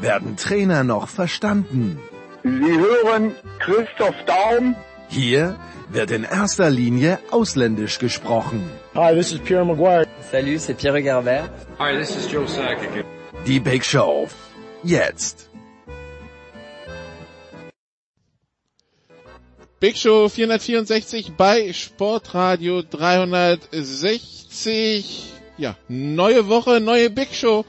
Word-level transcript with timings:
werden 0.00 0.36
Trainer 0.36 0.84
noch 0.84 1.08
verstanden. 1.08 1.98
Sie 2.42 2.50
hören 2.50 3.34
Christoph 3.58 4.14
Daum. 4.26 4.76
Hier 5.08 5.56
wird 5.90 6.10
in 6.10 6.24
erster 6.24 6.70
Linie 6.70 7.18
ausländisch 7.30 7.98
gesprochen. 7.98 8.70
Hi, 8.94 9.14
this 9.14 9.32
is 9.32 9.40
Pierre 9.40 9.64
Maguire. 9.64 10.06
Salut, 10.30 10.60
c'est 10.60 10.74
Pierre 10.74 11.02
Garbert. 11.02 11.50
Hi, 11.78 11.98
this 11.98 12.16
is 12.16 12.30
Joe 12.30 12.46
Sakic. 12.46 13.04
Die 13.46 13.60
Big 13.60 13.84
Show. 13.84 14.28
Jetzt. 14.82 15.50
Big 19.80 19.96
Show 19.96 20.28
464 20.28 21.32
bei 21.36 21.72
Sportradio 21.72 22.82
360. 22.82 25.32
Ja, 25.56 25.76
neue 25.88 26.48
Woche, 26.48 26.80
neue 26.80 27.10
Big 27.10 27.34
Show. 27.34 27.64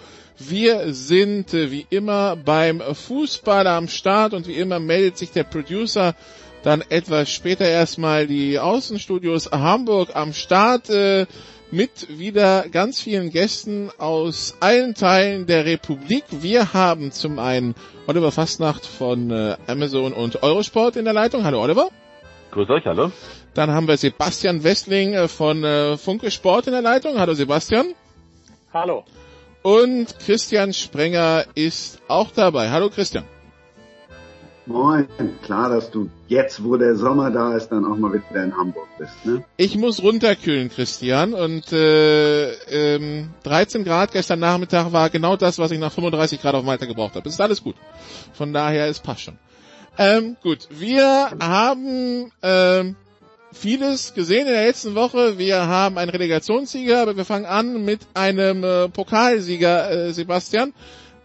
Wir 0.50 0.94
sind 0.94 1.54
äh, 1.54 1.72
wie 1.72 1.86
immer 1.90 2.36
beim 2.36 2.82
Fußball 2.82 3.68
am 3.68 3.88
Start 3.88 4.34
und 4.34 4.48
wie 4.48 4.54
immer 4.56 4.80
meldet 4.80 5.18
sich 5.18 5.32
der 5.32 5.44
Producer 5.44 6.16
dann 6.64 6.84
etwas 6.90 7.30
später 7.32 7.66
erstmal 7.68 8.28
die 8.28 8.60
Außenstudios 8.60 9.52
Hamburg 9.52 10.16
am 10.16 10.34
Start 10.34 10.90
äh, 10.90 11.26
mit 11.72 12.20
wieder 12.20 12.66
ganz 12.70 13.00
vielen 13.02 13.30
Gästen 13.30 13.90
aus 13.98 14.58
allen 14.60 14.94
Teilen 14.94 15.46
der 15.48 15.66
Republik. 15.66 16.24
Wir 16.30 16.74
haben 16.74 17.12
zum 17.12 17.40
einen 17.40 17.76
Oliver 18.08 18.32
Fastnacht 18.32 18.86
von 18.86 19.32
äh, 19.32 19.56
Amazon 19.68 20.14
und 20.14 20.44
Eurosport 20.44 20.98
in 20.98 21.06
der 21.06 21.14
Leitung. 21.14 21.44
Hallo 21.46 21.62
Oliver. 21.64 21.90
Grüß 22.52 22.70
euch, 22.70 22.86
hallo. 22.86 23.12
Dann 23.54 23.72
haben 23.72 23.88
wir 23.88 23.98
Sebastian 23.98 24.64
Westling 24.64 25.14
äh, 25.14 25.28
von 25.28 25.64
äh, 25.64 25.98
Funke 25.98 26.30
Sport 26.32 26.68
in 26.68 26.74
der 26.74 26.82
Leitung. 26.82 27.18
Hallo 27.20 27.34
Sebastian. 27.34 27.94
Hallo. 28.74 29.06
Und 29.64 30.18
Christian 30.20 30.74
Sprenger 30.74 31.46
ist 31.54 32.02
auch 32.08 32.32
dabei. 32.32 32.72
Hallo 32.72 32.90
Christian. 32.90 33.26
Moin, 34.66 35.08
klar, 35.44 35.70
dass 35.70 35.90
du 35.92 36.10
jetzt, 36.28 36.64
wo 36.64 36.78
der 36.78 36.96
Sommer 36.96 37.32
da 37.32 37.56
ist, 37.56 37.70
dann 37.70 37.84
auch 37.84 37.98
mal 37.98 38.14
wieder 38.14 38.44
in 38.44 38.56
Hamburg 38.56 38.88
bist, 38.98 39.26
ne? 39.26 39.44
Ich 39.58 39.76
muss 39.76 40.02
runterkühlen, 40.02 40.70
Christian, 40.70 41.34
und 41.34 41.74
äh, 41.74 42.52
ähm, 42.96 43.32
13 43.44 43.84
Grad 43.84 44.12
gestern 44.12 44.40
Nachmittag 44.40 44.94
war 44.94 45.10
genau 45.10 45.36
das, 45.36 45.58
was 45.58 45.72
ich 45.72 45.80
nach 45.80 45.92
35 45.92 46.42
Grad 46.42 46.54
auf 46.54 46.64
Malta 46.64 46.86
gebraucht 46.86 47.16
habe. 47.16 47.28
Es 47.28 47.36
ist 47.36 47.42
alles 47.42 47.64
gut. 47.64 47.76
Von 48.34 48.54
daher, 48.54 48.88
es 48.88 49.00
passt 49.00 49.22
schon. 49.22 49.38
Ähm, 49.98 50.38
gut, 50.42 50.68
wir 50.70 51.32
haben 51.40 52.32
ähm, 52.44 52.96
vieles 53.54 54.14
gesehen 54.14 54.48
in 54.48 54.54
der 54.54 54.66
letzten 54.66 54.96
Woche. 54.96 55.38
Wir 55.38 55.68
haben 55.68 55.98
einen 55.98 56.10
Relegationssieger, 56.10 57.02
aber 57.02 57.18
wir 57.18 57.26
fangen 57.26 57.46
an 57.46 57.84
mit 57.84 58.02
einem 58.14 58.64
äh, 58.64 58.90
Pokalsieger, 58.90 59.92
äh, 59.92 60.14
Sebastian. 60.14 60.74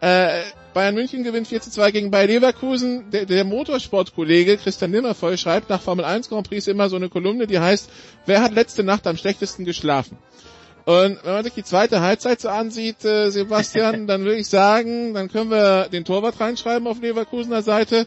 Äh, 0.00 0.42
Bayern 0.74 0.94
München 0.94 1.24
gewinnt 1.24 1.48
4 1.48 1.62
zu 1.62 1.70
2 1.70 1.90
gegen 1.90 2.10
Bayer 2.10 2.26
Leverkusen. 2.26 3.10
Der, 3.10 3.24
der 3.24 3.44
Motorsportkollege 3.44 4.58
Christian 4.58 4.90
Nimmervoll 4.90 5.38
schreibt 5.38 5.70
nach 5.70 5.80
Formel 5.80 6.04
1 6.04 6.28
Grand 6.28 6.46
Prix 6.48 6.66
immer 6.66 6.90
so 6.90 6.96
eine 6.96 7.08
Kolumne, 7.08 7.46
die 7.46 7.58
heißt, 7.58 7.88
wer 8.26 8.42
hat 8.42 8.52
letzte 8.52 8.84
Nacht 8.84 9.06
am 9.06 9.16
schlechtesten 9.16 9.64
geschlafen? 9.64 10.18
Und 10.84 11.18
wenn 11.24 11.32
man 11.32 11.44
sich 11.44 11.54
die 11.54 11.64
zweite 11.64 12.00
Halbzeit 12.00 12.40
so 12.40 12.48
ansieht, 12.48 13.04
äh, 13.04 13.30
Sebastian, 13.30 14.06
dann 14.06 14.24
würde 14.24 14.36
ich 14.36 14.48
sagen, 14.48 15.14
dann 15.14 15.28
können 15.28 15.50
wir 15.50 15.88
den 15.90 16.04
Torwart 16.04 16.38
reinschreiben 16.38 16.86
auf 16.86 17.00
Leverkusener 17.00 17.62
Seite. 17.62 18.06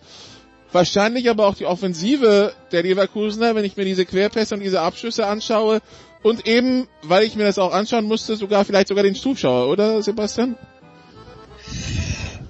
Wahrscheinlich 0.72 1.30
aber 1.30 1.48
auch 1.48 1.56
die 1.56 1.66
Offensive 1.66 2.54
der 2.72 2.84
Leverkusener, 2.84 3.56
wenn 3.56 3.66
ich 3.66 3.76
mir 3.76 3.86
diese 3.86 4.06
Querpässe 4.06 4.56
und 4.56 4.62
diese 4.62 4.82
Abschüsse 4.82 5.26
anschaue. 5.26 5.82
Und 6.22 6.48
eben, 6.48 6.88
weil 7.02 7.24
ich 7.24 7.36
mir 7.36 7.46
das 7.46 7.58
auch 7.58 7.74
anschauen 7.74 8.06
musste, 8.06 8.36
sogar 8.36 8.66
vielleicht 8.66 8.90
sogar 8.90 9.04
den 9.04 9.16
Zuschauer, 9.16 9.70
oder 9.70 10.04
Sebastian? 10.04 10.58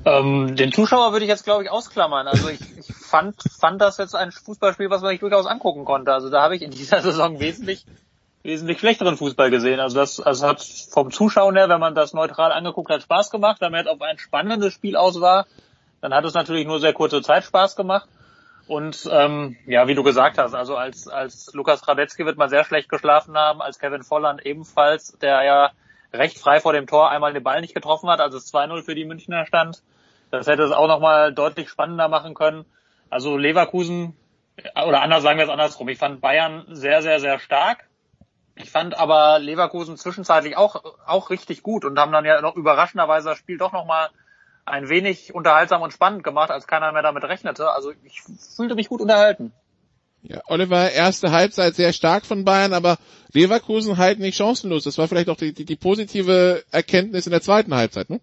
Ähm, 0.06 0.56
den 0.56 0.72
Zuschauer 0.72 1.12
würde 1.12 1.26
ich 1.26 1.30
jetzt, 1.30 1.44
glaube 1.44 1.64
ich, 1.64 1.70
ausklammern. 1.70 2.28
Also 2.28 2.50
ich, 2.50 2.60
ich 2.78 2.94
fand, 2.94 3.36
fand 3.58 3.80
das 3.82 3.98
jetzt 3.98 4.16
ein 4.16 4.32
Fußballspiel, 4.32 4.90
was 4.90 5.02
man 5.02 5.12
sich 5.12 5.20
durchaus 5.20 5.46
angucken 5.46 5.86
konnte. 5.86 6.14
Also 6.14 6.30
da 6.30 6.42
habe 6.42 6.56
ich 6.56 6.62
in 6.62 6.72
dieser 6.72 7.02
Saison 7.02 7.40
wesentlich, 7.40 7.86
wesentlich 8.44 8.80
schlechteren 8.80 9.18
Fußball 9.18 9.50
gesehen. 9.50 9.80
Also 9.80 9.98
das 9.98 10.20
also 10.20 10.48
hat 10.48 10.62
vom 10.62 11.12
Zuschauen 11.12 11.56
her, 11.56 11.70
wenn 11.70 11.80
man 11.80 11.96
das 11.96 12.14
neutral 12.14 12.52
angeguckt 12.52 12.92
hat, 12.92 13.02
Spaß 13.04 13.30
gemacht. 13.30 13.62
Jetzt 13.62 13.88
auf 13.88 14.02
ein 14.02 14.18
spannendes 14.18 14.74
Spiel 14.74 14.96
aus 14.96 15.22
war, 15.22 15.46
dann 16.02 16.14
hat 16.14 16.26
es 16.26 16.34
natürlich 16.34 16.66
nur 16.66 16.80
sehr 16.80 16.94
kurze 16.94 17.22
Zeit 17.22 17.44
Spaß 17.44 17.76
gemacht. 17.76 18.08
Und 18.68 19.10
ähm, 19.12 19.58
ja, 19.66 19.88
wie 19.88 19.96
du 19.96 20.04
gesagt 20.04 20.38
hast, 20.38 20.54
also 20.54 20.76
als, 20.76 21.08
als 21.08 21.52
Lukas 21.54 21.88
Radetzky 21.88 22.26
wird 22.26 22.38
man 22.38 22.50
sehr 22.50 22.64
schlecht 22.64 22.88
geschlafen 22.88 23.36
haben, 23.36 23.62
als 23.62 23.80
Kevin 23.80 24.04
Volland 24.04 24.46
ebenfalls, 24.46 25.18
der 25.20 25.44
ja 25.44 25.72
recht 26.14 26.38
frei 26.38 26.60
vor 26.60 26.74
dem 26.74 26.86
Tor 26.86 27.10
einmal 27.10 27.34
den 27.34 27.44
Ball 27.44 27.62
nicht 27.62 27.74
getroffen 27.74 28.10
hat, 28.10 28.20
als 28.20 28.36
es 28.36 28.54
2-0 28.54 28.84
für 28.84 28.96
die 28.96 29.06
Münchner 29.06 29.46
stand. 29.48 29.82
Das 30.30 30.46
hätte 30.46 30.64
es 30.64 30.72
auch 30.72 30.88
nochmal 30.88 31.34
deutlich 31.34 31.70
spannender 31.70 32.08
machen 32.10 32.36
können. 32.36 32.66
Also 33.10 33.38
Leverkusen, 33.38 34.16
oder 34.76 35.02
anders 35.02 35.24
sagen 35.24 35.40
wir 35.40 35.46
es 35.46 35.52
andersrum, 35.52 35.90
ich 35.90 35.98
fand 35.98 36.22
Bayern 36.22 36.66
sehr, 36.70 37.02
sehr, 37.02 37.20
sehr 37.20 37.40
stark. 37.40 37.86
Ich 38.56 38.70
fand 38.70 39.00
aber 39.00 39.40
Leverkusen 39.40 39.98
zwischenzeitlich 39.98 40.58
auch, 40.58 40.84
auch 41.08 41.30
richtig 41.30 41.64
gut 41.64 41.86
und 41.86 41.98
haben 41.98 42.12
dann 42.12 42.26
ja 42.26 42.42
noch 42.42 42.56
überraschenderweise 42.56 43.30
das 43.30 43.38
Spiel 43.38 43.58
doch 43.58 43.72
nochmal 43.72 44.10
ein 44.66 44.90
wenig 44.90 45.34
unterhaltsam 45.34 45.82
und 45.82 45.94
spannend 45.94 46.24
gemacht, 46.24 46.52
als 46.52 46.68
keiner 46.68 46.92
mehr 46.92 47.02
damit 47.02 47.24
rechnete. 47.24 47.72
Also 47.72 47.92
ich 48.04 48.22
fühlte 48.56 48.76
mich 48.76 48.90
gut 48.90 49.02
unterhalten. 49.02 49.52
Ja, 50.22 50.42
Oliver, 50.48 50.92
erste 50.92 51.32
Halbzeit 51.32 51.76
sehr 51.76 51.94
stark 51.94 52.26
von 52.26 52.44
Bayern, 52.44 52.74
aber 52.74 52.98
Leverkusen 53.34 53.98
halt 53.98 54.20
nicht 54.20 54.36
chancenlos. 54.36 54.84
Das 54.84 54.98
war 54.98 55.08
vielleicht 55.08 55.30
auch 55.30 55.38
die, 55.38 55.54
die, 55.54 55.66
die 55.66 55.78
positive 55.78 56.64
Erkenntnis 56.72 57.26
in 57.26 57.32
der 57.32 57.42
zweiten 57.42 57.74
Halbzeit, 57.74 58.10
ne? 58.10 58.20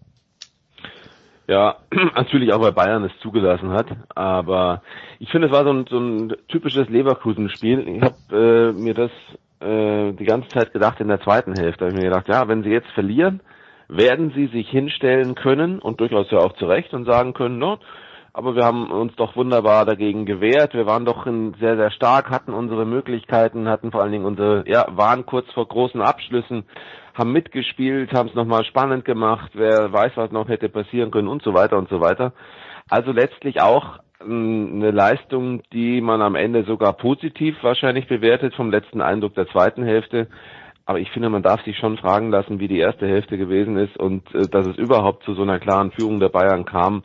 Ja, 1.47 1.77
natürlich 2.15 2.53
auch, 2.53 2.61
weil 2.61 2.73
Bayern 2.73 3.05
es 3.05 3.17
zugelassen 3.21 3.71
hat. 3.71 3.87
Aber 4.13 4.83
ich 5.19 5.31
finde, 5.31 5.47
es 5.47 5.53
war 5.53 5.63
so 5.63 5.71
ein, 5.71 5.85
so 5.89 5.97
ein 5.97 6.35
typisches 6.49 6.87
Leverkusen-Spiel. 6.89 7.87
Ich 7.87 8.01
habe 8.01 8.15
äh, 8.31 8.71
mir 8.73 8.93
das 8.93 9.11
äh, 9.59 10.11
die 10.13 10.25
ganze 10.25 10.49
Zeit 10.49 10.73
gedacht 10.73 10.99
in 10.99 11.07
der 11.07 11.21
zweiten 11.21 11.55
Hälfte. 11.55 11.79
Da 11.79 11.85
habe 11.85 11.95
ich 11.95 12.03
mir 12.03 12.09
gedacht, 12.09 12.27
ja, 12.27 12.47
wenn 12.47 12.63
sie 12.63 12.69
jetzt 12.69 12.91
verlieren, 12.91 13.39
werden 13.87 14.31
sie 14.35 14.47
sich 14.47 14.69
hinstellen 14.69 15.35
können 15.35 15.79
und 15.79 15.99
durchaus 15.99 16.29
ja 16.31 16.39
auch 16.39 16.53
zurecht 16.53 16.93
und 16.93 17.05
sagen 17.05 17.33
können, 17.33 17.57
no, 17.57 17.79
aber 18.37 18.55
wir 18.55 18.65
haben 18.65 18.91
uns 18.91 19.15
doch 19.15 19.35
wunderbar 19.35 19.83
dagegen 19.85 20.27
gewehrt. 20.27 20.75
Wir 20.75 20.85
waren 20.85 21.05
doch 21.05 21.25
sehr, 21.59 21.75
sehr 21.75 21.89
stark, 21.89 22.29
hatten 22.29 22.53
unsere 22.53 22.85
Möglichkeiten, 22.85 23.67
hatten 23.67 23.91
vor 23.91 24.03
allen 24.03 24.11
Dingen 24.11 24.25
unsere, 24.25 24.63
ja, 24.67 24.85
waren 24.91 25.25
kurz 25.25 25.51
vor 25.53 25.67
großen 25.67 26.01
Abschlüssen, 26.01 26.65
haben 27.15 27.31
mitgespielt, 27.31 28.13
haben 28.13 28.29
es 28.29 28.35
nochmal 28.35 28.63
spannend 28.65 29.05
gemacht, 29.05 29.51
wer 29.55 29.91
weiß, 29.91 30.11
was 30.15 30.31
noch 30.31 30.49
hätte 30.49 30.69
passieren 30.69 31.09
können 31.09 31.27
und 31.27 31.41
so 31.41 31.55
weiter 31.55 31.79
und 31.79 31.89
so 31.89 31.99
weiter. 31.99 32.33
Also 32.89 33.11
letztlich 33.11 33.59
auch 33.59 33.97
ähm, 34.21 34.73
eine 34.75 34.91
Leistung, 34.91 35.63
die 35.73 35.99
man 36.01 36.21
am 36.21 36.35
Ende 36.35 36.63
sogar 36.63 36.93
positiv 36.93 37.55
wahrscheinlich 37.63 38.07
bewertet 38.07 38.53
vom 38.53 38.69
letzten 38.69 39.01
Eindruck 39.01 39.33
der 39.33 39.47
zweiten 39.47 39.83
Hälfte. 39.83 40.27
Aber 40.87 40.99
ich 41.01 41.11
finde, 41.11 41.27
man 41.27 41.43
darf 41.43 41.61
sich 41.63 41.77
schon 41.77 41.97
fragen 41.97 42.31
lassen, 42.31 42.61
wie 42.61 42.69
die 42.69 42.79
erste 42.79 43.05
Hälfte 43.05 43.37
gewesen 43.37 43.75
ist 43.77 43.97
und 43.97 44.23
äh, 44.33 44.47
dass 44.49 44.65
es 44.65 44.77
überhaupt 44.77 45.23
zu 45.23 45.33
so 45.33 45.41
einer 45.41 45.59
klaren 45.59 45.91
Führung 45.91 46.21
der 46.21 46.29
Bayern 46.29 46.63
kam. 46.63 47.03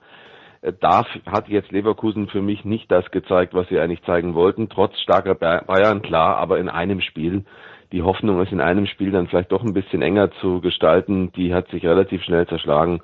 Äh, 0.60 0.72
da 0.80 1.04
hat 1.26 1.48
jetzt 1.48 1.72
Leverkusen 1.72 2.28
für 2.28 2.42
mich 2.42 2.64
nicht 2.64 2.92
das 2.92 3.10
gezeigt, 3.10 3.54
was 3.54 3.68
sie 3.68 3.80
eigentlich 3.80 4.04
zeigen 4.04 4.36
wollten. 4.36 4.68
Trotz 4.68 5.00
starker 5.00 5.34
Bayern, 5.34 6.00
klar, 6.00 6.36
aber 6.36 6.60
in 6.60 6.68
einem 6.68 7.00
Spiel. 7.00 7.44
Die 7.90 8.02
Hoffnung, 8.02 8.40
es 8.40 8.52
in 8.52 8.60
einem 8.60 8.86
Spiel 8.86 9.10
dann 9.10 9.26
vielleicht 9.26 9.50
doch 9.50 9.64
ein 9.64 9.74
bisschen 9.74 10.00
enger 10.00 10.30
zu 10.40 10.60
gestalten, 10.60 11.32
die 11.32 11.52
hat 11.52 11.68
sich 11.70 11.84
relativ 11.84 12.22
schnell 12.22 12.46
zerschlagen. 12.46 13.02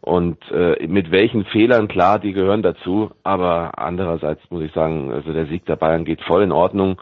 Und 0.00 0.38
äh, 0.50 0.86
mit 0.86 1.10
welchen 1.10 1.44
Fehlern, 1.44 1.86
klar, 1.86 2.18
die 2.18 2.32
gehören 2.32 2.62
dazu, 2.62 3.10
aber 3.22 3.78
andererseits 3.78 4.40
muss 4.50 4.62
ich 4.62 4.72
sagen, 4.72 5.12
also 5.12 5.34
der 5.34 5.46
Sieg 5.46 5.66
der 5.66 5.76
Bayern 5.76 6.06
geht 6.06 6.22
voll 6.22 6.42
in 6.42 6.52
Ordnung 6.52 6.98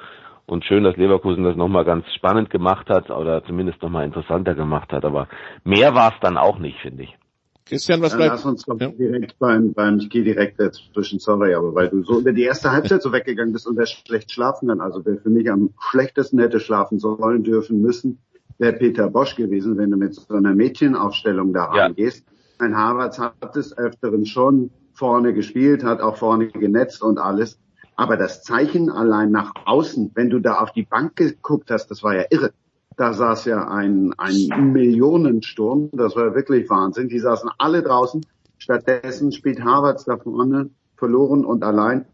und 0.47 0.65
schön, 0.65 0.85
dass 0.85 0.97
Leverkusen 0.97 1.45
das 1.45 1.57
nochmal 1.57 1.85
ganz 1.85 2.05
spannend 2.17 2.51
gemacht 2.51 2.89
hat 2.89 3.11
oder 3.11 3.45
zumindest 3.45 3.83
nochmal 3.83 4.05
interessanter 4.05 4.55
gemacht 4.55 4.93
hat. 4.93 5.05
Aber 5.05 5.29
mehr 5.65 5.95
war 5.95 6.13
es 6.13 6.21
dann 6.21 6.37
auch 6.37 6.59
nicht, 6.59 6.79
finde 6.81 7.05
ich. 7.05 7.17
Christian, 7.65 8.03
was 8.03 8.17
bleibt? 8.17 8.33
Lass 8.33 8.45
uns 8.45 8.67
ja. 8.67 8.89
direkt 8.89 9.39
beim, 9.39 9.73
beim, 9.73 9.99
ich 9.99 10.11
gehe 10.11 10.25
direkt 10.25 10.59
dazwischen, 10.59 11.21
sorry, 11.21 11.55
aber 11.55 11.75
weil 11.75 11.89
du 11.89 12.03
so 12.03 12.21
über 12.21 12.33
die 12.33 12.43
erste 12.43 12.73
Halbzeit 12.73 13.03
so 13.03 13.13
weggegangen 13.13 13.53
bist 13.53 13.67
und 13.67 13.77
wer 13.77 13.87
schlecht 13.87 14.33
schlafen 14.33 14.69
kann, 14.69 14.81
also 14.81 15.05
wer 15.05 15.17
für 15.19 15.31
mich 15.31 15.51
am 15.51 15.71
schlechtesten 15.79 16.41
hätte 16.41 16.59
schlafen 16.61 16.99
sollen, 16.99 17.45
dürfen, 17.45 17.81
müssen, 17.81 18.19
wäre 18.59 18.75
Peter 18.75 19.09
Bosch 19.09 19.37
gewesen, 19.37 19.79
wenn 19.79 19.91
du 19.91 19.97
mit 19.97 20.15
so 20.15 20.35
einer 20.35 20.55
Mädchenaufstellung 20.55 21.53
da 21.53 21.73
ja. 21.75 21.85
reingehst. 21.85 22.27
Ein 22.59 22.77
Harvards 22.77 23.19
hat 23.19 23.57
des 23.57 23.77
Öfteren 23.79 24.27
schon 24.27 24.71
vorne 24.93 25.33
gespielt, 25.33 25.85
hat 25.85 26.01
auch 26.01 26.17
vorne 26.17 26.49
genetzt 26.49 27.03
und 27.03 27.19
alles. 27.19 27.59
Aber 27.97 28.17
das 28.17 28.43
Zeichen 28.43 28.91
allein 28.91 29.31
nach 29.31 29.53
außen, 29.67 30.13
wenn 30.15 30.31
du 30.31 30.39
da 30.39 30.59
auf 30.59 30.73
die 30.73 30.85
Bank 30.85 31.17
geguckt 31.17 31.71
hast, 31.71 31.89
das 31.89 32.03
war 32.03 32.15
ja 32.15 32.25
irre. 32.31 32.53
Da 32.97 33.13
saß 33.15 33.47
ja 33.47 33.69
ein, 33.69 34.13
ein 34.19 34.73
Millionensturm, 34.73 35.91
das 35.93 36.15
war 36.15 36.35
wirklich 36.35 36.69
Wahnsinn. 36.69 37.09
Die 37.09 37.19
saßen 37.19 37.51
alle 37.59 37.83
draußen. 37.83 38.25
Stattdessen 38.59 39.33
spielt 39.33 39.63
Harvards 39.63 40.05
da 40.05 40.19
vorne 40.19 40.71
verloren 40.97 41.45
und 41.45 41.65
allein. 41.65 42.05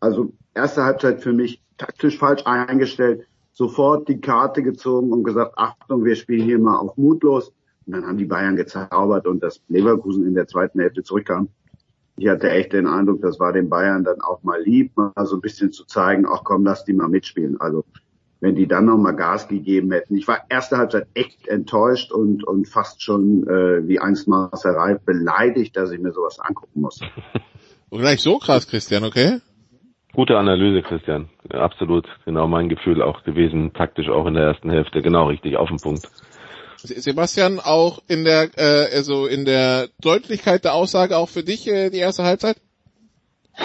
Also 0.00 0.32
erste 0.54 0.84
Halbzeit 0.84 1.22
für 1.22 1.32
mich 1.32 1.62
taktisch 1.78 2.18
falsch 2.18 2.42
eingestellt. 2.44 3.26
Sofort 3.52 4.08
die 4.08 4.20
Karte 4.20 4.62
gezogen 4.62 5.12
und 5.12 5.22
gesagt, 5.24 5.56
Achtung, 5.56 6.04
wir 6.04 6.16
spielen 6.16 6.44
hier 6.44 6.58
mal 6.58 6.76
auf 6.76 6.96
mutlos. 6.96 7.52
Und 7.86 7.94
dann 7.94 8.06
haben 8.06 8.18
die 8.18 8.24
Bayern 8.24 8.56
gezaubert 8.56 9.26
und 9.26 9.42
das 9.42 9.60
Leverkusen 9.68 10.26
in 10.26 10.34
der 10.34 10.46
zweiten 10.46 10.80
Hälfte 10.80 11.02
zurückkam. 11.02 11.48
Ich 12.16 12.28
hatte 12.28 12.50
echt 12.50 12.72
den 12.72 12.86
Eindruck, 12.86 13.22
das 13.22 13.40
war 13.40 13.52
den 13.52 13.68
Bayern 13.68 14.04
dann 14.04 14.20
auch 14.20 14.42
mal 14.42 14.62
lieb, 14.62 14.96
mal 14.96 15.12
so 15.24 15.36
ein 15.36 15.40
bisschen 15.40 15.72
zu 15.72 15.84
zeigen, 15.84 16.26
ach 16.28 16.42
komm, 16.44 16.64
lass 16.64 16.84
die 16.84 16.92
mal 16.92 17.08
mitspielen. 17.08 17.60
Also 17.60 17.84
wenn 18.40 18.54
die 18.54 18.68
dann 18.68 18.84
nochmal 18.84 19.16
Gas 19.16 19.48
gegeben 19.48 19.90
hätten. 19.90 20.16
Ich 20.16 20.28
war 20.28 20.44
erste 20.50 20.76
Halbzeit 20.76 21.06
echt 21.14 21.48
enttäuscht 21.48 22.12
und, 22.12 22.44
und 22.44 22.68
fast 22.68 23.02
schon 23.02 23.48
äh, 23.48 23.88
wie 23.88 23.98
einst 23.98 24.26
beleidigt, 24.26 25.76
dass 25.76 25.90
ich 25.90 25.98
mir 25.98 26.12
sowas 26.12 26.38
angucken 26.38 26.82
muss. 26.82 27.00
Und 27.90 28.00
gleich 28.00 28.20
so 28.20 28.38
krass, 28.38 28.66
Christian, 28.66 29.04
okay? 29.04 29.40
Gute 30.14 30.36
Analyse, 30.36 30.82
Christian. 30.82 31.28
Absolut 31.50 32.08
genau 32.24 32.48
mein 32.48 32.68
Gefühl 32.68 33.00
auch 33.00 33.22
gewesen, 33.22 33.72
taktisch 33.72 34.08
auch 34.08 34.26
in 34.26 34.34
der 34.34 34.44
ersten 34.44 34.68
Hälfte. 34.68 35.00
Genau 35.00 35.28
richtig, 35.28 35.56
auf 35.56 35.68
den 35.68 35.78
Punkt. 35.78 36.08
Sebastian, 36.84 37.60
auch 37.60 38.02
in 38.08 38.24
der, 38.24 38.50
äh, 38.56 38.94
also 38.94 39.26
in 39.26 39.44
der 39.44 39.88
Deutlichkeit 40.00 40.64
der 40.64 40.74
Aussage 40.74 41.16
auch 41.16 41.28
für 41.28 41.42
dich 41.42 41.66
äh, 41.66 41.90
die 41.90 41.98
erste 41.98 42.24
Halbzeit? 42.24 42.56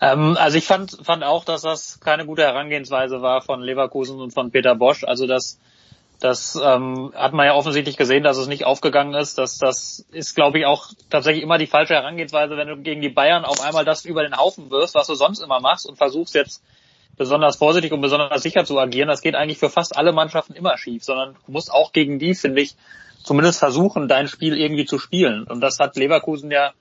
ähm, 0.00 0.36
also 0.38 0.58
ich 0.58 0.64
fand, 0.64 0.98
fand 1.02 1.22
auch, 1.22 1.44
dass 1.44 1.62
das 1.62 2.00
keine 2.00 2.26
gute 2.26 2.42
Herangehensweise 2.42 3.22
war 3.22 3.42
von 3.42 3.60
Leverkusen 3.62 4.20
und 4.20 4.32
von 4.32 4.50
Peter 4.50 4.74
Bosch. 4.74 5.04
Also 5.04 5.26
das, 5.26 5.58
das 6.18 6.58
ähm, 6.62 7.12
hat 7.14 7.32
man 7.32 7.46
ja 7.46 7.54
offensichtlich 7.54 7.96
gesehen, 7.96 8.24
dass 8.24 8.38
es 8.38 8.48
nicht 8.48 8.64
aufgegangen 8.64 9.14
ist. 9.14 9.38
Das, 9.38 9.58
das 9.58 10.06
ist, 10.10 10.34
glaube 10.34 10.58
ich, 10.58 10.66
auch 10.66 10.88
tatsächlich 11.10 11.42
immer 11.42 11.58
die 11.58 11.66
falsche 11.66 11.94
Herangehensweise, 11.94 12.56
wenn 12.56 12.68
du 12.68 12.76
gegen 12.78 13.02
die 13.02 13.10
Bayern 13.10 13.44
auf 13.44 13.60
einmal 13.60 13.84
das 13.84 14.04
über 14.04 14.22
den 14.22 14.36
Haufen 14.36 14.70
wirst, 14.70 14.94
was 14.94 15.06
du 15.06 15.14
sonst 15.14 15.40
immer 15.40 15.60
machst 15.60 15.86
und 15.86 15.96
versuchst 15.96 16.34
jetzt 16.34 16.62
besonders 17.22 17.56
vorsichtig 17.56 17.92
und 17.92 18.00
besonders 18.00 18.42
sicher 18.42 18.64
zu 18.64 18.78
agieren. 18.78 19.08
Das 19.08 19.22
geht 19.22 19.34
eigentlich 19.34 19.58
für 19.58 19.70
fast 19.70 19.96
alle 19.96 20.12
Mannschaften 20.12 20.54
immer 20.54 20.76
schief, 20.76 21.04
sondern 21.04 21.36
du 21.46 21.52
musst 21.52 21.72
auch 21.72 21.92
gegen 21.92 22.18
die, 22.18 22.34
finde 22.34 22.62
ich, 22.62 22.74
zumindest 23.22 23.60
versuchen, 23.60 24.08
dein 24.08 24.28
Spiel 24.28 24.58
irgendwie 24.58 24.84
zu 24.84 24.98
spielen. 24.98 25.44
Und 25.44 25.60
das 25.60 25.78
hat 25.78 25.96
Leverkusen 25.96 26.50
ja 26.50 26.72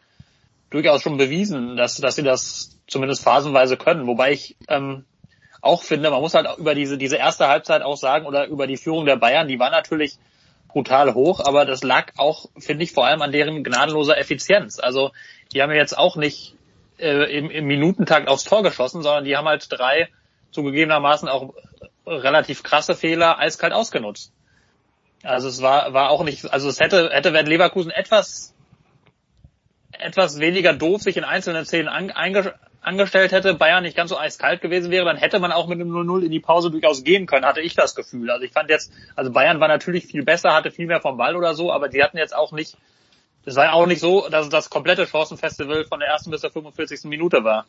durchaus 0.72 1.04
schon 1.04 1.18
bewiesen, 1.18 1.78
dass, 1.78 1.98
dass 1.98 2.16
sie 2.16 2.24
das 2.24 2.80
zumindest 2.88 3.24
phasenweise 3.24 3.78
können. 3.78 4.08
Wobei 4.08 4.32
ich 4.32 4.56
ähm, 4.68 5.06
auch 5.62 5.84
finde, 5.84 6.10
man 6.10 6.22
muss 6.22 6.34
halt 6.34 6.48
über 6.58 6.74
diese, 6.74 6.98
diese 6.98 7.18
erste 7.18 7.48
Halbzeit 7.48 7.84
auch 7.84 7.98
sagen 7.98 8.26
oder 8.26 8.48
über 8.48 8.66
die 8.66 8.78
Führung 8.78 9.06
der 9.06 9.18
Bayern, 9.18 9.48
die 9.48 9.60
war 9.60 9.70
natürlich 9.70 10.18
brutal 10.68 11.14
hoch, 11.14 11.42
aber 11.42 11.66
das 11.66 11.84
lag 11.84 12.14
auch, 12.18 12.46
finde 12.58 12.84
ich, 12.84 12.94
vor 12.94 13.06
allem 13.06 13.22
an 13.22 13.32
deren 13.32 13.64
gnadenloser 13.64 14.18
Effizienz. 14.18 14.80
Also 14.80 15.12
die 15.54 15.62
haben 15.62 15.70
ja 15.70 15.78
jetzt 15.78 15.98
auch 15.98 16.16
nicht 16.16 16.56
äh, 16.98 17.38
im, 17.38 17.52
im 17.52 17.66
Minutentakt 17.66 18.28
aufs 18.28 18.46
Tor 18.46 18.64
geschossen, 18.64 19.04
sondern 19.04 19.26
die 19.26 19.36
haben 19.36 19.48
halt 19.48 19.68
drei 19.70 20.08
zugegebenermaßen 20.51 21.27
auch 21.27 21.53
relativ 22.06 22.63
krasse 22.63 22.95
Fehler 22.95 23.39
eiskalt 23.39 23.74
ausgenutzt. 23.74 24.33
Also 25.24 25.48
es 25.48 25.62
war, 25.62 25.94
war 25.94 26.09
auch 26.09 26.24
nicht, 26.24 26.51
also 26.51 26.69
es 26.69 26.80
hätte, 26.80 27.09
hätte 27.12 27.33
wenn 27.33 27.45
Leverkusen 27.45 27.92
etwas, 27.92 28.56
etwas 29.92 30.39
weniger 30.39 30.74
doof 30.74 31.01
sich 31.01 31.18
in 31.18 31.24
einzelnen 31.24 31.65
Szenen 31.65 31.88
an, 31.88 32.09
einge, 32.09 32.56
angestellt 32.81 33.31
hätte, 33.31 33.53
Bayern 33.53 33.83
nicht 33.83 33.95
ganz 33.95 34.09
so 34.09 34.18
eiskalt 34.18 34.62
gewesen 34.62 34.89
wäre, 34.89 35.06
dann 35.06 35.18
hätte 35.18 35.39
man 35.39 35.51
auch 35.51 35.68
mit 35.68 35.80
einem 35.80 35.95
0-0 35.95 36.24
in 36.24 36.31
die 36.31 36.39
Pause 36.39 36.71
durchaus 36.71 37.03
gehen 37.03 37.27
können, 37.27 37.45
hatte 37.45 37.62
ich 37.62 37.75
das 37.75 37.94
Gefühl. 37.94 38.31
Also 38.31 38.44
ich 38.44 38.51
fand 38.51 38.69
jetzt, 38.71 38.92
also 39.15 39.31
Bayern 39.31 39.59
war 39.59 39.68
natürlich 39.68 40.07
viel 40.07 40.24
besser, 40.24 40.53
hatte 40.53 40.71
viel 40.71 40.88
mehr 40.88 41.01
vom 41.01 41.18
Ball 41.18 41.36
oder 41.36 41.53
so, 41.53 41.71
aber 41.71 41.88
die 41.88 42.01
hatten 42.03 42.18
jetzt 42.18 42.36
auch 42.36 42.51
nicht, 42.51 42.75
das 43.45 43.56
war 43.56 43.74
auch 43.74 43.86
nicht 43.86 44.00
so, 44.00 44.27
dass 44.30 44.45
es 44.45 44.50
das 44.50 44.71
komplette 44.71 45.06
Chancenfestival 45.06 45.86
von 45.86 46.00
der 46.00 46.09
ersten 46.09 46.31
bis 46.31 46.42
zur 46.42 46.51
45. 46.51 47.03
Minute 47.03 47.44
war. 47.44 47.65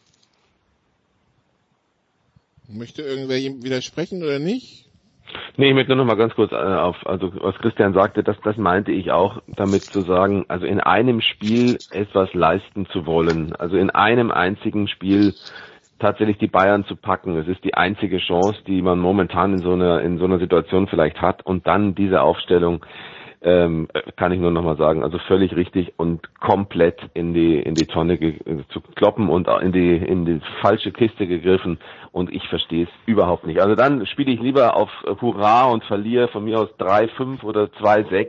Möchte 2.73 3.03
irgendwer 3.03 3.37
widersprechen 3.37 4.23
oder 4.23 4.39
nicht? 4.39 4.87
Nee, 5.57 5.69
ich 5.69 5.75
möchte 5.75 5.95
nur 5.95 6.05
noch 6.05 6.13
mal 6.13 6.19
ganz 6.19 6.35
kurz 6.35 6.53
äh, 6.53 6.57
auf, 6.57 6.97
also 7.07 7.33
was 7.41 7.55
Christian 7.57 7.95
sagte, 7.95 8.23
das, 8.23 8.37
das 8.45 8.57
meinte 8.57 8.93
ich 8.93 9.11
auch 9.11 9.43
damit 9.47 9.83
zu 9.83 10.03
sagen, 10.03 10.45
also 10.49 10.67
in 10.67 10.81
einem 10.81 11.21
Spiel 11.21 11.79
etwas 11.91 12.33
leisten 12.35 12.87
zu 12.87 13.07
wollen, 13.07 13.55
also 13.57 13.77
in 13.77 13.91
einem 13.91 14.31
einzigen 14.31 14.89
Spiel 14.89 15.35
tatsächlich 15.99 16.39
die 16.39 16.49
Bayern 16.49 16.85
zu 16.85 16.97
packen. 16.97 17.37
Es 17.37 17.47
ist 17.47 17.63
die 17.65 17.75
einzige 17.75 18.19
Chance, 18.19 18.59
die 18.67 18.83
man 18.83 18.99
momentan 18.99 19.53
in 19.53 19.59
so 19.61 19.73
einer 19.73 20.03
in 20.03 20.19
so 20.19 20.25
einer 20.25 20.39
Situation 20.39 20.89
vielleicht 20.89 21.21
hat 21.21 21.47
und 21.47 21.67
dann 21.67 21.95
diese 21.95 22.23
Aufstellung 22.23 22.85
ähm, 23.45 23.89
kann 24.17 24.33
ich 24.33 24.39
nur 24.41 24.51
nochmal 24.53 24.77
sagen, 24.77 25.03
also 25.03 25.19
völlig 25.19 25.55
richtig 25.57 25.95
und 25.97 26.39
komplett 26.41 27.01
in 27.15 27.35
die 27.35 27.59
in 27.59 27.75
die 27.75 27.87
Tonne 27.87 28.19
zu 28.69 28.81
kloppen 28.95 29.29
und 29.29 29.49
in 29.49 29.73
die 29.73 29.97
in 29.97 30.25
die 30.25 30.41
falsche 30.61 30.93
Kiste 30.93 31.27
gegriffen 31.27 31.79
und 32.13 32.33
ich 32.33 32.47
verstehe 32.49 32.85
es 32.85 32.91
überhaupt 33.07 33.47
nicht. 33.47 33.61
Also 33.61 33.75
dann 33.75 34.07
spiele 34.07 34.31
ich 34.33 34.41
lieber 34.41 34.77
auf 34.77 34.91
Hurra 35.21 35.65
und 35.65 35.85
verliere 35.85 36.29
von 36.29 36.45
mir 36.45 36.61
aus 36.61 36.69
3-5 36.79 37.43
oder 37.43 37.65
2-6, 37.81 38.29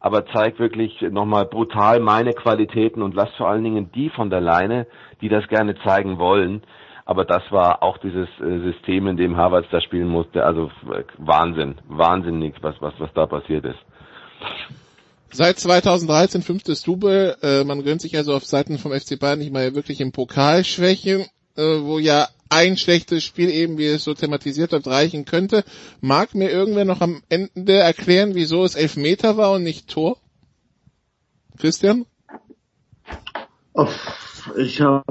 aber 0.00 0.26
zeig 0.26 0.58
wirklich 0.58 1.00
nochmal 1.02 1.46
brutal 1.46 2.00
meine 2.00 2.32
Qualitäten 2.32 3.02
und 3.02 3.14
lass 3.14 3.32
vor 3.36 3.48
allen 3.48 3.62
Dingen 3.62 3.92
die 3.92 4.10
von 4.10 4.30
der 4.30 4.40
Leine, 4.40 4.86
die 5.20 5.28
das 5.28 5.46
gerne 5.48 5.76
zeigen 5.84 6.18
wollen. 6.18 6.62
Aber 7.04 7.24
das 7.24 7.42
war 7.50 7.82
auch 7.82 7.98
dieses 7.98 8.28
äh, 8.40 8.58
System, 8.60 9.08
in 9.08 9.16
dem 9.16 9.36
Harvards 9.36 9.68
da 9.70 9.80
spielen 9.80 10.08
musste. 10.08 10.44
Also 10.44 10.70
äh, 10.92 11.02
Wahnsinn, 11.18 11.74
wahnsinnig, 11.88 12.54
was, 12.62 12.80
was, 12.80 12.94
was 12.98 13.12
da 13.12 13.26
passiert 13.26 13.64
ist. 13.64 13.78
Seit 15.34 15.58
2013 15.58 16.42
fünftes 16.42 16.82
Double. 16.82 17.36
Äh, 17.42 17.64
man 17.64 17.82
gönnt 17.82 18.02
sich 18.02 18.16
also 18.16 18.34
auf 18.34 18.44
Seiten 18.44 18.76
vom 18.76 18.92
FC 18.92 19.18
Bayern 19.18 19.38
nicht 19.38 19.52
mal 19.52 19.74
wirklich 19.74 20.00
im 20.02 20.12
Pokalschwäche, 20.12 21.26
äh, 21.56 21.62
wo 21.62 21.98
ja 21.98 22.28
ein 22.50 22.76
schlechtes 22.76 23.24
Spiel 23.24 23.48
eben, 23.48 23.78
wie 23.78 23.86
es 23.86 24.04
so 24.04 24.12
thematisiert 24.12 24.72
wird, 24.72 24.86
reichen 24.86 25.24
könnte. 25.24 25.64
Mag 26.02 26.34
mir 26.34 26.50
irgendwer 26.50 26.84
noch 26.84 27.00
am 27.00 27.22
Ende 27.30 27.72
erklären, 27.72 28.34
wieso 28.34 28.62
es 28.62 28.74
Elfmeter 28.74 29.38
war 29.38 29.52
und 29.52 29.62
nicht 29.62 29.88
Tor? 29.88 30.18
Christian? 31.58 32.04
Ich 34.56 34.82
habe 34.82 35.06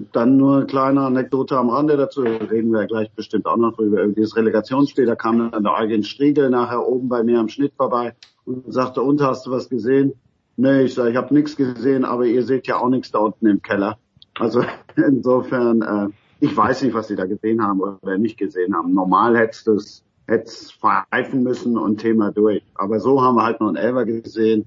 äh, 0.00 0.06
dann 0.12 0.38
nur 0.38 0.56
eine 0.56 0.66
kleine 0.66 1.02
Anekdote 1.02 1.58
am 1.58 1.68
Rande 1.68 1.98
dazu. 1.98 2.22
Reden 2.22 2.70
wir 2.70 2.86
gleich 2.86 3.10
bestimmt 3.12 3.44
auch 3.44 3.58
noch 3.58 3.74
drüber. 3.76 4.06
Dieses 4.06 4.34
Relegationsspiel, 4.34 5.04
da 5.04 5.14
kam 5.14 5.50
dann 5.50 5.62
der 5.62 5.74
Eugen 5.74 6.04
Striegel 6.04 6.48
nachher 6.48 6.86
oben 6.86 7.10
bei 7.10 7.22
mir 7.22 7.38
am 7.38 7.50
Schnitt 7.50 7.74
vorbei 7.76 8.14
und 8.44 8.72
sagte, 8.72 9.02
und 9.02 9.20
hast 9.20 9.46
du 9.46 9.50
was 9.50 9.68
gesehen? 9.68 10.14
Nee, 10.56 10.82
ich 10.82 10.94
sage, 10.94 11.10
ich 11.10 11.16
habe 11.16 11.34
nichts 11.34 11.56
gesehen, 11.56 12.04
aber 12.04 12.26
ihr 12.26 12.44
seht 12.44 12.66
ja 12.66 12.78
auch 12.78 12.88
nichts 12.88 13.10
da 13.10 13.20
unten 13.20 13.46
im 13.46 13.62
Keller. 13.62 13.98
Also 14.38 14.62
insofern, 14.96 15.82
äh, 15.82 16.08
ich 16.40 16.56
weiß 16.56 16.82
nicht, 16.82 16.94
was 16.94 17.08
sie 17.08 17.16
da 17.16 17.26
gesehen 17.26 17.62
haben 17.62 17.80
oder 17.80 18.18
nicht 18.18 18.36
gesehen 18.36 18.74
haben. 18.74 18.94
Normal 18.94 19.36
hättest 19.36 19.66
du 19.66 19.74
es 19.74 20.04
hättest 20.26 20.74
pfeifen 20.74 21.42
müssen 21.42 21.76
und 21.76 21.98
Thema 21.98 22.30
durch. 22.30 22.62
Aber 22.74 23.00
so 23.00 23.22
haben 23.22 23.36
wir 23.36 23.44
halt 23.44 23.60
noch 23.60 23.68
einen 23.68 23.76
Elver 23.76 24.04
gesehen. 24.04 24.66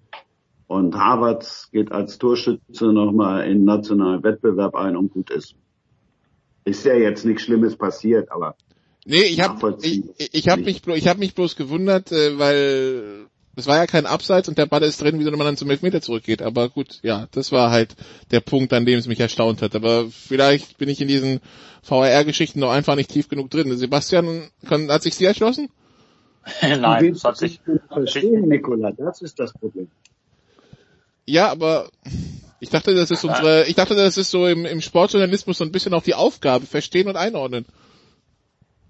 Und 0.68 0.96
Harvard 0.96 1.70
geht 1.72 1.92
als 1.92 2.18
Torschütze 2.18 2.88
nochmal 2.88 3.48
in 3.48 3.66
nationalen 3.66 4.24
Wettbewerb 4.24 4.76
ein 4.76 4.98
und 4.98 5.14
gut 5.14 5.30
ist. 5.30 5.56
Ist 6.66 6.84
ja 6.86 6.96
jetzt 6.96 7.26
nichts 7.26 7.44
Schlimmes 7.44 7.76
passiert, 7.76 8.32
aber 8.32 8.56
Nee, 9.08 9.22
ich 9.22 9.40
habe 9.40 9.78
ich, 9.84 10.04
ich 10.18 10.50
hab 10.50 10.60
mich, 10.62 10.82
ich 10.88 11.08
hab 11.08 11.20
mich 11.20 11.36
bloß 11.36 11.56
gewundert, 11.56 12.12
äh, 12.12 12.40
weil 12.40 13.28
das 13.56 13.68
war 13.68 13.78
ja 13.78 13.88
kein 13.88 14.06
Abseits 14.06 14.50
und 14.50 14.58
der 14.58 14.66
Ball 14.66 14.84
ist 14.84 15.02
drin, 15.02 15.20
wie 15.20 15.24
man 15.24 15.40
dann 15.40 15.58
zum 15.58 15.70
Elfmeter 15.70 16.02
zurückgeht. 16.02 16.42
Aber 16.42 16.70
gut, 16.70 17.00
ja, 17.04 17.28
das 17.32 17.52
war 17.52 17.72
halt 17.72 17.96
der 18.32 18.42
Punkt, 18.42 18.74
an 18.74 18.86
dem 18.86 19.00
es 19.00 19.08
mich 19.08 19.20
erstaunt 19.20 19.62
hat. 19.62 19.76
Aber 19.76 20.08
vielleicht 20.10 20.78
bin 20.78 20.90
ich 20.90 21.02
in 21.02 21.08
diesen 21.08 21.40
VRR-Geschichten 21.84 22.60
noch 22.60 22.72
einfach 22.72 22.96
nicht 22.96 23.12
tief 23.12 23.30
genug 23.30 23.50
drin. 23.50 23.76
Sebastian, 23.78 24.50
kann, 24.68 24.92
hat 24.92 25.04
sich 25.04 25.16
sie 25.16 25.26
erschlossen? 25.26 25.70
Nein, 26.62 27.14
das 27.14 27.24
hat 27.24 27.38
sich 27.38 27.60
verstehen, 27.92 28.48
Nikola, 28.48 28.92
das 28.92 29.22
ist 29.22 29.40
das 29.40 29.52
Problem. 29.54 29.90
Ja, 31.26 31.50
aber 31.50 31.90
ich 32.60 32.70
dachte, 32.70 32.94
das 32.94 33.10
ist 33.10 33.24
unsere, 33.24 33.66
ich 33.66 33.76
dachte, 33.76 33.96
das 33.96 34.18
ist 34.18 34.30
so 34.30 34.46
im, 34.46 34.66
im 34.66 34.80
Sportjournalismus 34.80 35.58
so 35.58 35.64
ein 35.64 35.72
bisschen 35.72 35.94
auch 35.94 36.04
die 36.04 36.14
Aufgabe, 36.14 36.68
verstehen 36.68 37.08
und 37.08 37.16
einordnen. 37.16 37.66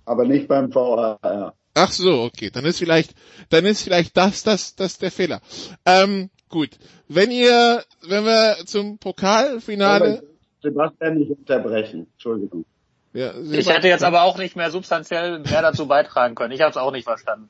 Aber 0.05 0.25
nicht 0.25 0.48
beim 0.48 0.74
VAR. 0.74 1.55
Ach 1.77 1.91
so, 1.91 2.24
okay, 2.24 2.50
dann 2.51 2.63
ist 2.65 2.79
vielleicht, 2.79 3.13
dann 3.50 3.65
ist 3.65 3.82
vielleicht 3.82 4.15
das, 4.15 4.44
das, 4.44 4.75
das 4.75 4.98
der 4.98 5.12
Fehler. 5.12 5.41
Ähm, 5.86 6.29
gut, 6.50 6.70
wenn 7.10 7.32
ihr, 7.32 7.84
wenn 8.08 8.24
wir 8.24 8.65
zum 8.65 8.98
Pokalfinale. 8.98 10.24
Sebastian 10.63 11.17
nicht 11.17 11.32
unterbrechen, 11.32 12.08
Entschuldigung. 12.13 12.65
Ja, 13.13 13.34
ich 13.51 13.70
hätte 13.70 13.88
jetzt 13.88 14.03
aber 14.03 14.24
auch 14.24 14.38
nicht 14.38 14.55
mehr 14.55 14.72
substanziell 14.72 15.39
mehr 15.39 15.62
dazu 15.62 15.88
beitragen 15.88 16.36
können. 16.36 16.53
Ich 16.53 16.62
habe 16.62 16.72
es 16.72 16.77
auch 16.77 16.91
nicht 16.91 17.05
verstanden. 17.05 17.50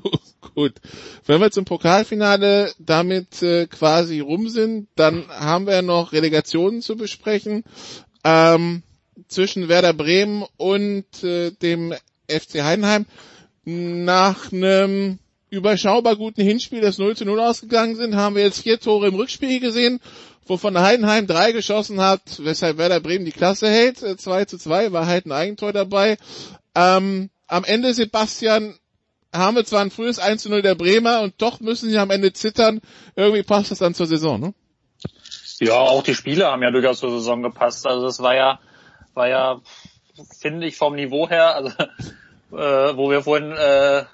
Gut. 0.54 0.74
Wenn 1.26 1.40
wir 1.40 1.50
zum 1.50 1.64
Pokalfinale 1.64 2.72
damit 2.78 3.42
äh, 3.42 3.66
quasi 3.66 4.20
rum 4.20 4.48
sind, 4.48 4.88
dann 4.94 5.28
haben 5.28 5.66
wir 5.66 5.82
noch 5.82 6.12
Relegationen 6.12 6.80
zu 6.80 6.96
besprechen. 6.96 7.64
Ähm, 8.24 8.82
zwischen 9.28 9.68
Werder 9.68 9.92
Bremen 9.92 10.44
und 10.56 11.24
äh, 11.24 11.50
dem 11.50 11.94
FC 12.28 12.62
Heidenheim. 12.62 13.06
Nach 13.64 14.52
einem 14.52 15.18
überschaubar 15.50 16.16
guten 16.16 16.42
Hinspiel, 16.42 16.80
das 16.80 16.98
0 16.98 17.16
zu 17.16 17.24
0 17.24 17.40
ausgegangen 17.40 17.96
sind, 17.96 18.16
haben 18.16 18.36
wir 18.36 18.42
jetzt 18.42 18.62
vier 18.62 18.78
Tore 18.78 19.08
im 19.08 19.14
Rückspiel 19.14 19.60
gesehen, 19.60 20.00
wovon 20.46 20.78
Heidenheim 20.78 21.26
drei 21.26 21.52
geschossen 21.52 22.00
hat, 22.00 22.20
weshalb 22.40 22.76
Werder 22.76 23.00
Bremen 23.00 23.24
die 23.24 23.32
Klasse 23.32 23.68
hält. 23.68 23.98
2 23.98 24.40
äh, 24.40 24.46
zu 24.46 24.58
2 24.58 24.92
war 24.92 25.06
halt 25.06 25.26
ein 25.26 25.32
Eigentor 25.32 25.72
dabei. 25.72 26.18
Ähm, 26.74 27.30
am 27.46 27.64
Ende, 27.64 27.94
Sebastian, 27.94 28.74
haben 29.32 29.56
wir 29.56 29.64
zwar 29.64 29.80
ein 29.80 29.90
frühes 29.90 30.18
1 30.18 30.42
zu 30.42 30.50
0 30.50 30.62
der 30.62 30.74
Bremer 30.74 31.22
und 31.22 31.34
doch 31.38 31.60
müssen 31.60 31.90
sie 31.90 31.98
am 31.98 32.10
Ende 32.10 32.32
zittern. 32.32 32.80
Irgendwie 33.16 33.42
passt 33.42 33.70
das 33.70 33.78
dann 33.78 33.94
zur 33.94 34.06
Saison, 34.06 34.40
ne? 34.40 34.54
Ja, 35.60 35.74
auch 35.74 36.02
die 36.02 36.14
Spiele 36.14 36.46
haben 36.46 36.62
ja 36.62 36.70
durchaus 36.70 36.98
zur 36.98 37.10
Saison 37.10 37.42
gepasst. 37.42 37.86
Also 37.86 38.06
das 38.06 38.20
war 38.20 38.34
ja, 38.34 38.60
war 39.14 39.28
ja, 39.28 39.60
finde 40.38 40.66
ich 40.66 40.76
vom 40.76 40.94
Niveau 40.94 41.28
her, 41.28 41.54
also 41.54 41.70
äh, 42.54 42.96
wo 42.96 43.10
wir 43.10 43.22
vorhin 43.22 43.52
äh, 43.52 44.04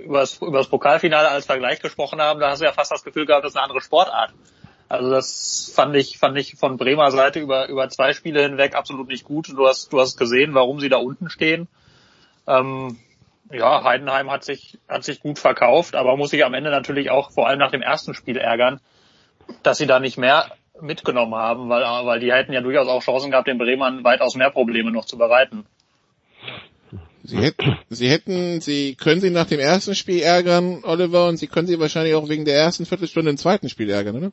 über 0.00 0.20
das 0.20 0.68
Pokalfinale 0.68 1.28
als 1.28 1.46
Vergleich 1.46 1.80
gesprochen 1.80 2.20
haben, 2.20 2.40
da 2.40 2.50
hast 2.50 2.60
du 2.60 2.64
ja 2.64 2.72
fast 2.72 2.90
das 2.90 3.04
Gefühl 3.04 3.26
gehabt, 3.26 3.44
das 3.44 3.52
ist 3.52 3.56
eine 3.56 3.64
andere 3.64 3.80
Sportart. 3.80 4.32
Also 4.88 5.10
das 5.10 5.72
fand 5.74 5.96
ich, 5.96 6.18
fand 6.18 6.36
ich 6.36 6.56
von 6.56 6.76
Bremer 6.76 7.10
Seite 7.10 7.40
über, 7.40 7.68
über 7.68 7.88
zwei 7.88 8.12
Spiele 8.12 8.42
hinweg 8.42 8.74
absolut 8.74 9.08
nicht 9.08 9.24
gut. 9.24 9.48
Du 9.48 9.66
hast, 9.66 9.92
du 9.92 10.00
hast 10.00 10.16
gesehen, 10.16 10.54
warum 10.54 10.78
sie 10.78 10.88
da 10.88 10.98
unten 10.98 11.30
stehen. 11.30 11.68
Ähm, 12.46 12.98
ja, 13.50 13.82
Heidenheim 13.84 14.30
hat 14.30 14.44
sich, 14.44 14.78
hat 14.88 15.04
sich 15.04 15.20
gut 15.20 15.38
verkauft, 15.38 15.94
aber 15.94 16.16
muss 16.16 16.30
sich 16.30 16.44
am 16.44 16.54
Ende 16.54 16.70
natürlich 16.70 17.10
auch 17.10 17.30
vor 17.30 17.48
allem 17.48 17.58
nach 17.58 17.70
dem 17.70 17.82
ersten 17.82 18.14
Spiel 18.14 18.36
ärgern, 18.36 18.80
dass 19.62 19.78
sie 19.78 19.86
da 19.86 20.00
nicht 20.00 20.18
mehr 20.18 20.52
mitgenommen 20.80 21.34
haben, 21.34 21.68
weil, 21.68 21.82
weil 21.82 22.20
die 22.20 22.32
hätten 22.32 22.52
ja 22.52 22.60
durchaus 22.60 22.88
auch 22.88 23.02
Chancen 23.02 23.30
gehabt, 23.30 23.48
den 23.48 23.58
Bremern 23.58 24.04
weitaus 24.04 24.34
mehr 24.34 24.50
Probleme 24.50 24.90
noch 24.90 25.04
zu 25.04 25.16
bereiten. 25.16 25.66
Sie 27.26 27.38
hätten, 27.38 27.78
sie 27.88 28.08
hätten, 28.10 28.60
sie 28.60 28.96
können 28.96 29.22
sich 29.22 29.32
nach 29.32 29.46
dem 29.46 29.58
ersten 29.58 29.94
Spiel 29.94 30.20
ärgern, 30.20 30.82
Oliver, 30.84 31.26
und 31.26 31.38
sie 31.38 31.46
können 31.46 31.66
sie 31.66 31.80
wahrscheinlich 31.80 32.14
auch 32.14 32.28
wegen 32.28 32.44
der 32.44 32.56
ersten 32.56 32.84
Viertelstunde 32.84 33.30
im 33.30 33.38
zweiten 33.38 33.70
Spiel 33.70 33.88
ärgern, 33.88 34.16
oder? 34.16 34.32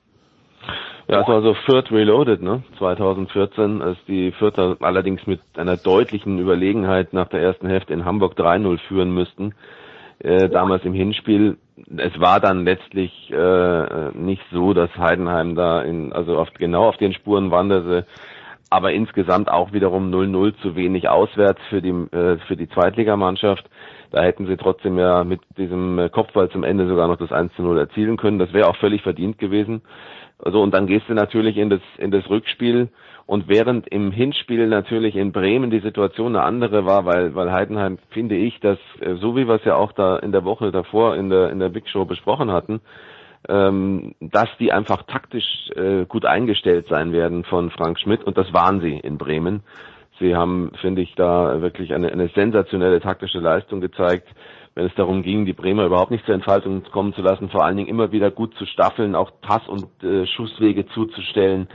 Ja, 1.08 1.22
es 1.22 1.28
war 1.28 1.42
so 1.42 1.54
Fürth 1.66 1.90
Reloaded, 1.90 2.42
ne? 2.42 2.64
2014, 2.80 3.82
als 3.82 3.98
die 4.10 4.34
Fürther 4.34 4.76
allerdings 4.82 5.26
mit 5.26 5.40
einer 5.56 5.78
deutlichen 5.78 6.38
Überlegenheit 6.38 7.14
nach 7.14 7.30
der 7.30 7.42
ersten 7.42 7.68
Hälfte 7.68 7.94
in 7.94 8.04
Hamburg 8.04 8.38
3-0 8.38 8.78
führen 8.90 9.14
müssten. 9.14 9.56
Äh, 10.20 10.50
damals 10.50 10.84
im 10.84 10.94
Hinspiel. 10.94 11.58
Es 11.98 12.20
war 12.20 12.42
dann 12.42 12.66
letztlich 12.66 13.32
äh, 13.32 14.12
nicht 14.14 14.44
so, 14.52 14.74
dass 14.74 14.96
Heidenheim 14.98 15.56
da 15.56 15.82
in, 15.82 16.12
also 16.12 16.38
auf, 16.38 16.50
genau 16.54 16.90
auf 16.90 16.98
den 16.98 17.14
Spuren 17.14 17.52
wanderte 17.52 18.06
aber 18.72 18.94
insgesamt 18.94 19.52
auch 19.52 19.74
wiederum 19.74 20.10
0-0 20.12 20.56
zu 20.62 20.76
wenig 20.78 21.10
auswärts 21.10 21.60
für 21.70 21.82
die, 21.82 21.90
äh, 21.90 22.38
für 22.48 22.56
die 22.56 22.70
Zweitligamannschaft. 22.70 23.70
Da 24.12 24.24
hätten 24.24 24.48
sie 24.48 24.56
trotzdem 24.56 24.98
ja 24.98 25.26
mit 25.26 25.42
diesem 25.58 26.00
äh, 26.00 26.10
Kopfball 26.10 26.50
zum 26.50 26.64
Ende 26.64 26.88
sogar 26.88 27.10
noch 27.10 27.18
das 27.18 27.32
1-0 27.32 27.78
erzielen 27.78 28.16
können. 28.16 28.40
Das 28.40 28.54
wäre 28.54 28.70
auch 28.70 28.78
völlig 28.78 29.02
verdient 29.02 29.38
gewesen. 29.40 29.82
Also 30.40 30.62
und 30.62 30.74
dann 30.74 30.88
gehst 30.88 31.10
du 31.10 31.14
natürlich 31.14 31.58
in 31.58 31.70
das, 31.70 31.82
in 31.98 32.12
das 32.12 32.30
Rückspiel 32.30 32.88
und 33.26 33.50
während 33.50 33.90
im 33.90 34.10
Hinspiel 34.10 34.66
natürlich 34.68 35.18
in 35.18 35.34
Bremen 35.34 35.70
die 35.70 35.82
Situation 35.82 36.36
eine 36.36 36.46
andere 36.46 36.86
war, 36.86 37.06
weil, 37.06 37.36
weil 37.36 37.52
Heidenheim 37.52 38.00
finde 38.12 38.36
ich, 38.36 38.58
dass 38.62 38.80
äh, 39.02 39.16
so 39.16 39.36
wie 39.36 39.50
wir 39.50 39.56
es 39.56 39.66
ja 39.66 39.76
auch 39.76 39.92
da 39.92 40.16
in 40.16 40.32
der 40.32 40.46
Woche 40.46 40.72
davor 40.72 41.18
in 41.18 41.30
der, 41.30 41.50
in 41.50 41.60
der 41.60 41.70
Big 41.70 41.90
Show 41.90 42.06
besprochen 42.06 42.52
hatten, 42.52 42.80
ähm, 43.50 44.16
dass 44.20 44.50
die 44.60 44.72
einfach 44.72 45.04
taktisch 45.04 45.70
äh, 45.76 46.06
gut 46.06 46.26
eingestellt 46.26 46.88
sein 46.90 47.12
werden 47.12 47.44
von 47.44 47.72
Frank 47.72 48.00
Schmidt 48.00 48.24
und 48.24 48.38
das 48.38 48.54
waren 48.54 48.82
sie 48.82 48.98
in 48.98 49.18
Bremen. 49.18 49.64
Sie 50.20 50.36
haben, 50.36 50.72
finde 50.82 51.02
ich, 51.02 51.16
da 51.16 51.62
wirklich 51.62 51.94
eine, 51.94 52.12
eine 52.12 52.30
sensationelle 52.30 53.02
taktische 53.02 53.40
Leistung 53.40 53.82
gezeigt, 53.82 54.28
wenn 54.76 54.86
es 54.86 54.96
darum 54.96 55.24
ging, 55.24 55.46
die 55.46 55.54
Bremer 55.54 55.86
überhaupt 55.86 56.12
nicht 56.12 56.26
zur 56.26 56.36
Entfaltung 56.36 56.84
kommen 56.92 57.14
zu 57.14 57.22
lassen, 57.22 57.50
vor 57.50 57.66
allen 57.66 57.76
Dingen 57.76 57.90
immer 57.90 58.12
wieder 58.12 58.32
gut 58.32 58.54
zu 58.56 58.66
staffeln, 58.66 59.16
auch 59.16 59.32
Pass- 59.42 59.68
und 59.68 59.88
äh, 60.04 60.26
Schusswege 60.28 60.86
zuzustellen, 60.88 61.68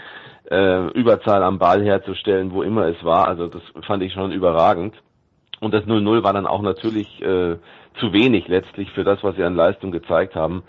äh, 0.50 0.86
Überzahl 0.92 1.42
am 1.42 1.58
Ball 1.58 1.82
herzustellen, 1.82 2.52
wo 2.52 2.62
immer 2.62 2.86
es 2.86 3.02
war. 3.04 3.28
Also 3.28 3.48
das 3.48 3.62
fand 3.86 4.02
ich 4.02 4.12
schon 4.12 4.32
überragend. 4.32 4.94
Und 5.60 5.74
das 5.74 5.84
0-0 5.84 6.22
war 6.22 6.32
dann 6.32 6.46
auch 6.46 6.62
natürlich 6.62 7.20
äh, 7.22 7.56
zu 7.98 8.12
wenig 8.12 8.46
letztlich 8.48 8.90
für 8.92 9.04
das, 9.04 9.22
was 9.22 9.36
sie 9.36 9.44
an 9.44 9.56
Leistung 9.56 9.90
gezeigt 9.90 10.34
haben. 10.34 10.62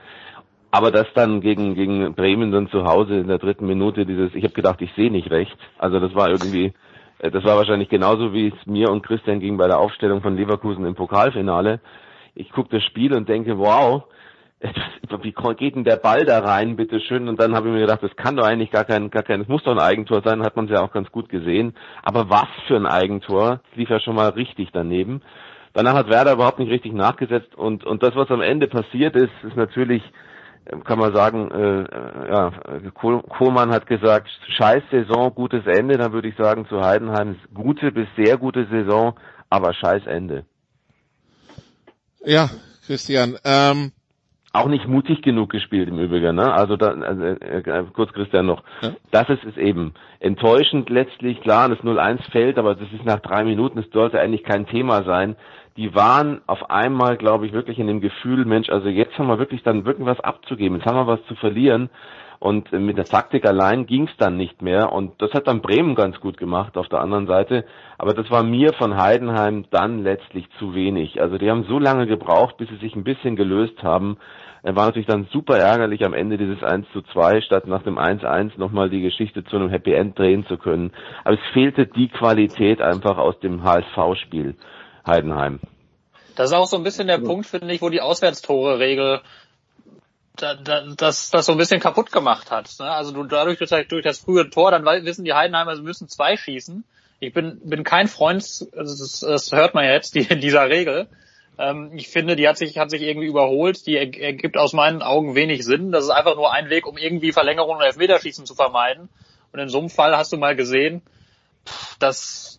Aber 0.71 0.91
das 0.91 1.07
dann 1.13 1.41
gegen, 1.41 1.75
gegen 1.75 2.13
Bremen 2.13 2.51
dann 2.51 2.69
zu 2.69 2.83
Hause 2.83 3.19
in 3.19 3.27
der 3.27 3.37
dritten 3.37 3.67
Minute, 3.67 4.05
dieses, 4.05 4.35
ich 4.35 4.43
habe 4.43 4.53
gedacht, 4.53 4.81
ich 4.81 4.91
sehe 4.95 5.11
nicht 5.11 5.31
recht. 5.31 5.57
Also 5.77 5.99
das 5.99 6.13
war 6.13 6.29
irgendwie, 6.29 6.73
äh, 7.19 7.31
das 7.31 7.43
war 7.43 7.57
wahrscheinlich 7.57 7.89
genauso, 7.89 8.33
wie 8.33 8.47
es 8.47 8.65
mir 8.65 8.89
und 8.89 9.03
Christian 9.05 9.39
ging 9.39 9.57
bei 9.57 9.67
der 9.67 9.79
Aufstellung 9.79 10.21
von 10.21 10.35
Leverkusen 10.35 10.85
im 10.85 10.95
Pokalfinale. 10.95 11.79
Ich 12.35 12.51
gucke 12.51 12.69
das 12.69 12.83
Spiel 12.83 13.13
und 13.13 13.29
denke, 13.29 13.57
wow, 13.57 14.03
wie 15.21 15.33
geht 15.55 15.75
denn 15.75 15.83
der 15.83 15.97
Ball 15.97 16.25
da 16.25 16.39
rein, 16.39 16.75
bitteschön? 16.75 17.29
Und 17.29 17.39
dann 17.39 17.55
habe 17.55 17.67
ich 17.67 17.73
mir 17.73 17.81
gedacht, 17.81 18.03
das 18.03 18.15
kann 18.15 18.35
doch 18.35 18.45
eigentlich 18.45 18.71
gar 18.71 18.83
kein, 18.83 19.09
gar 19.09 19.23
kein, 19.23 19.41
es 19.41 19.47
muss 19.47 19.63
doch 19.63 19.71
ein 19.71 19.79
Eigentor 19.79 20.21
sein, 20.23 20.43
hat 20.43 20.55
man 20.55 20.65
es 20.65 20.71
ja 20.71 20.81
auch 20.81 20.91
ganz 20.91 21.11
gut 21.11 21.29
gesehen. 21.29 21.75
Aber 22.03 22.29
was 22.29 22.47
für 22.67 22.75
ein 22.75 22.87
Eigentor, 22.87 23.61
das 23.69 23.77
lief 23.77 23.89
ja 23.89 23.99
schon 23.99 24.15
mal 24.15 24.29
richtig 24.29 24.69
daneben. 24.73 25.21
Danach 25.73 25.93
hat 25.93 26.09
Werder 26.09 26.33
überhaupt 26.33 26.59
nicht 26.59 26.71
richtig 26.71 26.93
nachgesetzt 26.93 27.55
und, 27.55 27.83
und 27.83 28.01
das, 28.01 28.15
was 28.15 28.31
am 28.31 28.41
Ende 28.41 28.67
passiert 28.67 29.15
ist, 29.15 29.31
ist 29.43 29.55
natürlich 29.55 30.01
kann 30.83 30.99
man 30.99 31.13
sagen, 31.13 31.51
äh, 31.51 31.81
äh 31.81 32.31
ja, 32.31 32.51
Kohlmann 32.93 33.71
hat 33.71 33.87
gesagt, 33.87 34.29
scheiß 34.57 34.83
Saison, 34.91 35.33
gutes 35.33 35.65
Ende, 35.65 35.97
dann 35.97 36.13
würde 36.13 36.27
ich 36.27 36.35
sagen 36.35 36.67
zu 36.67 36.81
Heidenheim, 36.81 37.37
gute 37.53 37.91
bis 37.91 38.07
sehr 38.17 38.37
gute 38.37 38.65
Saison, 38.67 39.13
aber 39.49 39.73
scheiß 39.73 40.05
Ende. 40.05 40.45
Ja, 42.25 42.49
Christian, 42.85 43.37
ähm, 43.45 43.91
auch 44.53 44.67
nicht 44.67 44.87
mutig 44.87 45.21
genug 45.21 45.51
gespielt 45.51 45.87
im 45.87 45.99
Übrigen, 45.99 46.35
ne? 46.35 46.51
Also 46.51 46.77
da, 46.77 46.87
also, 46.87 47.23
äh, 47.23 47.83
kurz 47.93 48.11
Christian 48.13 48.47
noch. 48.47 48.63
Ja. 48.81 48.91
Das 49.11 49.29
ist 49.29 49.43
es 49.43 49.57
eben. 49.57 49.93
Enttäuschend 50.19 50.89
letztlich, 50.89 51.41
klar, 51.41 51.69
das 51.69 51.79
0-1 51.79 52.31
fällt, 52.31 52.57
aber 52.57 52.75
das 52.75 52.91
ist 52.91 53.05
nach 53.05 53.19
drei 53.19 53.43
Minuten, 53.43 53.79
es 53.79 53.89
sollte 53.91 54.19
eigentlich 54.19 54.43
kein 54.43 54.65
Thema 54.65 55.03
sein 55.03 55.35
die 55.77 55.93
waren 55.93 56.41
auf 56.47 56.69
einmal, 56.69 57.17
glaube 57.17 57.45
ich, 57.45 57.53
wirklich 57.53 57.79
in 57.79 57.87
dem 57.87 58.01
Gefühl, 58.01 58.45
Mensch, 58.45 58.69
also 58.69 58.89
jetzt 58.89 59.17
haben 59.17 59.27
wir 59.27 59.39
wirklich 59.39 59.63
dann 59.63 59.85
wirklich 59.85 60.07
was 60.07 60.19
abzugeben, 60.19 60.77
jetzt 60.77 60.87
haben 60.87 60.97
wir 60.97 61.07
was 61.07 61.23
zu 61.27 61.35
verlieren. 61.35 61.89
Und 62.39 62.71
mit 62.71 62.97
der 62.97 63.05
Taktik 63.05 63.47
allein 63.47 63.87
ging 63.87 64.07
es 64.07 64.15
dann 64.17 64.37
nicht 64.37 64.61
mehr. 64.61 64.91
Und 64.91 65.19
das 65.21 65.33
hat 65.33 65.47
dann 65.47 65.61
Bremen 65.61 65.95
ganz 65.95 66.19
gut 66.19 66.37
gemacht 66.37 66.77
auf 66.77 66.87
der 66.87 67.01
anderen 67.01 67.25
Seite. 67.25 67.65
Aber 67.97 68.13
das 68.13 68.29
war 68.29 68.43
mir 68.43 68.73
von 68.73 68.95
Heidenheim 68.95 69.65
dann 69.71 70.03
letztlich 70.03 70.47
zu 70.59 70.75
wenig. 70.75 71.19
Also 71.19 71.39
die 71.39 71.49
haben 71.49 71.63
so 71.63 71.79
lange 71.79 72.05
gebraucht, 72.05 72.57
bis 72.57 72.69
sie 72.69 72.75
sich 72.75 72.95
ein 72.95 73.03
bisschen 73.03 73.35
gelöst 73.35 73.81
haben. 73.81 74.17
Er 74.61 74.75
war 74.75 74.85
natürlich 74.85 75.07
dann 75.07 75.27
super 75.31 75.57
ärgerlich 75.57 76.05
am 76.05 76.13
Ende 76.13 76.37
dieses 76.37 76.61
1 76.61 76.87
zu 76.91 77.01
2, 77.01 77.41
statt 77.41 77.67
nach 77.67 77.83
dem 77.83 77.97
1-1 77.97 78.51
nochmal 78.57 78.89
die 78.89 79.01
Geschichte 79.01 79.43
zu 79.43 79.55
einem 79.55 79.69
Happy 79.69 79.93
End 79.93 80.19
drehen 80.19 80.45
zu 80.45 80.57
können. 80.57 80.91
Aber 81.23 81.35
es 81.35 81.53
fehlte 81.53 81.87
die 81.87 82.09
Qualität 82.09 82.81
einfach 82.81 83.17
aus 83.17 83.39
dem 83.39 83.63
HSV-Spiel. 83.63 84.55
Heidenheim. 85.07 85.59
Das 86.35 86.51
ist 86.51 86.55
auch 86.55 86.67
so 86.67 86.77
ein 86.77 86.83
bisschen 86.83 87.07
der 87.07 87.19
ja. 87.19 87.25
Punkt, 87.25 87.47
finde 87.47 87.73
ich, 87.73 87.81
wo 87.81 87.89
die 87.89 88.01
Auswärtstore-Regel 88.01 89.21
da, 90.35 90.53
da, 90.53 90.85
das, 90.95 91.31
das 91.31 91.45
so 91.47 91.53
ein 91.53 91.57
bisschen 91.57 91.79
kaputt 91.79 92.11
gemacht 92.11 92.51
hat. 92.51 92.69
Ne? 92.79 92.85
Also 92.85 93.11
du 93.11 93.23
dadurch 93.23 93.57
durch, 93.57 93.87
durch 93.87 94.03
das 94.03 94.19
frühe 94.19 94.49
Tor, 94.49 94.71
dann 94.71 94.85
wissen 94.85 95.25
die 95.25 95.33
Heidenheimer, 95.33 95.75
sie 95.75 95.81
müssen 95.81 96.07
zwei 96.07 96.37
schießen. 96.37 96.83
Ich 97.19 97.33
bin, 97.33 97.59
bin 97.63 97.83
kein 97.83 98.07
Freund, 98.07 98.43
das, 98.75 99.19
das 99.21 99.51
hört 99.51 99.73
man 99.73 99.85
ja 99.85 99.93
jetzt, 99.93 100.13
die, 100.13 100.27
dieser 100.39 100.69
Regel. 100.69 101.07
Ähm, 101.57 101.91
ich 101.95 102.09
finde, 102.09 102.35
die 102.35 102.47
hat 102.47 102.57
sich, 102.57 102.77
hat 102.77 102.91
sich 102.91 103.01
irgendwie 103.01 103.27
überholt. 103.27 103.87
Die 103.87 103.97
ergibt 103.97 104.57
aus 104.57 104.73
meinen 104.73 105.01
Augen 105.01 105.35
wenig 105.35 105.65
Sinn. 105.65 105.91
Das 105.91 106.03
ist 106.03 106.11
einfach 106.11 106.35
nur 106.35 106.53
ein 106.53 106.69
Weg, 106.69 106.85
um 106.85 106.97
irgendwie 106.97 107.31
Verlängerung 107.31 107.77
und 107.77 107.83
Elfmeterschießen 107.83 108.45
zu 108.45 108.53
vermeiden. 108.53 109.09
Und 109.51 109.59
in 109.59 109.69
so 109.69 109.79
einem 109.79 109.89
Fall 109.89 110.15
hast 110.15 110.31
du 110.31 110.37
mal 110.37 110.55
gesehen, 110.55 111.01
dass 111.99 112.56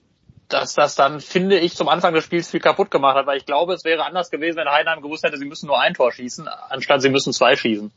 dass 0.48 0.74
das 0.74 0.94
dann, 0.94 1.20
finde 1.20 1.58
ich, 1.58 1.76
zum 1.76 1.88
Anfang 1.88 2.14
des 2.14 2.24
Spiels 2.24 2.50
viel 2.50 2.60
kaputt 2.60 2.90
gemacht 2.90 3.16
hat, 3.16 3.26
weil 3.26 3.36
ich 3.38 3.46
glaube, 3.46 3.74
es 3.74 3.84
wäre 3.84 4.04
anders 4.04 4.30
gewesen, 4.30 4.56
wenn 4.56 4.68
Heidenheim 4.68 5.02
gewusst 5.02 5.24
hätte, 5.24 5.36
sie 5.36 5.44
müssen 5.44 5.66
nur 5.66 5.78
ein 5.78 5.94
Tor 5.94 6.12
schießen, 6.12 6.48
anstatt 6.68 7.02
sie 7.02 7.10
müssen 7.10 7.32
zwei 7.32 7.56
schießen. 7.56 7.92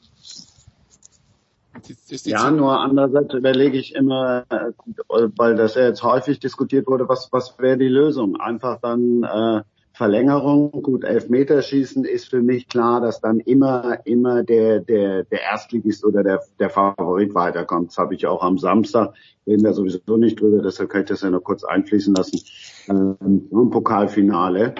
Ja, 2.25 2.51
nur 2.51 2.79
andererseits 2.79 3.33
überlege 3.33 3.77
ich 3.77 3.95
immer, 3.95 4.45
äh, 4.49 4.71
weil 5.07 5.55
das 5.55 5.75
ja 5.75 5.83
jetzt 5.83 6.03
häufig 6.03 6.39
diskutiert 6.39 6.87
wurde, 6.87 7.07
was, 7.07 7.29
was 7.31 7.57
wäre 7.59 7.77
die 7.77 7.87
Lösung? 7.87 8.39
Einfach 8.39 8.79
dann 8.81 9.23
äh, 9.23 9.61
Verlängerung, 10.01 10.71
gut, 10.71 11.03
Elfmeterschießen 11.03 12.05
ist 12.05 12.27
für 12.27 12.41
mich 12.41 12.67
klar, 12.67 13.01
dass 13.01 13.21
dann 13.21 13.39
immer, 13.39 13.99
immer 14.05 14.41
der, 14.41 14.79
der, 14.79 15.25
der 15.25 15.41
Erstligist 15.43 16.03
oder 16.03 16.23
der, 16.23 16.41
der 16.59 16.71
Favorit 16.71 17.35
weiterkommt. 17.35 17.91
Das 17.91 17.99
habe 17.99 18.15
ich 18.15 18.25
auch 18.25 18.41
am 18.41 18.57
Samstag, 18.57 19.13
reden 19.45 19.63
wir 19.63 19.73
sowieso 19.73 20.17
nicht 20.17 20.41
drüber, 20.41 20.63
deshalb 20.63 20.89
kann 20.89 21.01
ich 21.01 21.09
das 21.09 21.21
ja 21.21 21.29
noch 21.29 21.43
kurz 21.43 21.63
einfließen 21.63 22.15
lassen. 22.15 22.41
Ähm, 22.89 23.47
Im 23.51 23.69
Pokalfinale, 23.69 24.73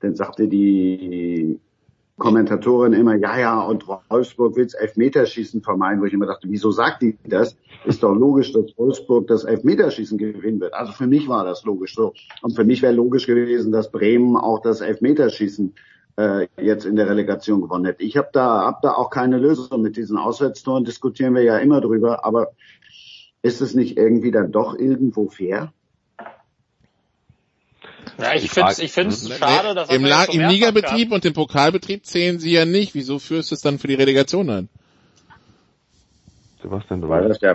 dann 0.00 0.14
sagte 0.14 0.48
die 0.48 1.58
Kommentatorin 2.18 2.92
immer, 2.92 3.14
ja, 3.14 3.38
ja, 3.38 3.60
und 3.60 3.86
Wolfsburg 3.86 4.56
will's 4.56 4.74
Elfmeterschießen 4.74 5.62
vermeiden, 5.62 6.00
wo 6.00 6.04
ich 6.04 6.12
immer 6.12 6.26
dachte, 6.26 6.48
wieso 6.50 6.70
sagt 6.70 7.02
die 7.02 7.16
das? 7.24 7.56
Ist 7.84 8.02
doch 8.02 8.12
logisch, 8.12 8.52
dass 8.52 8.76
Wolfsburg 8.76 9.28
das 9.28 9.44
Elfmeterschießen 9.44 10.18
gewinnen 10.18 10.60
wird. 10.60 10.74
Also 10.74 10.92
für 10.92 11.06
mich 11.06 11.28
war 11.28 11.44
das 11.44 11.64
logisch 11.64 11.94
so. 11.94 12.12
Und 12.42 12.56
für 12.56 12.64
mich 12.64 12.82
wäre 12.82 12.92
logisch 12.92 13.26
gewesen, 13.26 13.70
dass 13.72 13.90
Bremen 13.90 14.36
auch 14.36 14.60
das 14.60 14.80
Elfmeterschießen 14.80 15.74
äh, 16.18 16.48
jetzt 16.60 16.84
in 16.84 16.96
der 16.96 17.08
Relegation 17.08 17.60
gewonnen 17.60 17.84
hätte. 17.84 18.02
Ich 18.02 18.16
habe 18.16 18.30
da, 18.32 18.62
hab 18.62 18.82
da 18.82 18.94
auch 18.94 19.10
keine 19.10 19.38
Lösung. 19.38 19.80
Mit 19.80 19.96
diesen 19.96 20.18
Auswärtstoren 20.18 20.84
diskutieren 20.84 21.34
wir 21.34 21.42
ja 21.42 21.58
immer 21.58 21.80
drüber, 21.80 22.24
aber 22.24 22.48
ist 23.42 23.60
es 23.60 23.74
nicht 23.74 23.96
irgendwie 23.96 24.32
dann 24.32 24.50
doch 24.50 24.76
irgendwo 24.76 25.28
fair? 25.28 25.72
Ja, 28.18 28.34
ich 28.34 28.50
finde 28.50 28.72
es 28.72 28.78
ich 28.80 28.92
find's 28.92 29.28
schade, 29.38 29.74
dass 29.74 29.90
Im, 29.90 30.04
La 30.04 30.24
im 30.24 30.48
Ligabetrieb 30.48 31.12
und 31.12 31.24
im 31.24 31.34
Pokalbetrieb 31.34 32.04
zählen 32.04 32.40
sie 32.40 32.52
ja 32.52 32.64
nicht. 32.64 32.94
Wieso 32.94 33.18
führst 33.20 33.50
du 33.50 33.54
es 33.54 33.60
dann 33.60 33.78
für 33.78 33.86
die 33.86 33.94
Relegation 33.94 34.50
ein? 34.50 34.68
Sebastian, 36.60 37.00
du 37.00 37.08
weißt 37.08 37.42
ja. 37.42 37.54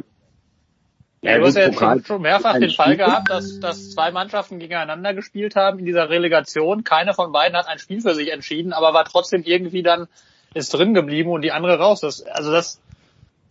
Ja, 1.22 1.38
du 1.38 1.46
hast 1.46 1.56
ja 1.56 1.64
jetzt 1.64 1.80
schon, 1.80 2.04
schon 2.04 2.22
mehrfach 2.22 2.60
den 2.60 2.70
Fall 2.70 2.98
gehabt, 2.98 3.30
dass, 3.30 3.60
dass 3.60 3.92
zwei 3.92 4.12
Mannschaften 4.12 4.60
gegeneinander 4.60 5.14
gespielt 5.14 5.56
haben 5.56 5.80
in 5.80 5.86
dieser 5.86 6.10
Relegation. 6.10 6.84
Keine 6.84 7.14
von 7.14 7.32
beiden 7.32 7.58
hat 7.58 7.68
ein 7.68 7.80
Spiel 7.80 8.02
für 8.02 8.14
sich 8.14 8.32
entschieden, 8.32 8.74
aber 8.74 8.94
war 8.94 9.06
trotzdem 9.06 9.44
irgendwie 9.44 9.84
dann 9.84 10.08
ist 10.54 10.74
drin 10.74 10.94
geblieben 10.94 11.32
und 11.32 11.42
die 11.42 11.52
andere 11.52 11.80
raus. 11.80 12.02
Das, 12.02 12.24
also 12.24 12.52
das 12.52 12.80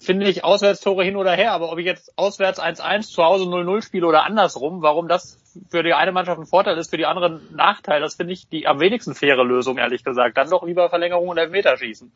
finde 0.02 0.28
ich 0.28 0.44
Auswärtstore 0.44 1.04
hin 1.04 1.16
oder 1.16 1.32
her, 1.32 1.52
aber 1.52 1.72
ob 1.72 1.78
ich 1.78 1.86
jetzt 1.86 2.12
auswärts 2.16 2.60
1-1 2.60 3.12
zu 3.12 3.22
Hause 3.22 3.44
0-0 3.44 3.82
spiele 3.82 4.06
oder 4.06 4.24
andersrum, 4.24 4.82
warum 4.82 5.08
das 5.08 5.38
für 5.70 5.82
die 5.82 5.94
eine 5.94 6.12
Mannschaft 6.12 6.40
ein 6.40 6.46
Vorteil 6.46 6.78
ist, 6.78 6.90
für 6.90 6.96
die 6.96 7.06
andere 7.06 7.26
ein 7.26 7.40
Nachteil, 7.54 8.00
das 8.00 8.14
finde 8.14 8.32
ich 8.32 8.48
die 8.48 8.66
am 8.66 8.80
wenigsten 8.80 9.14
faire 9.14 9.44
Lösung, 9.44 9.78
ehrlich 9.78 10.04
gesagt. 10.04 10.36
Dann 10.36 10.50
doch 10.50 10.64
lieber 10.64 10.88
Verlängerung 10.88 11.28
und 11.28 11.38
Elfmeterschießen. 11.38 12.12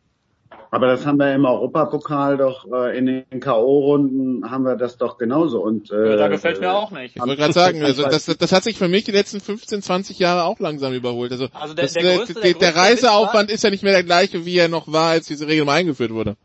Aber 0.69 0.87
das 0.87 1.05
haben 1.05 1.17
wir 1.17 1.33
im 1.33 1.45
Europapokal 1.45 2.37
doch 2.37 2.65
äh, 2.71 2.97
in 2.97 3.05
den 3.05 3.39
K.O.-Runden 3.39 4.49
haben 4.49 4.63
wir 4.63 4.75
das 4.75 4.97
doch 4.97 5.17
genauso. 5.17 5.61
Und 5.61 5.91
äh, 5.91 6.11
ja, 6.11 6.15
da 6.17 6.27
gefällt 6.27 6.59
mir 6.59 6.73
auch 6.73 6.91
nicht. 6.91 7.15
Ich 7.15 7.21
wollte 7.21 7.37
gerade 7.37 7.53
sagen, 7.53 7.83
also 7.83 8.03
das, 8.03 8.25
das 8.25 8.51
hat 8.51 8.63
sich 8.63 8.77
für 8.77 8.87
mich 8.87 9.05
die 9.05 9.11
letzten 9.11 9.39
15, 9.39 9.81
20 9.81 10.19
Jahre 10.19 10.43
auch 10.43 10.59
langsam 10.59 10.93
überholt. 10.93 11.31
Also, 11.31 11.47
also 11.53 11.73
der, 11.73 11.85
das, 11.85 11.93
der, 11.93 12.17
größte, 12.17 12.33
der, 12.33 12.43
der, 12.43 12.53
der 12.53 12.75
Reiseaufwand 12.75 13.49
ist 13.49 13.63
ja 13.63 13.69
nicht 13.69 13.83
mehr 13.83 13.93
der 13.93 14.03
gleiche, 14.03 14.45
wie 14.45 14.57
er 14.57 14.67
noch 14.67 14.91
war, 14.91 15.11
als 15.11 15.27
diese 15.27 15.47
Regel 15.47 15.63
mal 15.63 15.73
eingeführt 15.73 16.11
wurde. 16.11 16.35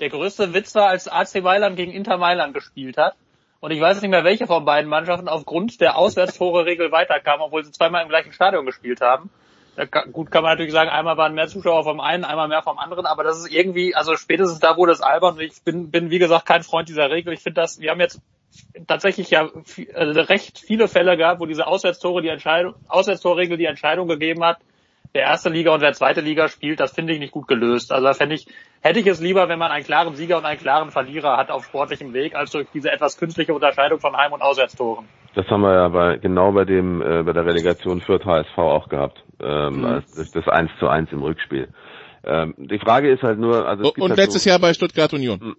Der 0.00 0.08
größte 0.08 0.54
Witz 0.54 0.74
war, 0.74 0.88
als 0.88 1.08
AC 1.08 1.42
Mailand 1.42 1.76
gegen 1.76 1.92
Inter 1.92 2.18
Mailand 2.18 2.54
gespielt 2.54 2.96
hat. 2.96 3.14
Und 3.60 3.70
ich 3.70 3.80
weiß 3.80 4.02
nicht 4.02 4.10
mehr, 4.10 4.24
welche 4.24 4.46
von 4.46 4.64
beiden 4.64 4.90
Mannschaften 4.90 5.28
aufgrund 5.28 5.80
der 5.80 5.96
Auswärtstore-Regel 5.96 6.92
weiterkam, 6.92 7.40
obwohl 7.40 7.64
sie 7.64 7.72
zweimal 7.72 8.02
im 8.02 8.08
gleichen 8.08 8.32
Stadion 8.32 8.66
gespielt 8.66 9.00
haben. 9.00 9.30
Da, 9.76 9.84
gut 9.84 10.30
kann 10.30 10.42
man 10.42 10.52
natürlich 10.52 10.72
sagen, 10.72 10.90
einmal 10.90 11.16
waren 11.16 11.34
mehr 11.34 11.48
Zuschauer 11.48 11.82
vom 11.82 11.98
einen, 11.98 12.24
einmal 12.24 12.46
mehr 12.46 12.62
vom 12.62 12.78
anderen, 12.78 13.06
aber 13.06 13.24
das 13.24 13.38
ist 13.38 13.50
irgendwie, 13.50 13.94
also 13.94 14.16
spätestens 14.16 14.60
da 14.60 14.76
wurde 14.76 14.92
es 14.92 15.00
albern. 15.00 15.40
Ich 15.40 15.62
bin, 15.62 15.90
bin 15.90 16.10
wie 16.10 16.18
gesagt 16.18 16.46
kein 16.46 16.62
Freund 16.62 16.88
dieser 16.88 17.10
Regel. 17.10 17.32
Ich 17.32 17.40
finde 17.40 17.60
das, 17.60 17.80
wir 17.80 17.90
haben 17.90 18.00
jetzt 18.00 18.20
tatsächlich 18.86 19.30
ja 19.30 19.48
also 19.94 20.20
recht 20.20 20.60
viele 20.60 20.86
Fälle 20.86 21.16
gehabt, 21.16 21.40
wo 21.40 21.46
diese 21.46 21.66
Auswärtstore 21.66 22.22
die 22.22 22.28
Entscheidung, 22.28 22.74
Auswärtstorregel 22.86 23.56
die 23.56 23.64
Entscheidung 23.64 24.06
gegeben 24.06 24.44
hat, 24.44 24.58
wer 25.14 25.22
erste 25.22 25.48
Liga 25.48 25.72
und 25.72 25.80
wer 25.80 25.92
zweite 25.92 26.20
Liga 26.20 26.48
spielt, 26.48 26.80
das 26.80 26.92
finde 26.92 27.14
ich 27.14 27.20
nicht 27.20 27.32
gut 27.32 27.46
gelöst. 27.46 27.92
Also 27.92 28.04
da 28.04 28.12
fände 28.12 28.34
ich, 28.34 28.46
hätte 28.82 28.98
ich 28.98 29.06
es 29.06 29.20
lieber, 29.20 29.48
wenn 29.48 29.58
man 29.58 29.70
einen 29.70 29.84
klaren 29.84 30.14
Sieger 30.16 30.36
und 30.36 30.44
einen 30.44 30.58
klaren 30.58 30.90
Verlierer 30.90 31.36
hat 31.36 31.50
auf 31.50 31.64
sportlichem 31.64 32.12
Weg, 32.12 32.34
als 32.34 32.50
durch 32.50 32.66
diese 32.74 32.90
etwas 32.90 33.16
künstliche 33.16 33.54
Unterscheidung 33.54 34.00
von 34.00 34.16
Heim- 34.16 34.32
und 34.32 34.42
Auswärtstoren. 34.42 35.06
Das 35.34 35.46
haben 35.48 35.62
wir 35.62 35.72
ja 35.72 35.88
bei, 35.88 36.18
genau 36.18 36.52
bei 36.52 36.64
dem, 36.64 37.00
äh, 37.00 37.22
bei 37.22 37.32
der 37.32 37.46
Relegation 37.46 38.00
Fürth 38.00 38.24
HSV 38.24 38.58
auch 38.58 38.88
gehabt. 38.88 39.22
Ähm, 39.40 39.78
mhm. 39.78 40.02
das, 40.16 40.32
das 40.32 40.48
1 40.48 40.70
zu 40.80 40.88
1 40.88 41.12
im 41.12 41.22
Rückspiel. 41.22 41.68
Ähm, 42.24 42.54
die 42.58 42.78
Frage 42.78 43.12
ist 43.12 43.22
halt 43.22 43.38
nur, 43.38 43.66
also 43.66 43.92
Und 43.96 44.10
halt 44.10 44.16
letztes 44.16 44.44
so, 44.44 44.50
Jahr 44.50 44.58
bei 44.58 44.74
Stuttgart 44.74 45.12
Union. 45.12 45.40
Hm. 45.40 45.56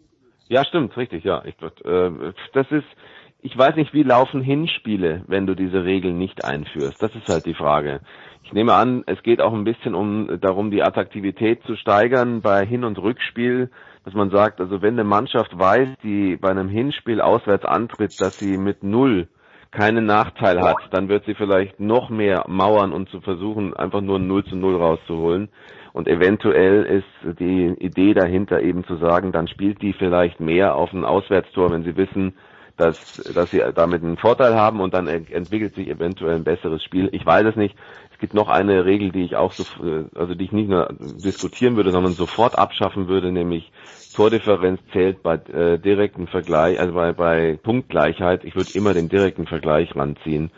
Ja, 0.48 0.66
stimmt, 0.66 0.96
richtig, 0.98 1.24
ja. 1.24 1.44
Ich, 1.46 1.56
äh, 1.62 2.34
das 2.54 2.68
ist, 2.72 2.86
ich 3.42 3.58
weiß 3.58 3.76
nicht, 3.76 3.94
wie 3.94 4.04
laufen 4.04 4.42
Hinspiele, 4.42 5.24
wenn 5.28 5.46
du 5.46 5.56
diese 5.56 5.84
Regeln 5.84 6.18
nicht 6.18 6.44
einführst. 6.44 7.02
Das 7.02 7.14
ist 7.16 7.28
halt 7.30 7.46
die 7.46 7.54
Frage. 7.54 8.02
Ich 8.45 8.53
nehme 8.53 8.75
an, 8.75 9.03
es 9.08 9.23
geht 9.23 9.41
auch 9.41 9.53
ein 9.53 9.63
bisschen 9.63 9.95
um 9.95 10.39
darum, 10.39 10.69
die 10.69 10.84
Attraktivität 10.84 11.63
zu 11.63 11.75
steigern 11.75 12.41
bei 12.41 12.63
Hin- 12.63 12.84
und 12.84 12.99
Rückspiel, 12.99 13.71
dass 14.05 14.13
man 14.13 14.29
sagt, 14.29 14.62
also 14.62 14.84
wenn 14.84 14.93
eine 14.93 15.03
Mannschaft 15.03 15.58
weiß, 15.58 15.89
die 16.03 16.38
bei 16.38 16.51
einem 16.51 16.69
Hinspiel 16.69 17.21
auswärts 17.21 17.65
antritt, 17.65 18.13
dass 18.21 18.38
sie 18.38 18.60
mit 18.60 18.84
null 18.84 19.27
keinen 19.71 20.05
Nachteil 20.05 20.62
hat, 20.62 20.77
dann 20.91 21.10
wird 21.10 21.25
sie 21.25 21.34
vielleicht 21.34 21.79
noch 21.79 22.12
mehr 22.12 22.45
mauern 22.47 22.93
und 22.93 23.10
zu 23.10 23.19
versuchen, 23.19 23.73
einfach 23.73 24.01
nur 24.01 24.19
ein 24.19 24.27
0 24.27 24.45
zu 24.45 24.55
0 24.55 24.75
rauszuholen. 24.75 25.49
Und 25.91 26.08
eventuell 26.08 26.84
ist 26.84 27.39
die 27.39 27.73
Idee 27.79 28.13
dahinter 28.13 28.62
eben 28.62 28.84
zu 28.86 28.97
sagen, 28.97 29.31
dann 29.31 29.47
spielt 29.47 29.81
die 29.81 29.93
vielleicht 29.93 30.39
mehr 30.39 30.75
auf 30.75 30.93
ein 30.93 31.03
Auswärtstor, 31.03 31.71
wenn 31.71 31.84
sie 31.84 31.97
wissen, 31.97 32.36
dass, 32.77 33.15
dass 33.34 33.51
sie 33.51 33.62
damit 33.73 34.03
einen 34.03 34.17
Vorteil 34.17 34.55
haben 34.55 34.81
und 34.81 34.93
dann 34.93 35.08
entwickelt 35.08 35.75
sich 35.75 35.88
eventuell 35.88 36.36
ein 36.36 36.43
besseres 36.43 36.84
Spiel. 36.84 37.10
Ich 37.13 37.25
weiß 37.25 37.45
es 37.45 37.55
nicht. 37.55 37.75
Es 38.15 38.19
gibt 38.19 38.34
noch 38.34 38.47
eine 38.47 38.86
Regel, 38.86 39.12
die 39.12 39.25
ich 39.25 39.36
auch 39.36 39.51
so, 39.51 39.65
also 40.15 40.36
die 40.36 40.45
ich 40.45 40.54
nicht 40.54 40.69
nur 40.69 40.88
diskutieren 40.97 41.75
würde, 41.75 41.91
sondern 41.91 42.13
sofort 42.13 42.58
abschaffen 42.58 43.10
würde, 43.10 43.30
nämlich 43.34 43.73
Tordifferenz 44.15 44.80
zählt 44.93 45.21
bei 45.21 45.36
äh, 45.36 45.78
direkten 45.78 46.28
Vergleich, 46.28 46.80
also 46.80 46.93
bei, 46.93 47.12
bei 47.12 47.60
Punktgleichheit. 47.62 48.45
Ich 48.45 48.56
würde 48.56 48.71
immer 48.73 48.93
den 48.93 49.10
direkten 49.10 49.47
Vergleich 49.47 49.93
ranziehen. 49.97 50.49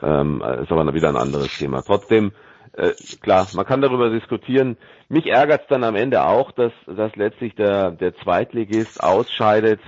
Ähm, 0.00 0.40
ist 0.62 0.70
aber 0.70 0.94
wieder 0.94 1.08
ein 1.08 1.16
anderes 1.16 1.58
Thema. 1.58 1.82
Trotzdem, 1.82 2.30
äh, 2.74 2.92
klar, 3.20 3.48
man 3.54 3.66
kann 3.66 3.82
darüber 3.82 4.08
diskutieren. 4.10 4.76
Mich 5.08 5.26
ärgert 5.26 5.62
es 5.62 5.66
dann 5.66 5.82
am 5.82 5.96
Ende 5.96 6.24
auch, 6.24 6.52
dass, 6.52 6.72
dass 6.86 7.16
letztlich 7.16 7.56
der, 7.56 7.90
der 7.90 8.14
Zweitligist 8.18 9.02
ausscheidet, 9.02 9.80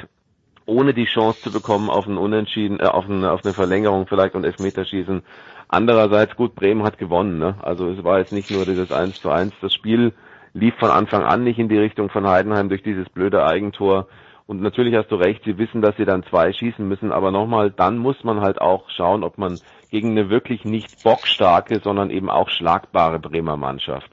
ohne 0.67 0.93
die 0.93 1.07
Chance 1.07 1.41
zu 1.43 1.53
bekommen 1.53 1.89
auf 1.89 2.09
einen 2.09 2.19
Unentschieden, 2.19 2.81
äh, 2.81 2.87
auf, 2.87 3.09
eine, 3.09 3.31
auf 3.31 3.45
eine 3.45 3.55
Verlängerung 3.55 4.09
vielleicht 4.09 4.35
und 4.35 4.43
Elfmeterschießen 4.43 5.23
Andererseits, 5.73 6.37
gut, 6.37 6.55
Bremen 6.55 6.85
hat 6.85 6.99
gewonnen. 6.99 7.39
Ne? 7.39 7.57
Also 7.63 7.89
es 7.91 8.05
war 8.05 8.19
jetzt 8.19 8.33
nicht 8.33 8.51
nur 8.51 8.65
dieses 8.65 8.93
1 8.93 9.21
zu 9.21 9.31
1. 9.31 9.53
Das 9.61 9.75
Spiel 9.75 10.13
lief 10.55 10.75
von 10.79 10.91
Anfang 10.91 11.25
an 11.25 11.43
nicht 11.43 11.59
in 11.59 11.69
die 11.69 11.79
Richtung 11.79 12.11
von 12.11 12.29
Heidenheim 12.29 12.69
durch 12.69 12.85
dieses 12.85 13.09
blöde 13.09 13.45
Eigentor. 13.45 14.07
Und 14.47 14.63
natürlich 14.63 14.95
hast 14.95 15.11
du 15.11 15.17
recht, 15.17 15.43
sie 15.45 15.59
wissen, 15.59 15.83
dass 15.83 15.97
sie 15.97 16.05
dann 16.05 16.23
zwei 16.25 16.53
schießen 16.53 16.87
müssen, 16.87 17.11
aber 17.11 17.33
nochmal, 17.33 17.71
dann 17.71 17.99
muss 17.99 18.23
man 18.23 18.41
halt 18.41 18.61
auch 18.61 18.89
schauen, 18.91 19.25
ob 19.25 19.39
man 19.39 19.59
gegen 19.91 20.11
eine 20.11 20.31
wirklich 20.31 20.65
nicht 20.65 21.03
bockstarke, 21.03 21.81
sondern 21.83 22.11
eben 22.11 22.31
auch 22.31 22.51
schlagbare 22.51 23.19
Bremer 23.19 23.57
Mannschaft 23.57 24.11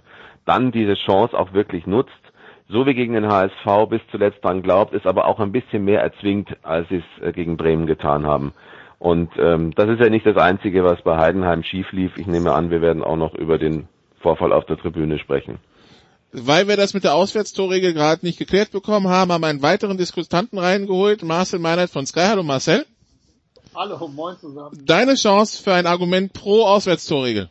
dann 0.50 0.72
diese 0.72 0.96
Chance 0.96 1.38
auch 1.38 1.54
wirklich 1.54 1.86
nutzt, 1.86 2.12
so 2.68 2.88
wie 2.88 2.96
gegen 2.96 3.14
den 3.14 3.28
HSV 3.28 3.88
bis 3.88 4.02
zuletzt 4.10 4.44
dran 4.44 4.64
glaubt, 4.64 4.94
ist 4.94 5.06
aber 5.06 5.28
auch 5.28 5.40
ein 5.40 5.52
bisschen 5.52 5.86
mehr 5.86 6.02
erzwingt, 6.02 6.58
als 6.64 6.90
sie 6.90 7.04
es 7.04 7.24
äh, 7.24 7.32
gegen 7.32 7.56
Bremen 7.56 7.86
getan 7.86 8.26
haben. 8.26 8.54
Und 9.00 9.32
ähm, 9.38 9.74
das 9.76 9.90
ist 9.90 10.00
ja 10.02 10.10
nicht 10.10 10.26
das 10.26 10.36
Einzige, 10.36 10.84
was 10.84 11.02
bei 11.02 11.18
Heidenheim 11.18 11.64
schief 11.64 11.92
lief. 11.94 12.18
Ich 12.18 12.28
nehme 12.28 12.52
an, 12.54 12.70
wir 12.70 12.82
werden 12.82 13.02
auch 13.02 13.16
noch 13.16 13.34
über 13.34 13.58
den 13.58 13.88
Vorfall 14.22 14.52
auf 14.52 14.66
der 14.66 14.78
Tribüne 14.78 15.18
sprechen. 15.20 15.58
Weil 16.32 16.68
wir 16.68 16.78
das 16.78 16.94
mit 16.94 17.06
der 17.06 17.16
Auswärtstorregel 17.16 17.94
gerade 17.94 18.26
nicht 18.26 18.38
geklärt 18.38 18.72
bekommen 18.72 19.08
haben, 19.08 19.32
haben 19.32 19.42
wir 19.42 19.48
einen 19.48 19.64
weiteren 19.64 19.98
Diskutanten 19.98 20.60
reingeholt, 20.60 21.24
Marcel 21.24 21.60
Meinert 21.60 21.90
von 21.90 22.06
Sky. 22.06 22.26
Hallo 22.28 22.44
Marcel. 22.44 22.86
Hallo, 23.74 24.08
moin 24.10 24.38
zusammen. 24.38 24.84
Deine 24.86 25.16
Chance 25.16 25.64
für 25.64 25.74
ein 25.74 25.88
Argument 25.88 26.34
pro 26.34 26.66
Auswärtstorregel. 26.66 27.50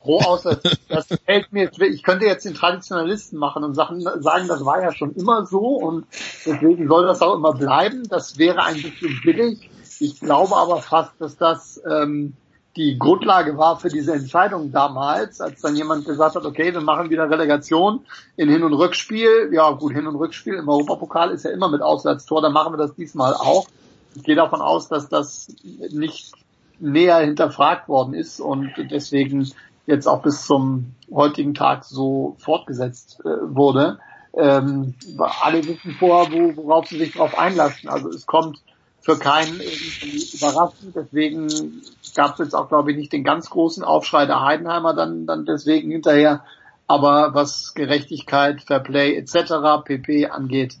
Pro 0.00 0.18
Auswärts, 0.20 0.78
das 0.88 1.06
fällt 1.24 1.52
mir, 1.52 1.70
ich 1.78 2.02
könnte 2.02 2.26
jetzt 2.26 2.44
den 2.44 2.54
Traditionalisten 2.54 3.38
machen 3.38 3.64
und 3.64 3.74
sagen, 3.74 4.02
das 4.02 4.64
war 4.64 4.82
ja 4.82 4.92
schon 4.92 5.14
immer 5.14 5.46
so 5.46 5.60
und 5.60 6.06
deswegen 6.46 6.88
soll 6.88 7.06
das 7.06 7.20
auch 7.22 7.34
immer 7.34 7.52
bleiben. 7.52 8.08
Das 8.08 8.38
wäre 8.38 8.64
ein 8.64 8.80
bisschen 8.80 9.20
billig. 9.22 9.70
Ich 9.98 10.18
glaube 10.20 10.56
aber 10.56 10.78
fast, 10.78 11.12
dass 11.18 11.36
das 11.36 11.80
ähm, 11.88 12.34
die 12.76 12.98
Grundlage 12.98 13.58
war 13.58 13.78
für 13.78 13.88
diese 13.88 14.14
Entscheidung 14.14 14.72
damals, 14.72 15.40
als 15.40 15.60
dann 15.60 15.76
jemand 15.76 16.06
gesagt 16.06 16.36
hat, 16.36 16.44
okay, 16.44 16.72
wir 16.72 16.80
machen 16.80 17.10
wieder 17.10 17.28
Relegation 17.28 18.00
in 18.36 18.48
Hin- 18.48 18.62
und 18.62 18.72
Rückspiel. 18.72 19.50
Ja 19.52 19.70
gut, 19.72 19.92
Hin- 19.92 20.06
und 20.06 20.16
Rückspiel 20.16 20.54
im 20.54 20.68
Europapokal 20.68 21.30
ist 21.30 21.44
ja 21.44 21.50
immer 21.50 21.68
mit 21.68 21.82
Auswärtstor, 21.82 22.40
dann 22.40 22.52
machen 22.52 22.72
wir 22.72 22.78
das 22.78 22.94
diesmal 22.94 23.34
auch. 23.34 23.66
Ich 24.14 24.22
gehe 24.22 24.36
davon 24.36 24.60
aus, 24.60 24.88
dass 24.88 25.08
das 25.08 25.48
nicht 25.90 26.32
näher 26.78 27.18
hinterfragt 27.18 27.88
worden 27.88 28.14
ist 28.14 28.40
und 28.40 28.72
deswegen 28.90 29.52
jetzt 29.90 30.06
auch 30.06 30.22
bis 30.22 30.46
zum 30.46 30.94
heutigen 31.12 31.54
Tag 31.54 31.84
so 31.84 32.36
fortgesetzt 32.38 33.20
äh, 33.24 33.28
wurde. 33.42 33.98
Ähm, 34.32 34.94
alle 35.42 35.64
wissen 35.64 35.96
vorher, 35.98 36.32
wo, 36.32 36.56
worauf 36.56 36.86
sie 36.86 36.98
sich 36.98 37.12
darauf 37.12 37.36
einlassen. 37.38 37.88
Also 37.88 38.08
es 38.08 38.26
kommt 38.26 38.62
für 39.00 39.18
keinen 39.18 39.60
irgendwie 39.60 40.36
überraschend. 40.36 40.94
Deswegen 40.94 41.82
gab 42.14 42.34
es 42.34 42.38
jetzt 42.38 42.54
auch, 42.54 42.68
glaube 42.68 42.92
ich, 42.92 42.96
nicht 42.96 43.12
den 43.12 43.24
ganz 43.24 43.50
großen 43.50 43.82
Aufschrei 43.82 44.26
der 44.26 44.42
Heidenheimer 44.42 44.94
dann, 44.94 45.26
dann 45.26 45.46
deswegen 45.46 45.90
hinterher. 45.90 46.44
Aber 46.86 47.34
was 47.34 47.74
Gerechtigkeit, 47.74 48.62
Fairplay 48.62 49.16
etc. 49.16 49.84
pp 49.84 50.26
angeht, 50.26 50.76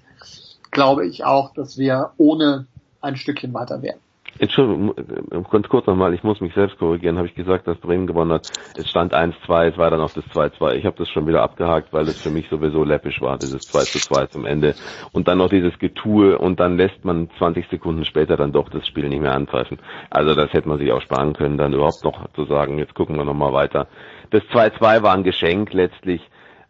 glaube 0.70 1.06
ich 1.06 1.24
auch, 1.24 1.52
dass 1.54 1.78
wir 1.78 2.12
ohne 2.16 2.66
ein 3.00 3.16
Stückchen 3.16 3.54
weiter 3.54 3.82
wären. 3.82 3.98
Entschuldigung, 4.40 4.96
äh, 4.96 5.42
ganz 5.50 5.68
kurz 5.68 5.86
nochmal, 5.86 6.14
ich 6.14 6.22
muss 6.22 6.40
mich 6.40 6.54
selbst 6.54 6.78
korrigieren, 6.78 7.18
habe 7.18 7.28
ich 7.28 7.34
gesagt, 7.34 7.66
dass 7.66 7.76
Bremen 7.76 8.06
gewonnen 8.06 8.32
hat. 8.32 8.48
Es 8.74 8.88
stand 8.88 9.12
1-2, 9.12 9.72
es 9.72 9.76
war 9.76 9.90
dann 9.90 10.00
auf 10.00 10.14
das 10.14 10.24
2-2. 10.34 10.76
Ich 10.76 10.86
habe 10.86 10.96
das 10.96 11.10
schon 11.10 11.26
wieder 11.26 11.42
abgehakt, 11.42 11.92
weil 11.92 12.08
es 12.08 12.22
für 12.22 12.30
mich 12.30 12.48
sowieso 12.48 12.82
läppisch 12.82 13.20
war, 13.20 13.36
dieses 13.36 13.70
2-2 13.70 14.30
zum 14.30 14.46
Ende. 14.46 14.74
Und 15.12 15.28
dann 15.28 15.36
noch 15.36 15.50
dieses 15.50 15.78
Getue 15.78 16.38
und 16.38 16.58
dann 16.58 16.78
lässt 16.78 17.04
man 17.04 17.28
20 17.36 17.68
Sekunden 17.68 18.06
später 18.06 18.38
dann 18.38 18.50
doch 18.50 18.70
das 18.70 18.86
Spiel 18.86 19.10
nicht 19.10 19.20
mehr 19.20 19.34
anpfeifen. 19.34 19.78
Also 20.08 20.34
das 20.34 20.50
hätte 20.54 20.68
man 20.68 20.78
sich 20.78 20.90
auch 20.90 21.02
sparen 21.02 21.34
können, 21.34 21.58
dann 21.58 21.74
überhaupt 21.74 22.02
noch 22.02 22.32
zu 22.32 22.46
sagen, 22.46 22.78
jetzt 22.78 22.94
gucken 22.94 23.16
wir 23.16 23.26
nochmal 23.26 23.52
weiter. 23.52 23.88
Das 24.30 24.42
2-2 24.44 25.02
war 25.02 25.12
ein 25.12 25.22
Geschenk 25.24 25.74
letztlich. 25.74 26.22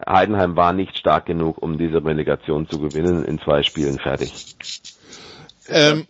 Heidenheim 0.04 0.56
war 0.56 0.72
nicht 0.72 0.98
stark 0.98 1.26
genug, 1.26 1.62
um 1.62 1.78
diese 1.78 2.04
Relegation 2.04 2.66
zu 2.66 2.80
gewinnen. 2.80 3.24
In 3.24 3.38
zwei 3.38 3.62
Spielen 3.62 4.00
fertig. 4.00 4.56
Ähm, 5.68 6.04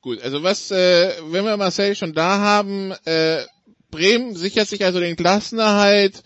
Gut, 0.00 0.22
also 0.22 0.42
was, 0.42 0.70
äh, 0.70 1.12
wenn 1.30 1.44
wir 1.44 1.56
Marcel 1.56 1.94
schon 1.94 2.14
da 2.14 2.38
haben, 2.38 2.92
äh, 3.04 3.44
Bremen 3.90 4.34
sichert 4.34 4.68
sich 4.68 4.84
also 4.84 4.98
den 5.00 5.16
Klassenerhalt. 5.16 6.22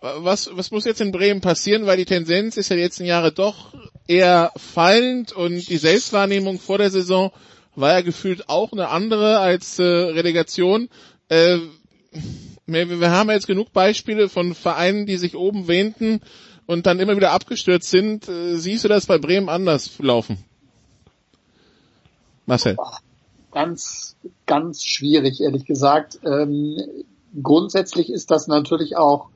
Was, 0.00 0.50
was 0.52 0.70
muss 0.70 0.84
jetzt 0.84 1.00
in 1.00 1.12
Bremen 1.12 1.40
passieren, 1.40 1.86
weil 1.86 1.96
die 1.96 2.04
Tendenz 2.04 2.56
ist 2.56 2.68
ja 2.68 2.76
die 2.76 2.82
letzten 2.82 3.04
Jahre 3.04 3.32
doch 3.32 3.72
eher 4.06 4.52
fallend 4.56 5.32
und 5.32 5.66
die 5.68 5.76
Selbstwahrnehmung 5.78 6.58
vor 6.58 6.78
der 6.78 6.90
Saison 6.90 7.32
war 7.74 7.92
ja 7.92 8.00
gefühlt 8.02 8.48
auch 8.48 8.72
eine 8.72 8.88
andere 8.88 9.38
als 9.38 9.78
äh, 9.78 9.84
Relegation. 9.84 10.88
Äh, 11.28 11.58
wir, 12.66 13.00
wir 13.00 13.10
haben 13.10 13.30
jetzt 13.30 13.46
genug 13.46 13.72
Beispiele 13.72 14.28
von 14.28 14.54
Vereinen, 14.54 15.06
die 15.06 15.16
sich 15.16 15.36
oben 15.36 15.68
wähnten 15.68 16.20
und 16.66 16.86
dann 16.86 16.98
immer 16.98 17.16
wieder 17.16 17.32
abgestürzt 17.32 17.90
sind. 17.90 18.28
Äh, 18.28 18.56
siehst 18.56 18.84
du 18.84 18.88
das 18.88 19.06
bei 19.06 19.18
Bremen 19.18 19.48
anders 19.48 19.98
laufen? 19.98 20.38
Marcel. 22.46 22.76
Ganz, 23.52 24.16
ganz 24.46 24.82
schwierig, 24.84 25.40
ehrlich 25.40 25.64
gesagt. 25.64 26.18
Ähm, 26.24 26.76
grundsätzlich 27.42 28.10
ist 28.10 28.30
das 28.30 28.48
natürlich 28.48 28.96
auch 28.96 29.28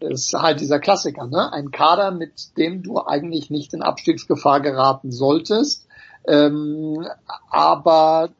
ist 0.00 0.34
halt 0.34 0.60
dieser 0.60 0.80
Klassiker, 0.80 1.26
ne? 1.26 1.52
Ein 1.52 1.70
Kader, 1.70 2.10
mit 2.10 2.56
dem 2.58 2.82
du 2.82 2.98
eigentlich 2.98 3.50
nicht 3.50 3.72
in 3.72 3.82
Abstiegsgefahr 3.82 4.60
geraten 4.60 5.10
solltest. 5.10 5.86
Ähm, 6.26 7.06
aber 7.50 8.30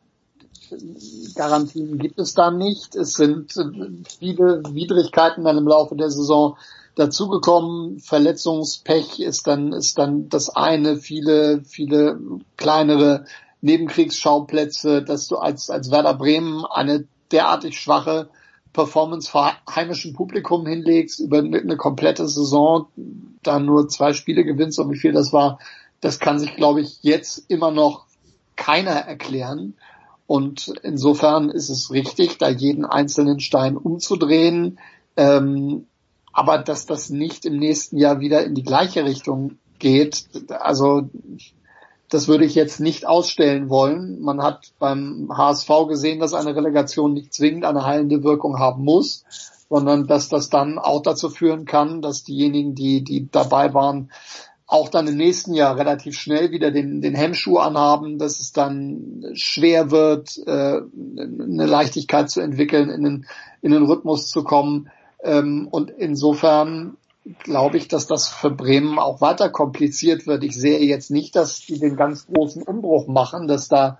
Garantien 1.35 1.99
gibt 1.99 2.19
es 2.19 2.35
da 2.35 2.51
nicht. 2.51 2.97
Es 2.97 3.15
sind 3.15 3.53
viele 4.19 4.63
Widrigkeiten 4.71 5.45
dann 5.45 5.59
im 5.59 5.69
Laufe 5.69 5.97
der 5.97 6.11
Saison 6.11 6.57
dazugekommen. 6.95 7.99
Verletzungspech 7.99 9.21
ist 9.21 9.47
dann, 9.47 9.73
ist 9.73 9.99
dann 9.99 10.29
das 10.29 10.49
eine, 10.51 10.97
viele, 10.97 11.63
viele 11.65 12.21
kleinere 12.57 13.25
Nebenkriegsschauplätze, 13.61 15.03
dass 15.03 15.27
du 15.27 15.37
als, 15.37 15.71
als 15.71 15.91
Werder 15.91 16.15
Bremen 16.15 16.65
eine 16.65 17.07
derartig 17.33 17.79
schwache 17.79 18.29
Performance 18.73 19.31
vor 19.31 19.53
heimischem 19.73 20.13
Publikum 20.13 20.67
hinlegst, 20.67 21.21
über 21.21 21.39
eine 21.39 21.77
komplette 21.77 22.29
Saison 22.29 22.89
dann 23.43 23.65
nur 23.65 23.89
zwei 23.89 24.13
Spiele 24.13 24.45
gewinnst 24.45 24.79
und 24.79 24.91
wie 24.91 24.99
viel 24.99 25.13
das 25.13 25.33
war, 25.33 25.59
das 26.01 26.19
kann 26.19 26.39
sich, 26.39 26.57
glaube 26.57 26.81
ich, 26.81 26.99
jetzt 27.03 27.45
immer 27.49 27.71
noch 27.71 28.07
keiner 28.57 28.93
erklären. 28.93 29.75
Und 30.27 30.75
insofern 30.83 31.51
ist 31.51 31.69
es 31.69 31.91
richtig, 31.91 32.39
da 32.39 32.49
jeden 32.49 32.85
einzelnen 32.85 33.41
Stein 33.41 33.77
umzudrehen. 33.77 34.79
Ähm, 35.17 35.87
aber 36.35 36.59
dass 36.59 36.85
das 36.85 37.11
nicht 37.11 37.47
im 37.47 37.57
nächsten 37.57 37.97
Jahr 37.97 38.21
wieder 38.21 38.45
in 38.45 38.55
die 38.55 38.65
gleiche 38.65 39.05
Richtung 39.05 39.59
geht, 39.79 40.25
also 40.51 41.09
das 42.11 42.29
würde 42.29 42.45
ich 42.45 42.55
jetzt 42.55 42.81
nicht 42.81 43.07
ausstellen 43.07 43.71
wollen. 43.71 44.21
Man 44.21 44.43
hat 44.43 44.73
beim 44.79 45.31
HSV 45.35 45.69
gesehen, 45.89 46.21
dass 46.21 46.35
eine 46.35 46.55
Relegation 46.55 47.15
nicht 47.15 47.33
zwingend 47.33 47.65
eine 47.65 47.85
heilende 47.85 48.23
Wirkung 48.23 48.59
haben 48.59 48.85
muss, 48.85 49.25
sondern 49.71 50.07
dass 50.07 50.29
das 50.29 50.51
dann 50.51 50.79
auch 50.79 51.03
dazu 51.03 51.31
führen 51.31 51.65
kann, 51.65 52.03
dass 52.03 52.25
diejenigen, 52.25 52.75
die, 52.75 53.03
die 53.03 53.29
dabei 53.31 53.73
waren, 53.73 54.11
auch 54.67 54.89
dann 54.89 55.07
im 55.07 55.17
nächsten 55.17 55.55
Jahr 55.55 55.77
relativ 55.77 56.17
schnell 56.19 56.51
wieder 56.51 56.71
den, 56.71 57.01
den 57.01 57.15
Hemmschuh 57.15 57.59
anhaben, 57.59 58.19
dass 58.19 58.41
es 58.41 58.53
dann 58.53 59.25
schwer 59.35 59.91
wird, 59.91 60.39
äh, 60.47 60.81
eine 60.81 61.67
Leichtigkeit 61.67 62.31
zu 62.31 62.41
entwickeln, 62.41 62.91
in 62.91 63.03
den, 63.03 63.27
in 63.61 63.73
den 63.73 63.85
Rhythmus 63.85 64.29
zu 64.31 64.43
kommen. 64.43 64.91
Ähm, 65.25 65.69
und 65.71 65.91
insofern 65.91 66.97
glaube 67.43 67.79
ich, 67.79 67.89
dass 67.89 68.07
das 68.07 68.29
für 68.29 68.51
Bremen 68.51 68.99
auch 68.99 69.21
weiter 69.21 69.49
kompliziert 69.49 70.27
wird. 70.27 70.45
Ich 70.45 70.55
sehe 70.55 70.81
jetzt 70.81 71.11
nicht, 71.11 71.35
dass 71.35 71.61
die 71.61 71.79
den 71.79 71.97
ganz 71.97 72.27
großen 72.27 72.63
Umbruch 72.63 73.09
machen, 73.09 73.49
dass 73.49 73.69
da 73.69 73.99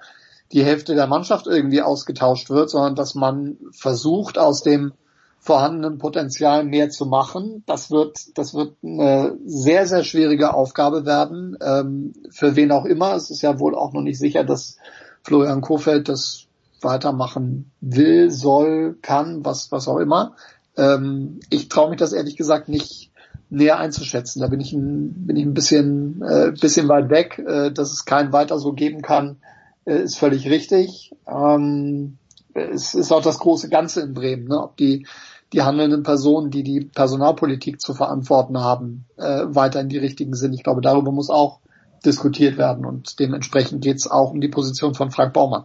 die 0.53 0.65
Hälfte 0.65 0.95
der 0.95 1.07
Mannschaft 1.07 1.47
irgendwie 1.47 1.81
ausgetauscht 1.81 2.51
wird, 2.51 2.71
sondern 2.71 2.95
dass 2.95 3.15
man 3.15 3.57
versucht, 3.73 4.39
aus 4.39 4.63
dem 4.63 4.93
vorhandenen 5.41 5.99
Potenzial 5.99 6.65
mehr 6.65 6.91
zu 6.91 7.07
machen. 7.07 7.65
Das 7.67 7.91
wird, 7.91 8.39
das 8.39 8.55
wird 8.55 8.77
eine 8.83 9.37
sehr, 9.45 9.87
sehr 9.87 10.05
schwierige 10.05 10.55
Aufgabe 10.55 11.05
werden, 11.05 11.57
ähm, 11.63 12.13
für 12.31 12.57
wen 12.57 12.73
auch 12.73 12.85
immer. 12.85 13.15
Es 13.15 13.31
ist 13.31 13.43
ja 13.43 13.59
wohl 13.59 13.75
auch 13.75 13.93
noch 13.93 14.03
nicht 14.03 14.19
sicher, 14.19 14.45
dass 14.45 14.77
Florian 15.23 15.61
Kofeld 15.61 16.09
das 16.09 16.47
weitermachen 16.81 17.73
will, 17.81 18.31
soll, 18.31 18.97
kann, 19.03 19.45
was, 19.45 19.73
was 19.73 19.89
auch 19.89 19.99
immer. 19.99 20.35
Ähm, 20.77 21.41
ich 21.51 21.69
traue 21.69 21.91
mich 21.91 21.99
das 21.99 22.13
ehrlich 22.13 22.37
gesagt 22.37 22.69
nicht 22.69 23.11
näher 23.51 23.79
einzuschätzen. 23.79 24.41
Da 24.41 24.49
bin 24.49 24.61
ich 24.61 24.73
ein, 24.73 25.27
bin 25.27 25.37
ich 25.37 25.45
ein 25.45 25.55
bisschen, 25.55 26.23
äh, 26.23 26.53
bisschen 26.53 26.89
weit 26.89 27.11
weg. 27.11 27.39
Äh, 27.39 27.71
dass 27.73 27.93
es 27.93 28.05
kein 28.05 28.33
weiter 28.33 28.59
so 28.59 28.73
geben 28.73 29.03
kann, 29.03 29.37
äh, 29.85 30.03
ist 30.03 30.19
völlig 30.19 30.49
richtig. 30.49 31.13
Ähm, 31.27 32.19
es 32.55 32.95
ist 32.95 33.13
auch 33.13 33.23
das 33.23 33.39
große 33.39 33.69
Ganze 33.69 34.01
in 34.01 34.15
Bremen, 34.15 34.49
ne? 34.49 34.63
ob 34.63 34.77
die, 34.77 35.07
die 35.53 35.63
handelnden 35.63 36.03
Personen, 36.03 36.51
die 36.51 36.63
die 36.63 36.81
Personalpolitik 36.81 37.81
zu 37.81 37.95
verantworten 37.95 38.59
haben, 38.59 39.05
äh, 39.17 39.43
weiter 39.47 39.81
in 39.81 39.89
die 39.89 39.99
richtigen 39.99 40.35
sind. 40.35 40.55
Ich 40.55 40.63
glaube, 40.63 40.81
darüber 40.81 41.11
muss 41.11 41.31
auch 41.31 41.59
diskutiert 42.05 42.59
werden 42.59 42.85
und 42.85 43.19
dementsprechend 43.19 43.83
geht 43.83 43.97
es 43.97 44.11
auch 44.11 44.31
um 44.31 44.41
die 44.41 44.49
Position 44.49 44.95
von 44.95 45.11
Frank 45.11 45.33
Baumann. 45.33 45.65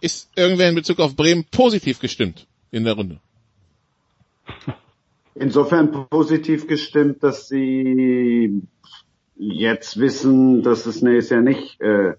Ist 0.00 0.28
irgendwer 0.34 0.68
in 0.68 0.74
Bezug 0.74 0.98
auf 0.98 1.14
Bremen 1.14 1.44
positiv 1.44 2.00
gestimmt 2.00 2.46
in 2.70 2.84
der 2.84 2.94
Runde? 2.94 3.20
Insofern 5.34 6.08
positiv 6.08 6.66
gestimmt, 6.66 7.22
dass 7.22 7.48
sie 7.48 8.62
jetzt 9.36 9.98
wissen, 9.98 10.62
dass 10.62 10.86
es 10.86 11.02
nächstes 11.02 11.30
Jahr 11.30 11.42
nicht 11.42 11.80
äh, 11.80 12.14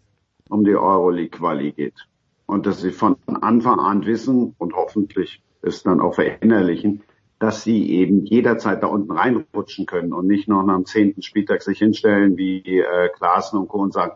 um 0.50 0.64
die 0.64 0.76
Euroleague-Quali 0.76 1.72
geht. 1.72 2.08
Und 2.46 2.66
dass 2.66 2.82
sie 2.82 2.92
von 2.92 3.16
Anfang 3.26 3.80
an 3.80 4.06
wissen 4.06 4.56
und 4.58 4.74
hoffentlich 4.74 5.42
es 5.62 5.84
dann 5.84 6.02
auch 6.02 6.16
verinnerlichen, 6.16 7.04
dass 7.40 7.64
sie 7.64 7.90
eben 7.90 8.26
jederzeit 8.26 8.84
da 8.84 8.88
unten 8.88 9.12
reinrutschen 9.12 9.86
können 9.86 10.14
und 10.14 10.28
nicht 10.28 10.48
noch 10.48 10.66
dem 10.66 10.86
zehnten 10.86 11.22
Spieltag 11.22 11.62
sich 11.62 11.80
hinstellen 11.80 12.38
wie 12.38 12.62
äh, 12.80 13.10
Klaassen 13.16 13.60
und 13.60 13.70
Co. 13.70 13.80
und 13.80 13.94
sagen, 13.94 14.14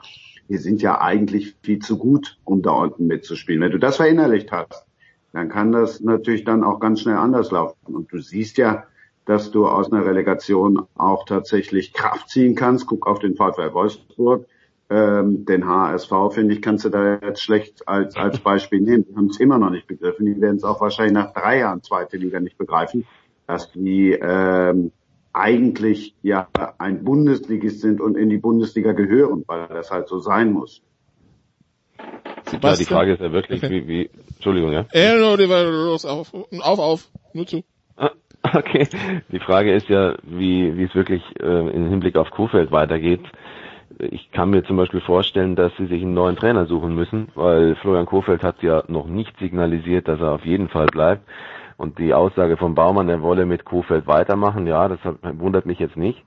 wir 0.47 0.59
sind 0.59 0.81
ja 0.81 1.01
eigentlich 1.01 1.55
viel 1.61 1.79
zu 1.79 1.97
gut, 1.97 2.37
um 2.43 2.61
da 2.61 2.71
unten 2.71 3.07
mitzuspielen. 3.07 3.61
Wenn 3.61 3.71
du 3.71 3.79
das 3.79 3.97
verinnerlicht 3.97 4.51
hast, 4.51 4.86
dann 5.37 5.49
kann 5.49 5.71
das 5.71 6.01
natürlich 6.01 6.45
dann 6.45 6.63
auch 6.63 6.79
ganz 6.79 7.01
schnell 7.01 7.17
anders 7.17 7.51
laufen. 7.51 7.93
Und 7.95 8.11
du 8.11 8.17
siehst 8.17 8.57
ja, 8.57 8.85
dass 9.25 9.51
du 9.51 9.67
aus 9.67 9.91
einer 9.91 10.03
Relegation 10.03 10.87
auch 10.95 11.25
tatsächlich 11.25 11.93
Kraft 11.93 12.29
ziehen 12.29 12.55
kannst. 12.55 12.87
Guck 12.87 13.05
auf 13.05 13.19
den 13.19 13.35
VfL 13.35 13.71
Wolfsburg. 13.71 14.47
Ähm, 14.89 15.45
den 15.45 15.67
HSV, 15.67 16.11
finde 16.31 16.55
ich, 16.55 16.61
kannst 16.63 16.85
du 16.85 16.89
da 16.89 17.19
jetzt 17.21 17.43
schlecht 17.43 17.87
als, 17.87 18.15
als 18.15 18.39
Beispiel 18.43 18.81
nehmen. 18.81 19.05
Die 19.07 19.15
haben 19.15 19.27
es 19.27 19.39
immer 19.39 19.59
noch 19.59 19.69
nicht 19.69 19.85
begriffen. 19.85 20.25
Die 20.25 20.41
werden 20.41 20.55
es 20.55 20.63
auch 20.63 20.81
wahrscheinlich 20.81 21.13
nach 21.13 21.33
drei 21.33 21.59
Jahren 21.59 21.83
zweite 21.83 22.17
Liga 22.17 22.39
nicht 22.39 22.57
begreifen, 22.57 23.05
dass 23.45 23.71
die 23.73 24.13
ähm, 24.13 24.91
eigentlich 25.33 26.15
ja 26.23 26.47
ein 26.79 27.03
Bundesligist 27.03 27.81
sind 27.81 28.01
und 28.01 28.17
in 28.17 28.31
die 28.31 28.39
Bundesliga 28.39 28.93
gehören, 28.93 29.43
weil 29.45 29.67
das 29.67 29.91
halt 29.91 30.07
so 30.07 30.17
sein 30.17 30.51
muss. 30.51 30.81
Ja, 32.59 32.75
die 32.75 32.85
Frage 32.85 33.13
ist 33.13 33.21
ja 33.21 33.31
wirklich, 33.31 33.61
wie, 33.61 33.87
wie 33.87 34.09
Entschuldigung, 34.37 34.71
ja? 34.71 34.85
Ja, 34.93 35.15
no, 35.15 35.35
die 35.35 35.49
war 35.49 35.63
los, 35.63 36.05
auf, 36.05 36.31
auf, 36.33 36.79
auf, 36.79 37.07
nur 37.33 37.47
zu. 37.47 37.63
Ah, 37.97 38.11
okay, 38.53 38.87
die 39.29 39.39
Frage 39.39 39.73
ist 39.73 39.89
ja, 39.89 40.13
wie, 40.21 40.77
wie 40.77 40.83
es 40.83 40.93
wirklich 40.93 41.23
äh, 41.39 41.69
im 41.69 41.89
Hinblick 41.89 42.15
auf 42.15 42.29
Kofeld 42.29 42.71
weitergeht. 42.71 43.21
Ich 43.97 44.31
kann 44.31 44.51
mir 44.51 44.63
zum 44.63 44.77
Beispiel 44.77 45.01
vorstellen, 45.01 45.55
dass 45.55 45.71
sie 45.77 45.87
sich 45.87 46.03
einen 46.03 46.13
neuen 46.13 46.35
Trainer 46.35 46.67
suchen 46.67 46.93
müssen, 46.93 47.29
weil 47.33 47.75
Florian 47.77 48.05
Kofeld 48.05 48.43
hat 48.43 48.61
ja 48.61 48.83
noch 48.87 49.07
nicht 49.07 49.35
signalisiert, 49.39 50.07
dass 50.07 50.19
er 50.19 50.33
auf 50.33 50.45
jeden 50.45 50.69
Fall 50.69 50.85
bleibt. 50.85 51.27
Und 51.77 51.97
die 51.97 52.13
Aussage 52.13 52.57
von 52.57 52.75
Baumann, 52.75 53.09
er 53.09 53.21
wolle 53.23 53.47
mit 53.47 53.65
Kofeld 53.65 54.05
weitermachen, 54.05 54.67
ja, 54.67 54.87
das 54.87 54.99
wundert 55.23 55.65
mich 55.65 55.79
jetzt 55.79 55.97
nicht 55.97 56.23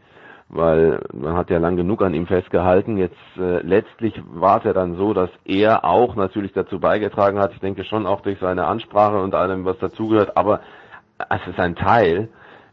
weil 0.50 1.00
man 1.12 1.36
hat 1.36 1.48
ja 1.48 1.58
lang 1.58 1.76
genug 1.76 2.02
an 2.02 2.12
ihm 2.12 2.26
festgehalten. 2.26 2.96
Jetzt 2.96 3.16
äh, 3.38 3.60
letztlich 3.62 4.20
war 4.32 4.58
es 4.58 4.64
ja 4.64 4.72
dann 4.72 4.96
so, 4.96 5.14
dass 5.14 5.30
er 5.44 5.84
auch 5.84 6.16
natürlich 6.16 6.52
dazu 6.52 6.80
beigetragen 6.80 7.38
hat. 7.38 7.52
Ich 7.52 7.60
denke 7.60 7.84
schon 7.84 8.06
auch 8.06 8.20
durch 8.20 8.38
seine 8.40 8.66
Ansprache 8.66 9.20
und 9.22 9.34
allem, 9.34 9.64
was 9.64 9.78
dazugehört. 9.78 10.36
Aber 10.36 10.60
es 11.28 11.46
ist 11.46 11.58
ein 11.60 11.76
Teil. 11.76 12.28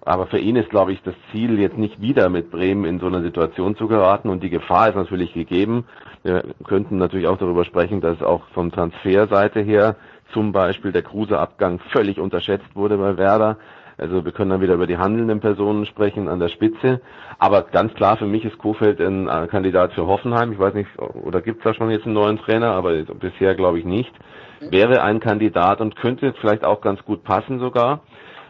aber 0.05 0.27
für 0.27 0.39
ihn 0.39 0.55
ist, 0.55 0.69
glaube 0.69 0.93
ich, 0.93 1.01
das 1.03 1.15
Ziel, 1.31 1.59
jetzt 1.59 1.77
nicht 1.77 2.01
wieder 2.01 2.29
mit 2.29 2.49
Bremen 2.49 2.85
in 2.85 2.99
so 2.99 3.07
eine 3.07 3.21
Situation 3.21 3.75
zu 3.75 3.87
geraten. 3.87 4.29
Und 4.29 4.41
die 4.41 4.49
Gefahr 4.49 4.89
ist 4.89 4.95
natürlich 4.95 5.33
gegeben. 5.33 5.85
Wir 6.23 6.43
könnten 6.65 6.97
natürlich 6.97 7.27
auch 7.27 7.37
darüber 7.37 7.65
sprechen, 7.65 8.01
dass 8.01 8.21
auch 8.23 8.47
von 8.53 8.71
Transferseite 8.71 9.59
her 9.59 9.97
zum 10.33 10.51
Beispiel 10.51 10.91
der 10.91 11.03
Kruse-Abgang 11.03 11.79
völlig 11.91 12.19
unterschätzt 12.19 12.75
wurde 12.75 12.97
bei 12.97 13.17
Werder. 13.17 13.57
Also 13.97 14.23
wir 14.23 14.31
können 14.31 14.51
dann 14.51 14.61
wieder 14.61 14.75
über 14.75 14.87
die 14.87 14.97
handelnden 14.97 15.39
Personen 15.39 15.85
sprechen 15.85 16.27
an 16.27 16.39
der 16.39 16.49
Spitze. 16.49 17.01
Aber 17.39 17.63
ganz 17.63 17.93
klar, 17.95 18.17
für 18.17 18.27
mich 18.27 18.45
ist 18.45 18.57
Kofeld 18.57 18.99
ein 19.01 19.27
Kandidat 19.49 19.93
für 19.93 20.05
Hoffenheim. 20.05 20.51
Ich 20.51 20.59
weiß 20.59 20.73
nicht, 20.75 20.89
oder 20.97 21.41
gibt 21.41 21.59
es 21.59 21.63
da 21.63 21.73
schon 21.73 21.89
jetzt 21.89 22.05
einen 22.05 22.13
neuen 22.13 22.37
Trainer, 22.37 22.71
aber 22.71 22.93
bisher 23.03 23.55
glaube 23.55 23.79
ich 23.79 23.85
nicht. 23.85 24.11
Wäre 24.59 25.03
ein 25.03 25.19
Kandidat 25.19 25.81
und 25.81 25.95
könnte 25.95 26.33
vielleicht 26.39 26.63
auch 26.63 26.81
ganz 26.81 27.03
gut 27.03 27.23
passen 27.23 27.59
sogar. 27.59 28.01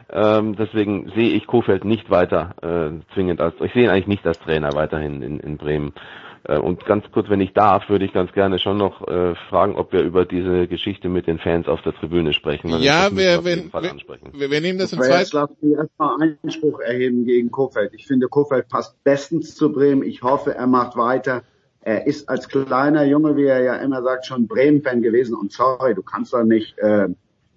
Ähm, 0.10 0.56
deswegen 0.56 1.12
sehe 1.16 1.32
ich 1.32 1.48
Kofeld 1.48 1.84
nicht 1.84 2.10
weiter 2.10 2.56
äh, 2.62 3.14
zwingend 3.14 3.42
als, 3.42 3.56
ich 3.60 3.74
sehe 3.74 3.84
ihn 3.84 3.90
eigentlich 3.90 4.08
nicht 4.08 4.26
als 4.26 4.40
Trainer 4.40 4.74
weiterhin 4.74 5.22
in, 5.22 5.40
in 5.40 5.58
Bremen. 5.58 5.94
Äh, 6.44 6.58
und 6.58 6.86
ganz 6.86 7.06
kurz, 7.12 7.30
wenn 7.30 7.42
ich 7.42 7.54
darf, 7.54 7.90
würde 7.90 8.06
ich 8.06 8.14
ganz 8.14 8.32
gerne 8.34 8.60
schon 8.60 8.78
noch 8.78 9.08
äh, 9.08 9.36
fragen, 9.50 9.76
ob 9.76 9.94
wir 9.94 10.02
über 10.02 10.26
diese 10.26 10.68
Geschichte 10.68 11.10
mit 11.10 11.28
den 11.28 11.40
Fans 11.40 11.68
auf 11.68 11.82
der 11.82 11.94
Tribüne 11.94 12.34
sprechen. 12.34 12.70
Ja, 12.80 13.10
wir, 13.12 13.44
wenn, 13.44 13.72
wir, 13.72 14.52
wir 14.52 14.62
nehmen 14.62 14.80
das 14.80 14.94
in 14.94 15.02
Jetzt 15.02 15.34
lass 15.34 15.50
mich 15.62 15.74
erstmal 15.74 16.38
Einspruch 16.44 16.80
erheben 16.80 17.26
gegen 17.26 17.52
Kofeld. 17.52 17.94
Ich 17.94 18.08
finde, 18.08 18.28
Kofeld 18.28 18.68
passt 18.70 19.04
bestens 19.04 19.56
zu 19.56 19.72
Bremen. 19.72 20.04
Ich 20.04 20.24
hoffe, 20.24 20.56
er 20.56 20.68
macht 20.68 20.96
weiter. 20.98 21.44
Er 21.82 22.06
ist 22.06 22.28
als 22.28 22.50
kleiner 22.50 23.06
Junge, 23.06 23.38
wie 23.38 23.46
er 23.46 23.62
ja 23.62 23.76
immer 23.78 24.04
sagt, 24.04 24.26
schon 24.26 24.48
Bremen-Fan 24.48 25.02
gewesen. 25.02 25.36
Und 25.36 25.52
sorry, 25.54 25.96
du 25.96 26.04
kannst 26.04 26.34
da 26.34 26.44
nicht 26.44 26.78
äh, 26.80 27.08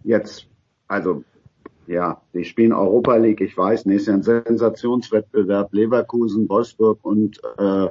jetzt, 0.04 0.46
also 0.86 1.24
ja, 1.88 2.22
die 2.32 2.44
spielen 2.44 2.72
Europa 2.72 3.16
League, 3.16 3.40
ich 3.40 3.56
weiß, 3.56 3.86
nächstes 3.86 4.26
Jahr 4.26 4.36
ein 4.36 4.44
Sensationswettbewerb, 4.44 5.72
Leverkusen, 5.72 6.48
Wolfsburg 6.48 7.00
und 7.02 7.40
äh, 7.58 7.88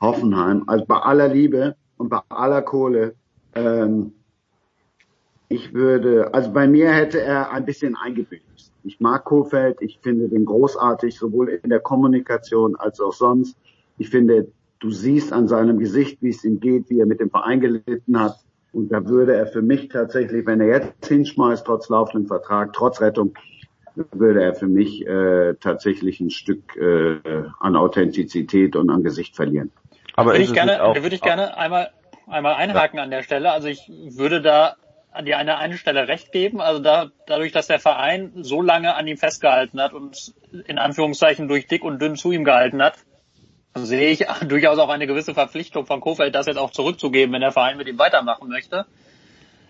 Hoffenheim. 0.00 0.64
Also 0.66 0.84
bei 0.86 0.96
aller 0.96 1.28
Liebe 1.28 1.76
und 1.96 2.08
bei 2.08 2.20
aller 2.28 2.62
Kohle, 2.62 3.14
ähm, 3.54 4.12
ich 5.48 5.74
würde, 5.74 6.32
also 6.32 6.52
bei 6.52 6.68
mir 6.68 6.92
hätte 6.92 7.20
er 7.20 7.50
ein 7.50 7.64
bisschen 7.64 7.96
eingebüßt. 7.96 8.72
Ich 8.84 9.00
mag 9.00 9.24
Kofeld, 9.24 9.82
ich 9.82 9.98
finde 10.00 10.28
den 10.28 10.44
großartig, 10.44 11.18
sowohl 11.18 11.48
in 11.48 11.70
der 11.70 11.80
Kommunikation 11.80 12.76
als 12.76 13.00
auch 13.00 13.12
sonst. 13.12 13.56
Ich 13.98 14.10
finde, 14.10 14.46
du 14.78 14.90
siehst 14.90 15.32
an 15.32 15.48
seinem 15.48 15.78
Gesicht, 15.78 16.22
wie 16.22 16.30
es 16.30 16.44
ihm 16.44 16.60
geht, 16.60 16.88
wie 16.88 17.00
er 17.00 17.06
mit 17.06 17.20
dem 17.20 17.30
Verein 17.30 17.60
gelitten 17.60 18.18
hat. 18.18 18.36
Und 18.72 18.92
da 18.92 19.06
würde 19.06 19.34
er 19.34 19.48
für 19.48 19.60
mich 19.60 19.88
tatsächlich, 19.88 20.46
wenn 20.46 20.60
er 20.60 20.68
jetzt 20.68 21.06
hinschmeißt, 21.06 21.66
trotz 21.66 21.88
laufendem 21.88 22.28
Vertrag, 22.28 22.72
trotz 22.72 23.00
Rettung, 23.00 23.34
würde 24.12 24.42
er 24.42 24.54
für 24.54 24.68
mich 24.68 25.04
äh, 25.06 25.54
tatsächlich 25.60 26.20
ein 26.20 26.30
Stück 26.30 26.76
äh, 26.76 27.18
an 27.58 27.74
Authentizität 27.74 28.76
und 28.76 28.88
an 28.88 29.02
Gesicht 29.02 29.34
verlieren. 29.34 29.72
Aber 30.20 30.32
würde 30.32 30.44
ich 30.44 30.52
gerne, 30.52 30.82
auch, 30.82 30.94
würde 30.94 31.14
ich 31.14 31.22
gerne 31.22 31.56
einmal 31.56 31.90
einmal 32.26 32.54
einhaken 32.54 32.98
ja. 32.98 33.04
an 33.04 33.10
der 33.10 33.22
Stelle. 33.22 33.52
Also 33.52 33.68
ich 33.68 33.88
würde 33.88 34.40
da 34.40 34.76
an 35.12 35.24
die 35.24 35.34
eine 35.34 35.58
eine 35.58 35.76
Stelle 35.76 36.08
recht 36.08 36.32
geben. 36.32 36.60
Also 36.60 36.80
da 36.80 37.10
dadurch, 37.26 37.52
dass 37.52 37.66
der 37.66 37.80
Verein 37.80 38.32
so 38.42 38.62
lange 38.62 38.94
an 38.94 39.06
ihm 39.06 39.16
festgehalten 39.16 39.80
hat 39.80 39.92
und 39.92 40.34
in 40.66 40.78
Anführungszeichen 40.78 41.48
durch 41.48 41.66
dick 41.66 41.82
und 41.82 42.00
dünn 42.00 42.16
zu 42.16 42.32
ihm 42.32 42.44
gehalten 42.44 42.82
hat, 42.82 42.94
sehe 43.74 44.10
ich 44.10 44.26
durchaus 44.48 44.78
auch 44.78 44.88
eine 44.88 45.06
gewisse 45.06 45.34
Verpflichtung 45.34 45.86
von 45.86 46.00
Kofeld, 46.00 46.34
das 46.34 46.46
jetzt 46.46 46.58
auch 46.58 46.70
zurückzugeben, 46.70 47.32
wenn 47.32 47.40
der 47.40 47.52
Verein 47.52 47.76
mit 47.76 47.88
ihm 47.88 47.98
weitermachen 47.98 48.48
möchte. 48.48 48.86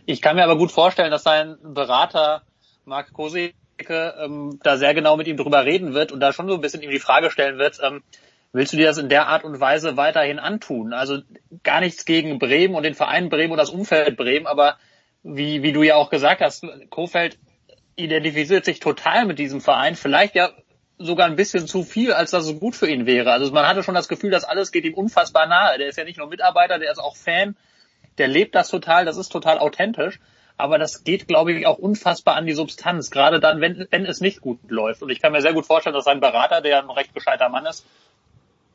Ich 0.07 0.21
kann 0.21 0.37
mir 0.37 0.45
aber 0.45 0.57
gut 0.57 0.73
vorstellen, 0.73 1.11
dass 1.11 1.23
sein 1.23 1.57
Berater 1.63 2.43
Marc 2.85 3.13
Kosicke 3.13 3.55
ähm, 4.19 4.59
da 4.63 4.77
sehr 4.77 4.95
genau 4.95 5.17
mit 5.17 5.29
ihm 5.29 5.37
drüber 5.37 5.65
reden 5.65 5.95
wird 5.95 6.13
und 6.13 6.21
da 6.21 6.33
schon 6.33 6.49
so 6.49 6.55
ein 6.55 6.61
bisschen 6.61 6.83
ihm 6.83 6.91
die 6.91 6.99
Frage 6.99 7.31
stellen 7.31 7.59
wird, 7.59 7.79
ähm, 7.83 8.03
willst 8.53 8.73
du 8.73 8.77
dir 8.77 8.87
das 8.87 8.99
in 8.99 9.09
der 9.09 9.29
Art 9.29 9.45
und 9.45 9.61
Weise 9.61 9.97
weiterhin 9.97 10.39
antun? 10.39 10.93
Also 10.93 11.19
gar 11.63 11.81
nichts 11.81 12.05
gegen 12.05 12.39
Bremen 12.39 12.75
und 12.75 12.83
den 12.83 12.95
Verein 12.95 13.29
Bremen 13.29 13.53
und 13.53 13.59
das 13.59 13.71
Umfeld 13.71 14.17
Bremen, 14.17 14.47
aber 14.47 14.77
wie, 15.23 15.63
wie 15.63 15.73
du 15.73 15.83
ja 15.83 15.97
auch 15.97 16.11
gesagt 16.11 16.41
hast, 16.41 16.65
Kofeld 16.89 17.39
identifiziert 17.97 18.65
sich 18.65 18.81
total 18.81 19.27
mit 19.27 19.39
diesem 19.39 19.61
Verein, 19.61 19.95
vielleicht 19.95 20.35
ja 20.35 20.51
sogar 20.99 21.27
ein 21.27 21.37
bisschen 21.37 21.67
zu 21.67 21.83
viel, 21.83 22.13
als 22.13 22.31
dass 22.31 22.47
es 22.47 22.61
gut 22.61 22.77
für 22.77 22.89
ihn 22.89 23.07
wäre. 23.07 23.33
Also 23.33 23.51
man 23.53 23.67
hatte 23.67 23.83
schon 23.83 23.95
das 23.95 24.09
Gefühl, 24.09 24.31
dass 24.31 24.45
alles 24.45 24.71
geht 24.71 24.85
ihm 24.85 24.95
unfassbar 24.95 25.47
nahe. 25.47 25.79
Der 25.79 25.89
ist 25.89 25.97
ja 25.97 26.05
nicht 26.05 26.19
nur 26.19 26.29
Mitarbeiter, 26.29 26.79
der 26.79 26.93
ist 26.93 26.99
auch 26.99 27.17
Fan, 27.17 27.57
der 28.19 28.29
lebt 28.29 28.55
das 28.55 28.69
total, 28.69 29.07
das 29.07 29.17
ist 29.17 29.31
total 29.31 29.59
authentisch. 29.59 30.21
Aber 30.59 30.79
das 30.79 31.05
geht, 31.05 31.27
glaube 31.27 31.53
ich, 31.53 31.67
auch 31.67 31.79
unfassbar 31.79 32.37
an 32.37 32.45
die 32.45 32.53
Substanz, 32.53 33.11
gerade 33.11 33.41
dann, 33.41 33.63
wenn, 33.63 33.87
wenn 33.91 34.05
es 34.05 34.21
nicht 34.21 34.43
gut 34.43 34.59
läuft. 34.69 35.03
Und 35.03 35.09
ich 35.09 35.23
kann 35.23 35.33
mir 35.33 35.41
sehr 35.41 35.55
gut 35.55 35.65
vorstellen, 35.65 35.95
dass 35.95 36.05
sein 36.05 36.21
Berater, 36.21 36.61
der 36.61 36.83
ein 36.83 36.91
recht 36.91 37.15
gescheiter 37.15 37.49
Mann 37.49 37.65
ist, 37.65 37.87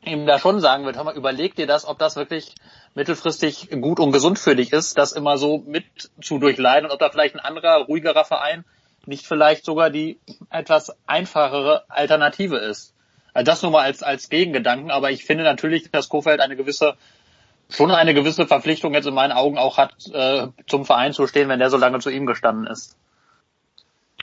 ihm 0.06 0.26
da 0.26 0.38
schon 0.38 0.60
sagen 0.60 0.84
wird, 0.84 0.96
hör 0.96 1.04
mal, 1.04 1.16
überleg 1.16 1.54
dir 1.56 1.66
das, 1.66 1.86
ob 1.86 1.98
das 1.98 2.16
wirklich 2.16 2.54
mittelfristig 2.94 3.68
gut 3.80 4.00
und 4.00 4.12
gesund 4.12 4.38
für 4.38 4.56
dich 4.56 4.72
ist, 4.72 4.96
das 4.96 5.12
immer 5.12 5.36
so 5.36 5.64
mit 5.66 5.84
zu 6.22 6.38
durchleiden 6.38 6.86
und 6.86 6.92
ob 6.92 7.00
da 7.00 7.10
vielleicht 7.10 7.34
ein 7.34 7.40
anderer, 7.40 7.84
ruhigerer 7.86 8.24
Verein 8.24 8.64
nicht 9.06 9.26
vielleicht 9.26 9.64
sogar 9.64 9.90
die 9.90 10.18
etwas 10.50 10.96
einfachere 11.06 11.84
Alternative 11.88 12.56
ist. 12.56 12.94
Also 13.32 13.44
das 13.44 13.62
nur 13.62 13.72
mal 13.72 13.84
als, 13.84 14.02
als 14.02 14.28
Gegengedanken, 14.28 14.90
aber 14.90 15.10
ich 15.10 15.24
finde 15.24 15.44
natürlich, 15.44 15.90
dass 15.90 16.08
Kofeld 16.08 16.40
eine 16.40 16.56
gewisse, 16.56 16.94
schon 17.68 17.90
eine 17.90 18.14
gewisse 18.14 18.46
Verpflichtung 18.46 18.94
jetzt 18.94 19.06
in 19.06 19.14
meinen 19.14 19.32
Augen 19.32 19.58
auch 19.58 19.78
hat, 19.78 19.94
äh, 20.12 20.48
zum 20.66 20.84
Verein 20.84 21.12
zu 21.12 21.26
stehen, 21.26 21.48
wenn 21.48 21.58
der 21.58 21.70
so 21.70 21.76
lange 21.76 21.98
zu 21.98 22.10
ihm 22.10 22.26
gestanden 22.26 22.66
ist. 22.66 22.98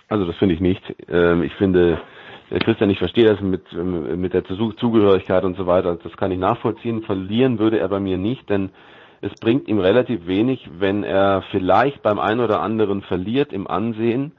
Also 0.10 0.26
das 0.26 0.36
finde 0.38 0.56
ich 0.56 0.62
nicht. 0.62 0.82
Ähm, 1.08 1.44
ich 1.44 1.54
finde, 1.56 2.02
Christian, 2.50 2.90
ich 2.90 3.00
verstehe 3.00 3.26
das 3.26 3.42
mit, 3.42 3.72
mit 3.74 4.34
der 4.34 4.44
Zugehörigkeit 4.44 5.44
und 5.44 5.58
so 5.58 5.66
weiter, 5.66 5.96
das 5.96 6.16
kann 6.18 6.32
ich 6.32 6.38
nachvollziehen. 6.38 7.04
Verlieren 7.04 7.60
würde 7.60 7.80
er 7.80 7.90
bei 7.90 8.00
mir 8.00 8.18
nicht, 8.18 8.50
denn 8.50 8.70
es 9.22 9.34
bringt 9.40 9.68
ihm 9.68 9.80
relativ 9.80 10.28
wenig, 10.28 10.70
wenn 10.78 11.04
er 11.04 11.44
vielleicht 11.52 12.04
beim 12.04 12.20
einen 12.20 12.42
oder 12.42 12.62
anderen 12.62 13.02
verliert 13.02 13.54
im 13.54 13.68
Ansehen 13.68 14.34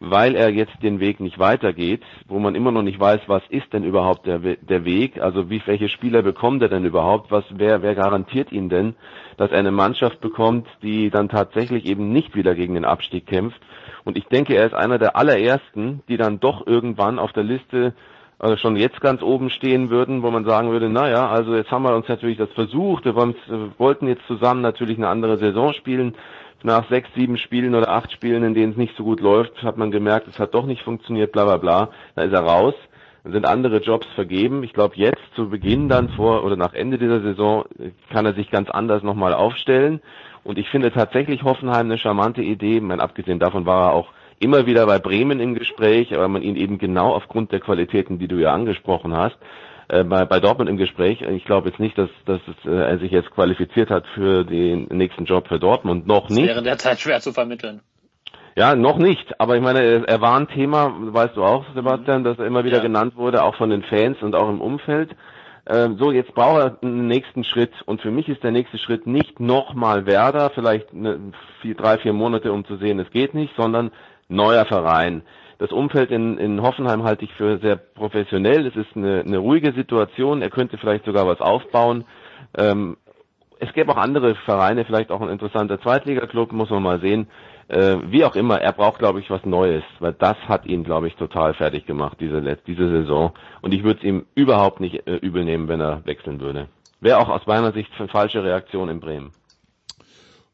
weil 0.00 0.34
er 0.34 0.50
jetzt 0.50 0.82
den 0.82 0.98
Weg 0.98 1.20
nicht 1.20 1.38
weitergeht, 1.38 2.02
wo 2.26 2.38
man 2.38 2.54
immer 2.54 2.72
noch 2.72 2.82
nicht 2.82 2.98
weiß, 2.98 3.20
was 3.26 3.42
ist 3.50 3.70
denn 3.74 3.84
überhaupt 3.84 4.26
der, 4.26 4.38
der 4.38 4.84
Weg, 4.86 5.20
also 5.20 5.50
wie, 5.50 5.60
welche 5.66 5.90
Spieler 5.90 6.22
bekommt 6.22 6.62
er 6.62 6.70
denn 6.70 6.86
überhaupt, 6.86 7.30
was, 7.30 7.44
wer, 7.50 7.82
wer 7.82 7.94
garantiert 7.94 8.50
ihn 8.50 8.70
denn, 8.70 8.94
dass 9.36 9.50
er 9.50 9.58
eine 9.58 9.70
Mannschaft 9.70 10.22
bekommt, 10.22 10.66
die 10.82 11.10
dann 11.10 11.28
tatsächlich 11.28 11.84
eben 11.84 12.12
nicht 12.12 12.34
wieder 12.34 12.54
gegen 12.54 12.74
den 12.74 12.86
Abstieg 12.86 13.26
kämpft. 13.26 13.60
Und 14.04 14.16
ich 14.16 14.24
denke, 14.26 14.54
er 14.54 14.66
ist 14.66 14.74
einer 14.74 14.98
der 14.98 15.16
allerersten, 15.16 16.02
die 16.08 16.16
dann 16.16 16.40
doch 16.40 16.66
irgendwann 16.66 17.18
auf 17.18 17.32
der 17.32 17.44
Liste 17.44 17.94
also 18.38 18.56
schon 18.56 18.76
jetzt 18.76 19.02
ganz 19.02 19.22
oben 19.22 19.50
stehen 19.50 19.90
würden, 19.90 20.22
wo 20.22 20.30
man 20.30 20.46
sagen 20.46 20.70
würde, 20.70 20.88
naja, 20.88 21.28
also 21.28 21.54
jetzt 21.54 21.70
haben 21.70 21.82
wir 21.82 21.94
uns 21.94 22.08
natürlich 22.08 22.38
das 22.38 22.50
versucht, 22.52 23.04
wir 23.04 23.14
wollten 23.14 24.08
jetzt 24.08 24.26
zusammen 24.26 24.62
natürlich 24.62 24.96
eine 24.96 25.08
andere 25.08 25.36
Saison 25.36 25.74
spielen, 25.74 26.14
nach 26.62 26.88
sechs, 26.88 27.08
sieben 27.14 27.36
Spielen 27.38 27.74
oder 27.74 27.90
acht 27.90 28.12
Spielen, 28.12 28.42
in 28.42 28.54
denen 28.54 28.72
es 28.72 28.78
nicht 28.78 28.96
so 28.96 29.04
gut 29.04 29.20
läuft, 29.20 29.62
hat 29.62 29.76
man 29.76 29.90
gemerkt, 29.90 30.28
es 30.28 30.38
hat 30.38 30.54
doch 30.54 30.66
nicht 30.66 30.82
funktioniert, 30.82 31.32
bla 31.32 31.44
bla 31.44 31.56
bla. 31.56 31.90
Da 32.14 32.22
ist 32.22 32.32
er 32.32 32.40
raus. 32.40 32.74
Dann 33.22 33.32
sind 33.32 33.46
andere 33.46 33.78
Jobs 33.78 34.06
vergeben. 34.14 34.62
Ich 34.62 34.72
glaube, 34.72 34.96
jetzt 34.96 35.22
zu 35.34 35.50
Beginn 35.50 35.88
dann 35.88 36.08
vor 36.10 36.44
oder 36.44 36.56
nach 36.56 36.72
Ende 36.72 36.98
dieser 36.98 37.20
Saison 37.20 37.64
kann 38.10 38.26
er 38.26 38.34
sich 38.34 38.50
ganz 38.50 38.70
anders 38.70 39.02
nochmal 39.02 39.34
aufstellen. 39.34 40.00
Und 40.50 40.58
ich 40.58 40.68
finde 40.68 40.90
tatsächlich 40.90 41.44
Hoffenheim 41.44 41.86
eine 41.86 41.96
charmante 41.96 42.42
Idee. 42.42 42.80
Mein, 42.80 42.98
abgesehen 42.98 43.38
davon 43.38 43.66
war 43.66 43.90
er 43.90 43.92
auch 43.92 44.08
immer 44.40 44.66
wieder 44.66 44.84
bei 44.84 44.98
Bremen 44.98 45.38
im 45.38 45.54
Gespräch, 45.54 46.12
aber 46.12 46.26
man 46.26 46.42
ihn 46.42 46.56
eben 46.56 46.78
genau 46.78 47.14
aufgrund 47.14 47.52
der 47.52 47.60
Qualitäten, 47.60 48.18
die 48.18 48.26
du 48.26 48.34
ja 48.34 48.52
angesprochen 48.52 49.16
hast, 49.16 49.36
äh, 49.86 50.02
bei, 50.02 50.24
bei 50.24 50.40
Dortmund 50.40 50.68
im 50.68 50.76
Gespräch. 50.76 51.22
Ich 51.22 51.44
glaube 51.44 51.68
jetzt 51.68 51.78
nicht, 51.78 51.96
dass, 51.96 52.10
dass 52.26 52.40
es, 52.48 52.68
äh, 52.68 52.74
er 52.74 52.98
sich 52.98 53.12
jetzt 53.12 53.30
qualifiziert 53.30 53.90
hat 53.90 54.08
für 54.08 54.42
den 54.42 54.88
nächsten 54.90 55.24
Job 55.24 55.46
für 55.46 55.60
Dortmund. 55.60 56.08
Noch 56.08 56.28
nicht. 56.30 56.48
Das 56.48 56.56
wäre 56.56 56.64
derzeit 56.64 56.98
schwer 56.98 57.20
zu 57.20 57.32
vermitteln. 57.32 57.80
Ja, 58.56 58.74
noch 58.74 58.98
nicht. 58.98 59.38
Aber 59.38 59.54
ich 59.54 59.62
meine, 59.62 60.04
er 60.04 60.20
war 60.20 60.36
ein 60.36 60.48
Thema, 60.48 60.92
weißt 60.98 61.36
du 61.36 61.44
auch, 61.44 61.64
Sebastian, 61.76 62.24
dass 62.24 62.40
er 62.40 62.46
immer 62.46 62.64
wieder 62.64 62.78
ja. 62.78 62.82
genannt 62.82 63.14
wurde, 63.14 63.44
auch 63.44 63.54
von 63.54 63.70
den 63.70 63.84
Fans 63.84 64.20
und 64.20 64.34
auch 64.34 64.48
im 64.48 64.60
Umfeld. 64.60 65.10
Ähm, 65.66 65.96
so, 65.98 66.10
jetzt 66.10 66.34
braucht 66.34 66.60
er 66.60 66.78
einen 66.82 67.06
nächsten 67.06 67.44
Schritt. 67.44 67.72
Und 67.86 68.00
für 68.00 68.10
mich 68.10 68.28
ist 68.28 68.42
der 68.42 68.50
nächste 68.50 68.78
Schritt 68.78 69.06
nicht 69.06 69.40
nochmal 69.40 70.06
Werder, 70.06 70.50
vielleicht 70.50 70.92
eine, 70.92 71.32
vier, 71.60 71.74
drei, 71.74 71.98
vier 71.98 72.12
Monate, 72.12 72.52
um 72.52 72.64
zu 72.64 72.76
sehen, 72.76 72.98
es 72.98 73.10
geht 73.10 73.34
nicht, 73.34 73.54
sondern 73.56 73.90
neuer 74.28 74.64
Verein. 74.64 75.22
Das 75.58 75.72
Umfeld 75.72 76.10
in, 76.10 76.38
in 76.38 76.62
Hoffenheim 76.62 77.04
halte 77.04 77.24
ich 77.24 77.34
für 77.34 77.58
sehr 77.58 77.76
professionell. 77.76 78.66
Es 78.66 78.76
ist 78.76 78.96
eine, 78.96 79.20
eine 79.20 79.38
ruhige 79.38 79.72
Situation. 79.72 80.40
Er 80.40 80.48
könnte 80.48 80.78
vielleicht 80.78 81.04
sogar 81.04 81.26
was 81.26 81.40
aufbauen. 81.40 82.04
Ähm, 82.56 82.96
es 83.58 83.70
gäbe 83.74 83.92
auch 83.92 83.98
andere 83.98 84.34
Vereine, 84.36 84.86
vielleicht 84.86 85.10
auch 85.10 85.20
ein 85.20 85.28
interessanter 85.28 85.78
Zweitligaklub, 85.80 86.52
muss 86.52 86.70
man 86.70 86.82
mal 86.82 87.00
sehen. 87.00 87.28
Äh, 87.70 88.10
wie 88.10 88.24
auch 88.24 88.34
immer, 88.34 88.60
er 88.60 88.72
braucht, 88.72 88.98
glaube 88.98 89.20
ich, 89.20 89.30
was 89.30 89.44
Neues, 89.44 89.84
weil 90.00 90.12
das 90.12 90.36
hat 90.48 90.66
ihn, 90.66 90.82
glaube 90.82 91.06
ich, 91.06 91.14
total 91.14 91.54
fertig 91.54 91.86
gemacht, 91.86 92.16
diese, 92.18 92.42
diese 92.66 92.90
Saison. 92.90 93.32
Und 93.62 93.72
ich 93.72 93.84
würde 93.84 94.00
es 94.00 94.04
ihm 94.04 94.26
überhaupt 94.34 94.80
nicht 94.80 95.06
äh, 95.06 95.14
übel 95.16 95.44
nehmen, 95.44 95.68
wenn 95.68 95.80
er 95.80 96.04
wechseln 96.04 96.40
würde. 96.40 96.68
Wäre 97.00 97.18
auch 97.18 97.28
aus 97.28 97.46
meiner 97.46 97.72
Sicht 97.72 97.90
eine 97.98 98.08
falsche 98.08 98.42
Reaktion 98.42 98.88
in 98.88 98.98
Bremen. 98.98 99.30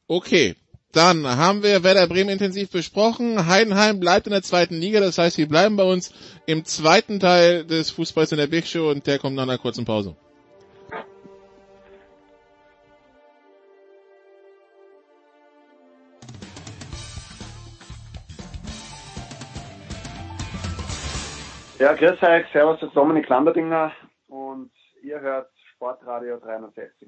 Okay, 0.06 0.56
Dann 0.96 1.26
haben 1.26 1.62
wir 1.62 1.84
Werder 1.84 2.06
Bremen 2.06 2.30
intensiv 2.30 2.70
besprochen. 2.70 3.46
Heidenheim 3.46 4.00
bleibt 4.00 4.26
in 4.26 4.32
der 4.32 4.40
zweiten 4.40 4.76
Liga, 4.76 5.00
das 5.00 5.18
heißt, 5.18 5.36
wir 5.36 5.46
bleiben 5.46 5.76
bei 5.76 5.84
uns 5.84 6.10
im 6.46 6.64
zweiten 6.64 7.20
Teil 7.20 7.66
des 7.66 7.90
Fußballs 7.90 8.32
in 8.32 8.38
der 8.38 8.46
Big 8.46 8.66
Show 8.66 8.88
und 8.90 9.06
der 9.06 9.18
kommt 9.18 9.36
nach 9.36 9.42
einer 9.42 9.58
kurzen 9.58 9.84
Pause. 9.84 10.16
Ja, 21.78 21.92
grüß 21.92 22.22
euch, 22.22 22.46
servus, 22.54 22.80
das 22.80 22.88
ist 22.88 22.96
Dominik 22.96 23.28
Lamberdinger 23.28 23.92
und 24.28 24.70
ihr 25.02 25.20
hört 25.20 25.50
Sportradio 25.74 26.38
360. 26.38 27.06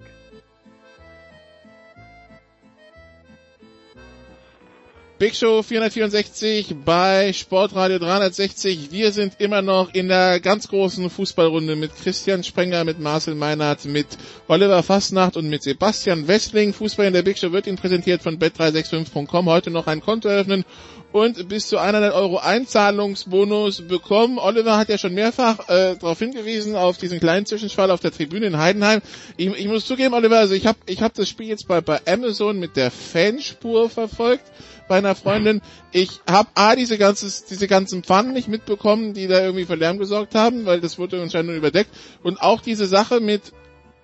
Big 5.18 5.34
Show 5.34 5.62
464 5.62 6.76
bei 6.84 7.32
Sportradio 7.32 7.98
360. 7.98 8.92
Wir 8.92 9.10
sind 9.10 9.40
immer 9.40 9.62
noch 9.62 9.92
in 9.94 10.08
der 10.08 10.38
ganz 10.38 10.68
großen 10.68 11.08
Fußballrunde 11.08 11.74
mit 11.74 11.96
Christian 11.96 12.44
Sprenger, 12.44 12.84
mit 12.84 13.00
Marcel 13.00 13.34
Meinert, 13.34 13.86
mit 13.86 14.06
Oliver 14.48 14.82
Fastnacht 14.82 15.38
und 15.38 15.48
mit 15.48 15.62
Sebastian 15.62 16.28
Westling. 16.28 16.74
Fußball 16.74 17.06
in 17.06 17.14
der 17.14 17.22
Big 17.22 17.38
Show 17.38 17.50
wird 17.52 17.66
Ihnen 17.66 17.78
präsentiert 17.78 18.22
von 18.22 18.38
bet365.com. 18.38 19.46
Heute 19.46 19.70
noch 19.70 19.86
ein 19.86 20.02
Konto 20.02 20.28
eröffnen 20.28 20.64
und 21.12 21.48
bis 21.48 21.68
zu 21.68 21.78
100 21.78 22.12
Euro 22.14 22.38
Einzahlungsbonus 22.38 23.82
bekommen. 23.88 24.38
Oliver 24.38 24.76
hat 24.76 24.88
ja 24.88 24.98
schon 24.98 25.14
mehrfach 25.14 25.68
äh, 25.68 25.96
darauf 25.96 26.18
hingewiesen, 26.18 26.76
auf 26.76 26.98
diesen 26.98 27.18
kleinen 27.18 27.46
Zwischenfall 27.46 27.90
auf 27.90 28.00
der 28.00 28.12
Tribüne 28.12 28.46
in 28.46 28.58
Heidenheim. 28.58 29.00
Ich, 29.36 29.48
ich 29.48 29.68
muss 29.68 29.86
zugeben, 29.86 30.14
Oliver, 30.14 30.38
also 30.38 30.54
ich 30.54 30.66
habe 30.66 30.78
ich 30.86 31.02
hab 31.02 31.14
das 31.14 31.28
Spiel 31.28 31.48
jetzt 31.48 31.66
bei, 31.66 31.80
bei 31.80 32.00
Amazon 32.06 32.58
mit 32.58 32.76
der 32.76 32.90
Fanspur 32.90 33.88
verfolgt 33.88 34.44
bei 34.88 34.98
einer 34.98 35.14
Freundin. 35.14 35.60
Ich 35.92 36.20
habe 36.28 36.48
A, 36.54 36.74
diese, 36.74 36.98
ganzes, 36.98 37.44
diese 37.44 37.68
ganzen 37.68 38.02
Pfannen 38.02 38.32
nicht 38.32 38.48
mitbekommen, 38.48 39.14
die 39.14 39.28
da 39.28 39.40
irgendwie 39.40 39.66
für 39.66 39.76
Lärm 39.76 39.98
gesorgt 39.98 40.34
haben, 40.34 40.66
weil 40.66 40.80
das 40.80 40.98
wurde 40.98 41.20
anscheinend 41.22 41.48
nur 41.48 41.56
überdeckt. 41.56 41.90
Und 42.22 42.40
auch 42.40 42.60
diese 42.60 42.86
Sache 42.86 43.20
mit, 43.20 43.52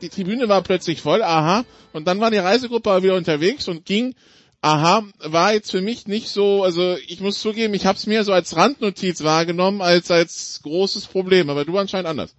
die 0.03 0.09
Tribüne 0.11 0.49
war 0.49 0.63
plötzlich 0.63 1.01
voll, 1.01 1.23
aha, 1.23 1.65
und 1.93 2.07
dann 2.07 2.21
war 2.21 2.31
die 2.31 2.39
Reisegruppe 2.39 3.03
wieder 3.03 3.15
unterwegs 3.15 3.69
und 3.69 3.85
ging 3.87 4.15
aha, 4.65 5.03
war 5.19 5.53
jetzt 5.53 5.71
für 5.71 5.83
mich 5.83 6.07
nicht 6.09 6.29
so, 6.29 6.65
also 6.65 6.97
ich 7.07 7.21
muss 7.21 7.39
zugeben, 7.39 7.75
ich 7.75 7.85
habe 7.85 7.97
es 7.97 8.07
mir 8.07 8.25
so 8.25 8.33
als 8.33 8.57
Randnotiz 8.57 9.23
wahrgenommen, 9.23 9.83
als 9.83 10.11
als 10.11 10.61
großes 10.63 11.07
Problem, 11.07 11.51
aber 11.51 11.67
du 11.67 11.77
anscheinend 11.77 12.09
anders. 12.09 12.35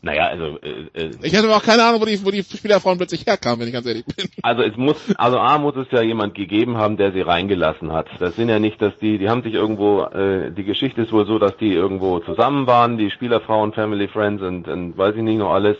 Naja, 0.00 0.26
also 0.26 0.58
äh, 0.60 0.86
äh, 0.94 1.10
ich 1.22 1.34
hatte 1.34 1.46
aber 1.46 1.56
auch 1.56 1.62
keine 1.62 1.82
Ahnung, 1.82 2.00
wo 2.00 2.04
die, 2.04 2.22
wo 2.24 2.30
die 2.30 2.42
Spielerfrauen 2.42 2.98
plötzlich 2.98 3.26
herkamen, 3.26 3.60
wenn 3.60 3.68
ich 3.68 3.72
ganz 3.72 3.86
ehrlich 3.86 4.04
bin. 4.04 4.28
Also 4.42 4.62
es 4.62 4.76
muss, 4.76 4.96
also 5.16 5.38
A 5.38 5.56
muss 5.58 5.76
es 5.76 5.86
ja 5.90 6.02
jemand 6.02 6.34
gegeben 6.34 6.76
haben, 6.76 6.98
der 6.98 7.12
sie 7.12 7.22
reingelassen 7.22 7.92
hat. 7.92 8.08
Das 8.18 8.36
sind 8.36 8.50
ja 8.50 8.58
nicht, 8.58 8.80
dass 8.82 8.96
die, 8.98 9.16
die 9.16 9.30
haben 9.30 9.42
sich 9.42 9.54
irgendwo, 9.54 10.02
äh, 10.02 10.50
die 10.50 10.64
Geschichte 10.64 11.02
ist 11.02 11.12
wohl 11.12 11.26
so, 11.26 11.38
dass 11.38 11.56
die 11.56 11.72
irgendwo 11.72 12.20
zusammen 12.20 12.66
waren, 12.66 12.98
die 12.98 13.10
Spielerfrauen, 13.10 13.72
Family 13.72 14.08
Friends 14.08 14.42
und, 14.42 14.68
und 14.68 14.98
weiß 14.98 15.14
ich 15.16 15.22
nicht 15.22 15.38
noch 15.38 15.52
alles 15.52 15.78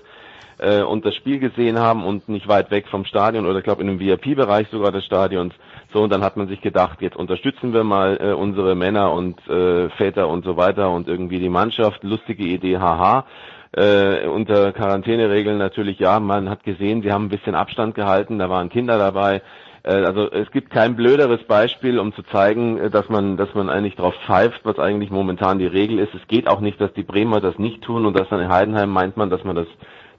äh, 0.65 0.83
und 0.83 1.05
das 1.05 1.15
Spiel 1.15 1.39
gesehen 1.39 1.79
haben 1.79 2.05
und 2.05 2.29
nicht 2.29 2.49
weit 2.49 2.71
weg 2.71 2.87
vom 2.89 3.05
Stadion 3.05 3.47
oder 3.47 3.59
ich 3.59 3.65
glaube 3.65 3.83
in 3.83 3.89
einem 3.89 4.01
VIP-Bereich 4.01 4.69
sogar 4.71 4.93
des 4.93 5.05
Stadions. 5.05 5.55
So, 5.93 6.03
und 6.03 6.13
dann 6.13 6.25
hat 6.25 6.37
man 6.37 6.49
sich 6.49 6.61
gedacht, 6.61 7.03
jetzt 7.03 7.17
unterstützen 7.17 7.73
wir 7.73 7.85
mal 7.85 8.19
äh, 8.21 8.33
unsere 8.33 8.75
Männer 8.75 9.13
und 9.13 9.39
äh, 9.49 9.91
Väter 9.91 10.29
und 10.29 10.45
so 10.45 10.57
weiter 10.57 10.91
und 10.91 11.09
irgendwie 11.09 11.39
die 11.39 11.49
Mannschaft. 11.49 12.03
Lustige 12.03 12.45
Idee, 12.45 12.79
haha. 12.79 13.27
Äh, 13.77 14.27
unter 14.29 14.73
Quarantäneregeln 14.73 15.59
natürlich 15.59 15.99
ja, 15.99 16.21
man 16.21 16.49
hat 16.49 16.63
gesehen, 16.63 17.03
sie 17.03 17.13
haben 17.13 17.27
ein 17.27 17.31
bisschen 17.31 17.57
Abstand 17.57 17.97
gehalten, 17.97 18.39
da 18.39 18.49
waren 18.49 18.69
Kinder 18.69 18.99
dabei. 18.99 19.43
Äh, 19.83 20.05
also 20.05 20.31
es 20.31 20.51
gibt 20.51 20.71
kein 20.71 20.97
blöderes 20.97 21.43
Beispiel, 21.45 21.99
um 21.99 22.13
zu 22.15 22.23
zeigen, 22.23 22.79
äh, 22.79 22.91
dass 22.91 23.09
man, 23.09 23.37
dass 23.37 23.53
man 23.55 23.69
eigentlich 23.69 23.97
drauf 23.97 24.15
pfeift, 24.27 24.61
was 24.65 24.79
eigentlich 24.79 25.11
momentan 25.11 25.59
die 25.59 25.67
Regel 25.67 25.99
ist. 25.99 26.15
Es 26.15 26.27
geht 26.29 26.49
auch 26.49 26.61
nicht, 26.61 26.81
dass 26.81 26.93
die 26.95 27.03
Bremer 27.03 27.41
das 27.41 27.59
nicht 27.59 27.83
tun 27.83 28.07
und 28.07 28.19
dass 28.19 28.29
dann 28.29 28.41
in 28.41 28.49
Heidenheim 28.49 28.91
meint 28.91 29.17
man, 29.17 29.31
dass 29.31 29.45
man 29.45 29.57
das 29.57 29.69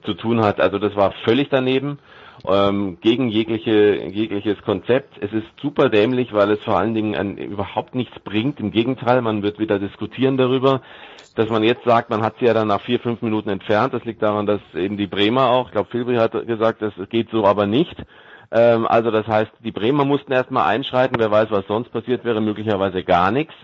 zu 0.04 0.14
tun 0.14 0.42
hat. 0.42 0.60
Also 0.60 0.78
das 0.78 0.94
war 0.96 1.12
völlig 1.24 1.48
daneben, 1.50 1.98
ähm, 2.48 2.98
gegen 3.00 3.28
jegliche, 3.28 4.04
jegliches 4.06 4.60
Konzept. 4.62 5.18
Es 5.20 5.32
ist 5.32 5.46
super 5.60 5.88
dämlich, 5.88 6.32
weil 6.32 6.50
es 6.50 6.62
vor 6.62 6.78
allen 6.78 6.94
Dingen 6.94 7.16
ein, 7.16 7.36
überhaupt 7.38 7.94
nichts 7.94 8.18
bringt. 8.20 8.60
Im 8.60 8.70
Gegenteil, 8.70 9.22
man 9.22 9.42
wird 9.42 9.58
wieder 9.58 9.78
diskutieren 9.78 10.36
darüber, 10.36 10.82
dass 11.34 11.48
man 11.48 11.62
jetzt 11.62 11.84
sagt, 11.84 12.10
man 12.10 12.22
hat 12.22 12.34
sie 12.38 12.46
ja 12.46 12.54
dann 12.54 12.68
nach 12.68 12.80
vier, 12.80 13.00
fünf 13.00 13.22
Minuten 13.22 13.48
entfernt. 13.48 13.94
Das 13.94 14.04
liegt 14.04 14.22
daran, 14.22 14.46
dass 14.46 14.60
eben 14.74 14.96
die 14.96 15.06
Bremer 15.06 15.50
auch, 15.50 15.66
ich 15.66 15.72
glaube 15.72 15.90
Filbri 15.90 16.16
hat 16.16 16.32
gesagt, 16.46 16.82
das 16.82 16.94
geht 17.08 17.30
so 17.30 17.44
aber 17.44 17.66
nicht. 17.66 17.96
Ähm, 18.50 18.86
also 18.86 19.10
das 19.10 19.26
heißt, 19.26 19.50
die 19.64 19.72
Bremer 19.72 20.04
mussten 20.04 20.32
erstmal 20.32 20.68
einschreiten, 20.68 21.16
wer 21.18 21.30
weiß, 21.30 21.50
was 21.50 21.66
sonst 21.66 21.90
passiert 21.90 22.24
wäre, 22.24 22.40
möglicherweise 22.40 23.02
gar 23.02 23.30
nichts. 23.30 23.54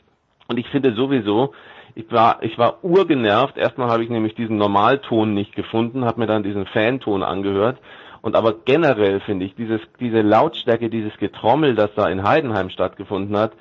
Und 0.48 0.58
ich 0.58 0.68
finde 0.68 0.94
sowieso, 0.94 1.52
ich 1.94 2.10
war, 2.10 2.42
ich 2.42 2.58
war 2.58 2.82
urgenervt. 2.82 3.56
Erstmal 3.56 3.90
habe 3.90 4.04
ich 4.04 4.10
nämlich 4.10 4.34
diesen 4.34 4.56
Normalton 4.56 5.34
nicht 5.34 5.54
gefunden, 5.54 6.04
habe 6.04 6.20
mir 6.20 6.26
dann 6.26 6.42
diesen 6.42 6.66
Fanton 6.66 7.22
angehört. 7.22 7.78
Und 8.22 8.36
aber 8.36 8.54
generell 8.64 9.20
finde 9.20 9.46
ich 9.46 9.54
dieses, 9.56 9.80
diese 10.00 10.20
Lautstärke, 10.22 10.88
dieses 10.88 11.16
Getrommel, 11.18 11.74
das 11.74 11.90
da 11.94 12.08
in 12.08 12.22
Heidenheim 12.22 12.70
stattgefunden 12.70 13.36
hat, 13.36 13.52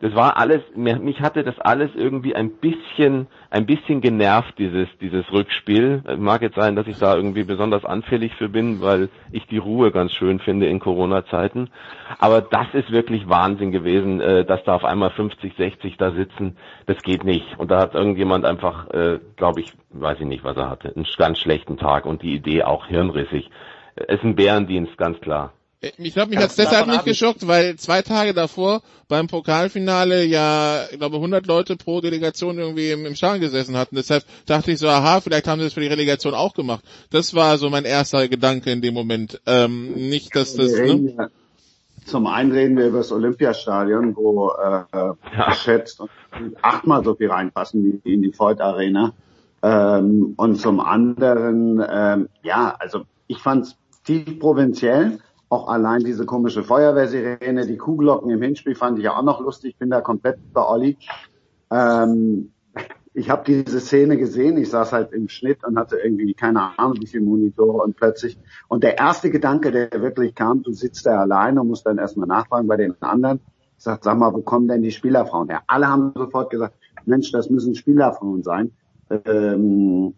das 0.00 0.14
war 0.14 0.36
alles, 0.36 0.60
mich 0.74 1.20
hatte 1.20 1.44
das 1.44 1.58
alles 1.60 1.90
irgendwie 1.94 2.34
ein 2.34 2.50
bisschen, 2.50 3.26
ein 3.50 3.64
bisschen 3.64 4.00
genervt, 4.00 4.54
dieses, 4.58 4.88
dieses 5.00 5.30
Rückspiel. 5.32 6.02
Mag 6.18 6.42
jetzt 6.42 6.56
sein, 6.56 6.76
dass 6.76 6.86
ich 6.86 6.98
da 6.98 7.16
irgendwie 7.16 7.44
besonders 7.44 7.84
anfällig 7.84 8.34
für 8.34 8.48
bin, 8.48 8.80
weil 8.80 9.08
ich 9.32 9.46
die 9.46 9.58
Ruhe 9.58 9.92
ganz 9.92 10.12
schön 10.12 10.40
finde 10.40 10.66
in 10.66 10.80
Corona-Zeiten. 10.80 11.70
Aber 12.18 12.40
das 12.42 12.66
ist 12.72 12.90
wirklich 12.90 13.28
Wahnsinn 13.28 13.72
gewesen, 13.72 14.20
äh, 14.20 14.44
dass 14.44 14.62
da 14.64 14.74
auf 14.74 14.84
einmal 14.84 15.10
50, 15.10 15.54
60 15.56 15.96
da 15.96 16.10
sitzen. 16.12 16.56
Das 16.86 17.02
geht 17.02 17.24
nicht. 17.24 17.58
Und 17.58 17.70
da 17.70 17.80
hat 17.80 17.94
irgendjemand 17.94 18.44
einfach, 18.44 18.90
äh, 18.90 19.20
glaube 19.36 19.60
ich, 19.60 19.72
weiß 19.90 20.20
ich 20.20 20.26
nicht, 20.26 20.44
was 20.44 20.56
er 20.56 20.68
hatte, 20.68 20.92
einen 20.94 21.06
ganz 21.16 21.38
schlechten 21.38 21.78
Tag 21.78 22.04
und 22.04 22.22
die 22.22 22.34
Idee 22.34 22.64
auch 22.64 22.86
hirnrissig. 22.86 23.50
Es 23.96 24.16
ist 24.16 24.24
ein 24.24 24.34
Bärendienst, 24.34 24.98
ganz 24.98 25.20
klar. 25.20 25.52
Ich 25.98 26.14
glaube, 26.14 26.30
mich 26.30 26.38
hat's 26.38 26.56
deshalb 26.56 26.86
nicht 26.86 27.04
geschockt, 27.04 27.46
weil 27.46 27.76
zwei 27.76 28.02
Tage 28.02 28.34
davor 28.34 28.82
beim 29.08 29.26
Pokalfinale 29.26 30.24
ja, 30.24 30.84
ich 30.90 30.98
glaube, 30.98 31.16
100 31.16 31.46
Leute 31.46 31.76
pro 31.76 32.00
Delegation 32.00 32.58
irgendwie 32.58 32.90
im, 32.90 33.06
im 33.06 33.14
Stadion 33.14 33.40
gesessen 33.40 33.76
hatten. 33.76 33.96
Deshalb 33.96 34.24
dachte 34.46 34.72
ich 34.72 34.78
so, 34.78 34.88
aha, 34.88 35.20
vielleicht 35.20 35.46
haben 35.46 35.60
sie 35.60 35.66
das 35.66 35.74
für 35.74 35.80
die 35.80 35.88
Relegation 35.88 36.34
auch 36.34 36.54
gemacht. 36.54 36.84
Das 37.10 37.34
war 37.34 37.58
so 37.58 37.70
mein 37.70 37.84
erster 37.84 38.28
Gedanke 38.28 38.70
in 38.70 38.80
dem 38.80 38.94
Moment. 38.94 39.40
Ähm, 39.46 39.92
nicht, 39.92 40.34
dass 40.34 40.54
das... 40.54 40.72
Ne? 40.72 41.30
Zum 42.06 42.26
einen 42.26 42.52
reden 42.52 42.76
wir 42.76 42.88
über 42.88 42.98
das 42.98 43.12
Olympiastadion, 43.12 44.14
wo 44.14 44.50
äh, 44.50 45.14
geschätzt 45.46 46.02
achtmal 46.60 47.02
so 47.02 47.14
viel 47.14 47.30
reinpassen 47.30 48.00
wie 48.04 48.12
in 48.12 48.20
die 48.20 48.38
Voigt 48.38 48.60
Arena. 48.60 49.14
Ähm, 49.62 50.34
und 50.36 50.56
zum 50.56 50.80
anderen, 50.80 51.82
ähm, 51.88 52.28
ja, 52.42 52.74
also 52.78 53.04
ich 53.26 53.38
fand 53.38 53.64
es 53.64 53.76
tief 54.04 54.38
provinziell 54.38 55.18
auch 55.54 55.68
allein 55.68 56.02
diese 56.02 56.26
komische 56.26 56.64
Feuerwehrsirene, 56.64 57.66
die 57.66 57.76
Kuhglocken 57.76 58.30
im 58.30 58.42
Hinspiel 58.42 58.74
fand 58.74 58.98
ich 58.98 59.04
ja 59.04 59.16
auch 59.16 59.22
noch 59.22 59.40
lustig. 59.40 59.72
Ich 59.72 59.78
bin 59.78 59.90
da 59.90 60.00
komplett 60.00 60.38
bei 60.52 60.66
Olli. 60.66 60.98
Ähm, 61.70 62.50
ich 63.12 63.30
habe 63.30 63.44
diese 63.46 63.78
Szene 63.78 64.16
gesehen. 64.16 64.56
Ich 64.56 64.70
saß 64.70 64.92
halt 64.92 65.12
im 65.12 65.28
Schnitt 65.28 65.64
und 65.64 65.78
hatte 65.78 65.96
irgendwie 65.96 66.34
keine 66.34 66.76
Ahnung, 66.76 66.96
wie 67.00 67.06
viele 67.06 67.24
Monitore 67.24 67.84
und 67.84 67.96
plötzlich. 67.96 68.36
Und 68.66 68.82
der 68.82 68.98
erste 68.98 69.30
Gedanke, 69.30 69.70
der 69.70 70.02
wirklich 70.02 70.34
kam, 70.34 70.62
du 70.62 70.72
sitzt 70.72 71.06
da 71.06 71.20
alleine 71.20 71.60
und 71.60 71.68
musst 71.68 71.86
dann 71.86 71.98
erstmal 71.98 72.26
nachfragen 72.26 72.66
bei 72.66 72.76
den 72.76 73.00
anderen. 73.00 73.40
Ich 73.78 73.84
sag, 73.84 74.02
sag 74.02 74.18
mal, 74.18 74.34
wo 74.34 74.42
kommen 74.42 74.66
denn 74.66 74.82
die 74.82 74.90
Spielerfrauen 74.90 75.48
her? 75.48 75.62
Alle 75.68 75.86
haben 75.86 76.12
sofort 76.16 76.50
gesagt, 76.50 76.74
Mensch, 77.04 77.30
das 77.30 77.48
müssen 77.50 77.76
Spielerfrauen 77.76 78.42
sein. 78.42 78.72
Ähm, 79.10 80.14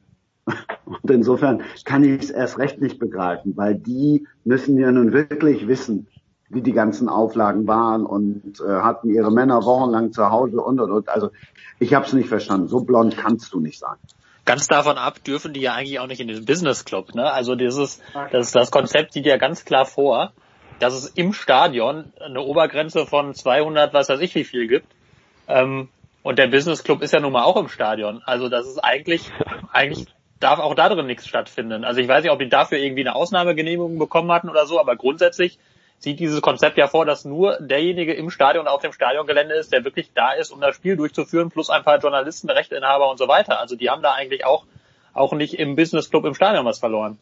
und 0.84 1.10
insofern 1.10 1.62
kann 1.84 2.04
ich 2.04 2.22
es 2.22 2.30
erst 2.30 2.58
recht 2.58 2.80
nicht 2.80 2.98
begreifen, 2.98 3.56
weil 3.56 3.74
die 3.74 4.26
müssen 4.44 4.78
ja 4.78 4.92
nun 4.92 5.12
wirklich 5.12 5.66
wissen, 5.66 6.06
wie 6.48 6.62
die 6.62 6.72
ganzen 6.72 7.08
Auflagen 7.08 7.66
waren 7.66 8.06
und 8.06 8.60
äh, 8.60 8.68
hatten 8.68 9.10
ihre 9.10 9.32
Männer 9.32 9.64
wochenlang 9.64 10.12
zu 10.12 10.30
Hause 10.30 10.60
und 10.60 10.78
und 10.78 10.92
und. 10.92 11.08
Also 11.08 11.30
ich 11.80 11.94
habe 11.94 12.06
es 12.06 12.12
nicht 12.12 12.28
verstanden. 12.28 12.68
So 12.68 12.80
blond 12.80 13.16
kannst 13.16 13.52
du 13.52 13.60
nicht 13.60 13.78
sein. 13.78 13.96
Ganz 14.44 14.68
davon 14.68 14.96
ab 14.96 15.24
dürfen 15.24 15.52
die 15.52 15.60
ja 15.60 15.74
eigentlich 15.74 15.98
auch 15.98 16.06
nicht 16.06 16.20
in 16.20 16.28
den 16.28 16.44
Business 16.44 16.84
Club. 16.84 17.16
Ne? 17.16 17.32
Also 17.32 17.56
dieses, 17.56 18.00
das, 18.30 18.52
das 18.52 18.70
Konzept 18.70 19.12
sieht 19.12 19.26
ja 19.26 19.38
ganz 19.38 19.64
klar 19.64 19.86
vor, 19.86 20.32
dass 20.78 20.94
es 20.94 21.08
im 21.08 21.32
Stadion 21.32 22.12
eine 22.20 22.42
Obergrenze 22.42 23.06
von 23.06 23.34
200, 23.34 23.92
was 23.92 24.08
weiß 24.08 24.20
ich 24.20 24.34
wie 24.36 24.44
viel 24.44 24.68
gibt. 24.68 24.86
Ähm, 25.48 25.88
und 26.22 26.38
der 26.38 26.46
Business 26.46 26.84
Club 26.84 27.02
ist 27.02 27.12
ja 27.12 27.20
nun 27.20 27.32
mal 27.32 27.42
auch 27.42 27.56
im 27.56 27.68
Stadion. 27.68 28.22
Also 28.24 28.48
das 28.48 28.66
ist 28.66 28.78
eigentlich, 28.78 29.32
eigentlich 29.72 30.06
darf 30.40 30.58
auch 30.58 30.74
da 30.74 30.88
drin 30.88 31.06
nichts 31.06 31.26
stattfinden. 31.26 31.84
Also 31.84 32.00
ich 32.00 32.08
weiß 32.08 32.22
nicht, 32.22 32.32
ob 32.32 32.38
die 32.38 32.48
dafür 32.48 32.78
irgendwie 32.78 33.02
eine 33.02 33.14
Ausnahmegenehmigung 33.14 33.98
bekommen 33.98 34.30
hatten 34.32 34.48
oder 34.48 34.66
so, 34.66 34.78
aber 34.80 34.96
grundsätzlich 34.96 35.58
sieht 35.98 36.20
dieses 36.20 36.42
Konzept 36.42 36.76
ja 36.76 36.88
vor, 36.88 37.06
dass 37.06 37.24
nur 37.24 37.58
derjenige 37.58 38.12
im 38.12 38.30
Stadion 38.30 38.66
auf 38.66 38.82
dem 38.82 38.92
Stadiongelände 38.92 39.54
ist, 39.54 39.72
der 39.72 39.84
wirklich 39.84 40.12
da 40.14 40.32
ist, 40.32 40.50
um 40.50 40.60
das 40.60 40.76
Spiel 40.76 40.96
durchzuführen, 40.96 41.50
plus 41.50 41.70
ein 41.70 41.84
paar 41.84 41.98
Journalisten, 41.98 42.50
Rechteinhaber 42.50 43.10
und 43.10 43.18
so 43.18 43.28
weiter. 43.28 43.60
Also 43.60 43.76
die 43.76 43.88
haben 43.88 44.02
da 44.02 44.12
eigentlich 44.12 44.44
auch, 44.44 44.64
auch 45.14 45.32
nicht 45.32 45.54
im 45.54 45.74
Business 45.74 46.10
Club 46.10 46.26
im 46.26 46.34
Stadion 46.34 46.66
was 46.66 46.78
verloren. 46.78 47.18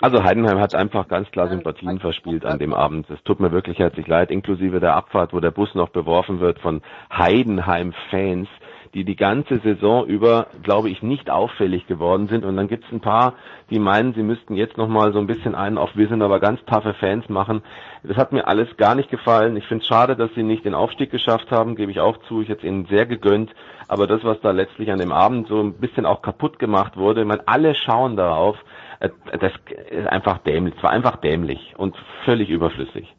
Also 0.00 0.24
Heidenheim 0.24 0.58
hat 0.58 0.74
einfach 0.74 1.06
ganz 1.06 1.30
klar 1.30 1.48
Sympathien 1.48 2.00
verspielt 2.00 2.44
an 2.44 2.58
dem 2.58 2.74
Abend. 2.74 3.08
Es 3.10 3.22
tut 3.22 3.40
mir 3.40 3.52
wirklich 3.52 3.78
herzlich 3.78 4.06
leid, 4.06 4.30
inklusive 4.30 4.80
der 4.80 4.94
Abfahrt, 4.94 5.32
wo 5.32 5.38
der 5.38 5.50
Bus 5.50 5.74
noch 5.74 5.90
beworfen 5.90 6.40
wird 6.40 6.58
von 6.58 6.82
Heidenheim-Fans, 7.12 8.48
die 8.94 9.04
die 9.04 9.16
ganze 9.16 9.58
Saison 9.60 10.06
über, 10.06 10.48
glaube 10.62 10.90
ich, 10.90 11.02
nicht 11.02 11.30
auffällig 11.30 11.86
geworden 11.86 12.28
sind. 12.28 12.44
Und 12.44 12.56
dann 12.56 12.68
gibt 12.68 12.84
es 12.84 12.92
ein 12.92 13.00
paar, 13.00 13.34
die 13.70 13.78
meinen, 13.78 14.12
sie 14.12 14.22
müssten 14.22 14.54
jetzt 14.54 14.76
nochmal 14.76 15.14
so 15.14 15.18
ein 15.18 15.26
bisschen 15.26 15.54
einen 15.54 15.78
auf 15.78 15.96
wir 15.96 16.08
sind 16.08 16.20
aber 16.20 16.40
ganz 16.40 16.60
taffe 16.66 16.92
Fans 16.94 17.28
machen. 17.30 17.62
Das 18.02 18.18
hat 18.18 18.32
mir 18.32 18.46
alles 18.46 18.68
gar 18.76 18.94
nicht 18.94 19.10
gefallen. 19.10 19.56
Ich 19.56 19.66
finde 19.66 19.82
es 19.82 19.88
schade, 19.88 20.14
dass 20.14 20.30
sie 20.34 20.42
nicht 20.42 20.66
den 20.66 20.74
Aufstieg 20.74 21.10
geschafft 21.10 21.50
haben, 21.50 21.74
gebe 21.74 21.90
ich 21.90 22.00
auch 22.00 22.18
zu. 22.28 22.42
Ich 22.42 22.48
hätte 22.48 22.66
es 22.66 22.68
ihnen 22.68 22.86
sehr 22.86 23.06
gegönnt. 23.06 23.50
Aber 23.88 24.06
das, 24.06 24.24
was 24.24 24.40
da 24.42 24.50
letztlich 24.50 24.90
an 24.90 24.98
dem 24.98 25.12
Abend 25.12 25.48
so 25.48 25.60
ein 25.60 25.74
bisschen 25.74 26.04
auch 26.04 26.20
kaputt 26.20 26.58
gemacht 26.58 26.96
wurde, 26.96 27.22
ich 27.22 27.26
meine, 27.26 27.46
alle 27.48 27.74
schauen 27.74 28.16
darauf, 28.16 28.56
äh, 29.00 29.08
das 29.38 29.52
ist 29.90 30.06
einfach 30.06 30.38
dämlich. 30.38 30.74
Es 30.76 30.82
war 30.82 30.90
einfach 30.90 31.16
dämlich 31.16 31.74
und 31.78 31.96
völlig 32.26 32.50
überflüssig. 32.50 33.14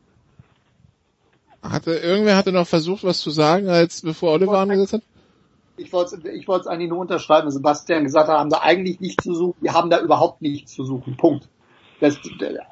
Hatte, 1.63 1.93
irgendwer 1.95 2.35
hatte 2.35 2.51
noch 2.51 2.67
versucht, 2.67 3.03
was 3.03 3.21
zu 3.21 3.29
sagen, 3.31 3.69
als 3.69 4.01
bevor 4.01 4.33
Oliver 4.33 4.59
angesetzt 4.59 4.93
hat? 4.93 5.12
Ich 5.77 5.91
wollte 5.91 6.15
es 6.15 6.25
ich 6.25 6.47
wollte 6.47 6.69
eigentlich 6.69 6.89
nur 6.89 6.99
unterschreiben, 6.99 7.49
Sebastian 7.49 8.03
gesagt 8.03 8.29
hat, 8.29 8.37
haben 8.37 8.49
da 8.49 8.61
eigentlich 8.61 8.99
nichts 8.99 9.23
zu 9.23 9.33
suchen, 9.33 9.57
wir 9.61 9.73
haben 9.73 9.89
da 9.89 9.99
überhaupt 9.99 10.41
nichts 10.41 10.73
zu 10.73 10.85
suchen. 10.85 11.17
Punkt. 11.17 11.49
Das, 11.99 12.17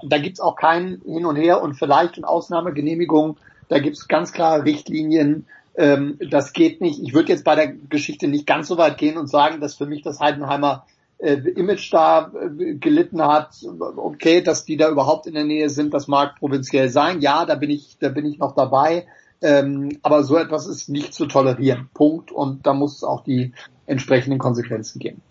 da 0.04 0.18
gibt's 0.18 0.41
auch 0.41 0.56
kein 0.56 1.02
Hin 1.06 1.26
und 1.26 1.38
Her 1.38 1.62
und 1.62 1.76
vielleicht 1.76 2.18
und 2.18 2.26
Ausnahmegenehmigung, 2.26 3.38
da 3.70 3.80
gibt's 3.80 4.08
ganz 4.08 4.34
klare 4.34 4.66
Richtlinien, 4.66 5.45
ähm, 5.76 6.18
das 6.30 6.54
geht 6.54 6.82
nicht. 6.82 7.02
Ich 7.02 7.14
würde 7.14 7.30
jetzt 7.30 7.45
bei 7.45 7.56
der 7.56 7.68
Geschichte 7.68 8.28
nicht 8.28 8.45
ganz 8.45 8.68
so 8.68 8.78
weit 8.78 8.97
gehen 8.97 9.18
und 9.18 9.28
sagen, 9.28 9.62
dass 9.62 9.76
für 9.76 9.86
mich 9.86 10.02
das 10.02 10.20
Heidenheimer 10.20 10.86
äh, 11.18 11.36
Image 11.36 11.93
da 11.93 12.32
äh, 12.34 12.74
gelitten 12.76 13.22
hat. 13.22 13.56
Okay, 13.80 14.41
dass 14.41 14.66
die 14.66 14.76
da 14.76 14.89
überhaupt 14.89 15.28
in 15.28 15.34
der 15.34 15.45
Nähe 15.45 15.70
sind, 15.70 15.93
das 15.93 16.08
mag 16.08 16.38
provinziell 16.39 16.89
sein. 16.89 17.22
Ja, 17.22 17.45
da 17.45 17.56
bin 17.56 17.70
ich, 17.70 17.97
da 17.99 18.10
bin 18.10 18.26
ich 18.26 18.38
noch 18.38 18.54
dabei. 18.54 19.06
Ähm, 19.41 19.97
aber 20.03 20.23
so 20.23 20.37
etwas 20.37 20.67
ist 20.67 20.89
nicht 20.89 21.13
zu 21.13 21.25
tolerieren. 21.25 21.89
Punkt. 21.93 22.31
Und 22.31 22.65
da 22.65 22.73
muss 22.73 22.97
es 22.97 23.03
auch 23.03 23.23
die 23.23 23.53
entsprechenden 23.85 24.39
Konsequenzen 24.39 24.99
geben. 24.99 25.21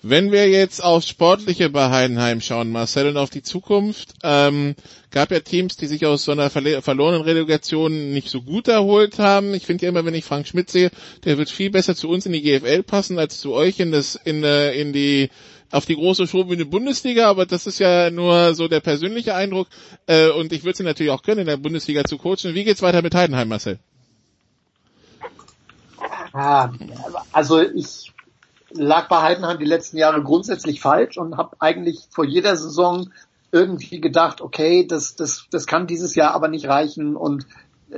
Wenn 0.00 0.30
wir 0.30 0.48
jetzt 0.48 0.82
aufs 0.82 1.08
Sportliche 1.08 1.70
bei 1.70 1.90
Heidenheim 1.90 2.40
schauen, 2.40 2.70
Marcel, 2.70 3.08
und 3.08 3.16
auf 3.16 3.30
die 3.30 3.42
Zukunft, 3.42 4.14
ähm, 4.22 4.76
gab 5.10 5.32
ja 5.32 5.40
Teams, 5.40 5.76
die 5.76 5.88
sich 5.88 6.06
aus 6.06 6.24
so 6.24 6.30
einer 6.30 6.50
verlorenen 6.50 7.22
Relegation 7.22 8.12
nicht 8.12 8.28
so 8.28 8.42
gut 8.42 8.68
erholt 8.68 9.18
haben. 9.18 9.54
Ich 9.54 9.66
finde 9.66 9.84
ja 9.84 9.88
immer, 9.88 10.04
wenn 10.04 10.14
ich 10.14 10.24
Frank 10.24 10.46
Schmidt 10.46 10.70
sehe, 10.70 10.92
der 11.24 11.36
wird 11.36 11.50
viel 11.50 11.70
besser 11.70 11.96
zu 11.96 12.08
uns 12.08 12.26
in 12.26 12.32
die 12.32 12.42
GFL 12.42 12.84
passen 12.84 13.18
als 13.18 13.40
zu 13.40 13.52
euch 13.52 13.80
in 13.80 13.90
das 13.90 14.14
in, 14.14 14.44
äh, 14.44 14.72
in 14.80 14.92
die 14.92 15.30
auf 15.70 15.86
die 15.86 15.96
große 15.96 16.26
Showbühne 16.26 16.64
Bundesliga, 16.64 17.28
aber 17.28 17.46
das 17.46 17.66
ist 17.66 17.78
ja 17.78 18.10
nur 18.10 18.54
so 18.54 18.68
der 18.68 18.80
persönliche 18.80 19.34
Eindruck. 19.34 19.68
Äh, 20.06 20.30
und 20.30 20.52
ich 20.52 20.64
würde 20.64 20.78
sie 20.78 20.84
natürlich 20.84 21.12
auch 21.12 21.22
können, 21.22 21.40
in 21.40 21.46
der 21.46 21.56
Bundesliga 21.56 22.04
zu 22.04 22.18
coachen. 22.18 22.54
Wie 22.54 22.64
geht's 22.64 22.82
weiter 22.82 23.02
mit 23.02 23.14
Heidenheim, 23.14 23.48
Marcel? 23.48 23.78
Ah, 26.32 26.70
also 27.32 27.60
ich 27.60 28.12
lag 28.70 29.08
bei 29.08 29.22
Heidenheim 29.22 29.58
die 29.58 29.64
letzten 29.64 29.96
Jahre 29.96 30.22
grundsätzlich 30.22 30.80
falsch 30.80 31.16
und 31.16 31.36
habe 31.36 31.56
eigentlich 31.58 32.00
vor 32.10 32.24
jeder 32.24 32.56
Saison 32.56 33.10
irgendwie 33.50 34.00
gedacht, 34.00 34.40
okay, 34.40 34.86
das, 34.86 35.16
das, 35.16 35.46
das 35.50 35.66
kann 35.66 35.86
dieses 35.86 36.14
Jahr 36.14 36.34
aber 36.34 36.48
nicht 36.48 36.68
reichen 36.68 37.16
und 37.16 37.46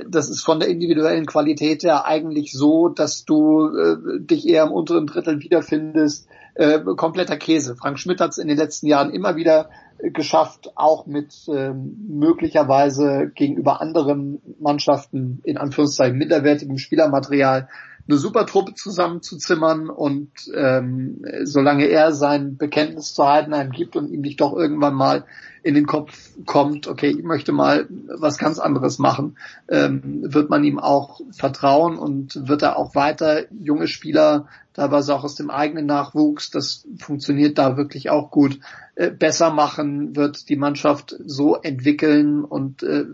das 0.07 0.29
ist 0.29 0.43
von 0.43 0.61
der 0.61 0.69
individuellen 0.69 1.25
Qualität 1.25 1.83
her 1.83 2.05
eigentlich 2.05 2.53
so, 2.53 2.87
dass 2.87 3.25
du 3.25 3.67
äh, 3.75 3.97
dich 4.21 4.47
eher 4.47 4.63
im 4.63 4.71
unteren 4.71 5.07
Drittel 5.07 5.41
wiederfindest 5.41 6.27
äh, 6.55 6.79
kompletter 6.97 7.37
Käse. 7.37 7.75
Frank 7.75 7.99
Schmidt 7.99 8.21
hat 8.21 8.31
es 8.31 8.37
in 8.37 8.47
den 8.47 8.57
letzten 8.57 8.87
Jahren 8.87 9.11
immer 9.11 9.35
wieder 9.35 9.69
äh, 9.97 10.11
geschafft, 10.11 10.71
auch 10.75 11.05
mit 11.05 11.33
ähm, 11.47 12.05
möglicherweise 12.09 13.31
gegenüber 13.33 13.81
anderen 13.81 14.41
Mannschaften 14.59 15.41
in 15.43 15.57
Anführungszeichen 15.57 16.17
minderwertigem 16.17 16.77
Spielermaterial 16.77 17.69
eine 18.07 18.17
super 18.17 18.45
Truppe 18.45 18.73
zusammenzuzimmern 18.73 19.89
und 19.89 20.31
ähm, 20.53 21.23
solange 21.43 21.85
er 21.85 22.13
sein 22.13 22.57
Bekenntnis 22.57 23.13
zu 23.13 23.27
Heidenheim 23.27 23.71
gibt 23.71 23.95
und 23.95 24.09
ihm 24.09 24.21
nicht 24.21 24.41
doch 24.41 24.53
irgendwann 24.53 24.93
mal 24.93 25.25
in 25.63 25.75
den 25.75 25.85
Kopf 25.85 26.31
kommt, 26.45 26.87
okay, 26.87 27.09
ich 27.09 27.23
möchte 27.23 27.51
mal 27.51 27.87
was 28.07 28.37
ganz 28.37 28.57
anderes 28.57 28.97
machen, 28.97 29.37
ähm, 29.67 30.01
wird 30.23 30.49
man 30.49 30.63
ihm 30.63 30.79
auch 30.79 31.21
vertrauen 31.31 31.97
und 31.97 32.47
wird 32.47 32.63
er 32.63 32.77
auch 32.77 32.95
weiter 32.95 33.45
junge 33.51 33.87
Spieler, 33.87 34.47
teilweise 34.73 35.13
auch 35.13 35.23
aus 35.23 35.35
dem 35.35 35.51
eigenen 35.51 35.85
Nachwuchs, 35.85 36.49
das 36.49 36.87
funktioniert 36.97 37.57
da 37.57 37.77
wirklich 37.77 38.09
auch 38.09 38.31
gut, 38.31 38.59
äh, 38.95 39.11
besser 39.11 39.51
machen, 39.51 40.15
wird 40.15 40.49
die 40.49 40.55
Mannschaft 40.55 41.15
so 41.25 41.55
entwickeln 41.55 42.43
und 42.43 42.81
äh, 42.81 43.05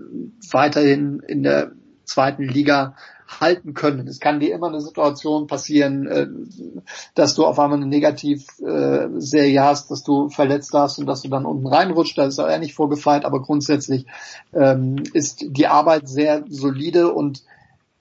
weiterhin 0.51 1.19
in 1.27 1.43
der 1.43 1.71
zweiten 2.05 2.43
Liga 2.43 2.95
halten 3.27 3.73
können. 3.73 4.07
Es 4.07 4.19
kann 4.19 4.39
dir 4.39 4.53
immer 4.53 4.67
eine 4.67 4.81
Situation 4.81 5.47
passieren, 5.47 6.07
äh, 6.07 6.27
dass 7.15 7.35
du 7.35 7.45
auf 7.45 7.59
einmal 7.59 7.77
eine 7.77 7.87
Negativserie 7.87 9.61
hast, 9.61 9.91
dass 9.91 10.03
du 10.03 10.29
verletzt 10.29 10.73
hast 10.73 10.99
und 10.99 11.05
dass 11.05 11.21
du 11.21 11.29
dann 11.29 11.45
unten 11.45 11.67
reinrutscht. 11.67 12.17
Da 12.17 12.25
ist 12.25 12.39
eher 12.39 12.59
nicht 12.59 12.73
vorgefeilt, 12.73 13.25
aber 13.25 13.41
grundsätzlich 13.41 14.05
ähm, 14.53 15.03
ist 15.13 15.45
die 15.47 15.67
Arbeit 15.67 16.07
sehr 16.07 16.43
solide 16.47 17.13
und 17.13 17.43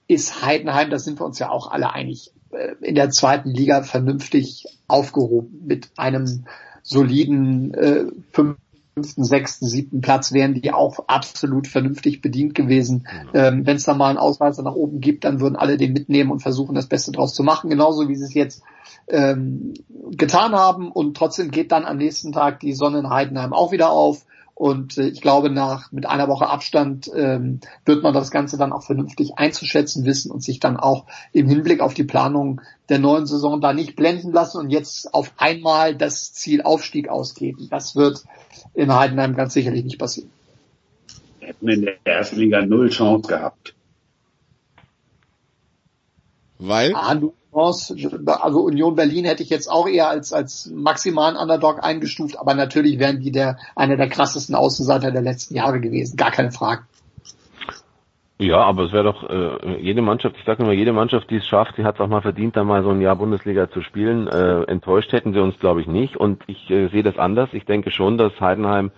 ist 0.07 0.41
Heidenheim, 0.41 0.89
da 0.89 0.99
sind 0.99 1.19
wir 1.19 1.25
uns 1.25 1.39
ja 1.39 1.49
auch 1.49 1.69
alle 1.69 1.91
einig, 1.91 2.31
äh, 2.51 2.75
in 2.81 2.95
der 2.95 3.09
zweiten 3.09 3.49
Liga 3.49 3.83
vernünftig 3.83 4.65
aufgehoben 4.87 5.63
mit 5.65 5.89
einem 5.97 6.45
soliden 6.81 7.73
äh, 7.73 8.05
fünften, 8.97 9.23
sechsten, 9.23 9.67
siebten 9.67 10.01
Platz 10.01 10.33
wären 10.33 10.55
die 10.55 10.73
auch 10.73 11.07
absolut 11.07 11.67
vernünftig 11.67 12.19
bedient 12.19 12.55
gewesen. 12.55 13.07
Ähm, 13.31 13.63
Wenn 13.63 13.75
es 13.75 13.83
da 13.83 13.93
mal 13.93 14.09
einen 14.09 14.17
Ausreißer 14.17 14.63
nach 14.63 14.73
oben 14.73 15.01
gibt, 15.01 15.23
dann 15.23 15.39
würden 15.39 15.55
alle 15.55 15.77
den 15.77 15.93
mitnehmen 15.93 16.31
und 16.31 16.39
versuchen, 16.39 16.73
das 16.73 16.87
Beste 16.87 17.11
draus 17.11 17.35
zu 17.35 17.43
machen, 17.43 17.69
genauso 17.69 18.09
wie 18.09 18.15
sie 18.15 18.23
es 18.23 18.33
jetzt 18.33 18.63
ähm, 19.07 19.75
getan 20.09 20.53
haben. 20.53 20.91
Und 20.91 21.15
trotzdem 21.15 21.51
geht 21.51 21.71
dann 21.71 21.85
am 21.85 21.97
nächsten 21.97 22.31
Tag 22.31 22.59
die 22.59 22.73
Sonne 22.73 22.99
in 22.99 23.09
Heidenheim 23.11 23.53
auch 23.53 23.71
wieder 23.71 23.91
auf. 23.91 24.25
Und 24.57 24.97
äh, 24.97 25.07
ich 25.07 25.21
glaube, 25.21 25.51
nach 25.51 25.91
mit 25.91 26.07
einer 26.07 26.27
Woche 26.27 26.47
Abstand 26.47 27.11
ähm, 27.15 27.59
wird 27.85 28.01
man 28.01 28.15
das 28.15 28.31
Ganze 28.31 28.57
dann 28.57 28.73
auch 28.73 28.81
vernünftig 28.81 29.37
einzuschätzen 29.37 30.03
wissen 30.03 30.31
und 30.31 30.41
sich 30.41 30.59
dann 30.59 30.77
auch 30.77 31.05
im 31.31 31.47
Hinblick 31.47 31.79
auf 31.79 31.93
die 31.93 32.03
Planung 32.03 32.61
der 32.89 32.97
neuen 32.97 33.27
Saison 33.27 33.61
da 33.61 33.71
nicht 33.73 33.95
blenden 33.95 34.31
lassen 34.31 34.57
und 34.57 34.71
jetzt 34.71 35.13
auf 35.13 35.31
einmal 35.37 35.95
das 35.95 36.33
Ziel 36.33 36.63
Aufstieg 36.63 37.07
ausgeben. 37.07 37.67
Das 37.69 37.95
wird 37.95 38.23
in 38.73 38.91
Heidenheim 38.91 39.35
ganz 39.35 39.53
sicherlich 39.53 39.83
nicht 39.83 39.99
passieren. 39.99 40.31
Hätten 41.39 41.69
in 41.69 41.81
der 41.83 41.97
ersten 42.03 42.37
Liga 42.37 42.65
null 42.65 42.89
Chance 42.89 43.29
gehabt. 43.29 43.75
Weil? 46.57 46.95
Ah, 46.95 47.13
also 47.57 48.61
Union 48.61 48.95
Berlin 48.95 49.25
hätte 49.25 49.43
ich 49.43 49.49
jetzt 49.49 49.67
auch 49.67 49.87
eher 49.87 50.09
als, 50.09 50.31
als 50.31 50.71
maximalen 50.73 51.35
Underdog 51.35 51.83
eingestuft, 51.83 52.37
aber 52.39 52.53
natürlich 52.53 52.99
wären 52.99 53.19
die 53.19 53.31
der, 53.31 53.57
einer 53.75 53.97
der 53.97 54.09
krassesten 54.09 54.55
Außenseiter 54.55 55.11
der 55.11 55.21
letzten 55.21 55.55
Jahre 55.55 55.79
gewesen. 55.79 56.17
Gar 56.17 56.31
keine 56.31 56.51
Frage. 56.51 56.83
Ja, 58.39 58.59
aber 58.59 58.83
es 58.83 58.91
wäre 58.91 59.03
doch 59.03 59.27
äh, 59.27 59.81
jede 59.81 60.03
Mannschaft, 60.03 60.35
ich 60.37 60.45
sage 60.45 60.61
immer, 60.61 60.71
jede 60.71 60.93
Mannschaft, 60.93 61.31
die 61.31 61.37
es 61.37 61.47
schafft, 61.47 61.77
die 61.77 61.83
hat 61.83 61.95
es 61.95 62.01
auch 62.01 62.07
mal 62.07 62.21
verdient, 62.21 62.55
da 62.55 62.63
mal 62.63 62.83
so 62.83 62.91
ein 62.91 63.01
Jahr 63.01 63.15
Bundesliga 63.15 63.71
zu 63.71 63.81
spielen. 63.81 64.27
Äh, 64.27 64.61
enttäuscht 64.63 65.11
hätten 65.11 65.33
sie 65.33 65.39
uns, 65.39 65.57
glaube 65.57 65.81
ich, 65.81 65.87
nicht. 65.87 66.17
Und 66.17 66.43
ich 66.45 66.69
äh, 66.69 66.89
sehe 66.89 67.01
das 67.01 67.17
anders. 67.17 67.49
Ich 67.53 67.65
denke 67.65 67.89
schon, 67.89 68.19
dass 68.19 68.39
Heidenheim 68.39 68.91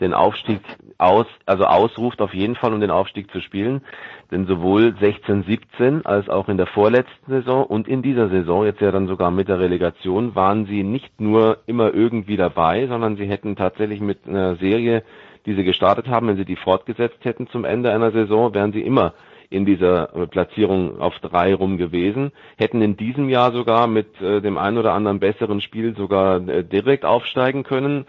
den 0.00 0.14
Aufstieg 0.14 0.60
aus, 0.98 1.26
also 1.46 1.64
ausruft 1.64 2.20
auf 2.20 2.34
jeden 2.34 2.54
Fall, 2.54 2.72
um 2.72 2.80
den 2.80 2.90
Aufstieg 2.90 3.30
zu 3.30 3.40
spielen. 3.40 3.82
Denn 4.30 4.46
sowohl 4.46 4.94
16, 4.98 5.44
17 5.44 6.06
als 6.06 6.28
auch 6.28 6.48
in 6.48 6.56
der 6.56 6.66
vorletzten 6.66 7.30
Saison 7.30 7.64
und 7.64 7.86
in 7.88 8.02
dieser 8.02 8.28
Saison, 8.28 8.64
jetzt 8.64 8.80
ja 8.80 8.90
dann 8.90 9.06
sogar 9.06 9.30
mit 9.30 9.48
der 9.48 9.60
Relegation, 9.60 10.34
waren 10.34 10.66
sie 10.66 10.82
nicht 10.82 11.20
nur 11.20 11.58
immer 11.66 11.92
irgendwie 11.92 12.36
dabei, 12.36 12.86
sondern 12.86 13.16
sie 13.16 13.26
hätten 13.26 13.56
tatsächlich 13.56 14.00
mit 14.00 14.26
einer 14.26 14.56
Serie 14.56 15.02
die 15.46 15.54
sie 15.54 15.64
gestartet 15.64 16.08
haben, 16.08 16.28
wenn 16.28 16.36
sie 16.36 16.44
die 16.44 16.56
fortgesetzt 16.56 17.24
hätten 17.24 17.48
zum 17.48 17.64
Ende 17.64 17.92
einer 17.92 18.12
Saison, 18.12 18.54
wären 18.54 18.72
sie 18.72 18.82
immer 18.82 19.14
in 19.50 19.66
dieser 19.66 20.14
äh, 20.16 20.26
Platzierung 20.26 21.00
auf 21.00 21.18
drei 21.18 21.54
rum 21.54 21.76
gewesen, 21.76 22.32
hätten 22.56 22.80
in 22.80 22.96
diesem 22.96 23.28
Jahr 23.28 23.52
sogar 23.52 23.86
mit 23.86 24.20
äh, 24.20 24.40
dem 24.40 24.56
ein 24.56 24.78
oder 24.78 24.94
anderen 24.94 25.20
besseren 25.20 25.60
Spiel 25.60 25.94
sogar 25.94 26.46
äh, 26.48 26.64
direkt 26.64 27.04
aufsteigen 27.04 27.62
können. 27.62 28.06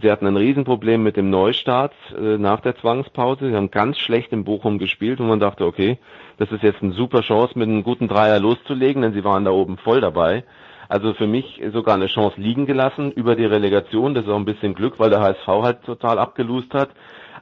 Sie 0.00 0.10
hatten 0.10 0.26
ein 0.26 0.38
Riesenproblem 0.38 1.02
mit 1.02 1.16
dem 1.18 1.28
Neustart 1.28 1.92
äh, 2.16 2.38
nach 2.38 2.60
der 2.60 2.76
Zwangspause. 2.76 3.48
Sie 3.50 3.54
haben 3.54 3.70
ganz 3.70 3.98
schlecht 3.98 4.32
in 4.32 4.44
Bochum 4.44 4.78
gespielt 4.78 5.20
und 5.20 5.28
man 5.28 5.38
dachte, 5.38 5.66
okay, 5.66 5.98
das 6.38 6.50
ist 6.50 6.62
jetzt 6.62 6.82
eine 6.82 6.92
super 6.92 7.20
Chance, 7.20 7.58
mit 7.58 7.68
einem 7.68 7.82
guten 7.82 8.08
Dreier 8.08 8.40
loszulegen, 8.40 9.02
denn 9.02 9.12
sie 9.12 9.22
waren 9.24 9.44
da 9.44 9.50
oben 9.50 9.76
voll 9.76 10.00
dabei. 10.00 10.44
Also 10.88 11.12
für 11.12 11.26
mich 11.26 11.60
sogar 11.72 11.96
eine 11.96 12.06
Chance 12.06 12.40
liegen 12.40 12.64
gelassen 12.64 13.12
über 13.12 13.36
die 13.36 13.44
Relegation. 13.44 14.14
Das 14.14 14.24
ist 14.24 14.30
auch 14.30 14.36
ein 14.36 14.46
bisschen 14.46 14.74
Glück, 14.74 14.98
weil 14.98 15.10
der 15.10 15.20
HSV 15.20 15.46
halt 15.46 15.82
total 15.84 16.18
abgelust 16.18 16.72
hat. 16.72 16.90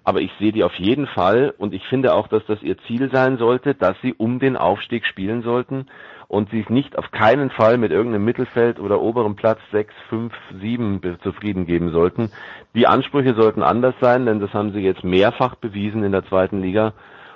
Aber 0.05 0.21
ich 0.21 0.31
sehe 0.39 0.53
die 0.53 0.65
auf 0.65 0.75
jeden 0.75 1.07
Fall 1.07 1.55
und 1.59 1.75
ich 1.75 1.85
finde 1.87 2.15
auch, 2.15 2.29
dass 2.29 2.45
das 2.47 2.63
ihr 2.63 2.77
Ziel 2.87 3.11
sein 3.13 3.39
sollte, 3.39 3.75
dass 3.75 3.97
sie 4.03 4.15
um 4.15 4.39
den 4.39 4.57
Aufstieg 4.57 5.05
spielen 5.07 5.43
sollten 5.43 5.87
und 6.29 6.51
sich 6.51 6.69
nicht 6.69 6.97
auf 6.97 7.11
keinen 7.11 7.51
Fall 7.51 7.77
mit 7.77 7.91
irgendeinem 7.91 8.25
Mittelfeld 8.25 8.79
oder 8.79 9.01
oberem 9.01 9.37
Platz 9.37 9.59
6, 9.73 9.93
5, 10.09 10.33
7 10.61 11.01
zufrieden 11.23 11.67
geben 11.67 11.91
sollten. 11.91 12.31
Die 12.75 12.87
Ansprüche 12.87 13.35
sollten 13.35 13.63
anders 13.63 13.95
sein, 14.01 14.27
denn 14.27 14.41
das 14.41 14.55
haben 14.55 14.73
sie 14.73 14.81
jetzt 14.81 15.05
mehrfach 15.05 15.57
bewiesen 15.57 16.05
in 16.05 16.13
der 16.13 16.25
zweiten 16.25 16.63
Liga 16.63 16.93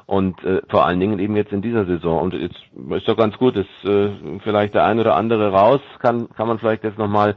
und 0.07 0.43
äh, 0.45 0.63
vor 0.69 0.85
allen 0.87 1.01
Dingen 1.01 1.19
eben 1.19 1.37
jetzt 1.37 1.53
in 1.53 1.63
dieser 1.63 1.87
Saison. 1.87 2.23
Und 2.23 2.35
jetzt 2.35 2.57
ist 2.91 3.09
doch 3.09 3.17
ganz 3.17 3.37
gut, 3.37 3.57
dass 3.57 3.67
äh, 3.85 4.11
vielleicht 4.43 4.75
der 4.75 4.85
ein 4.85 5.01
oder 5.01 5.17
andere 5.17 5.51
raus 5.51 5.81
kann, 5.99 6.29
kann 6.37 6.47
man 6.47 6.59
vielleicht 6.59 6.85
jetzt 6.85 6.99
nochmal 6.99 7.37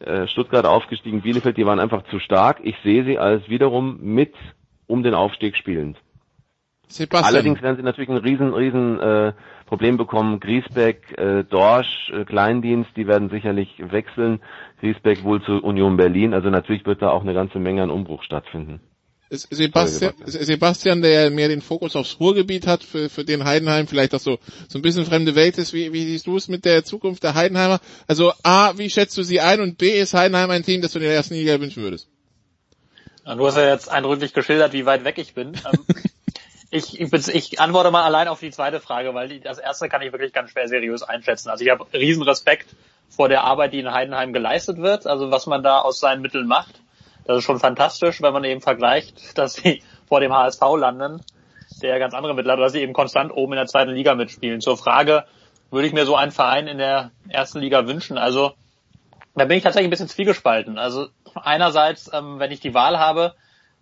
äh, 0.00 0.26
Stuttgart 0.26 0.66
aufgestiegen, 0.66 1.22
Bielefeld, 1.22 1.56
die 1.56 1.66
waren 1.66 1.80
einfach 1.80 2.04
zu 2.04 2.18
stark. 2.18 2.58
Ich 2.62 2.76
sehe 2.84 3.04
sie 3.04 3.18
als 3.18 3.48
wiederum 3.48 3.98
mit 4.00 4.34
um 4.88 5.04
den 5.04 5.14
Aufstieg 5.14 5.56
spielend. 5.56 5.96
Sebastian. 6.88 7.34
Allerdings 7.34 7.62
werden 7.62 7.76
sie 7.76 7.82
natürlich 7.82 8.08
ein 8.08 8.16
riesen, 8.16 8.52
riesen 8.52 8.98
äh, 8.98 9.32
Problem 9.66 9.98
bekommen. 9.98 10.40
Griesbeck, 10.40 11.16
äh, 11.18 11.44
Dorsch, 11.44 12.10
äh, 12.12 12.24
Kleindienst, 12.24 12.90
die 12.96 13.06
werden 13.06 13.28
sicherlich 13.28 13.68
wechseln. 13.78 14.40
Griesbeck 14.80 15.22
wohl 15.22 15.42
zu 15.42 15.62
Union 15.62 15.96
Berlin. 15.96 16.32
Also 16.32 16.48
natürlich 16.48 16.86
wird 16.86 17.02
da 17.02 17.10
auch 17.10 17.22
eine 17.22 17.34
ganze 17.34 17.58
Menge 17.58 17.82
an 17.82 17.90
Umbruch 17.90 18.22
stattfinden. 18.22 18.80
Sebastian, 19.30 20.14
Sebastian, 20.24 21.02
der 21.02 21.30
mehr 21.30 21.48
den 21.48 21.60
Fokus 21.60 21.96
aufs 21.96 22.18
Ruhrgebiet 22.18 22.66
hat, 22.66 22.82
für, 22.82 23.10
für 23.10 23.24
den 23.24 23.44
Heidenheim 23.44 23.86
vielleicht 23.86 24.14
auch 24.14 24.20
so, 24.20 24.38
so 24.68 24.78
ein 24.78 24.82
bisschen 24.82 25.04
fremde 25.04 25.34
Welt 25.34 25.58
ist. 25.58 25.74
Wie, 25.74 25.92
wie 25.92 26.04
siehst 26.04 26.26
du 26.26 26.36
es 26.36 26.48
mit 26.48 26.64
der 26.64 26.82
Zukunft 26.82 27.24
der 27.24 27.34
Heidenheimer? 27.34 27.80
Also 28.06 28.32
A, 28.42 28.72
wie 28.78 28.88
schätzt 28.88 29.18
du 29.18 29.22
sie 29.22 29.40
ein? 29.40 29.60
Und 29.60 29.76
B, 29.76 30.00
ist 30.00 30.14
Heidenheim 30.14 30.48
ein 30.48 30.62
Team, 30.62 30.80
das 30.80 30.92
du 30.92 30.98
in 30.98 31.04
der 31.04 31.12
ersten 31.12 31.34
Liga 31.34 31.60
wünschen 31.60 31.82
würdest? 31.82 32.08
Du 33.36 33.46
hast 33.46 33.56
ja 33.56 33.68
jetzt 33.68 33.90
eindrücklich 33.90 34.32
geschildert, 34.32 34.72
wie 34.72 34.86
weit 34.86 35.04
weg 35.04 35.18
ich 35.18 35.34
bin. 35.34 35.52
Ähm, 36.70 36.76
ich, 36.82 37.00
ich, 37.00 37.28
ich 37.34 37.60
antworte 37.60 37.90
mal 37.90 38.02
allein 38.02 38.28
auf 38.28 38.40
die 38.40 38.50
zweite 38.50 38.78
Frage, 38.78 39.14
weil 39.14 39.28
die, 39.28 39.40
das 39.40 39.56
erste 39.56 39.88
kann 39.88 40.02
ich 40.02 40.12
wirklich 40.12 40.34
ganz 40.34 40.50
schwer 40.50 40.68
seriös 40.68 41.02
einschätzen. 41.02 41.48
Also 41.48 41.64
ich 41.64 41.70
habe 41.70 41.86
riesen 41.94 42.22
Respekt 42.22 42.76
vor 43.08 43.30
der 43.30 43.42
Arbeit, 43.44 43.72
die 43.72 43.78
in 43.78 43.90
Heidenheim 43.90 44.34
geleistet 44.34 44.76
wird, 44.76 45.06
also 45.06 45.30
was 45.30 45.46
man 45.46 45.62
da 45.62 45.80
aus 45.80 45.98
seinen 45.98 46.20
Mitteln 46.20 46.46
macht. 46.46 46.82
Das 47.24 47.38
ist 47.38 47.44
schon 47.44 47.58
fantastisch, 47.58 48.20
wenn 48.20 48.34
man 48.34 48.44
eben 48.44 48.60
vergleicht, 48.60 49.16
dass 49.38 49.54
sie 49.54 49.82
vor 50.06 50.20
dem 50.20 50.34
HSV 50.34 50.60
landen, 50.76 51.22
der 51.80 51.98
ganz 51.98 52.12
andere 52.12 52.34
Mittel 52.34 52.52
hat, 52.52 52.58
dass 52.58 52.72
sie 52.72 52.82
eben 52.82 52.92
konstant 52.92 53.32
oben 53.32 53.54
in 53.54 53.58
der 53.58 53.66
zweiten 53.66 53.92
Liga 53.92 54.14
mitspielen. 54.14 54.60
Zur 54.60 54.76
Frage, 54.76 55.24
würde 55.70 55.86
ich 55.86 55.94
mir 55.94 56.04
so 56.04 56.16
einen 56.16 56.32
Verein 56.32 56.66
in 56.66 56.76
der 56.76 57.12
ersten 57.30 57.60
Liga 57.60 57.86
wünschen? 57.86 58.18
Also 58.18 58.52
da 59.34 59.44
bin 59.44 59.56
ich 59.56 59.62
tatsächlich 59.62 59.88
ein 59.88 59.90
bisschen 59.90 60.08
zwiegespalten. 60.08 60.78
Also 60.78 61.08
einerseits, 61.44 62.10
ähm, 62.12 62.38
wenn 62.38 62.50
ich 62.50 62.60
die 62.60 62.74
Wahl 62.74 62.98
habe, 62.98 63.34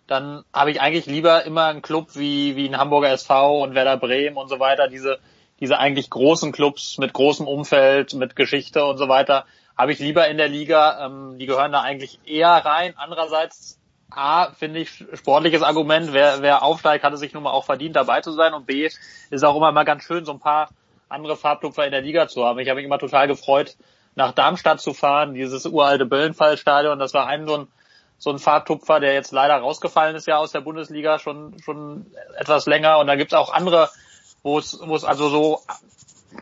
dann 0.07 0.43
habe 0.53 0.71
ich 0.71 0.81
eigentlich 0.81 1.05
lieber 1.05 1.43
immer 1.45 1.65
einen 1.65 1.81
Club 1.81 2.15
wie, 2.15 2.55
wie 2.55 2.67
ein 2.67 2.77
Hamburger 2.77 3.11
SV 3.11 3.61
und 3.61 3.75
Werder 3.75 3.97
Bremen 3.97 4.37
und 4.37 4.47
so 4.47 4.59
weiter, 4.59 4.87
diese, 4.87 5.19
diese 5.59 5.77
eigentlich 5.77 6.09
großen 6.09 6.51
Clubs 6.51 6.97
mit 6.97 7.13
großem 7.13 7.45
Umfeld, 7.47 8.13
mit 8.13 8.35
Geschichte 8.35 8.85
und 8.85 8.97
so 8.97 9.09
weiter, 9.09 9.45
habe 9.77 9.91
ich 9.91 9.99
lieber 9.99 10.27
in 10.27 10.37
der 10.37 10.47
Liga, 10.47 11.05
ähm, 11.05 11.37
die 11.37 11.45
gehören 11.45 11.71
da 11.71 11.81
eigentlich 11.81 12.19
eher 12.25 12.49
rein. 12.49 12.93
Andererseits, 12.97 13.79
A, 14.09 14.51
finde 14.51 14.79
ich, 14.79 15.05
sportliches 15.13 15.61
Argument, 15.61 16.13
wer, 16.13 16.41
wer 16.41 16.63
aufsteigt, 16.63 17.03
hat 17.03 17.13
es 17.13 17.19
sich 17.19 17.33
nun 17.33 17.43
mal 17.43 17.51
auch 17.51 17.65
verdient, 17.65 17.95
dabei 17.95 18.21
zu 18.21 18.31
sein 18.31 18.53
und 18.53 18.65
B, 18.65 18.89
ist 19.29 19.43
auch 19.43 19.55
immer 19.55 19.71
mal 19.71 19.83
ganz 19.83 20.03
schön, 20.03 20.25
so 20.25 20.31
ein 20.31 20.39
paar 20.39 20.69
andere 21.09 21.35
Farbtupfer 21.35 21.85
in 21.85 21.91
der 21.91 22.01
Liga 22.01 22.27
zu 22.27 22.45
haben. 22.45 22.59
Ich 22.59 22.69
habe 22.69 22.77
mich 22.77 22.85
immer 22.85 22.99
total 22.99 23.27
gefreut, 23.27 23.75
nach 24.17 24.31
Darmstadt 24.31 24.81
zu 24.81 24.93
fahren, 24.93 25.35
dieses 25.35 25.67
uralte 25.67 26.05
Böllenfallstadion, 26.05 26.97
das 26.97 27.13
war 27.13 27.27
ein 27.27 27.47
so 27.47 27.55
ein 27.55 27.67
so 28.17 28.31
ein 28.31 28.39
Fahrtupfer, 28.39 28.99
der 28.99 29.13
jetzt 29.13 29.31
leider 29.31 29.57
rausgefallen 29.57 30.15
ist 30.15 30.25
ja 30.25 30.37
aus 30.37 30.51
der 30.51 30.61
Bundesliga 30.61 31.19
schon 31.19 31.55
schon 31.63 32.07
etwas 32.35 32.65
länger. 32.65 32.97
Und 32.97 33.05
da 33.05 33.15
gibt's 33.15 33.35
auch 33.35 33.53
andere, 33.53 33.89
wo 34.41 34.57
es 34.57 34.79
wo 34.83 34.95
es 34.95 35.05
also 35.05 35.29
so 35.29 35.61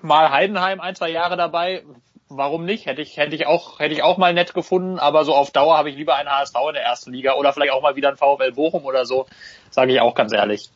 mal 0.02 0.32
Heidenheim 0.32 0.80
ein 0.80 0.96
zwei 0.96 1.10
Jahre 1.10 1.36
dabei. 1.36 1.84
Warum 2.30 2.64
nicht? 2.64 2.86
Hätte 2.86 3.02
ich 3.02 3.18
hätte 3.18 3.36
ich 3.36 3.46
auch 3.46 3.78
hätte 3.78 3.94
ich 3.94 4.04
auch 4.04 4.18
mal 4.18 4.34
nett 4.34 4.54
gefunden, 4.54 4.98
aber 4.98 5.26
so 5.26 5.36
auf 5.36 5.52
Dauer 5.52 5.78
habe 5.78 5.90
ich 5.90 5.98
lieber 5.98 6.16
einen 6.16 6.30
HSV 6.30 6.56
in 6.70 6.76
der 6.76 6.84
ersten 6.84 7.12
Liga 7.12 7.34
oder 7.34 7.52
vielleicht 7.52 7.74
auch 7.74 7.82
mal 7.82 7.98
wieder 7.98 8.08
ein 8.08 8.16
VfL 8.16 8.54
Bochum 8.54 8.86
oder 8.86 9.06
so, 9.06 9.26
sage 9.70 9.92
ich 9.92 10.00
auch 10.00 10.16
ganz 10.16 10.32
ehrlich 10.32 10.70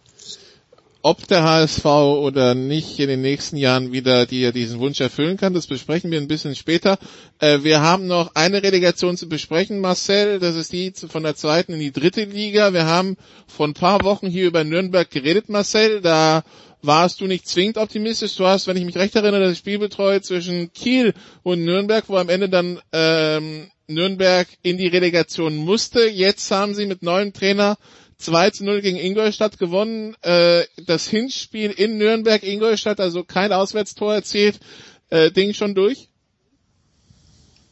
ob 1.02 1.28
der 1.28 1.44
HSV 1.44 1.86
oder 1.86 2.56
nicht 2.56 3.00
in 3.00 3.08
den 3.08 3.22
nächsten 3.22 3.56
Jahren 3.56 3.94
wieder 3.94 4.26
die, 4.26 4.52
diesen 4.52 4.80
Wunsch 4.80 5.00
erfüllen 5.00 5.38
kann, 5.38 5.54
das 5.54 5.68
besprechen 5.68 6.12
wir 6.12 6.20
ein 6.20 6.28
bisschen 6.28 6.56
später. 6.56 6.98
Äh, 7.40 7.60
wir 7.64 7.82
haben 7.82 8.08
noch 8.08 8.36
eine 8.36 8.62
Relegation 8.62 9.16
zu 9.16 9.30
besprechen, 9.30 9.80
Marcel. 9.80 10.40
Das 10.40 10.56
ist 10.56 10.74
die 10.74 10.92
von 10.92 11.24
der 11.24 11.36
zweiten 11.36 11.74
in 11.74 11.80
die 11.80 11.94
dritte 11.94 12.26
Liga. 12.26 12.74
Wir 12.74 12.86
haben 12.86 13.16
vor 13.48 13.68
ein 13.68 13.74
paar 13.74 14.04
Wochen 14.04 14.28
hier 14.28 14.46
über 14.46 14.64
Nürnberg 14.64 15.10
geredet, 15.10 15.48
Marcel. 15.48 16.02
Da 16.02 16.44
warst 16.82 17.22
du 17.22 17.28
nicht 17.28 17.48
zwingend 17.48 17.78
optimistisch. 17.78 18.36
Du 18.36 18.46
hast, 18.46 18.68
wenn 18.68 18.78
ich 18.78 18.86
mich 18.86 18.98
recht 18.98 19.16
erinnere, 19.16 19.48
das 19.50 19.58
Spiel 19.58 19.80
betreut 19.80 20.26
zwischen 20.26 20.74
Kiel 20.74 21.14
und 21.44 21.64
Nürnberg, 21.64 22.04
wo 22.08 22.18
am 22.18 22.30
Ende 22.30 22.50
dann 22.50 22.80
ähm, 22.92 23.70
Nürnberg 23.88 24.48
in 24.62 24.78
die 24.78 24.88
Relegation 24.88 25.56
musste. 25.56 26.08
Jetzt 26.08 26.52
haben 26.52 26.76
sie 26.76 26.86
mit 26.86 27.04
neuem 27.04 27.34
Trainer 27.34 27.78
2 28.20 28.50
zu 28.52 28.66
0 28.66 28.82
gegen 28.82 28.98
Ingolstadt 28.98 29.58
gewonnen. 29.58 30.16
Äh, 30.22 30.64
das 30.86 31.08
Hinspiel 31.08 31.72
in 31.72 31.98
Nürnberg, 31.98 32.44
Ingolstadt, 32.44 33.00
also 33.00 33.24
kein 33.24 33.52
Auswärtstor 33.52 34.14
erzielt. 34.14 34.60
Äh, 35.10 35.32
Ding 35.32 35.54
schon 35.54 35.74
durch? 35.74 36.10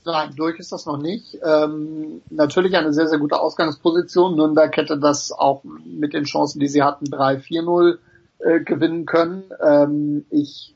Nein, 0.06 0.34
durch 0.38 0.58
ist 0.58 0.72
das 0.72 0.86
noch 0.86 0.98
nicht. 0.98 1.38
Ähm, 1.46 2.22
natürlich 2.30 2.78
eine 2.78 2.94
sehr, 2.94 3.10
sehr 3.10 3.20
gute 3.20 3.42
Ausgangsposition. 3.42 4.38
Nürnberg 4.38 4.76
hätte 4.78 4.98
das 4.98 5.34
auch 5.34 5.64
mit 5.66 6.14
den 6.14 6.24
Chancen, 6.24 6.62
die 6.62 6.70
sie 6.70 6.82
hatten, 6.82 7.08
3-4-0 7.08 7.98
äh, 8.40 8.62
gewinnen 8.62 9.06
können. 9.06 9.44
Ähm, 9.62 10.26
ich 10.30 10.74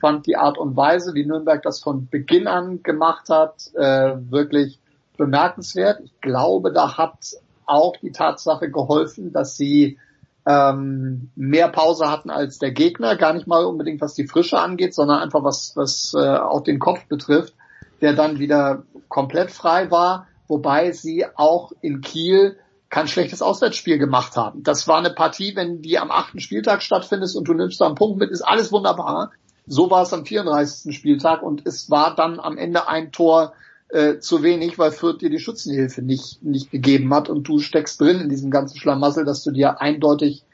fand 0.00 0.26
die 0.26 0.36
Art 0.36 0.56
und 0.56 0.76
Weise, 0.78 1.12
wie 1.12 1.26
Nürnberg 1.26 1.62
das 1.62 1.80
von 1.80 2.08
Beginn 2.08 2.46
an 2.46 2.82
gemacht 2.82 3.28
hat, 3.28 3.68
äh, 3.74 4.14
wirklich 4.30 4.78
bemerkenswert. 5.18 6.00
Ich 6.02 6.18
glaube, 6.22 6.72
da 6.72 6.96
hat 6.96 7.36
auch 7.70 7.96
die 7.96 8.12
Tatsache 8.12 8.70
geholfen, 8.70 9.32
dass 9.32 9.56
sie 9.56 9.98
ähm, 10.46 11.30
mehr 11.36 11.68
Pause 11.68 12.10
hatten 12.10 12.30
als 12.30 12.58
der 12.58 12.72
Gegner, 12.72 13.16
gar 13.16 13.32
nicht 13.32 13.46
mal 13.46 13.64
unbedingt 13.64 14.00
was 14.00 14.14
die 14.14 14.26
Frische 14.26 14.58
angeht, 14.58 14.94
sondern 14.94 15.20
einfach 15.20 15.44
was, 15.44 15.72
was 15.76 16.14
äh, 16.14 16.36
auch 16.36 16.62
den 16.62 16.78
Kopf 16.78 17.06
betrifft, 17.06 17.54
der 18.00 18.14
dann 18.14 18.38
wieder 18.38 18.84
komplett 19.08 19.50
frei 19.50 19.90
war, 19.90 20.26
wobei 20.48 20.92
sie 20.92 21.26
auch 21.34 21.72
in 21.80 22.00
Kiel 22.00 22.56
kein 22.88 23.06
schlechtes 23.06 23.40
Auswärtsspiel 23.40 23.98
gemacht 23.98 24.36
haben. 24.36 24.62
Das 24.64 24.88
war 24.88 24.98
eine 24.98 25.10
Partie, 25.10 25.54
wenn 25.54 25.80
die 25.80 25.98
am 25.98 26.10
achten 26.10 26.40
Spieltag 26.40 26.82
stattfindet 26.82 27.34
und 27.36 27.46
du 27.46 27.54
nimmst 27.54 27.80
da 27.80 27.86
einen 27.86 27.94
Punkt 27.94 28.18
mit, 28.18 28.30
ist 28.30 28.42
alles 28.42 28.72
wunderbar. 28.72 29.30
So 29.66 29.90
war 29.90 30.02
es 30.02 30.12
am 30.12 30.26
34. 30.26 30.96
Spieltag 30.96 31.42
und 31.42 31.66
es 31.66 31.90
war 31.90 32.16
dann 32.16 32.40
am 32.40 32.58
Ende 32.58 32.88
ein 32.88 33.12
Tor 33.12 33.52
äh, 33.92 34.18
zu 34.18 34.42
wenig, 34.42 34.78
weil 34.78 34.92
Fürth 34.92 35.20
dir 35.20 35.30
die 35.30 35.38
Schützenhilfe 35.38 36.02
nicht, 36.02 36.42
nicht 36.42 36.70
gegeben 36.70 37.12
hat 37.14 37.28
und 37.28 37.44
du 37.44 37.58
steckst 37.58 38.00
drin 38.00 38.20
in 38.20 38.28
diesem 38.28 38.50
ganzen 38.50 38.78
Schlamassel, 38.78 39.24
dass 39.24 39.42
du 39.42 39.50
dir 39.50 39.80
eindeutig, 39.80 40.44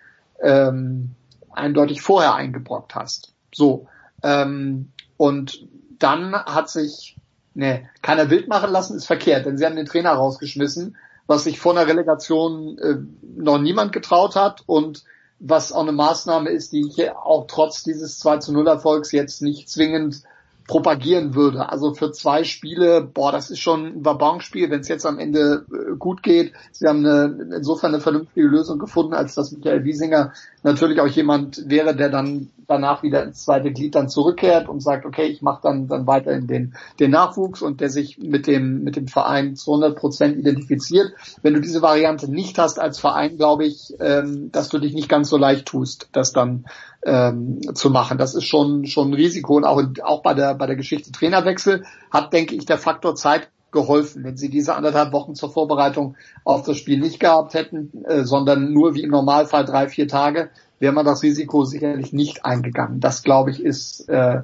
ähm, 0.40 1.10
eindeutig 1.50 2.02
vorher 2.02 2.34
eingebrockt 2.34 2.94
hast. 2.94 3.32
So. 3.54 3.88
Ähm, 4.22 4.90
und 5.16 5.66
dann 5.98 6.34
hat 6.34 6.70
sich, 6.70 7.16
ne, 7.54 7.88
keiner 8.02 8.30
wild 8.30 8.48
machen 8.48 8.70
lassen, 8.70 8.96
ist 8.96 9.06
verkehrt, 9.06 9.46
denn 9.46 9.58
sie 9.58 9.66
haben 9.66 9.76
den 9.76 9.86
Trainer 9.86 10.12
rausgeschmissen, 10.12 10.96
was 11.26 11.44
sich 11.44 11.58
vor 11.58 11.72
einer 11.72 11.86
Relegation 11.86 12.78
äh, 12.78 12.96
noch 13.36 13.58
niemand 13.58 13.92
getraut 13.92 14.36
hat 14.36 14.62
und 14.66 15.04
was 15.38 15.72
auch 15.72 15.82
eine 15.82 15.92
Maßnahme 15.92 16.50
ist, 16.50 16.72
die 16.72 16.86
ich 16.86 17.10
auch 17.10 17.46
trotz 17.46 17.82
dieses 17.82 18.18
2 18.18 18.38
zu 18.38 18.52
0 18.52 18.66
Erfolgs 18.66 19.12
jetzt 19.12 19.42
nicht 19.42 19.68
zwingend 19.68 20.22
propagieren 20.66 21.34
würde. 21.34 21.68
Also 21.68 21.94
für 21.94 22.12
zwei 22.12 22.44
Spiele, 22.44 23.02
boah, 23.02 23.32
das 23.32 23.50
ist 23.50 23.60
schon 23.60 23.86
ein 23.86 24.04
Wabonspiel, 24.04 24.70
wenn 24.70 24.80
es 24.80 24.88
jetzt 24.88 25.06
am 25.06 25.18
Ende 25.18 25.64
äh, 25.72 25.96
gut 25.96 26.22
geht. 26.22 26.52
Sie 26.72 26.86
haben 26.86 27.06
eine, 27.06 27.54
insofern 27.56 27.94
eine 27.94 28.02
vernünftige 28.02 28.46
Lösung 28.46 28.78
gefunden, 28.78 29.14
als 29.14 29.34
dass 29.34 29.52
Michael 29.52 29.84
Wiesinger 29.84 30.32
natürlich 30.62 31.00
auch 31.00 31.06
jemand 31.06 31.68
wäre, 31.68 31.94
der 31.94 32.08
dann 32.08 32.50
danach 32.66 33.02
wieder 33.02 33.22
ins 33.22 33.44
zweite 33.44 33.72
Glied 33.72 33.94
dann 33.94 34.08
zurückkehrt 34.08 34.68
und 34.68 34.80
sagt, 34.80 35.06
okay, 35.06 35.26
ich 35.26 35.40
mache 35.40 35.60
dann 35.62 35.86
dann 35.86 36.06
weiterhin 36.06 36.48
den 36.48 36.74
den 36.98 37.12
Nachwuchs 37.12 37.62
und 37.62 37.80
der 37.80 37.90
sich 37.90 38.18
mit 38.18 38.48
dem 38.48 38.82
mit 38.82 38.96
dem 38.96 39.06
Verein 39.06 39.54
zu 39.54 39.72
100 39.72 39.96
Prozent 39.96 40.36
identifiziert. 40.36 41.12
Wenn 41.42 41.54
du 41.54 41.60
diese 41.60 41.82
Variante 41.82 42.30
nicht 42.30 42.58
hast 42.58 42.80
als 42.80 42.98
Verein, 42.98 43.36
glaube 43.36 43.64
ich, 43.64 43.94
ähm, 44.00 44.50
dass 44.50 44.68
du 44.68 44.78
dich 44.78 44.94
nicht 44.94 45.08
ganz 45.08 45.28
so 45.28 45.36
leicht 45.36 45.66
tust, 45.66 46.08
das 46.12 46.32
dann 46.32 46.64
ähm, 47.06 47.60
zu 47.74 47.88
machen. 47.88 48.18
Das 48.18 48.34
ist 48.34 48.44
schon 48.44 48.84
schon 48.86 49.10
ein 49.10 49.14
Risiko 49.14 49.56
und 49.56 49.64
auch 49.64 49.82
auch 50.02 50.22
bei 50.22 50.34
der 50.34 50.54
bei 50.54 50.66
der 50.66 50.76
Geschichte 50.76 51.12
Trainerwechsel 51.12 51.84
hat, 52.10 52.32
denke 52.32 52.56
ich, 52.56 52.66
der 52.66 52.78
Faktor 52.78 53.14
Zeit 53.14 53.48
geholfen. 53.70 54.24
Wenn 54.24 54.36
sie 54.36 54.50
diese 54.50 54.74
anderthalb 54.74 55.12
Wochen 55.12 55.34
zur 55.34 55.52
Vorbereitung 55.52 56.16
auf 56.44 56.64
das 56.64 56.76
Spiel 56.76 56.98
nicht 56.98 57.20
gehabt 57.20 57.54
hätten, 57.54 58.04
äh, 58.04 58.24
sondern 58.24 58.72
nur 58.72 58.94
wie 58.94 59.02
im 59.02 59.10
Normalfall 59.10 59.64
drei, 59.64 59.88
vier 59.88 60.08
Tage, 60.08 60.50
wäre 60.80 60.92
man 60.92 61.06
das 61.06 61.22
Risiko 61.22 61.64
sicherlich 61.64 62.12
nicht 62.12 62.44
eingegangen. 62.44 63.00
Das 63.00 63.22
glaube 63.22 63.50
ich 63.52 63.62
ist, 63.62 64.08
äh, 64.08 64.42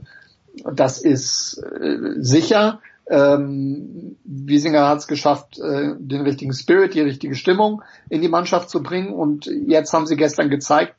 das 0.72 0.98
ist 0.98 1.58
äh, 1.58 2.14
sicher. 2.18 2.80
Ähm, 3.08 4.16
Wiesinger 4.24 4.88
hat 4.88 4.98
es 4.98 5.08
geschafft, 5.08 5.58
äh, 5.58 5.94
den 5.98 6.20
richtigen 6.22 6.52
Spirit, 6.52 6.94
die 6.94 7.00
richtige 7.00 7.34
Stimmung 7.34 7.82
in 8.08 8.22
die 8.22 8.28
Mannschaft 8.28 8.70
zu 8.70 8.82
bringen. 8.82 9.12
Und 9.12 9.46
jetzt 9.46 9.92
haben 9.92 10.06
sie 10.06 10.16
gestern 10.16 10.48
gezeigt, 10.48 10.94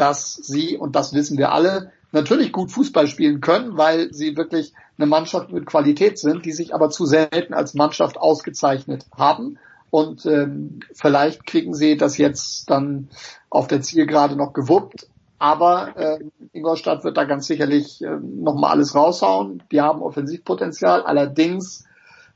dass 0.00 0.34
sie, 0.34 0.76
und 0.76 0.96
das 0.96 1.12
wissen 1.12 1.38
wir 1.38 1.52
alle, 1.52 1.92
natürlich 2.12 2.52
gut 2.52 2.72
Fußball 2.72 3.06
spielen 3.06 3.40
können, 3.40 3.76
weil 3.76 4.12
sie 4.12 4.36
wirklich 4.36 4.72
eine 4.96 5.06
Mannschaft 5.06 5.52
mit 5.52 5.66
Qualität 5.66 6.18
sind, 6.18 6.44
die 6.44 6.52
sich 6.52 6.74
aber 6.74 6.90
zu 6.90 7.06
selten 7.06 7.54
als 7.54 7.74
Mannschaft 7.74 8.18
ausgezeichnet 8.18 9.06
haben. 9.16 9.58
Und 9.90 10.24
ähm, 10.26 10.80
vielleicht 10.92 11.46
kriegen 11.46 11.74
sie 11.74 11.96
das 11.96 12.16
jetzt 12.16 12.70
dann 12.70 13.08
auf 13.48 13.66
der 13.66 13.82
Zielgerade 13.82 14.36
noch 14.36 14.52
gewuppt. 14.52 15.08
Aber 15.38 15.96
äh, 15.96 16.18
Ingolstadt 16.52 17.02
wird 17.02 17.16
da 17.16 17.24
ganz 17.24 17.46
sicherlich 17.46 18.02
äh, 18.02 18.18
nochmal 18.20 18.72
alles 18.72 18.94
raushauen. 18.94 19.62
Die 19.72 19.80
haben 19.80 20.02
Offensivpotenzial. 20.02 21.02
Allerdings 21.02 21.84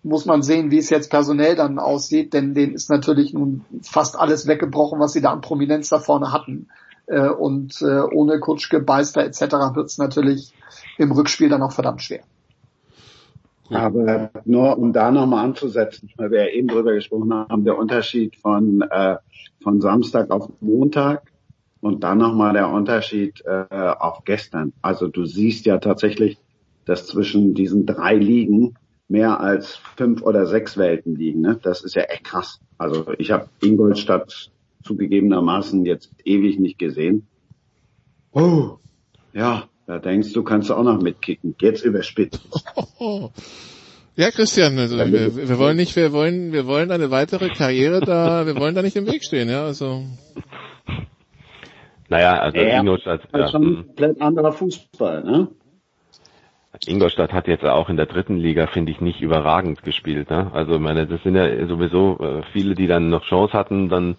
muss 0.02 0.26
man 0.26 0.42
sehen, 0.42 0.70
wie 0.70 0.78
es 0.78 0.90
jetzt 0.90 1.10
personell 1.10 1.54
dann 1.54 1.78
aussieht, 1.78 2.34
denn 2.34 2.54
denen 2.54 2.74
ist 2.74 2.90
natürlich 2.90 3.32
nun 3.32 3.64
fast 3.82 4.16
alles 4.18 4.46
weggebrochen, 4.46 5.00
was 5.00 5.12
sie 5.12 5.22
da 5.22 5.32
an 5.32 5.40
Prominenz 5.40 5.88
da 5.88 5.98
vorne 5.98 6.32
hatten. 6.32 6.68
Äh, 7.07 7.28
und 7.28 7.80
äh, 7.82 8.00
ohne 8.00 8.40
Kutschke, 8.40 8.80
Beister 8.80 9.24
etc. 9.24 9.40
wird 9.74 9.86
es 9.86 9.98
natürlich 9.98 10.52
im 10.98 11.12
Rückspiel 11.12 11.48
dann 11.48 11.62
auch 11.62 11.72
verdammt 11.72 12.02
schwer. 12.02 12.22
Aber 13.70 14.30
nur 14.44 14.78
um 14.78 14.92
da 14.92 15.11
nochmal 15.11 15.44
anzusetzen, 15.44 16.11
weil 16.16 16.30
wir 16.30 16.44
ja 16.44 16.50
eben 16.50 16.68
drüber 16.68 16.92
gesprochen 16.92 17.32
haben, 17.32 17.64
der 17.64 17.78
Unterschied 17.78 18.36
von, 18.36 18.82
äh, 18.82 19.16
von 19.62 19.80
Samstag 19.80 20.30
auf 20.30 20.50
Montag 20.61 21.22
und 21.80 22.05
dann 22.05 22.18
nochmal 22.18 22.52
der 22.52 22.68
Unterschied 22.70 23.42
äh, 23.46 23.66
auf 23.70 24.24
gestern. 24.24 24.72
Also 24.82 25.09
du 25.09 25.24
siehst 25.24 25.66
ja 25.66 25.78
tatsächlich, 25.78 26.38
dass 26.84 27.07
zwischen 27.07 27.55
diesen 27.55 27.86
drei 27.86 28.14
Ligen 28.14 28.74
mehr 29.09 29.40
als 29.40 29.76
fünf 29.96 30.22
oder 30.22 30.46
sechs 30.46 30.76
Welten 30.76 31.16
liegen. 31.16 31.40
Ne? 31.40 31.59
Das 31.62 31.82
ist 31.82 31.94
ja 31.94 32.02
echt 32.02 32.24
krass. 32.24 32.61
Also 32.78 33.12
ich 33.18 33.30
habe 33.30 33.48
Ingolstadt 33.62 34.50
zugegebenermaßen 34.85 35.85
jetzt 35.85 36.12
ewig 36.24 36.59
nicht 36.59 36.78
gesehen. 36.78 37.26
Oh, 38.32 38.78
ja, 39.32 39.64
da 39.87 39.99
denkst 39.99 40.32
du, 40.32 40.43
kannst 40.43 40.70
du 40.70 40.74
auch 40.74 40.82
noch 40.82 41.01
mitkicken. 41.01 41.55
Jetzt 41.61 41.85
überspitzt. 41.85 42.41
Ja, 44.16 44.30
Christian, 44.30 44.78
also 44.78 44.97
wir, 44.97 45.35
wir 45.35 45.59
wollen 45.59 45.76
nicht, 45.76 45.97
wir 45.97 46.12
wollen, 46.12 46.53
wir 46.53 46.68
wollen 46.68 46.93
eine 46.93 47.11
weitere 47.11 47.49
Karriere 47.49 47.99
da, 47.99 48.47
wir 48.47 48.55
wollen 48.55 48.76
da 48.76 48.82
nicht 48.82 48.95
im 48.95 49.09
Weg 49.09 49.24
stehen, 49.24 49.49
ja, 49.49 49.64
also. 49.64 50.05
Naja, 52.09 52.39
also 52.39 52.57
Ja, 52.57 52.78
Ingolstadt, 52.78 53.22
Das 53.32 53.41
ja, 53.41 53.45
ist 53.47 53.51
schon 53.51 53.64
ein 53.64 53.87
komplett 53.87 54.20
anderer 54.20 54.53
Fußball, 54.53 55.24
ne? 55.24 55.49
Ingolstadt 56.87 57.32
hat 57.32 57.49
jetzt 57.49 57.64
auch 57.64 57.89
in 57.89 57.97
der 57.97 58.07
dritten 58.07 58.37
Liga, 58.37 58.68
finde 58.68 58.93
ich, 58.93 59.01
nicht 59.01 59.20
überragend 59.20 59.82
gespielt. 59.82 60.30
Ne? 60.30 60.51
Also 60.53 60.74
ich 60.74 60.80
meine, 60.80 61.07
das 61.07 61.22
sind 61.22 61.35
ja 61.35 61.66
sowieso 61.66 62.18
äh, 62.20 62.43
viele, 62.53 62.74
die 62.74 62.87
dann 62.87 63.11
noch 63.11 63.24
Chance 63.24 63.53
hatten, 63.53 63.89
dann 63.89 64.16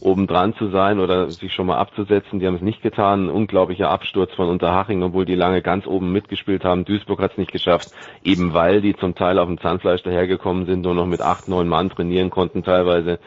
obendran 0.00 0.54
zu 0.54 0.68
sein 0.68 1.00
oder 1.00 1.30
sich 1.30 1.52
schon 1.52 1.66
mal 1.66 1.78
abzusetzen. 1.78 2.38
Die 2.38 2.46
haben 2.46 2.54
es 2.54 2.62
nicht 2.62 2.82
getan. 2.82 3.26
Ein 3.26 3.30
unglaublicher 3.30 3.90
Absturz 3.90 4.32
von 4.34 4.48
Unterhaching, 4.48 5.02
obwohl 5.02 5.24
die 5.24 5.34
lange 5.34 5.62
ganz 5.62 5.86
oben 5.86 6.12
mitgespielt 6.12 6.64
haben. 6.64 6.84
Duisburg 6.84 7.20
hat 7.20 7.32
es 7.32 7.38
nicht 7.38 7.52
geschafft, 7.52 7.90
eben 8.22 8.54
weil 8.54 8.80
die 8.80 8.96
zum 8.96 9.14
Teil 9.14 9.38
auf 9.38 9.48
dem 9.48 9.60
Zahnfleisch 9.60 10.02
dahergekommen 10.02 10.66
sind, 10.66 10.82
nur 10.82 10.94
noch 10.94 11.06
mit 11.06 11.20
acht, 11.20 11.48
neun 11.48 11.68
Mann 11.68 11.90
trainieren 11.90 12.30
konnten 12.30 12.62
teilweise. 12.62 13.18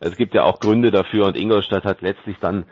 Es 0.00 0.16
gibt 0.16 0.34
ja 0.34 0.44
auch 0.44 0.60
Gründe 0.60 0.90
dafür 0.90 1.26
und 1.26 1.36
Ingolstadt 1.36 1.84
hat 1.84 2.02
letztlich 2.02 2.36
dann 2.40 2.64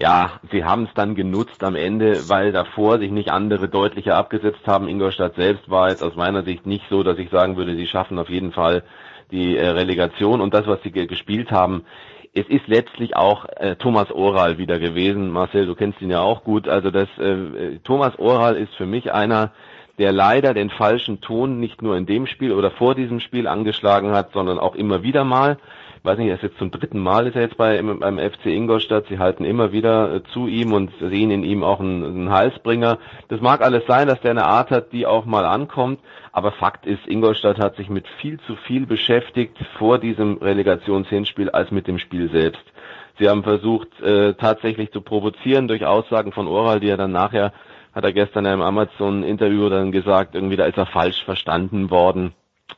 ja, 0.00 0.40
sie 0.50 0.64
haben 0.64 0.84
es 0.84 0.94
dann 0.94 1.14
genutzt 1.14 1.62
am 1.62 1.76
Ende, 1.76 2.28
weil 2.28 2.50
davor 2.50 2.98
sich 2.98 3.12
nicht 3.12 3.30
andere 3.30 3.68
deutlicher 3.68 4.16
abgesetzt 4.16 4.66
haben. 4.66 4.88
Ingolstadt 4.88 5.36
selbst 5.36 5.70
war 5.70 5.88
jetzt 5.88 6.02
aus 6.02 6.16
meiner 6.16 6.42
Sicht 6.42 6.66
nicht 6.66 6.84
so, 6.90 7.04
dass 7.04 7.18
ich 7.18 7.30
sagen 7.30 7.56
würde, 7.56 7.76
sie 7.76 7.86
schaffen 7.86 8.18
auf 8.18 8.28
jeden 8.28 8.50
Fall 8.50 8.82
die 9.30 9.56
äh, 9.56 9.68
Relegation 9.68 10.40
und 10.40 10.52
das, 10.52 10.66
was 10.66 10.82
sie 10.82 10.90
ge 10.90 11.06
gespielt 11.06 11.52
haben. 11.52 11.84
Es 12.36 12.48
ist 12.48 12.66
letztlich 12.66 13.14
auch 13.14 13.46
äh, 13.56 13.76
Thomas 13.76 14.10
Oral 14.10 14.58
wieder 14.58 14.80
gewesen. 14.80 15.30
Marcel, 15.30 15.66
du 15.66 15.76
kennst 15.76 16.02
ihn 16.02 16.10
ja 16.10 16.20
auch 16.20 16.42
gut. 16.42 16.68
Also 16.68 16.90
das 16.90 17.08
äh, 17.18 17.78
Thomas 17.84 18.18
Oral 18.18 18.56
ist 18.56 18.74
für 18.74 18.86
mich 18.86 19.12
einer, 19.12 19.52
der 19.98 20.10
leider 20.10 20.52
den 20.52 20.70
falschen 20.70 21.20
Ton 21.20 21.60
nicht 21.60 21.80
nur 21.80 21.96
in 21.96 22.06
dem 22.06 22.26
Spiel 22.26 22.52
oder 22.52 22.72
vor 22.72 22.96
diesem 22.96 23.20
Spiel 23.20 23.46
angeschlagen 23.46 24.10
hat, 24.10 24.32
sondern 24.32 24.58
auch 24.58 24.74
immer 24.74 25.04
wieder 25.04 25.22
mal 25.22 25.58
weiß 26.04 26.18
nicht, 26.18 26.28
er 26.28 26.34
ist 26.34 26.42
jetzt 26.42 26.58
zum 26.58 26.70
dritten 26.70 26.98
Mal 26.98 27.26
ist 27.26 27.34
er 27.34 27.42
jetzt 27.42 27.56
bei, 27.56 27.80
beim 27.80 28.18
FC 28.18 28.46
Ingolstadt. 28.46 29.06
Sie 29.08 29.18
halten 29.18 29.44
immer 29.44 29.72
wieder 29.72 30.16
äh, 30.16 30.22
zu 30.32 30.46
ihm 30.46 30.72
und 30.72 30.92
sehen 31.00 31.30
in 31.30 31.42
ihm 31.42 31.64
auch 31.64 31.80
einen, 31.80 32.04
einen 32.04 32.30
Halsbringer. 32.30 32.98
Das 33.28 33.40
mag 33.40 33.62
alles 33.62 33.84
sein, 33.86 34.06
dass 34.06 34.20
der 34.20 34.32
eine 34.32 34.44
Art 34.44 34.70
hat, 34.70 34.92
die 34.92 35.06
auch 35.06 35.24
mal 35.24 35.46
ankommt. 35.46 36.00
Aber 36.32 36.52
Fakt 36.52 36.84
ist, 36.84 37.06
Ingolstadt 37.06 37.58
hat 37.58 37.76
sich 37.76 37.88
mit 37.88 38.06
viel 38.20 38.38
zu 38.40 38.54
viel 38.56 38.86
beschäftigt 38.86 39.56
vor 39.78 39.98
diesem 39.98 40.36
Relegationshinspiel 40.38 41.48
als 41.50 41.70
mit 41.70 41.86
dem 41.86 41.98
Spiel 41.98 42.30
selbst. 42.30 42.64
Sie 43.18 43.28
haben 43.28 43.42
versucht, 43.42 43.88
äh, 44.02 44.34
tatsächlich 44.34 44.92
zu 44.92 45.00
provozieren 45.00 45.68
durch 45.68 45.86
Aussagen 45.86 46.32
von 46.32 46.48
Oral, 46.48 46.80
die 46.80 46.88
er 46.88 46.96
dann 46.96 47.12
nachher, 47.12 47.52
hat 47.94 48.04
er 48.04 48.12
gestern 48.12 48.44
im 48.44 48.60
Amazon-Interview 48.60 49.68
dann 49.68 49.92
gesagt, 49.92 50.34
irgendwie 50.34 50.56
da 50.56 50.66
ist 50.66 50.76
er 50.76 50.86
falsch 50.86 51.24
verstanden 51.24 51.90
worden. 51.90 52.34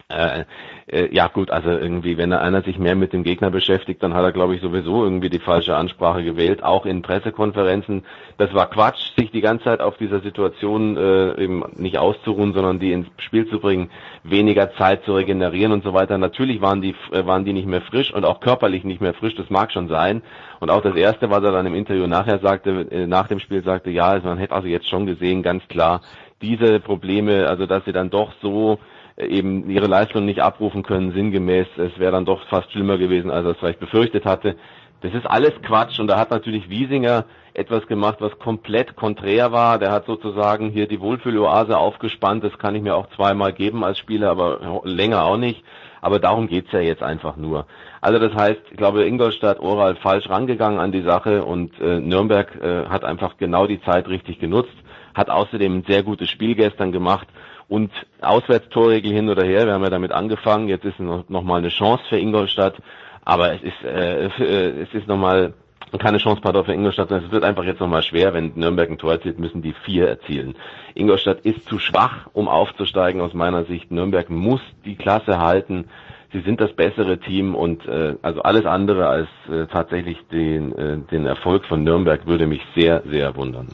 Äh, 0.09 0.45
äh, 0.87 1.13
ja 1.13 1.27
gut, 1.27 1.51
also 1.51 1.69
irgendwie, 1.69 2.17
wenn 2.17 2.33
einer 2.33 2.63
sich 2.63 2.79
mehr 2.79 2.95
mit 2.95 3.13
dem 3.13 3.25
Gegner 3.25 3.51
beschäftigt, 3.51 4.05
dann 4.05 4.15
hat 4.15 4.23
er, 4.23 4.31
glaube 4.31 4.55
ich, 4.55 4.61
sowieso 4.61 5.03
irgendwie 5.03 5.31
die 5.31 5.41
falsche 5.41 5.75
Ansprache 5.75 6.23
gewählt, 6.23 6.63
auch 6.63 6.87
in 6.87 7.03
Pressekonferenzen. 7.03 8.05
Das 8.39 8.55
war 8.55 8.71
Quatsch, 8.71 9.17
sich 9.19 9.33
die 9.33 9.41
ganze 9.41 9.65
Zeit 9.65 9.81
auf 9.81 9.97
dieser 9.97 10.21
Situation 10.21 10.97
äh, 10.97 11.43
eben 11.43 11.65
nicht 11.75 11.99
auszuruhen, 11.99 12.53
sondern 12.55 12.79
die 12.79 12.93
ins 12.93 13.09
Spiel 13.19 13.49
zu 13.49 13.59
bringen, 13.59 13.91
weniger 14.23 14.73
Zeit 14.75 15.03
zu 15.05 15.13
regenerieren 15.13 15.73
und 15.73 15.83
so 15.83 15.93
weiter. 15.93 16.19
Natürlich 16.19 16.61
waren 16.61 16.83
die 16.83 16.95
äh, 17.11 17.27
waren 17.27 17.45
die 17.45 17.53
nicht 17.53 17.67
mehr 17.67 17.83
frisch 17.83 18.15
und 18.15 18.25
auch 18.25 18.39
körperlich 18.39 18.85
nicht 18.85 19.01
mehr 19.01 19.15
frisch, 19.15 19.35
das 19.35 19.51
mag 19.51 19.73
schon 19.73 19.89
sein. 19.89 20.23
Und 20.61 20.71
auch 20.71 20.83
das 20.83 20.95
erste, 20.95 21.31
was 21.31 21.43
er 21.43 21.51
dann 21.51 21.67
im 21.67 21.75
Interview 21.75 22.07
nachher 22.07 22.39
sagte, 22.39 22.87
äh, 22.93 23.09
nach 23.09 23.27
dem 23.27 23.41
Spiel 23.41 23.65
sagte, 23.65 23.91
ja, 23.91 24.07
also 24.07 24.29
man 24.29 24.39
hätte 24.39 24.55
also 24.55 24.69
jetzt 24.69 24.89
schon 24.89 25.05
gesehen, 25.05 25.43
ganz 25.43 25.67
klar, 25.67 26.01
diese 26.43 26.79
Probleme, 26.79 27.49
also 27.49 27.67
dass 27.67 27.85
sie 27.87 27.93
dann 27.93 28.11
doch 28.11 28.33
so 28.41 28.79
eben 29.17 29.71
ihre 29.71 29.87
Leistung 29.87 30.25
nicht 30.25 30.41
abrufen 30.41 30.83
können, 30.83 31.13
sinngemäß. 31.13 31.67
Es 31.77 31.99
wäre 31.99 32.13
dann 32.13 32.27
doch 32.27 32.47
fast 32.49 32.71
schlimmer 32.73 32.99
gewesen, 32.99 33.31
als 33.31 33.45
er 33.45 33.53
es 33.53 33.59
vielleicht 33.59 33.81
befürchtet 33.81 34.25
hatte. 34.25 34.57
Das 35.01 35.13
ist 35.15 35.27
alles 35.27 35.53
Quatsch 35.63 35.99
und 35.99 36.09
da 36.09 36.19
hat 36.19 36.31
natürlich 36.31 36.69
Wiesinger 36.69 37.25
etwas 37.55 37.87
gemacht, 37.87 38.17
was 38.21 38.39
komplett 38.39 38.97
konträr 38.97 39.53
war. 39.53 39.79
Der 39.79 39.91
hat 39.91 40.07
sozusagen 40.07 40.71
hier 40.71 40.87
die 40.87 41.01
Wohlfühloase 41.01 41.77
aufgespannt. 41.77 42.45
Das 42.45 42.59
kann 42.59 42.75
ich 42.75 42.83
mir 42.83 42.95
auch 42.97 43.09
zweimal 43.11 43.53
geben 43.53 43.85
als 43.85 43.99
Spieler, 43.99 44.31
aber 44.31 44.83
länger 44.85 45.25
auch 45.25 45.37
nicht. 45.37 45.63
Aber 46.03 46.19
darum 46.19 46.49
geht's 46.49 46.73
ja 46.73 46.81
jetzt 46.81 47.03
einfach 47.03 47.37
nur. 47.37 47.67
Also 48.01 48.19
das 48.19 48.35
heißt, 48.35 48.61
ich 48.71 48.77
glaube, 48.77 49.05
Ingolstadt, 49.05 49.61
Oral 49.61 49.97
falsch 49.97 50.29
rangegangen 50.29 50.79
an 50.79 50.93
die 50.93 51.03
Sache 51.03 51.45
und 51.45 51.79
äh, 51.81 52.01
Nürnberg 52.01 52.55
äh, 52.63 52.87
hat 52.87 53.05
einfach 53.05 53.37
genau 53.39 53.67
die 53.67 53.81
Zeit 53.83 54.09
richtig 54.09 54.39
genutzt, 54.39 54.75
hat 55.15 55.31
außerdem 55.31 55.79
ein 55.79 55.85
sehr 55.89 56.03
gutes 56.03 56.29
Spiel 56.31 56.55
gestern 56.55 56.93
gemacht 56.93 57.27
und 57.69 57.91
Auswärtstorregel 58.21 59.13
hin 59.13 59.29
oder 59.29 59.45
her, 59.45 59.67
wir 59.67 59.73
haben 59.75 59.83
ja 59.83 59.91
damit 59.91 60.13
angefangen, 60.13 60.69
jetzt 60.69 60.85
ist 60.85 61.01
noch, 61.01 61.29
noch 61.29 61.43
mal 61.43 61.57
eine 61.57 61.69
Chance 61.69 62.05
für 62.09 62.19
Ingolstadt, 62.19 62.77
aber 63.25 63.55
es 63.55 63.63
ist, 63.63 63.83
äh, 63.85 64.83
es 64.83 64.95
ist 64.95 65.09
nochmal 65.09 65.55
keine 65.99 66.19
Chance 66.19 66.43
für 66.43 66.73
Ingolstadt, 66.73 67.11
es 67.11 67.31
wird 67.31 67.45
einfach 67.45 67.65
jetzt 67.65 67.81
nochmal 67.81 68.03
schwer, 68.03 68.35
wenn 68.35 68.53
Nürnberg 68.55 68.91
ein 68.91 68.99
Tor 68.99 69.13
erzielt, 69.13 69.39
müssen 69.39 69.63
die 69.63 69.73
vier 69.85 70.09
erzielen. 70.09 70.55
Ingolstadt 70.95 71.41
ist 71.41 71.69
zu 71.69 71.79
schwach, 71.79 72.29
um 72.33 72.49
aufzusteigen 72.49 73.21
aus 73.21 73.35
meiner 73.35 73.65
Sicht. 73.65 73.91
Nürnberg 73.91 74.29
muss 74.29 74.61
die 74.85 74.97
Klasse 74.97 75.39
halten. 75.39 75.87
Sie 76.33 76.41
sind 76.41 76.61
das 76.61 76.73
bessere 76.73 77.19
Team 77.19 77.55
und 77.55 77.87
äh, 77.87 78.15
also 78.21 78.43
alles 78.43 78.67
andere 78.67 79.07
als 79.09 79.29
äh, 79.49 79.67
tatsächlich 79.67 80.19
den, 80.31 80.77
äh, 80.77 80.99
den 80.99 81.25
Erfolg 81.25 81.65
von 81.65 81.83
Nürnberg 81.83 82.27
würde 82.27 82.47
mich 82.47 82.63
sehr, 82.75 83.03
sehr 83.07 83.35
wundern 83.37 83.69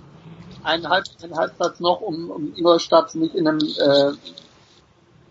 einen, 0.65 0.89
Halb, 0.89 1.05
einen 1.23 1.37
Halbplatz 1.37 1.81
noch, 1.81 2.01
um, 2.01 2.31
um 2.31 2.55
Ingolstadt 2.57 3.15
nicht 3.15 3.35
in 3.35 3.49
einem 3.49 3.61
äh, 3.61 4.13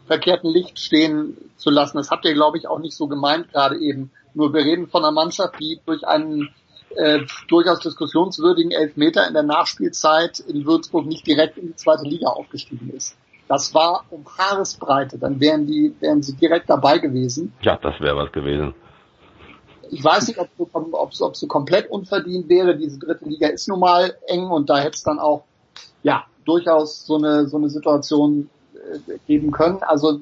verkehrten 0.07 0.49
Licht 0.49 0.79
stehen 0.79 1.37
zu 1.57 1.69
lassen. 1.69 1.97
Das 1.97 2.11
habt 2.11 2.25
ihr, 2.25 2.33
glaube 2.33 2.57
ich, 2.57 2.67
auch 2.67 2.79
nicht 2.79 2.95
so 2.95 3.07
gemeint 3.07 3.51
gerade 3.51 3.77
eben. 3.79 4.11
Nur 4.33 4.53
wir 4.53 4.61
reden 4.61 4.87
von 4.87 5.03
einer 5.03 5.11
Mannschaft, 5.11 5.59
die 5.59 5.79
durch 5.85 6.07
einen 6.07 6.49
äh, 6.95 7.19
durchaus 7.47 7.79
diskussionswürdigen 7.79 8.71
Elfmeter 8.71 9.27
in 9.27 9.33
der 9.33 9.43
Nachspielzeit 9.43 10.39
in 10.39 10.65
Würzburg 10.65 11.05
nicht 11.05 11.25
direkt 11.25 11.57
in 11.57 11.67
die 11.67 11.75
zweite 11.75 12.03
Liga 12.03 12.27
aufgestiegen 12.27 12.91
ist. 12.95 13.17
Das 13.47 13.73
war 13.73 14.05
um 14.09 14.25
Haaresbreite, 14.37 15.17
dann 15.17 15.39
wären 15.41 15.67
die, 15.67 15.93
wären 15.99 16.21
sie 16.21 16.35
direkt 16.35 16.69
dabei 16.69 16.99
gewesen. 16.99 17.53
Ja, 17.61 17.77
das 17.77 17.99
wäre 17.99 18.15
was 18.15 18.31
gewesen 18.31 18.73
ich 19.91 20.03
weiß 20.03 20.27
nicht, 20.27 20.39
ob 20.39 21.11
es 21.11 21.21
ob 21.21 21.35
so 21.35 21.47
komplett 21.47 21.89
unverdient 21.91 22.47
wäre. 22.49 22.77
Diese 22.77 22.97
dritte 22.97 23.25
Liga 23.25 23.49
ist 23.49 23.67
nun 23.67 23.79
mal 23.79 24.15
eng 24.27 24.47
und 24.47 24.69
da 24.69 24.79
hätte 24.79 24.95
es 24.95 25.03
dann 25.03 25.19
auch 25.19 25.43
ja 26.01 26.25
durchaus 26.45 27.05
so 27.05 27.17
eine 27.17 27.47
so 27.47 27.57
eine 27.57 27.69
Situation 27.69 28.49
äh, 28.73 29.17
geben 29.27 29.51
können. 29.51 29.83
Also 29.83 30.19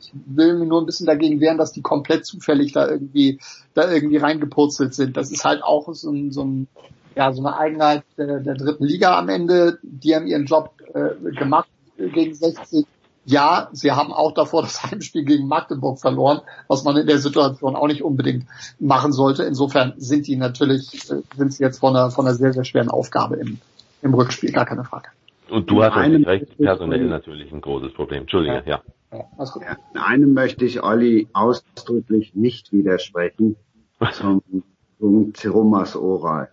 ich 0.00 0.12
will 0.26 0.54
mir 0.54 0.66
nur 0.66 0.80
ein 0.80 0.86
bisschen 0.86 1.06
dagegen 1.06 1.40
wehren, 1.40 1.58
dass 1.58 1.72
die 1.72 1.82
komplett 1.82 2.24
zufällig 2.24 2.72
da 2.72 2.88
irgendwie 2.88 3.40
da 3.74 3.90
irgendwie 3.90 4.18
reingepurzelt 4.18 4.94
sind. 4.94 5.16
Das 5.16 5.32
ist 5.32 5.44
halt 5.44 5.62
auch 5.64 5.92
so 5.92 6.10
ein, 6.10 6.30
so 6.30 6.44
ein 6.44 6.68
ja 7.16 7.32
so 7.32 7.44
eine 7.44 7.56
Eigenheit 7.58 8.04
der, 8.16 8.38
der 8.38 8.54
dritten 8.54 8.84
Liga 8.84 9.18
am 9.18 9.28
Ende. 9.28 9.78
Die 9.82 10.14
haben 10.14 10.28
ihren 10.28 10.46
Job 10.46 10.74
äh, 10.94 11.32
gemacht 11.32 11.68
gegen 11.96 12.34
60 12.34 12.86
ja, 13.28 13.68
sie 13.72 13.92
haben 13.92 14.12
auch 14.12 14.32
davor 14.32 14.62
das 14.62 14.82
Heimspiel 14.90 15.24
gegen 15.24 15.48
Magdeburg 15.48 16.00
verloren, 16.00 16.40
was 16.66 16.84
man 16.84 16.96
in 16.96 17.06
der 17.06 17.18
Situation 17.18 17.76
auch 17.76 17.86
nicht 17.86 18.02
unbedingt 18.02 18.46
machen 18.80 19.12
sollte. 19.12 19.44
Insofern 19.44 19.92
sind 19.98 20.26
die 20.26 20.36
natürlich, 20.36 21.10
äh, 21.10 21.22
sind 21.36 21.52
sie 21.52 21.62
jetzt 21.62 21.78
von 21.78 21.94
einer, 21.94 22.10
von 22.10 22.26
einer 22.26 22.34
sehr, 22.34 22.54
sehr 22.54 22.64
schweren 22.64 22.88
Aufgabe 22.88 23.36
im, 23.36 23.58
im 24.00 24.14
Rückspiel, 24.14 24.50
gar 24.50 24.64
keine 24.64 24.84
Frage. 24.84 25.08
Und 25.50 25.70
du 25.70 25.82
hast 25.82 25.94
natürlich 25.94 26.26
recht, 26.26 26.56
personell 26.58 27.06
natürlich 27.06 27.52
ein 27.52 27.60
großes 27.60 27.92
Problem. 27.92 28.22
Entschuldige, 28.22 28.62
ja. 28.66 28.80
ja. 29.12 29.24
ja 29.42 29.76
in 29.92 29.98
einem 29.98 30.32
möchte 30.32 30.64
ich 30.64 30.82
Olli 30.82 31.28
ausdrücklich 31.34 32.34
nicht 32.34 32.72
widersprechen 32.72 33.56
zum, 34.12 34.42
zum 34.98 35.34
Zeromas 35.34 35.96
Oral. 35.96 36.48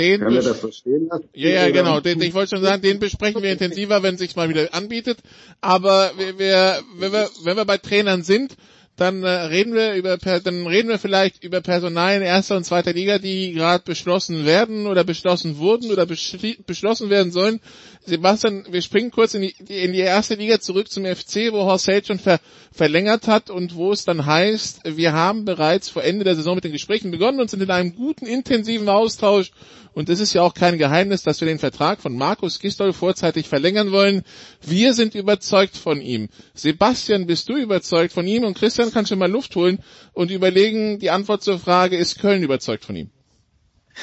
Den 0.00 0.20
Können 0.20 0.34
wir 0.34 0.42
das 0.42 0.60
verstehen 0.60 1.08
lassen? 1.08 1.28
Ja, 1.34 1.50
ja, 1.50 1.70
genau. 1.70 2.00
Den, 2.00 2.20
ich 2.22 2.32
wollte 2.32 2.56
schon 2.56 2.64
sagen, 2.64 2.80
den 2.80 2.98
besprechen 2.98 3.42
wir 3.42 3.52
intensiver, 3.52 4.02
wenn 4.02 4.14
es 4.14 4.20
sich 4.20 4.34
mal 4.34 4.48
wieder 4.48 4.72
anbietet. 4.72 5.18
Aber 5.60 6.12
wir, 6.16 6.38
wir, 6.38 6.80
wenn 6.96 7.12
wir, 7.12 7.28
wenn 7.44 7.56
wir 7.56 7.66
bei 7.66 7.76
Trainern 7.76 8.22
sind, 8.22 8.56
dann 9.00 9.22
äh, 9.22 9.28
reden 9.28 9.72
wir 9.72 9.94
über 9.94 10.18
dann 10.18 10.66
reden 10.66 10.90
wir 10.90 10.98
vielleicht 10.98 11.42
über 11.42 11.62
Personal 11.62 12.16
in 12.16 12.22
erster 12.22 12.56
und 12.58 12.64
zweiter 12.64 12.92
Liga, 12.92 13.18
die 13.18 13.52
gerade 13.52 13.82
beschlossen 13.82 14.44
werden 14.44 14.86
oder 14.86 15.04
beschlossen 15.04 15.56
wurden 15.56 15.90
oder 15.90 16.04
beschlossen 16.04 17.08
werden 17.08 17.32
sollen. 17.32 17.60
Sebastian, 18.04 18.66
wir 18.68 18.82
springen 18.82 19.10
kurz 19.10 19.32
in 19.32 19.40
die, 19.40 19.54
in 19.68 19.92
die 19.92 20.00
erste 20.00 20.34
Liga 20.34 20.60
zurück 20.60 20.90
zum 20.90 21.06
FC, 21.06 21.50
wo 21.50 21.64
Horst 21.64 21.88
Held 21.88 22.08
schon 22.08 22.18
ver, 22.18 22.40
verlängert 22.72 23.26
hat 23.26 23.48
und 23.48 23.74
wo 23.74 23.90
es 23.90 24.04
dann 24.04 24.26
heißt, 24.26 24.80
wir 24.84 25.14
haben 25.14 25.46
bereits 25.46 25.88
vor 25.88 26.04
Ende 26.04 26.24
der 26.24 26.36
Saison 26.36 26.56
mit 26.56 26.64
den 26.64 26.72
Gesprächen 26.72 27.10
begonnen 27.10 27.40
und 27.40 27.48
sind 27.48 27.62
in 27.62 27.70
einem 27.70 27.94
guten, 27.94 28.26
intensiven 28.26 28.90
Austausch 28.90 29.50
und 29.92 30.08
es 30.08 30.20
ist 30.20 30.32
ja 30.32 30.42
auch 30.42 30.54
kein 30.54 30.78
Geheimnis, 30.78 31.22
dass 31.22 31.40
wir 31.40 31.48
den 31.48 31.58
Vertrag 31.58 32.00
von 32.00 32.16
Markus 32.16 32.60
Gistol 32.60 32.92
vorzeitig 32.92 33.48
verlängern 33.48 33.90
wollen. 33.92 34.22
Wir 34.60 34.94
sind 34.94 35.14
überzeugt 35.14 35.76
von 35.76 36.00
ihm. 36.00 36.28
Sebastian, 36.54 37.26
bist 37.26 37.48
du 37.48 37.56
überzeugt 37.56 38.12
von 38.12 38.26
ihm? 38.26 38.44
Und 38.44 38.56
Christian 38.56 38.92
kann 38.92 39.06
schon 39.06 39.18
mal 39.18 39.30
Luft 39.30 39.56
holen 39.56 39.82
und 40.12 40.30
überlegen, 40.30 40.98
die 40.98 41.10
Antwort 41.10 41.42
zur 41.42 41.58
Frage, 41.58 41.96
ist 41.96 42.20
Köln 42.20 42.42
überzeugt 42.42 42.84
von 42.84 42.96
ihm? 42.96 43.10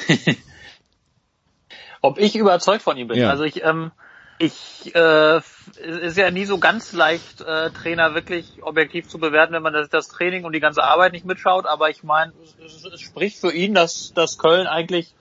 Ob 2.00 2.18
ich 2.18 2.36
überzeugt 2.36 2.82
von 2.82 2.96
ihm 2.96 3.08
bin? 3.08 3.18
Ja. 3.18 3.30
Also 3.30 3.44
ich, 3.44 3.64
ähm, 3.64 3.90
ich 4.38 4.94
äh, 4.94 5.38
ist 5.38 6.16
ja 6.16 6.30
nie 6.30 6.44
so 6.44 6.58
ganz 6.58 6.92
leicht, 6.92 7.40
äh, 7.40 7.70
Trainer 7.70 8.14
wirklich 8.14 8.62
objektiv 8.62 9.08
zu 9.08 9.18
bewerten, 9.18 9.52
wenn 9.52 9.62
man 9.62 9.72
das, 9.72 9.88
das 9.88 10.08
Training 10.08 10.44
und 10.44 10.52
die 10.52 10.60
ganze 10.60 10.84
Arbeit 10.84 11.12
nicht 11.12 11.24
mitschaut. 11.24 11.66
Aber 11.66 11.90
ich 11.90 12.04
meine, 12.04 12.32
es, 12.64 12.84
es, 12.84 13.00
spricht 13.00 13.38
für 13.38 13.52
ihn, 13.52 13.74
dass, 13.74 14.12
dass 14.14 14.38
Köln 14.38 14.66
eigentlich 14.66 15.14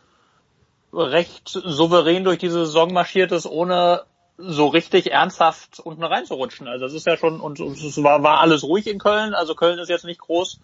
recht 0.93 1.49
souverän 1.49 2.23
durch 2.23 2.39
diese 2.39 2.65
Saison 2.65 2.93
marschiert 2.93 3.31
ist, 3.31 3.45
ohne 3.45 4.03
so 4.37 4.67
richtig 4.67 5.11
ernsthaft 5.11 5.79
unten 5.79 6.03
reinzurutschen. 6.03 6.67
Also 6.67 6.85
das 6.85 6.93
ist 6.93 7.07
ja 7.07 7.17
schon, 7.17 7.39
und, 7.39 7.59
und 7.59 7.77
es 7.77 8.03
war, 8.03 8.21
war 8.23 8.39
alles 8.39 8.63
ruhig 8.63 8.87
in 8.87 8.99
Köln. 8.99 9.33
Also 9.33 9.55
Köln 9.55 9.79
ist 9.79 9.89
jetzt 9.89 10.05
nicht 10.05 10.21
groß, 10.21 10.59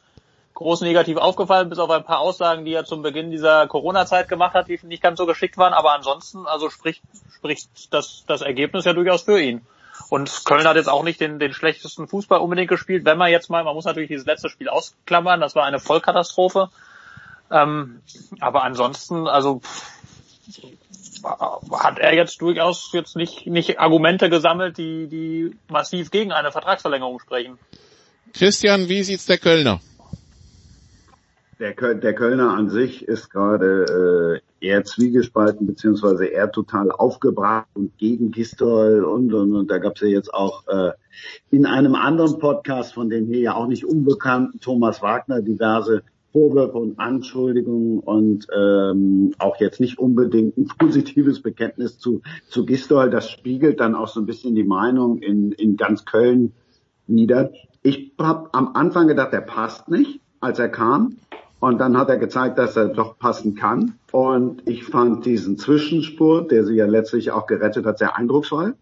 groß 0.54 0.82
negativ 0.82 1.18
aufgefallen, 1.18 1.70
bis 1.70 1.80
auf 1.80 1.90
ein 1.90 2.04
paar 2.04 2.20
Aussagen, 2.20 2.66
die 2.66 2.74
er 2.74 2.86
zum 2.86 3.02
Beginn 3.02 3.32
dieser 3.32 3.68
Corona-Zeit 3.68 4.30
gemacht 4.30 4.54
hat, 4.54 4.68
die 4.68 4.80
nicht 4.84 5.02
ganz 5.02 5.18
so 5.18 5.26
geschickt 5.26 5.58
waren. 5.58 5.74
Aber 5.74 5.94
ansonsten, 5.94 6.46
also 6.46 6.70
spricht, 6.70 7.02
spricht 7.36 7.94
das, 7.94 8.24
das 8.28 8.42
Ergebnis 8.42 8.86
ja 8.86 8.94
durchaus 8.94 9.24
für 9.24 9.42
ihn. 9.42 9.66
Und 10.10 10.46
Köln 10.46 10.68
hat 10.68 10.76
jetzt 10.76 10.90
auch 10.90 11.04
nicht 11.04 11.20
den, 11.20 11.40
den 11.40 11.54
schlechtesten 11.54 12.08
Fußball 12.08 12.40
unbedingt 12.40 12.70
gespielt. 12.70 13.06
Wenn 13.06 13.18
man 13.18 13.32
jetzt 13.32 13.50
mal, 13.50 13.64
man 13.64 13.74
muss 13.74 13.86
natürlich 13.86 14.10
dieses 14.10 14.28
letzte 14.28 14.50
Spiel 14.50 14.70
ausklammern, 14.70 15.42
das 15.42 15.56
war 15.56 15.66
eine 15.66 15.80
Vollkatastrophe. 15.80 16.70
Ähm, 17.50 18.02
aber 18.40 18.64
ansonsten, 18.64 19.28
also 19.28 19.62
hat 21.72 22.00
er 22.00 22.14
jetzt 22.14 22.42
durchaus 22.42 22.90
jetzt 22.94 23.16
nicht, 23.16 23.48
nicht 23.48 23.80
Argumente 23.80 24.30
gesammelt, 24.30 24.78
die, 24.78 25.08
die 25.08 25.56
massiv 25.70 26.12
gegen 26.12 26.32
eine 26.32 26.52
Vertragsverlängerung 26.52 27.20
sprechen. 27.20 27.58
Christian, 28.34 28.90
wie 28.90 29.04
sieht's 29.04 29.26
der 29.26 29.38
Kölner? 29.38 29.80
Der, 31.60 31.74
Köl 31.74 32.00
der 32.00 32.14
Kölner 32.14 32.56
an 32.56 32.70
sich 32.70 33.08
ist 33.08 33.30
gerade 33.30 34.42
äh, 34.62 34.68
eher 34.68 34.84
zwiegespalten, 34.84 35.68
beziehungsweise 35.68 36.26
eher 36.26 36.52
total 36.52 36.92
aufgebracht 36.92 37.68
und 37.74 37.98
gegen 37.98 38.32
Gistol 38.32 39.04
und, 39.04 39.34
und, 39.34 39.56
und 39.56 39.70
da 39.70 39.78
gab 39.78 39.96
es 39.96 40.02
ja 40.02 40.08
jetzt 40.08 40.34
auch 40.34 40.68
äh, 40.68 40.92
in 41.52 41.66
einem 41.66 41.96
anderen 41.96 42.40
Podcast, 42.40 42.94
von 42.94 43.10
dem 43.10 43.28
hier 43.28 43.40
ja 43.40 43.56
auch 43.56 43.68
nicht 43.68 43.86
unbekannten 43.86 44.60
Thomas 44.60 45.02
Wagner, 45.02 45.42
diverse 45.42 46.04
Vorwürfe 46.34 46.80
und 46.80 47.00
Anschuldigungen 47.00 48.00
und 48.00 48.48
ähm, 48.54 49.34
auch 49.38 49.60
jetzt 49.60 49.80
nicht 49.80 50.00
unbedingt 50.00 50.58
ein 50.58 50.68
positives 50.80 51.42
Bekenntnis 51.42 52.00
zu, 52.00 52.22
zu 52.50 52.66
Gistol. 52.66 53.12
Das 53.12 53.30
spiegelt 53.30 53.80
dann 53.80 53.96
auch 53.96 54.08
so 54.08 54.20
ein 54.20 54.26
bisschen 54.26 54.56
die 54.56 54.64
Meinung 54.64 55.20
in, 55.20 55.52
in 55.54 55.78
ganz 55.78 56.06
Köln 56.06 56.52
nieder. 57.08 57.52
Ich 57.84 58.14
habe 58.20 58.50
am 58.54 58.76
Anfang 58.76 59.08
gedacht, 59.08 59.32
der 59.32 59.42
passt 59.42 59.90
nicht, 59.90 60.20
als 60.42 60.58
er 60.58 60.70
kam. 60.70 61.18
Und 61.60 61.80
dann 61.80 61.98
hat 61.98 62.10
er 62.10 62.18
gezeigt, 62.18 62.58
dass 62.58 62.76
er 62.76 62.90
doch 62.90 63.18
passen 63.18 63.56
kann. 63.56 63.94
Und 64.12 64.68
ich 64.68 64.84
fand 64.84 65.26
diesen 65.26 65.58
Zwischenspurt, 65.58 66.52
der 66.52 66.66
sie 66.66 66.76
ja 66.76 66.88
letztlich 66.88 67.32
auch 67.32 67.46
gerettet 67.46 67.86
hat, 67.86 68.00
sehr 68.00 68.18
eindrucksvoll. 68.18 68.74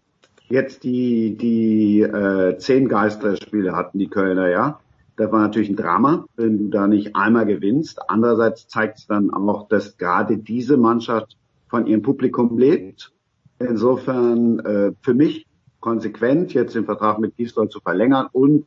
Jetzt 0.48 0.82
die, 0.82 1.36
die 1.36 2.00
äh, 2.00 2.56
zehn 2.58 2.88
Geisterspiele 2.88 3.76
hatten 3.76 3.98
die 3.98 4.08
Kölner, 4.08 4.48
ja. 4.48 4.80
Das 5.16 5.30
war 5.30 5.40
natürlich 5.40 5.68
ein 5.68 5.76
Drama, 5.76 6.24
wenn 6.36 6.58
du 6.58 6.68
da 6.68 6.86
nicht 6.86 7.14
einmal 7.14 7.46
gewinnst. 7.46 8.00
Andererseits 8.08 8.66
zeigt 8.68 8.98
es 8.98 9.06
dann 9.06 9.30
auch, 9.30 9.68
dass 9.68 9.98
gerade 9.98 10.38
diese 10.38 10.76
Mannschaft 10.76 11.36
von 11.68 11.86
ihrem 11.86 12.02
Publikum 12.02 12.58
lebt. 12.58 13.12
Insofern 13.58 14.58
äh, 14.60 14.92
für 15.02 15.14
mich 15.14 15.46
konsequent, 15.80 16.54
jetzt 16.54 16.74
den 16.74 16.84
Vertrag 16.84 17.18
mit 17.18 17.36
Gisdol 17.36 17.68
zu 17.68 17.80
verlängern 17.80 18.28
und 18.32 18.66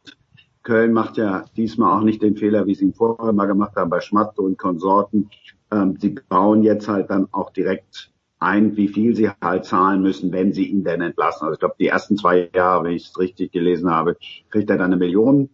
Köln 0.64 0.94
macht 0.94 1.18
ja 1.18 1.46
diesmal 1.56 1.98
auch 1.98 2.04
nicht 2.04 2.22
den 2.22 2.36
Fehler, 2.36 2.66
wie 2.66 2.76
sie 2.76 2.86
ihn 2.86 2.94
vorher 2.94 3.32
mal 3.34 3.46
gemacht 3.46 3.76
haben 3.76 3.90
bei 3.90 4.02
Schmatto 4.02 4.44
und 4.44 4.58
Konsorten. 4.58 5.30
Ähm, 5.72 5.96
sie 6.00 6.16
bauen 6.28 6.64
jetzt 6.64 6.88
halt 6.88 7.10
dann 7.10 7.28
auch 7.32 7.52
direkt 7.52 8.12
ein, 8.40 8.76
wie 8.76 8.88
viel 8.88 9.16
sie 9.16 9.30
halt 9.42 9.66
zahlen 9.66 10.02
müssen, 10.02 10.32
wenn 10.32 10.54
sie 10.54 10.66
ihn 10.66 10.84
denn 10.84 11.02
entlassen. 11.02 11.44
Also 11.46 11.54
ich 11.54 11.60
glaube, 11.60 11.76
die 11.80 11.88
ersten 11.88 12.18
zwei 12.18 12.50
Jahre, 12.54 12.84
wenn 12.84 12.94
ich 12.94 13.10
es 13.10 13.20
richtig 13.20 13.52
gelesen 13.52 13.90
habe, 13.90 14.18
kriegt 14.50 14.70
er 14.70 14.78
dann 14.78 14.88
eine 14.88 14.98
Million 14.98 15.50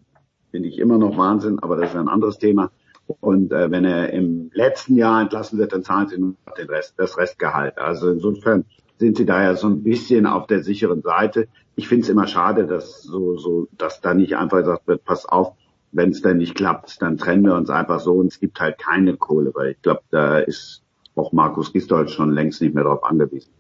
finde 0.51 0.69
ich 0.69 0.79
immer 0.79 0.97
noch 0.97 1.17
Wahnsinn, 1.17 1.59
aber 1.59 1.77
das 1.77 1.91
ist 1.91 1.95
ein 1.95 2.07
anderes 2.07 2.37
Thema. 2.37 2.71
Und 3.19 3.51
äh, 3.51 3.71
wenn 3.71 3.85
er 3.85 4.11
im 4.11 4.51
letzten 4.53 4.95
Jahr 4.95 5.21
entlassen 5.21 5.59
wird, 5.59 5.73
dann 5.73 5.83
zahlen 5.83 6.07
sie 6.07 6.17
nur 6.17 6.35
den 6.57 6.69
Rest, 6.69 6.93
das 6.97 7.17
Restgehalt. 7.17 7.77
Also 7.77 8.09
insofern 8.09 8.65
sind 8.99 9.17
sie 9.17 9.25
da 9.25 9.41
ja 9.43 9.55
so 9.55 9.67
ein 9.67 9.83
bisschen 9.83 10.25
auf 10.25 10.47
der 10.47 10.63
sicheren 10.63 11.01
Seite. 11.01 11.47
Ich 11.75 11.87
finde 11.87 12.03
es 12.03 12.09
immer 12.09 12.27
schade, 12.27 12.67
dass 12.67 13.01
so, 13.01 13.37
so, 13.37 13.67
dass 13.77 14.01
da 14.01 14.13
nicht 14.13 14.37
einfach 14.37 14.59
gesagt 14.59 14.87
wird, 14.87 15.03
pass 15.03 15.25
auf, 15.25 15.53
wenn 15.91 16.11
es 16.11 16.21
dann 16.21 16.37
nicht 16.37 16.55
klappt, 16.55 17.01
dann 17.01 17.17
trennen 17.17 17.43
wir 17.43 17.55
uns 17.55 17.69
einfach 17.69 17.99
so 17.99 18.13
und 18.13 18.27
es 18.27 18.39
gibt 18.39 18.59
halt 18.59 18.77
keine 18.77 19.17
Kohle, 19.17 19.51
weil 19.53 19.71
ich 19.71 19.81
glaube, 19.81 20.01
da 20.09 20.37
ist 20.39 20.83
auch 21.15 21.33
Markus 21.33 21.73
Gistol 21.73 22.07
schon 22.07 22.31
längst 22.31 22.61
nicht 22.61 22.73
mehr 22.73 22.83
darauf 22.83 23.03
angewiesen. 23.03 23.51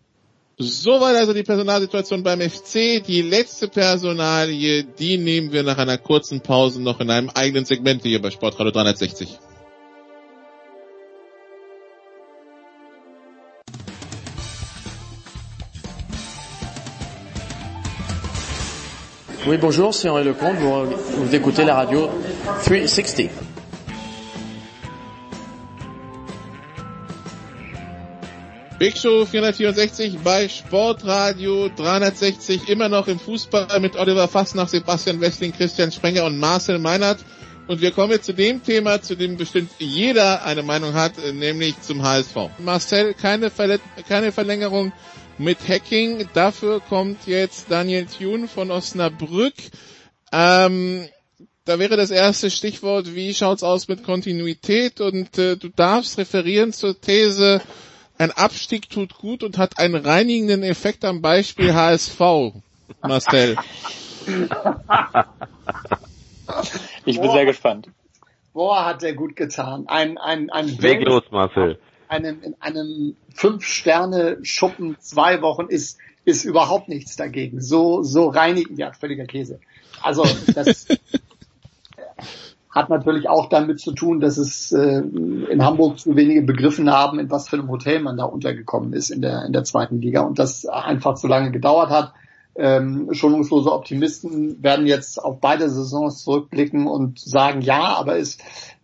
Soweit 0.57 1.15
also 1.15 1.33
die 1.33 1.43
Personalsituation 1.43 2.23
beim 2.23 2.41
FC. 2.41 3.03
Die 3.03 3.21
letzte 3.21 3.67
Personalie, 3.67 4.83
die 4.83 5.17
nehmen 5.17 5.51
wir 5.51 5.63
nach 5.63 5.77
einer 5.77 5.97
kurzen 5.97 6.41
Pause 6.41 6.81
noch 6.81 6.99
in 6.99 7.09
einem 7.09 7.29
eigenen 7.29 7.65
Segment 7.65 8.03
hier 8.03 8.21
bei 8.21 8.29
Sportradio 8.31 8.71
360. 8.71 9.39
Oui, 19.47 19.57
bonjour, 19.57 19.91
c'est 19.91 20.07
Henri 20.07 20.23
Lecomte. 20.23 20.59
Vous, 20.59 21.25
vous 21.25 21.35
écoutez 21.35 21.65
la 21.65 21.75
radio 21.75 22.09
360. 22.63 23.50
Big 28.81 28.97
Show 28.97 29.27
464 29.27 30.17
bei 30.23 30.49
Sportradio 30.49 31.69
360, 31.69 32.67
immer 32.67 32.89
noch 32.89 33.07
im 33.07 33.19
Fußball 33.19 33.79
mit 33.79 33.95
Oliver 33.95 34.27
Fassnach, 34.27 34.67
Sebastian 34.69 35.21
Westling, 35.21 35.51
Christian 35.51 35.91
Sprenger 35.91 36.25
und 36.25 36.39
Marcel 36.39 36.79
Meinert. 36.79 37.19
Und 37.67 37.79
wir 37.79 37.91
kommen 37.91 38.13
jetzt 38.13 38.25
zu 38.25 38.33
dem 38.33 38.63
Thema, 38.63 38.99
zu 38.99 39.15
dem 39.15 39.37
bestimmt 39.37 39.69
jeder 39.77 40.43
eine 40.45 40.63
Meinung 40.63 40.95
hat, 40.95 41.11
nämlich 41.31 41.79
zum 41.81 42.01
HSV. 42.01 42.35
Marcel, 42.57 43.13
keine, 43.13 43.51
Verle 43.51 43.79
keine 44.09 44.31
Verlängerung 44.31 44.91
mit 45.37 45.59
Hacking. 45.69 46.27
Dafür 46.33 46.79
kommt 46.79 47.27
jetzt 47.27 47.67
Daniel 47.69 48.07
Thune 48.07 48.47
von 48.47 48.71
Osnabrück. 48.71 49.53
Ähm, 50.31 51.07
da 51.65 51.77
wäre 51.77 51.97
das 51.97 52.09
erste 52.09 52.49
Stichwort, 52.49 53.13
wie 53.13 53.35
schaut's 53.35 53.61
aus 53.61 53.87
mit 53.87 54.03
Kontinuität? 54.03 55.01
Und 55.01 55.37
äh, 55.37 55.55
du 55.55 55.69
darfst 55.69 56.17
referieren 56.17 56.73
zur 56.73 56.99
These, 56.99 57.61
ein 58.21 58.31
Abstieg 58.31 58.89
tut 58.89 59.17
gut 59.17 59.43
und 59.43 59.57
hat 59.57 59.79
einen 59.79 59.95
reinigenden 59.95 60.63
Effekt 60.63 61.03
am 61.05 61.21
Beispiel 61.21 61.73
HSV, 61.73 62.19
Marcel. 63.01 63.57
Ich 67.05 67.15
bin 67.15 67.27
Boah. 67.27 67.33
sehr 67.33 67.45
gespannt. 67.45 67.87
Boah, 68.53 68.85
hat 68.85 69.03
er 69.03 69.13
gut 69.13 69.37
getan. 69.37 69.85
Ein, 69.87 70.17
ein, 70.17 70.49
ein 70.49 70.81
Weg 70.81 71.01
los, 71.01 71.23
Marcel. 71.31 71.79
Einem, 72.09 72.43
in 72.43 72.55
einem 72.59 73.15
Fünf-Sterne-Schuppen 73.33 74.97
zwei 74.99 75.41
Wochen 75.41 75.67
ist 75.67 75.97
ist 76.25 76.43
überhaupt 76.43 76.87
nichts 76.89 77.15
dagegen. 77.15 77.61
So, 77.61 78.03
so 78.03 78.27
reinigen, 78.27 78.77
ja, 78.77 78.91
völliger 78.91 79.25
Käse. 79.25 79.59
Also, 80.01 80.23
das 80.53 80.87
hat 82.71 82.89
natürlich 82.89 83.27
auch 83.27 83.49
damit 83.49 83.79
zu 83.79 83.91
tun, 83.91 84.21
dass 84.21 84.37
es 84.37 84.71
äh, 84.71 85.01
in 85.01 85.63
Hamburg 85.63 85.99
zu 85.99 86.15
wenige 86.15 86.41
begriffen 86.41 86.89
haben, 86.89 87.19
in 87.19 87.29
was 87.29 87.49
für 87.49 87.57
einem 87.57 87.69
Hotel 87.69 87.99
man 87.99 88.17
da 88.17 88.23
untergekommen 88.23 88.93
ist 88.93 89.09
in 89.09 89.21
der, 89.21 89.45
in 89.45 89.51
der 89.51 89.65
zweiten 89.65 90.01
Liga 90.01 90.21
und 90.21 90.39
das 90.39 90.65
einfach 90.65 91.15
zu 91.15 91.27
lange 91.27 91.51
gedauert 91.51 91.89
hat. 91.89 92.13
Ähm, 92.55 93.09
schonungslose 93.13 93.71
Optimisten 93.71 94.61
werden 94.63 94.85
jetzt 94.85 95.23
auf 95.23 95.39
beide 95.39 95.69
Saisons 95.69 96.23
zurückblicken 96.23 96.87
und 96.87 97.19
sagen, 97.19 97.61
ja, 97.61 97.95
aber 97.95 98.17
es 98.17 98.37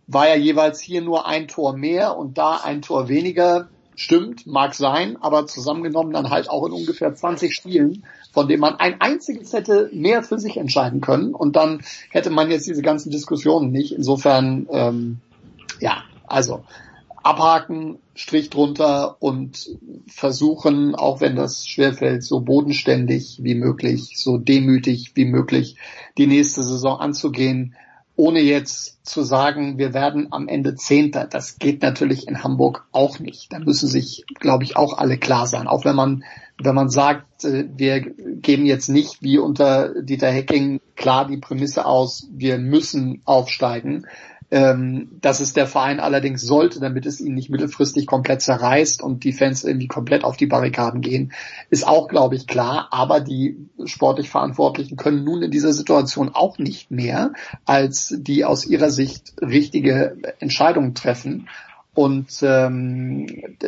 war 0.06 0.28
ja 0.28 0.36
jeweils 0.36 0.80
hier 0.80 1.02
nur 1.02 1.26
ein 1.26 1.48
Tor 1.48 1.76
mehr 1.76 2.16
und 2.16 2.38
da 2.38 2.60
ein 2.62 2.82
Tor 2.82 3.08
weniger. 3.08 3.68
Stimmt, 4.00 4.46
mag 4.46 4.76
sein, 4.76 5.16
aber 5.20 5.48
zusammengenommen 5.48 6.12
dann 6.12 6.30
halt 6.30 6.48
auch 6.48 6.64
in 6.64 6.72
ungefähr 6.72 7.16
20 7.16 7.52
Spielen, 7.52 8.04
von 8.32 8.46
denen 8.46 8.60
man 8.60 8.76
ein 8.76 9.00
einziges 9.00 9.52
hätte 9.52 9.90
mehr 9.92 10.22
für 10.22 10.38
sich 10.38 10.56
entscheiden 10.56 11.00
können 11.00 11.34
und 11.34 11.56
dann 11.56 11.82
hätte 12.10 12.30
man 12.30 12.48
jetzt 12.48 12.68
diese 12.68 12.82
ganzen 12.82 13.10
Diskussionen 13.10 13.72
nicht. 13.72 13.90
Insofern, 13.90 14.68
ähm, 14.70 15.18
ja, 15.80 16.04
also 16.28 16.62
abhaken, 17.24 17.98
Strich 18.14 18.50
drunter 18.50 19.16
und 19.18 19.68
versuchen, 20.06 20.94
auch 20.94 21.20
wenn 21.20 21.34
das 21.34 21.66
schwerfällt, 21.66 22.22
so 22.22 22.38
bodenständig 22.38 23.40
wie 23.42 23.56
möglich, 23.56 24.12
so 24.14 24.38
demütig 24.38 25.16
wie 25.16 25.24
möglich 25.24 25.74
die 26.18 26.28
nächste 26.28 26.62
Saison 26.62 27.00
anzugehen 27.00 27.74
ohne 28.18 28.40
jetzt 28.40 29.06
zu 29.06 29.22
sagen, 29.22 29.78
wir 29.78 29.94
werden 29.94 30.32
am 30.32 30.48
Ende 30.48 30.74
Zehnter. 30.74 31.24
Das 31.24 31.60
geht 31.60 31.82
natürlich 31.82 32.26
in 32.26 32.42
Hamburg 32.42 32.84
auch 32.90 33.20
nicht. 33.20 33.52
Da 33.52 33.60
müssen 33.60 33.86
sich, 33.86 34.24
glaube 34.40 34.64
ich, 34.64 34.76
auch 34.76 34.98
alle 34.98 35.18
klar 35.18 35.46
sein. 35.46 35.68
Auch 35.68 35.84
wenn 35.84 35.94
man, 35.94 36.24
wenn 36.60 36.74
man 36.74 36.90
sagt, 36.90 37.44
äh, 37.44 37.68
wir 37.76 38.00
geben 38.00 38.66
jetzt 38.66 38.88
nicht 38.88 39.22
wie 39.22 39.38
unter 39.38 40.02
Dieter 40.02 40.32
Hecking 40.32 40.80
klar 40.96 41.28
die 41.28 41.36
Prämisse 41.36 41.86
aus, 41.86 42.26
wir 42.32 42.58
müssen 42.58 43.22
aufsteigen, 43.24 44.04
ähm, 44.50 45.10
dass 45.20 45.40
es 45.40 45.52
der 45.52 45.66
Verein 45.66 46.00
allerdings 46.00 46.42
sollte, 46.42 46.80
damit 46.80 47.04
es 47.04 47.20
ihn 47.20 47.34
nicht 47.34 47.50
mittelfristig 47.50 48.06
komplett 48.06 48.40
zerreißt 48.40 49.02
und 49.02 49.24
die 49.24 49.32
Fans 49.32 49.62
irgendwie 49.62 49.88
komplett 49.88 50.24
auf 50.24 50.36
die 50.36 50.46
Barrikaden 50.46 51.02
gehen, 51.02 51.32
ist 51.68 51.86
auch, 51.86 52.08
glaube 52.08 52.36
ich, 52.36 52.46
klar. 52.46 52.88
Aber 52.90 53.20
die 53.20 53.68
sportlich 53.84 54.30
Verantwortlichen 54.30 54.96
können 54.96 55.22
nun 55.24 55.42
in 55.42 55.50
dieser 55.50 55.72
Situation 55.72 56.30
auch 56.32 56.58
nicht 56.58 56.90
mehr 56.90 57.32
als 57.66 58.14
die 58.16 58.44
aus 58.44 58.64
ihrer 58.64 58.90
Sicht 58.90 59.34
richtige 59.42 60.16
Entscheidungen 60.38 60.94
treffen. 60.94 61.48
Und 61.92 62.28
ähm, 62.42 63.26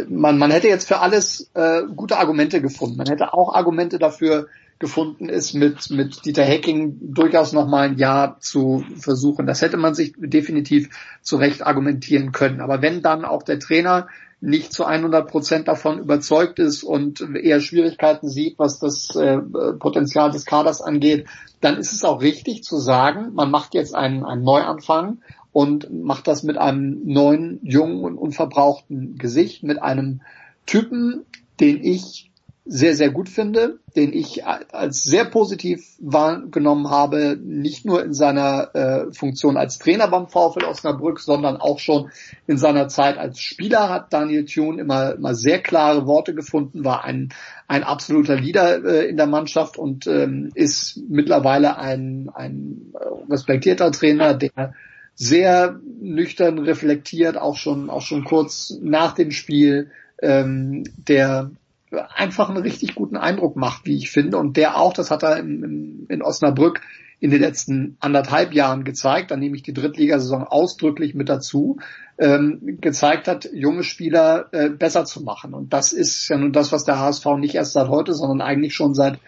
man, 0.09 0.39
man 0.39 0.51
hätte 0.51 0.68
jetzt 0.68 0.87
für 0.87 1.01
alles 1.01 1.51
äh, 1.55 1.83
gute 1.95 2.16
Argumente 2.16 2.62
gefunden. 2.62 2.97
Man 2.97 3.09
hätte 3.09 3.35
auch 3.35 3.55
Argumente 3.55 3.99
dafür 3.99 4.47
gefunden 4.81 5.28
ist, 5.28 5.55
mit, 5.55 5.91
mit 5.91 6.24
Dieter 6.24 6.43
Hecking 6.43 6.97
durchaus 7.14 7.53
nochmal 7.53 7.91
ein 7.91 7.99
Jahr 7.99 8.41
zu 8.41 8.83
versuchen. 8.97 9.47
Das 9.47 9.61
hätte 9.61 9.76
man 9.76 9.95
sich 9.95 10.14
definitiv 10.16 10.89
zurecht 11.20 11.64
argumentieren 11.64 12.33
können. 12.33 12.61
Aber 12.61 12.83
wenn 12.83 13.03
dann 13.03 13.26
auch 13.26 13.43
der 13.43 13.61
Trainer 13.61 14.09
nicht 14.41 14.72
zu 14.72 14.87
100 14.87 15.28
Prozent 15.31 15.68
davon 15.68 15.99
überzeugt 15.99 16.59
ist 16.59 16.83
und 16.83 17.20
eher 17.20 17.61
Schwierigkeiten 17.61 18.31
sieht, 18.31 18.59
was 18.59 18.78
das 18.78 19.14
äh, 19.14 19.39
Potenzial 19.78 20.31
des 20.31 20.47
Kaders 20.47 20.81
angeht, 20.81 21.26
dann 21.61 21.76
ist 21.76 21.93
es 21.93 22.03
auch 22.03 22.22
richtig 22.22 22.64
zu 22.64 22.78
sagen, 22.78 23.35
man 23.35 23.51
macht 23.51 23.74
jetzt 23.74 23.95
einen, 23.95 24.24
einen 24.24 24.43
Neuanfang 24.43 25.18
und 25.53 25.93
macht 25.93 26.26
das 26.26 26.43
mit 26.43 26.57
einem 26.57 27.03
neuen, 27.05 27.61
jungen 27.62 28.03
und 28.03 28.16
unverbrauchten 28.16 29.18
Gesicht, 29.18 29.62
mit 29.62 29.83
einem 29.83 30.22
Typen, 30.64 31.26
den 31.61 31.85
ich 31.85 32.30
sehr, 32.73 32.95
sehr 32.95 33.11
gut 33.11 33.29
finde, 33.29 33.81
den 33.97 34.12
ich 34.12 34.47
als 34.47 35.03
sehr 35.03 35.25
positiv 35.25 35.85
wahrgenommen 35.99 36.89
habe, 36.89 37.37
nicht 37.37 37.85
nur 37.85 38.05
in 38.05 38.14
seiner 38.14 38.71
äh, 38.75 39.12
Funktion 39.12 39.57
als 39.57 39.81
Trainer 39.81 40.07
beim 40.07 40.29
VfL 40.29 40.64
Osnabrück, 40.66 41.18
sondern 41.18 41.57
auch 41.57 41.81
schon 41.81 42.12
in 42.47 42.59
seiner 42.59 42.87
Zeit 42.87 43.18
als 43.18 43.41
Spieler 43.41 43.89
hat 43.89 44.12
Daniel 44.12 44.45
Thune 44.45 44.81
immer, 44.81 45.14
immer 45.14 45.35
sehr 45.35 45.61
klare 45.61 46.07
Worte 46.07 46.33
gefunden, 46.33 46.85
war 46.85 47.03
ein, 47.03 47.31
ein 47.66 47.83
absoluter 47.83 48.37
Leader 48.37 48.85
äh, 48.85 49.09
in 49.09 49.16
der 49.16 49.27
Mannschaft 49.27 49.77
und 49.77 50.07
ähm, 50.07 50.53
ist 50.55 51.01
mittlerweile 51.09 51.77
ein, 51.77 52.31
ein 52.33 52.95
respektierter 53.29 53.91
Trainer, 53.91 54.35
der 54.35 54.75
sehr 55.16 55.81
nüchtern 56.01 56.61
reflektiert, 56.61 57.37
auch 57.37 57.57
schon, 57.57 57.91
auch 57.91 58.03
schon 58.03 58.23
kurz 58.23 58.79
nach 58.81 59.12
dem 59.12 59.33
Spiel, 59.33 59.91
ähm, 60.23 60.85
der 60.97 61.51
einfach 61.91 62.49
einen 62.49 62.62
richtig 62.62 62.95
guten 62.95 63.16
Eindruck 63.16 63.57
macht, 63.57 63.84
wie 63.86 63.97
ich 63.97 64.11
finde. 64.11 64.38
Und 64.38 64.57
der 64.57 64.76
auch, 64.76 64.93
das 64.93 65.11
hat 65.11 65.22
er 65.22 65.38
in, 65.38 66.07
in 66.09 66.22
Osnabrück 66.22 66.80
in 67.20 67.30
den 67.30 67.41
letzten 67.41 67.97
anderthalb 68.01 68.55
Jahren 68.55 68.82
gezeigt, 68.82 69.30
da 69.30 69.36
nehme 69.36 69.55
ich 69.55 69.62
die 69.62 69.74
Drittligasaison 69.74 70.43
ausdrücklich 70.43 71.14
mit 71.14 71.28
dazu, 71.28 71.78
ähm, 72.18 72.78
gezeigt 72.80 73.28
hat, 73.28 73.49
junge 73.53 73.82
Spieler 73.82 74.49
äh, 74.53 74.70
besser 74.70 75.05
zu 75.05 75.22
machen. 75.22 75.53
Und 75.53 75.74
das 75.74 75.93
ist 75.93 76.28
ja 76.28 76.38
nun 76.38 76.53
das, 76.53 76.72
was 76.72 76.84
der 76.84 76.99
HSV 76.99 77.26
nicht 77.38 77.55
erst 77.55 77.74
seit 77.74 77.88
heute, 77.88 78.14
sondern 78.14 78.41
eigentlich 78.41 78.74
schon 78.74 78.95
seit 78.95 79.18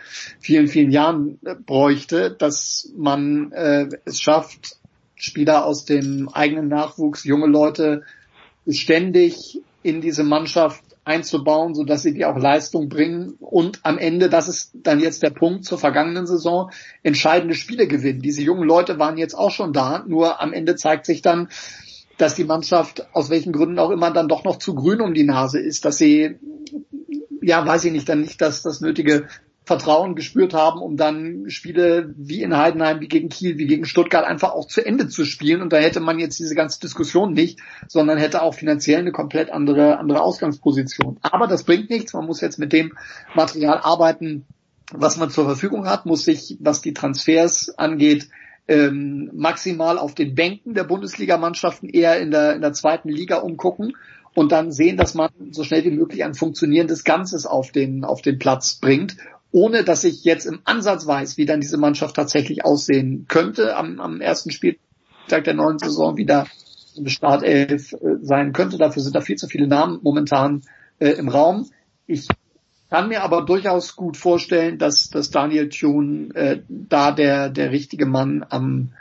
vielen, 0.40 0.68
vielen 0.68 0.90
Jahren 0.90 1.38
äh, 1.44 1.54
bräuchte, 1.54 2.30
dass 2.30 2.90
man 2.96 3.52
äh, 3.52 3.88
es 4.06 4.20
schafft, 4.20 4.76
Spieler 5.14 5.66
aus 5.66 5.84
dem 5.84 6.30
eigenen 6.30 6.68
Nachwuchs, 6.68 7.24
junge 7.24 7.46
Leute 7.46 8.02
ständig 8.66 9.60
in 9.82 10.00
diese 10.00 10.24
Mannschaft 10.24 10.82
einzubauen, 11.04 11.74
so 11.74 11.84
dass 11.84 12.02
sie 12.02 12.14
die 12.14 12.24
auch 12.24 12.38
Leistung 12.38 12.88
bringen 12.88 13.34
und 13.40 13.80
am 13.82 13.98
Ende, 13.98 14.28
das 14.28 14.48
ist 14.48 14.70
dann 14.74 15.00
jetzt 15.00 15.22
der 15.22 15.30
Punkt 15.30 15.64
zur 15.64 15.78
vergangenen 15.78 16.26
Saison, 16.26 16.70
entscheidende 17.02 17.54
Spiele 17.54 17.88
gewinnen. 17.88 18.20
Diese 18.20 18.42
jungen 18.42 18.68
Leute 18.68 18.98
waren 18.98 19.18
jetzt 19.18 19.34
auch 19.34 19.50
schon 19.50 19.72
da, 19.72 20.04
nur 20.06 20.40
am 20.40 20.52
Ende 20.52 20.76
zeigt 20.76 21.06
sich 21.06 21.22
dann, 21.22 21.48
dass 22.18 22.34
die 22.36 22.44
Mannschaft 22.44 23.06
aus 23.14 23.30
welchen 23.30 23.52
Gründen 23.52 23.78
auch 23.78 23.90
immer 23.90 24.12
dann 24.12 24.28
doch 24.28 24.44
noch 24.44 24.58
zu 24.58 24.74
grün 24.74 25.00
um 25.00 25.14
die 25.14 25.24
Nase 25.24 25.58
ist, 25.58 25.84
dass 25.84 25.96
sie, 25.96 26.36
ja, 27.40 27.66
weiß 27.66 27.84
ich 27.84 27.92
nicht, 27.92 28.08
dann 28.08 28.20
nicht 28.20 28.40
das, 28.40 28.62
das 28.62 28.80
nötige 28.80 29.26
Vertrauen 29.64 30.16
gespürt 30.16 30.54
haben, 30.54 30.80
um 30.80 30.96
dann 30.96 31.48
Spiele 31.48 32.12
wie 32.16 32.42
in 32.42 32.56
Heidenheim, 32.56 33.00
wie 33.00 33.06
gegen 33.06 33.28
Kiel, 33.28 33.58
wie 33.58 33.66
gegen 33.66 33.84
Stuttgart 33.84 34.24
einfach 34.24 34.52
auch 34.52 34.66
zu 34.66 34.84
Ende 34.84 35.08
zu 35.08 35.24
spielen. 35.24 35.62
Und 35.62 35.72
da 35.72 35.76
hätte 35.76 36.00
man 36.00 36.18
jetzt 36.18 36.38
diese 36.40 36.56
ganze 36.56 36.80
Diskussion 36.80 37.32
nicht, 37.32 37.60
sondern 37.86 38.18
hätte 38.18 38.42
auch 38.42 38.54
finanziell 38.54 38.98
eine 38.98 39.12
komplett 39.12 39.50
andere, 39.50 39.98
andere 39.98 40.20
Ausgangsposition. 40.20 41.18
Aber 41.22 41.46
das 41.46 41.62
bringt 41.62 41.90
nichts. 41.90 42.12
Man 42.12 42.26
muss 42.26 42.40
jetzt 42.40 42.58
mit 42.58 42.72
dem 42.72 42.92
Material 43.34 43.78
arbeiten, 43.78 44.46
was 44.92 45.16
man 45.16 45.30
zur 45.30 45.44
Verfügung 45.44 45.86
hat, 45.86 46.06
muss 46.06 46.24
sich, 46.24 46.56
was 46.60 46.82
die 46.82 46.92
Transfers 46.92 47.72
angeht, 47.78 48.28
ähm, 48.66 49.30
maximal 49.32 49.96
auf 49.96 50.14
den 50.14 50.34
Bänken 50.34 50.74
der 50.74 50.84
Bundesligamannschaften 50.84 51.88
eher 51.88 52.20
in 52.20 52.30
der, 52.30 52.54
in 52.54 52.62
der 52.62 52.72
zweiten 52.72 53.08
Liga 53.08 53.38
umgucken 53.38 53.96
und 54.34 54.52
dann 54.52 54.72
sehen, 54.72 54.96
dass 54.96 55.14
man 55.14 55.30
so 55.50 55.62
schnell 55.64 55.84
wie 55.84 55.90
möglich 55.90 56.24
ein 56.24 56.34
funktionierendes 56.34 57.04
Ganzes 57.04 57.46
auf 57.46 57.70
den, 57.70 58.04
auf 58.04 58.22
den 58.22 58.38
Platz 58.38 58.74
bringt 58.74 59.16
ohne 59.52 59.84
dass 59.84 60.04
ich 60.04 60.24
jetzt 60.24 60.46
im 60.46 60.60
Ansatz 60.64 61.06
weiß, 61.06 61.36
wie 61.36 61.46
dann 61.46 61.60
diese 61.60 61.76
Mannschaft 61.76 62.16
tatsächlich 62.16 62.64
aussehen 62.64 63.26
könnte 63.28 63.76
am, 63.76 64.00
am 64.00 64.20
ersten 64.20 64.50
Spieltag 64.50 65.44
der 65.44 65.54
neuen 65.54 65.78
Saison 65.78 66.16
wieder 66.16 66.46
eine 66.96 67.10
Startelf 67.10 67.92
äh, 67.92 68.16
sein 68.22 68.52
könnte. 68.52 68.78
Dafür 68.78 69.02
sind 69.02 69.14
da 69.14 69.20
viel 69.20 69.36
zu 69.36 69.46
viele 69.46 69.66
Namen 69.66 70.00
momentan 70.02 70.62
äh, 70.98 71.10
im 71.10 71.28
Raum. 71.28 71.70
Ich 72.06 72.28
kann 72.90 73.08
mir 73.08 73.22
aber 73.22 73.42
durchaus 73.42 73.96
gut 73.96 74.16
vorstellen, 74.16 74.78
dass, 74.78 75.08
dass 75.08 75.30
Daniel 75.30 75.68
Thune 75.68 76.34
äh, 76.34 76.62
da 76.68 77.12
der, 77.12 77.48
der 77.48 77.70
richtige 77.70 78.06
Mann 78.06 78.44
am, 78.48 78.92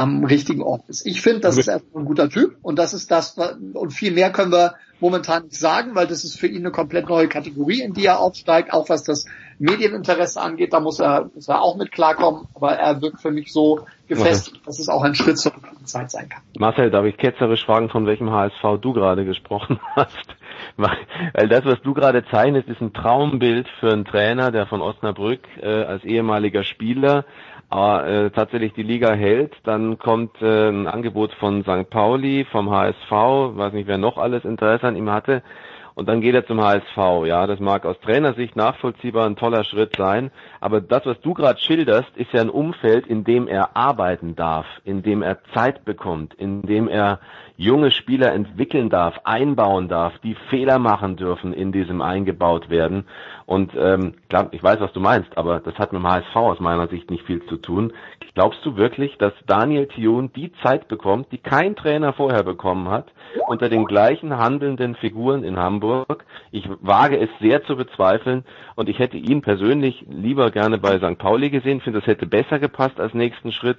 am 0.00 0.24
richtigen 0.24 0.62
Ort 0.62 0.88
ist. 0.88 1.06
Ich 1.06 1.20
finde, 1.20 1.40
das 1.40 1.58
ist 1.58 1.68
erstmal 1.68 2.02
ein 2.02 2.06
guter 2.06 2.28
Typ 2.28 2.56
und 2.62 2.78
das 2.78 2.94
ist 2.94 3.10
das, 3.10 3.36
und 3.36 3.92
viel 3.92 4.12
mehr 4.12 4.32
können 4.32 4.50
wir 4.50 4.74
momentan 4.98 5.44
nicht 5.44 5.56
sagen, 5.56 5.94
weil 5.94 6.06
das 6.06 6.24
ist 6.24 6.38
für 6.38 6.46
ihn 6.46 6.58
eine 6.58 6.70
komplett 6.70 7.08
neue 7.08 7.28
Kategorie, 7.28 7.80
in 7.80 7.92
die 7.92 8.06
er 8.06 8.20
aufsteigt, 8.20 8.72
auch 8.72 8.88
was 8.88 9.04
das 9.04 9.26
Medieninteresse 9.58 10.40
angeht, 10.40 10.72
da 10.72 10.80
muss 10.80 11.00
er, 11.00 11.30
muss 11.34 11.48
er 11.48 11.60
auch 11.60 11.76
mit 11.76 11.92
klarkommen, 11.92 12.48
aber 12.54 12.72
er 12.72 13.02
wirkt 13.02 13.20
für 13.20 13.30
mich 13.30 13.52
so 13.52 13.86
gefestigt, 14.08 14.56
okay. 14.56 14.66
dass 14.66 14.78
es 14.78 14.88
auch 14.88 15.02
ein 15.02 15.14
Schritt 15.14 15.38
zur 15.38 15.52
Zeit 15.84 16.10
sein 16.10 16.28
kann. 16.28 16.42
Marcel, 16.58 16.90
darf 16.90 17.04
ich 17.04 17.16
ketzerisch 17.18 17.64
fragen, 17.64 17.90
von 17.90 18.06
welchem 18.06 18.30
HSV 18.30 18.80
du 18.80 18.92
gerade 18.92 19.24
gesprochen 19.24 19.78
hast? 19.96 20.36
Weil 20.76 21.48
das, 21.48 21.64
was 21.64 21.80
du 21.82 21.94
gerade 21.94 22.24
zeichnest, 22.30 22.68
ist 22.68 22.80
ein 22.80 22.92
Traumbild 22.92 23.68
für 23.80 23.92
einen 23.92 24.04
Trainer, 24.04 24.50
der 24.50 24.66
von 24.66 24.80
Osnabrück 24.80 25.40
äh, 25.60 25.66
als 25.66 26.04
ehemaliger 26.04 26.64
Spieler 26.64 27.24
aber 27.70 28.06
äh, 28.06 28.30
tatsächlich 28.30 28.72
die 28.74 28.82
Liga 28.82 29.12
hält, 29.12 29.54
dann 29.64 29.98
kommt 29.98 30.42
äh, 30.42 30.68
ein 30.68 30.86
Angebot 30.88 31.32
von 31.34 31.62
St. 31.62 31.88
Pauli, 31.88 32.44
vom 32.50 32.70
HSV, 32.70 33.10
weiß 33.10 33.72
nicht, 33.72 33.86
wer 33.86 33.98
noch 33.98 34.18
alles 34.18 34.44
Interesse 34.44 34.86
an 34.88 34.96
ihm 34.96 35.10
hatte. 35.10 35.42
und 35.94 36.08
dann 36.08 36.20
geht 36.20 36.34
er 36.34 36.46
zum 36.46 36.60
HSV. 36.62 37.26
Ja, 37.26 37.46
das 37.46 37.60
mag 37.60 37.84
aus 37.84 37.98
Trainersicht 38.00 38.56
nachvollziehbar 38.56 39.26
ein 39.26 39.36
toller 39.36 39.64
Schritt 39.64 39.94
sein, 39.96 40.30
aber 40.60 40.80
das, 40.80 41.04
was 41.04 41.20
du 41.20 41.34
gerade 41.34 41.60
schilderst, 41.60 42.10
ist 42.16 42.32
ja 42.32 42.40
ein 42.40 42.50
Umfeld, 42.50 43.06
in 43.06 43.22
dem 43.24 43.46
er 43.46 43.76
arbeiten 43.76 44.34
darf, 44.34 44.66
in 44.84 45.02
dem 45.02 45.22
er 45.22 45.42
Zeit 45.54 45.84
bekommt, 45.84 46.34
in 46.34 46.62
dem 46.62 46.88
er 46.88 47.20
junge 47.60 47.90
Spieler 47.90 48.32
entwickeln 48.32 48.88
darf, 48.88 49.20
einbauen 49.24 49.88
darf, 49.88 50.14
die 50.20 50.34
Fehler 50.48 50.78
machen 50.78 51.16
dürfen 51.16 51.52
in 51.52 51.72
diesem 51.72 52.00
eingebaut 52.00 52.70
werden. 52.70 53.04
Und 53.44 53.72
ähm, 53.76 54.14
klar, 54.30 54.48
ich 54.52 54.62
weiß, 54.62 54.80
was 54.80 54.94
du 54.94 55.00
meinst, 55.00 55.36
aber 55.36 55.60
das 55.60 55.74
hat 55.74 55.92
mit 55.92 56.00
dem 56.00 56.08
HSV 56.08 56.36
aus 56.36 56.60
meiner 56.60 56.88
Sicht 56.88 57.10
nicht 57.10 57.26
viel 57.26 57.44
zu 57.46 57.58
tun. 57.58 57.92
Glaubst 58.34 58.64
du 58.64 58.76
wirklich, 58.76 59.18
dass 59.18 59.34
Daniel 59.46 59.88
Thioun 59.88 60.32
die 60.32 60.52
Zeit 60.62 60.88
bekommt, 60.88 61.32
die 61.32 61.38
kein 61.38 61.76
Trainer 61.76 62.14
vorher 62.14 62.44
bekommen 62.44 62.88
hat, 62.88 63.08
unter 63.48 63.68
den 63.68 63.84
gleichen 63.84 64.38
handelnden 64.38 64.94
Figuren 64.94 65.44
in 65.44 65.58
Hamburg? 65.58 66.24
Ich 66.52 66.66
wage 66.80 67.18
es 67.18 67.28
sehr 67.40 67.64
zu 67.64 67.76
bezweifeln 67.76 68.44
und 68.76 68.88
ich 68.88 68.98
hätte 68.98 69.18
ihn 69.18 69.42
persönlich 69.42 70.06
lieber 70.08 70.50
gerne 70.50 70.78
bei 70.78 70.96
St. 70.98 71.18
Pauli 71.18 71.50
gesehen, 71.50 71.80
finde, 71.80 71.98
das 71.98 72.06
hätte 72.06 72.26
besser 72.26 72.58
gepasst 72.58 72.98
als 73.00 73.12
nächsten 73.12 73.52
Schritt. 73.52 73.78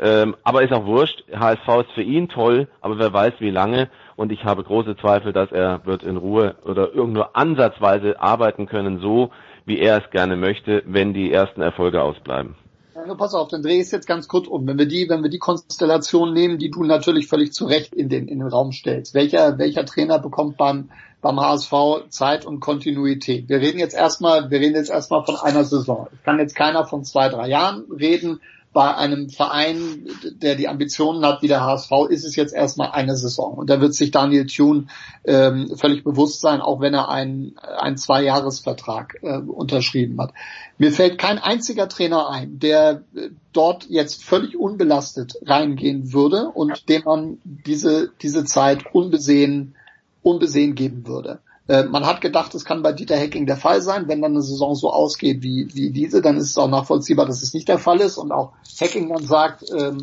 Ähm, 0.00 0.34
aber 0.42 0.62
ist 0.62 0.72
auch 0.72 0.86
wurscht, 0.86 1.22
HSV 1.32 1.68
ist 1.82 1.92
für 1.92 2.02
ihn 2.02 2.28
toll, 2.28 2.68
aber 2.80 2.98
wer 2.98 3.12
weiß 3.12 3.19
wie 3.38 3.50
lange 3.50 3.88
und 4.16 4.32
ich 4.32 4.44
habe 4.44 4.64
große 4.64 4.96
Zweifel, 4.96 5.32
dass 5.32 5.50
er 5.52 5.84
wird 5.86 6.02
in 6.02 6.16
Ruhe 6.16 6.56
oder 6.64 6.92
irgendwo 6.92 7.22
ansatzweise 7.32 8.20
arbeiten 8.20 8.66
können, 8.66 9.00
so 9.00 9.30
wie 9.64 9.78
er 9.78 10.02
es 10.02 10.10
gerne 10.10 10.36
möchte, 10.36 10.82
wenn 10.86 11.14
die 11.14 11.32
ersten 11.32 11.62
Erfolge 11.62 12.02
ausbleiben. 12.02 12.54
Ja, 12.94 13.14
pass 13.14 13.34
auf, 13.34 13.48
dann 13.48 13.62
drehe 13.62 13.76
ich 13.76 13.82
es 13.82 13.90
jetzt 13.92 14.06
ganz 14.06 14.28
kurz 14.28 14.46
um. 14.46 14.66
Wenn 14.66 14.78
wir 14.78 14.86
die, 14.86 15.08
wenn 15.08 15.22
wir 15.22 15.30
die 15.30 15.38
Konstellation 15.38 16.32
nehmen, 16.32 16.58
die 16.58 16.70
du 16.70 16.84
natürlich 16.84 17.28
völlig 17.28 17.52
zu 17.52 17.66
Recht 17.66 17.94
in 17.94 18.08
den, 18.08 18.28
in 18.28 18.40
den 18.40 18.48
Raum 18.48 18.72
stellst. 18.72 19.14
Welcher, 19.14 19.58
welcher 19.58 19.86
Trainer 19.86 20.18
bekommt 20.18 20.56
beim, 20.56 20.90
beim 21.22 21.40
HSV 21.40 21.72
Zeit 22.08 22.44
und 22.44 22.60
Kontinuität? 22.60 23.48
Wir 23.48 23.60
reden 23.60 23.78
jetzt 23.78 23.94
erstmal, 23.94 24.50
wir 24.50 24.60
reden 24.60 24.74
jetzt 24.74 24.90
erstmal 24.90 25.24
von 25.24 25.36
einer 25.36 25.64
Saison. 25.64 26.08
Es 26.12 26.22
kann 26.24 26.38
jetzt 26.38 26.54
keiner 26.54 26.84
von 26.84 27.04
zwei, 27.04 27.28
drei 27.28 27.48
Jahren 27.48 27.84
reden 27.90 28.40
bei 28.72 28.94
einem 28.94 29.30
Verein, 29.30 30.06
der 30.32 30.54
die 30.54 30.68
Ambitionen 30.68 31.24
hat 31.26 31.42
wie 31.42 31.48
der 31.48 31.62
HSV, 31.62 31.90
ist 32.08 32.24
es 32.24 32.36
jetzt 32.36 32.54
erstmal 32.54 32.92
eine 32.92 33.16
Saison. 33.16 33.54
Und 33.54 33.68
da 33.68 33.80
wird 33.80 33.94
sich 33.94 34.12
Daniel 34.12 34.46
Thune 34.46 34.86
ähm, 35.24 35.72
völlig 35.76 36.04
bewusst 36.04 36.40
sein, 36.40 36.60
auch 36.60 36.80
wenn 36.80 36.94
er 36.94 37.08
einen, 37.08 37.58
einen 37.58 37.96
Zweijahresvertrag 37.96 39.18
äh, 39.22 39.38
unterschrieben 39.38 40.20
hat. 40.20 40.32
Mir 40.78 40.92
fällt 40.92 41.18
kein 41.18 41.38
einziger 41.38 41.88
Trainer 41.88 42.30
ein, 42.30 42.60
der 42.60 43.02
äh, 43.16 43.30
dort 43.52 43.86
jetzt 43.88 44.22
völlig 44.22 44.56
unbelastet 44.56 45.34
reingehen 45.44 46.12
würde 46.12 46.48
und 46.48 46.88
dem 46.88 47.02
man 47.04 47.38
diese, 47.44 48.12
diese 48.22 48.44
Zeit 48.44 48.84
unbesehen, 48.94 49.74
unbesehen 50.22 50.76
geben 50.76 51.08
würde. 51.08 51.40
Äh, 51.70 51.84
man 51.84 52.04
hat 52.04 52.20
gedacht, 52.20 52.52
es 52.56 52.64
kann 52.64 52.82
bei 52.82 52.90
Dieter 52.90 53.16
Hecking 53.16 53.46
der 53.46 53.56
Fall 53.56 53.80
sein. 53.80 54.08
Wenn 54.08 54.20
dann 54.20 54.32
eine 54.32 54.42
Saison 54.42 54.74
so 54.74 54.90
ausgeht 54.92 55.40
wie, 55.42 55.68
wie 55.72 55.90
diese, 55.90 56.20
dann 56.20 56.36
ist 56.36 56.50
es 56.50 56.58
auch 56.58 56.68
nachvollziehbar, 56.68 57.26
dass 57.26 57.44
es 57.44 57.54
nicht 57.54 57.68
der 57.68 57.78
Fall 57.78 58.00
ist 58.00 58.18
und 58.18 58.32
auch 58.32 58.54
Hecking 58.76 59.08
dann 59.08 59.24
sagt, 59.24 59.64
ähm, 59.70 59.98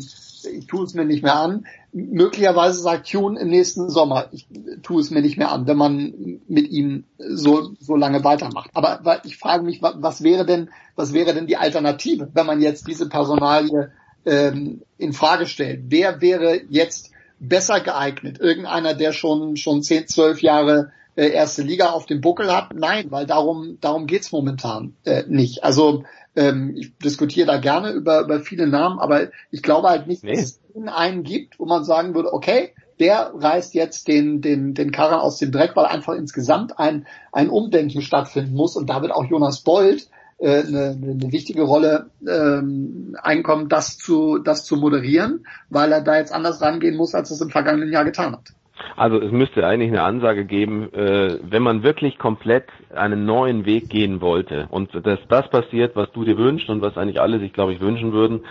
ich 0.50 0.66
tue 0.66 0.84
es 0.84 0.94
mir 0.94 1.04
nicht 1.04 1.22
mehr 1.22 1.36
an. 1.36 1.66
Möglicherweise 1.92 2.80
sagt 2.80 3.10
Tune 3.10 3.38
im 3.38 3.48
nächsten 3.48 3.90
Sommer, 3.90 4.28
ich 4.32 4.46
tue 4.82 5.02
es 5.02 5.10
mir 5.10 5.20
nicht 5.20 5.36
mehr 5.36 5.52
an, 5.52 5.66
wenn 5.66 5.76
man 5.76 6.40
mit 6.48 6.70
ihm 6.70 7.04
so, 7.18 7.72
so 7.80 7.96
lange 7.96 8.24
weitermacht. 8.24 8.70
Aber 8.72 9.20
ich 9.26 9.36
frage 9.36 9.62
mich, 9.62 9.82
was 9.82 10.22
wäre 10.22 10.46
denn, 10.46 10.70
was 10.96 11.12
wäre 11.12 11.34
denn 11.34 11.46
die 11.46 11.58
Alternative, 11.58 12.30
wenn 12.32 12.46
man 12.46 12.62
jetzt 12.62 12.88
diese 12.88 13.10
Personalie 13.10 13.92
ähm, 14.24 14.80
in 14.96 15.12
Frage 15.12 15.44
stellt? 15.44 15.82
Wer 15.88 16.22
wäre 16.22 16.62
jetzt 16.70 17.10
besser 17.40 17.80
geeignet? 17.80 18.38
Irgendeiner, 18.40 18.94
der 18.94 19.12
schon, 19.12 19.58
schon 19.58 19.82
zehn, 19.82 20.06
zwölf 20.06 20.40
Jahre 20.40 20.92
äh, 21.18 21.30
erste 21.30 21.62
Liga 21.62 21.90
auf 21.90 22.06
dem 22.06 22.20
Buckel 22.20 22.54
hat. 22.54 22.72
Nein, 22.74 23.10
weil 23.10 23.26
darum, 23.26 23.78
darum 23.80 24.06
geht's 24.06 24.30
momentan 24.30 24.94
äh, 25.04 25.24
nicht. 25.26 25.64
Also 25.64 26.04
ähm, 26.36 26.76
ich 26.76 26.96
diskutiere 26.98 27.48
da 27.48 27.58
gerne 27.58 27.90
über, 27.90 28.20
über 28.20 28.38
viele 28.38 28.68
Namen, 28.68 29.00
aber 29.00 29.28
ich 29.50 29.64
glaube 29.64 29.88
halt 29.88 30.06
nicht, 30.06 30.22
nee. 30.22 30.36
dass 30.36 30.42
es 30.44 30.60
einen 30.86 31.24
gibt, 31.24 31.58
wo 31.58 31.66
man 31.66 31.82
sagen 31.82 32.14
würde, 32.14 32.32
okay, 32.32 32.72
der 33.00 33.32
reißt 33.34 33.74
jetzt 33.74 34.06
den, 34.06 34.42
den, 34.42 34.74
den 34.74 34.92
Karren 34.92 35.18
aus 35.18 35.38
dem 35.38 35.50
Dreck, 35.50 35.74
weil 35.74 35.86
einfach 35.86 36.14
insgesamt 36.14 36.78
ein, 36.78 37.06
ein 37.32 37.50
Umdenken 37.50 38.00
stattfinden 38.00 38.54
muss. 38.54 38.76
Und 38.76 38.88
da 38.88 39.02
wird 39.02 39.10
auch 39.10 39.24
Jonas 39.24 39.62
Bold 39.62 40.08
äh, 40.38 40.62
eine, 40.62 40.96
eine 41.02 41.32
wichtige 41.32 41.62
Rolle 41.62 42.10
ähm, 42.28 43.16
einkommen, 43.20 43.68
das 43.68 43.98
zu, 43.98 44.38
das 44.38 44.64
zu 44.64 44.76
moderieren, 44.76 45.46
weil 45.68 45.90
er 45.90 46.00
da 46.00 46.16
jetzt 46.16 46.32
anders 46.32 46.60
rangehen 46.60 46.96
muss, 46.96 47.16
als 47.16 47.32
es 47.32 47.40
im 47.40 47.50
vergangenen 47.50 47.92
Jahr 47.92 48.04
getan 48.04 48.34
hat. 48.34 48.52
Also 48.96 49.20
es 49.20 49.32
müsste 49.32 49.66
eigentlich 49.66 49.90
eine 49.90 50.02
Ansage 50.02 50.44
geben, 50.44 50.92
äh, 50.92 51.38
wenn 51.42 51.62
man 51.62 51.82
wirklich 51.82 52.18
komplett 52.18 52.66
einen 52.94 53.26
neuen 53.26 53.66
Weg 53.66 53.88
gehen 53.88 54.20
wollte 54.20 54.66
und 54.70 54.94
dass 54.94 55.18
das 55.28 55.48
passiert, 55.50 55.96
was 55.96 56.10
du 56.12 56.24
dir 56.24 56.36
wünschst 56.36 56.68
und 56.68 56.82
was 56.82 56.96
eigentlich 56.96 57.20
alle 57.20 57.38
sich, 57.38 57.52
glaube 57.52 57.72
ich, 57.72 57.80
wünschen 57.80 58.12
würden, 58.12 58.44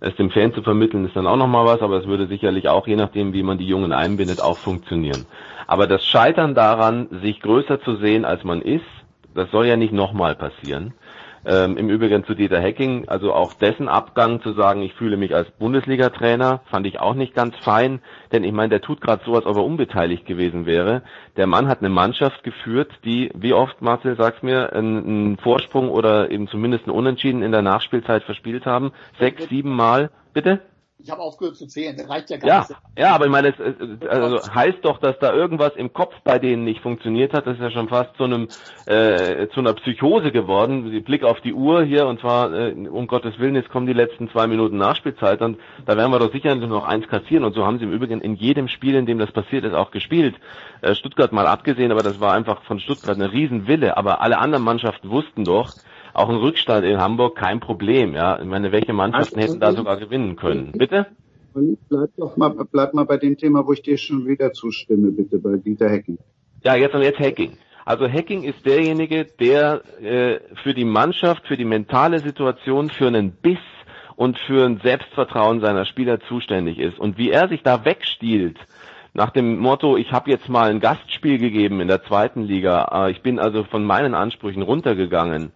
es 0.00 0.14
dem 0.16 0.30
Fan 0.30 0.52
zu 0.52 0.62
vermitteln, 0.62 1.06
ist 1.06 1.16
dann 1.16 1.26
auch 1.26 1.36
nochmal 1.36 1.64
was, 1.64 1.80
aber 1.80 1.98
es 1.98 2.06
würde 2.06 2.26
sicherlich 2.26 2.68
auch, 2.68 2.86
je 2.86 2.96
nachdem, 2.96 3.32
wie 3.32 3.42
man 3.42 3.58
die 3.58 3.66
Jungen 3.66 3.92
einbindet, 3.92 4.40
auch 4.40 4.58
funktionieren. 4.58 5.26
Aber 5.66 5.86
das 5.86 6.04
Scheitern 6.04 6.54
daran, 6.54 7.08
sich 7.22 7.40
größer 7.40 7.80
zu 7.80 7.96
sehen, 7.96 8.24
als 8.24 8.44
man 8.44 8.60
ist, 8.60 8.84
das 9.34 9.50
soll 9.50 9.66
ja 9.66 9.76
nicht 9.76 9.92
nochmal 9.92 10.34
passieren. 10.34 10.94
Ähm, 11.46 11.76
Im 11.76 11.90
Übrigen 11.90 12.24
zu 12.24 12.34
Dieter 12.34 12.60
Hecking, 12.60 13.08
also 13.08 13.32
auch 13.32 13.52
dessen 13.54 13.88
Abgang 13.88 14.40
zu 14.42 14.52
sagen, 14.52 14.82
ich 14.82 14.94
fühle 14.94 15.16
mich 15.16 15.34
als 15.34 15.50
Bundesliga-Trainer, 15.52 16.62
fand 16.70 16.86
ich 16.86 17.00
auch 17.00 17.14
nicht 17.14 17.34
ganz 17.34 17.54
fein, 17.58 18.00
denn 18.32 18.44
ich 18.44 18.52
meine, 18.52 18.70
der 18.70 18.80
tut 18.80 19.00
gerade 19.00 19.22
so, 19.24 19.34
als 19.34 19.44
ob 19.44 19.56
er 19.56 19.64
unbeteiligt 19.64 20.24
gewesen 20.26 20.64
wäre. 20.64 21.02
Der 21.36 21.46
Mann 21.46 21.68
hat 21.68 21.80
eine 21.80 21.90
Mannschaft 21.90 22.44
geführt, 22.44 22.92
die, 23.04 23.30
wie 23.34 23.52
oft, 23.52 23.82
Marcel, 23.82 24.16
sag's 24.16 24.42
mir, 24.42 24.72
einen, 24.72 25.04
einen 25.04 25.36
Vorsprung 25.36 25.90
oder 25.90 26.30
eben 26.30 26.48
zumindest 26.48 26.86
einen 26.86 26.96
Unentschieden 26.96 27.42
in 27.42 27.52
der 27.52 27.62
Nachspielzeit 27.62 28.22
verspielt 28.22 28.64
haben. 28.64 28.92
Sechs, 29.18 29.48
sieben 29.48 29.74
Mal, 29.74 30.10
bitte? 30.32 30.60
Ich 30.98 31.10
habe 31.10 31.20
aufgehört 31.20 31.56
zu 31.56 31.66
zählen, 31.66 31.96
das 31.96 32.08
reicht 32.08 32.30
ja 32.30 32.36
gar 32.36 32.48
ja, 32.48 32.58
nicht. 32.60 32.80
Ja, 32.96 33.14
aber 33.14 33.24
ich 33.24 33.30
meine, 33.30 33.48
es 33.48 34.08
also 34.08 34.54
heißt 34.54 34.78
doch, 34.82 34.98
dass 34.98 35.18
da 35.18 35.34
irgendwas 35.34 35.74
im 35.74 35.92
Kopf 35.92 36.14
bei 36.22 36.38
denen 36.38 36.64
nicht 36.64 36.80
funktioniert 36.82 37.32
hat. 37.34 37.46
Das 37.46 37.54
ist 37.56 37.62
ja 37.62 37.72
schon 37.72 37.88
fast 37.88 38.16
zu 38.16 38.24
einem 38.24 38.48
äh, 38.86 39.48
zu 39.48 39.60
einer 39.60 39.74
Psychose 39.74 40.30
geworden. 40.30 41.02
Blick 41.04 41.24
auf 41.24 41.40
die 41.40 41.52
Uhr 41.52 41.82
hier 41.82 42.06
und 42.06 42.20
zwar 42.20 42.52
äh, 42.52 42.72
um 42.72 43.08
Gottes 43.08 43.38
Willen, 43.40 43.56
jetzt 43.56 43.70
kommen 43.70 43.86
die 43.86 43.92
letzten 43.92 44.30
zwei 44.30 44.46
Minuten 44.46 44.76
Nachspielzeit 44.76 45.42
und 45.42 45.58
da 45.84 45.96
werden 45.96 46.12
wir 46.12 46.20
doch 46.20 46.32
sicher 46.32 46.54
noch 46.54 46.84
eins 46.84 47.08
kassieren. 47.08 47.44
Und 47.44 47.54
so 47.54 47.66
haben 47.66 47.78
sie 47.78 47.84
im 47.84 47.92
Übrigen 47.92 48.20
in 48.20 48.36
jedem 48.36 48.68
Spiel, 48.68 48.94
in 48.94 49.04
dem 49.04 49.18
das 49.18 49.32
passiert 49.32 49.64
ist, 49.64 49.74
auch 49.74 49.90
gespielt. 49.90 50.36
Äh, 50.80 50.94
Stuttgart 50.94 51.32
mal 51.32 51.48
abgesehen, 51.48 51.90
aber 51.90 52.04
das 52.04 52.20
war 52.20 52.34
einfach 52.34 52.62
von 52.62 52.78
Stuttgart 52.78 53.16
eine 53.16 53.32
Riesenwille. 53.32 53.96
Aber 53.96 54.20
alle 54.22 54.38
anderen 54.38 54.64
Mannschaften 54.64 55.10
wussten 55.10 55.44
doch, 55.44 55.74
auch 56.14 56.28
ein 56.28 56.36
Rückstand 56.36 56.84
in 56.84 56.98
Hamburg 56.98 57.36
kein 57.36 57.60
Problem. 57.60 58.14
Ja, 58.14 58.38
ich 58.40 58.46
meine, 58.46 58.72
welche 58.72 58.92
Mannschaften 58.92 59.40
hätten 59.40 59.60
da 59.60 59.72
sogar 59.72 59.98
gewinnen 59.98 60.36
können? 60.36 60.72
Bitte? 60.72 61.06
Bleib 61.88 62.10
doch 62.16 62.36
mal, 62.36 62.50
bleib 62.70 62.94
mal 62.94 63.04
bei 63.04 63.16
dem 63.16 63.36
Thema, 63.36 63.66
wo 63.66 63.72
ich 63.72 63.82
dir 63.82 63.96
schon 63.96 64.26
wieder 64.26 64.52
zustimme, 64.52 65.12
bitte, 65.12 65.38
bei 65.38 65.56
Dieter 65.56 65.88
Hacking. 65.88 66.18
Ja, 66.64 66.74
jetzt 66.74 66.94
und 66.94 67.02
jetzt 67.02 67.20
Hacking. 67.20 67.58
Also 67.84 68.08
Hacking 68.08 68.42
ist 68.42 68.64
derjenige, 68.64 69.26
der 69.26 69.82
äh, 70.00 70.40
für 70.62 70.74
die 70.74 70.84
Mannschaft, 70.84 71.46
für 71.46 71.56
die 71.56 71.66
mentale 71.66 72.20
Situation, 72.20 72.90
für 72.90 73.06
einen 73.06 73.32
Biss 73.32 73.58
und 74.16 74.38
für 74.38 74.64
ein 74.64 74.80
Selbstvertrauen 74.82 75.60
seiner 75.60 75.84
Spieler 75.84 76.20
zuständig 76.20 76.78
ist. 76.78 76.98
Und 76.98 77.18
wie 77.18 77.30
er 77.30 77.48
sich 77.48 77.62
da 77.62 77.84
wegstiehlt, 77.84 78.56
nach 79.12 79.30
dem 79.30 79.58
Motto, 79.58 79.96
ich 79.96 80.10
habe 80.10 80.30
jetzt 80.30 80.48
mal 80.48 80.70
ein 80.70 80.80
Gastspiel 80.80 81.38
gegeben 81.38 81.80
in 81.80 81.88
der 81.88 82.02
zweiten 82.02 82.42
Liga, 82.42 82.88
äh, 82.92 83.10
ich 83.12 83.22
bin 83.22 83.38
also 83.38 83.64
von 83.64 83.84
meinen 83.84 84.14
Ansprüchen 84.14 84.62
runtergegangen, 84.62 85.52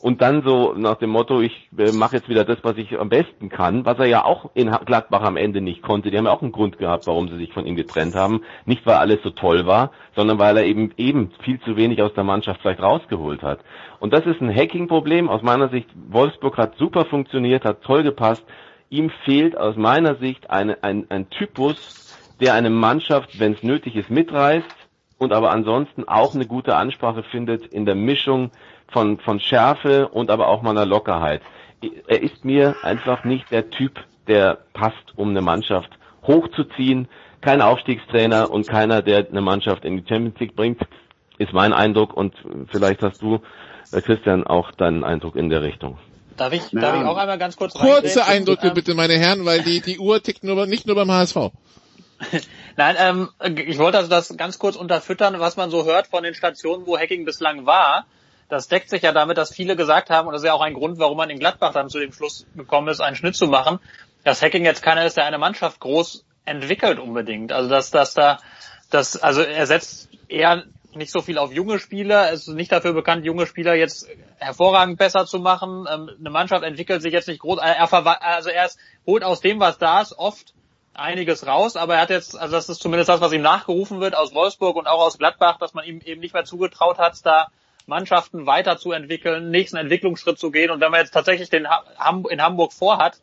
und 0.00 0.22
dann 0.22 0.42
so 0.42 0.74
nach 0.76 0.96
dem 0.96 1.10
Motto, 1.10 1.40
ich 1.40 1.68
äh, 1.76 1.90
mache 1.92 2.16
jetzt 2.16 2.28
wieder 2.28 2.44
das, 2.44 2.58
was 2.62 2.76
ich 2.76 2.98
am 2.98 3.08
besten 3.08 3.48
kann, 3.48 3.84
was 3.84 3.98
er 3.98 4.06
ja 4.06 4.24
auch 4.24 4.50
in 4.54 4.70
Gladbach 4.70 5.22
am 5.22 5.36
Ende 5.36 5.60
nicht 5.60 5.82
konnte. 5.82 6.10
Die 6.10 6.16
haben 6.16 6.26
ja 6.26 6.32
auch 6.32 6.42
einen 6.42 6.52
Grund 6.52 6.78
gehabt, 6.78 7.06
warum 7.06 7.28
sie 7.28 7.36
sich 7.36 7.52
von 7.52 7.66
ihm 7.66 7.74
getrennt 7.74 8.14
haben. 8.14 8.42
Nicht, 8.64 8.86
weil 8.86 8.96
alles 8.96 9.18
so 9.24 9.30
toll 9.30 9.66
war, 9.66 9.90
sondern 10.14 10.38
weil 10.38 10.56
er 10.56 10.64
eben 10.64 10.92
eben 10.96 11.32
viel 11.42 11.60
zu 11.60 11.76
wenig 11.76 12.00
aus 12.00 12.14
der 12.14 12.24
Mannschaft 12.24 12.60
vielleicht 12.62 12.82
rausgeholt 12.82 13.42
hat. 13.42 13.60
Und 13.98 14.12
das 14.12 14.24
ist 14.24 14.40
ein 14.40 14.54
Hacking-Problem. 14.54 15.28
Aus 15.28 15.42
meiner 15.42 15.68
Sicht, 15.68 15.88
Wolfsburg 16.08 16.58
hat 16.58 16.76
super 16.76 17.04
funktioniert, 17.04 17.64
hat 17.64 17.82
toll 17.82 18.04
gepasst. 18.04 18.44
Ihm 18.90 19.10
fehlt 19.24 19.56
aus 19.58 19.76
meiner 19.76 20.14
Sicht 20.16 20.48
eine, 20.48 20.82
ein, 20.82 21.06
ein 21.10 21.28
Typus, 21.28 22.36
der 22.40 22.54
eine 22.54 22.70
Mannschaft, 22.70 23.40
wenn 23.40 23.54
es 23.54 23.62
nötig 23.64 23.96
ist, 23.96 24.10
mitreißt 24.10 24.78
und 25.18 25.32
aber 25.32 25.50
ansonsten 25.50 26.06
auch 26.06 26.34
eine 26.34 26.46
gute 26.46 26.76
Ansprache 26.76 27.24
findet 27.24 27.66
in 27.66 27.84
der 27.84 27.96
Mischung 27.96 28.52
von, 28.88 29.18
von 29.18 29.40
Schärfe 29.40 30.08
und 30.08 30.30
aber 30.30 30.48
auch 30.48 30.62
meiner 30.62 30.86
Lockerheit. 30.86 31.42
Er 32.06 32.22
ist 32.22 32.44
mir 32.44 32.76
einfach 32.82 33.24
nicht 33.24 33.50
der 33.50 33.70
Typ, 33.70 34.00
der 34.26 34.58
passt, 34.72 34.96
um 35.16 35.30
eine 35.30 35.42
Mannschaft 35.42 35.90
hochzuziehen. 36.26 37.08
Kein 37.40 37.62
Aufstiegstrainer 37.62 38.50
und 38.50 38.66
keiner, 38.66 39.02
der 39.02 39.28
eine 39.28 39.40
Mannschaft 39.40 39.84
in 39.84 39.96
die 39.96 40.08
Champions 40.08 40.38
League 40.40 40.56
bringt, 40.56 40.80
ist 41.38 41.52
mein 41.52 41.72
Eindruck 41.72 42.14
und 42.14 42.34
vielleicht 42.70 43.02
hast 43.02 43.22
du, 43.22 43.40
äh, 43.92 44.00
Christian, 44.00 44.44
auch 44.44 44.72
deinen 44.72 45.04
Eindruck 45.04 45.36
in 45.36 45.48
der 45.48 45.62
Richtung. 45.62 45.98
Darf 46.36 46.52
ich, 46.52 46.70
ja. 46.72 46.80
darf 46.80 46.96
ich 46.96 47.04
auch 47.04 47.16
einmal 47.16 47.38
ganz 47.38 47.56
kurz 47.56 47.74
Kurze 47.74 48.26
Eindrücke 48.26 48.70
bitte, 48.72 48.94
meine 48.94 49.14
Herren, 49.14 49.44
weil 49.44 49.62
die, 49.62 49.80
die 49.80 49.98
Uhr 49.98 50.22
tickt 50.22 50.44
nur, 50.44 50.66
nicht 50.66 50.86
nur 50.86 50.96
beim 50.96 51.10
HSV. 51.10 51.36
Nein, 52.76 52.96
ähm, 52.98 53.28
ich 53.56 53.78
wollte 53.78 53.98
also 53.98 54.10
das 54.10 54.36
ganz 54.36 54.58
kurz 54.58 54.76
unterfüttern, 54.76 55.38
was 55.38 55.56
man 55.56 55.70
so 55.70 55.84
hört 55.84 56.08
von 56.08 56.22
den 56.22 56.34
Stationen, 56.34 56.86
wo 56.86 56.98
Hacking 56.98 57.24
bislang 57.24 57.66
war. 57.66 58.06
Das 58.48 58.68
deckt 58.68 58.88
sich 58.88 59.02
ja 59.02 59.12
damit, 59.12 59.36
dass 59.36 59.54
viele 59.54 59.76
gesagt 59.76 60.10
haben, 60.10 60.26
und 60.26 60.32
das 60.32 60.42
ist 60.42 60.46
ja 60.46 60.54
auch 60.54 60.62
ein 60.62 60.74
Grund, 60.74 60.98
warum 60.98 61.16
man 61.18 61.30
in 61.30 61.38
Gladbach 61.38 61.72
dann 61.72 61.90
zu 61.90 61.98
dem 61.98 62.12
Schluss 62.12 62.46
gekommen 62.56 62.88
ist, 62.88 63.00
einen 63.00 63.16
Schnitt 63.16 63.36
zu 63.36 63.46
machen, 63.46 63.78
dass 64.24 64.42
Hacking 64.42 64.64
jetzt 64.64 64.82
keiner 64.82 65.04
ist, 65.04 65.16
der 65.16 65.26
eine 65.26 65.38
Mannschaft 65.38 65.80
groß 65.80 66.24
entwickelt 66.44 66.98
unbedingt. 66.98 67.52
Also 67.52 67.68
dass, 67.68 67.90
dass 67.90 68.14
da, 68.14 68.38
das, 68.90 69.16
also 69.16 69.42
er 69.42 69.66
setzt 69.66 70.08
eher 70.28 70.64
nicht 70.94 71.12
so 71.12 71.20
viel 71.20 71.38
auf 71.38 71.52
junge 71.52 71.78
Spieler, 71.78 72.32
es 72.32 72.48
ist 72.48 72.54
nicht 72.54 72.72
dafür 72.72 72.94
bekannt, 72.94 73.24
junge 73.24 73.46
Spieler 73.46 73.74
jetzt 73.74 74.08
hervorragend 74.38 74.98
besser 74.98 75.26
zu 75.26 75.38
machen. 75.38 75.86
Ähm, 75.90 76.10
eine 76.18 76.30
Mannschaft 76.30 76.64
entwickelt 76.64 77.02
sich 77.02 77.12
jetzt 77.12 77.28
nicht 77.28 77.40
groß, 77.40 77.58
er, 77.58 77.92
also 78.22 78.48
er 78.48 78.66
ist, 78.66 78.78
holt 79.06 79.24
aus 79.24 79.40
dem, 79.40 79.60
was 79.60 79.78
da 79.78 80.00
ist, 80.00 80.18
oft 80.18 80.54
einiges 80.94 81.46
raus, 81.46 81.76
aber 81.76 81.94
er 81.94 82.00
hat 82.02 82.10
jetzt, 82.10 82.36
also 82.36 82.56
das 82.56 82.68
ist 82.68 82.80
zumindest 82.80 83.08
das, 83.08 83.20
was 83.20 83.32
ihm 83.32 83.42
nachgerufen 83.42 84.00
wird 84.00 84.16
aus 84.16 84.34
Wolfsburg 84.34 84.76
und 84.76 84.88
auch 84.88 85.00
aus 85.00 85.18
Gladbach, 85.18 85.58
dass 85.58 85.74
man 85.74 85.84
ihm 85.84 86.00
eben 86.04 86.20
nicht 86.20 86.34
mehr 86.34 86.44
zugetraut 86.44 86.98
hat, 86.98 87.14
da 87.24 87.48
Mannschaften 87.88 88.46
weiterzuentwickeln, 88.46 89.50
nächsten 89.50 89.78
Entwicklungsschritt 89.78 90.38
zu 90.38 90.50
gehen. 90.50 90.70
Und 90.70 90.80
wenn 90.80 90.90
man 90.90 91.00
jetzt 91.00 91.12
tatsächlich 91.12 91.50
den 91.50 91.66
in 92.30 92.42
Hamburg 92.42 92.72
vorhat, 92.72 93.20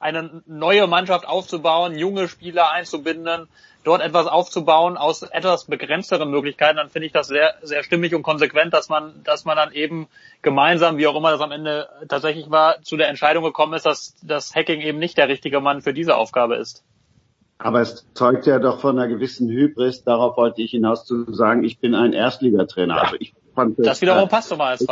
eine 0.00 0.42
neue 0.46 0.86
Mannschaft 0.86 1.28
aufzubauen, 1.28 1.96
junge 1.96 2.26
Spieler 2.28 2.70
einzubinden, 2.70 3.48
dort 3.84 4.02
etwas 4.02 4.26
aufzubauen 4.26 4.96
aus 4.96 5.22
etwas 5.22 5.66
begrenzteren 5.66 6.30
Möglichkeiten, 6.30 6.78
dann 6.78 6.88
finde 6.88 7.06
ich 7.06 7.12
das 7.12 7.28
sehr, 7.28 7.54
sehr 7.62 7.82
stimmig 7.82 8.14
und 8.14 8.22
konsequent, 8.22 8.72
dass 8.74 8.88
man, 8.88 9.22
dass 9.24 9.44
man 9.44 9.56
dann 9.56 9.72
eben 9.72 10.08
gemeinsam, 10.42 10.96
wie 10.96 11.06
auch 11.06 11.16
immer 11.16 11.30
das 11.30 11.40
am 11.40 11.52
Ende 11.52 11.88
tatsächlich 12.08 12.50
war, 12.50 12.82
zu 12.82 12.96
der 12.96 13.08
Entscheidung 13.08 13.44
gekommen 13.44 13.74
ist, 13.74 13.86
dass 13.86 14.16
das 14.22 14.54
Hacking 14.54 14.80
eben 14.80 14.98
nicht 14.98 15.18
der 15.18 15.28
richtige 15.28 15.60
Mann 15.60 15.82
für 15.82 15.94
diese 15.94 16.16
Aufgabe 16.16 16.56
ist. 16.56 16.82
Aber 17.58 17.82
es 17.82 18.06
zeugt 18.14 18.46
ja 18.46 18.58
doch 18.58 18.80
von 18.80 18.98
einer 18.98 19.06
gewissen 19.06 19.50
Hybris. 19.50 20.02
Darauf 20.02 20.38
wollte 20.38 20.62
ich 20.62 20.70
hinaus 20.70 21.04
zu 21.04 21.30
sagen, 21.30 21.62
ich 21.62 21.78
bin 21.78 21.94
ein 21.94 22.14
Erstligatrainer. 22.14 22.96
Ja. 22.96 23.02
Also 23.02 23.16
ich 23.18 23.34
fand 23.60 23.78
das, 23.78 23.86
das 23.86 24.00
wiederum 24.00 24.24
äh, 24.24 24.28
passt 24.28 24.48
zum 24.48 24.60
ASV. 24.60 24.88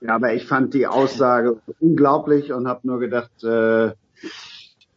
Ja, 0.00 0.14
aber 0.14 0.34
ich 0.34 0.46
fand 0.46 0.74
die 0.74 0.86
Aussage 0.86 1.60
unglaublich 1.80 2.52
und 2.52 2.68
habe 2.68 2.86
nur 2.86 2.98
gedacht, 2.98 3.30
äh, 3.42 3.92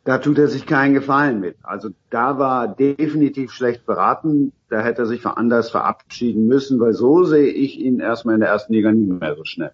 da 0.03 0.17
tut 0.17 0.37
er 0.39 0.47
sich 0.47 0.65
keinen 0.65 0.93
Gefallen 0.93 1.39
mit. 1.39 1.57
Also 1.61 1.89
da 2.09 2.39
war 2.39 2.67
definitiv 2.67 3.51
schlecht 3.51 3.85
beraten. 3.85 4.53
Da 4.69 4.81
hätte 4.81 5.03
er 5.03 5.05
sich 5.05 5.25
anders 5.25 5.69
verabschieden 5.69 6.47
müssen, 6.47 6.79
weil 6.79 6.93
so 6.93 7.23
sehe 7.23 7.51
ich 7.51 7.79
ihn 7.79 7.99
erstmal 7.99 8.35
in 8.35 8.41
der 8.41 8.49
ersten 8.49 8.73
Liga 8.73 8.91
nie 8.91 9.05
mehr 9.05 9.35
so 9.35 9.45
schnell. 9.45 9.71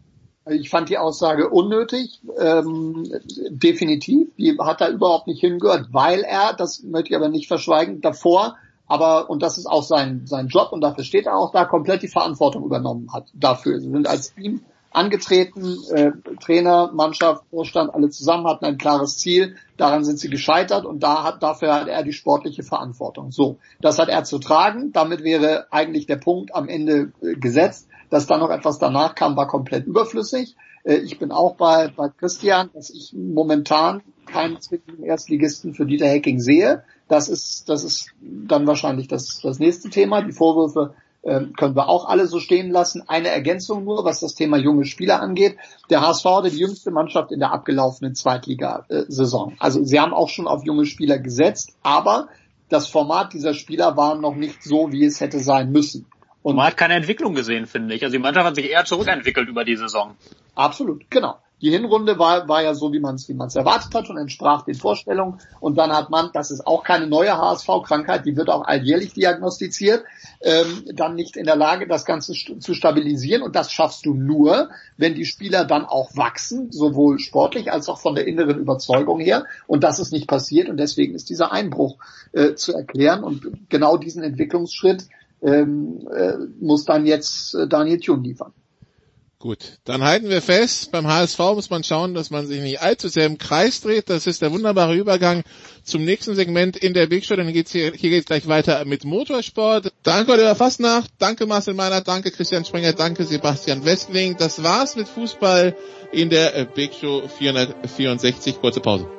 Ich 0.48 0.70
fand 0.70 0.90
die 0.90 1.00
Aussage 1.00 1.50
unnötig, 1.50 2.22
ähm, 2.38 3.12
definitiv. 3.50 4.28
Die 4.38 4.56
hat 4.60 4.82
er 4.82 4.92
überhaupt 4.92 5.26
nicht 5.26 5.42
hingehört, 5.42 5.88
weil 5.92 6.22
er, 6.22 6.54
das 6.56 6.84
möchte 6.84 7.10
ich 7.10 7.16
aber 7.16 7.30
nicht 7.30 7.48
verschweigen, 7.48 8.02
davor, 8.02 8.56
aber, 8.88 9.30
und 9.30 9.42
das 9.42 9.58
ist 9.58 9.66
auch 9.66 9.84
sein, 9.84 10.24
sein 10.26 10.48
Job 10.48 10.72
und 10.72 10.82
dafür 10.82 11.04
steht 11.04 11.26
er 11.26 11.38
auch 11.38 11.52
da, 11.52 11.66
komplett 11.66 12.04
die 12.04 12.08
Verantwortung 12.08 12.64
übernommen 12.64 13.12
hat 13.14 13.28
dafür. 13.34 13.80
Sie 13.80 13.90
sind 13.90 14.08
als 14.08 14.34
Team 14.34 14.62
angetreten, 14.96 15.78
äh, 15.92 16.12
Trainer, 16.40 16.92
Mannschaft, 16.94 17.44
Vorstand, 17.50 17.94
alle 17.94 18.10
zusammen 18.10 18.48
hatten 18.48 18.66
ein 18.66 18.78
klares 18.78 19.18
Ziel. 19.18 19.56
Daran 19.78 20.06
sind 20.06 20.20
sie 20.20 20.30
gescheitert 20.30 20.86
und 20.86 21.04
da 21.04 21.24
hat, 21.24 21.44
dafür 21.44 21.74
hat 21.74 21.88
er 21.88 22.04
die 22.04 22.14
sportliche 22.14 22.64
Verantwortung. 22.64 23.32
So, 23.32 23.58
das 23.82 24.00
hat 24.00 24.08
er 24.10 24.24
zu 24.24 24.40
tragen. 24.40 24.94
Damit 24.94 25.24
wäre 25.24 25.68
eigentlich 25.72 26.06
der 26.06 26.16
Punkt 26.16 26.56
am 26.56 26.70
Ende 26.70 27.12
äh, 27.22 27.36
gesetzt. 27.36 27.90
Dass 28.12 28.28
da 28.28 28.38
noch 28.38 28.52
etwas 28.52 28.78
danach 28.78 29.16
kam, 29.16 29.36
war 29.36 29.48
komplett 29.48 29.88
überflüssig. 29.88 30.56
Äh, 30.84 30.98
ich 30.98 31.20
bin 31.20 31.32
auch 31.32 31.56
bei, 31.56 31.90
bei 31.90 32.08
Christian, 32.10 32.70
dass 32.74 32.90
ich 32.90 33.14
momentan 33.14 34.02
keinen 34.26 34.62
zwingenden 34.62 35.04
Erstligisten 35.04 35.74
für 35.74 35.86
Dieter 35.86 36.08
Hecking 36.08 36.40
sehe. 36.40 36.84
Das 37.08 37.30
ist, 37.30 37.70
das 37.70 37.84
ist 37.84 38.10
dann 38.22 38.66
wahrscheinlich 38.68 39.08
das, 39.08 39.40
das 39.42 39.60
nächste 39.60 39.90
Thema. 39.90 40.22
Die 40.22 40.32
Vorwürfe 40.32 40.96
ähm, 41.24 41.54
können 41.54 41.76
wir 41.76 41.90
auch 41.90 42.08
alle 42.08 42.28
so 42.28 42.40
stehen 42.40 42.70
lassen. 42.70 43.04
Eine 43.08 43.30
Ergänzung 43.30 43.84
nur, 43.84 44.06
was 44.06 44.20
das 44.20 44.36
Thema 44.36 44.58
junge 44.58 44.86
Spieler 44.86 45.22
angeht. 45.22 45.58
Der 45.90 46.02
HSV 46.02 46.26
hatte 46.26 46.50
die 46.52 46.60
jüngste 46.60 46.92
Mannschaft 46.92 47.32
in 47.32 47.40
der 47.40 47.52
abgelaufenen 47.52 48.16
Zweitligasaison. 48.16 49.56
Also 49.60 49.84
sie 49.84 50.00
haben 50.00 50.14
auch 50.14 50.30
schon 50.30 50.48
auf 50.48 50.66
junge 50.66 50.86
Spieler 50.86 51.18
gesetzt, 51.18 51.76
aber 51.82 52.28
das 52.70 52.88
Format 52.88 53.34
dieser 53.34 53.54
Spieler 53.54 53.98
war 53.98 54.16
noch 54.16 54.36
nicht 54.36 54.64
so, 54.64 54.92
wie 54.92 55.04
es 55.04 55.20
hätte 55.20 55.40
sein 55.40 55.72
müssen. 55.72 56.06
Und 56.44 56.58
man 56.58 56.68
hat 56.68 56.78
keine 56.78 56.94
Entwicklung 56.94 57.34
gesehen, 57.34 57.66
finde 57.66 57.96
ich. 57.96 58.04
Also 58.04 58.18
die 58.18 58.22
Mannschaft 58.22 58.46
hat 58.46 58.56
sich 58.56 58.70
eher 58.70 58.86
zurückentwickelt 58.86 59.50
über 59.50 59.66
die 59.66 59.78
Saison. 59.78 60.16
Absolut, 60.54 61.10
genau. 61.10 61.38
Die 61.62 61.72
Hinrunde 61.72 62.20
war, 62.20 62.50
war 62.50 62.64
ja 62.64 62.74
so, 62.74 62.92
wie 62.92 63.00
man 63.00 63.16
es 63.16 63.30
wie 63.30 63.34
man's 63.34 63.56
erwartet 63.56 63.96
hat 63.96 64.10
und 64.10 64.18
entsprach 64.18 64.64
den 64.64 64.76
Vorstellungen. 64.76 65.40
Und 65.62 65.78
dann 65.78 65.92
hat 65.92 66.10
man, 66.10 66.30
das 66.34 66.52
ist 66.52 66.68
auch 66.68 66.84
keine 66.84 67.08
neue 67.08 67.38
HSV-Krankheit, 67.38 68.26
die 68.26 68.36
wird 68.36 68.50
auch 68.50 68.66
alljährlich 68.66 69.14
diagnostiziert, 69.14 70.04
ähm, 70.42 70.84
dann 70.94 71.16
nicht 71.16 71.38
in 71.38 71.46
der 71.46 71.56
Lage, 71.56 71.88
das 71.88 72.04
Ganze 72.04 72.34
st 72.34 72.62
zu 72.62 72.74
stabilisieren. 72.74 73.42
Und 73.42 73.56
das 73.56 73.72
schaffst 73.72 74.06
du 74.06 74.14
nur, 74.14 74.70
wenn 74.98 75.16
die 75.16 75.26
Spieler 75.26 75.64
dann 75.64 75.86
auch 75.86 76.16
wachsen, 76.16 76.72
sowohl 76.72 77.20
sportlich 77.20 77.72
als 77.72 77.88
auch 77.88 78.00
von 78.00 78.16
der 78.16 78.28
inneren 78.28 78.60
Überzeugung 78.60 79.20
her. 79.20 79.46
Und 79.66 79.84
das 79.84 80.00
ist 80.00 80.12
nicht 80.12 80.28
passiert. 80.28 80.68
Und 80.68 80.78
deswegen 80.78 81.16
ist 81.16 81.30
dieser 81.30 81.54
Einbruch 81.54 81.98
äh, 82.34 82.56
zu 82.56 82.74
erklären. 82.74 83.24
Und 83.24 83.70
genau 83.70 83.98
diesen 83.98 84.24
Entwicklungsschritt 84.24 85.08
ähm, 85.42 86.08
äh, 86.14 86.34
muss 86.60 86.84
dann 86.86 87.06
jetzt 87.06 87.56
äh, 87.56 87.68
Daniel 87.68 88.00
Thun 88.00 88.24
liefern. 88.24 88.52
Gut, 89.46 89.78
dann 89.84 90.04
halten 90.04 90.28
wir 90.28 90.42
fest, 90.42 90.92
beim 90.92 91.06
HSV 91.06 91.38
muss 91.38 91.70
man 91.70 91.84
schauen, 91.84 92.16
dass 92.16 92.32
man 92.32 92.48
sich 92.48 92.62
nicht 92.62 92.82
allzu 92.82 93.10
sehr 93.10 93.28
im 93.28 93.38
Kreis 93.38 93.80
dreht. 93.80 94.10
Das 94.10 94.26
ist 94.26 94.42
der 94.42 94.52
wunderbare 94.52 94.96
Übergang 94.96 95.44
zum 95.84 96.04
nächsten 96.04 96.34
Segment 96.34 96.76
in 96.76 96.96
der 96.96 97.06
Big 97.06 97.26
Show. 97.26 97.36
Dann 97.36 97.54
geht's 97.54 97.72
hier, 97.72 97.92
hier 97.92 98.10
geht's 98.10 98.26
gleich 98.26 98.48
weiter 98.48 98.84
mit 98.86 99.06
Motorsport. 99.06 99.94
Danke 100.02 100.32
Oliver 100.32 100.56
Fastnacht, 100.56 101.12
danke 101.20 101.46
Marcel 101.46 101.76
Meiner, 101.76 102.02
danke 102.02 102.32
Christian 102.32 102.66
Springer, 102.66 102.94
danke 102.94 103.24
Sebastian 103.24 103.86
Westling. 103.86 104.36
Das 104.36 104.64
war's 104.64 104.96
mit 104.96 105.08
Fußball 105.08 105.76
in 106.12 106.32
der 106.32 106.66
Big 106.66 106.96
Show 106.96 107.28
464. 107.28 108.60
Kurze 108.60 108.80
Pause. 108.80 109.15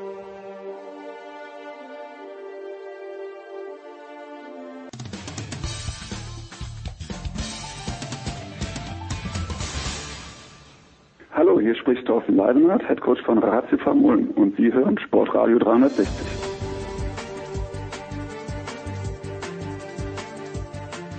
Spricht 12.07 12.25
Thorsten 12.27 12.37
Leidenhardt, 12.37 12.89
Headcoach 12.89 13.21
von 13.25 13.39
Ratio 13.39 13.79
Ulm 13.91 14.31
und 14.37 14.57
Sie 14.57 14.73
hören 14.73 14.97
Sportradio 14.99 15.59
360. 15.59 16.07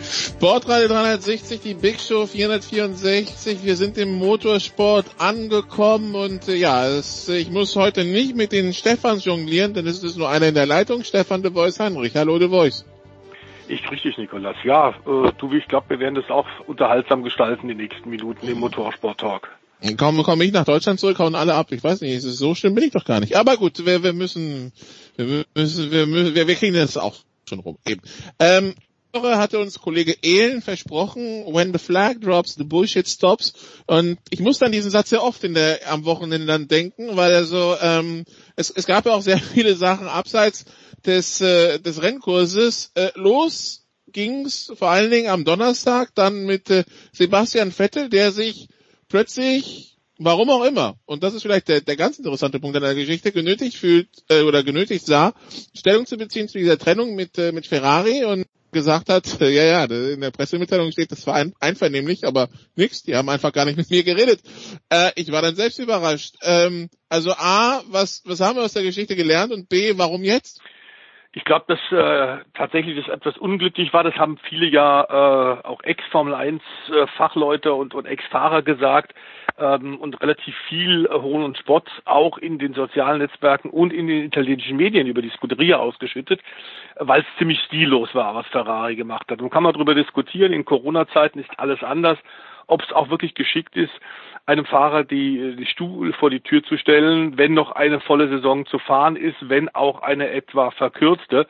Sportradio 0.01 0.87
360, 0.87 1.61
die 1.61 1.73
Big 1.73 1.99
Show 1.99 2.25
464. 2.25 3.65
Wir 3.65 3.75
sind 3.75 3.97
im 3.97 4.17
Motorsport 4.17 5.05
angekommen 5.17 6.15
und 6.15 6.47
äh, 6.47 6.55
ja, 6.55 6.85
es, 6.85 7.27
ich 7.27 7.51
muss 7.51 7.75
heute 7.75 8.05
nicht 8.05 8.35
mit 8.35 8.53
den 8.53 8.71
Stefans 8.73 9.25
jonglieren, 9.25 9.73
denn 9.73 9.87
es 9.87 10.03
ist 10.03 10.17
nur 10.17 10.29
einer 10.29 10.47
in 10.47 10.55
der 10.55 10.67
Leitung. 10.67 11.03
Stefan 11.03 11.41
de 11.41 11.51
Voice 11.51 11.79
Heinrich. 11.79 12.15
Hallo 12.15 12.39
de 12.39 12.49
Voice. 12.49 12.85
Ich 13.67 13.83
grüße 13.83 14.03
dich, 14.03 14.17
Nikolas. 14.17 14.55
Ja, 14.63 14.91
äh, 14.91 15.31
du, 15.37 15.51
ich 15.51 15.67
glaube, 15.67 15.89
wir 15.89 15.99
werden 15.99 16.15
das 16.15 16.29
auch 16.29 16.47
unterhaltsam 16.65 17.23
gestalten, 17.23 17.67
die 17.67 17.75
nächsten 17.75 18.09
Minuten 18.09 18.47
im 18.47 18.59
Motorsport-Talk. 18.59 19.41
Kaum 19.41 19.66
komme 19.97 20.43
ich 20.43 20.51
nach 20.51 20.65
Deutschland 20.65 20.99
zurück, 20.99 21.19
hauen 21.19 21.35
alle 21.35 21.53
ab. 21.53 21.71
Ich 21.71 21.83
weiß 21.83 22.01
nicht, 22.01 22.21
so 22.21 22.55
schlimm 22.55 22.75
bin 22.75 22.85
ich 22.85 22.91
doch 22.91 23.05
gar 23.05 23.19
nicht. 23.19 23.35
Aber 23.35 23.57
gut, 23.57 23.85
wir, 23.85 24.03
wir 24.03 24.13
müssen, 24.13 24.71
wir 25.15 25.45
müssen, 25.53 25.91
wir, 25.91 26.07
müssen, 26.07 26.35
wir, 26.35 26.47
wir 26.47 26.55
kriegen 26.55 26.73
das 26.73 26.97
auch 26.97 27.15
schon 27.47 27.59
rum. 27.59 27.77
Eben. 27.85 28.01
Ähm, 28.39 28.73
hatte 29.13 29.59
uns 29.59 29.79
Kollege 29.79 30.15
Ehlen 30.21 30.61
versprochen, 30.61 31.45
when 31.47 31.73
the 31.73 31.79
flag 31.79 32.21
drops, 32.21 32.55
the 32.55 32.63
bullshit 32.63 33.07
stops. 33.07 33.53
Und 33.85 34.19
ich 34.29 34.39
muss 34.39 34.61
an 34.61 34.71
diesen 34.71 34.91
Satz 34.91 35.09
sehr 35.09 35.23
oft 35.23 35.43
in 35.43 35.53
der, 35.53 35.79
am 35.91 36.05
Wochenende 36.05 36.47
dann 36.47 36.67
denken, 36.67 37.15
weil 37.15 37.31
er 37.31 37.45
so, 37.45 37.75
ähm, 37.81 38.25
es, 38.55 38.69
es 38.69 38.85
gab 38.85 39.05
ja 39.05 39.13
auch 39.13 39.21
sehr 39.21 39.39
viele 39.39 39.75
Sachen 39.75 40.07
abseits 40.07 40.65
des, 41.05 41.41
äh, 41.41 41.79
des 41.79 42.01
Rennkurses. 42.01 42.91
Äh, 42.95 43.11
los 43.15 43.85
ging's 44.11 44.71
vor 44.75 44.89
allen 44.89 45.11
Dingen 45.11 45.29
am 45.29 45.45
Donnerstag 45.45 46.13
dann 46.15 46.45
mit 46.45 46.69
äh, 46.69 46.83
Sebastian 47.11 47.71
Vettel, 47.71 48.09
der 48.09 48.31
sich 48.31 48.67
plötzlich, 49.09 49.97
warum 50.17 50.49
auch 50.49 50.63
immer, 50.63 50.97
und 51.05 51.23
das 51.23 51.33
ist 51.33 51.43
vielleicht 51.43 51.67
der, 51.67 51.81
der 51.81 51.95
ganz 51.95 52.17
interessante 52.17 52.59
Punkt 52.59 52.75
in 52.75 52.83
der 52.83 52.95
Geschichte, 52.95 53.31
genötigt 53.31 53.77
fühlt 53.77 54.09
äh, 54.29 54.41
oder 54.41 54.63
genötigt 54.63 55.05
sah, 55.05 55.33
Stellung 55.75 56.05
zu 56.05 56.17
beziehen 56.17 56.47
zu 56.47 56.57
dieser 56.57 56.77
Trennung 56.77 57.15
mit, 57.15 57.37
äh, 57.37 57.51
mit 57.51 57.67
Ferrari 57.67 58.25
und 58.25 58.45
gesagt 58.71 59.09
hat, 59.09 59.25
ja, 59.39 59.49
ja, 59.49 59.83
in 59.85 60.21
der 60.21 60.31
Pressemitteilung 60.31 60.91
steht, 60.91 61.11
das 61.11 61.25
war 61.27 61.35
ein, 61.35 61.53
einvernehmlich, 61.59 62.25
aber 62.25 62.49
nix, 62.75 63.03
die 63.03 63.15
haben 63.15 63.29
einfach 63.29 63.53
gar 63.53 63.65
nicht 63.65 63.77
mit 63.77 63.89
mir 63.89 64.03
geredet. 64.03 64.41
Äh, 64.89 65.11
ich 65.15 65.31
war 65.31 65.41
dann 65.41 65.55
selbst 65.55 65.79
überrascht. 65.79 66.35
Ähm, 66.41 66.89
also 67.09 67.31
A, 67.31 67.83
was, 67.87 68.21
was 68.25 68.39
haben 68.41 68.57
wir 68.57 68.63
aus 68.63 68.73
der 68.73 68.83
Geschichte 68.83 69.15
gelernt 69.15 69.53
und 69.53 69.69
B, 69.69 69.97
warum 69.97 70.23
jetzt? 70.23 70.59
Ich 71.33 71.43
glaube, 71.43 71.65
dass 71.67 71.79
äh, 71.91 72.43
tatsächlich 72.53 72.97
das 72.97 73.13
etwas 73.13 73.37
unglücklich 73.37 73.93
war. 73.93 74.03
Das 74.03 74.15
haben 74.15 74.37
viele 74.37 74.65
ja 74.65 75.03
äh, 75.03 75.67
auch 75.67 75.83
Ex-Formel 75.83 76.33
1 76.33 76.61
äh, 76.89 77.07
Fachleute 77.17 77.73
und, 77.73 77.93
und 77.93 78.05
Ex-Fahrer 78.05 78.61
gesagt 78.61 79.13
ähm, 79.57 79.97
und 79.97 80.21
relativ 80.21 80.55
viel 80.69 81.07
Hohn 81.11 81.43
und 81.43 81.57
Spott 81.57 81.89
auch 82.05 82.37
in 82.37 82.59
den 82.59 82.73
sozialen 82.73 83.19
Netzwerken 83.19 83.69
und 83.69 83.91
in 83.91 84.07
den 84.07 84.23
italienischen 84.23 84.77
Medien 84.77 85.07
über 85.07 85.21
die 85.21 85.29
Scuderia 85.29 85.77
ausgeschüttet, 85.77 86.41
weil 86.95 87.21
es 87.21 87.37
ziemlich 87.37 87.59
stillos 87.61 88.15
war, 88.15 88.33
was 88.33 88.47
Ferrari 88.47 88.95
gemacht 88.95 89.29
hat. 89.29 89.41
Nun 89.41 89.49
kann 89.49 89.63
man 89.63 89.73
darüber 89.73 89.95
diskutieren. 89.95 90.53
In 90.53 90.65
Corona-Zeiten 90.65 91.39
ist 91.39 91.59
alles 91.59 91.83
anders 91.83 92.17
ob 92.67 92.83
es 92.83 92.91
auch 92.91 93.09
wirklich 93.09 93.33
geschickt 93.33 93.75
ist, 93.75 93.91
einem 94.45 94.65
Fahrer 94.65 95.03
die, 95.03 95.55
die 95.57 95.65
Stuhl 95.65 96.13
vor 96.13 96.29
die 96.29 96.39
Tür 96.39 96.63
zu 96.63 96.77
stellen, 96.77 97.37
wenn 97.37 97.53
noch 97.53 97.71
eine 97.71 97.99
volle 97.99 98.29
Saison 98.29 98.65
zu 98.65 98.79
fahren 98.79 99.15
ist, 99.15 99.37
wenn 99.41 99.69
auch 99.69 100.01
eine 100.01 100.29
etwa 100.29 100.71
verkürzte. 100.71 101.47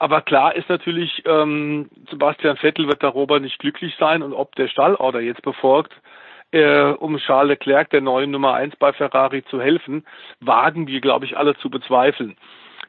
Aber 0.00 0.22
klar 0.22 0.56
ist 0.56 0.68
natürlich, 0.68 1.22
ähm, 1.26 1.90
Sebastian 2.10 2.56
Vettel 2.56 2.88
wird 2.88 3.02
darüber 3.02 3.38
nicht 3.38 3.58
glücklich 3.58 3.94
sein 3.98 4.22
und 4.22 4.32
ob 4.32 4.56
der 4.56 4.68
Stallorder 4.68 5.20
jetzt 5.20 5.42
befolgt, 5.42 5.92
äh, 6.52 6.90
um 6.92 7.18
Charles 7.18 7.50
Leclerc, 7.50 7.90
der 7.90 8.00
neuen 8.00 8.30
Nummer 8.30 8.54
eins 8.54 8.74
bei 8.76 8.92
Ferrari, 8.92 9.44
zu 9.44 9.60
helfen, 9.60 10.04
wagen 10.40 10.86
wir, 10.86 11.00
glaube 11.00 11.26
ich, 11.26 11.36
alle 11.36 11.54
zu 11.56 11.70
bezweifeln. 11.70 12.36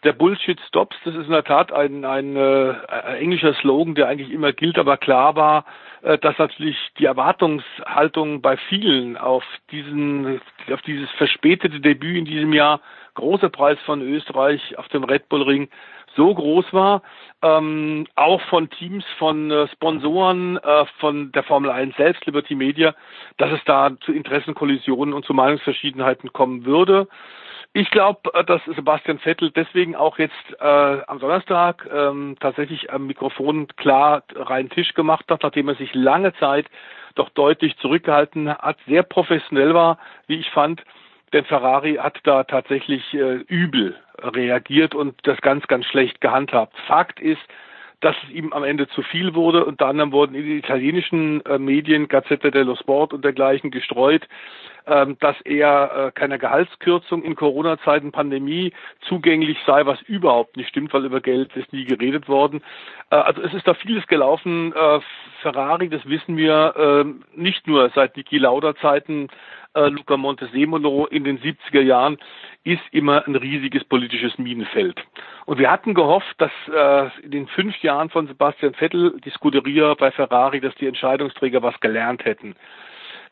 Der 0.03 0.13
Bullshit 0.13 0.59
Stops, 0.67 0.95
das 1.05 1.13
ist 1.13 1.25
in 1.25 1.31
der 1.31 1.43
Tat 1.43 1.71
ein, 1.71 2.05
ein, 2.05 2.35
äh, 2.35 2.73
ein 2.87 3.15
englischer 3.17 3.53
Slogan, 3.55 3.93
der 3.93 4.07
eigentlich 4.07 4.31
immer 4.31 4.51
gilt, 4.51 4.79
aber 4.79 4.97
klar 4.97 5.35
war, 5.35 5.65
äh, 6.01 6.17
dass 6.17 6.37
natürlich 6.39 6.77
die 6.97 7.05
Erwartungshaltung 7.05 8.41
bei 8.41 8.57
vielen 8.57 9.15
auf 9.15 9.43
diesen, 9.69 10.41
auf 10.71 10.81
dieses 10.81 11.09
verspätete 11.11 11.79
Debüt 11.79 12.17
in 12.17 12.25
diesem 12.25 12.51
Jahr, 12.51 12.81
großer 13.13 13.49
Preis 13.49 13.77
von 13.85 14.01
Österreich 14.01 14.77
auf 14.79 14.87
dem 14.87 15.03
Red 15.03 15.29
Bull 15.29 15.43
Ring, 15.43 15.69
so 16.15 16.33
groß 16.33 16.65
war, 16.73 17.03
ähm, 17.43 18.07
auch 18.15 18.41
von 18.49 18.69
Teams, 18.71 19.05
von 19.17 19.51
äh, 19.51 19.67
Sponsoren, 19.67 20.57
äh, 20.57 20.85
von 20.99 21.31
der 21.31 21.43
Formel 21.43 21.69
1 21.69 21.95
selbst, 21.95 22.25
Liberty 22.25 22.55
Media, 22.55 22.95
dass 23.37 23.51
es 23.51 23.63
da 23.65 23.91
zu 24.01 24.11
Interessenkollisionen 24.11 25.13
und 25.13 25.25
zu 25.25 25.33
Meinungsverschiedenheiten 25.33 26.33
kommen 26.33 26.65
würde. 26.65 27.07
Ich 27.73 27.89
glaube, 27.89 28.33
äh, 28.33 28.43
dass 28.43 28.61
Sebastian 28.65 29.19
Vettel 29.19 29.51
deswegen 29.51 29.95
auch 29.95 30.19
jetzt 30.19 30.35
äh, 30.59 30.63
am 31.07 31.19
Donnerstag 31.19 31.87
ähm, 31.91 32.35
tatsächlich 32.39 32.91
am 32.91 33.07
Mikrofon 33.07 33.67
klar 33.77 34.23
reinen 34.35 34.69
Tisch 34.69 34.93
gemacht 34.93 35.25
hat, 35.29 35.43
nachdem 35.43 35.69
er 35.69 35.75
sich 35.75 35.93
lange 35.93 36.33
Zeit 36.33 36.65
doch 37.15 37.29
deutlich 37.29 37.77
zurückgehalten 37.77 38.49
hat, 38.49 38.77
sehr 38.87 39.03
professionell 39.03 39.73
war, 39.73 39.99
wie 40.27 40.39
ich 40.39 40.49
fand. 40.49 40.83
Denn 41.31 41.45
Ferrari 41.45 41.95
hat 41.95 42.19
da 42.23 42.43
tatsächlich 42.43 43.13
äh, 43.13 43.35
übel 43.47 43.95
reagiert 44.19 44.93
und 44.93 45.15
das 45.23 45.39
ganz, 45.39 45.65
ganz 45.67 45.85
schlecht 45.85 46.19
gehandhabt. 46.19 46.75
Fakt 46.87 47.21
ist, 47.21 47.41
dass 48.01 48.15
es 48.23 48.31
ihm 48.31 48.51
am 48.51 48.63
Ende 48.63 48.87
zu 48.89 49.03
viel 49.03 49.35
wurde. 49.35 49.63
Unter 49.65 49.87
anderem 49.87 50.11
wurden 50.11 50.35
in 50.35 50.43
den 50.43 50.57
italienischen 50.57 51.45
äh, 51.45 51.57
Medien, 51.57 52.07
Gazzetta 52.07 52.49
dello 52.49 52.75
Sport 52.75 53.13
und 53.13 53.23
dergleichen 53.23 53.71
gestreut, 53.71 54.27
ähm, 54.87 55.17
dass 55.19 55.39
er 55.41 56.07
äh, 56.07 56.11
keiner 56.11 56.39
Gehaltskürzung 56.39 57.23
in 57.23 57.35
Corona-Zeiten, 57.35 58.11
Pandemie 58.11 58.73
zugänglich 59.07 59.57
sei, 59.65 59.85
was 59.85 60.01
überhaupt 60.01 60.57
nicht 60.57 60.69
stimmt, 60.69 60.93
weil 60.93 61.05
über 61.05 61.21
Geld 61.21 61.55
ist 61.55 61.71
nie 61.71 61.85
geredet 61.85 62.27
worden. 62.27 62.61
Äh, 63.11 63.15
also 63.15 63.41
es 63.43 63.53
ist 63.53 63.67
da 63.67 63.75
vieles 63.75 64.07
gelaufen. 64.07 64.73
Äh, 64.73 64.99
Ferrari, 65.41 65.87
das 65.89 66.05
wissen 66.07 66.37
wir, 66.37 67.05
äh, 67.05 67.39
nicht 67.39 67.67
nur 67.67 67.91
seit 67.93 68.17
Niki 68.17 68.39
Lauda 68.39 68.75
Zeiten, 68.75 69.29
äh, 69.73 69.87
Luca 69.87 70.17
Montesemolo 70.17 71.05
in 71.07 71.23
den 71.23 71.39
70er 71.39 71.81
Jahren, 71.81 72.17
ist 72.63 72.81
immer 72.91 73.25
ein 73.27 73.35
riesiges 73.35 73.83
politisches 73.85 74.37
Minenfeld. 74.37 75.01
Und 75.45 75.57
wir 75.57 75.71
hatten 75.71 75.93
gehofft, 75.93 76.35
dass 76.37 76.51
äh, 76.71 77.23
in 77.23 77.31
den 77.31 77.47
fünf 77.47 77.75
Jahren 77.81 78.09
von 78.09 78.27
Sebastian 78.27 78.73
Vettel, 78.73 79.19
die 79.23 79.31
Scuderia 79.31 79.93
bei 79.95 80.11
Ferrari, 80.11 80.61
dass 80.61 80.75
die 80.75 80.87
Entscheidungsträger 80.87 81.63
was 81.63 81.79
gelernt 81.79 82.25
hätten. 82.25 82.55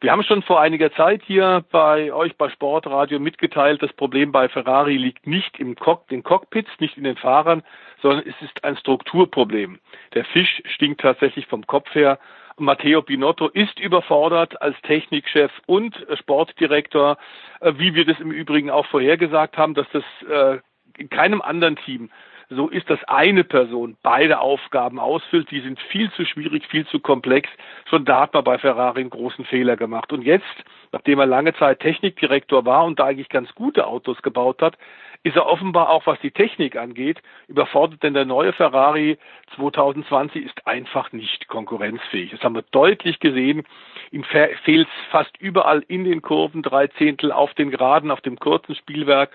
Wir 0.01 0.13
haben 0.13 0.23
schon 0.23 0.43
vor 0.43 0.61
einiger 0.61 0.93
Zeit 0.93 1.21
hier 1.25 1.65
bei 1.71 2.13
euch 2.13 2.37
bei 2.37 2.49
Sportradio 2.49 3.19
mitgeteilt, 3.19 3.83
das 3.83 3.91
Problem 3.91 4.31
bei 4.31 4.47
Ferrari 4.47 4.95
liegt 4.95 5.27
nicht 5.27 5.59
im 5.59 5.75
Cock 5.75 6.07
den 6.07 6.23
Cockpits, 6.23 6.69
nicht 6.79 6.97
in 6.97 7.03
den 7.03 7.17
Fahrern, 7.17 7.63
sondern 8.01 8.25
es 8.25 8.35
ist 8.41 8.63
ein 8.63 8.77
Strukturproblem. 8.77 9.79
Der 10.13 10.23
Fisch 10.23 10.63
stinkt 10.73 11.01
tatsächlich 11.01 11.47
vom 11.47 11.67
Kopf 11.67 11.93
her. 11.93 12.17
Matteo 12.59 13.01
Binotto 13.01 13.47
ist 13.47 13.79
überfordert 13.79 14.61
als 14.61 14.79
Technikchef 14.81 15.51
und 15.65 15.95
Sportdirektor, 16.19 17.17
äh, 17.61 17.73
wie 17.77 17.95
wir 17.95 18.05
das 18.05 18.19
im 18.19 18.31
Übrigen 18.31 18.69
auch 18.69 18.85
vorhergesagt 18.87 19.57
haben, 19.57 19.73
dass 19.73 19.87
das 19.91 20.03
äh, 20.29 20.59
in 20.97 21.09
keinem 21.09 21.41
anderen 21.41 21.75
Team 21.77 22.09
so 22.49 22.67
ist, 22.67 22.89
dass 22.89 23.03
eine 23.03 23.43
Person 23.43 23.95
beide 24.01 24.39
Aufgaben 24.39 24.99
ausfüllt. 24.99 25.51
Die 25.51 25.61
sind 25.61 25.79
viel 25.79 26.11
zu 26.13 26.25
schwierig, 26.25 26.65
viel 26.67 26.85
zu 26.87 26.99
komplex. 26.99 27.47
Schon 27.89 28.05
da 28.05 28.21
hat 28.21 28.33
man 28.33 28.43
bei 28.43 28.57
Ferrari 28.57 29.01
einen 29.01 29.11
großen 29.11 29.45
Fehler 29.45 29.77
gemacht. 29.77 30.11
Und 30.11 30.23
jetzt, 30.23 30.45
nachdem 30.91 31.19
er 31.19 31.27
lange 31.27 31.53
Zeit 31.55 31.79
Technikdirektor 31.79 32.65
war 32.65 32.85
und 32.85 32.99
da 32.99 33.05
eigentlich 33.05 33.29
ganz 33.29 33.53
gute 33.53 33.85
Autos 33.85 34.21
gebaut 34.23 34.61
hat, 34.61 34.77
ist 35.23 35.35
er 35.35 35.45
offenbar 35.45 35.89
auch, 35.89 36.05
was 36.07 36.19
die 36.21 36.31
Technik 36.31 36.77
angeht, 36.77 37.21
überfordert, 37.47 38.03
denn 38.03 38.13
der 38.13 38.25
neue 38.25 38.53
Ferrari 38.53 39.17
2020 39.55 40.45
ist 40.45 40.67
einfach 40.67 41.11
nicht 41.11 41.47
konkurrenzfähig. 41.47 42.31
Das 42.31 42.41
haben 42.41 42.55
wir 42.55 42.63
deutlich 42.71 43.19
gesehen. 43.19 43.65
Ihm 44.11 44.23
fehlt 44.23 44.87
fast 45.11 45.35
überall 45.39 45.83
in 45.87 46.05
den 46.05 46.21
Kurven, 46.21 46.61
drei 46.61 46.87
Zehntel 46.87 47.31
auf 47.31 47.53
den 47.55 47.69
Geraden, 47.69 48.11
auf 48.11 48.21
dem 48.21 48.39
kurzen 48.39 48.75
Spielwerk. 48.75 49.31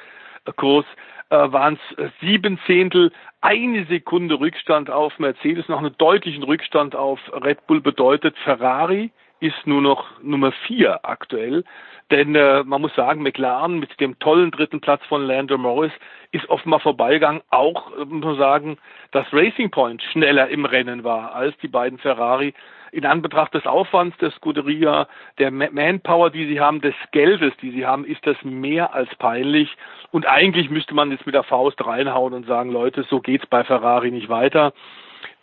Kurs 0.56 0.86
äh, 1.30 1.36
waren 1.36 1.78
es 1.90 1.98
äh, 1.98 2.10
sieben 2.20 2.58
Zehntel, 2.66 3.12
eine 3.40 3.84
Sekunde 3.86 4.38
Rückstand 4.40 4.90
auf 4.90 5.18
Mercedes, 5.18 5.68
noch 5.68 5.78
einen 5.78 5.96
deutlichen 5.98 6.42
Rückstand 6.42 6.94
auf 6.94 7.20
Red 7.32 7.66
Bull 7.66 7.80
bedeutet, 7.80 8.36
Ferrari 8.38 9.10
ist 9.40 9.66
nur 9.66 9.82
noch 9.82 10.06
Nummer 10.22 10.52
vier 10.66 11.00
aktuell. 11.04 11.64
Denn 12.10 12.34
äh, 12.34 12.62
man 12.64 12.82
muss 12.82 12.94
sagen, 12.94 13.22
McLaren 13.22 13.78
mit 13.78 13.98
dem 13.98 14.18
tollen 14.18 14.50
dritten 14.50 14.80
Platz 14.80 15.04
von 15.06 15.26
Lando 15.26 15.56
Morris 15.56 15.92
ist 16.32 16.48
offenbar 16.50 16.80
vorbeigegangen. 16.80 17.42
Auch 17.50 17.96
äh, 17.96 18.04
muss 18.04 18.24
man 18.24 18.38
sagen, 18.38 18.78
dass 19.12 19.26
Racing 19.32 19.70
Point 19.70 20.02
schneller 20.02 20.48
im 20.48 20.64
Rennen 20.66 21.02
war 21.02 21.34
als 21.34 21.56
die 21.58 21.68
beiden 21.68 21.98
Ferrari 21.98 22.52
in 22.92 23.06
Anbetracht 23.06 23.52
des 23.54 23.66
Aufwands 23.66 24.16
der 24.18 24.30
Scuderia, 24.30 25.08
der 25.38 25.50
Manpower, 25.50 26.30
die 26.30 26.46
sie 26.46 26.60
haben, 26.60 26.80
des 26.80 26.94
Geldes, 27.10 27.52
die 27.60 27.72
sie 27.72 27.84
haben, 27.84 28.04
ist 28.04 28.24
das 28.24 28.36
mehr 28.44 28.94
als 28.94 29.12
peinlich. 29.16 29.76
Und 30.12 30.26
eigentlich 30.28 30.70
müsste 30.70 30.94
man 30.94 31.10
jetzt 31.10 31.26
mit 31.26 31.34
der 31.34 31.42
Faust 31.42 31.84
reinhauen 31.84 32.34
und 32.34 32.46
sagen, 32.46 32.70
Leute, 32.70 33.04
so 33.10 33.20
geht's 33.20 33.46
bei 33.46 33.64
Ferrari 33.64 34.12
nicht 34.12 34.28
weiter. 34.28 34.72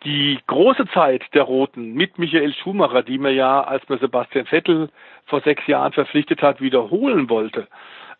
Die 0.04 0.40
große 0.48 0.86
Zeit 0.94 1.24
der 1.34 1.44
Roten 1.44 1.94
mit 1.94 2.18
Michael 2.18 2.54
Schumacher, 2.54 3.04
die 3.04 3.18
man 3.18 3.36
ja, 3.36 3.62
als 3.62 3.88
man 3.90 4.00
Sebastian 4.00 4.46
Vettel 4.46 4.90
vor 5.26 5.42
sechs 5.42 5.66
Jahren 5.68 5.94
verpflichtet 5.94 6.42
hat, 6.42 6.62
wiederholen 6.62 7.30
wollte, 7.30 7.68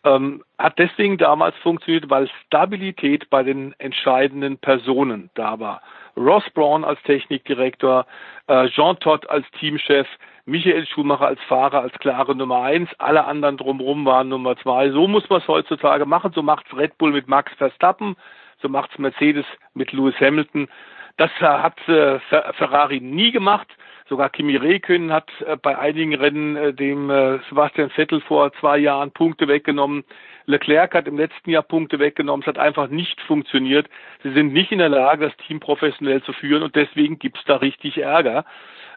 ähm, 0.04 0.42
hat 0.58 0.78
deswegen 0.78 1.18
damals 1.18 1.56
funktioniert, 1.58 2.10
weil 2.10 2.28
Stabilität 2.46 3.30
bei 3.30 3.42
den 3.42 3.74
entscheidenden 3.78 4.58
Personen 4.58 5.30
da 5.34 5.60
war. 5.60 5.82
Ross 6.16 6.44
Braun 6.50 6.84
als 6.84 7.02
Technikdirektor, 7.02 8.06
äh, 8.46 8.68
Jean 8.68 8.98
Todt 8.98 9.28
als 9.30 9.46
Teamchef, 9.58 10.06
Michael 10.44 10.86
Schumacher 10.86 11.28
als 11.28 11.40
Fahrer, 11.42 11.82
als 11.82 11.92
klare 11.94 12.34
Nummer 12.34 12.62
eins, 12.62 12.90
alle 12.98 13.24
anderen 13.24 13.56
drumherum 13.56 14.04
waren 14.04 14.28
Nummer 14.28 14.56
zwei. 14.56 14.90
So 14.90 15.06
muss 15.06 15.28
man 15.30 15.40
es 15.40 15.48
heutzutage 15.48 16.04
machen. 16.04 16.32
So 16.34 16.42
macht's 16.42 16.76
Red 16.76 16.98
Bull 16.98 17.12
mit 17.12 17.28
Max 17.28 17.52
Verstappen, 17.54 18.16
so 18.60 18.68
macht's 18.68 18.98
Mercedes 18.98 19.46
mit 19.74 19.92
Lewis 19.92 20.18
Hamilton. 20.20 20.68
Das 21.16 21.30
hat 21.40 21.76
äh, 21.88 22.18
Ferrari 22.54 23.00
nie 23.00 23.32
gemacht. 23.32 23.68
Sogar 24.08 24.30
Kimi 24.30 24.56
Räikkönen 24.56 25.12
hat 25.12 25.30
äh, 25.46 25.56
bei 25.56 25.78
einigen 25.78 26.14
Rennen 26.14 26.56
äh, 26.56 26.74
dem 26.74 27.10
äh, 27.10 27.38
Sebastian 27.48 27.90
Vettel 27.90 28.20
vor 28.20 28.52
zwei 28.54 28.78
Jahren 28.78 29.10
Punkte 29.10 29.48
weggenommen. 29.48 30.04
Leclerc 30.46 30.94
hat 30.94 31.06
im 31.06 31.16
letzten 31.16 31.50
Jahr 31.50 31.62
Punkte 31.62 31.98
weggenommen. 31.98 32.42
Es 32.42 32.46
hat 32.46 32.58
einfach 32.58 32.88
nicht 32.88 33.20
funktioniert. 33.22 33.88
Sie 34.22 34.32
sind 34.32 34.52
nicht 34.52 34.72
in 34.72 34.78
der 34.78 34.88
Lage, 34.88 35.26
das 35.26 35.36
Team 35.46 35.60
professionell 35.60 36.22
zu 36.22 36.32
führen 36.32 36.62
und 36.62 36.74
deswegen 36.74 37.18
gibt's 37.18 37.42
da 37.46 37.56
richtig 37.56 37.98
Ärger. 37.98 38.44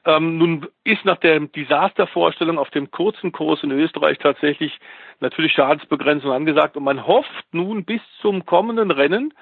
Ähm, 0.05 0.37
nun 0.37 0.67
ist 0.83 1.03
nach 1.03 1.17
der 1.17 1.39
Desastervorstellung 1.39 2.59
auf 2.59 2.69
dem 2.69 2.91
kurzen 2.91 3.31
Kurs 3.31 3.63
in 3.63 3.71
Österreich 3.71 4.19
tatsächlich 4.19 4.77
natürlich 5.19 5.53
Schadensbegrenzung 5.53 6.31
angesagt 6.31 6.77
und 6.77 6.83
man 6.83 7.07
hofft 7.07 7.45
nun 7.51 7.85
bis 7.85 8.01
zum 8.21 8.45
kommenden 8.45 8.91
Rennen, 8.91 9.33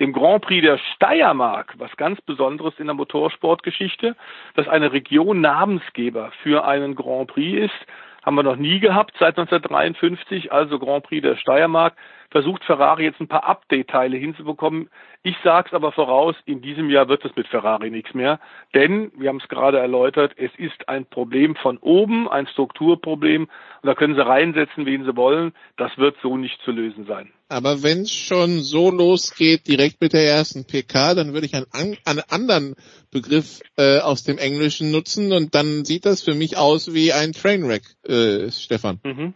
dem 0.00 0.12
Grand 0.12 0.42
Prix 0.42 0.62
der 0.62 0.78
Steiermark, 0.94 1.74
was 1.78 1.94
ganz 1.96 2.20
Besonderes 2.22 2.74
in 2.78 2.86
der 2.86 2.94
Motorsportgeschichte, 2.94 4.16
dass 4.56 4.66
eine 4.66 4.92
Region 4.92 5.40
Namensgeber 5.40 6.32
für 6.42 6.64
einen 6.64 6.94
Grand 6.94 7.28
Prix 7.28 7.66
ist 7.66 7.86
haben 8.22 8.36
wir 8.36 8.42
noch 8.42 8.56
nie 8.56 8.80
gehabt 8.80 9.14
seit 9.18 9.38
1953, 9.38 10.52
also 10.52 10.78
Grand 10.78 11.04
Prix 11.04 11.22
der 11.22 11.36
Steiermark, 11.36 11.94
versucht 12.30 12.64
Ferrari 12.64 13.04
jetzt 13.04 13.20
ein 13.20 13.28
paar 13.28 13.44
Update-Teile 13.44 14.16
hinzubekommen. 14.16 14.88
Ich 15.22 15.36
sag's 15.44 15.74
aber 15.74 15.92
voraus, 15.92 16.34
in 16.46 16.62
diesem 16.62 16.88
Jahr 16.88 17.08
wird 17.08 17.24
es 17.24 17.34
mit 17.36 17.46
Ferrari 17.48 17.90
nichts 17.90 18.14
mehr, 18.14 18.40
denn 18.74 19.12
wir 19.18 19.28
haben 19.28 19.40
es 19.42 19.48
gerade 19.48 19.78
erläutert, 19.78 20.32
es 20.36 20.50
ist 20.56 20.88
ein 20.88 21.06
Problem 21.06 21.56
von 21.56 21.76
oben, 21.78 22.28
ein 22.28 22.46
Strukturproblem 22.46 23.42
und 23.42 23.86
da 23.86 23.94
können 23.94 24.14
sie 24.14 24.24
reinsetzen, 24.24 24.86
wen 24.86 25.04
sie 25.04 25.16
wollen. 25.16 25.52
Das 25.76 25.96
wird 25.98 26.16
so 26.22 26.36
nicht 26.36 26.60
zu 26.64 26.70
lösen 26.70 27.06
sein. 27.06 27.30
Aber 27.48 27.82
wenn 27.82 28.02
es 28.02 28.12
schon 28.12 28.60
so 28.60 28.90
losgeht, 28.90 29.66
direkt 29.66 30.00
mit 30.00 30.12
der 30.12 30.24
ersten 30.24 30.64
PK, 30.64 31.14
dann 31.14 31.32
würde 31.32 31.46
ich 31.46 31.54
einen, 31.54 31.96
einen 32.04 32.22
anderen 32.30 32.76
Begriff 33.10 33.60
äh, 33.76 33.98
aus 33.98 34.22
dem 34.22 34.38
Englischen 34.38 34.92
nutzen 34.92 35.32
und 35.32 35.54
dann 35.54 35.84
sieht 35.84 36.06
das 36.06 36.22
für 36.22 36.34
mich 36.34 36.56
aus 36.56 36.94
wie 36.94 37.12
ein 37.12 37.32
Trainwreck, 37.32 37.82
äh, 38.06 38.50
Stefan. 38.52 39.00
Mhm. 39.04 39.34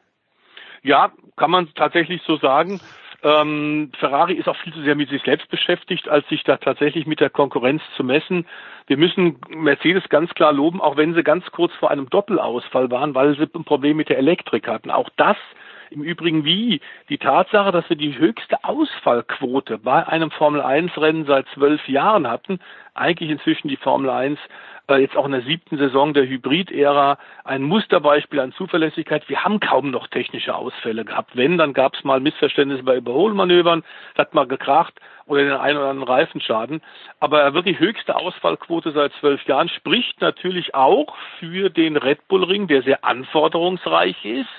Ja, 0.84 1.12
kann 1.36 1.50
man 1.50 1.68
tatsächlich 1.74 2.22
so 2.26 2.36
sagen. 2.36 2.80
Ähm, 3.22 3.90
Ferrari 3.98 4.34
ist 4.34 4.48
auch 4.48 4.56
viel 4.56 4.74
zu 4.74 4.82
sehr 4.82 4.94
mit 4.94 5.08
sich 5.08 5.22
selbst 5.22 5.48
beschäftigt, 5.48 6.08
als 6.08 6.28
sich 6.28 6.44
da 6.44 6.58
tatsächlich 6.58 7.06
mit 7.06 7.20
der 7.20 7.30
Konkurrenz 7.30 7.80
zu 7.96 8.04
messen. 8.04 8.46
Wir 8.86 8.98
müssen 8.98 9.38
Mercedes 9.48 10.06
ganz 10.10 10.34
klar 10.34 10.52
loben, 10.52 10.82
auch 10.82 10.98
wenn 10.98 11.14
sie 11.14 11.22
ganz 11.22 11.50
kurz 11.50 11.72
vor 11.76 11.90
einem 11.90 12.10
Doppelausfall 12.10 12.90
waren, 12.90 13.14
weil 13.14 13.34
sie 13.34 13.48
ein 13.54 13.64
Problem 13.64 13.96
mit 13.96 14.10
der 14.10 14.18
Elektrik 14.18 14.68
hatten. 14.68 14.90
Auch 14.90 15.08
das 15.16 15.38
im 15.90 16.02
Übrigen 16.02 16.44
wie 16.44 16.80
die 17.08 17.18
Tatsache, 17.18 17.72
dass 17.72 17.88
wir 17.88 17.96
die 17.96 18.18
höchste 18.18 18.62
Ausfallquote 18.64 19.78
bei 19.78 20.06
einem 20.06 20.30
Formel 20.30 20.60
1 20.60 20.96
Rennen 20.98 21.26
seit 21.26 21.46
zwölf 21.54 21.86
Jahren 21.88 22.28
hatten, 22.28 22.60
eigentlich 22.94 23.30
inzwischen 23.30 23.68
die 23.68 23.76
Formel 23.76 24.10
1 24.10 24.38
äh, 24.88 24.96
jetzt 24.96 25.16
auch 25.16 25.24
in 25.24 25.32
der 25.32 25.42
siebten 25.42 25.78
Saison 25.78 26.12
der 26.12 26.26
Hybrid-Ära 26.26 27.18
ein 27.44 27.62
Musterbeispiel 27.62 28.40
an 28.40 28.52
Zuverlässigkeit. 28.52 29.28
Wir 29.28 29.42
haben 29.42 29.60
kaum 29.60 29.90
noch 29.90 30.08
technische 30.08 30.54
Ausfälle 30.54 31.04
gehabt. 31.04 31.36
Wenn, 31.36 31.58
dann 31.58 31.72
gab 31.72 31.94
es 31.94 32.04
mal 32.04 32.20
Missverständnisse 32.20 32.82
bei 32.82 32.96
Überholmanövern, 32.96 33.82
das 34.14 34.26
hat 34.26 34.34
mal 34.34 34.46
gekracht 34.46 34.94
oder 35.26 35.42
den 35.42 35.52
einen 35.52 35.78
oder 35.78 35.88
anderen 35.88 36.08
Reifenschaden. 36.08 36.82
Aber 37.18 37.54
wirklich 37.54 37.78
höchste 37.78 38.14
Ausfallquote 38.14 38.92
seit 38.92 39.12
zwölf 39.20 39.42
Jahren 39.46 39.70
spricht 39.70 40.20
natürlich 40.20 40.74
auch 40.74 41.16
für 41.38 41.70
den 41.70 41.96
Red 41.96 42.28
Bull 42.28 42.44
Ring, 42.44 42.66
der 42.66 42.82
sehr 42.82 43.04
anforderungsreich 43.04 44.22
ist 44.24 44.50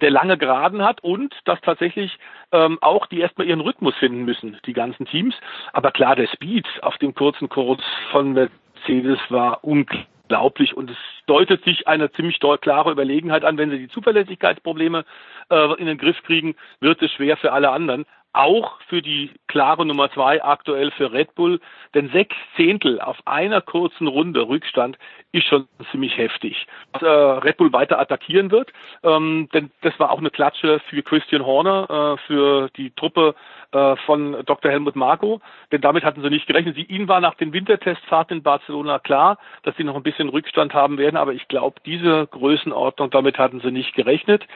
der 0.00 0.10
lange 0.10 0.36
Geraden 0.36 0.84
hat 0.84 1.02
und 1.02 1.34
dass 1.44 1.60
tatsächlich 1.60 2.18
ähm, 2.52 2.78
auch 2.80 3.06
die 3.06 3.20
erstmal 3.20 3.46
ihren 3.46 3.60
Rhythmus 3.60 3.94
finden 3.96 4.24
müssen, 4.24 4.58
die 4.66 4.72
ganzen 4.72 5.06
Teams. 5.06 5.34
Aber 5.72 5.90
klar, 5.90 6.16
der 6.16 6.28
Speed 6.28 6.66
auf 6.82 6.96
dem 6.98 7.14
kurzen 7.14 7.48
Kurs 7.48 7.80
von 8.10 8.32
Mercedes 8.32 9.18
war 9.28 9.64
unglaublich 9.64 10.76
und 10.76 10.90
es 10.90 10.96
deutet 11.26 11.64
sich 11.64 11.88
eine 11.88 12.10
ziemlich 12.12 12.40
klare 12.60 12.90
Überlegenheit 12.90 13.44
an. 13.44 13.58
Wenn 13.58 13.70
sie 13.70 13.78
die 13.78 13.88
Zuverlässigkeitsprobleme 13.88 15.04
äh, 15.50 15.74
in 15.80 15.86
den 15.86 15.98
Griff 15.98 16.22
kriegen, 16.22 16.56
wird 16.80 17.02
es 17.02 17.12
schwer 17.12 17.36
für 17.36 17.52
alle 17.52 17.70
anderen 17.70 18.06
auch 18.36 18.78
für 18.88 19.00
die 19.00 19.30
klare 19.48 19.86
Nummer 19.86 20.10
zwei 20.10 20.42
aktuell 20.44 20.90
für 20.90 21.12
Red 21.12 21.34
Bull, 21.34 21.60
denn 21.94 22.10
sechs 22.10 22.36
Zehntel 22.56 23.00
auf 23.00 23.16
einer 23.24 23.60
kurzen 23.60 24.06
Runde 24.06 24.46
Rückstand 24.46 24.98
ist 25.32 25.46
schon 25.46 25.66
ziemlich 25.90 26.16
heftig. 26.16 26.66
Dass, 26.92 27.02
äh, 27.02 27.06
Red 27.06 27.56
Bull 27.56 27.72
weiter 27.72 27.98
attackieren 27.98 28.50
wird, 28.50 28.72
ähm, 29.02 29.48
denn 29.54 29.70
das 29.80 29.98
war 29.98 30.10
auch 30.10 30.18
eine 30.18 30.30
Klatsche 30.30 30.80
für 30.90 31.02
Christian 31.02 31.46
Horner, 31.46 32.16
äh, 32.18 32.26
für 32.26 32.68
die 32.76 32.90
Truppe 32.90 33.34
äh, 33.72 33.96
von 34.04 34.44
Dr. 34.44 34.70
Helmut 34.70 34.96
Marko, 34.96 35.40
denn 35.72 35.80
damit 35.80 36.04
hatten 36.04 36.22
sie 36.22 36.30
nicht 36.30 36.46
gerechnet. 36.46 36.76
Sie, 36.76 36.82
ihnen 36.82 37.08
war 37.08 37.20
nach 37.20 37.34
den 37.34 37.52
Wintertestfahrten 37.52 38.38
in 38.38 38.42
Barcelona 38.42 38.98
klar, 38.98 39.38
dass 39.62 39.76
sie 39.76 39.84
noch 39.84 39.96
ein 39.96 40.02
bisschen 40.02 40.28
Rückstand 40.28 40.74
haben 40.74 40.98
werden, 40.98 41.16
aber 41.16 41.32
ich 41.32 41.48
glaube, 41.48 41.80
diese 41.86 42.26
Größenordnung, 42.26 43.10
damit 43.10 43.38
hatten 43.38 43.60
sie 43.60 43.70
nicht 43.70 43.94
gerechnet. 43.94 44.46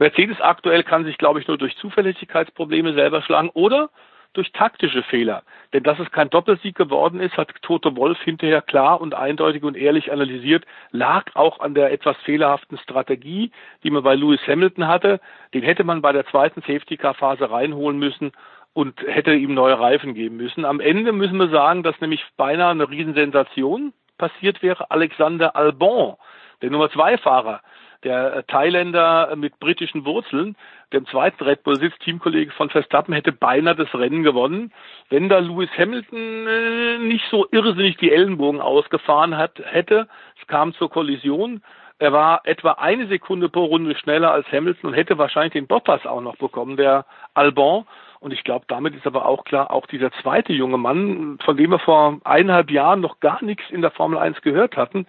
Mercedes 0.00 0.40
aktuell 0.40 0.82
kann 0.82 1.04
sich, 1.04 1.18
glaube 1.18 1.40
ich, 1.40 1.46
nur 1.46 1.58
durch 1.58 1.76
Zuverlässigkeitsprobleme 1.76 2.94
selber 2.94 3.20
schlagen 3.20 3.50
oder 3.50 3.90
durch 4.32 4.50
taktische 4.52 5.02
Fehler. 5.02 5.42
Denn 5.74 5.82
dass 5.82 5.98
es 5.98 6.10
kein 6.10 6.30
Doppelsieg 6.30 6.74
geworden 6.74 7.20
ist, 7.20 7.36
hat 7.36 7.52
Toto 7.60 7.94
Wolf 7.96 8.18
hinterher 8.22 8.62
klar 8.62 9.00
und 9.00 9.12
eindeutig 9.12 9.62
und 9.62 9.76
ehrlich 9.76 10.10
analysiert, 10.10 10.64
lag 10.90 11.24
auch 11.34 11.60
an 11.60 11.74
der 11.74 11.92
etwas 11.92 12.16
fehlerhaften 12.24 12.78
Strategie, 12.78 13.50
die 13.82 13.90
man 13.90 14.02
bei 14.02 14.14
Lewis 14.14 14.40
Hamilton 14.46 14.88
hatte. 14.88 15.20
Den 15.52 15.62
hätte 15.62 15.84
man 15.84 16.00
bei 16.00 16.12
der 16.12 16.26
zweiten 16.26 16.62
Safety-Car-Phase 16.62 17.50
reinholen 17.50 17.98
müssen 17.98 18.32
und 18.72 19.02
hätte 19.06 19.34
ihm 19.34 19.52
neue 19.52 19.78
Reifen 19.78 20.14
geben 20.14 20.36
müssen. 20.36 20.64
Am 20.64 20.80
Ende 20.80 21.12
müssen 21.12 21.36
wir 21.36 21.48
sagen, 21.48 21.82
dass 21.82 22.00
nämlich 22.00 22.24
beinahe 22.38 22.70
eine 22.70 22.88
Riesensensation 22.88 23.92
passiert 24.16 24.62
wäre. 24.62 24.90
Alexander 24.90 25.56
Albon, 25.56 26.14
der 26.62 26.70
Nummer 26.70 26.90
zwei 26.90 27.18
Fahrer, 27.18 27.60
der 28.04 28.36
äh, 28.36 28.42
Thailänder 28.44 29.34
mit 29.36 29.58
britischen 29.60 30.04
Wurzeln, 30.04 30.56
dem 30.92 31.06
zweiten 31.06 31.44
Red 31.44 31.62
Bull 31.62 31.78
Sitz, 31.78 31.96
Teamkollege 31.98 32.50
von 32.52 32.70
Verstappen, 32.70 33.14
hätte 33.14 33.32
beinahe 33.32 33.76
das 33.76 33.94
Rennen 33.94 34.22
gewonnen, 34.22 34.72
wenn 35.08 35.28
da 35.28 35.38
Lewis 35.38 35.70
Hamilton 35.76 36.46
äh, 36.46 36.98
nicht 36.98 37.24
so 37.30 37.46
irrsinnig 37.50 37.96
die 37.98 38.12
Ellenbogen 38.12 38.60
ausgefahren 38.60 39.36
hat, 39.36 39.60
hätte. 39.64 40.08
Es 40.40 40.46
kam 40.46 40.74
zur 40.74 40.90
Kollision. 40.90 41.62
Er 41.98 42.12
war 42.12 42.40
etwa 42.44 42.72
eine 42.72 43.06
Sekunde 43.08 43.50
pro 43.50 43.66
Runde 43.66 43.94
schneller 43.94 44.32
als 44.32 44.50
Hamilton 44.50 44.90
und 44.90 44.96
hätte 44.96 45.18
wahrscheinlich 45.18 45.52
den 45.52 45.66
Bottas 45.66 46.06
auch 46.06 46.22
noch 46.22 46.36
bekommen, 46.36 46.78
der 46.78 47.04
Albon. 47.34 47.84
Und 48.20 48.32
ich 48.32 48.42
glaube, 48.42 48.64
damit 48.68 48.94
ist 48.94 49.06
aber 49.06 49.26
auch 49.26 49.44
klar, 49.44 49.70
auch 49.70 49.86
dieser 49.86 50.10
zweite 50.22 50.52
junge 50.52 50.78
Mann, 50.78 51.38
von 51.44 51.56
dem 51.56 51.70
wir 51.70 51.78
vor 51.78 52.18
eineinhalb 52.24 52.70
Jahren 52.70 53.00
noch 53.00 53.20
gar 53.20 53.42
nichts 53.44 53.64
in 53.70 53.82
der 53.82 53.90
Formel 53.90 54.18
1 54.18 54.40
gehört 54.40 54.76
hatten, 54.76 55.06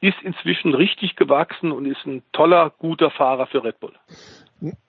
ist 0.00 0.16
inzwischen 0.22 0.74
richtig 0.74 1.16
gewachsen 1.16 1.72
und 1.72 1.86
ist 1.86 2.04
ein 2.06 2.22
toller, 2.32 2.72
guter 2.78 3.10
Fahrer 3.10 3.46
für 3.46 3.64
Red 3.64 3.80
Bull. 3.80 3.94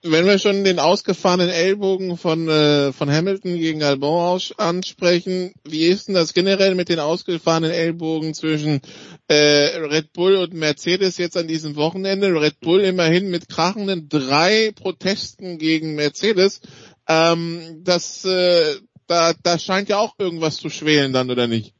Wenn 0.02 0.26
wir 0.26 0.40
schon 0.40 0.64
den 0.64 0.80
ausgefahrenen 0.80 1.48
Ellbogen 1.48 2.16
von, 2.16 2.48
äh, 2.48 2.92
von 2.92 3.08
Hamilton 3.08 3.56
gegen 3.56 3.84
Albon 3.84 4.40
ansprechen, 4.56 5.52
wie 5.64 5.84
ist 5.84 6.08
denn 6.08 6.16
das 6.16 6.34
generell 6.34 6.74
mit 6.74 6.88
den 6.88 6.98
ausgefahrenen 6.98 7.70
Ellbogen 7.70 8.34
zwischen 8.34 8.80
äh, 9.28 9.76
Red 9.76 10.12
Bull 10.12 10.34
und 10.36 10.54
Mercedes 10.54 11.18
jetzt 11.18 11.36
an 11.36 11.46
diesem 11.46 11.76
Wochenende? 11.76 12.34
Red 12.40 12.58
Bull 12.58 12.80
immerhin 12.80 13.30
mit 13.30 13.48
krachenden 13.48 14.08
drei 14.08 14.72
Protesten 14.74 15.58
gegen 15.58 15.94
Mercedes. 15.94 16.62
Ähm, 17.06 17.82
das, 17.84 18.24
äh, 18.24 18.74
da, 19.06 19.34
da 19.40 19.56
scheint 19.56 19.88
ja 19.88 19.98
auch 19.98 20.14
irgendwas 20.18 20.56
zu 20.56 20.68
schwelen 20.68 21.12
dann, 21.12 21.30
oder 21.30 21.46
nicht? 21.46 21.74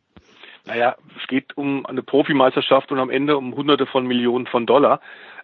Naja, 0.71 0.95
es 1.21 1.27
geht 1.27 1.57
um 1.57 1.85
eine 1.85 2.01
Profimeisterschaft 2.01 2.93
und 2.93 3.01
am 3.01 3.11
Ende 3.11 3.37
um 3.37 3.57
Hunderte 3.57 3.87
von 3.87 4.07
Millionen 4.07 4.47
von 4.47 4.67
Dollar. 4.67 5.01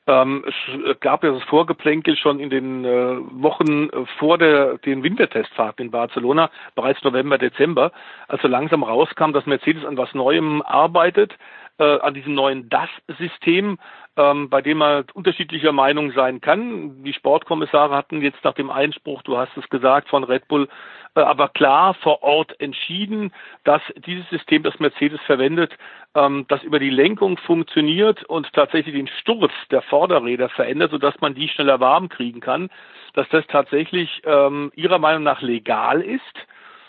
Ähm, 0.06 0.44
es 0.46 1.00
gab 1.00 1.24
ja 1.24 1.32
das 1.32 1.42
Vorgeplänkel 1.42 2.16
schon 2.16 2.38
in 2.38 2.48
den 2.48 2.84
äh, 2.84 3.16
Wochen 3.42 3.88
äh, 3.88 4.06
vor 4.20 4.38
der, 4.38 4.78
den 4.78 5.02
Wintertestfahrten 5.02 5.86
in 5.86 5.90
Barcelona, 5.90 6.48
bereits 6.76 7.02
November, 7.02 7.38
Dezember, 7.38 7.90
als 8.28 8.40
so 8.40 8.46
langsam 8.46 8.84
rauskam, 8.84 9.32
dass 9.32 9.46
Mercedes 9.46 9.84
an 9.84 9.96
was 9.96 10.14
Neuem 10.14 10.62
arbeitet, 10.62 11.36
äh, 11.78 11.98
an 11.98 12.14
diesem 12.14 12.34
neuen 12.34 12.68
DAS-System, 12.68 13.78
ähm, 14.16 14.48
bei 14.48 14.62
dem 14.62 14.78
man 14.78 15.04
unterschiedlicher 15.12 15.72
Meinung 15.72 16.12
sein 16.12 16.40
kann. 16.40 17.04
Die 17.04 17.12
Sportkommissare 17.12 17.94
hatten 17.94 18.22
jetzt 18.22 18.42
nach 18.44 18.54
dem 18.54 18.70
Einspruch, 18.70 19.22
du 19.22 19.36
hast 19.36 19.56
es 19.56 19.68
gesagt, 19.68 20.08
von 20.08 20.24
Red 20.24 20.48
Bull, 20.48 20.68
äh, 21.14 21.20
aber 21.20 21.48
klar 21.48 21.94
vor 21.94 22.22
Ort 22.22 22.58
entschieden, 22.60 23.32
dass 23.64 23.82
dieses 24.06 24.28
System, 24.30 24.62
das 24.62 24.78
Mercedes 24.78 25.20
verwendet, 25.26 25.76
ähm, 26.14 26.46
das 26.48 26.62
über 26.62 26.78
die 26.78 26.90
Lenkung 26.90 27.36
funktioniert 27.38 28.24
und 28.24 28.50
tatsächlich 28.54 28.94
den 28.94 29.08
Sturz 29.20 29.52
der 29.70 29.82
Vorderräder 29.82 30.48
verändert, 30.48 30.92
sodass 30.92 31.20
man 31.20 31.34
die 31.34 31.48
schneller 31.48 31.80
warm 31.80 32.08
kriegen 32.08 32.40
kann, 32.40 32.70
dass 33.14 33.28
das 33.28 33.46
tatsächlich 33.48 34.22
ähm, 34.24 34.72
ihrer 34.74 34.98
Meinung 34.98 35.22
nach 35.22 35.42
legal 35.42 36.00
ist. 36.00 36.22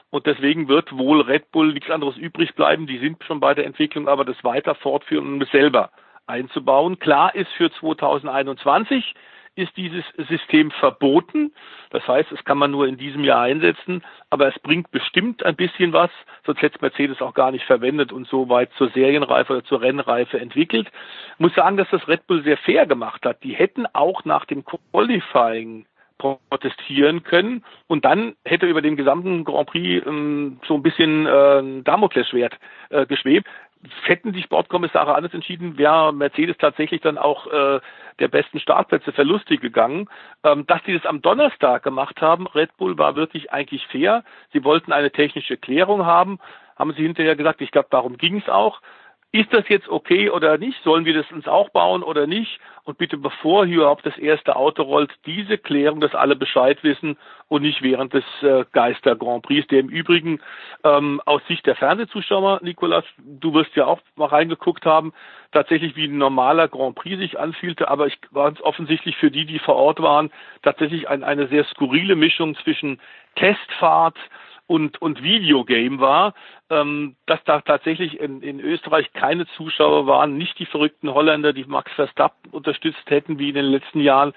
Und 0.10 0.26
deswegen 0.26 0.70
wird 0.70 0.98
wohl 0.98 1.20
Red 1.20 1.52
Bull 1.52 1.74
nichts 1.74 1.90
anderes 1.90 2.16
übrig 2.16 2.56
bleiben. 2.56 2.88
Die 2.88 2.98
sind 2.98 3.22
schon 3.26 3.42
bei 3.42 3.54
der 3.54 3.66
Entwicklung, 3.66 4.08
aber 4.08 4.24
das 4.24 4.42
weiter 4.42 4.74
fortführen 4.74 5.34
und 5.34 5.50
selber 5.50 5.92
einzubauen. 6.28 7.00
Klar 7.00 7.34
ist 7.36 7.52
für 7.54 7.72
2021 7.72 9.16
ist 9.58 9.76
dieses 9.76 10.06
System 10.30 10.72
verboten. 10.72 11.52
Das 11.90 12.08
heißt, 12.08 12.32
es 12.32 12.44
kann 12.46 12.60
man 12.60 12.72
nur 12.72 12.88
in 12.88 12.98
diesem 12.98 13.24
Jahr 13.24 13.42
einsetzen, 13.42 14.04
aber 14.30 14.48
es 14.48 14.60
bringt 14.60 14.92
bestimmt 14.92 15.44
ein 15.44 15.56
bisschen 15.56 15.94
was, 15.94 16.12
sonst 16.46 16.62
hätte 16.62 16.78
Mercedes 16.82 17.22
auch 17.22 17.34
gar 17.34 17.52
nicht 17.52 17.66
verwendet 17.66 18.14
und 18.14 18.28
so 18.28 18.50
weit 18.50 18.72
zur 18.78 18.90
Serienreife 18.90 19.54
oder 19.54 19.64
zur 19.64 19.82
Rennreife 19.82 20.40
entwickelt. 20.40 20.90
Ich 21.34 21.40
muss 21.40 21.56
sagen, 21.56 21.76
dass 21.76 21.90
das 21.90 22.08
Red 22.08 22.28
Bull 22.28 22.44
sehr 22.44 22.58
fair 22.58 22.86
gemacht 22.86 23.26
hat. 23.26 23.44
Die 23.44 23.56
hätten 23.56 23.88
auch 23.94 24.26
nach 24.26 24.46
dem 24.46 24.64
Qualifying 24.64 25.88
protestieren 26.18 27.24
können 27.24 27.64
und 27.88 28.06
dann 28.06 28.36
hätte 28.44 28.66
über 28.66 28.82
dem 28.82 28.96
gesamten 28.96 29.44
Grand 29.44 29.70
Prix 29.70 30.06
ähm, 30.06 30.60
so 30.68 30.76
ein 30.76 30.84
bisschen 30.84 31.26
äh, 31.26 31.84
Damoklesschwert 31.84 32.58
äh, 32.90 33.06
geschwebt. 33.06 33.48
Hätten 34.04 34.34
die 34.34 34.42
Sportkommissare 34.42 35.16
anders 35.16 35.34
entschieden, 35.34 35.78
wäre 35.78 36.14
Mercedes 36.14 36.58
tatsächlich 36.58 37.02
dann 37.02 37.18
auch 37.18 37.48
äh, 37.48 37.80
der 38.20 38.28
besten 38.28 38.60
Startplätze 38.60 39.12
verlustig 39.12 39.62
gegangen. 39.62 40.10
Ähm, 40.44 40.66
dass 40.68 40.84
sie 40.86 40.94
das 40.94 41.06
am 41.06 41.22
Donnerstag 41.22 41.84
gemacht 41.84 42.22
haben, 42.22 42.48
Red 42.48 42.76
Bull 42.78 42.98
war 42.98 43.16
wirklich 43.16 43.52
eigentlich 43.52 43.86
fair. 43.88 44.24
Sie 44.54 44.64
wollten 44.64 44.92
eine 44.92 45.12
technische 45.12 45.58
Klärung 45.58 46.06
haben, 46.06 46.40
haben 46.76 46.94
sie 46.94 47.04
hinterher 47.04 47.36
gesagt, 47.36 47.62
ich 47.62 47.72
glaube, 47.72 47.88
darum 47.92 48.18
ging 48.18 48.38
es 48.38 48.50
auch. 48.50 48.82
Ist 49.34 49.54
das 49.54 49.68
jetzt 49.68 49.90
okay 49.90 50.30
oder 50.30 50.58
nicht? 50.58 50.82
Sollen 50.84 51.04
wir 51.04 51.14
das 51.14 51.30
uns 51.32 51.48
auch 51.48 51.70
bauen 51.70 52.02
oder 52.02 52.28
nicht? 52.28 52.60
Und 52.86 52.98
bitte, 52.98 53.18
bevor 53.18 53.66
hier 53.66 53.78
überhaupt 53.78 54.06
das 54.06 54.18
erste 54.18 54.56
Auto 54.56 54.84
rollt, 54.84 55.12
diese 55.26 55.58
Klärung, 55.58 56.00
dass 56.00 56.16
alle 56.16 56.38
Bescheid 56.38 56.82
wissen 56.84 57.18
und 57.50 57.64
nicht 57.64 57.82
während 57.82 58.14
des 58.14 58.24
äh, 58.42 58.64
Geister 58.72 59.18
Grand 59.18 59.44
Prix, 59.44 59.68
der 59.68 59.82
im 59.82 59.90
Übrigen 59.90 60.40
ähm, 60.86 61.22
aus 61.26 61.42
Sicht 61.50 61.66
der 61.66 61.76
Fernsehzuschauer, 61.76 62.62
Nikolas, 62.64 63.04
du 63.18 63.54
wirst 63.54 63.76
ja 63.76 63.86
auch 63.86 64.00
mal 64.16 64.28
reingeguckt 64.28 64.86
haben, 64.86 65.12
tatsächlich 65.52 65.98
wie 65.98 66.06
ein 66.06 66.18
normaler 66.18 66.70
Grand 66.70 66.96
Prix 66.96 67.18
sich 67.20 67.38
anfühlte, 67.38 67.90
aber 67.90 68.08
ich 68.08 68.18
war 68.32 68.54
offensichtlich 68.62 69.18
für 69.18 69.30
die, 69.30 69.46
die 69.46 69.60
vor 69.60 69.76
Ort 69.76 70.02
waren, 70.02 70.32
tatsächlich 70.64 71.10
ein, 71.10 71.26
eine 71.26 71.48
sehr 71.48 71.66
skurrile 71.66 72.16
Mischung 72.16 72.56
zwischen 72.64 73.02
Testfahrt, 73.36 74.18
und, 74.68 75.02
und 75.02 75.24
Videogame 75.24 76.00
war, 76.00 76.34
ähm, 76.70 77.16
dass 77.26 77.42
da 77.46 77.62
tatsächlich 77.62 78.20
in, 78.20 78.42
in 78.42 78.60
Österreich 78.60 79.12
keine 79.14 79.48
Zuschauer 79.56 80.06
waren, 80.08 80.38
nicht 80.38 80.60
die 80.60 80.66
verrückten 80.66 81.14
Holländer, 81.14 81.54
die 81.54 81.64
Max 81.64 81.92
Verstappen 81.94 82.52
unterstützt 82.52 83.10
hätten 83.10 83.40
wie 83.40 83.50
in 83.50 83.56
den 83.56 83.66
letzten 83.66 84.02
Jahren, 84.02 84.34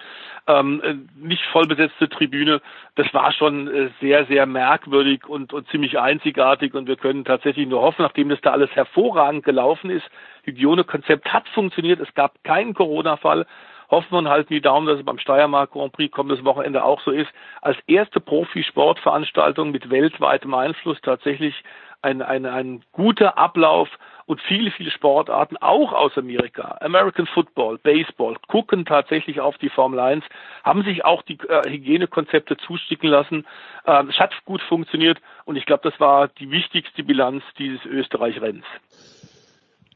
ähm, 0.46 0.80
äh, 0.84 0.94
nicht 1.16 1.42
vollbesetzte 1.46 2.08
Tribüne. 2.08 2.62
Das 2.94 3.12
war 3.12 3.32
schon 3.32 3.66
äh, 3.66 3.90
sehr, 4.00 4.24
sehr 4.26 4.46
merkwürdig 4.46 5.26
und, 5.26 5.52
und 5.52 5.68
ziemlich 5.68 5.98
einzigartig 5.98 6.74
und 6.74 6.86
wir 6.86 6.96
können 6.96 7.24
tatsächlich 7.24 7.66
nur 7.66 7.82
hoffen, 7.82 8.02
nachdem 8.02 8.28
das 8.28 8.40
da 8.40 8.52
alles 8.52 8.70
hervorragend 8.70 9.44
gelaufen 9.44 9.90
ist, 9.90 10.08
Hygienekonzept 10.44 11.32
hat 11.32 11.48
funktioniert, 11.48 12.00
es 12.00 12.14
gab 12.14 12.42
keinen 12.44 12.72
Corona-Fall, 12.74 13.46
hoffen 13.90 14.14
und 14.14 14.28
halten 14.28 14.52
die 14.52 14.60
Daumen, 14.60 14.86
dass 14.86 14.98
es 14.98 15.04
beim 15.04 15.18
Steiermark 15.18 15.72
Grand 15.72 15.92
Prix 15.92 16.14
kommendes 16.14 16.44
Wochenende 16.44 16.84
auch 16.84 17.00
so 17.00 17.10
ist. 17.10 17.30
Als 17.60 17.78
erste 17.86 18.20
Profisportveranstaltung 18.20 19.70
mit 19.70 19.90
weltweitem 19.90 20.54
Einfluss 20.54 20.98
tatsächlich 21.02 21.54
ein, 22.02 22.22
ein, 22.22 22.46
ein 22.46 22.82
guter 22.92 23.36
Ablauf 23.36 23.88
und 24.26 24.40
viele, 24.42 24.70
viele 24.70 24.90
Sportarten, 24.92 25.56
auch 25.56 25.92
aus 25.92 26.16
Amerika, 26.16 26.78
American 26.80 27.26
Football, 27.26 27.78
Baseball, 27.78 28.36
gucken 28.46 28.84
tatsächlich 28.84 29.40
auf 29.40 29.58
die 29.58 29.68
Formel 29.70 29.98
1, 29.98 30.24
haben 30.62 30.84
sich 30.84 31.04
auch 31.04 31.22
die 31.22 31.38
äh, 31.48 31.68
Hygienekonzepte 31.68 32.56
zusticken 32.58 33.10
lassen. 33.10 33.44
Ähm, 33.86 34.08
es 34.08 34.18
hat 34.18 34.32
gut 34.44 34.62
funktioniert 34.62 35.18
und 35.46 35.56
ich 35.56 35.66
glaube, 35.66 35.90
das 35.90 35.98
war 35.98 36.28
die 36.28 36.50
wichtigste 36.50 37.02
Bilanz 37.02 37.42
dieses 37.58 37.84
Österreich-Rennens. 37.84 38.66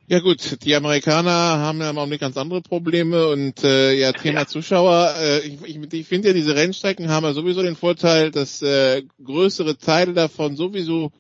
Ja 0.07 0.21
gut, 0.21 0.63
die 0.65 0.75
Amerikaner 0.75 1.31
haben 1.31 1.81
ja 1.81 1.89
im 1.89 1.97
Augenblick 1.97 2.21
ganz 2.21 2.37
andere 2.37 2.61
Probleme 2.61 3.27
und 3.29 3.65
äh, 3.65 3.95
ja 3.95 4.13
Thema 4.13 4.41
ja. 4.41 4.47
Zuschauer. 4.47 5.15
Äh, 5.19 5.39
ich 5.41 5.63
ich, 5.65 5.93
ich 5.95 6.07
finde 6.07 6.29
ja 6.29 6.35
diese 6.35 6.55
Rennstrecken 6.55 7.09
haben 7.09 7.25
ja 7.25 7.33
sowieso 7.33 7.63
den 7.63 7.75
Vorteil, 7.75 8.31
dass 8.31 8.61
äh, 8.61 9.03
größere 9.25 9.79
Teile 9.79 10.13
davon 10.13 10.57
sowieso 10.57 11.11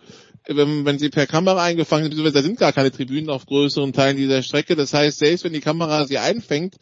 wenn, 0.46 0.84
wenn 0.84 0.98
sie 0.98 1.08
per 1.08 1.26
Kamera 1.26 1.62
eingefangen 1.62 2.12
sind, 2.12 2.34
da 2.34 2.42
sind 2.42 2.58
gar 2.58 2.72
keine 2.72 2.90
Tribünen 2.90 3.30
auf 3.30 3.46
größeren 3.46 3.92
Teilen 3.92 4.16
dieser 4.16 4.42
Strecke. 4.42 4.76
Das 4.76 4.92
heißt, 4.92 5.18
selbst 5.18 5.44
wenn 5.44 5.52
die 5.52 5.60
Kamera 5.60 6.04
sie 6.04 6.18
einfängt, 6.18 6.76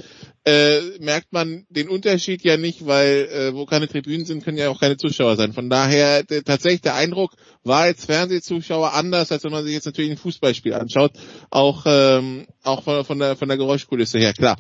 äh, 0.45 0.81
merkt 0.99 1.33
man 1.33 1.65
den 1.69 1.89
Unterschied 1.89 2.43
ja 2.43 2.57
nicht, 2.57 2.87
weil 2.87 3.29
äh, 3.33 3.55
wo 3.55 3.65
keine 3.65 3.87
Tribünen 3.87 4.27
sind, 4.27 4.43
können 4.43 4.59
ja 4.59 4.69
auch 4.69 4.81
keine 4.81 4.97
Zuschauer 4.97 5.37
sein. 5.37 5.53
Von 5.53 5.71
daher 5.71 6.25
der, 6.25 6.43
tatsächlich 6.43 6.81
der 6.81 6.97
Eindruck 6.97 7.35
war 7.63 7.87
jetzt 7.87 8.07
Fernsehzuschauer 8.07 8.93
anders, 8.95 9.31
als 9.31 9.45
wenn 9.45 9.53
man 9.53 9.65
sich 9.65 9.75
jetzt 9.75 9.87
natürlich 9.87 10.11
ein 10.11 10.17
Fußballspiel 10.17 10.75
anschaut, 10.75 11.13
auch 11.51 11.85
ähm, 11.87 12.47
auch 12.65 12.83
von, 12.83 13.05
von 13.05 13.19
der 13.21 13.37
von 13.37 13.49
der 13.49 13.59
Geräuschkulisse 13.59 14.19
her 14.19 14.33
klar. 14.33 14.57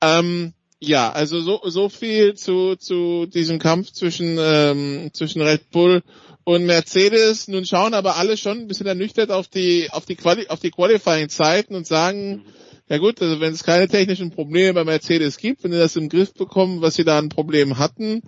Ähm, 0.00 0.52
ja, 0.78 1.10
also 1.10 1.40
so 1.40 1.60
so 1.64 1.88
viel 1.88 2.34
zu 2.34 2.76
zu 2.76 3.26
diesem 3.26 3.58
Kampf 3.58 3.90
zwischen 3.90 4.36
ähm, 4.38 5.10
zwischen 5.12 5.42
Red 5.42 5.70
Bull 5.70 6.02
und 6.44 6.66
Mercedes. 6.66 7.48
Nun 7.48 7.64
schauen 7.64 7.94
aber 7.94 8.16
alle 8.16 8.36
schon 8.36 8.58
ein 8.58 8.68
bisschen 8.68 8.86
ernüchtert 8.86 9.30
auf 9.30 9.48
die, 9.48 9.88
auf 9.90 10.04
die, 10.04 10.16
Quali 10.16 10.48
auf 10.48 10.60
die 10.60 10.70
Qualifying-Zeiten 10.70 11.74
und 11.74 11.86
sagen, 11.86 12.44
ja 12.88 12.98
gut, 12.98 13.20
also 13.20 13.40
wenn 13.40 13.52
es 13.52 13.64
keine 13.64 13.88
technischen 13.88 14.30
Probleme 14.30 14.74
bei 14.74 14.84
Mercedes 14.84 15.38
gibt, 15.38 15.64
wenn 15.64 15.72
sie 15.72 15.78
das 15.78 15.96
im 15.96 16.08
Griff 16.08 16.34
bekommen, 16.34 16.82
was 16.82 16.94
sie 16.94 17.04
da 17.04 17.18
an 17.18 17.30
Problemen 17.30 17.78
hatten, 17.78 18.22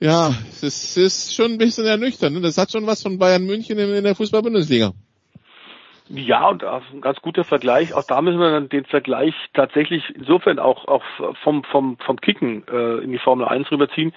ja, 0.00 0.34
es 0.62 0.96
ist 0.96 1.34
schon 1.34 1.52
ein 1.52 1.58
bisschen 1.58 1.86
ernüchternd. 1.86 2.34
Ne? 2.34 2.42
Das 2.42 2.58
hat 2.58 2.72
schon 2.72 2.86
was 2.86 3.02
von 3.02 3.18
Bayern 3.18 3.44
München 3.44 3.78
in, 3.78 4.04
der 4.04 4.14
Fußball-Bundesliga. 4.14 4.92
Ja, 6.08 6.48
und 6.48 6.62
ein 6.62 7.00
ganz 7.00 7.20
guter 7.22 7.44
Vergleich. 7.44 7.94
Auch 7.94 8.04
da 8.04 8.20
müssen 8.20 8.38
wir 8.38 8.50
dann 8.50 8.68
den 8.68 8.84
Vergleich 8.84 9.34
tatsächlich 9.54 10.02
insofern 10.14 10.58
auch, 10.58 10.86
auch 10.86 11.02
vom, 11.42 11.64
vom, 11.64 11.96
vom 12.04 12.20
Kicken 12.20 12.66
äh, 12.68 12.98
in 12.98 13.12
die 13.12 13.18
Formel 13.18 13.46
1 13.46 13.70
rüberziehen. 13.70 14.12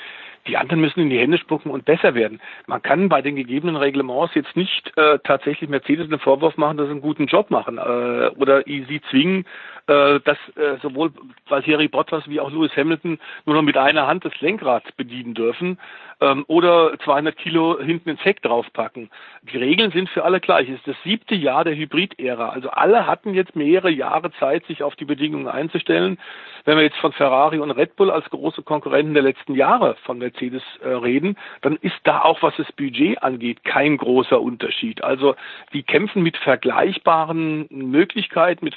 Die 0.48 0.58
anderen 0.58 0.82
müssen 0.82 1.02
in 1.02 1.10
die 1.10 1.20
Hände 1.20 1.38
spucken 1.38 1.72
und 1.72 1.86
besser 1.86 2.16
werden. 2.16 2.42
Man 2.66 2.82
kann 2.82 3.10
bei 3.10 3.22
den 3.22 3.36
gegebenen 3.36 3.76
Reglements 3.76 4.36
jetzt 4.36 4.56
nicht 4.56 4.92
äh, 4.98 5.20
tatsächlich 5.24 5.70
Mercedes 5.70 6.08
einen 6.08 6.20
Vorwurf 6.20 6.58
machen, 6.58 6.78
dass 6.78 6.88
sie 6.88 6.92
einen 6.92 7.02
guten 7.02 7.28
Job 7.28 7.52
machen 7.52 7.78
äh, 7.78 8.30
oder 8.38 8.64
sie 8.64 9.02
zwingen, 9.10 9.46
äh, 9.88 10.20
dass 10.20 10.38
äh, 10.56 10.78
sowohl 10.82 11.12
Valtteri 11.48 11.88
Bottas 11.88 12.28
wie 12.28 12.40
auch 12.40 12.52
Lewis 12.52 12.76
Hamilton 12.76 13.20
nur 13.46 13.56
noch 13.56 13.62
mit 13.62 13.78
einer 13.78 14.08
Hand 14.08 14.26
das 14.26 14.40
Lenkrad 14.42 14.84
bedienen 14.98 15.34
dürfen 15.34 15.78
ähm, 16.20 16.46
oder 16.48 16.98
200 17.04 17.38
Kilo 17.38 17.80
hinten 17.80 18.10
ins 18.10 18.24
Heck 18.24 18.42
draufpacken. 18.42 19.10
Die 19.44 19.58
Regeln 19.58 19.92
sind 19.92 20.10
für 20.10 20.24
alle 20.24 20.40
gleich. 20.40 20.68
Es 20.70 20.76
ist 20.76 20.88
das 20.88 20.96
siebte 21.04 21.36
Jahr 21.36 21.64
der 21.64 21.76
Hybrid-Ära. 21.76 22.50
Also 22.50 22.70
alle 22.70 23.08
hatten 23.08 23.34
jetzt 23.34 23.56
mehrere 23.56 23.92
Jahre 23.92 24.32
Zeit, 24.34 24.66
sich 24.66 24.84
auf 24.84 24.96
die 24.96 25.06
Bedingungen 25.06 25.48
einzustellen. 25.48 26.18
Wenn 26.66 26.78
wir 26.78 26.84
jetzt 26.84 26.98
von 26.98 27.14
Ferrari 27.14 27.60
und 27.60 27.72
Red 27.72 27.96
Bull 27.96 28.12
als 28.12 28.30
große 28.30 28.64
Konkurrenten 28.64 29.14
der 29.14 29.24
letzten 29.24 29.56
Jahre 29.56 29.96
von 30.04 30.18
Mercedes 30.18 30.64
äh, 30.84 30.90
reden, 30.90 31.38
dann 31.62 31.78
ist 31.78 31.96
da 32.04 32.22
auch, 32.22 32.42
was 32.42 32.56
das 32.58 32.72
Budget 32.74 33.24
angeht, 33.24 33.64
kein 33.64 33.98
großer 33.98 34.42
Unterschied. 34.42 35.04
Also 35.04 35.36
die 35.72 35.84
kämpfen 35.84 36.24
mit 36.24 36.36
vergleichbaren 36.38 37.68
Möglichkeiten, 37.70 38.66
mit 38.66 38.76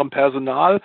vergleichbarem 0.00 0.10
Personal 0.10 0.80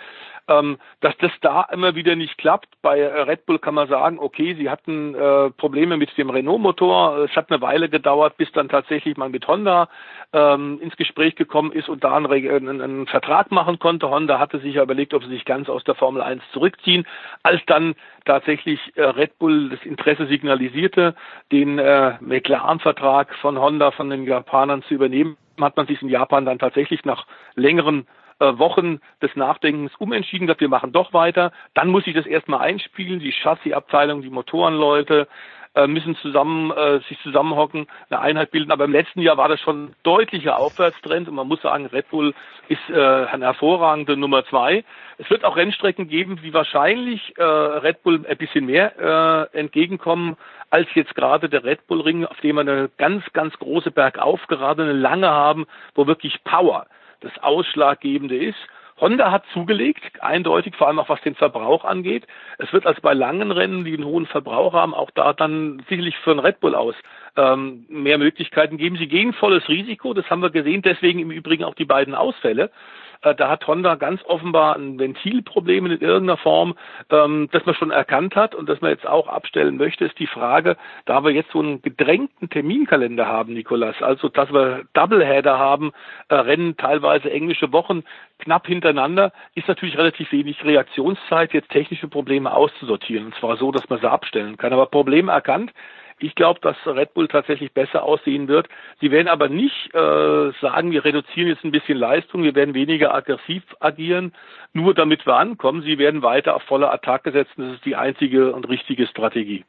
ähm, 0.47 0.77
dass 1.01 1.17
das 1.17 1.31
da 1.41 1.63
immer 1.71 1.95
wieder 1.95 2.15
nicht 2.15 2.37
klappt. 2.37 2.67
Bei 2.81 3.05
Red 3.23 3.45
Bull 3.45 3.59
kann 3.59 3.73
man 3.73 3.87
sagen, 3.87 4.19
okay, 4.19 4.53
sie 4.55 4.69
hatten 4.69 5.15
äh, 5.15 5.49
Probleme 5.51 5.97
mit 5.97 6.15
dem 6.17 6.29
Renault-Motor. 6.29 7.25
Es 7.25 7.35
hat 7.35 7.51
eine 7.51 7.61
Weile 7.61 7.89
gedauert, 7.89 8.37
bis 8.37 8.51
dann 8.51 8.69
tatsächlich 8.69 9.17
man 9.17 9.31
mit 9.31 9.47
Honda 9.47 9.89
ähm, 10.33 10.79
ins 10.81 10.95
Gespräch 10.97 11.35
gekommen 11.35 11.71
ist 11.71 11.89
und 11.89 12.03
da 12.03 12.15
einen, 12.15 12.27
einen, 12.31 12.81
einen 12.81 13.07
Vertrag 13.07 13.51
machen 13.51 13.79
konnte. 13.79 14.09
Honda 14.09 14.37
hatte 14.39 14.59
sich 14.59 14.75
ja 14.75 14.83
überlegt, 14.83 15.13
ob 15.13 15.23
sie 15.23 15.29
sich 15.29 15.45
ganz 15.45 15.67
aus 15.69 15.83
der 15.83 15.95
Formel 15.95 16.21
1 16.21 16.43
zurückziehen. 16.53 17.07
Als 17.41 17.61
dann 17.65 17.95
tatsächlich 18.25 18.79
äh, 18.95 19.03
Red 19.03 19.39
Bull 19.39 19.69
das 19.69 19.83
Interesse 19.83 20.27
signalisierte, 20.27 21.15
den 21.51 21.79
äh, 21.79 22.17
McLaren-Vertrag 22.19 23.33
von 23.35 23.59
Honda 23.59 23.91
von 23.91 24.09
den 24.09 24.25
Japanern 24.25 24.83
zu 24.83 24.93
übernehmen, 24.93 25.37
hat 25.59 25.77
man 25.77 25.87
sich 25.87 26.01
in 26.01 26.09
Japan 26.09 26.45
dann 26.45 26.59
tatsächlich 26.59 27.05
nach 27.05 27.25
längeren 27.55 28.05
Wochen 28.40 28.99
des 29.22 29.36
Nachdenkens 29.36 29.95
umentschieden, 29.98 30.48
dass 30.48 30.60
wir 30.60 30.68
machen 30.68 30.91
doch 30.91 31.14
weiter. 31.14 31.52
Dann 31.74 31.90
muss 31.90 32.07
ich 32.07 32.14
das 32.14 32.26
erstmal 32.26 32.60
einspielen, 32.60 33.20
die 33.20 33.32
Chassisabteilung, 33.32 34.22
die 34.22 34.30
Motorenleute, 34.30 35.28
äh, 35.76 35.88
müssen 35.88 36.16
zusammen 36.18 36.72
äh, 36.72 36.99
sich 37.10 37.20
zusammenhocken, 37.22 37.88
eine 38.10 38.22
Einheit 38.22 38.52
bilden. 38.52 38.72
Aber 38.72 38.86
im 38.86 38.91
letzten 38.91 39.20
Jahr 39.20 39.38
war 39.38 39.49
das 39.49 39.60
schon 39.60 39.94
deutlicher 40.03 40.57
Aufwärtstrend 40.57 41.28
und 41.28 41.36
man 41.36 41.48
muss 41.48 41.62
sagen, 41.62 41.86
Red 41.88 42.10
Bull 42.10 42.34
ist 42.70 42.90
äh, 42.90 42.94
eine 42.94 43.45
hervorragende 43.45 44.16
Nummer 44.16 44.45
zwei. 44.45 44.84
Es 45.18 45.30
wird 45.30 45.44
auch 45.44 45.57
Rennstrecken 45.57 46.07
geben, 46.07 46.40
die 46.41 46.53
wahrscheinlich 46.53 47.38
äh, 47.38 47.44
Red 47.44 48.03
Bull 48.03 48.26
ein 48.28 48.38
bisschen 48.38 48.66
mehr 48.66 49.49
äh, 49.53 49.57
entgegenkommen 49.57 50.38
als 50.70 50.88
jetzt 50.95 51.16
gerade 51.16 51.49
der 51.49 51.64
Red 51.64 51.88
Bull 51.88 52.02
Ring, 52.02 52.26
auf 52.26 52.40
dem 52.40 52.56
wir 52.56 52.62
eine 52.62 52.90
ganz, 52.98 53.24
ganz 53.34 53.53
große 53.60 53.91
Bergauf 53.91 54.48
gerade 54.48 54.84
eine 54.84 54.94
lange 54.94 55.30
haben, 55.30 55.66
wo 55.94 56.07
wirklich 56.07 56.44
Power 56.44 56.88
das 57.26 57.43
Ausschlaggebende 57.43 58.38
ist. 58.38 58.57
Honda 58.97 59.30
hat 59.30 59.43
zugelegt, 59.52 60.23
eindeutig, 60.23 60.76
vor 60.76 60.88
allem 60.88 60.99
auch 60.99 61.10
was 61.10 61.19
den 61.22 61.35
Verbrauch 61.35 61.84
angeht. 61.84 62.26
Es 62.60 62.72
wird 62.72 62.85
also 62.85 63.02
bei 63.02 63.14
langen 63.14 63.52
Rennen, 63.52 63.84
die 63.84 63.93
einen 63.93 64.06
hohen 64.06 64.26
Verbrauch 64.26 64.72
haben, 64.72 64.93
auch 64.93 65.11
da 65.11 65.34
dann 65.34 65.84
sicherlich 65.89 66.15
für 66.19 66.31
einen 66.31 66.39
Red 66.39 66.61
Bull 66.61 66.76
aus 66.76 66.95
ähm, 67.35 67.85
mehr 67.89 68.18
Möglichkeiten 68.18 68.77
geben. 68.77 68.95
Sie 68.97 69.10
gehen 69.10 69.34
volles 69.34 69.68
Risiko, 69.68 70.14
das 70.14 70.30
haben 70.30 70.41
wir 70.41 70.49
gesehen, 70.49 70.81
deswegen 70.81 71.19
im 71.19 71.31
Übrigen 71.31 71.65
auch 71.65 71.76
die 71.76 71.84
beiden 71.84 72.15
Ausfälle. 72.15 72.72
Äh, 73.21 73.35
da 73.35 73.49
hat 73.49 73.67
Honda 73.67 73.95
ganz 73.95 74.21
offenbar 74.25 74.75
ein 74.75 74.99
Ventilproblem 74.99 75.85
in 75.85 75.91
irgendeiner 75.93 76.37
Form, 76.37 76.75
ähm, 77.09 77.49
das 77.51 77.65
man 77.65 77.75
schon 77.75 77.91
erkannt 77.91 78.35
hat 78.35 78.55
und 78.55 78.69
das 78.69 78.81
man 78.81 78.91
jetzt 78.91 79.07
auch 79.07 79.27
abstellen 79.27 79.77
möchte, 79.77 80.05
ist 80.05 80.19
die 80.19 80.27
Frage, 80.27 80.77
da 81.05 81.23
wir 81.23 81.31
jetzt 81.31 81.51
so 81.51 81.59
einen 81.59 81.81
gedrängten 81.81 82.49
Terminkalender 82.49 83.27
haben, 83.27 83.53
Nikolas, 83.53 84.01
also 84.01 84.29
dass 84.29 84.51
wir 84.51 84.83
Doubleheader 84.93 85.57
haben, 85.57 85.91
äh, 86.29 86.35
Rennen 86.35 86.77
teilweise 86.77 87.31
englische 87.31 87.71
Wochen 87.71 88.03
knapp 88.39 88.67
hintereinander, 88.67 89.31
ist 89.55 89.67
natürlich 89.67 89.97
relativ 89.97 90.31
wenig 90.31 90.63
Reaktionszeit, 90.63 91.53
jetzt 91.53 91.69
technische 91.69 92.07
Probleme 92.07 92.53
auszusortieren. 92.53 93.27
Und 93.27 93.35
zwar 93.35 93.57
so, 93.57 93.71
dass 93.71 93.87
man 93.89 93.99
sie 93.99 94.09
abstellen 94.09 94.57
kann. 94.57 94.73
Aber 94.73 94.87
Problem 94.87 95.29
erkannt, 95.29 95.71
ich 96.19 96.35
glaube, 96.35 96.59
dass 96.61 96.77
Red 96.85 97.13
Bull 97.13 97.27
tatsächlich 97.27 97.73
besser 97.73 98.03
aussehen 98.03 98.47
wird. 98.47 98.67
Sie 99.01 99.11
werden 99.11 99.27
aber 99.27 99.49
nicht 99.49 99.93
äh, 99.93 100.51
sagen, 100.61 100.91
wir 100.91 101.03
reduzieren 101.03 101.49
jetzt 101.49 101.63
ein 101.63 101.71
bisschen 101.71 101.97
Leistung, 101.97 102.43
wir 102.43 102.55
werden 102.55 102.73
weniger 102.73 103.13
aggressiv 103.13 103.63
agieren, 103.79 104.33
nur 104.73 104.93
damit 104.93 105.25
wir 105.25 105.35
ankommen. 105.35 105.83
Sie 105.83 105.97
werden 105.97 106.21
weiter 106.21 106.55
auf 106.55 106.63
volle 106.63 106.89
Attacke 106.89 107.31
setzen. 107.31 107.67
Das 107.67 107.75
ist 107.75 107.85
die 107.85 107.95
einzige 107.95 108.53
und 108.53 108.67
richtige 108.69 109.07
Strategie. 109.07 109.65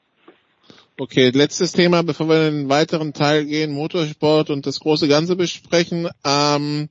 Okay, 0.99 1.31
letztes 1.31 1.73
Thema, 1.73 2.03
bevor 2.03 2.29
wir 2.29 2.49
in 2.49 2.55
den 2.55 2.69
weiteren 2.71 3.13
Teil 3.13 3.45
gehen, 3.45 3.73
Motorsport 3.73 4.49
und 4.51 4.67
das 4.67 4.81
große 4.81 5.09
Ganze 5.09 5.37
besprechen. 5.37 6.09
Ähm, 6.25 6.89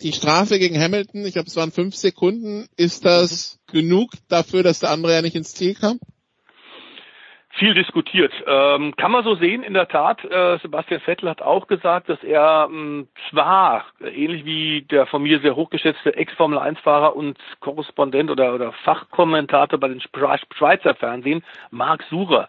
die 0.00 0.12
Strafe 0.12 0.58
gegen 0.58 0.80
Hamilton, 0.80 1.26
ich 1.26 1.34
glaube 1.34 1.48
es 1.48 1.56
waren 1.56 1.70
fünf 1.70 1.94
Sekunden, 1.94 2.66
ist 2.76 3.04
das 3.04 3.58
mhm. 3.68 3.78
genug 3.78 4.10
dafür, 4.28 4.62
dass 4.62 4.80
der 4.80 4.90
andere 4.90 5.12
ja 5.12 5.22
nicht 5.22 5.36
ins 5.36 5.54
Ziel 5.54 5.74
kam? 5.74 6.00
Viel 7.52 7.74
diskutiert. 7.74 8.32
Ähm, 8.46 8.94
kann 8.96 9.12
man 9.12 9.24
so 9.24 9.34
sehen, 9.34 9.62
in 9.62 9.74
der 9.74 9.88
Tat. 9.88 10.24
Äh, 10.24 10.58
Sebastian 10.58 11.00
Vettel 11.00 11.28
hat 11.28 11.42
auch 11.42 11.66
gesagt, 11.66 12.08
dass 12.08 12.22
er 12.22 12.68
ähm, 12.70 13.08
zwar, 13.30 13.84
ähnlich 14.00 14.44
wie 14.44 14.82
der 14.82 15.06
von 15.06 15.22
mir 15.22 15.40
sehr 15.40 15.54
hochgeschätzte 15.54 16.16
Ex-Formel-1-Fahrer 16.16 17.14
und 17.14 17.38
Korrespondent 17.60 18.30
oder, 18.30 18.54
oder 18.54 18.72
Fachkommentator 18.84 19.78
bei 19.78 19.88
den 19.88 20.00
Schweizer 20.00 20.94
Fernsehen, 20.94 21.44
Marc 21.70 22.02
Surer, 22.04 22.48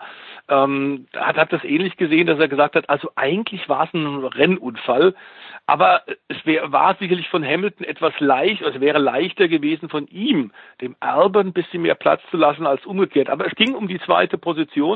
ähm, 0.49 1.07
hat, 1.15 1.37
hat 1.37 1.53
das 1.53 1.63
ähnlich 1.63 1.97
gesehen, 1.97 2.27
dass 2.27 2.39
er 2.39 2.47
gesagt 2.47 2.75
hat, 2.75 2.89
also 2.89 3.09
eigentlich 3.15 3.67
war 3.67 3.85
es 3.85 3.93
ein 3.93 4.25
Rennunfall, 4.25 5.15
aber 5.65 6.01
es 6.27 6.45
wär, 6.45 6.73
war 6.73 6.95
sicherlich 6.99 7.29
von 7.29 7.45
Hamilton 7.45 7.85
etwas 7.85 8.13
leicht, 8.19 8.63
also 8.63 8.75
es 8.75 8.81
wäre 8.81 8.99
leichter 8.99 9.47
gewesen 9.47 9.87
von 9.87 10.07
ihm, 10.07 10.51
dem 10.81 10.95
Albon 10.99 11.47
ein 11.47 11.53
bisschen 11.53 11.83
mehr 11.83 11.95
Platz 11.95 12.21
zu 12.31 12.37
lassen 12.37 12.67
als 12.67 12.85
umgekehrt. 12.85 13.29
Aber 13.29 13.47
es 13.47 13.55
ging 13.55 13.73
um 13.73 13.87
die 13.87 13.99
zweite 14.01 14.37
Position. 14.37 14.92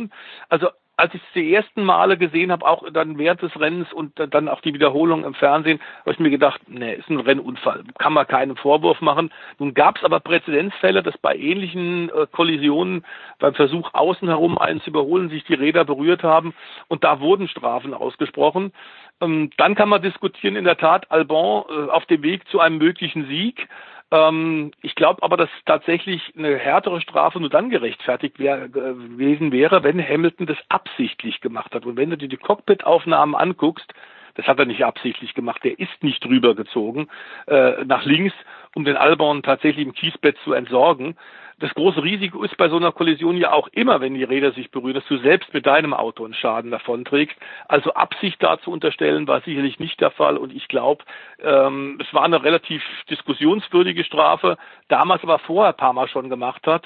Also 0.49 0.69
als 0.97 1.13
ich 1.13 1.21
es 1.21 1.33
die 1.35 1.53
ersten 1.53 1.83
Male 1.83 2.17
gesehen 2.17 2.51
habe, 2.51 2.67
auch 2.67 2.83
dann 2.91 3.19
während 3.19 3.43
des 3.43 3.57
Rennens 3.59 3.93
und 3.93 4.13
dann 4.15 4.49
auch 4.49 4.61
die 4.61 4.73
Wiederholung 4.73 5.23
im 5.25 5.35
Fernsehen, 5.35 5.79
habe 6.01 6.11
ich 6.11 6.19
mir 6.19 6.31
gedacht, 6.31 6.59
nee, 6.67 6.95
ist 6.95 7.09
ein 7.09 7.19
Rennunfall, 7.19 7.83
kann 7.99 8.13
man 8.13 8.25
keinen 8.25 8.55
Vorwurf 8.55 8.99
machen. 8.99 9.31
Nun 9.59 9.75
gab 9.75 9.97
es 9.97 10.03
aber 10.03 10.19
Präzedenzfälle, 10.19 11.03
dass 11.03 11.15
bei 11.19 11.35
ähnlichen 11.35 12.09
äh, 12.09 12.25
Kollisionen 12.31 13.05
beim 13.37 13.53
Versuch 13.53 13.93
außen 13.93 14.27
herum 14.27 14.57
einen 14.57 14.81
zu 14.81 14.89
überholen, 14.89 15.29
sich 15.29 15.43
die 15.43 15.53
Räder 15.53 15.85
berührt 15.85 16.23
haben 16.23 16.55
und 16.87 17.03
da 17.03 17.19
wurden 17.19 17.47
Strafen 17.47 17.93
ausgesprochen. 17.93 18.73
Ähm, 19.21 19.51
dann 19.57 19.75
kann 19.75 19.89
man 19.89 20.01
diskutieren, 20.01 20.55
in 20.55 20.65
der 20.65 20.77
Tat, 20.77 21.11
Albon 21.11 21.65
äh, 21.69 21.91
auf 21.91 22.07
dem 22.07 22.23
Weg 22.23 22.47
zu 22.49 22.59
einem 22.59 22.79
möglichen 22.79 23.27
Sieg. 23.27 23.67
Ähm, 24.11 24.71
ich 24.81 24.95
glaube 24.95 25.23
aber, 25.23 25.37
dass 25.37 25.49
tatsächlich 25.65 26.33
eine 26.37 26.57
härtere 26.57 27.01
Strafe 27.01 27.39
nur 27.39 27.49
dann 27.49 27.69
gerechtfertigt 27.69 28.39
wär, 28.39 28.69
gewesen 28.69 29.51
wäre, 29.51 29.83
wenn 29.83 30.01
Hamilton 30.01 30.47
das 30.47 30.57
absichtlich 30.69 31.41
gemacht 31.41 31.73
hat. 31.73 31.85
Und 31.85 31.97
wenn 31.97 32.09
du 32.09 32.17
dir 32.17 32.29
die 32.29 32.37
Cockpit-Aufnahmen 32.37 33.35
anguckst, 33.35 33.93
das 34.35 34.47
hat 34.47 34.59
er 34.59 34.65
nicht 34.65 34.85
absichtlich 34.85 35.33
gemacht, 35.33 35.63
der 35.63 35.79
ist 35.79 36.03
nicht 36.03 36.23
drüber 36.23 36.55
gezogen 36.55 37.07
äh, 37.47 37.83
nach 37.85 38.05
links, 38.05 38.35
um 38.75 38.85
den 38.85 38.95
Albon 38.95 39.41
tatsächlich 39.41 39.85
im 39.85 39.93
Kiesbett 39.93 40.37
zu 40.43 40.53
entsorgen. 40.53 41.17
Das 41.59 41.73
große 41.73 42.03
Risiko 42.03 42.43
ist 42.43 42.55
bei 42.57 42.69
so 42.69 42.77
einer 42.77 42.91
Kollision 42.91 43.35
ja 43.35 43.51
auch 43.51 43.67
immer, 43.69 43.99
wenn 43.99 44.13
die 44.13 44.23
Räder 44.23 44.51
sich 44.51 44.69
berühren, 44.69 44.93
dass 44.93 45.07
du 45.07 45.17
selbst 45.17 45.51
mit 45.55 45.65
deinem 45.65 45.91
Auto 45.91 46.23
einen 46.23 46.35
Schaden 46.35 46.69
davonträgst. 46.69 47.35
Also 47.67 47.93
Absicht 47.93 48.43
da 48.43 48.59
zu 48.59 48.69
unterstellen 48.69 49.27
war 49.27 49.41
sicherlich 49.41 49.79
nicht 49.79 49.99
der 49.99 50.11
Fall 50.11 50.37
und 50.37 50.53
ich 50.53 50.67
glaube, 50.67 51.03
ähm, 51.41 51.97
es 51.99 52.13
war 52.13 52.23
eine 52.23 52.43
relativ 52.43 52.83
diskussionswürdige 53.09 54.03
Strafe, 54.03 54.57
damals 54.87 55.23
aber 55.23 55.39
vorher 55.39 55.73
ein 55.73 55.77
paar 55.77 55.93
Mal 55.93 56.07
schon 56.07 56.29
gemacht 56.29 56.67
hat. 56.67 56.83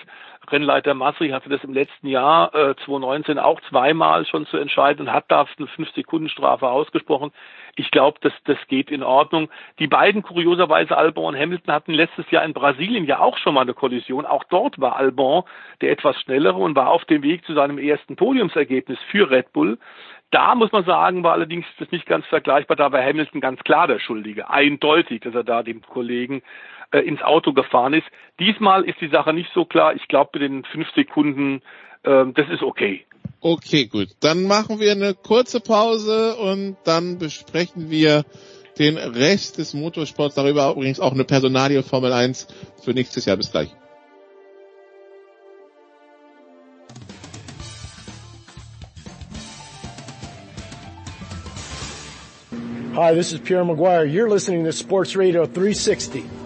Rennleiter 0.50 0.94
Masri 0.94 1.30
hatte 1.30 1.50
das 1.50 1.64
im 1.64 1.74
letzten 1.74 2.08
Jahr 2.08 2.54
äh, 2.56 2.76
2019 2.86 3.38
auch 3.38 3.62
zweimal 3.70 4.26
schon 4.26 4.46
zu 4.48 4.58
entscheiden 4.58 5.08
und 5.08 5.14
hat 5.14 5.26
da 5.28 5.46
eine 5.58 5.68
5-Sekunden-Strafe 5.68 6.68
ausgesprochen. 6.68 7.32
Ich 7.76 7.92
glaube, 7.92 8.18
das, 8.22 8.34
das 8.46 8.58
geht 8.68 8.92
in 8.92 9.04
Ordnung. 9.04 9.50
Die 9.80 9.88
beiden, 9.88 10.24
kurioserweise 10.24 10.98
Albon 10.98 11.36
und 11.36 11.40
Hamilton, 11.40 11.74
hatten 11.74 11.94
letztes 11.94 12.30
Jahr 12.32 12.44
in 12.44 12.54
Brasilien 12.54 13.06
ja 13.06 13.20
auch 13.20 13.38
schon 13.38 13.54
mal 13.54 13.62
eine 13.62 13.74
Kollision. 13.74 14.26
Auch 14.26 14.44
dort 14.46 14.80
war 14.82 14.96
Albon 14.96 15.44
der 15.82 15.92
etwas 15.92 16.20
schnellere 16.22 16.58
und 16.58 16.76
war 16.76 16.90
auf 16.90 17.06
dem 17.06 17.24
Weg 17.24 17.46
zu 17.46 17.54
seinem 17.54 17.78
ersten 17.78 18.16
Podiumsergebnis 18.16 19.00
für 19.10 19.30
Red 19.30 19.54
Bull. 19.54 19.78
Da 20.32 20.56
muss 20.56 20.72
man 20.72 20.86
sagen, 20.86 21.24
war 21.24 21.34
allerdings 21.34 21.66
das 21.78 21.92
nicht 21.92 22.06
ganz 22.06 22.26
vergleichbar. 22.28 22.78
Da 22.78 22.92
war 22.92 23.04
Hamilton 23.04 23.42
ganz 23.42 23.62
klar 23.64 23.88
der 23.88 24.00
Schuldige. 24.00 24.50
Eindeutig, 24.50 25.22
dass 25.22 25.36
er 25.36 25.44
da 25.44 25.62
dem 25.62 25.82
Kollegen 25.82 26.42
äh, 26.92 27.00
ins 27.00 27.22
Auto 27.22 27.54
gefahren 27.54 27.94
ist. 27.94 28.06
Diesmal 28.40 28.84
ist 28.84 29.00
die 29.02 29.10
Sache 29.10 29.34
nicht 29.34 29.50
so 29.54 29.66
klar. 29.66 29.96
Ich 29.96 30.08
glaube, 30.08 30.32
mit 30.34 30.44
den 30.44 30.64
fünf 30.66 30.88
Sekunden, 30.96 31.62
äh, 32.04 32.26
das 32.34 32.50
ist 32.50 32.64
okay. 32.64 33.06
Okay, 33.40 33.88
gut. 33.88 34.10
Dann 34.20 34.44
machen 34.44 34.80
wir 34.80 34.92
eine 34.92 35.14
kurze 35.14 35.62
Pause 35.62 36.36
und 36.36 36.78
dann 36.84 37.18
besprechen 37.18 37.90
wir 37.90 38.24
den 38.78 38.98
Rest 38.98 39.58
des 39.58 39.74
Motorsports. 39.74 40.36
Darüber 40.36 40.72
übrigens 40.72 41.00
auch 41.00 41.14
eine 41.14 41.24
Personalie 41.24 41.84
Formel 41.84 42.14
1 42.14 42.48
für 42.84 42.92
nächstes 42.92 43.26
Jahr. 43.26 43.38
Bis 43.38 43.52
gleich. 43.52 43.70
Hi, 52.94 53.16
this 53.16 53.32
is 53.32 53.40
Pierre 53.40 53.64
Maguire. 53.64 54.06
You're 54.06 54.30
listening 54.30 54.66
to 54.66 54.72
Sports 54.74 55.16
Radio 55.16 55.46
360. 55.46 56.41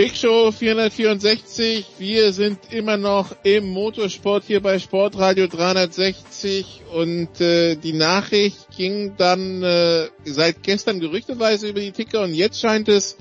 Big 0.00 0.16
Show 0.16 0.50
464. 0.50 1.84
Wir 1.98 2.32
sind 2.32 2.72
immer 2.72 2.96
noch 2.96 3.36
im 3.42 3.68
Motorsport 3.68 4.44
hier 4.46 4.62
bei 4.62 4.78
Sportradio 4.78 5.46
360 5.46 6.84
und 6.94 7.38
äh, 7.42 7.76
die 7.76 7.92
Nachricht 7.92 8.70
ging 8.74 9.14
dann 9.18 9.62
äh, 9.62 10.08
seit 10.24 10.62
gestern 10.62 11.00
gerüchteweise 11.00 11.68
über 11.68 11.80
die 11.80 11.92
Ticker 11.92 12.22
und 12.22 12.32
jetzt 12.32 12.58
scheint 12.62 12.88
es 12.88 13.18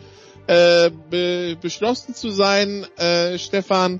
äh, 0.47 0.89
be 1.09 1.57
beschlossen 1.59 2.15
zu 2.15 2.29
sein, 2.29 2.87
äh, 2.95 3.37
Stefan, 3.37 3.99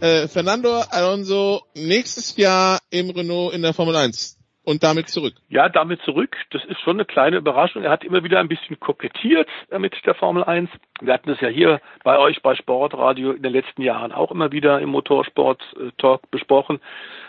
äh, 0.00 0.28
Fernando 0.28 0.80
Alonso 0.90 1.62
nächstes 1.74 2.36
Jahr 2.36 2.78
im 2.90 3.08
Renault 3.08 3.54
in 3.54 3.62
der 3.62 3.72
Formel 3.72 3.96
1 3.96 4.37
und 4.68 4.82
damit 4.82 5.08
zurück. 5.08 5.32
Ja, 5.48 5.70
damit 5.70 6.02
zurück. 6.02 6.36
Das 6.50 6.62
ist 6.66 6.78
schon 6.80 6.96
eine 6.96 7.06
kleine 7.06 7.38
Überraschung. 7.38 7.84
Er 7.84 7.90
hat 7.90 8.04
immer 8.04 8.22
wieder 8.22 8.38
ein 8.38 8.48
bisschen 8.48 8.78
kokettiert 8.78 9.48
mit 9.78 9.94
der 10.04 10.14
Formel 10.14 10.44
1. 10.44 10.68
Wir 11.00 11.14
hatten 11.14 11.30
es 11.30 11.40
ja 11.40 11.48
hier 11.48 11.80
bei 12.04 12.18
euch 12.18 12.42
bei 12.42 12.54
Sportradio 12.54 13.32
in 13.32 13.42
den 13.42 13.52
letzten 13.52 13.80
Jahren 13.80 14.12
auch 14.12 14.30
immer 14.30 14.52
wieder 14.52 14.78
im 14.80 14.90
Motorsport 14.90 15.62
Talk 15.96 16.30
besprochen, 16.30 16.80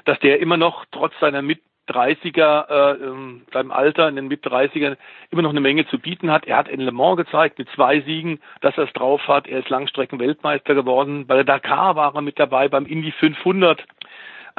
dass 0.04 0.20
der 0.20 0.42
immer 0.42 0.58
noch 0.58 0.84
trotz 0.92 1.14
seiner 1.22 1.42
mit 1.42 1.62
30er, 1.88 2.68
äh, 2.70 3.04
ähm, 3.04 3.42
seinem 3.54 3.72
Alter 3.72 4.10
in 4.10 4.18
den 4.18 4.28
mit 4.28 4.46
30ern 4.46 4.98
immer 5.32 5.42
noch 5.42 5.50
eine 5.50 5.62
Menge 5.62 5.88
zu 5.88 5.98
bieten 5.98 6.32
hat. 6.32 6.46
Er 6.46 6.58
hat 6.58 6.68
in 6.68 6.82
Le 6.82 6.92
Mans 6.92 7.18
gezeigt 7.18 7.58
mit 7.58 7.70
zwei 7.74 8.02
Siegen, 8.02 8.40
dass 8.62 8.78
er 8.78 8.84
es 8.84 8.94
drauf 8.94 9.28
hat. 9.28 9.48
Er 9.48 9.60
ist 9.60 9.70
Langstrecken-Weltmeister 9.70 10.76
geworden. 10.76 11.26
Bei 11.26 11.36
der 11.36 11.46
Dakar 11.46 11.96
war 11.96 12.14
er 12.14 12.22
mit 12.22 12.38
dabei, 12.38 12.68
beim 12.68 12.86
Indy 12.86 13.12
500 13.12 13.84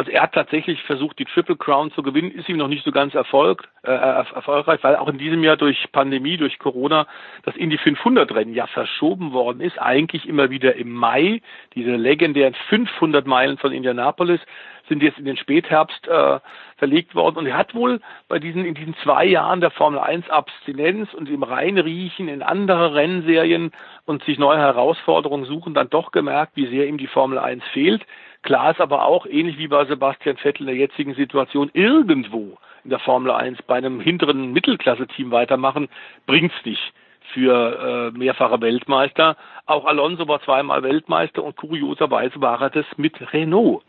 also 0.01 0.13
er 0.13 0.23
hat 0.23 0.33
tatsächlich 0.33 0.83
versucht, 0.85 1.19
die 1.19 1.27
Triple 1.27 1.57
Crown 1.57 1.93
zu 1.93 2.03
gewinnen, 2.03 2.31
ist 2.31 2.49
ihm 2.49 2.57
noch 2.57 2.69
nicht 2.69 2.87
so 2.87 2.91
ganz 2.91 3.15
erfolgt, 3.15 3.69
äh, 3.83 3.91
erfolgreich, 3.91 4.83
weil 4.83 4.97
auch 4.97 5.09
in 5.09 5.19
diesem 5.19 5.45
Jahr 5.45 5.59
durch 5.59 5.93
Pandemie, 5.93 6.39
durch 6.39 6.59
Corona, 6.59 7.07
das 7.43 7.55
Indy 7.55 7.77
500 7.77 8.35
Rennen 8.35 8.55
ja 8.55 8.67
verschoben 8.67 9.35
worden 9.35 9.61
ist, 9.61 9.79
eigentlich 9.79 10.27
immer 10.27 10.49
wieder 10.49 10.75
im 10.77 10.91
Mai. 10.95 11.43
Diese 11.75 11.97
legendären 11.97 12.55
500 12.71 13.27
Meilen 13.27 13.59
von 13.59 13.73
Indianapolis 13.73 14.41
sind 14.89 15.03
jetzt 15.03 15.19
in 15.19 15.27
den 15.27 15.37
Spätherbst 15.37 16.09
äh, 16.09 16.41
verlegt 16.79 17.15
worden. 17.15 17.37
Und 17.37 17.47
er 17.47 17.59
hat 17.59 17.75
wohl 17.75 18.01
bei 18.27 18.39
diesen, 18.39 18.65
in 18.65 18.75
diesen 18.75 18.97
zwei 19.05 19.27
Jahren 19.27 19.61
der 19.61 19.71
Formel 19.71 20.01
1 20.01 20.31
Abstinenz 20.31 21.13
und 21.13 21.29
im 21.29 21.43
Reinriechen 21.43 22.27
in 22.29 22.43
andere 22.43 22.95
Rennserien 22.95 23.73
und 24.07 24.25
sich 24.25 24.39
neue 24.39 24.59
Herausforderungen 24.59 25.45
suchen, 25.45 25.75
dann 25.75 25.91
doch 25.91 26.11
gemerkt, 26.11 26.53
wie 26.57 26.69
sehr 26.69 26.87
ihm 26.87 26.97
die 26.97 27.07
Formel 27.07 27.39
1 27.39 27.63
fehlt. 27.75 28.07
Klar 28.43 28.71
ist 28.71 28.81
aber 28.81 29.05
auch, 29.05 29.27
ähnlich 29.27 29.59
wie 29.59 29.69
bei 29.69 29.85
Sebastian 29.85 30.37
Vettel 30.39 30.63
in 30.63 30.67
der 30.67 30.77
jetzigen 30.77 31.15
Situation, 31.15 31.71
irgendwo 31.75 32.57
in 32.85 32.91
der 32.91 32.99
Formel 32.99 33.31
1 33.31 33.63
bei 33.63 33.77
einem 33.77 34.01
hinteren 34.01 34.53
Mittelklasse-Team 34.53 35.31
weitermachen, 35.31 35.89
bringt's 36.27 36.55
nicht 36.65 36.93
für 37.35 38.13
äh, 38.15 38.19
mehrfache 38.19 38.61
Weltmeister. 38.61 39.37
Auch 39.67 39.85
Alonso 39.85 40.27
war 40.27 40.41
zweimal 40.43 40.83
Weltmeister 40.83 41.45
und 41.45 41.57
kurioserweise 41.57 42.41
war 42.41 42.61
er 42.61 42.71
das 42.71 42.87
mit 42.97 43.33
Renault. 43.33 43.83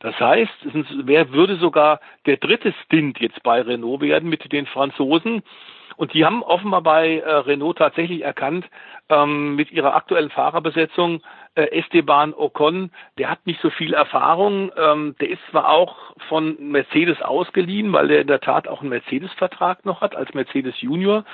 Das 0.00 0.18
heißt, 0.18 0.52
wer 1.04 1.32
würde 1.32 1.56
sogar 1.56 2.00
der 2.26 2.36
dritte 2.36 2.72
Stint 2.84 3.18
jetzt 3.20 3.42
bei 3.42 3.60
Renault 3.60 4.00
werden 4.00 4.28
mit 4.28 4.52
den 4.52 4.66
Franzosen. 4.66 5.42
Und 5.98 6.14
die 6.14 6.24
haben 6.24 6.44
offenbar 6.44 6.80
bei 6.80 7.18
äh, 7.18 7.28
Renault 7.28 7.78
tatsächlich 7.78 8.22
erkannt, 8.22 8.64
ähm, 9.08 9.56
mit 9.56 9.72
ihrer 9.72 9.96
aktuellen 9.96 10.30
Fahrerbesetzung, 10.30 11.22
äh, 11.56 11.76
Esteban 11.76 12.34
Ocon, 12.34 12.92
der 13.18 13.28
hat 13.28 13.44
nicht 13.46 13.60
so 13.60 13.68
viel 13.68 13.94
Erfahrung. 13.94 14.70
Ähm, 14.76 15.16
der 15.20 15.28
ist 15.28 15.40
zwar 15.50 15.68
auch 15.68 15.96
von 16.28 16.56
Mercedes 16.60 17.20
ausgeliehen, 17.20 17.92
weil 17.92 18.12
er 18.12 18.20
in 18.20 18.28
der 18.28 18.40
Tat 18.40 18.68
auch 18.68 18.80
einen 18.80 18.90
Mercedes-Vertrag 18.90 19.84
noch 19.84 20.00
hat 20.00 20.14
als 20.14 20.32
Mercedes 20.34 20.80
Junior. 20.80 21.24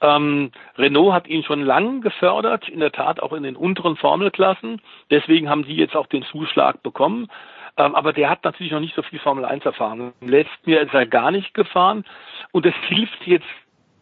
Ähm, 0.00 0.50
Renault 0.76 1.12
hat 1.12 1.28
ihn 1.28 1.44
schon 1.44 1.62
lang 1.62 2.00
gefördert, 2.00 2.68
in 2.68 2.80
der 2.80 2.90
Tat 2.90 3.20
auch 3.20 3.32
in 3.32 3.44
den 3.44 3.54
unteren 3.54 3.96
Formelklassen. 3.96 4.82
Deswegen 5.12 5.48
haben 5.48 5.64
die 5.64 5.76
jetzt 5.76 5.94
auch 5.94 6.08
den 6.08 6.24
Zuschlag 6.24 6.82
bekommen. 6.82 7.28
Ähm, 7.76 7.94
aber 7.94 8.12
der 8.12 8.30
hat 8.30 8.42
natürlich 8.42 8.72
noch 8.72 8.80
nicht 8.80 8.96
so 8.96 9.02
viel 9.02 9.20
Formel 9.20 9.44
1 9.44 9.64
erfahren. 9.64 10.12
Im 10.20 10.28
letzten 10.28 10.70
Jahr 10.70 10.82
ist 10.82 10.92
er 10.92 11.06
gar 11.06 11.30
nicht 11.30 11.54
gefahren 11.54 12.04
und 12.50 12.66
es 12.66 12.74
hilft 12.88 13.24
jetzt 13.24 13.46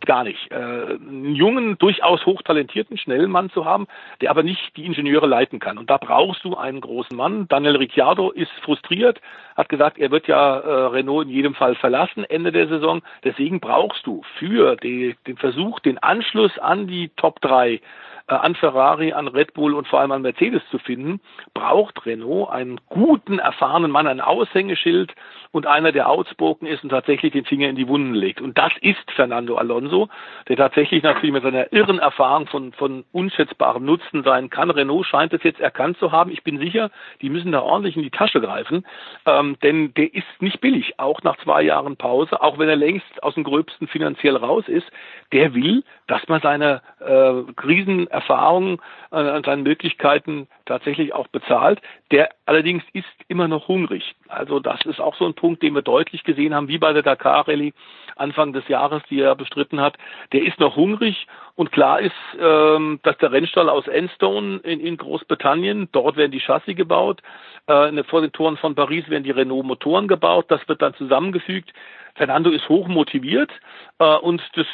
gar 0.06 0.24
nicht. 0.24 0.50
Äh, 0.50 0.54
einen 0.54 1.34
jungen, 1.34 1.76
durchaus 1.78 2.24
hochtalentierten, 2.24 2.96
schnellen 2.96 3.30
Mann 3.30 3.50
zu 3.50 3.64
haben, 3.64 3.86
der 4.20 4.30
aber 4.30 4.42
nicht 4.42 4.76
die 4.76 4.86
Ingenieure 4.86 5.26
leiten 5.26 5.58
kann. 5.58 5.78
Und 5.78 5.90
da 5.90 5.98
brauchst 5.98 6.44
du 6.44 6.56
einen 6.56 6.80
großen 6.80 7.16
Mann. 7.16 7.46
Daniel 7.48 7.76
Ricciardo 7.76 8.30
ist 8.30 8.52
frustriert, 8.62 9.20
hat 9.56 9.68
gesagt, 9.68 9.98
er 9.98 10.10
wird 10.10 10.26
ja 10.28 10.58
äh, 10.58 10.86
Renault 10.86 11.26
in 11.26 11.32
jedem 11.32 11.54
Fall 11.54 11.74
verlassen 11.74 12.24
Ende 12.24 12.52
der 12.52 12.68
Saison. 12.68 13.02
Deswegen 13.24 13.60
brauchst 13.60 14.06
du 14.06 14.22
für 14.38 14.76
die, 14.76 15.16
den 15.26 15.36
Versuch, 15.36 15.80
den 15.80 15.98
Anschluss 15.98 16.58
an 16.58 16.86
die 16.86 17.10
Top 17.16 17.40
3 17.40 17.74
äh, 17.74 17.80
an 18.28 18.56
Ferrari, 18.56 19.12
an 19.12 19.28
Red 19.28 19.54
Bull 19.54 19.74
und 19.74 19.86
vor 19.86 20.00
allem 20.00 20.10
an 20.10 20.22
Mercedes 20.22 20.62
zu 20.70 20.78
finden, 20.78 21.20
braucht 21.54 22.04
Renault 22.06 22.50
einen 22.50 22.80
guten, 22.88 23.38
erfahrenen 23.38 23.90
Mann, 23.90 24.06
ein 24.06 24.20
Aushängeschild 24.20 25.14
und 25.52 25.66
einer, 25.66 25.92
der 25.92 26.10
outspoken 26.10 26.66
ist 26.66 26.82
und 26.82 26.90
tatsächlich 26.90 27.32
den 27.32 27.44
Finger 27.44 27.68
in 27.68 27.76
die 27.76 27.86
Wunden 27.86 28.14
legt. 28.14 28.40
Und 28.40 28.58
das 28.58 28.72
ist 28.80 29.10
Fernando 29.12 29.56
Alonso, 29.56 30.08
der 30.48 30.56
tatsächlich 30.56 31.02
natürlich 31.02 31.32
mit 31.32 31.44
seiner 31.44 31.72
irren 31.72 31.98
Erfahrung 31.98 32.46
von, 32.46 32.72
von 32.72 33.04
unschätzbarem 33.12 33.84
Nutzen 33.84 34.24
sein 34.24 34.50
kann. 34.50 34.70
Renault 34.70 35.06
scheint 35.06 35.32
es 35.32 35.42
jetzt 35.44 35.60
erkannt 35.60 35.98
zu 35.98 36.10
haben. 36.10 36.32
Ich 36.32 36.42
bin 36.42 36.58
sicher, 36.58 36.90
die 37.22 37.30
müssen 37.30 37.52
da 37.52 37.62
ordentlich 37.62 37.96
in 37.96 38.02
die 38.02 38.10
Tasche 38.10 38.40
greifen, 38.40 38.84
ähm, 39.24 39.56
denn 39.62 39.94
der 39.94 40.12
ist 40.12 40.26
nicht 40.40 40.60
billig, 40.60 40.98
auch 40.98 41.22
nach 41.22 41.36
zwei 41.38 41.62
Jahren 41.62 41.96
Pause, 41.96 42.42
auch 42.42 42.58
wenn 42.58 42.68
er 42.68 42.76
längst 42.76 43.22
aus 43.22 43.34
dem 43.34 43.44
Gröbsten 43.44 43.86
finanziell 43.86 44.36
raus 44.36 44.64
ist. 44.66 44.86
Der 45.32 45.54
will, 45.54 45.84
dass 46.06 46.26
man 46.28 46.40
seine 46.40 46.82
äh, 47.00 47.52
Krisen 47.54 48.08
Erfahrungen, 48.16 48.78
äh, 49.12 49.16
an 49.16 49.44
seinen 49.44 49.62
Möglichkeiten 49.62 50.48
tatsächlich 50.66 51.14
auch 51.14 51.28
bezahlt. 51.28 51.80
Der 52.10 52.30
allerdings 52.44 52.84
ist 52.92 53.06
immer 53.28 53.48
noch 53.48 53.68
hungrig. 53.68 54.14
Also 54.28 54.60
das 54.60 54.84
ist 54.84 55.00
auch 55.00 55.16
so 55.16 55.24
ein 55.24 55.34
Punkt, 55.34 55.62
den 55.62 55.74
wir 55.74 55.82
deutlich 55.82 56.24
gesehen 56.24 56.54
haben, 56.54 56.68
wie 56.68 56.78
bei 56.78 56.92
der 56.92 57.02
Dakar 57.02 57.48
Rallye 57.48 57.72
Anfang 58.16 58.52
des 58.52 58.66
Jahres, 58.68 59.02
die 59.10 59.20
er 59.20 59.34
bestritten 59.34 59.80
hat. 59.80 59.96
Der 60.32 60.42
ist 60.42 60.58
noch 60.58 60.76
hungrig 60.76 61.26
und 61.54 61.72
klar 61.72 62.00
ist, 62.00 62.14
ähm, 62.40 62.98
dass 63.02 63.16
der 63.18 63.32
Rennstall 63.32 63.68
aus 63.68 63.86
Enstone 63.86 64.58
in, 64.58 64.80
in 64.80 64.96
Großbritannien, 64.96 65.88
dort 65.92 66.16
werden 66.16 66.32
die 66.32 66.40
Chassis 66.40 66.76
gebaut, 66.76 67.22
äh, 67.66 68.04
vor 68.04 68.20
den 68.20 68.32
Toren 68.32 68.56
von 68.56 68.74
Paris 68.74 69.08
werden 69.08 69.24
die 69.24 69.30
Renault 69.30 69.66
Motoren 69.66 70.08
gebaut, 70.08 70.46
das 70.48 70.66
wird 70.68 70.82
dann 70.82 70.94
zusammengefügt. 70.94 71.72
Fernando 72.16 72.50
ist 72.50 72.68
hoch 72.68 72.88
motiviert 72.88 73.50
äh, 73.98 74.16
und 74.16 74.42
das, 74.54 74.66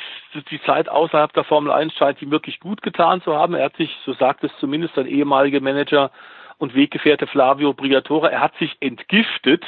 die 0.50 0.62
Zeit 0.62 0.88
außerhalb 0.88 1.32
der 1.32 1.44
Formel 1.44 1.72
1 1.72 1.92
scheint 1.94 2.22
ihm 2.22 2.30
wirklich 2.30 2.60
gut 2.60 2.82
getan 2.82 3.20
zu 3.22 3.34
haben. 3.34 3.54
Er 3.54 3.66
hat 3.66 3.76
sich, 3.76 3.90
so 4.06 4.12
sagt 4.14 4.44
es 4.44 4.52
zumindest 4.60 4.94
sein 4.94 5.06
ehemaliger 5.06 5.60
Manager 5.60 5.81
und 6.58 6.74
Weggefährte 6.74 7.26
Flavio 7.26 7.72
Briatore, 7.74 8.30
er 8.30 8.40
hat 8.40 8.56
sich 8.58 8.76
entgiftet 8.80 9.64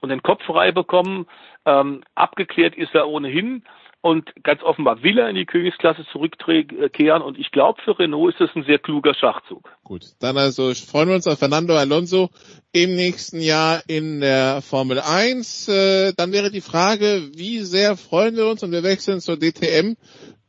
und 0.00 0.08
den 0.08 0.22
Kopf 0.22 0.42
frei 0.44 0.72
bekommen. 0.72 1.26
Ähm, 1.66 2.02
abgeklärt 2.14 2.74
ist 2.76 2.94
er 2.94 3.08
ohnehin 3.08 3.64
und 4.00 4.30
ganz 4.44 4.62
offenbar 4.62 5.02
will 5.02 5.18
er 5.18 5.28
in 5.28 5.34
die 5.34 5.46
Königsklasse 5.46 6.06
zurückkehren 6.12 7.22
und 7.22 7.38
ich 7.38 7.50
glaube 7.50 7.82
für 7.82 7.98
Renault 7.98 8.32
ist 8.32 8.40
das 8.40 8.50
ein 8.54 8.64
sehr 8.64 8.78
kluger 8.78 9.14
Schachzug. 9.14 9.68
Gut, 9.82 10.04
dann 10.20 10.38
also 10.38 10.72
freuen 10.74 11.08
wir 11.08 11.16
uns 11.16 11.26
auf 11.26 11.38
Fernando 11.38 11.74
Alonso 11.74 12.30
im 12.72 12.94
nächsten 12.94 13.40
Jahr 13.40 13.82
in 13.88 14.20
der 14.20 14.62
Formel 14.62 15.00
1. 15.00 15.68
Äh, 15.68 16.12
dann 16.16 16.32
wäre 16.32 16.52
die 16.52 16.60
Frage, 16.60 17.30
wie 17.34 17.58
sehr 17.60 17.96
freuen 17.96 18.36
wir 18.36 18.46
uns 18.46 18.62
und 18.62 18.70
wir 18.70 18.84
wechseln 18.84 19.20
zur 19.20 19.38
DTM 19.38 19.96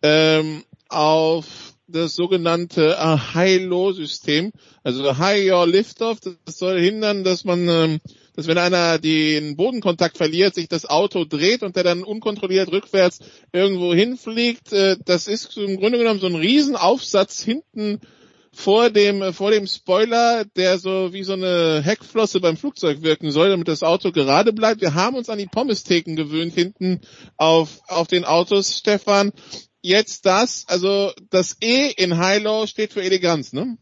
ähm, 0.04 0.64
auf 0.90 1.74
das 1.88 2.16
sogenannte 2.16 2.98
High-Low-System, 3.34 4.52
also 4.84 5.18
High-Your-Lift-Off. 5.18 6.20
Das 6.20 6.58
soll 6.58 6.80
hindern, 6.80 7.24
dass 7.24 7.46
man 7.46 7.68
ähm, 7.70 8.00
dass 8.38 8.46
wenn 8.46 8.60
einer 8.60 9.00
den 9.00 9.56
Bodenkontakt 9.56 10.16
verliert, 10.16 10.54
sich 10.54 10.70
das 10.70 10.86
Auto 10.86 11.26
dreht 11.26 11.64
und 11.64 11.76
der 11.76 11.84
dann 11.84 12.04
unkontrolliert 12.04 12.72
rückwärts 12.72 13.20
irgendwo 13.52 13.96
hinfliegt. 13.96 14.72
Äh, 14.72 14.98
das 15.04 15.28
ist 15.28 15.58
im 15.58 15.78
Grunde 15.78 15.98
genommen 15.98 16.20
so 16.20 16.28
ein 16.28 16.36
Riesenaufsatz 16.36 17.42
hinten 17.42 18.00
vor 18.52 18.92
dem, 18.92 19.34
vor 19.34 19.50
dem 19.50 19.66
Spoiler, 19.66 20.46
der 20.56 20.78
so 20.78 21.14
wie 21.14 21.24
so 21.24 21.34
eine 21.34 21.82
Heckflosse 21.84 22.40
beim 22.40 22.58
Flugzeug 22.58 23.02
wirken 23.02 23.32
soll, 23.32 23.50
damit 23.50 23.68
das 23.68 23.84
Auto 23.84 24.12
gerade 24.12 24.54
bleibt. 24.54 24.82
Wir 24.82 24.94
haben 24.94 25.16
uns 25.16 25.30
an 25.30 25.40
die 25.40 25.48
Pommestheken 25.48 26.16
gewöhnt 26.16 26.54
hinten 26.54 27.02
auf, 27.38 27.80
auf 27.88 28.08
den 28.08 28.24
Autos, 28.24 28.78
Stefan. 28.78 29.32
Jetzt 29.88 30.26
das, 30.26 30.66
also 30.68 31.14
das 31.32 31.58
E 31.64 31.90
in 31.96 32.18
High-Low 32.18 32.68
steht 32.68 32.92
für 32.92 33.02
Eleganz, 33.02 33.54
ne? 33.54 33.78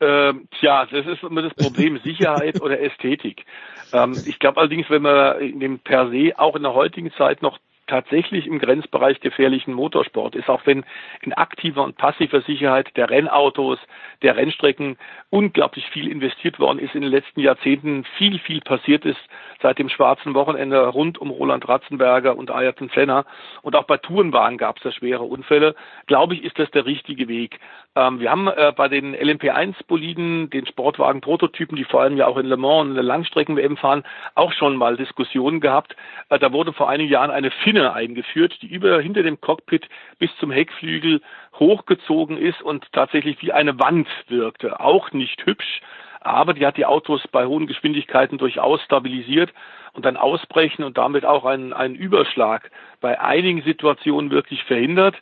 Ähm, 0.00 0.48
tja, 0.58 0.86
das 0.86 1.04
ist 1.04 1.22
immer 1.22 1.42
das 1.42 1.52
Problem 1.52 2.00
Sicherheit 2.04 2.62
oder 2.62 2.80
Ästhetik. 2.80 3.44
Ähm, 3.92 4.16
ich 4.24 4.38
glaube 4.38 4.58
allerdings, 4.58 4.88
wenn 4.88 5.02
man 5.02 5.38
in 5.38 5.60
dem 5.60 5.80
per 5.80 6.08
se 6.08 6.32
auch 6.38 6.56
in 6.56 6.62
der 6.62 6.72
heutigen 6.72 7.12
Zeit 7.18 7.42
noch 7.42 7.58
tatsächlich 7.86 8.46
im 8.46 8.58
Grenzbereich 8.58 9.20
gefährlichen 9.20 9.74
Motorsport 9.74 10.34
ist, 10.34 10.48
auch 10.48 10.62
wenn 10.66 10.84
in 11.20 11.32
aktiver 11.32 11.82
und 11.82 11.96
passiver 11.96 12.40
Sicherheit 12.42 12.96
der 12.96 13.10
Rennautos, 13.10 13.78
der 14.22 14.36
Rennstrecken 14.36 14.96
unglaublich 15.30 15.86
viel 15.90 16.08
investiert 16.08 16.58
worden 16.58 16.78
ist 16.78 16.94
in 16.94 17.02
den 17.02 17.10
letzten 17.10 17.40
Jahrzehnten, 17.40 18.04
viel, 18.16 18.38
viel 18.38 18.60
passiert 18.60 19.04
ist 19.04 19.20
seit 19.62 19.78
dem 19.78 19.88
schwarzen 19.88 20.34
Wochenende 20.34 20.86
rund 20.88 21.18
um 21.18 21.30
Roland 21.30 21.66
Ratzenberger 21.68 22.36
und 22.36 22.50
Ayrton 22.50 22.90
Senna. 22.94 23.24
Und 23.62 23.76
auch 23.76 23.84
bei 23.84 23.96
Tourenwagen 23.96 24.58
gab 24.58 24.76
es 24.76 24.82
da 24.82 24.92
schwere 24.92 25.22
Unfälle. 25.22 25.74
Glaube 26.06 26.34
ich, 26.34 26.44
ist 26.44 26.58
das 26.58 26.70
der 26.72 26.84
richtige 26.84 27.28
Weg. 27.28 27.58
Ähm, 27.94 28.20
wir 28.20 28.30
haben 28.30 28.48
äh, 28.48 28.72
bei 28.76 28.88
den 28.88 29.14
LMP1-Boliden, 29.14 30.50
den 30.50 30.66
Sportwagen-Prototypen, 30.66 31.76
die 31.76 31.84
vor 31.84 32.02
allem 32.02 32.16
ja 32.16 32.26
auch 32.26 32.36
in 32.36 32.46
Le 32.46 32.56
Mans 32.56 32.90
eine 32.90 33.02
Langstrecken-WM 33.02 33.76
fahren, 33.76 34.02
auch 34.34 34.52
schon 34.52 34.76
mal 34.76 34.96
Diskussionen 34.96 35.60
gehabt. 35.60 35.96
Äh, 36.28 36.38
da 36.38 36.52
wurde 36.52 36.72
vor 36.72 36.88
einigen 36.88 37.10
Jahren 37.10 37.30
eine 37.30 37.50
Finne 37.72 37.94
eingeführt, 37.94 38.60
die 38.60 38.66
über 38.66 39.00
hinter 39.00 39.22
dem 39.22 39.40
Cockpit 39.40 39.88
bis 40.18 40.28
zum 40.38 40.50
Heckflügel 40.50 41.22
hochgezogen 41.58 42.36
ist 42.36 42.60
und 42.60 42.84
tatsächlich 42.92 43.40
wie 43.40 43.50
eine 43.50 43.78
Wand 43.78 44.06
wirkte. 44.28 44.78
Auch 44.78 45.10
nicht 45.12 45.46
hübsch, 45.46 45.80
aber 46.20 46.52
die 46.52 46.66
hat 46.66 46.76
die 46.76 46.84
Autos 46.84 47.26
bei 47.28 47.46
hohen 47.46 47.66
Geschwindigkeiten 47.66 48.36
durchaus 48.36 48.82
stabilisiert 48.82 49.54
und 49.94 50.04
dann 50.04 50.18
Ausbrechen 50.18 50.84
und 50.84 50.98
damit 50.98 51.24
auch 51.24 51.46
einen, 51.46 51.72
einen 51.72 51.94
Überschlag 51.94 52.70
bei 53.00 53.18
einigen 53.18 53.62
Situationen 53.62 54.30
wirklich 54.30 54.62
verhindert. 54.64 55.16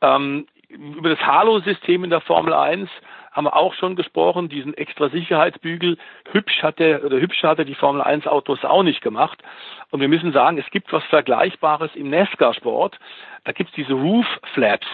Ähm, 0.00 0.46
über 0.68 1.08
das 1.08 1.26
Halo-System 1.26 2.04
in 2.04 2.10
der 2.10 2.20
Formel 2.20 2.52
1 2.52 2.88
haben 3.36 3.44
wir 3.44 3.54
auch 3.54 3.74
schon 3.74 3.96
gesprochen, 3.96 4.48
diesen 4.48 4.72
extra 4.74 5.10
Sicherheitsbügel. 5.10 5.98
Hübsch 6.32 6.62
hat 6.62 6.78
der, 6.78 7.04
oder 7.04 7.20
hübsch 7.20 7.42
hat 7.42 7.58
er 7.58 7.66
die 7.66 7.74
Formel 7.74 8.00
1 8.00 8.26
Autos 8.26 8.64
auch 8.64 8.82
nicht 8.82 9.02
gemacht. 9.02 9.42
Und 9.90 10.00
wir 10.00 10.08
müssen 10.08 10.32
sagen, 10.32 10.56
es 10.56 10.64
gibt 10.70 10.90
was 10.90 11.04
Vergleichbares 11.04 11.90
im 11.94 12.08
NASCAR-Sport. 12.08 12.98
Da 13.44 13.52
gibt 13.52 13.70
es 13.70 13.76
diese 13.76 13.92
Roof 13.92 14.24
Flaps, 14.54 14.86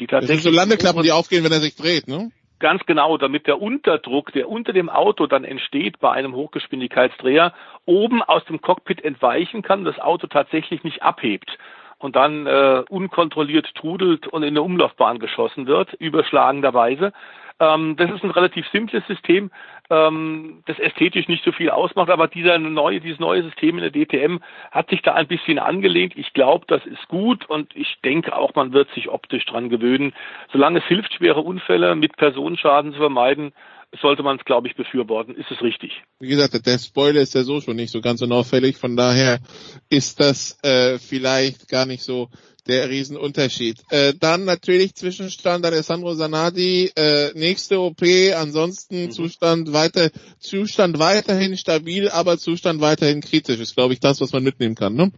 die 0.00 0.08
tatsächlich. 0.08 0.38
Das 0.38 0.42
sind 0.42 0.52
so 0.52 0.58
Landeklappen, 0.58 1.04
die 1.04 1.12
aufgehen, 1.12 1.44
wenn 1.44 1.52
er 1.52 1.60
sich 1.60 1.76
dreht, 1.76 2.08
ne? 2.08 2.32
Ganz 2.58 2.84
genau, 2.86 3.16
damit 3.16 3.46
der 3.46 3.60
Unterdruck, 3.60 4.32
der 4.32 4.48
unter 4.48 4.72
dem 4.72 4.88
Auto 4.88 5.26
dann 5.26 5.44
entsteht 5.44 6.00
bei 6.00 6.10
einem 6.10 6.34
Hochgeschwindigkeitsdreher, 6.34 7.52
oben 7.84 8.22
aus 8.22 8.44
dem 8.46 8.60
Cockpit 8.60 9.04
entweichen 9.04 9.62
kann, 9.62 9.84
das 9.84 9.98
Auto 9.98 10.26
tatsächlich 10.26 10.82
nicht 10.82 11.02
abhebt 11.02 11.58
und 11.98 12.16
dann 12.16 12.46
äh, 12.46 12.82
unkontrolliert 12.88 13.74
trudelt 13.74 14.26
und 14.26 14.42
in 14.42 14.50
eine 14.50 14.62
Umlaufbahn 14.62 15.18
geschossen 15.18 15.66
wird, 15.66 15.92
überschlagenderweise. 15.94 17.12
Ähm, 17.60 17.96
das 17.96 18.10
ist 18.10 18.24
ein 18.24 18.30
relativ 18.30 18.66
simples 18.68 19.06
System, 19.06 19.50
ähm, 19.90 20.62
das 20.66 20.78
ästhetisch 20.78 21.28
nicht 21.28 21.44
so 21.44 21.52
viel 21.52 21.70
ausmacht, 21.70 22.10
aber 22.10 22.26
dieser 22.26 22.58
neue, 22.58 23.00
dieses 23.00 23.20
neue 23.20 23.42
System 23.42 23.78
in 23.78 23.82
der 23.82 23.92
DTM 23.92 24.38
hat 24.70 24.88
sich 24.90 25.02
da 25.02 25.14
ein 25.14 25.28
bisschen 25.28 25.58
angelehnt. 25.58 26.14
Ich 26.16 26.32
glaube, 26.32 26.64
das 26.68 26.84
ist 26.86 27.06
gut 27.08 27.48
und 27.48 27.74
ich 27.76 27.98
denke 28.04 28.36
auch, 28.36 28.54
man 28.54 28.72
wird 28.72 28.90
sich 28.90 29.08
optisch 29.08 29.44
dran 29.44 29.68
gewöhnen. 29.68 30.14
Solange 30.52 30.80
es 30.80 30.84
hilft, 30.86 31.14
schwere 31.14 31.40
Unfälle 31.40 31.94
mit 31.94 32.16
Personenschaden 32.16 32.92
zu 32.92 32.98
vermeiden, 32.98 33.52
sollte 34.00 34.22
man 34.22 34.38
es, 34.38 34.44
glaube 34.44 34.68
ich, 34.68 34.76
befürworten. 34.76 35.34
Ist 35.34 35.50
es 35.50 35.60
richtig? 35.62 36.02
Wie 36.20 36.28
gesagt, 36.28 36.66
der 36.66 36.78
Spoiler 36.78 37.20
ist 37.20 37.34
ja 37.34 37.42
so 37.42 37.60
schon 37.60 37.76
nicht 37.76 37.90
so 37.90 38.00
ganz 38.00 38.22
unauffällig. 38.22 38.76
Von 38.76 38.96
daher 38.96 39.40
ist 39.88 40.20
das 40.20 40.58
äh, 40.62 40.98
vielleicht 40.98 41.68
gar 41.68 41.86
nicht 41.86 42.02
so 42.02 42.28
der 42.66 42.88
Riesenunterschied. 42.88 43.82
Äh, 43.90 44.14
dann 44.18 44.44
natürlich 44.44 44.94
Zwischenstand 44.94 45.66
Alessandro 45.66 46.14
Sanadi, 46.14 46.90
äh, 46.96 47.32
nächste 47.34 47.80
OP, 47.80 48.02
ansonsten 48.36 49.04
mhm. 49.04 49.10
Zustand 49.10 49.72
weiter, 49.72 50.10
Zustand 50.38 50.98
weiterhin 50.98 51.56
stabil, 51.56 52.08
aber 52.08 52.38
Zustand 52.38 52.80
weiterhin 52.80 53.20
kritisch. 53.20 53.60
Ist, 53.60 53.76
glaube 53.76 53.92
ich, 53.92 54.00
das, 54.00 54.20
was 54.20 54.32
man 54.32 54.42
mitnehmen 54.42 54.74
kann. 54.74 54.94
Ne? 54.94 55.12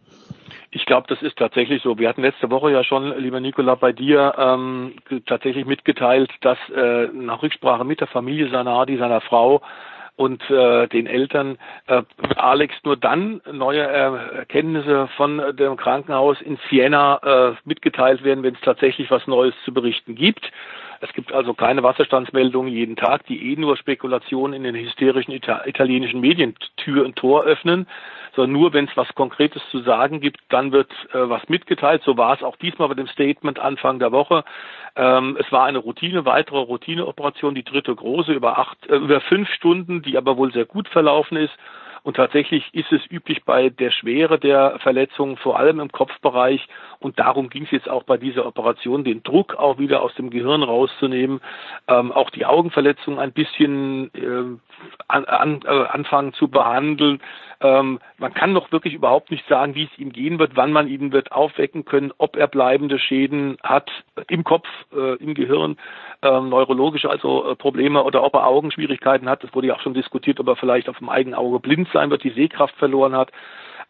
Ich 0.70 0.84
glaube, 0.86 1.06
das 1.08 1.22
ist 1.22 1.38
tatsächlich 1.38 1.82
so. 1.82 1.98
Wir 1.98 2.08
hatten 2.08 2.22
letzte 2.22 2.50
Woche 2.50 2.72
ja 2.72 2.84
schon, 2.84 3.16
lieber 3.18 3.40
Nikola, 3.40 3.74
bei 3.76 3.92
dir 3.92 4.34
ähm, 4.36 4.94
tatsächlich 5.26 5.64
mitgeteilt, 5.64 6.30
dass 6.40 6.58
äh, 6.74 7.08
nach 7.12 7.42
Rücksprache 7.42 7.84
mit 7.84 8.00
der 8.00 8.08
Familie 8.08 8.48
Sanadi, 8.48 8.96
seiner 8.96 9.20
Frau, 9.20 9.62
und 10.16 10.42
äh, 10.50 10.88
den 10.88 11.06
Eltern 11.06 11.58
äh, 11.86 12.02
Alex 12.36 12.74
nur 12.84 12.96
dann 12.96 13.42
neue 13.52 13.82
äh, 13.82 14.36
Erkenntnisse 14.38 15.08
von 15.16 15.42
dem 15.56 15.76
Krankenhaus 15.76 16.40
in 16.40 16.58
Siena 16.68 17.20
äh, 17.22 17.54
mitgeteilt 17.64 18.24
werden, 18.24 18.42
wenn 18.42 18.54
es 18.54 18.60
tatsächlich 18.62 19.10
was 19.10 19.26
Neues 19.26 19.54
zu 19.64 19.74
berichten 19.74 20.14
gibt. 20.14 20.50
Es 21.00 21.12
gibt 21.12 21.32
also 21.32 21.54
keine 21.54 21.82
Wasserstandsmeldungen 21.82 22.72
jeden 22.72 22.96
Tag, 22.96 23.26
die 23.26 23.52
eh 23.52 23.56
nur 23.56 23.76
Spekulationen 23.76 24.54
in 24.54 24.62
den 24.64 24.74
hysterischen 24.74 25.32
Ita 25.32 25.64
italienischen 25.66 26.20
Medien 26.20 26.54
Tür 26.76 27.04
und 27.04 27.16
Tor 27.16 27.44
öffnen, 27.44 27.86
sondern 28.34 28.52
nur 28.52 28.72
wenn 28.72 28.86
es 28.86 28.96
was 28.96 29.14
Konkretes 29.14 29.62
zu 29.70 29.80
sagen 29.80 30.20
gibt, 30.20 30.40
dann 30.48 30.72
wird 30.72 30.90
äh, 31.12 31.28
was 31.28 31.48
mitgeteilt. 31.48 32.02
So 32.04 32.16
war 32.16 32.34
es 32.34 32.42
auch 32.42 32.56
diesmal 32.56 32.88
bei 32.88 32.94
dem 32.94 33.08
Statement 33.08 33.58
Anfang 33.58 33.98
der 33.98 34.12
Woche. 34.12 34.44
Ähm, 34.94 35.36
es 35.40 35.50
war 35.52 35.64
eine 35.64 35.78
Routine, 35.78 36.24
weitere 36.24 36.58
Routineoperation, 36.58 37.54
die 37.54 37.64
dritte 37.64 37.94
große 37.94 38.32
über 38.32 38.58
acht, 38.58 38.78
äh, 38.88 38.96
über 38.96 39.20
fünf 39.20 39.48
Stunden, 39.50 40.02
die 40.02 40.16
aber 40.16 40.36
wohl 40.36 40.52
sehr 40.52 40.66
gut 40.66 40.88
verlaufen 40.88 41.36
ist. 41.36 41.54
Und 42.06 42.14
tatsächlich 42.14 42.62
ist 42.72 42.92
es 42.92 43.00
üblich 43.10 43.42
bei 43.42 43.68
der 43.68 43.90
Schwere 43.90 44.38
der 44.38 44.78
Verletzungen, 44.78 45.36
vor 45.38 45.58
allem 45.58 45.80
im 45.80 45.90
Kopfbereich. 45.90 46.64
Und 47.00 47.18
darum 47.18 47.50
ging 47.50 47.64
es 47.64 47.72
jetzt 47.72 47.88
auch 47.88 48.04
bei 48.04 48.16
dieser 48.16 48.46
Operation, 48.46 49.02
den 49.02 49.24
Druck 49.24 49.56
auch 49.56 49.80
wieder 49.80 50.02
aus 50.02 50.14
dem 50.14 50.30
Gehirn 50.30 50.62
rauszunehmen, 50.62 51.40
ähm, 51.88 52.12
auch 52.12 52.30
die 52.30 52.46
Augenverletzungen 52.46 53.18
ein 53.18 53.32
bisschen 53.32 54.14
äh, 54.14 54.56
an, 55.08 55.62
äh, 55.64 55.68
anfangen 55.68 56.32
zu 56.34 56.46
behandeln. 56.46 57.20
Ähm, 57.60 58.00
man 58.18 58.34
kann 58.34 58.52
noch 58.52 58.70
wirklich 58.70 58.94
überhaupt 58.94 59.30
nicht 59.30 59.46
sagen, 59.48 59.74
wie 59.74 59.84
es 59.84 59.98
ihm 59.98 60.12
gehen 60.12 60.38
wird, 60.38 60.56
wann 60.56 60.72
man 60.72 60.88
ihn 60.88 61.12
wird 61.12 61.32
aufwecken 61.32 61.86
können, 61.86 62.12
ob 62.18 62.36
er 62.36 62.48
bleibende 62.48 62.98
Schäden 62.98 63.56
hat 63.62 63.90
im 64.28 64.44
Kopf, 64.44 64.68
äh, 64.94 65.16
im 65.16 65.34
Gehirn, 65.34 65.78
äh, 66.22 66.40
neurologische 66.40 67.08
also 67.08 67.50
äh, 67.50 67.56
Probleme 67.56 68.04
oder 68.04 68.22
ob 68.22 68.34
er 68.34 68.46
Augenschwierigkeiten 68.46 69.28
hat. 69.28 69.42
Es 69.42 69.54
wurde 69.54 69.68
ja 69.68 69.74
auch 69.74 69.80
schon 69.80 69.94
diskutiert, 69.94 70.38
ob 70.38 70.48
er 70.48 70.56
vielleicht 70.56 70.88
auf 70.88 70.98
dem 70.98 71.08
eigenen 71.08 71.34
Auge 71.34 71.60
blind 71.60 71.88
sein 71.96 72.10
wird, 72.10 72.24
die 72.24 72.30
Sehkraft 72.30 72.76
verloren 72.76 73.16
hat. 73.16 73.32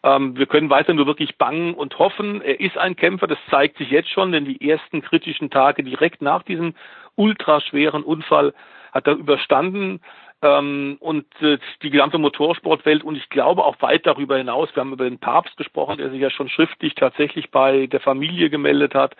Ähm, 0.03 0.37
wir 0.37 0.45
können 0.45 0.69
weiter 0.69 0.93
nur 0.93 1.07
wirklich 1.07 1.37
bangen 1.37 1.73
und 1.73 1.97
hoffen. 1.99 2.41
Er 2.41 2.59
ist 2.59 2.77
ein 2.77 2.95
Kämpfer, 2.95 3.27
das 3.27 3.39
zeigt 3.49 3.77
sich 3.77 3.89
jetzt 3.89 4.09
schon, 4.09 4.31
denn 4.31 4.45
die 4.45 4.69
ersten 4.69 5.01
kritischen 5.01 5.49
Tage 5.49 5.83
direkt 5.83 6.21
nach 6.21 6.43
diesem 6.43 6.75
ultraschweren 7.15 8.03
Unfall 8.03 8.53
hat 8.93 9.07
er 9.07 9.15
überstanden 9.15 9.99
ähm, 10.41 10.97
und 10.99 11.25
äh, 11.41 11.57
die 11.81 11.89
gesamte 11.89 12.19
Motorsportwelt 12.19 13.03
und 13.03 13.15
ich 13.15 13.29
glaube 13.29 13.65
auch 13.65 13.81
weit 13.81 14.05
darüber 14.05 14.37
hinaus. 14.37 14.69
Wir 14.73 14.81
haben 14.81 14.93
über 14.93 15.05
den 15.09 15.19
Papst 15.19 15.57
gesprochen, 15.57 15.97
der 15.97 16.11
sich 16.11 16.21
ja 16.21 16.29
schon 16.29 16.49
schriftlich 16.49 16.93
tatsächlich 16.95 17.49
bei 17.49 17.87
der 17.87 17.99
Familie 17.99 18.49
gemeldet 18.49 18.93
hat. 18.93 19.15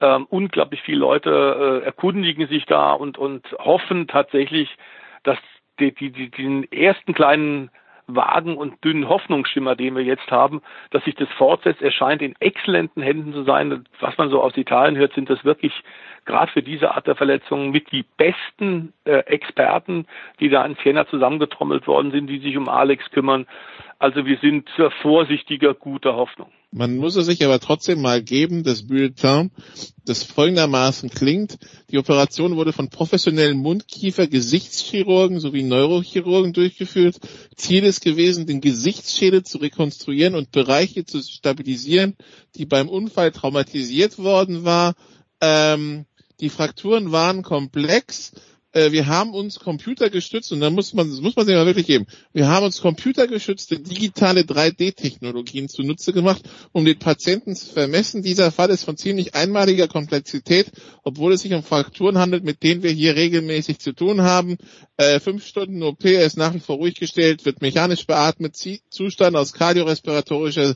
Ähm, 0.00 0.26
unglaublich 0.28 0.82
viele 0.82 0.98
Leute 0.98 1.80
äh, 1.82 1.86
erkundigen 1.86 2.46
sich 2.48 2.66
da 2.66 2.92
und, 2.92 3.18
und 3.18 3.50
hoffen 3.58 4.06
tatsächlich, 4.06 4.68
dass 5.24 5.38
die, 5.80 5.92
die, 5.92 6.10
die, 6.10 6.30
den 6.30 6.70
ersten 6.70 7.14
kleinen 7.14 7.70
vagen 8.08 8.56
und 8.56 8.82
dünnen 8.84 9.08
Hoffnungsschimmer, 9.08 9.76
den 9.76 9.94
wir 9.94 10.02
jetzt 10.02 10.30
haben, 10.30 10.62
dass 10.90 11.04
sich 11.04 11.14
das 11.14 11.28
fortsetzt. 11.36 11.82
Er 11.82 11.92
scheint 11.92 12.22
in 12.22 12.34
exzellenten 12.40 13.02
Händen 13.02 13.32
zu 13.32 13.44
sein. 13.44 13.84
Was 14.00 14.16
man 14.18 14.30
so 14.30 14.42
aus 14.42 14.56
Italien 14.56 14.96
hört, 14.96 15.12
sind 15.12 15.30
das 15.30 15.44
wirklich 15.44 15.72
gerade 16.24 16.50
für 16.50 16.62
diese 16.62 16.94
Art 16.94 17.06
der 17.06 17.14
Verletzungen 17.14 17.70
mit 17.70 17.92
die 17.92 18.04
besten 18.16 18.92
äh, 19.04 19.18
Experten, 19.26 20.06
die 20.40 20.48
da 20.48 20.64
in 20.64 20.76
Siena 20.82 21.06
zusammengetrommelt 21.06 21.86
worden 21.86 22.10
sind, 22.10 22.26
die 22.26 22.38
sich 22.38 22.56
um 22.56 22.68
Alex 22.68 23.10
kümmern. 23.10 23.46
Also 23.98 24.26
wir 24.26 24.38
sind 24.38 24.68
vorsichtiger 25.02 25.74
guter 25.74 26.16
Hoffnung. 26.16 26.50
Man 26.70 26.98
muss 26.98 27.16
es 27.16 27.26
sich 27.26 27.42
aber 27.44 27.60
trotzdem 27.60 28.02
mal 28.02 28.22
geben, 28.22 28.62
das 28.62 28.86
Bulletin, 28.86 29.50
das 30.04 30.22
folgendermaßen 30.22 31.08
klingt. 31.08 31.58
Die 31.90 31.96
Operation 31.96 32.56
wurde 32.56 32.74
von 32.74 32.90
professionellen 32.90 33.56
Mundkiefer-Gesichtschirurgen 33.58 35.40
sowie 35.40 35.62
Neurochirurgen 35.62 36.52
durchgeführt. 36.52 37.20
Ziel 37.56 37.84
ist 37.84 38.02
gewesen, 38.02 38.46
den 38.46 38.60
Gesichtsschädel 38.60 39.44
zu 39.44 39.58
rekonstruieren 39.58 40.34
und 40.34 40.52
Bereiche 40.52 41.06
zu 41.06 41.22
stabilisieren, 41.22 42.16
die 42.54 42.66
beim 42.66 42.90
Unfall 42.90 43.32
traumatisiert 43.32 44.18
worden 44.18 44.64
war. 44.64 44.94
Ähm, 45.40 46.04
die 46.40 46.50
Frakturen 46.50 47.12
waren 47.12 47.42
komplex 47.42 48.32
äh, 48.72 48.92
wir 48.92 49.06
haben 49.06 49.32
uns 49.32 49.58
computergestützt, 49.58 50.52
und 50.52 50.60
da 50.60 50.70
muss 50.70 50.92
man, 50.92 51.08
muss 51.20 51.36
man 51.36 51.46
sich 51.46 51.54
mal 51.54 51.66
wirklich 51.66 51.86
geben, 51.86 52.06
wir 52.32 52.48
haben 52.48 52.66
uns 52.66 52.80
computergestützte 52.80 53.78
digitale 53.80 54.42
3D-Technologien 54.42 55.68
zunutze 55.68 56.12
gemacht, 56.12 56.42
um 56.72 56.84
den 56.84 56.98
Patienten 56.98 57.56
zu 57.56 57.72
vermessen. 57.72 58.22
Dieser 58.22 58.52
Fall 58.52 58.70
ist 58.70 58.84
von 58.84 58.96
ziemlich 58.96 59.34
einmaliger 59.34 59.88
Komplexität, 59.88 60.70
obwohl 61.02 61.32
es 61.32 61.42
sich 61.42 61.52
um 61.52 61.62
Frakturen 61.62 62.18
handelt, 62.18 62.44
mit 62.44 62.62
denen 62.62 62.82
wir 62.82 62.90
hier 62.90 63.16
regelmäßig 63.16 63.78
zu 63.78 63.92
tun 63.92 64.22
haben. 64.22 64.58
Äh, 64.96 65.20
fünf 65.20 65.46
Stunden 65.46 65.82
OP, 65.82 66.04
er 66.04 66.26
ist 66.26 66.36
nach 66.36 66.54
wie 66.54 66.60
vor 66.60 66.76
ruhig 66.76 66.94
gestellt, 66.94 67.44
wird 67.44 67.62
mechanisch 67.62 68.06
beatmet, 68.06 68.56
Zustand 68.90 69.36
aus 69.36 69.52
kardiorespiratorischer 69.52 70.74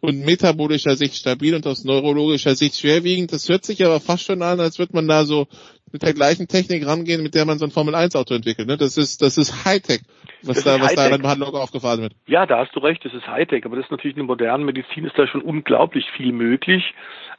und 0.00 0.24
metabolischer 0.24 0.96
Sicht 0.96 1.16
stabil 1.16 1.54
und 1.54 1.66
aus 1.66 1.84
neurologischer 1.84 2.54
Sicht 2.54 2.76
schwerwiegend. 2.76 3.32
Das 3.32 3.48
hört 3.48 3.64
sich 3.64 3.84
aber 3.84 4.00
fast 4.00 4.24
schon 4.24 4.42
an, 4.42 4.60
als 4.60 4.78
würde 4.78 4.94
man 4.94 5.08
da 5.08 5.24
so 5.24 5.46
mit 5.92 6.02
der 6.02 6.14
gleichen 6.14 6.48
Technik 6.48 6.86
rangehen, 6.86 7.22
mit 7.22 7.34
der 7.34 7.44
man 7.44 7.58
so 7.58 7.64
ein 7.66 7.70
Formel 7.70 7.94
1 7.94 8.16
Auto 8.16 8.34
entwickelt. 8.34 8.68
Ne? 8.68 8.76
Das 8.76 8.96
ist 8.96 9.22
das 9.22 9.38
ist 9.38 9.64
Hightech, 9.64 10.00
was 10.42 10.56
das 10.56 10.64
da 10.64 10.80
was 10.80 10.94
da 10.94 11.04
in 11.04 11.12
der 11.12 11.18
Behandlung 11.18 11.54
aufgefahren 11.54 12.00
wird. 12.00 12.14
Ja, 12.26 12.46
da 12.46 12.58
hast 12.58 12.74
du 12.74 12.80
recht, 12.80 13.04
das 13.04 13.12
ist 13.14 13.26
Hightech, 13.26 13.64
aber 13.64 13.76
das 13.76 13.86
ist 13.86 13.90
natürlich 13.90 14.16
in 14.16 14.22
der 14.22 14.26
modernen 14.26 14.64
Medizin 14.64 15.04
ist 15.04 15.18
da 15.18 15.26
schon 15.26 15.42
unglaublich 15.42 16.06
viel 16.16 16.32
möglich. 16.32 16.94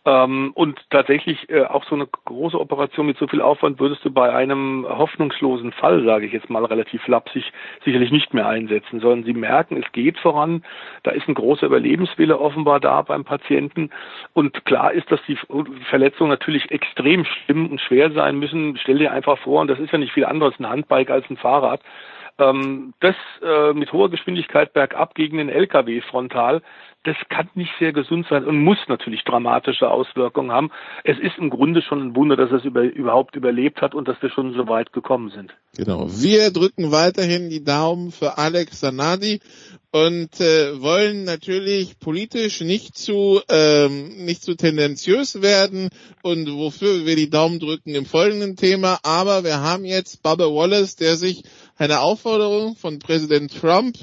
Ähm, 0.05 0.51
und 0.53 0.79
tatsächlich 0.89 1.49
äh, 1.49 1.63
auch 1.63 1.85
so 1.85 1.95
eine 1.95 2.07
große 2.07 2.59
Operation 2.59 3.05
mit 3.05 3.17
so 3.17 3.27
viel 3.27 3.41
Aufwand 3.41 3.79
würdest 3.79 4.03
du 4.03 4.11
bei 4.11 4.33
einem 4.33 4.85
hoffnungslosen 4.87 5.71
Fall, 5.71 6.03
sage 6.03 6.25
ich 6.25 6.33
jetzt 6.33 6.49
mal 6.49 6.65
relativ 6.65 7.07
lapsig, 7.07 7.53
sicherlich 7.85 8.11
nicht 8.11 8.33
mehr 8.33 8.47
einsetzen, 8.47 8.99
sondern 8.99 9.23
sie 9.23 9.33
merken, 9.33 9.81
es 9.81 9.89
geht 9.93 10.19
voran, 10.19 10.65
da 11.03 11.11
ist 11.11 11.29
ein 11.29 11.35
großer 11.35 11.67
Überlebenswille 11.67 12.37
offenbar 12.37 12.81
da 12.81 13.01
beim 13.01 13.23
Patienten. 13.23 13.91
Und 14.33 14.65
klar 14.65 14.91
ist, 14.91 15.09
dass 15.09 15.21
die 15.25 15.37
Verletzungen 15.89 16.29
natürlich 16.29 16.69
extrem 16.71 17.23
schlimm 17.23 17.69
und 17.69 17.79
schwer 17.79 18.11
sein 18.11 18.37
müssen. 18.37 18.77
Stell 18.81 18.97
dir 18.97 19.13
einfach 19.13 19.37
vor, 19.37 19.61
und 19.61 19.69
das 19.69 19.79
ist 19.79 19.93
ja 19.93 19.99
nicht 19.99 20.13
viel 20.13 20.25
anderes 20.25 20.59
ein 20.59 20.67
Handbike 20.67 21.11
als 21.11 21.29
ein 21.29 21.37
Fahrrad, 21.37 21.79
ähm, 22.37 22.93
das 22.99 23.15
äh, 23.41 23.73
mit 23.73 23.91
hoher 23.93 24.09
Geschwindigkeit 24.09 24.73
bergab 24.73 25.15
gegen 25.15 25.37
den 25.37 25.49
LKW 25.49 26.01
frontal, 26.01 26.61
das 27.03 27.17
kann 27.29 27.49
nicht 27.55 27.71
sehr 27.79 27.91
gesund 27.91 28.25
sein 28.29 28.45
und 28.45 28.63
muss 28.63 28.77
natürlich 28.87 29.23
dramatische 29.25 29.89
Auswirkungen 29.89 30.51
haben. 30.51 30.71
Es 31.03 31.19
ist 31.19 31.37
im 31.37 31.49
Grunde 31.49 31.81
schon 31.81 32.01
ein 32.01 32.15
Wunder, 32.15 32.37
dass 32.37 32.51
es 32.51 32.63
über, 32.63 32.83
überhaupt 32.83 33.35
überlebt 33.35 33.81
hat 33.81 33.93
und 33.93 34.07
dass 34.07 34.21
wir 34.21 34.29
schon 34.29 34.53
so 34.53 34.67
weit 34.67 34.93
gekommen 34.93 35.29
sind. 35.29 35.53
Genau. 35.75 36.07
Wir 36.09 36.51
drücken 36.51 36.91
weiterhin 36.91 37.49
die 37.49 37.63
Daumen 37.63 38.11
für 38.11 38.37
Alex 38.37 38.79
Sanadi 38.79 39.41
und 39.91 40.39
äh, 40.39 40.81
wollen 40.81 41.25
natürlich 41.25 41.99
politisch 41.99 42.61
nicht 42.61 42.97
zu 42.97 43.41
ähm, 43.49 44.25
nicht 44.25 44.41
zu 44.41 44.55
tendenziös 44.55 45.41
werden 45.41 45.89
und 46.23 46.49
wofür 46.51 47.05
wir 47.05 47.15
die 47.15 47.29
Daumen 47.29 47.59
drücken 47.59 47.93
im 47.93 48.05
folgenden 48.05 48.55
Thema. 48.55 48.99
Aber 49.03 49.43
wir 49.43 49.59
haben 49.61 49.83
jetzt 49.83 50.23
Bubba 50.23 50.45
Wallace, 50.45 50.95
der 50.95 51.15
sich 51.15 51.43
eine 51.83 51.99
Aufforderung 51.99 52.75
von 52.75 52.99
Präsident 52.99 53.59
Trump 53.59 53.97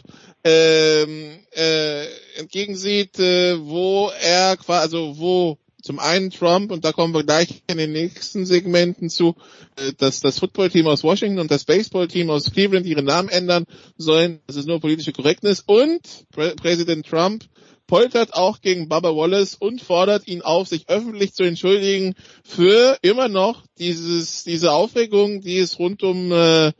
ähm, 0.44 1.38
äh, 1.52 2.04
entgegensieht, 2.36 3.18
äh, 3.18 3.58
wo 3.58 4.10
er 4.20 4.56
quasi, 4.56 4.82
also 4.82 5.18
wo 5.18 5.58
zum 5.82 5.98
einen 5.98 6.30
Trump, 6.30 6.72
und 6.72 6.84
da 6.84 6.92
kommen 6.92 7.14
wir 7.14 7.24
gleich 7.24 7.62
in 7.66 7.78
den 7.78 7.92
nächsten 7.92 8.44
Segmenten 8.44 9.08
zu, 9.08 9.34
äh, 9.76 9.92
dass 9.96 10.20
das 10.20 10.38
Footballteam 10.38 10.86
aus 10.86 11.02
Washington 11.02 11.38
und 11.38 11.50
das 11.50 11.64
Baseballteam 11.64 12.30
aus 12.30 12.52
Cleveland 12.52 12.86
ihre 12.86 13.02
Namen 13.02 13.28
ändern 13.28 13.64
sollen. 13.96 14.40
Das 14.46 14.56
ist 14.56 14.66
nur 14.66 14.80
politische 14.80 15.12
Korrektnis. 15.12 15.62
Und 15.64 16.02
Prä 16.32 16.54
Präsident 16.54 17.06
Trump 17.06 17.44
poltert 17.86 18.34
auch 18.34 18.60
gegen 18.60 18.88
Bubba 18.88 19.16
Wallace 19.16 19.56
und 19.56 19.82
fordert 19.82 20.28
ihn 20.28 20.42
auf, 20.42 20.68
sich 20.68 20.88
öffentlich 20.88 21.34
zu 21.34 21.42
entschuldigen 21.42 22.14
für 22.44 22.96
immer 23.02 23.28
noch 23.28 23.64
dieses, 23.78 24.44
diese 24.44 24.70
Aufregung, 24.70 25.40
die 25.40 25.58
es 25.58 25.78
rund 25.80 26.04
um 26.04 26.30
äh, 26.30 26.72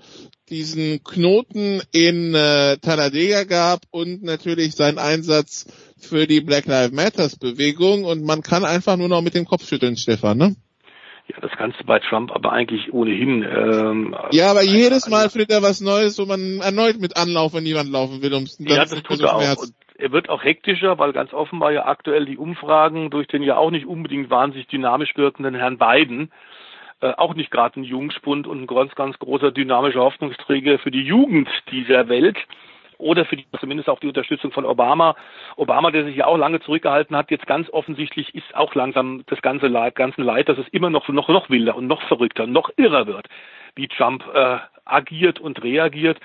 diesen 0.50 1.02
Knoten 1.04 1.82
in 1.92 2.34
äh, 2.34 2.76
Talladega 2.78 3.44
gab 3.44 3.80
und 3.90 4.22
natürlich 4.22 4.74
seinen 4.74 4.98
Einsatz 4.98 5.66
für 5.98 6.26
die 6.26 6.40
Black 6.40 6.66
Lives 6.66 6.92
Matters 6.92 7.38
Bewegung 7.38 8.04
und 8.04 8.24
man 8.24 8.42
kann 8.42 8.64
einfach 8.64 8.96
nur 8.96 9.08
noch 9.08 9.22
mit 9.22 9.34
dem 9.34 9.44
Kopf 9.44 9.66
schütteln, 9.66 9.96
Stefan, 9.96 10.38
ne? 10.38 10.56
Ja, 11.28 11.36
das 11.40 11.52
kannst 11.56 11.78
du 11.80 11.84
bei 11.84 12.00
Trump 12.00 12.32
aber 12.32 12.52
eigentlich 12.52 12.92
ohnehin. 12.92 13.44
Ähm, 13.44 14.16
ja, 14.32 14.50
aber 14.50 14.62
jedes 14.62 15.08
Mal 15.08 15.30
findet 15.30 15.52
er 15.52 15.62
was 15.62 15.80
Neues, 15.80 16.18
wo 16.18 16.26
man 16.26 16.60
erneut 16.60 17.00
mit 17.00 17.16
Anlauf 17.16 17.54
an 17.54 17.62
niemand 17.62 17.90
laufen 17.90 18.20
will. 18.20 18.34
Um's 18.34 18.58
ja, 18.58 18.84
das 18.84 19.02
tut 19.02 19.20
er 19.20 19.36
auch. 19.36 19.62
Und 19.62 19.72
er 19.96 20.10
wird 20.10 20.28
auch 20.28 20.42
hektischer, 20.42 20.98
weil 20.98 21.12
ganz 21.12 21.32
offenbar 21.32 21.72
ja 21.72 21.86
aktuell 21.86 22.24
die 22.24 22.38
Umfragen 22.38 23.10
durch 23.10 23.28
den 23.28 23.42
ja 23.42 23.56
auch 23.56 23.70
nicht 23.70 23.86
unbedingt 23.86 24.30
wahnsinnig 24.30 24.66
dynamisch 24.66 25.14
wirkenden 25.16 25.54
Herrn 25.54 25.78
Biden 25.78 26.32
äh, 27.00 27.12
auch 27.16 27.34
nicht 27.34 27.50
gerade 27.50 27.80
ein 27.80 27.84
Jungspund 27.84 28.46
und 28.46 28.62
ein 28.62 28.66
ganz, 28.66 28.94
ganz 28.94 29.18
großer 29.18 29.52
dynamischer 29.52 30.00
Hoffnungsträger 30.00 30.78
für 30.78 30.90
die 30.90 31.02
Jugend 31.02 31.48
dieser 31.70 32.08
Welt 32.08 32.36
oder 33.00 33.24
für 33.24 33.36
die, 33.36 33.46
zumindest 33.58 33.88
auch 33.88 34.00
die 34.00 34.08
Unterstützung 34.08 34.52
von 34.52 34.64
Obama. 34.64 35.16
Obama, 35.56 35.90
der 35.90 36.04
sich 36.04 36.16
ja 36.16 36.26
auch 36.26 36.36
lange 36.36 36.60
zurückgehalten 36.60 37.16
hat, 37.16 37.30
jetzt 37.30 37.46
ganz 37.46 37.70
offensichtlich 37.70 38.34
ist 38.34 38.54
auch 38.54 38.74
langsam 38.74 39.24
das 39.26 39.40
ganze 39.42 39.66
Leid, 39.66 39.94
ganzen 39.94 40.22
Leid, 40.22 40.48
dass 40.48 40.58
es 40.58 40.68
immer 40.68 40.90
noch, 40.90 41.08
noch, 41.08 41.28
noch 41.28 41.50
wilder 41.50 41.76
und 41.76 41.86
noch 41.86 42.02
verrückter, 42.02 42.46
noch 42.46 42.70
irrer 42.76 43.06
wird, 43.06 43.26
wie 43.74 43.88
Trump 43.88 44.24
äh, 44.34 44.58
agiert 44.84 45.40
und 45.40 45.62
reagiert. 45.62 46.18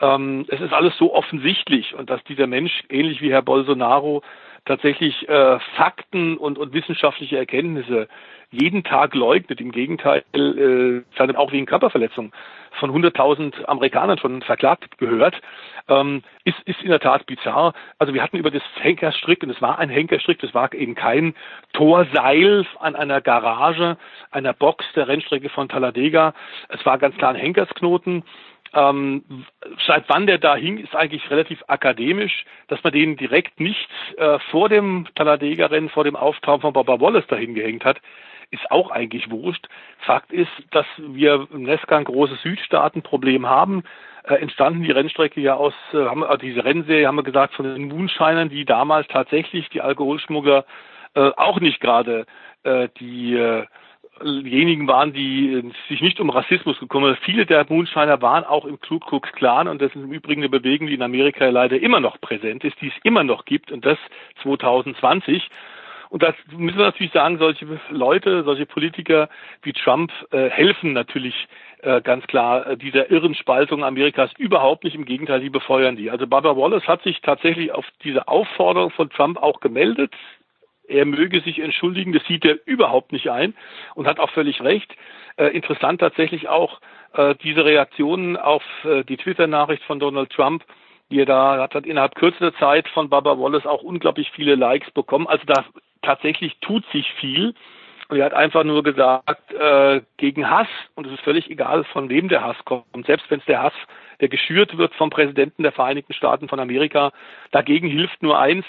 Ähm, 0.00 0.44
es 0.48 0.60
ist 0.60 0.72
alles 0.72 0.96
so 0.98 1.14
offensichtlich 1.14 1.94
und 1.94 2.10
dass 2.10 2.22
dieser 2.24 2.46
Mensch, 2.46 2.84
ähnlich 2.88 3.20
wie 3.20 3.32
Herr 3.32 3.42
Bolsonaro, 3.42 4.22
tatsächlich 4.64 5.28
äh, 5.28 5.58
Fakten 5.76 6.36
und, 6.36 6.58
und 6.58 6.72
wissenschaftliche 6.72 7.38
Erkenntnisse 7.38 8.08
jeden 8.50 8.82
Tag 8.82 9.14
leugnet. 9.14 9.60
Im 9.60 9.72
Gegenteil, 9.72 10.24
äh, 10.34 11.02
hat 11.18 11.36
auch 11.36 11.52
wegen 11.52 11.66
Körperverletzung 11.66 12.32
von 12.78 12.90
100.000 12.90 13.64
Amerikanern 13.66 14.18
schon 14.18 14.42
verklagt 14.42 14.98
gehört, 14.98 15.40
ähm, 15.88 16.22
ist, 16.44 16.58
ist 16.64 16.82
in 16.82 16.90
der 16.90 17.00
Tat 17.00 17.26
bizarr. 17.26 17.74
Also 17.98 18.14
wir 18.14 18.22
hatten 18.22 18.36
über 18.36 18.50
das 18.50 18.62
Henkerstrick, 18.80 19.42
und 19.42 19.50
es 19.50 19.60
war 19.60 19.78
ein 19.78 19.88
Henkerstrick, 19.88 20.38
das 20.40 20.54
war 20.54 20.72
eben 20.72 20.94
kein 20.94 21.34
Torseil 21.72 22.66
an 22.78 22.96
einer 22.96 23.20
Garage, 23.20 23.96
einer 24.30 24.52
Box 24.52 24.84
der 24.94 25.08
Rennstrecke 25.08 25.48
von 25.48 25.68
Talladega. 25.68 26.34
Es 26.68 26.84
war 26.86 26.98
ganz 26.98 27.16
klar 27.16 27.30
ein 27.30 27.36
Henkersknoten. 27.36 28.24
Ähm, 28.72 29.46
seit 29.86 30.08
wann 30.08 30.26
der 30.26 30.38
da 30.38 30.54
hing, 30.54 30.78
ist 30.78 30.94
eigentlich 30.94 31.28
relativ 31.30 31.62
akademisch, 31.66 32.44
dass 32.68 32.82
man 32.84 32.92
den 32.92 33.16
direkt 33.16 33.58
nicht 33.58 33.88
äh, 34.16 34.38
vor 34.50 34.68
dem 34.68 35.08
Talladega-Rennen, 35.16 35.88
vor 35.88 36.04
dem 36.04 36.16
Auftauchen 36.16 36.60
von 36.60 36.72
Baba 36.72 37.00
Wallace 37.00 37.26
dahin 37.26 37.54
gehängt 37.54 37.84
hat, 37.84 38.00
ist 38.50 38.70
auch 38.70 38.90
eigentlich 38.90 39.30
wurscht. 39.30 39.66
Fakt 40.00 40.32
ist, 40.32 40.50
dass 40.70 40.86
wir 40.98 41.48
im 41.52 41.64
Nesca 41.64 41.96
ein 41.96 42.04
großes 42.04 42.42
Südstaatenproblem 42.42 43.48
haben. 43.48 43.82
Äh, 44.24 44.34
entstanden 44.34 44.82
die 44.82 44.90
Rennstrecke 44.90 45.40
ja 45.40 45.54
aus, 45.54 45.74
äh, 45.92 46.04
haben, 46.04 46.22
also 46.22 46.38
diese 46.38 46.64
Rennserie 46.64 47.06
haben 47.06 47.16
wir 47.16 47.22
gesagt, 47.22 47.54
von 47.54 47.64
den 47.64 47.88
Moonshinern, 47.88 48.50
die 48.50 48.64
damals 48.64 49.06
tatsächlich 49.08 49.68
die 49.70 49.80
Alkoholschmuggler 49.80 50.64
äh, 51.14 51.30
auch 51.36 51.60
nicht 51.60 51.80
gerade 51.80 52.26
äh, 52.62 52.88
die 52.98 53.34
äh, 53.34 53.66
diejenigen 54.22 54.86
waren, 54.86 55.12
die 55.12 55.72
sich 55.88 56.00
nicht 56.00 56.20
um 56.20 56.30
Rassismus 56.30 56.78
gekommen 56.78 57.14
sind. 57.14 57.24
Viele 57.24 57.46
der 57.46 57.66
Moonshiner 57.68 58.20
waren 58.22 58.44
auch 58.44 58.64
im 58.64 58.80
Ku 58.80 58.98
Klux 58.98 59.30
Klan 59.32 59.68
und 59.68 59.80
das 59.80 59.94
ist 59.94 60.02
im 60.02 60.12
Übrigen 60.12 60.42
eine 60.42 60.48
Bewegung, 60.48 60.86
die 60.86 60.94
in 60.94 61.02
Amerika 61.02 61.48
leider 61.48 61.80
immer 61.80 62.00
noch 62.00 62.20
präsent 62.20 62.64
ist, 62.64 62.80
die 62.80 62.88
es 62.88 62.94
immer 63.02 63.24
noch 63.24 63.44
gibt 63.44 63.72
und 63.72 63.84
das 63.84 63.98
2020. 64.42 65.48
Und 66.10 66.24
das 66.24 66.34
müssen 66.56 66.76
wir 66.76 66.86
natürlich 66.86 67.12
sagen, 67.12 67.38
solche 67.38 67.66
Leute, 67.88 68.42
solche 68.42 68.66
Politiker 68.66 69.28
wie 69.62 69.72
Trump 69.72 70.10
äh, 70.32 70.50
helfen 70.50 70.92
natürlich 70.92 71.46
äh, 71.82 72.02
ganz 72.02 72.26
klar 72.26 72.66
äh, 72.66 72.76
dieser 72.76 73.10
irren 73.12 73.36
Spaltung 73.36 73.84
Amerikas 73.84 74.30
überhaupt 74.36 74.82
nicht. 74.82 74.96
Im 74.96 75.04
Gegenteil, 75.04 75.38
die 75.38 75.50
befeuern 75.50 75.94
die. 75.94 76.10
Also 76.10 76.26
Barbara 76.26 76.56
Wallace 76.56 76.88
hat 76.88 77.02
sich 77.04 77.20
tatsächlich 77.20 77.70
auf 77.70 77.86
diese 78.02 78.26
Aufforderung 78.26 78.90
von 78.90 79.08
Trump 79.08 79.40
auch 79.40 79.60
gemeldet. 79.60 80.12
Er 80.90 81.04
möge 81.04 81.40
sich 81.40 81.60
entschuldigen, 81.60 82.12
das 82.12 82.24
sieht 82.24 82.44
er 82.44 82.58
überhaupt 82.66 83.12
nicht 83.12 83.30
ein 83.30 83.54
und 83.94 84.08
hat 84.08 84.18
auch 84.18 84.30
völlig 84.30 84.60
recht. 84.60 84.92
Äh, 85.36 85.46
interessant 85.48 86.00
tatsächlich 86.00 86.48
auch 86.48 86.80
äh, 87.14 87.36
diese 87.44 87.64
Reaktionen 87.64 88.36
auf 88.36 88.64
äh, 88.84 89.04
die 89.04 89.16
Twitter-Nachricht 89.16 89.84
von 89.84 90.00
Donald 90.00 90.30
Trump, 90.30 90.64
die 91.10 91.20
er 91.20 91.26
da 91.26 91.58
hat, 91.58 91.74
hat 91.76 91.86
innerhalb 91.86 92.16
kürzester 92.16 92.52
Zeit 92.58 92.88
von 92.88 93.08
Barbara 93.08 93.38
Wallace 93.38 93.66
auch 93.66 93.82
unglaublich 93.82 94.32
viele 94.32 94.56
Likes 94.56 94.90
bekommen. 94.90 95.28
Also 95.28 95.44
da 95.46 95.64
tatsächlich 96.02 96.58
tut 96.60 96.84
sich 96.92 97.08
viel. 97.20 97.54
Und 98.08 98.18
er 98.18 98.24
hat 98.24 98.34
einfach 98.34 98.64
nur 98.64 98.82
gesagt, 98.82 99.52
äh, 99.52 100.00
gegen 100.16 100.50
Hass, 100.50 100.66
und 100.96 101.06
es 101.06 101.12
ist 101.12 101.22
völlig 101.22 101.48
egal, 101.48 101.84
von 101.84 102.08
wem 102.08 102.28
der 102.28 102.42
Hass 102.42 102.56
kommt, 102.64 103.06
selbst 103.06 103.30
wenn 103.30 103.38
es 103.38 103.46
der 103.46 103.62
Hass, 103.62 103.74
der 104.20 104.28
geschürt 104.28 104.76
wird 104.76 104.92
vom 104.96 105.10
Präsidenten 105.10 105.62
der 105.62 105.70
Vereinigten 105.70 106.14
Staaten 106.14 106.48
von 106.48 106.58
Amerika, 106.58 107.12
dagegen 107.52 107.88
hilft 107.88 108.24
nur 108.24 108.36
eins, 108.36 108.64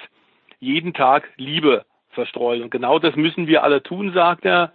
jeden 0.60 0.94
Tag 0.94 1.28
Liebe 1.38 1.84
verstreuen. 2.12 2.64
Und 2.64 2.72
genau 2.72 3.00
das 3.00 3.16
müssen 3.16 3.48
wir 3.48 3.64
alle 3.64 3.84
tun, 3.84 4.14
sagt 4.14 4.46
er. 4.46 4.72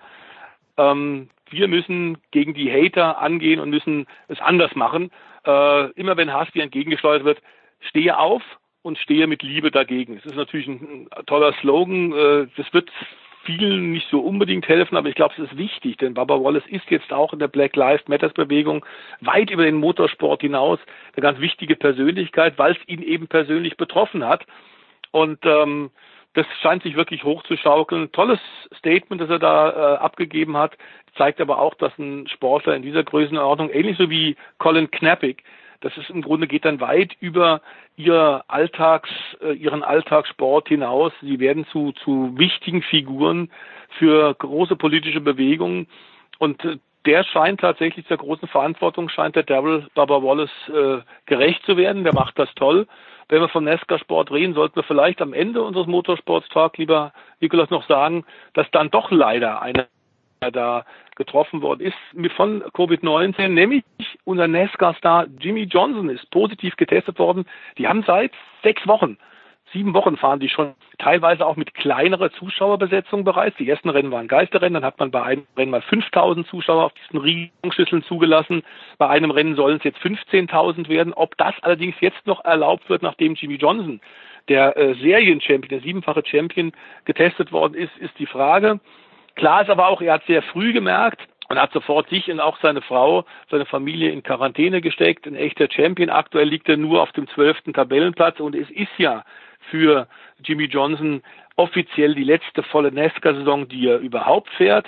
Ähm, 0.76 1.28
wir 1.50 1.68
müssen 1.68 2.18
gegen 2.30 2.54
die 2.54 2.70
Hater 2.70 3.18
angehen 3.18 3.60
und 3.60 3.70
müssen 3.70 4.06
es 4.28 4.40
anders 4.40 4.74
machen. 4.74 5.10
Äh, 5.46 5.90
immer 5.92 6.16
wenn 6.16 6.32
Hass 6.32 6.50
dir 6.52 6.62
entgegengesteuert 6.62 7.24
wird, 7.24 7.40
stehe 7.80 8.18
auf 8.18 8.42
und 8.82 8.98
stehe 8.98 9.26
mit 9.26 9.42
Liebe 9.42 9.70
dagegen. 9.70 10.16
Es 10.16 10.26
ist 10.26 10.36
natürlich 10.36 10.66
ein 10.66 11.08
toller 11.26 11.52
Slogan. 11.60 12.12
Äh, 12.12 12.46
das 12.56 12.72
wird 12.72 12.90
vielen 13.44 13.92
nicht 13.92 14.08
so 14.10 14.20
unbedingt 14.20 14.68
helfen, 14.68 14.96
aber 14.96 15.08
ich 15.08 15.14
glaube, 15.14 15.34
es 15.38 15.50
ist 15.50 15.56
wichtig, 15.56 15.98
denn 15.98 16.14
Baba 16.14 16.42
Wallace 16.42 16.66
ist 16.66 16.90
jetzt 16.90 17.12
auch 17.12 17.32
in 17.32 17.38
der 17.38 17.48
Black 17.48 17.76
Lives 17.76 18.06
Matters 18.08 18.32
Bewegung 18.32 18.84
weit 19.20 19.50
über 19.50 19.64
den 19.64 19.76
Motorsport 19.76 20.40
hinaus 20.42 20.80
eine 21.14 21.22
ganz 21.22 21.38
wichtige 21.38 21.76
Persönlichkeit, 21.76 22.58
weil 22.58 22.72
es 22.72 22.88
ihn 22.88 23.02
eben 23.02 23.28
persönlich 23.28 23.76
betroffen 23.76 24.26
hat. 24.26 24.44
Und 25.12 25.38
ähm, 25.44 25.90
das 26.36 26.46
scheint 26.60 26.82
sich 26.82 26.96
wirklich 26.96 27.24
hochzuschaukeln. 27.24 28.12
Tolles 28.12 28.38
Statement, 28.76 29.22
das 29.22 29.30
er 29.30 29.38
da 29.38 29.70
äh, 29.70 29.96
abgegeben 29.96 30.56
hat, 30.56 30.76
zeigt 31.16 31.40
aber 31.40 31.58
auch, 31.58 31.74
dass 31.74 31.96
ein 31.98 32.28
Sportler 32.28 32.76
in 32.76 32.82
dieser 32.82 33.04
Größenordnung, 33.04 33.70
ähnlich 33.70 33.96
so 33.96 34.10
wie 34.10 34.36
Colin 34.58 34.90
Knappig, 34.90 35.42
das 35.80 35.96
ist 35.96 36.10
im 36.10 36.20
Grunde 36.22 36.46
geht 36.46 36.64
dann 36.64 36.80
weit 36.80 37.16
über 37.20 37.62
ihr 37.96 38.44
Alltags, 38.48 39.08
äh, 39.40 39.52
ihren 39.52 39.82
Alltagssport 39.82 40.68
hinaus. 40.68 41.12
Sie 41.22 41.40
werden 41.40 41.66
zu, 41.72 41.92
zu 41.92 42.36
wichtigen 42.36 42.82
Figuren 42.82 43.50
für 43.98 44.34
große 44.34 44.76
politische 44.76 45.20
Bewegungen 45.20 45.86
und 46.38 46.62
äh, 46.64 46.76
der 47.06 47.24
scheint 47.24 47.60
tatsächlich 47.60 48.06
der 48.08 48.16
großen 48.16 48.48
Verantwortung, 48.48 49.08
scheint 49.08 49.36
der 49.36 49.44
Devil 49.44 49.86
Baba 49.94 50.22
Wallace 50.22 50.50
äh, 50.68 51.02
gerecht 51.24 51.64
zu 51.64 51.76
werden. 51.76 52.04
Der 52.04 52.12
macht 52.12 52.38
das 52.38 52.52
toll. 52.56 52.86
Wenn 53.28 53.40
wir 53.40 53.48
von 53.48 53.64
NASCAR-Sport 53.64 54.30
reden, 54.30 54.54
sollten 54.54 54.76
wir 54.76 54.84
vielleicht 54.84 55.20
am 55.20 55.32
Ende 55.32 55.62
unseres 55.62 55.86
Motorsports-Talk, 55.88 56.78
lieber 56.78 57.12
Nikolas, 57.40 57.70
noch 57.70 57.86
sagen, 57.88 58.24
dass 58.54 58.70
dann 58.70 58.90
doch 58.90 59.10
leider 59.10 59.62
einer 59.62 59.86
da 60.52 60.84
getroffen 61.16 61.62
worden 61.62 61.80
ist 61.80 62.32
von 62.36 62.62
Covid-19, 62.62 63.48
nämlich 63.48 63.82
unser 64.24 64.46
NASCAR-Star 64.46 65.26
Jimmy 65.40 65.62
Johnson 65.62 66.08
ist 66.10 66.30
positiv 66.30 66.76
getestet 66.76 67.18
worden. 67.18 67.46
Die 67.78 67.88
haben 67.88 68.04
seit 68.06 68.32
sechs 68.62 68.86
Wochen, 68.86 69.16
sieben 69.76 69.92
Wochen 69.92 70.16
fahren 70.16 70.40
die 70.40 70.48
schon, 70.48 70.74
teilweise 70.98 71.44
auch 71.44 71.56
mit 71.56 71.74
kleinerer 71.74 72.32
Zuschauerbesetzung 72.32 73.24
bereits. 73.24 73.56
Die 73.58 73.68
ersten 73.68 73.90
Rennen 73.90 74.10
waren 74.10 74.26
Geisterrennen, 74.26 74.74
dann 74.74 74.84
hat 74.84 74.98
man 74.98 75.10
bei 75.10 75.22
einem 75.22 75.46
Rennen 75.56 75.70
mal 75.70 75.82
5000 75.82 76.46
Zuschauer 76.46 76.84
auf 76.84 76.92
diesen 76.94 77.20
Riesenschüsseln 77.20 78.02
zugelassen. 78.04 78.62
Bei 78.96 79.08
einem 79.08 79.30
Rennen 79.30 79.54
sollen 79.54 79.76
es 79.76 79.84
jetzt 79.84 79.98
15.000 79.98 80.88
werden. 80.88 81.12
Ob 81.12 81.36
das 81.36 81.54
allerdings 81.60 81.96
jetzt 82.00 82.26
noch 82.26 82.44
erlaubt 82.44 82.88
wird, 82.88 83.02
nachdem 83.02 83.34
Jimmy 83.34 83.56
Johnson 83.56 84.00
der 84.48 84.76
äh, 84.76 84.94
Serienchampion, 84.94 85.68
der 85.68 85.80
siebenfache 85.80 86.22
Champion 86.24 86.72
getestet 87.04 87.52
worden 87.52 87.74
ist, 87.74 87.96
ist 87.98 88.18
die 88.18 88.26
Frage. 88.26 88.80
Klar 89.34 89.62
ist 89.62 89.70
aber 89.70 89.88
auch, 89.88 90.00
er 90.00 90.14
hat 90.14 90.24
sehr 90.26 90.42
früh 90.42 90.72
gemerkt, 90.72 91.20
und 91.48 91.60
hat 91.60 91.72
sofort 91.72 92.08
sich 92.08 92.30
und 92.30 92.40
auch 92.40 92.58
seine 92.60 92.82
Frau, 92.82 93.24
seine 93.50 93.66
Familie 93.66 94.10
in 94.10 94.22
Quarantäne 94.22 94.80
gesteckt. 94.80 95.26
Ein 95.26 95.36
echter 95.36 95.68
Champion. 95.70 96.10
Aktuell 96.10 96.48
liegt 96.48 96.68
er 96.68 96.76
nur 96.76 97.02
auf 97.02 97.12
dem 97.12 97.28
zwölften 97.28 97.72
Tabellenplatz 97.72 98.40
und 98.40 98.54
es 98.54 98.68
ist 98.70 98.90
ja 98.98 99.24
für 99.70 100.08
Jimmy 100.42 100.64
Johnson 100.64 101.22
offiziell 101.56 102.14
die 102.14 102.24
letzte 102.24 102.62
volle 102.62 102.92
NASCAR-Saison, 102.92 103.68
die 103.68 103.88
er 103.88 103.98
überhaupt 103.98 104.50
fährt. 104.50 104.86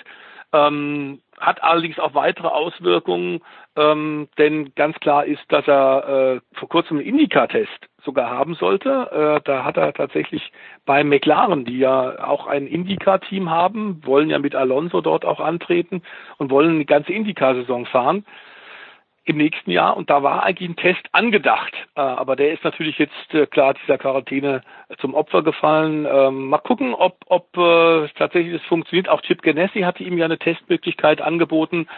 Ähm, 0.53 1.21
hat 1.39 1.63
allerdings 1.63 1.99
auch 1.99 2.15
weitere 2.15 2.49
Auswirkungen, 2.49 3.41
ähm, 3.77 4.29
denn 4.39 4.75
ganz 4.75 4.99
klar 4.99 5.25
ist, 5.25 5.43
dass 5.51 5.67
er 5.69 6.41
äh, 6.43 6.59
vor 6.59 6.69
kurzem 6.69 6.99
einen 6.99 7.07
Indica-Test 7.07 7.89
sogar 8.03 8.31
haben 8.31 8.55
sollte. 8.55 8.89
Äh, 9.13 9.41
da 9.45 9.65
hat 9.65 9.77
er 9.77 9.93
tatsächlich 9.93 10.51
bei 10.87 11.05
McLaren, 11.05 11.65
die 11.65 11.79
ja 11.79 12.27
auch 12.27 12.47
ein 12.47 12.67
Indica-Team 12.67 13.51
haben, 13.51 14.01
wollen 14.05 14.31
ja 14.31 14.39
mit 14.39 14.55
Alonso 14.55 15.01
dort 15.01 15.25
auch 15.25 15.41
antreten 15.41 16.03
und 16.39 16.51
wollen 16.51 16.79
die 16.79 16.87
ganze 16.87 17.13
Indica-Saison 17.13 17.87
fahren 17.87 18.25
im 19.29 19.37
nächsten 19.37 19.71
Jahr 19.71 19.97
und 19.97 20.11
da 20.11 20.23
war 20.23 20.43
eigentlich 20.43 20.69
ein 20.69 20.77
Test 20.77 21.07
angedacht, 21.13 21.73
äh, 21.95 22.01
aber 22.01 22.37
der 22.37 22.53
ist 22.53 22.65
natürlich 22.65 22.99
jetzt 22.99 23.35
äh, 23.35 23.47
klar 23.47 23.75
dieser 23.75 23.99
Quarantäne 23.99 24.63
zum 25.01 25.15
Opfer 25.15 25.43
gefallen. 25.43 26.07
Ähm, 26.11 26.49
mal 26.49 26.59
gucken, 26.59 26.95
ob, 26.95 27.19
ob 27.27 27.57
äh, 27.57 28.09
tatsächlich 28.17 28.55
das 28.59 28.67
funktioniert. 28.69 29.09
Auch 29.09 29.21
Chip 29.23 29.43
Ganassi 29.43 29.81
hatte 29.81 30.03
ihm 30.03 30.19
ja 30.19 30.25
eine 30.25 30.39
Testmöglichkeit 30.39 31.21
angeboten. 31.21 31.89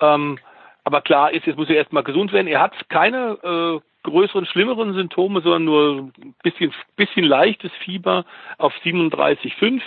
Ähm, 0.00 0.38
aber 0.84 1.02
klar 1.02 1.32
ist, 1.32 1.46
jetzt 1.46 1.56
muss 1.56 1.68
er 1.68 1.76
erstmal 1.76 2.02
gesund 2.02 2.32
werden. 2.32 2.46
Er 2.46 2.60
hat 2.60 2.88
keine 2.88 3.38
äh, 3.42 4.08
größeren, 4.08 4.46
schlimmeren 4.46 4.94
Symptome, 4.94 5.40
sondern 5.42 5.64
nur 5.64 6.10
ein 6.18 6.34
bisschen, 6.42 6.72
bisschen 6.96 7.24
leichtes 7.24 7.72
Fieber 7.84 8.24
auf 8.58 8.72
37,5. 8.84 9.80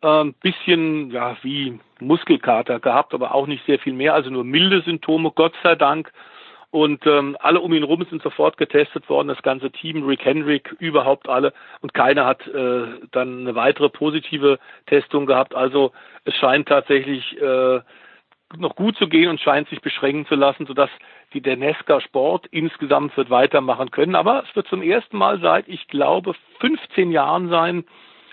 Ein 0.00 0.28
ähm, 0.28 0.34
bisschen, 0.40 1.10
ja, 1.10 1.36
wie 1.42 1.80
Muskelkater 2.00 2.78
gehabt, 2.78 3.14
aber 3.14 3.34
auch 3.34 3.48
nicht 3.48 3.66
sehr 3.66 3.80
viel 3.80 3.92
mehr, 3.92 4.14
also 4.14 4.30
nur 4.30 4.44
milde 4.44 4.80
Symptome, 4.82 5.32
Gott 5.34 5.54
sei 5.64 5.74
Dank. 5.74 6.12
Und 6.70 7.06
ähm, 7.06 7.36
alle 7.40 7.60
um 7.60 7.72
ihn 7.72 7.82
rum 7.82 8.04
sind 8.10 8.22
sofort 8.22 8.58
getestet 8.58 9.08
worden, 9.08 9.28
das 9.28 9.42
ganze 9.42 9.70
Team, 9.70 10.04
Rick 10.04 10.24
Hendrick, 10.24 10.76
überhaupt 10.78 11.28
alle. 11.28 11.54
Und 11.80 11.94
keiner 11.94 12.26
hat 12.26 12.46
äh, 12.46 12.86
dann 13.10 13.40
eine 13.40 13.54
weitere 13.54 13.88
positive 13.88 14.58
Testung 14.86 15.24
gehabt. 15.24 15.54
Also 15.54 15.92
es 16.24 16.34
scheint 16.34 16.68
tatsächlich 16.68 17.40
äh, 17.40 17.80
noch 18.56 18.76
gut 18.76 18.96
zu 18.96 19.08
gehen 19.08 19.28
und 19.28 19.40
scheint 19.40 19.68
sich 19.68 19.80
beschränken 19.80 20.26
zu 20.26 20.34
lassen, 20.34 20.66
sodass 20.66 20.90
die 21.32 21.40
der 21.40 21.56
Nesca 21.56 22.00
Sport 22.00 22.46
insgesamt 22.50 23.16
wird 23.16 23.30
weitermachen 23.30 23.90
können. 23.90 24.14
Aber 24.14 24.44
es 24.48 24.56
wird 24.56 24.68
zum 24.68 24.82
ersten 24.82 25.16
Mal 25.16 25.40
seit, 25.40 25.68
ich 25.68 25.88
glaube, 25.88 26.34
15 26.60 27.10
Jahren 27.10 27.48
sein, 27.48 27.84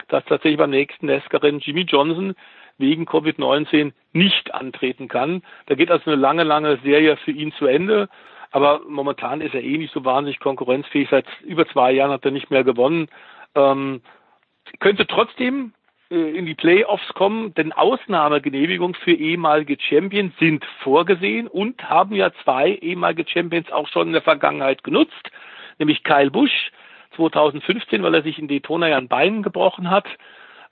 dass 0.07 0.23
tatsächlich 0.25 0.57
beim 0.57 0.69
nächsten 0.69 1.07
Nesca-Rennen 1.07 1.59
Jimmy 1.59 1.81
Johnson 1.81 2.35
wegen 2.77 3.05
Covid-19 3.05 3.93
nicht 4.13 4.53
antreten 4.53 5.07
kann. 5.07 5.43
Da 5.67 5.75
geht 5.75 5.91
also 5.91 6.11
eine 6.11 6.19
lange, 6.19 6.43
lange 6.43 6.77
Serie 6.83 7.17
für 7.17 7.31
ihn 7.31 7.51
zu 7.53 7.65
Ende. 7.65 8.09
Aber 8.51 8.81
momentan 8.87 9.41
ist 9.41 9.53
er 9.53 9.63
eh 9.63 9.77
nicht 9.77 9.93
so 9.93 10.05
wahnsinnig 10.05 10.39
konkurrenzfähig. 10.39 11.09
Seit 11.09 11.25
über 11.43 11.67
zwei 11.67 11.91
Jahren 11.91 12.11
hat 12.11 12.25
er 12.25 12.31
nicht 12.31 12.51
mehr 12.51 12.63
gewonnen. 12.63 13.07
Ähm, 13.55 14.01
könnte 14.79 15.07
trotzdem 15.07 15.73
äh, 16.09 16.37
in 16.37 16.45
die 16.45 16.55
Playoffs 16.55 17.07
kommen, 17.15 17.53
denn 17.55 17.71
Ausnahmegenehmigungen 17.71 18.95
für 18.95 19.13
ehemalige 19.13 19.77
Champions 19.79 20.33
sind 20.39 20.63
vorgesehen 20.83 21.47
und 21.47 21.89
haben 21.89 22.15
ja 22.15 22.31
zwei 22.43 22.75
ehemalige 22.75 23.25
Champions 23.27 23.71
auch 23.71 23.87
schon 23.87 24.07
in 24.07 24.13
der 24.13 24.21
Vergangenheit 24.21 24.83
genutzt, 24.83 25.31
nämlich 25.79 26.03
Kyle 26.03 26.31
Busch 26.31 26.71
2015, 27.15 28.03
weil 28.03 28.13
er 28.13 28.23
sich 28.23 28.37
in 28.37 28.47
Daytona 28.47 28.89
ja 28.89 28.97
ein 28.97 29.07
Bein 29.07 29.41
gebrochen 29.41 29.89
hat, 29.89 30.05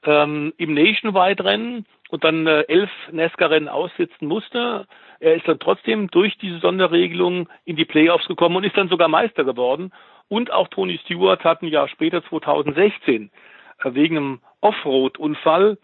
ähm, 0.06 0.54
im 0.58 0.74
Nationwide-Rennen 0.74 1.86
und 2.10 2.24
dann 2.24 2.46
äh, 2.48 2.62
elf 2.68 2.90
NASCAR-Rennen 3.12 3.70
aussitzen 3.70 4.28
musste. 4.28 4.86
Er 5.20 5.36
ist 5.36 5.48
dann 5.48 5.60
trotzdem 5.60 6.10
durch 6.10 6.38
diese 6.38 6.60
Sonderregelung 6.60 7.50
in 7.66 7.76
die 7.76 7.86
Playoffs 7.86 8.28
gekommen 8.28 8.58
und 8.58 8.64
ist 8.64 8.78
dann 8.78 8.90
sogar 8.90 9.08
Meister 9.08 9.44
geworden. 9.44 9.92
Und 10.30 10.52
auch 10.52 10.68
Tony 10.68 11.00
Stewart 11.06 11.44
hat 11.44 11.62
ein 11.62 11.68
Jahr 11.68 11.88
später, 11.88 12.24
2016, 12.26 13.32
äh, 13.84 13.94
wegen 13.94 14.18
einem 14.18 14.40
Offroad-Unfall 14.62 15.78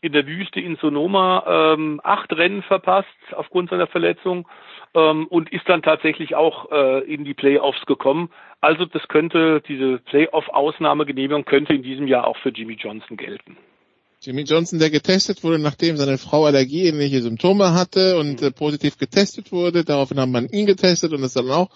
in 0.00 0.12
der 0.12 0.26
Wüste 0.26 0.60
in 0.60 0.76
Sonoma 0.76 1.74
ähm, 1.74 2.00
acht 2.02 2.32
Rennen 2.32 2.62
verpasst 2.62 3.08
aufgrund 3.32 3.70
seiner 3.70 3.86
Verletzung 3.86 4.48
ähm, 4.94 5.26
und 5.26 5.52
ist 5.52 5.68
dann 5.68 5.82
tatsächlich 5.82 6.34
auch 6.34 6.70
äh, 6.72 7.00
in 7.00 7.24
die 7.24 7.34
Playoffs 7.34 7.84
gekommen. 7.86 8.30
Also 8.60 8.84
das 8.84 9.06
könnte, 9.08 9.60
diese 9.66 9.98
Playoff-Ausnahmegenehmigung 9.98 11.44
könnte 11.44 11.74
in 11.74 11.82
diesem 11.82 12.06
Jahr 12.06 12.26
auch 12.26 12.36
für 12.38 12.50
Jimmy 12.50 12.74
Johnson 12.74 13.16
gelten. 13.16 13.56
Jimmy 14.22 14.42
Johnson, 14.42 14.78
der 14.78 14.90
getestet 14.90 15.42
wurde, 15.42 15.58
nachdem 15.58 15.96
seine 15.96 16.18
Frau 16.18 16.44
allergieähnliche 16.44 17.22
Symptome 17.22 17.72
hatte 17.72 18.18
und 18.18 18.42
äh, 18.42 18.50
positiv 18.50 18.98
getestet 18.98 19.50
wurde. 19.50 19.82
Daraufhin 19.82 20.20
haben 20.20 20.30
man 20.30 20.46
ihn 20.50 20.66
getestet 20.66 21.14
und 21.14 21.24
es 21.24 21.32
dann 21.32 21.50
auch 21.50 21.70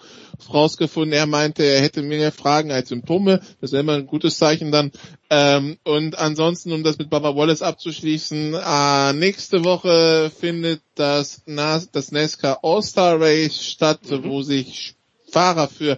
rausgefunden. 0.53 1.13
Er 1.13 1.25
meinte, 1.25 1.63
er 1.63 1.81
hätte 1.81 2.03
mehr 2.03 2.31
Fragen 2.31 2.71
als 2.71 2.89
Symptome. 2.89 3.41
Das 3.61 3.71
wäre 3.71 3.81
immer 3.81 3.93
ein 3.93 4.05
gutes 4.05 4.37
Zeichen 4.37 4.71
dann. 4.71 4.91
Ähm, 5.31 5.77
und 5.85 6.19
ansonsten, 6.19 6.71
um 6.71 6.83
das 6.83 6.99
mit 6.99 7.09
Baba 7.09 7.35
Wallace 7.35 7.63
abzuschließen, 7.63 8.53
äh, 8.53 9.13
nächste 9.13 9.63
Woche 9.63 10.31
findet 10.39 10.81
das, 10.93 11.41
NAS, 11.47 11.89
das 11.89 12.11
NASCAR 12.11 12.59
All-Star 12.61 13.19
Race 13.19 13.65
statt, 13.65 14.01
mhm. 14.07 14.23
wo 14.23 14.43
sich 14.43 14.93
Fahrer 15.31 15.67
für 15.67 15.97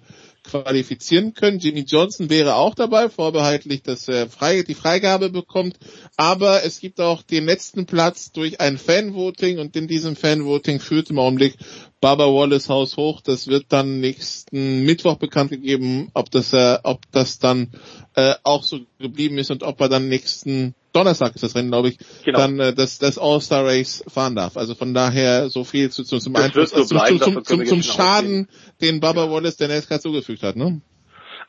qualifizieren 0.49 1.33
können. 1.33 1.59
Jimmy 1.59 1.81
Johnson 1.81 2.29
wäre 2.29 2.55
auch 2.55 2.73
dabei, 2.73 3.09
vorbehaltlich, 3.09 3.83
dass 3.83 4.07
er 4.07 4.29
frei, 4.29 4.63
die 4.63 4.73
Freigabe 4.73 5.29
bekommt. 5.29 5.77
Aber 6.15 6.63
es 6.63 6.79
gibt 6.79 6.99
auch 6.99 7.21
den 7.21 7.45
letzten 7.45 7.85
Platz 7.85 8.31
durch 8.31 8.59
ein 8.59 8.77
Fanvoting 8.77 9.59
und 9.59 9.75
in 9.75 9.87
diesem 9.87 10.15
Fanvoting 10.15 10.79
führt 10.79 11.09
im 11.09 11.19
Augenblick 11.19 11.55
Baba 11.99 12.25
Wallace 12.25 12.69
Haus 12.69 12.97
hoch. 12.97 13.21
Das 13.21 13.47
wird 13.47 13.65
dann 13.69 13.99
nächsten 13.99 14.83
Mittwoch 14.83 15.17
bekannt 15.17 15.51
gegeben, 15.51 16.09
ob 16.13 16.31
das, 16.31 16.53
äh, 16.53 16.77
ob 16.83 17.01
das 17.11 17.39
dann 17.39 17.71
äh, 18.15 18.35
auch 18.43 18.63
so 18.63 18.79
geblieben 18.99 19.37
ist 19.37 19.51
und 19.51 19.63
ob 19.63 19.79
er 19.81 19.89
dann 19.89 20.07
nächsten 20.09 20.75
Donnerstag 20.97 21.35
ist 21.35 21.43
das 21.43 21.55
Rennen, 21.55 21.69
glaube 21.69 21.89
ich, 21.89 21.97
genau. 22.23 22.39
dann 22.39 22.59
äh, 22.59 22.73
das, 22.73 22.97
das 22.97 23.17
All-Star 23.17 23.65
Race 23.65 24.03
fahren 24.07 24.35
darf. 24.35 24.57
Also 24.57 24.75
von 24.75 24.93
daher 24.93 25.49
so 25.49 25.63
viel 25.63 25.91
zu, 25.91 26.03
zu, 26.03 26.17
zum 26.17 26.35
Einfluss, 26.35 26.71
so 26.71 26.83
zum, 26.83 26.99
zum, 26.99 27.19
zum, 27.21 27.43
zum, 27.43 27.65
zum 27.65 27.83
Schaden, 27.83 28.47
den 28.81 28.99
Baba 28.99 29.29
Wallace 29.29 29.57
der 29.57 29.67
NASCAR 29.67 29.99
zugefügt 29.99 30.43
hat. 30.43 30.55
Ne? 30.55 30.81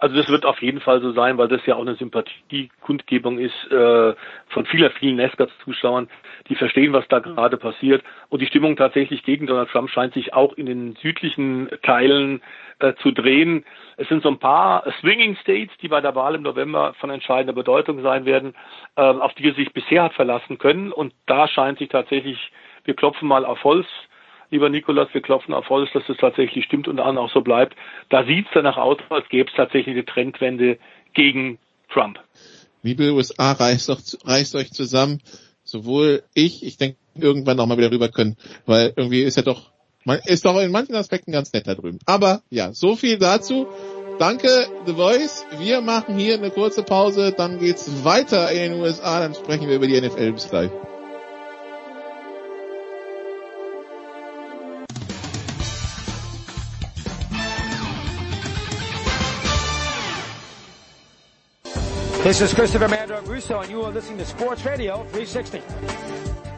Also 0.00 0.14
das 0.14 0.28
wird 0.28 0.46
auf 0.46 0.62
jeden 0.62 0.80
Fall 0.80 1.00
so 1.00 1.12
sein, 1.12 1.38
weil 1.38 1.48
das 1.48 1.64
ja 1.66 1.74
auch 1.74 1.80
eine 1.82 1.96
Sympathiekundgebung 1.96 3.38
ist 3.38 3.70
äh, 3.72 4.14
von 4.48 4.66
vieler, 4.66 4.90
vielen 4.90 5.16
NASCAR-Zuschauern, 5.16 6.08
die 6.48 6.54
verstehen, 6.54 6.92
was 6.92 7.08
da 7.08 7.18
gerade 7.18 7.56
passiert. 7.56 8.04
Und 8.28 8.40
die 8.40 8.46
Stimmung 8.46 8.76
tatsächlich 8.76 9.24
gegen 9.24 9.48
Donald 9.48 9.70
Trump 9.70 9.90
scheint 9.90 10.14
sich 10.14 10.32
auch 10.34 10.52
in 10.52 10.66
den 10.66 10.94
südlichen 11.02 11.68
Teilen 11.82 12.42
äh, 12.78 12.94
zu 13.02 13.10
drehen. 13.10 13.64
Es 13.96 14.08
sind 14.08 14.22
so 14.22 14.28
ein 14.28 14.38
paar 14.38 14.84
Swinging 15.00 15.36
States, 15.42 15.72
die 15.82 15.88
bei 15.88 16.00
der 16.00 16.14
Wahl 16.14 16.36
im 16.36 16.42
November 16.42 16.94
von 17.00 17.10
entscheidender 17.10 17.52
Bedeutung 17.52 18.00
sein 18.02 18.24
werden, 18.24 18.54
äh, 18.94 19.02
auf 19.02 19.34
die 19.34 19.48
er 19.48 19.54
sich 19.54 19.72
bisher 19.72 20.04
hat 20.04 20.14
verlassen 20.14 20.58
können. 20.58 20.92
Und 20.92 21.12
da 21.26 21.48
scheint 21.48 21.78
sich 21.80 21.88
tatsächlich, 21.88 22.52
wir 22.84 22.94
klopfen 22.94 23.26
mal 23.26 23.44
auf 23.44 23.64
Holz, 23.64 23.86
lieber 24.50 24.68
Nikolas, 24.68 25.08
wir 25.12 25.20
klopfen 25.20 25.54
auf 25.54 25.68
Holz, 25.68 25.90
dass 25.92 26.08
es 26.08 26.16
tatsächlich 26.16 26.64
stimmt 26.64 26.88
und 26.88 26.96
dann 26.98 27.18
auch 27.18 27.32
so 27.32 27.40
bleibt. 27.40 27.76
Da 28.08 28.24
sieht 28.24 28.46
es 28.46 28.52
danach 28.54 28.76
aus, 28.76 28.98
als 29.10 29.28
gäbe 29.28 29.50
es 29.50 29.56
tatsächlich 29.56 29.94
eine 29.94 30.04
Trendwende 30.04 30.78
gegen 31.14 31.58
Trump. 31.92 32.18
Liebe 32.82 33.12
USA, 33.12 33.52
reißt, 33.52 33.88
doch, 33.88 34.00
reißt 34.24 34.54
euch 34.54 34.72
zusammen. 34.72 35.20
Sowohl 35.64 36.22
ich, 36.32 36.64
ich 36.64 36.78
denke, 36.78 36.96
irgendwann 37.14 37.56
noch 37.58 37.66
mal 37.66 37.76
wieder 37.76 37.90
rüber 37.90 38.08
können, 38.08 38.36
weil 38.64 38.94
irgendwie 38.96 39.22
ist 39.22 39.36
ja 39.36 39.42
doch, 39.42 39.70
man 40.04 40.20
ist 40.24 40.46
doch 40.46 40.58
in 40.58 40.70
manchen 40.70 40.94
Aspekten 40.94 41.32
ganz 41.32 41.52
nett 41.52 41.66
da 41.66 41.74
drüben. 41.74 41.98
Aber 42.06 42.42
ja, 42.48 42.72
so 42.72 42.96
viel 42.96 43.18
dazu. 43.18 43.66
Danke, 44.18 44.48
The 44.86 44.94
Voice. 44.94 45.44
Wir 45.58 45.80
machen 45.80 46.16
hier 46.16 46.34
eine 46.34 46.50
kurze 46.50 46.82
Pause, 46.82 47.32
dann 47.36 47.58
geht's 47.58 48.04
weiter 48.04 48.50
in 48.50 48.72
den 48.72 48.80
USA, 48.80 49.20
dann 49.20 49.34
sprechen 49.34 49.68
wir 49.68 49.76
über 49.76 49.86
die 49.86 50.00
NFL. 50.00 50.32
Bis 50.32 50.48
gleich. 50.48 50.70
This 62.28 62.42
is 62.42 62.54
Christopher 62.54 62.88
Mandog 62.88 63.26
Russo 63.26 63.58
and 63.58 63.70
you 63.70 63.80
are 63.84 63.90
listening 63.90 64.18
to 64.18 64.26
Sports 64.26 64.62
Radio 64.66 64.96
360. 65.12 65.62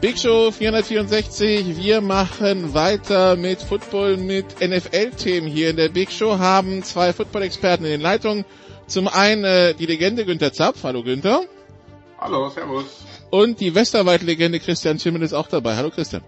Big 0.01 0.17
Show 0.17 0.51
464. 0.51 1.77
Wir 1.77 2.01
machen 2.01 2.73
weiter 2.73 3.37
mit 3.37 3.61
Football, 3.61 4.17
mit 4.17 4.59
NFL-Themen 4.59 5.47
hier 5.47 5.69
in 5.69 5.77
der 5.77 5.87
Big 5.87 6.11
Show, 6.11 6.39
haben 6.39 6.83
zwei 6.83 7.13
Football-Experten 7.13 7.85
in 7.85 7.91
den 7.91 8.01
Leitungen. 8.01 8.43
Zum 8.87 9.07
einen 9.07 9.45
äh, 9.45 9.73
die 9.73 9.85
Legende 9.85 10.25
Günther 10.25 10.51
Zapf. 10.51 10.83
Hallo 10.83 11.03
Günther. 11.03 11.45
Hallo, 12.19 12.49
servus. 12.49 13.05
Und 13.29 13.61
die 13.61 13.73
Westerwald-Legende 13.73 14.59
Christian 14.59 14.99
Schimmel 14.99 15.21
ist 15.21 15.31
auch 15.31 15.47
dabei. 15.47 15.77
Hallo 15.77 15.89
Christian. 15.89 16.21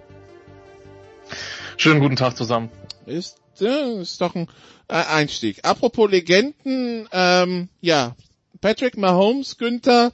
Schönen 1.75 1.99
guten 1.99 2.15
Tag 2.15 2.37
zusammen. 2.37 2.71
Ist, 3.05 3.41
äh, 3.59 3.99
ist 3.99 4.21
doch 4.21 4.35
ein 4.35 4.47
äh, 4.87 4.93
Einstieg. 4.93 5.65
Apropos 5.65 6.09
Legenden, 6.09 7.09
ähm, 7.11 7.67
ja, 7.81 8.15
Patrick 8.63 8.95
Mahomes, 8.95 9.57
Günther, 9.57 10.13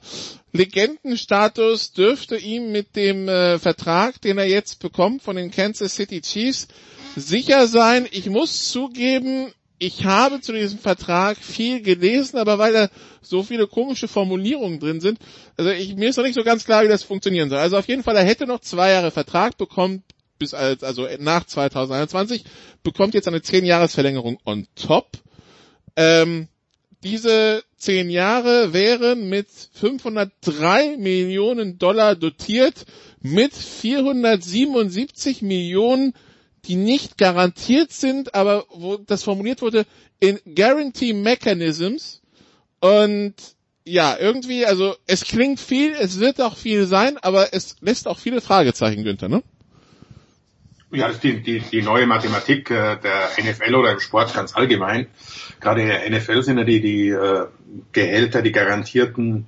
Legendenstatus 0.52 1.92
dürfte 1.92 2.36
ihm 2.36 2.72
mit 2.72 2.96
dem 2.96 3.28
äh, 3.28 3.60
Vertrag, 3.60 4.20
den 4.22 4.38
er 4.38 4.48
jetzt 4.48 4.80
bekommt 4.80 5.22
von 5.22 5.36
den 5.36 5.52
Kansas 5.52 5.94
City 5.94 6.20
Chiefs, 6.20 6.66
sicher 7.14 7.68
sein. 7.68 8.08
Ich 8.10 8.28
muss 8.28 8.68
zugeben, 8.72 9.52
ich 9.78 10.04
habe 10.04 10.40
zu 10.40 10.52
diesem 10.52 10.80
Vertrag 10.80 11.38
viel 11.38 11.80
gelesen, 11.80 12.38
aber 12.38 12.58
weil 12.58 12.72
da 12.72 12.88
so 13.22 13.44
viele 13.44 13.68
komische 13.68 14.08
Formulierungen 14.08 14.80
drin 14.80 15.00
sind, 15.00 15.20
also 15.56 15.70
ich, 15.70 15.94
mir 15.94 16.08
ist 16.08 16.16
noch 16.16 16.24
nicht 16.24 16.34
so 16.34 16.42
ganz 16.42 16.64
klar, 16.64 16.82
wie 16.82 16.88
das 16.88 17.04
funktionieren 17.04 17.50
soll. 17.50 17.60
Also 17.60 17.78
auf 17.78 17.86
jeden 17.86 18.02
Fall, 18.02 18.16
er 18.16 18.24
hätte 18.24 18.48
noch 18.48 18.58
zwei 18.62 18.90
Jahre 18.90 19.12
Vertrag 19.12 19.58
bekommen, 19.58 20.02
bis 20.40 20.54
als, 20.54 20.82
also 20.82 21.06
nach 21.20 21.44
2021, 21.46 22.42
bekommt 22.82 23.14
jetzt 23.14 23.28
eine 23.28 23.42
zehn 23.42 23.64
Jahresverlängerung 23.64 24.40
on 24.44 24.66
top. 24.74 25.18
Ähm, 25.94 26.48
diese 27.02 27.62
zehn 27.76 28.10
Jahre 28.10 28.72
wären 28.72 29.28
mit 29.28 29.48
503 29.72 30.96
Millionen 30.98 31.78
Dollar 31.78 32.14
dotiert, 32.14 32.84
mit 33.20 33.54
477 33.54 35.42
Millionen, 35.42 36.14
die 36.66 36.76
nicht 36.76 37.16
garantiert 37.16 37.92
sind, 37.92 38.34
aber 38.34 38.66
wo 38.70 38.96
das 38.96 39.22
formuliert 39.22 39.62
wurde 39.62 39.86
in 40.18 40.38
Guarantee 40.54 41.14
Mechanisms. 41.14 42.20
Und 42.80 43.34
ja, 43.84 44.16
irgendwie, 44.18 44.66
also 44.66 44.94
es 45.06 45.24
klingt 45.24 45.58
viel, 45.58 45.92
es 45.92 46.20
wird 46.20 46.40
auch 46.40 46.56
viel 46.56 46.86
sein, 46.86 47.16
aber 47.18 47.54
es 47.54 47.76
lässt 47.80 48.06
auch 48.06 48.18
viele 48.18 48.40
Fragezeichen, 48.40 49.04
Günther, 49.04 49.28
ne? 49.28 49.42
Ja, 50.92 51.06
das 51.06 51.16
ist 51.16 51.24
die, 51.24 51.40
die, 51.40 51.60
die 51.60 51.82
neue 51.82 52.06
Mathematik 52.06 52.70
äh, 52.70 52.96
der 52.96 53.30
NFL 53.38 53.74
oder 53.76 53.92
im 53.92 54.00
Sport 54.00 54.34
ganz 54.34 54.56
allgemein. 54.56 55.06
Gerade 55.60 55.82
in 55.82 55.88
der 55.88 56.10
NFL 56.10 56.42
sind 56.42 56.58
ja 56.58 56.64
die, 56.64 56.80
die 56.80 57.08
äh, 57.10 57.46
Gehälter, 57.92 58.42
die 58.42 58.50
garantierten 58.50 59.46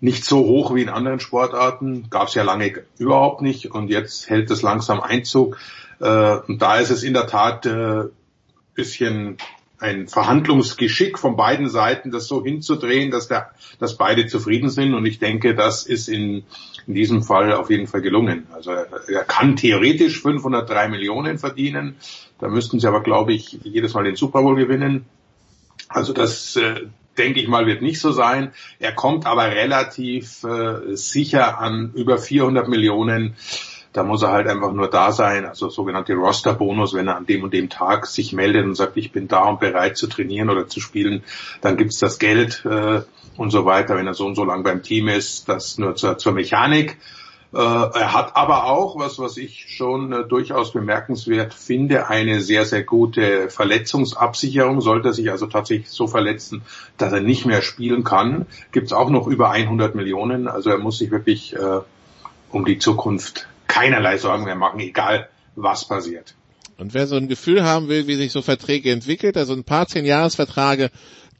nicht 0.00 0.24
so 0.24 0.38
hoch 0.38 0.74
wie 0.74 0.82
in 0.82 0.88
anderen 0.88 1.20
Sportarten. 1.20 2.08
Gab 2.08 2.28
es 2.28 2.34
ja 2.34 2.42
lange 2.42 2.84
überhaupt 2.98 3.42
nicht 3.42 3.70
und 3.70 3.88
jetzt 3.88 4.30
hält 4.30 4.50
es 4.50 4.62
langsam 4.62 5.00
Einzug. 5.00 5.58
Äh, 6.00 6.38
und 6.46 6.62
da 6.62 6.78
ist 6.78 6.90
es 6.90 7.02
in 7.02 7.12
der 7.12 7.26
Tat 7.26 7.66
äh, 7.66 8.04
bisschen 8.74 9.36
ein 9.82 10.06
Verhandlungsgeschick 10.06 11.18
von 11.18 11.36
beiden 11.36 11.68
Seiten, 11.68 12.10
das 12.10 12.26
so 12.26 12.42
hinzudrehen, 12.44 13.10
dass, 13.10 13.28
der, 13.28 13.50
dass 13.78 13.96
beide 13.96 14.26
zufrieden 14.26 14.70
sind. 14.70 14.94
Und 14.94 15.04
ich 15.06 15.18
denke, 15.18 15.54
das 15.54 15.84
ist 15.84 16.08
in, 16.08 16.44
in 16.86 16.94
diesem 16.94 17.22
Fall 17.22 17.52
auf 17.52 17.68
jeden 17.68 17.88
Fall 17.88 18.00
gelungen. 18.00 18.46
Also 18.52 18.70
er, 18.70 19.24
kann 19.24 19.56
theoretisch 19.56 20.22
503 20.22 20.88
Millionen 20.88 21.38
verdienen. 21.38 21.96
Da 22.38 22.48
müssten 22.48 22.78
sie 22.78 22.86
aber, 22.86 23.02
glaube 23.02 23.32
ich, 23.32 23.58
jedes 23.64 23.94
Mal 23.94 24.04
den 24.04 24.16
Super 24.16 24.42
Bowl 24.42 24.56
gewinnen. 24.56 25.04
Also 25.88 26.12
das 26.12 26.56
äh, 26.56 26.86
denke 27.18 27.40
ich 27.40 27.48
mal 27.48 27.66
wird 27.66 27.82
nicht 27.82 28.00
so 28.00 28.12
sein. 28.12 28.52
Er 28.78 28.92
kommt 28.92 29.26
aber 29.26 29.50
relativ 29.50 30.44
äh, 30.44 30.94
sicher 30.94 31.58
an 31.58 31.92
über 31.94 32.18
400 32.18 32.68
Millionen 32.68 33.34
Da 33.92 34.02
muss 34.02 34.22
er 34.22 34.32
halt 34.32 34.48
einfach 34.48 34.72
nur 34.72 34.88
da 34.88 35.12
sein, 35.12 35.44
also 35.44 35.68
sogenannte 35.68 36.14
Roster-Bonus, 36.14 36.94
wenn 36.94 37.08
er 37.08 37.16
an 37.16 37.26
dem 37.26 37.42
und 37.44 37.52
dem 37.52 37.68
Tag 37.68 38.06
sich 38.06 38.32
meldet 38.32 38.64
und 38.64 38.74
sagt, 38.74 38.96
ich 38.96 39.12
bin 39.12 39.28
da 39.28 39.44
und 39.44 39.60
bereit 39.60 39.96
zu 39.96 40.06
trainieren 40.06 40.48
oder 40.48 40.66
zu 40.66 40.80
spielen, 40.80 41.22
dann 41.60 41.76
gibt's 41.76 41.98
das 41.98 42.18
Geld 42.18 42.64
äh, 42.64 43.02
und 43.36 43.50
so 43.50 43.64
weiter, 43.64 43.96
wenn 43.96 44.06
er 44.06 44.14
so 44.14 44.26
und 44.26 44.34
so 44.34 44.44
lang 44.44 44.62
beim 44.62 44.82
Team 44.82 45.08
ist, 45.08 45.48
das 45.48 45.78
nur 45.78 45.94
zur, 45.94 46.16
zur 46.18 46.32
Mechanik. 46.32 46.98
Äh, 47.54 47.58
er 47.58 48.14
hat 48.14 48.34
aber 48.34 48.64
auch, 48.64 48.98
was, 48.98 49.18
was 49.18 49.36
ich 49.36 49.66
schon 49.68 50.12
äh, 50.12 50.24
durchaus 50.24 50.72
bemerkenswert 50.72 51.52
finde, 51.52 52.08
eine 52.08 52.40
sehr, 52.40 52.64
sehr 52.64 52.82
gute 52.82 53.50
Verletzungsabsicherung. 53.50 54.80
Sollte 54.80 55.08
er 55.08 55.12
sich 55.12 55.30
also 55.30 55.46
tatsächlich 55.46 55.90
so 55.90 56.06
verletzen, 56.06 56.62
dass 56.96 57.12
er 57.12 57.20
nicht 57.20 57.44
mehr 57.44 57.60
spielen 57.60 58.04
kann, 58.04 58.46
gibt's 58.72 58.94
auch 58.94 59.10
noch 59.10 59.26
über 59.26 59.50
100 59.50 59.94
Millionen. 59.94 60.48
Also 60.48 60.70
er 60.70 60.78
muss 60.78 60.98
sich 60.98 61.10
wirklich 61.10 61.54
äh, 61.54 61.80
um 62.50 62.64
die 62.64 62.78
Zukunft 62.78 63.48
keinerlei 63.66 64.18
Sorgen 64.18 64.44
mehr 64.44 64.54
machen, 64.54 64.80
egal 64.80 65.28
was 65.56 65.86
passiert. 65.86 66.34
Und 66.78 66.94
wer 66.94 67.06
so 67.06 67.16
ein 67.16 67.28
Gefühl 67.28 67.62
haben 67.62 67.88
will, 67.88 68.06
wie 68.06 68.16
sich 68.16 68.32
so 68.32 68.42
Verträge 68.42 68.90
entwickelt, 68.90 69.36
also 69.36 69.52
ein 69.52 69.64
paar 69.64 69.86
Zehn-Jahres-Verträge 69.86 70.90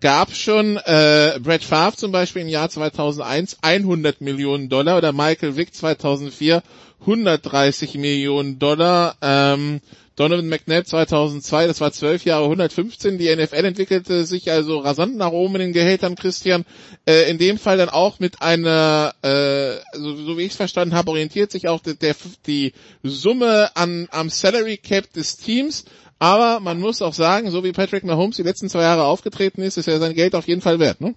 gab 0.01 0.35
schon 0.35 0.77
äh, 0.78 1.39
Brett 1.40 1.62
Favre 1.65 1.97
zum 1.97 2.12
Beispiel 2.12 2.43
im 2.43 2.49
Jahr 2.49 2.69
2001 2.69 3.59
100 3.62 4.20
Millionen 4.20 4.69
Dollar 4.69 4.99
oder 4.99 5.12
Michael 5.12 5.57
Vick 5.57 5.74
2004 5.74 6.62
130 7.01 7.94
Millionen 7.94 8.59
Dollar. 8.59 9.16
Ähm, 9.23 9.81
Donovan 10.17 10.49
McNabb 10.49 10.87
2002, 10.87 11.67
das 11.67 11.81
war 11.81 11.91
zwölf 11.93 12.25
Jahre 12.25 12.45
115. 12.45 13.17
Die 13.17 13.35
NFL 13.35 13.65
entwickelte 13.65 14.25
sich 14.25 14.51
also 14.51 14.79
rasant 14.79 15.17
nach 15.17 15.33
oben 15.33 15.55
in 15.55 15.61
den 15.61 15.73
Gehältern, 15.73 16.17
Christian. 16.17 16.65
Äh, 17.07 17.31
in 17.31 17.39
dem 17.39 17.57
Fall 17.57 17.79
dann 17.79 17.89
auch 17.89 18.21
mit 18.21 18.43
einer, 18.43 19.15
äh, 19.23 19.77
so, 19.97 20.15
so 20.17 20.37
wie 20.37 20.43
ich 20.43 20.51
es 20.51 20.57
verstanden 20.57 20.95
habe, 20.95 21.11
orientiert 21.11 21.51
sich 21.51 21.69
auch 21.69 21.81
der, 21.81 21.95
der, 21.95 22.15
die 22.47 22.75
Summe 23.03 23.71
an 23.75 24.09
am 24.11 24.29
Salary 24.29 24.77
Cap 24.77 25.11
des 25.15 25.39
Teams. 25.39 25.87
Aber 26.19 26.61
man 26.61 26.79
muss 26.79 27.03
auch 27.03 27.15
sagen, 27.15 27.51
so 27.51 27.65
wie 27.65 27.73
Patrick 27.73 28.05
Mahomes 28.05 28.37
die 28.37 28.43
letzten 28.43 28.69
zwei 28.69 28.83
Jahre 28.83 29.05
aufgetreten 29.05 29.63
ist, 29.63 29.77
ist 29.77 29.89
er 29.89 29.99
sein 29.99 30.15
Geld 30.15 30.35
auf 30.35 30.47
jeden 30.47 30.61
Fall 30.61 30.79
wert, 30.79 31.01
ne? 31.01 31.15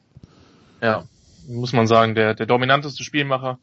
Ja, 0.82 1.06
muss 1.48 1.74
man 1.74 1.86
sagen, 1.86 2.16
der, 2.16 2.34
der 2.34 2.46
dominanteste 2.46 3.04
Spielmacher 3.04 3.60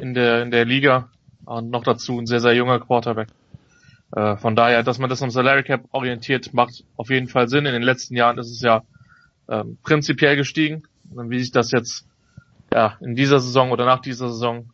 in 0.00 0.14
der, 0.14 0.42
in 0.42 0.50
der 0.50 0.64
Liga 0.64 1.08
und 1.46 1.70
noch 1.70 1.84
dazu 1.84 2.18
ein 2.18 2.26
sehr, 2.26 2.40
sehr 2.40 2.54
junger 2.54 2.80
Quarterback. 2.80 3.28
Äh, 4.12 4.36
von 4.36 4.56
daher, 4.56 4.82
dass 4.82 4.98
man 4.98 5.10
das 5.10 5.22
am 5.22 5.30
Salary 5.30 5.62
Cap 5.62 5.84
orientiert, 5.92 6.54
macht 6.54 6.84
auf 6.96 7.10
jeden 7.10 7.28
Fall 7.28 7.48
Sinn. 7.48 7.66
In 7.66 7.72
den 7.72 7.82
letzten 7.82 8.16
Jahren 8.16 8.38
ist 8.38 8.50
es 8.50 8.60
ja 8.60 8.82
ähm, 9.48 9.78
prinzipiell 9.82 10.36
gestiegen. 10.36 10.84
Und 11.14 11.30
wie 11.30 11.40
sich 11.40 11.52
das 11.52 11.70
jetzt 11.70 12.06
ja, 12.72 12.96
in 13.00 13.14
dieser 13.14 13.40
Saison 13.40 13.70
oder 13.70 13.84
nach 13.84 14.00
dieser 14.00 14.28
Saison 14.28 14.70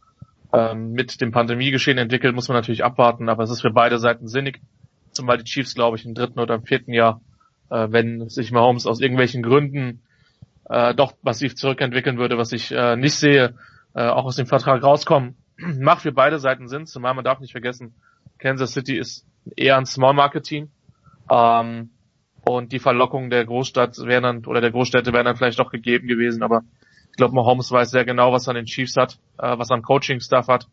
ähm, 0.53 0.93
mit 0.93 1.21
dem 1.21 1.33
Pandemiegeschehen 1.33 1.99
entwickelt, 1.99 2.35
muss 2.35 2.49
man 2.49 2.57
natürlich 2.57 2.85
abwarten. 2.85 3.29
Aber 3.29 3.43
es 3.43 3.51
ist 3.51 3.61
für 3.61 3.73
beide 3.73 3.99
Seiten 3.99 4.29
sinnig. 4.29 4.61
Zumal 5.13 5.39
die 5.39 5.45
Chiefs, 5.45 5.75
glaube 5.75 5.97
ich, 5.97 6.05
im 6.05 6.15
dritten 6.15 6.39
oder 6.39 6.55
im 6.55 6.63
vierten 6.65 6.93
Jahr, 6.93 7.21
äh, 7.71 7.89
wenn 7.91 8.29
sich 8.29 8.53
Mahomes 8.53 8.87
aus 8.87 9.01
irgendwelchen 9.01 9.43
Gründen 9.43 10.03
äh, 10.69 10.95
doch 10.95 11.15
massiv 11.23 11.57
zurückentwickeln 11.57 12.19
würde, 12.19 12.39
was 12.39 12.53
ich 12.53 12.71
äh, 12.71 12.97
nicht 12.97 13.15
sehe, 13.15 13.55
äh, 13.95 14.07
auch 14.07 14.25
aus 14.25 14.37
dem 14.37 14.47
Vertrag 14.47 14.83
rauskommen, 14.83 15.37
macht 15.57 16.03
für 16.03 16.13
beide 16.13 16.39
Seiten 16.39 16.69
Sinn. 16.69 16.87
Zumal 16.87 17.15
man 17.15 17.25
darf 17.25 17.41
nicht 17.41 17.53
vergessen, 17.53 17.95
Kansas 18.41 18.73
City 18.73 18.97
ist 18.99 19.27
eher 19.57 19.77
ein 19.77 19.87
Small 19.87 20.15
Market 20.15 20.45
Team. 20.45 20.71
Ähm, 21.31 21.91
und 22.43 22.73
die 22.73 22.79
Verlockung 22.79 23.31
der 23.31 23.45
Großstadt 23.45 23.99
wären 23.99 24.23
dann, 24.23 24.47
oder 24.47 24.61
der 24.61 24.71
Großstädte 24.71 25.13
wären 25.13 25.27
dann 25.27 25.37
vielleicht 25.37 25.59
doch 25.59 25.71
gegeben 25.71 26.09
gewesen, 26.09 26.43
aber 26.43 26.63
ich 27.11 27.17
glaube, 27.17 27.35
Mahomes 27.35 27.71
weiß 27.71 27.91
sehr 27.91 28.05
genau, 28.05 28.33
was 28.33 28.47
er 28.47 28.51
an 28.51 28.57
den 28.57 28.67
Chiefs 28.67 28.97
hat, 28.97 29.19
äh, 29.39 29.59
was 29.59 29.71
er 29.71 29.77
am 29.77 29.83
Coaching-Staff 29.83 30.49
hat. 30.49 30.67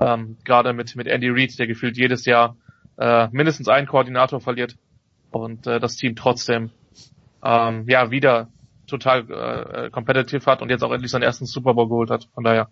Ähm, 0.00 0.36
Gerade 0.44 0.72
mit, 0.72 0.96
mit 0.96 1.06
Andy 1.06 1.28
Reid, 1.30 1.58
der 1.58 1.66
gefühlt 1.66 1.96
jedes 1.96 2.24
Jahr 2.24 2.56
äh, 2.98 3.28
mindestens 3.30 3.68
einen 3.68 3.86
Koordinator 3.86 4.40
verliert 4.40 4.76
und 5.30 5.66
äh, 5.66 5.78
das 5.78 5.96
Team 5.96 6.16
trotzdem 6.16 6.70
ähm, 7.42 7.84
ja 7.88 8.10
wieder 8.10 8.48
total 8.86 9.30
äh, 9.30 9.90
competitive 9.90 10.44
hat 10.46 10.62
und 10.62 10.70
jetzt 10.70 10.82
auch 10.82 10.92
endlich 10.92 11.10
seinen 11.10 11.22
ersten 11.22 11.46
Super 11.46 11.74
Bowl 11.74 11.88
geholt 11.88 12.10
hat. 12.10 12.28
Von 12.34 12.44
daher, 12.44 12.68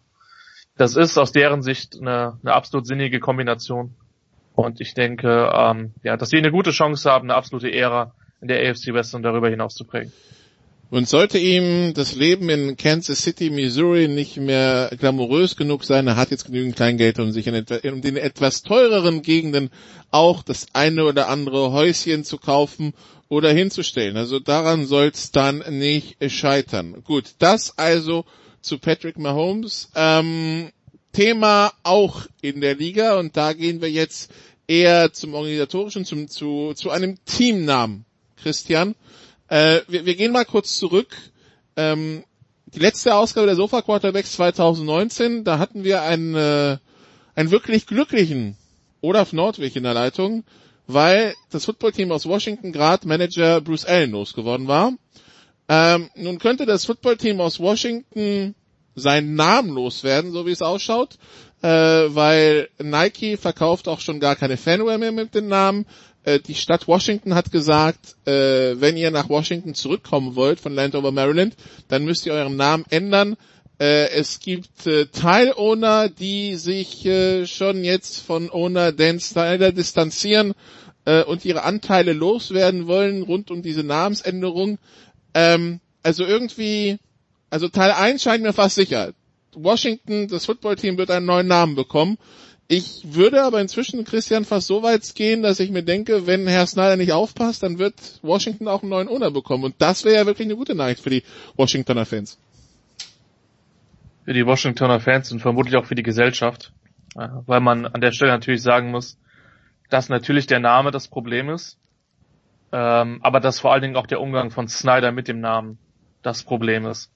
das 0.76 0.96
ist 0.96 1.18
aus 1.18 1.32
deren 1.32 1.62
Sicht 1.62 1.96
eine, 2.00 2.38
eine 2.42 2.52
absolut 2.52 2.86
sinnige 2.86 3.20
Kombination. 3.20 3.94
Und 4.54 4.80
ich 4.80 4.94
denke, 4.94 5.50
ähm, 5.52 5.92
ja, 6.02 6.16
dass 6.16 6.30
sie 6.30 6.38
eine 6.38 6.52
gute 6.52 6.70
Chance 6.70 7.10
haben, 7.10 7.28
eine 7.28 7.36
absolute 7.36 7.72
Ära 7.72 8.14
in 8.40 8.48
der 8.48 8.68
AFC 8.68 8.92
West 8.92 9.14
und 9.14 9.22
darüber 9.22 9.48
hinaus 9.48 9.74
zu 9.74 9.84
prägen. 9.84 10.12
Und 10.90 11.08
sollte 11.08 11.38
ihm 11.38 11.92
das 11.94 12.14
Leben 12.14 12.48
in 12.50 12.76
Kansas 12.76 13.22
City, 13.22 13.50
Missouri 13.50 14.06
nicht 14.06 14.36
mehr 14.36 14.90
glamourös 14.96 15.56
genug 15.56 15.82
sein, 15.82 16.06
er 16.06 16.14
hat 16.14 16.30
jetzt 16.30 16.44
genügend 16.44 16.76
Kleingeld, 16.76 17.18
um 17.18 17.32
sich 17.32 17.48
in, 17.48 17.54
etwa, 17.54 17.76
in 17.76 18.00
den 18.00 18.16
etwas 18.16 18.62
teureren 18.62 19.22
Gegenden 19.22 19.70
auch 20.12 20.44
das 20.44 20.68
eine 20.72 21.04
oder 21.04 21.28
andere 21.28 21.72
Häuschen 21.72 22.22
zu 22.22 22.38
kaufen 22.38 22.92
oder 23.28 23.50
hinzustellen. 23.50 24.16
Also 24.16 24.38
daran 24.38 24.86
soll 24.86 25.10
es 25.12 25.32
dann 25.32 25.64
nicht 25.68 26.16
scheitern. 26.30 27.02
Gut, 27.02 27.34
das 27.40 27.76
also 27.76 28.24
zu 28.60 28.78
Patrick 28.78 29.18
Mahomes. 29.18 29.90
Ähm, 29.96 30.70
Thema 31.14 31.72
auch 31.82 32.26
in 32.42 32.60
der 32.60 32.74
Liga 32.74 33.18
und 33.18 33.36
da 33.36 33.54
gehen 33.54 33.80
wir 33.80 33.90
jetzt 33.90 34.30
eher 34.66 35.12
zum 35.12 35.34
organisatorischen, 35.34 36.04
zum, 36.04 36.28
zu, 36.28 36.74
zu 36.74 36.90
einem 36.90 37.18
Teamnamen. 37.24 38.04
Christian, 38.36 38.94
äh, 39.48 39.80
wir, 39.88 40.04
wir 40.04 40.16
gehen 40.16 40.32
mal 40.32 40.44
kurz 40.44 40.76
zurück. 40.76 41.16
Ähm, 41.76 42.24
die 42.66 42.80
letzte 42.80 43.14
Ausgabe 43.14 43.46
der 43.46 43.56
Sofa 43.56 43.82
Quarterbacks 43.82 44.32
2019, 44.32 45.44
da 45.44 45.58
hatten 45.58 45.84
wir 45.84 46.02
einen, 46.02 46.34
äh, 46.34 46.76
einen 47.34 47.50
wirklich 47.50 47.86
glücklichen 47.86 48.56
Olaf 49.00 49.32
Nordwig 49.32 49.76
in 49.76 49.84
der 49.84 49.94
Leitung, 49.94 50.44
weil 50.86 51.34
das 51.50 51.64
Footballteam 51.64 52.10
aus 52.12 52.26
Washington 52.26 52.72
gerade 52.72 53.06
Manager 53.06 53.60
Bruce 53.60 53.84
Allen 53.84 54.10
losgeworden 54.10 54.66
war. 54.66 54.92
Ähm, 55.68 56.10
nun 56.16 56.38
könnte 56.38 56.66
das 56.66 56.84
Footballteam 56.84 57.40
aus 57.40 57.60
Washington 57.60 58.54
seinen 58.94 59.34
Namen 59.34 59.70
loswerden, 59.70 60.32
so 60.32 60.46
wie 60.46 60.52
es 60.52 60.62
ausschaut, 60.62 61.18
äh, 61.62 61.68
weil 61.68 62.68
Nike 62.82 63.36
verkauft 63.36 63.88
auch 63.88 64.00
schon 64.00 64.20
gar 64.20 64.36
keine 64.36 64.56
Fanware 64.56 64.98
mehr 64.98 65.12
mit 65.12 65.34
dem 65.34 65.48
Namen. 65.48 65.86
Äh, 66.24 66.40
die 66.40 66.54
Stadt 66.54 66.88
Washington 66.88 67.34
hat 67.34 67.52
gesagt, 67.52 68.16
äh, 68.26 68.80
wenn 68.80 68.96
ihr 68.96 69.10
nach 69.10 69.28
Washington 69.28 69.74
zurückkommen 69.74 70.36
wollt 70.36 70.60
von 70.60 70.74
Landover, 70.74 71.12
Maryland, 71.12 71.54
dann 71.88 72.04
müsst 72.04 72.26
ihr 72.26 72.32
euren 72.32 72.56
Namen 72.56 72.84
ändern. 72.90 73.36
Äh, 73.78 74.10
es 74.10 74.38
gibt 74.38 74.86
äh, 74.86 75.06
Teilowner, 75.06 76.08
die 76.08 76.56
sich 76.56 77.04
äh, 77.06 77.46
schon 77.46 77.82
jetzt 77.82 78.20
von 78.20 78.50
Owner 78.50 78.92
Dan 78.92 79.18
Snyder 79.18 79.72
distanzieren 79.72 80.54
äh, 81.04 81.24
und 81.24 81.44
ihre 81.44 81.64
Anteile 81.64 82.12
loswerden 82.12 82.86
wollen 82.86 83.22
rund 83.22 83.50
um 83.50 83.62
diese 83.62 83.82
Namensänderung. 83.82 84.78
Ähm, 85.34 85.80
also 86.02 86.24
irgendwie 86.24 86.98
also 87.54 87.68
Teil 87.68 87.92
1 87.92 88.20
scheint 88.20 88.42
mir 88.42 88.52
fast 88.52 88.74
sicher. 88.74 89.12
Washington, 89.54 90.26
das 90.26 90.46
Footballteam 90.46 90.98
wird 90.98 91.12
einen 91.12 91.24
neuen 91.24 91.46
Namen 91.46 91.76
bekommen. 91.76 92.18
Ich 92.66 93.02
würde 93.04 93.44
aber 93.44 93.60
inzwischen, 93.60 94.02
Christian, 94.02 94.44
fast 94.44 94.66
so 94.66 94.82
weit 94.82 95.14
gehen, 95.14 95.44
dass 95.44 95.60
ich 95.60 95.70
mir 95.70 95.84
denke, 95.84 96.26
wenn 96.26 96.48
Herr 96.48 96.66
Snyder 96.66 96.96
nicht 96.96 97.12
aufpasst, 97.12 97.62
dann 97.62 97.78
wird 97.78 97.94
Washington 98.22 98.66
auch 98.66 98.82
einen 98.82 98.90
neuen 98.90 99.06
Owner 99.06 99.30
bekommen. 99.30 99.62
Und 99.62 99.76
das 99.78 100.04
wäre 100.04 100.16
ja 100.16 100.26
wirklich 100.26 100.48
eine 100.48 100.56
gute 100.56 100.74
Nachricht 100.74 101.00
für 101.00 101.10
die 101.10 101.22
Washingtoner 101.54 102.04
Fans. 102.04 102.40
Für 104.24 104.32
die 104.32 104.44
Washingtoner 104.44 104.98
Fans 104.98 105.30
und 105.30 105.38
vermutlich 105.38 105.76
auch 105.76 105.84
für 105.84 105.94
die 105.94 106.02
Gesellschaft. 106.02 106.72
Weil 107.14 107.60
man 107.60 107.86
an 107.86 108.00
der 108.00 108.10
Stelle 108.10 108.32
natürlich 108.32 108.62
sagen 108.62 108.90
muss, 108.90 109.16
dass 109.90 110.08
natürlich 110.08 110.48
der 110.48 110.58
Name 110.58 110.90
das 110.90 111.06
Problem 111.06 111.50
ist. 111.50 111.78
Ähm, 112.72 113.20
aber 113.22 113.38
dass 113.38 113.60
vor 113.60 113.72
allen 113.72 113.82
Dingen 113.82 113.96
auch 113.96 114.08
der 114.08 114.20
Umgang 114.20 114.50
von 114.50 114.66
Snyder 114.66 115.12
mit 115.12 115.28
dem 115.28 115.38
Namen 115.38 115.78
das 116.22 116.42
Problem 116.42 116.86
ist 116.86 117.12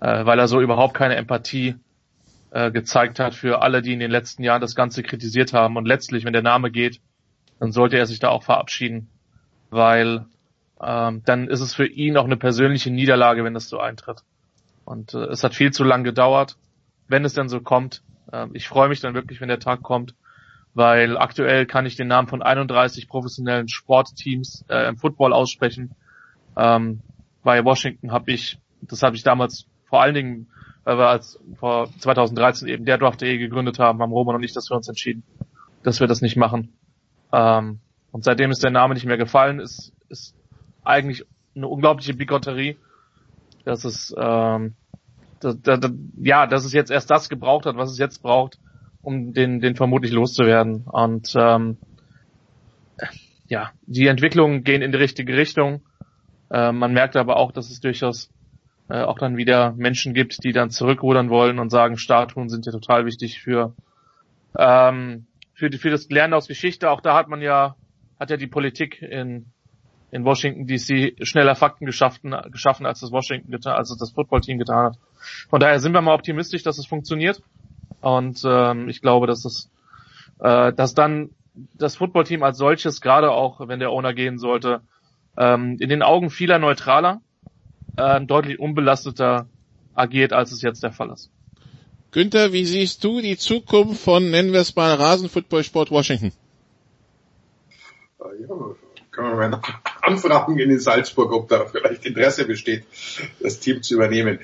äh, 0.00 0.24
weil 0.24 0.38
er 0.38 0.48
so 0.48 0.60
überhaupt 0.60 0.94
keine 0.94 1.16
Empathie 1.16 1.76
äh, 2.50 2.70
gezeigt 2.70 3.18
hat 3.18 3.34
für 3.34 3.62
alle, 3.62 3.82
die 3.82 3.92
in 3.92 4.00
den 4.00 4.10
letzten 4.10 4.42
Jahren 4.42 4.60
das 4.60 4.74
Ganze 4.74 5.02
kritisiert 5.02 5.52
haben. 5.52 5.76
Und 5.76 5.86
letztlich, 5.86 6.24
wenn 6.24 6.32
der 6.32 6.42
Name 6.42 6.70
geht, 6.70 7.00
dann 7.58 7.72
sollte 7.72 7.96
er 7.96 8.06
sich 8.06 8.18
da 8.18 8.28
auch 8.28 8.42
verabschieden, 8.42 9.08
weil 9.70 10.26
ähm, 10.80 11.22
dann 11.24 11.48
ist 11.48 11.60
es 11.60 11.74
für 11.74 11.86
ihn 11.86 12.16
auch 12.16 12.24
eine 12.24 12.36
persönliche 12.36 12.90
Niederlage, 12.90 13.44
wenn 13.44 13.54
das 13.54 13.68
so 13.68 13.78
eintritt. 13.78 14.22
Und 14.84 15.14
äh, 15.14 15.24
es 15.24 15.42
hat 15.42 15.54
viel 15.54 15.72
zu 15.72 15.84
lang 15.84 16.04
gedauert, 16.04 16.56
wenn 17.08 17.24
es 17.24 17.34
denn 17.34 17.48
so 17.48 17.60
kommt. 17.60 18.02
Äh, 18.30 18.46
ich 18.52 18.68
freue 18.68 18.88
mich 18.88 19.00
dann 19.00 19.14
wirklich, 19.14 19.40
wenn 19.40 19.48
der 19.48 19.58
Tag 19.58 19.82
kommt, 19.82 20.14
weil 20.74 21.16
aktuell 21.16 21.66
kann 21.66 21.86
ich 21.86 21.96
den 21.96 22.08
Namen 22.08 22.28
von 22.28 22.42
31 22.42 23.08
professionellen 23.08 23.68
Sportteams 23.68 24.64
äh, 24.68 24.88
im 24.88 24.98
Football 24.98 25.32
aussprechen. 25.32 25.94
Ähm, 26.56 27.00
bei 27.42 27.64
Washington 27.64 28.12
habe 28.12 28.32
ich, 28.32 28.58
das 28.82 29.02
habe 29.02 29.16
ich 29.16 29.22
damals 29.22 29.66
vor 29.96 30.02
allen 30.02 30.14
Dingen, 30.14 30.48
weil 30.84 30.98
wir 30.98 31.08
als 31.08 31.40
vor 31.54 31.88
2013 32.00 32.68
eben 32.68 32.84
der 32.84 32.98
Draft.de 32.98 33.38
gegründet 33.38 33.78
haben, 33.78 34.02
haben 34.02 34.12
Roman 34.12 34.36
und 34.36 34.42
ich 34.42 34.52
das 34.52 34.68
für 34.68 34.74
uns 34.74 34.86
entschieden, 34.88 35.22
dass 35.84 36.00
wir 36.00 36.06
das 36.06 36.20
nicht 36.20 36.36
machen. 36.36 36.74
Ähm, 37.32 37.78
und 38.12 38.24
seitdem 38.24 38.50
ist 38.50 38.62
der 38.62 38.70
Name 38.70 38.92
nicht 38.92 39.06
mehr 39.06 39.16
gefallen, 39.16 39.58
ist, 39.58 39.94
ist 40.10 40.34
eigentlich 40.84 41.24
eine 41.54 41.66
unglaubliche 41.66 42.12
Bigotterie, 42.12 42.76
dass 43.64 43.86
es, 43.86 44.14
ähm, 44.18 44.74
dass, 45.40 45.62
dass, 45.62 45.90
ja, 46.20 46.46
dass 46.46 46.66
es 46.66 46.74
jetzt 46.74 46.90
erst 46.90 47.10
das 47.10 47.30
gebraucht 47.30 47.64
hat, 47.64 47.78
was 47.78 47.90
es 47.90 47.96
jetzt 47.96 48.22
braucht, 48.22 48.58
um 49.00 49.32
den, 49.32 49.60
den 49.60 49.76
vermutlich 49.76 50.12
loszuwerden. 50.12 50.82
Und 50.84 51.32
ähm, 51.38 51.78
ja, 53.48 53.70
die 53.86 54.08
Entwicklungen 54.08 54.62
gehen 54.62 54.82
in 54.82 54.92
die 54.92 54.98
richtige 54.98 55.34
Richtung. 55.34 55.80
Äh, 56.50 56.72
man 56.72 56.92
merkt 56.92 57.16
aber 57.16 57.38
auch, 57.38 57.50
dass 57.50 57.70
es 57.70 57.80
durchaus 57.80 58.30
äh, 58.88 59.02
auch 59.02 59.18
dann 59.18 59.36
wieder 59.36 59.72
Menschen 59.72 60.14
gibt, 60.14 60.44
die 60.44 60.52
dann 60.52 60.70
zurückrudern 60.70 61.30
wollen 61.30 61.58
und 61.58 61.70
sagen, 61.70 61.98
Statuen 61.98 62.48
sind 62.48 62.66
ja 62.66 62.72
total 62.72 63.06
wichtig 63.06 63.40
für 63.40 63.74
ähm, 64.58 65.26
für, 65.54 65.70
die, 65.70 65.78
für 65.78 65.90
das 65.90 66.08
Lernen 66.08 66.34
aus 66.34 66.48
Geschichte. 66.48 66.90
Auch 66.90 67.00
da 67.00 67.14
hat 67.14 67.28
man 67.28 67.40
ja 67.40 67.76
hat 68.18 68.30
ja 68.30 68.36
die 68.36 68.46
Politik 68.46 69.02
in 69.02 69.46
in 70.10 70.24
Washington 70.24 70.66
DC 70.66 71.26
schneller 71.26 71.56
Fakten 71.56 71.84
geschaffen, 71.84 72.34
geschaffen 72.50 72.86
als 72.86 73.00
das 73.00 73.10
Washington 73.10 73.50
getan, 73.50 73.74
als 73.74 73.94
das 73.98 74.12
Footballteam 74.12 74.58
getan 74.58 74.84
hat. 74.86 74.98
Von 75.50 75.60
daher 75.60 75.80
sind 75.80 75.92
wir 75.92 76.00
mal 76.00 76.14
optimistisch, 76.14 76.62
dass 76.62 76.78
es 76.78 76.86
funktioniert. 76.86 77.42
Und 78.00 78.40
ähm, 78.46 78.88
ich 78.88 79.00
glaube, 79.02 79.26
dass 79.26 79.44
es 79.44 79.70
äh, 80.38 80.72
dass 80.72 80.94
dann 80.94 81.30
das 81.74 81.96
Footballteam 81.96 82.42
als 82.42 82.58
solches, 82.58 83.00
gerade 83.00 83.30
auch 83.30 83.66
wenn 83.66 83.80
der 83.80 83.90
Owner 83.90 84.14
gehen 84.14 84.38
sollte, 84.38 84.82
ähm, 85.36 85.76
in 85.80 85.88
den 85.88 86.02
Augen 86.02 86.30
vieler 86.30 86.58
neutraler, 86.58 87.20
äh, 87.96 88.20
deutlich 88.20 88.58
unbelasteter 88.58 89.46
agiert, 89.94 90.32
als 90.32 90.52
es 90.52 90.62
jetzt 90.62 90.82
der 90.82 90.92
Fall 90.92 91.10
ist. 91.10 91.30
Günther, 92.12 92.52
wie 92.52 92.64
siehst 92.64 93.04
du 93.04 93.20
die 93.20 93.36
Zukunft 93.36 94.00
von, 94.00 94.30
nennen 94.30 94.52
wir 94.52 94.60
es 94.60 94.74
mal, 94.74 94.94
Rasenfootballsport 94.94 95.90
Washington? 95.90 96.32
Ja, 98.18 98.26
können 99.10 99.38
wir 99.38 99.48
mal 99.48 99.60
anfragen 100.02 100.58
in 100.58 100.78
Salzburg, 100.78 101.32
ob 101.32 101.48
da 101.48 101.66
vielleicht 101.66 102.06
Interesse 102.06 102.46
besteht, 102.46 102.84
das 103.40 103.60
Team 103.60 103.82
zu 103.82 103.94
übernehmen. 103.94 104.40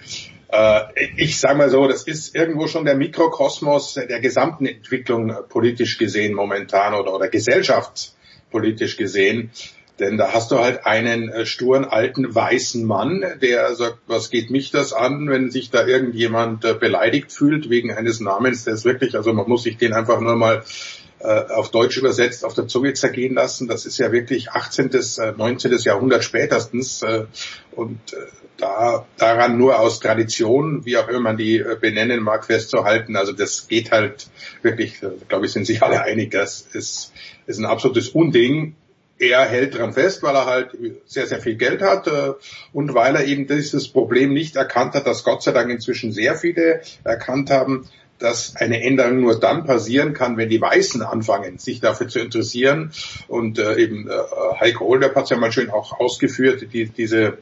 Äh, 0.48 0.82
ich 1.16 1.38
sage 1.38 1.58
mal 1.58 1.70
so, 1.70 1.86
das 1.88 2.04
ist 2.04 2.34
irgendwo 2.34 2.66
schon 2.66 2.84
der 2.84 2.94
Mikrokosmos 2.94 3.94
der 3.94 4.20
gesamten 4.20 4.66
Entwicklung 4.66 5.34
politisch 5.48 5.98
gesehen 5.98 6.34
momentan 6.34 6.94
oder, 6.94 7.14
oder 7.14 7.28
gesellschaftspolitisch 7.28 8.96
gesehen. 8.96 9.50
Denn 9.98 10.16
da 10.16 10.32
hast 10.32 10.50
du 10.50 10.58
halt 10.58 10.86
einen 10.86 11.28
äh, 11.28 11.46
sturen 11.46 11.84
alten 11.84 12.34
weißen 12.34 12.84
Mann, 12.84 13.24
der 13.40 13.74
sagt, 13.74 13.98
was 14.06 14.30
geht 14.30 14.50
mich 14.50 14.70
das 14.70 14.92
an, 14.92 15.28
wenn 15.28 15.50
sich 15.50 15.70
da 15.70 15.86
irgendjemand 15.86 16.64
äh, 16.64 16.74
beleidigt 16.74 17.30
fühlt 17.32 17.70
wegen 17.70 17.92
eines 17.92 18.20
Namens, 18.20 18.64
der 18.64 18.74
ist 18.74 18.84
wirklich, 18.84 19.16
also 19.16 19.32
man 19.32 19.48
muss 19.48 19.62
sich 19.64 19.76
den 19.76 19.92
einfach 19.92 20.20
nur 20.20 20.36
mal 20.36 20.64
auf 21.24 21.70
Deutsch 21.70 21.98
übersetzt 21.98 22.44
auf 22.44 22.54
der 22.54 22.66
Zunge 22.66 22.94
zergehen 22.94 23.36
lassen. 23.36 23.68
Das 23.68 23.86
ist 23.86 23.96
ja 23.96 24.10
wirklich 24.10 24.50
18. 24.50 24.90
19. 25.36 25.78
Jahrhundert 25.84 26.24
spätestens. 26.24 27.04
Und 27.70 28.00
da, 28.62 29.06
daran 29.16 29.58
nur 29.58 29.80
aus 29.80 30.00
Tradition, 30.00 30.86
wie 30.86 30.96
auch 30.96 31.08
immer 31.08 31.20
man 31.20 31.36
die 31.36 31.58
äh, 31.58 31.76
benennen 31.80 32.22
mag, 32.22 32.44
festzuhalten. 32.44 33.16
Also 33.16 33.32
das 33.32 33.66
geht 33.66 33.90
halt 33.90 34.28
wirklich, 34.62 35.02
äh, 35.02 35.10
glaube 35.28 35.46
ich, 35.46 35.52
sind 35.52 35.66
sich 35.66 35.82
alle 35.82 36.02
einig, 36.02 36.30
das 36.30 36.62
ist, 36.72 37.12
ist 37.46 37.58
ein 37.58 37.64
absolutes 37.64 38.10
Unding. 38.10 38.76
Er 39.18 39.44
hält 39.44 39.78
dran 39.78 39.92
fest, 39.92 40.22
weil 40.22 40.34
er 40.34 40.46
halt 40.46 40.70
sehr, 41.06 41.26
sehr 41.26 41.40
viel 41.40 41.54
Geld 41.54 41.80
hat 41.80 42.06
äh, 42.08 42.32
und 42.72 42.94
weil 42.94 43.14
er 43.14 43.24
eben 43.24 43.46
dieses 43.46 43.88
Problem 43.88 44.32
nicht 44.32 44.56
erkannt 44.56 44.94
hat, 44.94 45.06
dass 45.06 45.22
Gott 45.22 45.42
sei 45.42 45.52
Dank 45.52 45.70
inzwischen 45.70 46.12
sehr 46.12 46.34
viele 46.34 46.80
erkannt 47.04 47.50
haben, 47.50 47.88
dass 48.18 48.56
eine 48.56 48.82
Änderung 48.82 49.20
nur 49.20 49.38
dann 49.38 49.64
passieren 49.64 50.12
kann, 50.12 50.36
wenn 50.36 50.48
die 50.48 50.60
Weißen 50.60 51.02
anfangen, 51.02 51.58
sich 51.58 51.80
dafür 51.80 52.08
zu 52.08 52.20
interessieren. 52.20 52.92
Und 53.28 53.58
äh, 53.58 53.76
eben 53.76 54.08
äh, 54.08 54.12
Heiko 54.60 54.86
Older 54.86 55.14
hat 55.14 55.24
es 55.24 55.30
ja 55.30 55.36
mal 55.36 55.52
schön 55.52 55.70
auch 55.70 55.98
ausgeführt, 55.98 56.66
die, 56.72 56.86
diese 56.86 57.38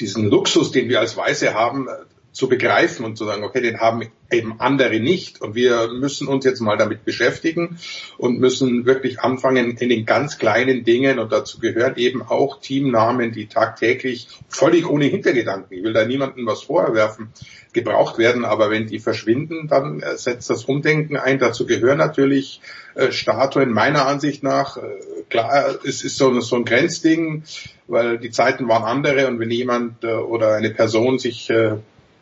diesen 0.00 0.24
Luxus, 0.24 0.72
den 0.72 0.88
wir 0.88 1.00
als 1.00 1.16
Weiße 1.16 1.54
haben, 1.54 1.88
zu 2.32 2.48
begreifen 2.48 3.04
und 3.04 3.16
zu 3.16 3.24
sagen, 3.24 3.42
okay, 3.42 3.60
den 3.60 3.80
haben 3.80 4.08
eben 4.30 4.60
andere 4.60 5.00
nicht 5.00 5.40
und 5.40 5.54
wir 5.56 5.88
müssen 5.88 6.28
uns 6.28 6.44
jetzt 6.44 6.60
mal 6.60 6.76
damit 6.76 7.04
beschäftigen 7.04 7.78
und 8.18 8.38
müssen 8.38 8.86
wirklich 8.86 9.20
anfangen 9.20 9.76
in 9.76 9.88
den 9.88 10.06
ganz 10.06 10.38
kleinen 10.38 10.84
Dingen 10.84 11.18
und 11.18 11.32
dazu 11.32 11.58
gehören 11.58 11.96
eben 11.96 12.22
auch 12.22 12.60
Teamnamen, 12.60 13.32
die 13.32 13.46
tagtäglich 13.46 14.28
völlig 14.48 14.88
ohne 14.88 15.06
Hintergedanken, 15.06 15.76
ich 15.76 15.82
will 15.82 15.92
da 15.92 16.04
niemandem 16.04 16.46
was 16.46 16.62
vorwerfen, 16.62 17.32
gebraucht 17.72 18.18
werden, 18.18 18.44
aber 18.44 18.70
wenn 18.70 18.86
die 18.86 18.98
verschwinden, 18.98 19.68
dann 19.68 20.00
äh, 20.00 20.16
setzt 20.16 20.50
das 20.50 20.64
Umdenken 20.64 21.16
ein. 21.16 21.38
Dazu 21.38 21.66
gehören 21.66 21.98
natürlich 21.98 22.60
äh, 22.94 23.12
Statuen 23.12 23.72
meiner 23.72 24.06
Ansicht 24.06 24.42
nach. 24.42 24.76
Äh, 24.76 24.82
klar, 25.28 25.78
es 25.84 26.02
ist 26.02 26.16
so, 26.16 26.40
so 26.40 26.56
ein 26.56 26.64
Grenzding, 26.64 27.44
weil 27.86 28.18
die 28.18 28.30
Zeiten 28.30 28.68
waren 28.68 28.82
andere 28.82 29.28
und 29.28 29.38
wenn 29.38 29.50
jemand 29.50 30.02
äh, 30.02 30.14
oder 30.14 30.54
eine 30.54 30.70
Person 30.70 31.18
sich 31.18 31.48
äh, 31.50 31.76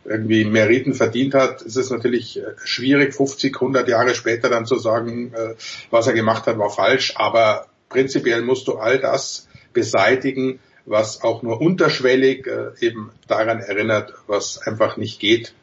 irgendwie 0.08 0.44
Meriten 0.44 0.94
verdient 0.94 1.34
hat, 1.34 1.62
ist 1.62 1.76
es 1.76 1.90
natürlich 1.90 2.38
äh, 2.38 2.54
schwierig, 2.64 3.14
50, 3.14 3.54
100 3.54 3.88
Jahre 3.88 4.14
später 4.14 4.48
dann 4.48 4.66
zu 4.66 4.76
sagen, 4.76 5.32
äh, 5.34 5.54
was 5.90 6.06
er 6.06 6.14
gemacht 6.14 6.46
hat, 6.46 6.58
war 6.58 6.70
falsch. 6.70 7.14
Aber 7.16 7.66
prinzipiell 7.88 8.42
musst 8.42 8.68
du 8.68 8.76
all 8.78 8.98
das 8.98 9.48
beseitigen, 9.72 10.60
was 10.86 11.22
auch 11.22 11.42
nur 11.42 11.60
unterschwellig 11.60 12.46
äh, 12.46 12.70
eben 12.80 13.10
daran 13.26 13.60
erinnert, 13.60 14.14
was 14.26 14.58
einfach 14.66 14.96
nicht 14.96 15.20
geht. 15.20 15.54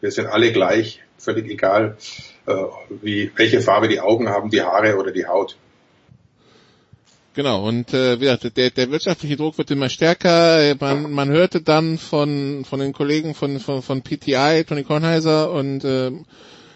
Wir 0.00 0.12
sind 0.12 0.26
alle 0.26 0.52
gleich, 0.52 1.02
völlig 1.18 1.50
egal, 1.50 1.96
wie, 3.02 3.32
welche 3.34 3.60
Farbe 3.60 3.88
die 3.88 4.00
Augen 4.00 4.28
haben, 4.30 4.48
die 4.48 4.62
Haare 4.62 4.96
oder 4.96 5.10
die 5.10 5.26
Haut. 5.26 5.58
Genau, 7.38 7.68
und 7.68 7.94
äh, 7.94 8.16
wie 8.18 8.24
gesagt, 8.24 8.56
der, 8.56 8.70
der 8.70 8.90
wirtschaftliche 8.90 9.36
Druck 9.36 9.58
wird 9.58 9.70
immer 9.70 9.88
stärker. 9.88 10.74
Man, 10.80 11.12
man 11.12 11.28
hörte 11.28 11.60
dann 11.60 11.96
von, 11.96 12.64
von 12.64 12.80
den 12.80 12.92
Kollegen 12.92 13.32
von, 13.32 13.60
von, 13.60 13.80
von 13.80 14.02
PTI, 14.02 14.64
Tony 14.66 14.82
Kornheiser 14.82 15.52
und 15.52 15.84
äh, 15.84 16.10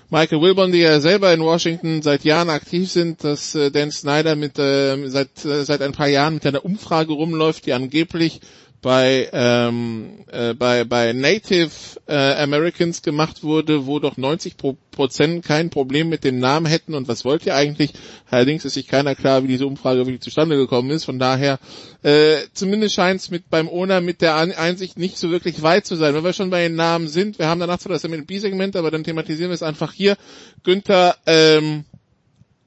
Michael 0.08 0.40
Wilbon, 0.40 0.70
die 0.70 0.78
ja 0.78 1.00
selber 1.00 1.34
in 1.34 1.40
Washington 1.40 2.00
seit 2.02 2.22
Jahren 2.22 2.48
aktiv 2.48 2.88
sind, 2.88 3.24
dass 3.24 3.56
äh, 3.56 3.72
Dan 3.72 3.90
Snyder 3.90 4.36
mit 4.36 4.56
äh, 4.60 5.08
seit 5.08 5.44
äh, 5.44 5.64
seit 5.64 5.82
ein 5.82 5.90
paar 5.94 6.06
Jahren 6.06 6.34
mit 6.34 6.46
einer 6.46 6.64
Umfrage 6.64 7.12
rumläuft, 7.12 7.66
die 7.66 7.72
angeblich 7.72 8.40
bei 8.82 9.28
ähm, 9.32 10.24
äh, 10.30 10.54
bei 10.54 10.82
bei 10.82 11.12
Native 11.12 11.70
äh, 12.08 12.34
Americans 12.34 13.02
gemacht 13.02 13.44
wurde, 13.44 13.86
wo 13.86 14.00
doch 14.00 14.16
90 14.16 14.56
Prozent 14.90 15.44
kein 15.44 15.70
Problem 15.70 16.08
mit 16.08 16.24
dem 16.24 16.40
Namen 16.40 16.66
hätten 16.66 16.94
und 16.94 17.06
was 17.06 17.24
wollt 17.24 17.46
ihr 17.46 17.54
eigentlich? 17.54 17.92
Allerdings 18.28 18.64
ist 18.64 18.74
sich 18.74 18.88
keiner 18.88 19.14
klar, 19.14 19.44
wie 19.44 19.48
diese 19.48 19.68
Umfrage 19.68 20.00
wirklich 20.00 20.20
zustande 20.20 20.56
gekommen 20.56 20.90
ist. 20.90 21.04
Von 21.04 21.20
daher 21.20 21.60
äh, 22.02 22.38
zumindest 22.52 22.96
scheint 22.96 23.20
es 23.20 23.30
mit 23.30 23.48
beim 23.48 23.68
Owner 23.68 24.00
mit 24.00 24.20
der 24.20 24.34
Einsicht 24.34 24.98
nicht 24.98 25.16
so 25.16 25.30
wirklich 25.30 25.62
weit 25.62 25.86
zu 25.86 25.94
sein. 25.94 26.14
Wenn 26.14 26.24
wir 26.24 26.32
schon 26.32 26.50
bei 26.50 26.66
den 26.66 26.74
Namen 26.74 27.06
sind, 27.06 27.38
wir 27.38 27.46
haben 27.46 27.60
danach 27.60 27.78
zwar 27.78 27.92
das 27.92 28.02
MLB-Segment, 28.02 28.74
aber 28.74 28.90
dann 28.90 29.04
thematisieren 29.04 29.50
wir 29.50 29.54
es 29.54 29.62
einfach 29.62 29.92
hier. 29.92 30.16
Günther 30.64 31.16
ähm, 31.26 31.84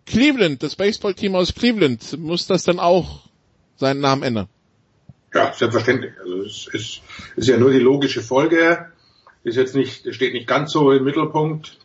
Cleveland, 0.06 0.64
das 0.64 0.78
Baseballteam 0.78 1.36
aus 1.36 1.54
Cleveland, 1.54 2.18
muss 2.20 2.48
das 2.48 2.64
dann 2.64 2.80
auch 2.80 3.22
seinen 3.76 4.00
Namen 4.00 4.24
ändern? 4.24 4.48
Ja, 5.36 5.52
selbstverständlich. 5.53 6.14
Also 6.18 6.44
es 6.44 6.68
ist, 6.72 7.02
ist 7.36 7.49
ja 7.49 7.57
nur 7.57 7.72
die 7.72 7.80
logische 7.80 8.22
Folge. 8.22 8.86
Ist 9.44 9.57
jetzt 9.57 9.76
nicht, 9.76 10.12
steht 10.16 10.34
nicht 10.34 10.48
ganz 10.48 10.72
so 10.72 10.94
im 10.94 11.03
Mittelpunkt, 11.03 11.78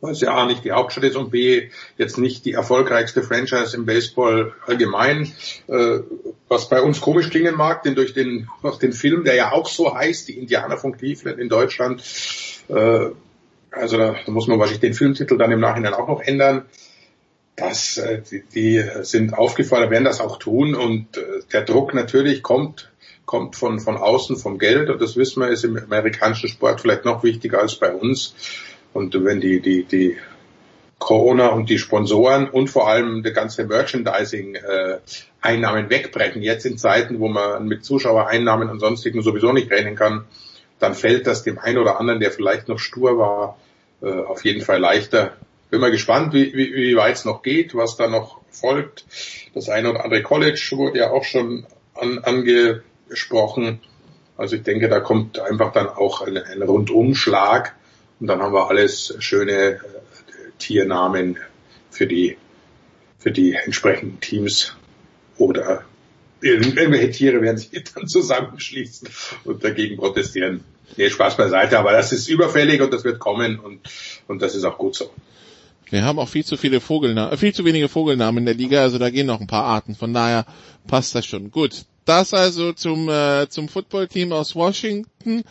weil 0.00 0.12
es 0.12 0.22
ja 0.22 0.34
A 0.34 0.46
nicht 0.46 0.64
die 0.64 0.72
Hauptstadt 0.72 1.04
ist 1.04 1.16
und 1.16 1.30
B 1.30 1.68
jetzt 1.98 2.16
nicht 2.16 2.46
die 2.46 2.52
erfolgreichste 2.52 3.22
Franchise 3.22 3.76
im 3.76 3.84
Baseball 3.84 4.54
allgemein. 4.66 5.30
Äh, 5.68 5.98
was 6.48 6.70
bei 6.70 6.80
uns 6.80 7.02
komisch 7.02 7.28
klingen 7.28 7.54
mag, 7.54 7.82
denn 7.82 7.94
durch 7.94 8.14
den, 8.14 8.48
durch 8.62 8.78
den 8.78 8.94
Film, 8.94 9.24
der 9.24 9.34
ja 9.34 9.52
auch 9.52 9.68
so 9.68 9.94
heißt, 9.94 10.28
die 10.28 10.38
Indianer 10.38 10.78
von 10.78 10.96
Cleveland 10.96 11.38
in 11.38 11.50
Deutschland, 11.50 12.02
äh, 12.68 13.10
also 13.72 13.98
da 13.98 14.16
muss 14.26 14.48
man 14.48 14.58
wahrscheinlich 14.58 14.80
den 14.80 14.94
Filmtitel 14.94 15.36
dann 15.36 15.52
im 15.52 15.60
Nachhinein 15.60 15.92
auch 15.92 16.08
noch 16.08 16.22
ändern 16.22 16.64
das, 17.56 17.98
äh, 17.98 18.22
die, 18.22 18.42
die 18.54 18.84
sind 19.02 19.34
aufgefordert, 19.34 19.90
werden 19.90 20.04
das 20.04 20.20
auch 20.20 20.38
tun. 20.38 20.74
Und 20.74 21.16
äh, 21.16 21.20
der 21.52 21.62
Druck 21.62 21.94
natürlich 21.94 22.42
kommt 22.42 22.90
kommt 23.30 23.54
von, 23.54 23.78
von 23.78 23.96
außen 23.96 24.34
vom 24.36 24.58
Geld. 24.58 24.90
Und 24.90 25.00
das 25.00 25.16
wissen 25.16 25.40
wir, 25.40 25.50
ist 25.50 25.64
im 25.64 25.76
amerikanischen 25.76 26.48
Sport 26.48 26.80
vielleicht 26.80 27.04
noch 27.04 27.22
wichtiger 27.22 27.60
als 27.60 27.76
bei 27.76 27.92
uns. 27.92 28.34
Und 28.92 29.14
wenn 29.24 29.40
die, 29.40 29.60
die, 29.60 29.84
die 29.84 30.16
Corona 30.98 31.50
und 31.50 31.70
die 31.70 31.78
Sponsoren 31.78 32.50
und 32.50 32.68
vor 32.68 32.88
allem 32.88 33.22
der 33.22 33.30
ganze 33.30 33.66
Merchandising-Einnahmen 33.66 35.86
äh, 35.86 35.90
wegbrechen, 35.90 36.42
jetzt 36.42 36.66
in 36.66 36.76
Zeiten, 36.76 37.20
wo 37.20 37.28
man 37.28 37.68
mit 37.68 37.84
Zuschauereinnahmen 37.84 38.68
und 38.68 38.80
sonstigen 38.80 39.22
sowieso 39.22 39.52
nicht 39.52 39.70
rechnen 39.70 39.94
kann, 39.94 40.24
dann 40.80 40.94
fällt 40.94 41.28
das 41.28 41.44
dem 41.44 41.60
einen 41.60 41.78
oder 41.78 42.00
anderen, 42.00 42.18
der 42.18 42.32
vielleicht 42.32 42.66
noch 42.66 42.80
stur 42.80 43.16
war, 43.16 43.56
äh, 44.02 44.10
auf 44.10 44.44
jeden 44.44 44.62
Fall 44.62 44.80
leichter, 44.80 45.36
bin 45.70 45.80
mal 45.80 45.90
gespannt, 45.90 46.34
wie, 46.34 46.52
wie, 46.54 46.74
wie 46.74 46.96
weit 46.96 47.16
es 47.16 47.24
noch 47.24 47.42
geht, 47.42 47.74
was 47.74 47.96
da 47.96 48.08
noch 48.08 48.40
folgt. 48.50 49.04
Das 49.54 49.68
eine 49.68 49.90
oder 49.90 50.04
andere 50.04 50.22
College 50.22 50.68
wurde 50.72 50.98
ja 50.98 51.10
auch 51.10 51.24
schon 51.24 51.66
an, 51.94 52.18
angesprochen. 52.18 53.80
Also 54.36 54.56
ich 54.56 54.62
denke, 54.62 54.88
da 54.88 55.00
kommt 55.00 55.38
einfach 55.38 55.72
dann 55.72 55.88
auch 55.88 56.22
ein, 56.22 56.36
ein 56.36 56.62
Rundumschlag 56.62 57.74
und 58.20 58.26
dann 58.26 58.40
haben 58.42 58.52
wir 58.52 58.68
alles 58.68 59.14
schöne 59.20 59.52
äh, 59.52 59.78
Tiernamen 60.58 61.38
für 61.90 62.06
die, 62.06 62.36
für 63.18 63.30
die 63.30 63.54
entsprechenden 63.54 64.20
Teams 64.20 64.74
oder 65.36 65.84
irgendwelche 66.40 67.10
Tiere 67.10 67.42
werden 67.42 67.58
sich 67.58 67.70
dann 67.94 68.06
zusammenschließen 68.06 69.08
und 69.44 69.62
dagegen 69.62 69.96
protestieren. 69.96 70.64
Nee, 70.96 71.10
Spaß 71.10 71.36
beiseite, 71.36 71.78
aber 71.78 71.92
das 71.92 72.12
ist 72.12 72.28
überfällig 72.28 72.80
und 72.80 72.92
das 72.92 73.04
wird 73.04 73.20
kommen 73.20 73.60
und, 73.60 73.80
und 74.26 74.42
das 74.42 74.54
ist 74.54 74.64
auch 74.64 74.76
gut 74.76 74.96
so. 74.96 75.12
Wir 75.90 76.04
haben 76.04 76.18
auch 76.18 76.28
viel 76.28 76.44
zu 76.44 76.56
viele 76.56 76.80
Vogelnamen, 76.80 77.36
viel 77.36 77.54
zu 77.54 77.64
wenige 77.64 77.88
Vogelnamen 77.88 78.38
in 78.38 78.46
der 78.46 78.54
Liga, 78.54 78.82
also 78.82 78.98
da 78.98 79.10
gehen 79.10 79.26
noch 79.26 79.40
ein 79.40 79.46
paar 79.46 79.64
Arten. 79.64 79.94
Von 79.94 80.14
daher 80.14 80.46
passt 80.86 81.14
das 81.14 81.26
schon. 81.26 81.50
Gut. 81.50 81.84
Das 82.04 82.34
also 82.34 82.72
zum, 82.72 83.08
äh, 83.08 83.48
zum 83.48 83.68
Footballteam 83.68 84.32
aus 84.32 84.54
Washington. 84.56 85.44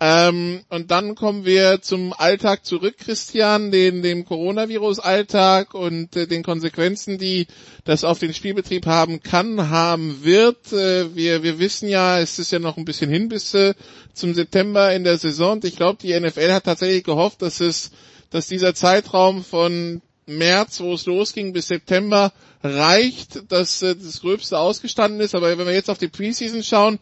Ähm, 0.00 0.62
und 0.70 0.90
dann 0.90 1.14
kommen 1.14 1.44
wir 1.44 1.80
zum 1.80 2.12
Alltag 2.12 2.66
zurück, 2.66 2.96
Christian, 2.98 3.70
den, 3.70 4.02
dem 4.02 4.24
Coronavirus-Alltag 4.24 5.72
und 5.72 6.16
äh, 6.16 6.26
den 6.26 6.42
Konsequenzen, 6.42 7.16
die 7.16 7.46
das 7.84 8.02
auf 8.02 8.18
den 8.18 8.34
Spielbetrieb 8.34 8.86
haben 8.86 9.22
kann, 9.22 9.70
haben 9.70 10.24
wird. 10.24 10.72
Äh, 10.72 11.14
wir, 11.14 11.44
wir 11.44 11.60
wissen 11.60 11.88
ja, 11.88 12.18
es 12.18 12.40
ist 12.40 12.50
ja 12.50 12.58
noch 12.58 12.76
ein 12.76 12.84
bisschen 12.84 13.08
hin 13.08 13.28
bis 13.28 13.54
äh, 13.54 13.74
zum 14.12 14.34
September 14.34 14.92
in 14.92 15.04
der 15.04 15.16
Saison. 15.16 15.52
Und 15.52 15.64
ich 15.64 15.76
glaube, 15.76 15.98
die 16.02 16.18
NFL 16.18 16.52
hat 16.52 16.64
tatsächlich 16.64 17.04
gehofft, 17.04 17.40
dass 17.40 17.60
es, 17.60 17.92
dass 18.34 18.48
dieser 18.48 18.74
Zeitraum 18.74 19.44
von 19.44 20.02
März, 20.26 20.80
wo 20.80 20.92
es 20.94 21.06
losging, 21.06 21.52
bis 21.52 21.68
September 21.68 22.32
reicht, 22.64 23.52
dass 23.52 23.80
äh, 23.80 23.94
das 23.94 24.22
Gröbste 24.22 24.58
ausgestanden 24.58 25.20
ist. 25.20 25.36
Aber 25.36 25.56
wenn 25.56 25.64
wir 25.68 25.72
jetzt 25.72 25.88
auf 25.88 25.98
die 25.98 26.08
Preseason 26.08 26.64
schauen, 26.64 26.98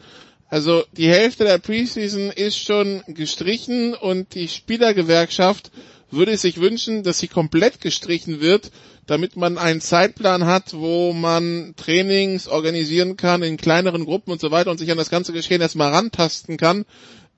also 0.50 0.84
die 0.92 1.08
Hälfte 1.08 1.44
der 1.44 1.56
Preseason 1.56 2.30
ist 2.30 2.58
schon 2.58 3.02
gestrichen 3.06 3.94
und 3.94 4.34
die 4.34 4.46
Spielergewerkschaft 4.46 5.70
würde 6.10 6.36
sich 6.36 6.60
wünschen, 6.60 7.02
dass 7.02 7.18
sie 7.20 7.28
komplett 7.28 7.80
gestrichen 7.80 8.42
wird, 8.42 8.70
damit 9.06 9.34
man 9.34 9.56
einen 9.56 9.80
Zeitplan 9.80 10.44
hat, 10.44 10.74
wo 10.74 11.14
man 11.14 11.72
Trainings 11.78 12.46
organisieren 12.46 13.16
kann 13.16 13.42
in 13.42 13.56
kleineren 13.56 14.04
Gruppen 14.04 14.32
und 14.32 14.40
so 14.42 14.50
weiter 14.50 14.70
und 14.70 14.76
sich 14.76 14.90
an 14.90 14.98
das 14.98 15.08
ganze 15.08 15.32
Geschehen 15.32 15.62
erstmal 15.62 15.92
rantasten 15.94 16.58
kann. 16.58 16.84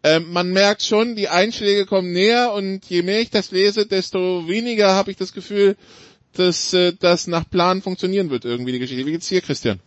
Ähm, 0.04 0.30
man 0.32 0.52
merkt 0.52 0.82
schon, 0.82 1.16
die 1.16 1.28
Einschläge 1.28 1.86
kommen 1.86 2.12
näher 2.12 2.52
und 2.52 2.84
je 2.84 3.02
mehr 3.02 3.20
ich 3.20 3.30
das 3.30 3.50
lese, 3.50 3.86
desto 3.86 4.46
weniger 4.46 4.94
habe 4.94 5.10
ich 5.10 5.16
das 5.16 5.32
Gefühl, 5.32 5.76
dass 6.34 6.74
äh, 6.74 6.92
das 6.92 7.26
nach 7.26 7.48
Plan 7.48 7.80
funktionieren 7.80 8.28
wird 8.28 8.44
irgendwie 8.44 8.72
die 8.72 8.80
Geschichte. 8.80 9.06
Wie 9.06 9.12
geht's 9.12 9.28
hier, 9.28 9.40
Christian? 9.40 9.80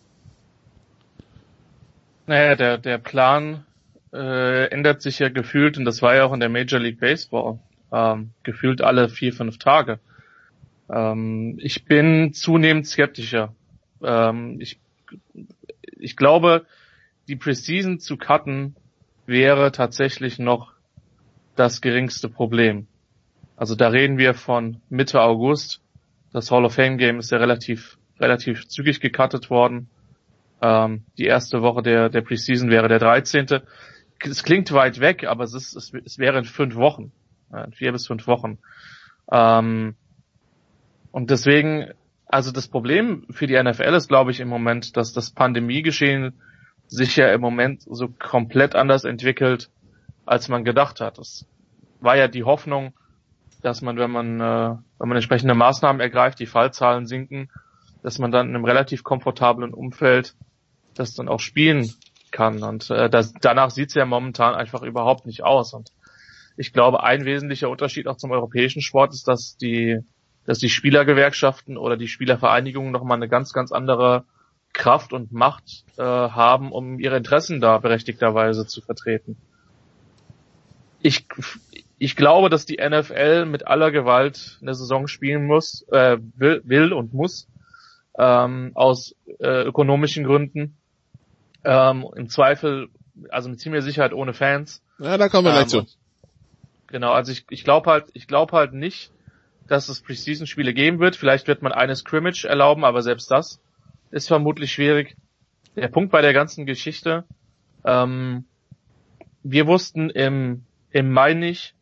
Naja, 2.26 2.56
der, 2.56 2.80
der 2.80 2.98
Plan 2.98 3.64
äh, 4.12 4.66
ändert 4.72 5.04
sich 5.04 5.20
ja 5.20 5.30
gefühlt, 5.30 5.78
und 5.78 5.86
das 5.86 6.02
war 6.02 6.16
ja 6.16 6.26
auch 6.26 6.34
in 6.34 6.40
der 6.40 6.50
Major 6.50 6.80
League 6.80 7.00
Baseball, 7.00 7.60
ähm, 7.92 8.32
gefühlt 8.42 8.82
alle 8.82 9.10
vier, 9.10 9.34
fünf 9.34 9.60
Tage. 9.60 10.00
Ähm, 10.90 11.60
ich 11.62 11.86
bin 11.86 12.34
zunehmend 12.34 12.88
skeptischer. 12.88 13.54
Ähm, 14.02 14.60
ich, 14.62 14.80
ich 16.00 16.18
glaube, 16.18 16.66
die 17.28 17.36
Preseason 17.36 18.00
zu 18.00 18.18
cutten 18.18 18.76
wäre 19.28 19.72
tatsächlich 19.72 20.40
noch 20.40 20.74
das 21.56 21.82
geringste 21.82 22.30
Problem. 22.30 22.88
Also 23.56 23.76
da 23.76 23.90
reden 23.90 24.18
wir 24.18 24.34
von 24.34 24.82
Mitte 24.90 25.22
August. 25.22 25.82
Das 26.32 26.52
Hall 26.52 26.66
of 26.66 26.76
Fame 26.76 26.98
Game 26.98 27.20
ist 27.20 27.32
ja 27.32 27.38
relativ, 27.38 27.98
relativ 28.20 28.68
zügig 28.68 29.00
gecuttet 29.00 29.50
worden. 29.50 29.90
Ähm, 30.62 31.04
die 31.18 31.26
erste 31.26 31.62
Woche 31.62 31.82
der, 31.84 32.10
der 32.10 32.22
Preseason 32.22 32.70
wäre 32.70 32.88
der 32.88 33.00
13. 33.00 33.48
Es 34.20 34.44
klingt 34.44 34.72
weit 34.72 35.00
weg, 35.00 35.26
aber 35.26 35.44
es 35.44 35.54
ist, 35.54 35.76
es, 35.76 35.94
es 36.06 36.18
wäre 36.18 36.40
in 36.40 36.46
fünf 36.46 36.76
Wochen. 36.76 37.12
In 37.52 37.72
vier 37.72 37.92
bis 37.92 38.08
fünf 38.08 38.28
Wochen. 38.28 38.60
Ähm, 39.32 39.96
und 41.12 41.30
deswegen, 41.30 41.92
also 42.28 42.52
das 42.52 42.68
Problem 42.68 43.26
für 43.30 43.48
die 43.48 43.62
NFL 43.62 43.94
ist, 43.94 44.08
glaube 44.08 44.32
ich, 44.32 44.40
im 44.40 44.48
Moment, 44.48 44.98
dass 44.98 45.14
das 45.14 45.32
Pandemiegeschehen 45.32 46.34
sich 46.88 47.16
ja 47.16 47.32
im 47.34 47.42
Moment 47.42 47.84
so 47.84 48.08
komplett 48.08 48.76
anders 48.76 49.04
entwickelt, 49.04 49.70
als 50.26 50.48
man 50.48 50.64
gedacht 50.64 51.02
hat. 51.02 51.20
Es 51.20 51.46
war 52.00 52.18
ja 52.18 52.28
die 52.28 52.44
Hoffnung, 52.44 52.94
dass 53.62 53.82
man, 53.82 53.98
wenn 53.98 54.12
man, 54.12 54.40
äh, 54.40 54.76
wenn 55.00 55.10
man 55.10 55.18
entsprechende 55.18 55.56
Maßnahmen 55.56 56.00
ergreift, 56.00 56.40
die 56.40 56.46
Fallzahlen 56.46 57.06
sinken, 57.06 57.50
dass 58.04 58.20
man 58.20 58.32
dann 58.32 58.50
in 58.50 58.56
einem 58.56 58.66
relativ 58.66 59.04
komfortablen 59.04 59.74
Umfeld 59.74 60.36
das 60.94 61.14
dann 61.14 61.28
auch 61.28 61.40
spielen 61.40 61.92
kann. 62.32 62.64
Und 62.64 62.90
äh, 62.90 63.10
das, 63.10 63.34
danach 63.42 63.72
sieht 63.72 63.90
es 63.90 63.96
ja 63.96 64.06
momentan 64.06 64.56
einfach 64.56 64.84
überhaupt 64.84 65.26
nicht 65.26 65.44
aus. 65.44 65.74
Und 65.74 65.92
ich 66.56 66.74
glaube, 66.74 67.04
ein 67.04 67.26
wesentlicher 67.26 67.70
Unterschied 67.70 68.08
auch 68.08 68.18
zum 68.18 68.32
europäischen 68.32 68.82
Sport 68.82 69.14
ist, 69.14 69.28
dass 69.28 69.58
die, 69.58 70.00
dass 70.46 70.60
die 70.60 70.70
Spielergewerkschaften 70.70 71.78
oder 71.78 71.98
die 71.98 72.08
Spielervereinigungen 72.08 72.92
nochmal 72.92 73.18
eine 73.18 73.28
ganz, 73.28 73.54
ganz 73.54 73.72
andere 73.72 74.26
Kraft 74.78 75.12
und 75.12 75.32
Macht 75.32 75.84
äh, 75.98 76.04
haben, 76.04 76.72
um 76.72 77.00
ihre 77.00 77.18
Interessen 77.18 77.60
da 77.60 77.80
berechtigterweise 77.80 78.68
zu 78.68 78.82
vertreten. 78.82 79.36
Ich, 81.02 81.26
ich 81.98 82.16
glaube, 82.16 82.50
dass 82.50 82.66
die 82.66 82.78
NFL 82.78 83.46
mit 83.46 83.68
aller 83.68 83.92
Gewalt 83.92 84.60
eine 84.62 84.76
Saison 84.76 85.08
spielen 85.08 85.46
muss, 85.46 85.86
äh, 85.92 86.18
will, 86.36 86.62
will 86.64 86.94
und 86.94 87.14
muss, 87.14 87.48
ähm, 88.18 88.72
aus 88.76 89.16
äh, 89.40 89.64
ökonomischen 89.64 90.24
Gründen. 90.24 90.78
Ähm, 91.64 92.06
Im 92.16 92.30
Zweifel, 92.30 92.90
also 93.30 93.50
mit 93.50 93.60
ziemlicher 93.60 93.84
Sicherheit 93.84 94.14
ohne 94.14 94.34
Fans. 94.34 94.84
Ja, 95.00 95.18
da 95.18 95.28
kommen 95.28 95.46
wir 95.46 95.54
gleich 95.54 95.74
ähm, 95.74 95.88
zu. 95.88 95.98
Genau, 96.88 97.12
also 97.14 97.32
ich, 97.32 97.46
ich 97.50 97.64
glaube 97.64 97.90
halt, 97.90 98.06
ich 98.14 98.28
glaube 98.28 98.56
halt 98.56 98.74
nicht, 98.74 99.12
dass 99.68 99.90
es 99.90 100.02
Preseason-Spiele 100.02 100.74
geben 100.74 101.00
wird. 101.00 101.16
Vielleicht 101.16 101.48
wird 101.48 101.64
man 101.64 101.72
eine 101.72 101.96
Scrimmage 101.96 102.46
erlauben, 102.46 102.86
aber 102.86 103.02
selbst 103.02 103.32
das 103.32 103.60
ist 104.12 104.28
vermutlich 104.28 104.72
schwierig. 104.72 105.16
Der 105.76 105.88
Punkt 105.88 106.12
bei 106.12 106.22
der 106.22 106.34
ganzen 106.34 106.66
Geschichte, 106.66 107.26
ähm, 107.86 108.46
wir 109.44 109.68
wussten 109.68 110.10
im, 110.10 110.64
im 110.92 111.12
Mai 111.12 111.34
nicht, 111.34 111.76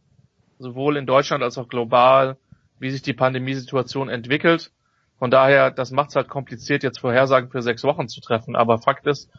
sowohl 0.60 0.98
in 0.98 1.06
Deutschland 1.06 1.44
als 1.44 1.58
auch 1.58 1.68
global, 1.68 2.38
wie 2.80 2.92
sich 2.92 3.02
die 3.02 3.14
Pandemiesituation 3.14 4.10
entwickelt. 4.10 4.72
Von 5.18 5.32
daher, 5.32 5.72
das 5.72 5.92
macht 5.92 6.10
es 6.10 6.16
halt 6.16 6.28
kompliziert, 6.28 6.84
jetzt 6.84 7.00
Vorhersagen 7.00 7.50
für 7.50 7.62
sechs 7.62 7.84
Wochen 7.84 8.08
zu 8.08 8.22
treffen. 8.22 8.56
Aber 8.56 8.80
Fakt 8.80 9.08
ist, 9.08 9.30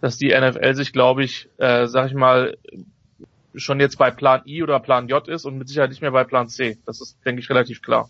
dass 0.00 0.18
die 0.18 0.28
NFL 0.28 0.74
sich, 0.74 0.92
glaube 0.92 1.24
ich, 1.24 1.48
äh, 1.58 1.86
sag 1.86 2.08
ich 2.08 2.14
mal, 2.14 2.56
schon 3.54 3.80
jetzt 3.80 3.98
bei 3.98 4.10
Plan 4.10 4.42
I 4.46 4.62
oder 4.62 4.80
Plan 4.80 5.08
J 5.08 5.26
ist 5.28 5.44
und 5.44 5.58
mit 5.58 5.68
Sicherheit 5.68 5.90
nicht 5.90 6.02
mehr 6.02 6.10
bei 6.10 6.24
Plan 6.24 6.48
C. 6.48 6.78
Das 6.86 7.00
ist, 7.00 7.18
denke 7.24 7.40
ich, 7.40 7.50
relativ 7.50 7.82
klar. 7.82 8.08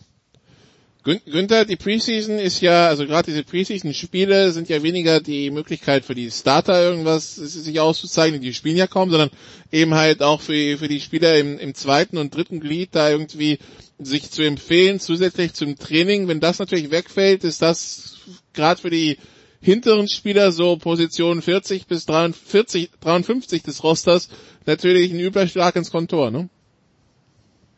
Günther, 1.04 1.64
die 1.64 1.76
Preseason 1.76 2.38
ist 2.38 2.60
ja, 2.60 2.86
also 2.86 3.06
gerade 3.06 3.32
diese 3.32 3.42
Preseason-Spiele 3.42 4.52
sind 4.52 4.68
ja 4.68 4.84
weniger 4.84 5.20
die 5.20 5.50
Möglichkeit 5.50 6.04
für 6.04 6.14
die 6.14 6.30
Starter 6.30 6.80
irgendwas 6.80 7.34
sich 7.34 7.80
auszuzeichnen, 7.80 8.40
die 8.40 8.54
spielen 8.54 8.76
ja 8.76 8.86
kaum, 8.86 9.10
sondern 9.10 9.30
eben 9.72 9.94
halt 9.94 10.22
auch 10.22 10.40
für, 10.40 10.78
für 10.78 10.86
die 10.86 11.00
Spieler 11.00 11.36
im, 11.36 11.58
im 11.58 11.74
zweiten 11.74 12.18
und 12.18 12.34
dritten 12.34 12.60
Glied 12.60 12.90
da 12.92 13.10
irgendwie 13.10 13.58
sich 13.98 14.30
zu 14.30 14.42
empfehlen, 14.42 15.00
zusätzlich 15.00 15.54
zum 15.54 15.76
Training. 15.76 16.28
Wenn 16.28 16.38
das 16.38 16.60
natürlich 16.60 16.92
wegfällt, 16.92 17.42
ist 17.42 17.62
das 17.62 18.18
gerade 18.52 18.80
für 18.80 18.90
die 18.90 19.18
hinteren 19.60 20.06
Spieler, 20.06 20.52
so 20.52 20.76
Position 20.76 21.42
40 21.42 21.88
bis 21.88 22.06
43, 22.06 22.90
53 23.00 23.62
des 23.64 23.82
Rosters, 23.82 24.28
natürlich 24.66 25.12
ein 25.12 25.20
Überschlag 25.20 25.74
ins 25.74 25.90
Kontor, 25.90 26.30
ne? 26.30 26.48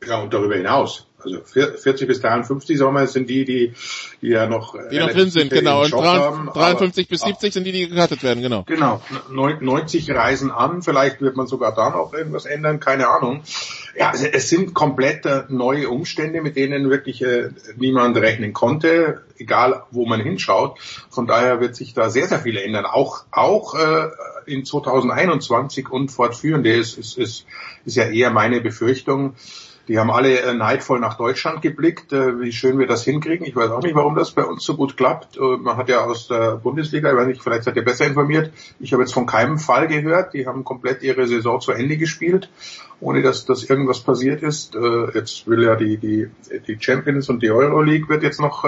Ja, 0.07 0.21
und 0.21 0.35
darüber 0.35 0.57
hinaus. 0.57 1.07
Also 1.25 1.41
40 1.43 2.07
bis 2.07 2.21
53 2.21 2.79
sagen 2.79 2.95
wir, 2.95 3.07
sind 3.07 3.29
die, 3.29 3.45
die, 3.45 3.75
die 4.21 4.29
ja 4.29 4.47
noch 4.47 4.75
die 4.91 4.99
noch 4.99 5.11
drin 5.11 5.31
sind, 5.31 5.51
genau. 5.51 5.83
Und 5.83 5.93
53 5.93 7.07
haben, 7.07 7.09
bis 7.09 7.21
70 7.21 7.55
sind 7.55 7.65
die, 7.65 7.73
die 7.73 7.89
gecuttet 7.89 8.23
werden, 8.23 8.43
genau. 8.43 8.65
Genau. 8.65 9.01
90 9.31 10.11
reisen 10.11 10.51
an, 10.51 10.83
vielleicht 10.83 11.21
wird 11.21 11.37
man 11.37 11.47
sogar 11.47 11.75
da 11.75 11.91
noch 11.91 12.13
irgendwas 12.13 12.45
ändern, 12.45 12.81
keine 12.81 13.09
Ahnung. 13.09 13.43
Ja, 13.97 14.13
es 14.13 14.49
sind 14.49 14.75
komplett 14.75 15.25
neue 15.51 15.89
Umstände, 15.89 16.43
mit 16.43 16.57
denen 16.57 16.91
wirklich 16.91 17.23
äh, 17.23 17.51
niemand 17.77 18.17
rechnen 18.17 18.53
konnte, 18.53 19.23
egal 19.39 19.85
wo 19.93 20.05
man 20.05 20.21
hinschaut. 20.21 20.79
Von 21.11 21.27
daher 21.29 21.61
wird 21.61 21.77
sich 21.77 21.95
da 21.95 22.11
sehr, 22.11 22.27
sehr 22.27 22.41
viel 22.41 22.57
ändern. 22.57 22.87
Auch, 22.87 23.25
auch 23.31 23.75
äh, 23.75 24.09
in 24.47 24.65
2021 24.65 25.91
und 25.91 26.11
fortführende 26.11 26.73
ist, 26.73 26.99
ist, 26.99 27.19
ist, 27.19 27.47
ist 27.85 27.97
ja 27.97 28.05
eher 28.05 28.31
meine 28.31 28.61
Befürchtung. 28.61 29.35
Die 29.89 29.99
haben 29.99 30.11
alle 30.11 30.41
äh, 30.41 30.55
neidvoll 30.55 30.99
nach 30.99 31.17
Deutschland 31.17 31.61
geblickt, 31.61 32.13
äh, 32.13 32.41
wie 32.41 32.53
schön 32.53 32.79
wir 32.79 32.87
das 32.87 33.05
hinkriegen. 33.05 33.47
Ich 33.47 33.55
weiß 33.55 33.71
auch 33.71 33.83
nicht, 33.83 33.95
warum 33.95 34.15
das 34.15 34.31
bei 34.31 34.45
uns 34.45 34.65
so 34.65 34.77
gut 34.77 34.97
klappt. 34.97 35.37
Äh, 35.37 35.59
man 35.59 35.77
hat 35.77 35.89
ja 35.89 36.05
aus 36.05 36.29
der 36.29 36.57
Bundesliga, 36.57 37.11
ich 37.11 37.17
weiß 37.17 37.27
nicht, 37.27 37.43
vielleicht 37.43 37.65
seid 37.65 37.77
ihr 37.77 37.85
besser 37.85 38.07
informiert. 38.07 38.51
Ich 38.81 38.93
habe 38.93 39.03
jetzt 39.03 39.13
von 39.13 39.27
keinem 39.27 39.59
Fall 39.59 39.87
gehört. 39.87 40.33
Die 40.33 40.47
haben 40.47 40.65
komplett 40.65 41.03
ihre 41.03 41.27
Saison 41.27 41.61
zu 41.61 41.73
Ende 41.73 41.99
gespielt, 41.99 42.49
ohne 43.01 43.21
dass, 43.21 43.45
dass 43.45 43.65
irgendwas 43.65 44.01
passiert 44.01 44.43
ist. 44.43 44.75
Jetzt 45.15 45.47
will 45.47 45.63
ja 45.63 45.77
die, 45.77 45.99
die, 45.99 46.31
die 46.67 46.79
Champions 46.81 47.29
und 47.29 47.43
die 47.43 47.51
Euroleague 47.51 48.09
wird 48.09 48.23
jetzt 48.23 48.41
noch 48.41 48.65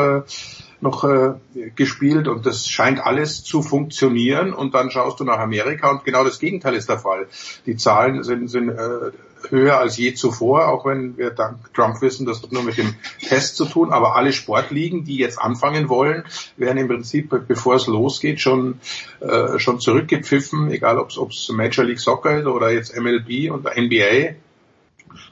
noch 0.80 1.04
äh, 1.04 1.34
gespielt 1.74 2.28
und 2.28 2.46
das 2.46 2.68
scheint 2.68 3.04
alles 3.04 3.44
zu 3.44 3.62
funktionieren 3.62 4.52
und 4.52 4.74
dann 4.74 4.90
schaust 4.90 5.20
du 5.20 5.24
nach 5.24 5.38
Amerika 5.38 5.90
und 5.90 6.04
genau 6.04 6.24
das 6.24 6.38
Gegenteil 6.38 6.74
ist 6.74 6.88
der 6.88 6.98
Fall. 6.98 7.26
Die 7.64 7.76
Zahlen 7.76 8.22
sind, 8.22 8.48
sind 8.48 8.68
äh, 8.68 9.12
höher 9.50 9.78
als 9.78 9.96
je 9.96 10.14
zuvor, 10.14 10.68
auch 10.68 10.84
wenn 10.86 11.16
wir 11.16 11.30
dank 11.30 11.72
Trump 11.74 12.00
wissen, 12.02 12.26
das 12.26 12.42
hat 12.42 12.52
nur 12.52 12.62
mit 12.62 12.78
dem 12.78 12.94
Test 13.20 13.56
zu 13.56 13.64
tun, 13.64 13.92
aber 13.92 14.16
alle 14.16 14.32
Sportligen, 14.32 15.04
die 15.04 15.16
jetzt 15.16 15.40
anfangen 15.40 15.88
wollen, 15.88 16.24
werden 16.56 16.78
im 16.78 16.88
Prinzip, 16.88 17.34
bevor 17.46 17.76
es 17.76 17.86
losgeht, 17.86 18.40
schon, 18.40 18.80
äh, 19.20 19.58
schon 19.58 19.80
zurückgepfiffen, 19.80 20.70
egal 20.70 20.98
ob 20.98 21.30
es 21.30 21.48
Major 21.50 21.84
League 21.84 22.00
Soccer 22.00 22.38
ist 22.38 22.46
oder 22.46 22.70
jetzt 22.70 22.96
MLB 22.96 23.50
und 23.50 23.64
NBA. 23.64 24.34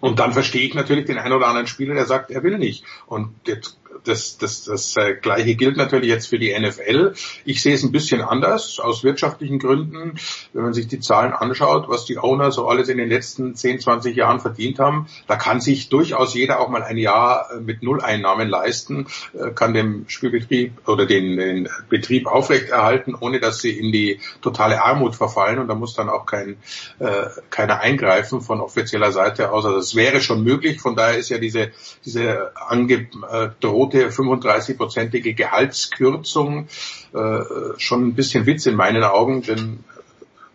Und 0.01 0.19
dann 0.19 0.33
verstehe 0.33 0.67
ich 0.67 0.75
natürlich 0.75 1.07
den 1.07 1.19
einen 1.19 1.35
oder 1.35 1.47
anderen 1.47 1.67
Spieler, 1.67 1.95
der 1.95 2.07
sagt, 2.07 2.31
er 2.31 2.43
will 2.43 2.59
nicht. 2.59 2.85
Und 3.07 3.31
jetzt 3.47 3.79
das, 4.05 4.39
das, 4.39 4.65
das 4.65 4.97
äh, 4.97 5.15
gleiche 5.15 5.55
gilt 5.55 5.77
natürlich 5.77 6.09
jetzt 6.09 6.29
für 6.29 6.39
die 6.39 6.57
NFL. 6.59 7.15
Ich 7.45 7.63
sehe 7.63 7.75
es 7.75 7.83
ein 7.83 7.93
bisschen 7.93 8.21
anders 8.21 8.79
aus 8.79 9.03
wirtschaftlichen 9.03 9.59
Gründen. 9.59 10.19
Wenn 10.53 10.63
man 10.63 10.73
sich 10.73 10.87
die 10.87 11.01
Zahlen 11.01 11.33
anschaut, 11.33 11.89
was 11.89 12.05
die 12.05 12.19
Owner 12.19 12.53
so 12.53 12.69
alles 12.69 12.89
in 12.89 12.99
den 12.99 13.09
letzten 13.09 13.55
10, 13.55 13.81
20 13.81 14.17
Jahren 14.17 14.41
verdient 14.41 14.79
haben, 14.79 15.09
da 15.27 15.37
kann 15.37 15.61
sich 15.61 15.89
durchaus 15.89 16.35
jeder 16.35 16.61
auch 16.61 16.69
mal 16.69 16.83
ein 16.83 16.99
Jahr 16.99 17.51
äh, 17.51 17.61
mit 17.61 17.83
Nulleinnahmen 17.83 18.49
leisten, 18.49 19.07
äh, 19.33 19.51
kann 19.51 19.75
dem 19.75 20.05
Spielbetrieb 20.09 20.87
oder 20.87 21.07
den, 21.07 21.37
den 21.37 21.69
Betrieb 21.89 22.27
aufrechterhalten, 22.27 23.15
ohne 23.19 23.41
dass 23.41 23.61
sie 23.61 23.71
in 23.71 23.93
die 23.93 24.21
totale 24.43 24.83
Armut 24.83 25.17
verfallen 25.17 25.59
und 25.59 25.69
da 25.69 25.75
muss 25.75 25.95
dann 25.95 26.09
auch 26.09 26.27
kein, 26.27 26.57
äh, 26.99 27.27
keiner 27.51 27.81
eingreifen 27.81 28.41
von 28.41 28.61
offizieller 28.61 29.13
Seite 29.13 29.53
aus. 29.53 29.65
Also 29.65 29.79
es 29.79 29.95
wäre 29.95 30.21
schon 30.21 30.45
möglich, 30.45 30.81
von 30.81 30.97
daher 30.97 31.19
ist 31.19 31.31
ja 31.31 31.39
diese, 31.39 31.71
diese 32.05 32.53
angedrohte 32.57 33.94
35-prozentige 33.99 35.35
Gehaltskürzung 35.35 36.69
äh, 37.13 37.41
schon 37.79 38.09
ein 38.09 38.15
bisschen 38.15 38.47
Witz 38.47 38.67
in 38.67 38.77
meinen 38.77 39.05
Augen, 39.05 39.43
denn 39.43 39.85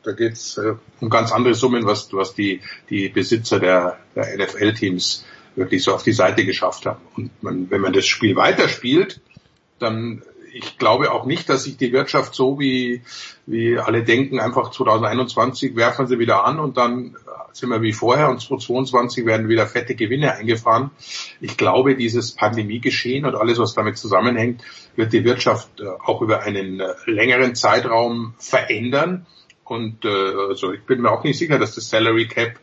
da 0.03 0.11
geht 0.11 0.33
es 0.33 0.57
äh, 0.57 0.75
um 0.99 1.09
ganz 1.09 1.31
andere 1.31 1.53
Summen, 1.53 1.85
was, 1.85 2.11
was 2.13 2.33
die, 2.33 2.61
die 2.89 3.09
Besitzer 3.09 3.59
der, 3.59 3.97
der 4.15 4.37
NFL-Teams 4.37 5.25
wirklich 5.55 5.83
so 5.83 5.93
auf 5.93 6.03
die 6.03 6.13
Seite 6.13 6.45
geschafft 6.45 6.85
haben. 6.85 7.01
Und 7.15 7.43
man, 7.43 7.69
wenn 7.69 7.81
man 7.81 7.93
das 7.93 8.05
Spiel 8.05 8.35
weiterspielt, 8.35 9.19
dann 9.77 10.21
ich 10.53 10.77
glaube 10.77 11.11
auch 11.11 11.25
nicht, 11.25 11.49
dass 11.49 11.63
sich 11.63 11.77
die 11.77 11.91
Wirtschaft 11.91 12.33
so 12.33 12.59
wie, 12.59 13.01
wie 13.45 13.77
alle 13.77 14.03
denken, 14.03 14.39
einfach 14.39 14.71
2021 14.71 15.75
werfen 15.75 16.07
sie 16.07 16.19
wieder 16.19 16.45
an 16.45 16.59
und 16.59 16.77
dann 16.77 17.15
sind 17.51 17.69
wir 17.69 17.81
wie 17.81 17.93
vorher 17.93 18.29
und 18.29 18.39
2022 18.41 19.25
werden 19.25 19.49
wieder 19.49 19.67
fette 19.67 19.95
Gewinne 19.95 20.33
eingefahren. 20.33 20.91
Ich 21.41 21.57
glaube, 21.57 21.95
dieses 21.95 22.31
Pandemiegeschehen 22.31 23.25
und 23.25 23.35
alles, 23.35 23.59
was 23.59 23.73
damit 23.73 23.97
zusammenhängt, 23.97 24.63
wird 24.95 25.13
die 25.13 25.23
Wirtschaft 25.23 25.79
äh, 25.79 25.87
auch 25.87 26.21
über 26.21 26.41
einen 26.41 26.79
äh, 26.79 26.93
längeren 27.05 27.55
Zeitraum 27.55 28.33
verändern. 28.37 29.25
Und 29.63 30.05
äh, 30.05 30.09
also 30.49 30.71
ich 30.73 30.83
bin 30.83 31.01
mir 31.01 31.11
auch 31.11 31.23
nicht 31.23 31.37
sicher, 31.37 31.59
dass 31.59 31.75
das 31.75 31.89
Salary 31.89 32.27
Cap 32.27 32.59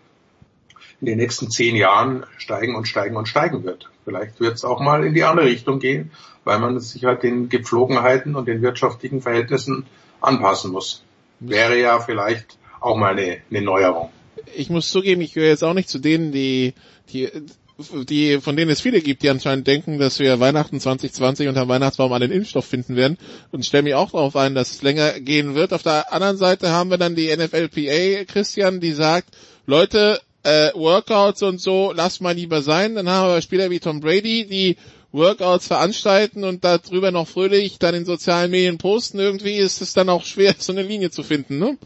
in 1.00 1.06
den 1.06 1.18
nächsten 1.18 1.50
zehn 1.50 1.76
Jahren 1.76 2.24
steigen 2.38 2.74
und 2.74 2.86
steigen 2.86 3.16
und 3.16 3.28
steigen 3.28 3.64
wird. 3.64 3.90
Vielleicht 4.04 4.40
wird 4.40 4.54
es 4.54 4.64
auch 4.64 4.80
mal 4.80 5.04
in 5.04 5.14
die 5.14 5.24
andere 5.24 5.46
Richtung 5.46 5.78
gehen, 5.78 6.10
weil 6.44 6.58
man 6.58 6.78
sich 6.80 7.04
halt 7.04 7.22
den 7.22 7.48
Gepflogenheiten 7.48 8.34
und 8.34 8.46
den 8.46 8.62
wirtschaftlichen 8.62 9.20
Verhältnissen 9.20 9.86
anpassen 10.20 10.72
muss. 10.72 11.02
Wäre 11.40 11.78
ja 11.78 12.00
vielleicht 12.00 12.56
auch 12.80 12.96
mal 12.96 13.12
eine, 13.12 13.38
eine 13.50 13.62
Neuerung. 13.62 14.10
Ich 14.54 14.70
muss 14.70 14.90
zugeben, 14.90 15.20
ich 15.20 15.34
gehöre 15.34 15.50
jetzt 15.50 15.64
auch 15.64 15.74
nicht 15.74 15.88
zu 15.88 15.98
denen, 15.98 16.32
die, 16.32 16.74
die, 17.10 17.28
die, 18.08 18.40
von 18.40 18.56
denen 18.56 18.70
es 18.70 18.80
viele 18.80 19.00
gibt, 19.00 19.22
die 19.22 19.30
anscheinend 19.30 19.66
denken, 19.66 19.98
dass 19.98 20.18
wir 20.18 20.40
Weihnachten 20.40 20.80
2020 20.80 21.48
unter 21.48 21.68
Weihnachtsbaum 21.68 22.12
einen 22.12 22.30
Impfstoff 22.30 22.64
finden 22.64 22.96
werden 22.96 23.18
und 23.50 23.66
stelle 23.66 23.82
mich 23.82 23.94
auch 23.94 24.12
darauf 24.12 24.36
ein, 24.36 24.54
dass 24.54 24.70
es 24.70 24.82
länger 24.82 25.20
gehen 25.20 25.54
wird. 25.54 25.72
Auf 25.72 25.82
der 25.82 26.12
anderen 26.12 26.36
Seite 26.36 26.70
haben 26.70 26.90
wir 26.90 26.98
dann 26.98 27.16
die 27.16 27.34
NFLPA, 27.34 28.24
Christian, 28.24 28.80
die 28.80 28.92
sagt, 28.92 29.36
Leute, 29.66 30.20
äh, 30.46 30.70
Workouts 30.74 31.42
und 31.42 31.60
so, 31.60 31.92
lasst 31.92 32.22
mal 32.22 32.34
lieber 32.34 32.62
sein. 32.62 32.94
Dann 32.94 33.08
haben 33.08 33.34
wir 33.34 33.42
Spieler 33.42 33.68
wie 33.70 33.80
Tom 33.80 34.00
Brady, 34.00 34.46
die 34.46 34.76
Workouts 35.10 35.66
veranstalten 35.66 36.44
und 36.44 36.64
darüber 36.64 37.10
noch 37.10 37.26
fröhlich 37.26 37.78
dann 37.78 37.94
in 37.96 38.04
sozialen 38.04 38.52
Medien 38.52 38.78
posten. 38.78 39.18
Irgendwie 39.18 39.56
ist 39.56 39.80
es 39.80 39.92
dann 39.92 40.08
auch 40.08 40.24
schwer, 40.24 40.54
so 40.58 40.72
eine 40.72 40.82
Linie 40.82 41.10
zu 41.10 41.24
finden, 41.24 41.58
ne? 41.58 41.76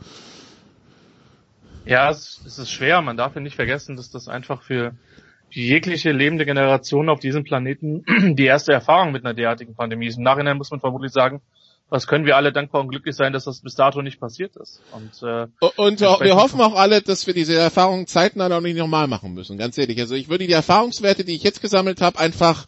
Ja, 1.86 2.10
es, 2.10 2.40
es 2.46 2.58
ist 2.58 2.70
schwer. 2.70 3.00
Man 3.00 3.16
darf 3.16 3.34
ja 3.34 3.40
nicht 3.40 3.56
vergessen, 3.56 3.96
dass 3.96 4.10
das 4.10 4.28
einfach 4.28 4.62
für 4.62 4.94
jegliche 5.50 6.12
lebende 6.12 6.44
Generation 6.44 7.08
auf 7.08 7.18
diesem 7.18 7.44
Planeten 7.44 8.04
die 8.36 8.44
erste 8.44 8.72
Erfahrung 8.72 9.12
mit 9.12 9.24
einer 9.24 9.34
derartigen 9.34 9.74
Pandemie 9.74 10.06
ist. 10.06 10.18
Im 10.18 10.22
Nachhinein 10.24 10.58
muss 10.58 10.70
man 10.70 10.80
vermutlich 10.80 11.12
sagen, 11.12 11.40
was 11.90 12.06
können 12.06 12.24
wir 12.24 12.36
alle 12.36 12.52
dankbar 12.52 12.80
und 12.80 12.88
glücklich 12.88 13.16
sein, 13.16 13.32
dass 13.32 13.44
das 13.44 13.60
bis 13.60 13.74
dato 13.74 14.00
nicht 14.00 14.20
passiert 14.20 14.56
ist. 14.56 14.80
Und, 14.92 15.28
äh, 15.28 15.48
und 15.76 16.00
wir 16.00 16.36
hoffen 16.36 16.60
auch 16.60 16.76
alle, 16.76 17.02
dass 17.02 17.26
wir 17.26 17.34
diese 17.34 17.56
Erfahrung 17.56 18.06
zeitnah 18.06 18.48
noch 18.48 18.60
nicht 18.60 18.76
nochmal 18.76 19.08
machen 19.08 19.34
müssen, 19.34 19.58
ganz 19.58 19.76
ehrlich. 19.76 20.00
Also 20.00 20.14
ich 20.14 20.28
würde 20.28 20.46
die 20.46 20.52
Erfahrungswerte, 20.52 21.24
die 21.24 21.34
ich 21.34 21.42
jetzt 21.42 21.60
gesammelt 21.60 22.00
habe, 22.00 22.18
einfach 22.18 22.66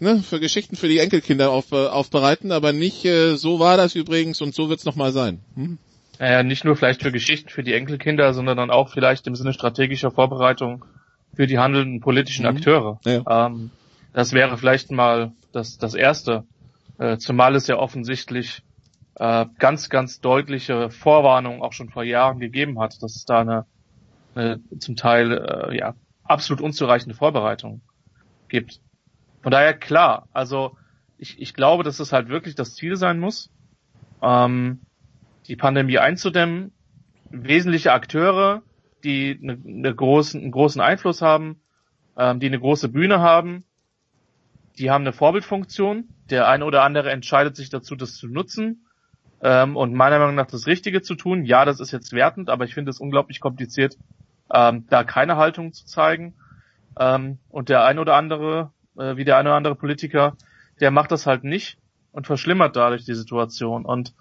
ne, 0.00 0.22
für 0.22 0.40
Geschichten 0.40 0.76
für 0.76 0.88
die 0.88 0.98
Enkelkinder 0.98 1.50
auf, 1.50 1.72
äh, 1.72 1.86
aufbereiten, 1.86 2.52
aber 2.52 2.72
nicht 2.72 3.04
äh, 3.04 3.36
so 3.36 3.58
war 3.58 3.76
das 3.76 3.94
übrigens 3.94 4.40
und 4.40 4.54
so 4.54 4.68
wird 4.68 4.78
es 4.78 4.84
nochmal 4.84 5.12
sein. 5.12 5.40
Hm? 5.56 5.78
Naja, 6.18 6.44
nicht 6.44 6.64
nur 6.64 6.76
vielleicht 6.76 7.02
für 7.02 7.10
Geschichten 7.10 7.48
für 7.48 7.64
die 7.64 7.72
Enkelkinder, 7.72 8.32
sondern 8.32 8.56
dann 8.56 8.70
auch 8.70 8.90
vielleicht 8.90 9.26
im 9.26 9.34
Sinne 9.34 9.52
strategischer 9.52 10.12
Vorbereitung 10.12 10.84
für 11.34 11.48
die 11.48 11.58
handelnden 11.58 12.00
politischen 12.00 12.42
mhm. 12.42 12.56
Akteure. 12.56 13.00
Ja. 13.04 13.46
Ähm, 13.46 13.70
das 14.12 14.32
wäre 14.32 14.56
vielleicht 14.56 14.90
mal 14.92 15.32
das, 15.52 15.78
das 15.78 15.94
Erste. 15.94 16.44
Äh, 17.02 17.18
zumal 17.18 17.56
es 17.56 17.66
ja 17.66 17.78
offensichtlich 17.78 18.62
äh, 19.16 19.46
ganz, 19.58 19.88
ganz 19.88 20.20
deutliche 20.20 20.88
Vorwarnungen 20.88 21.60
auch 21.60 21.72
schon 21.72 21.88
vor 21.88 22.04
Jahren 22.04 22.38
gegeben 22.38 22.78
hat, 22.78 23.02
dass 23.02 23.16
es 23.16 23.24
da 23.24 23.40
eine, 23.40 23.66
eine 24.36 24.60
zum 24.78 24.94
Teil 24.94 25.32
äh, 25.32 25.76
ja 25.76 25.96
absolut 26.22 26.62
unzureichende 26.62 27.16
Vorbereitung 27.16 27.82
gibt. 28.46 28.80
Von 29.42 29.50
daher 29.50 29.74
klar, 29.74 30.28
also 30.32 30.76
ich, 31.18 31.40
ich 31.40 31.54
glaube, 31.54 31.82
dass 31.82 31.98
es 31.98 32.12
halt 32.12 32.28
wirklich 32.28 32.54
das 32.54 32.76
Ziel 32.76 32.94
sein 32.94 33.18
muss, 33.18 33.50
ähm, 34.22 34.82
die 35.48 35.56
Pandemie 35.56 35.98
einzudämmen, 35.98 36.70
wesentliche 37.30 37.90
Akteure, 37.90 38.62
die 39.02 39.40
eine, 39.42 39.58
eine 39.66 39.92
großen, 39.92 40.40
einen 40.40 40.52
großen 40.52 40.80
Einfluss 40.80 41.20
haben, 41.20 41.62
ähm, 42.16 42.38
die 42.38 42.46
eine 42.46 42.60
große 42.60 42.88
Bühne 42.88 43.18
haben, 43.18 43.64
die 44.78 44.90
haben 44.90 45.02
eine 45.02 45.12
Vorbildfunktion. 45.12 46.08
Der 46.32 46.48
eine 46.48 46.64
oder 46.64 46.82
andere 46.82 47.10
entscheidet 47.10 47.56
sich 47.56 47.68
dazu, 47.68 47.94
das 47.94 48.16
zu 48.16 48.26
nutzen 48.26 48.86
ähm, 49.42 49.76
und 49.76 49.92
meiner 49.92 50.18
Meinung 50.18 50.34
nach 50.34 50.46
das 50.46 50.66
Richtige 50.66 51.02
zu 51.02 51.14
tun. 51.14 51.44
Ja, 51.44 51.66
das 51.66 51.78
ist 51.78 51.92
jetzt 51.92 52.14
wertend, 52.14 52.48
aber 52.48 52.64
ich 52.64 52.72
finde 52.72 52.90
es 52.90 53.00
unglaublich 53.00 53.38
kompliziert, 53.38 53.98
ähm, 54.50 54.86
da 54.88 55.04
keine 55.04 55.36
Haltung 55.36 55.74
zu 55.74 55.84
zeigen. 55.84 56.34
Ähm, 56.98 57.38
und 57.50 57.68
der 57.68 57.84
eine 57.84 58.00
oder 58.00 58.14
andere, 58.14 58.72
äh, 58.96 59.16
wie 59.16 59.24
der 59.24 59.36
eine 59.36 59.50
oder 59.50 59.56
andere 59.56 59.74
Politiker, 59.74 60.38
der 60.80 60.90
macht 60.90 61.12
das 61.12 61.26
halt 61.26 61.44
nicht 61.44 61.76
und 62.12 62.26
verschlimmert 62.26 62.76
dadurch 62.76 63.04
die 63.04 63.14
Situation. 63.14 63.84
Und 63.84 64.14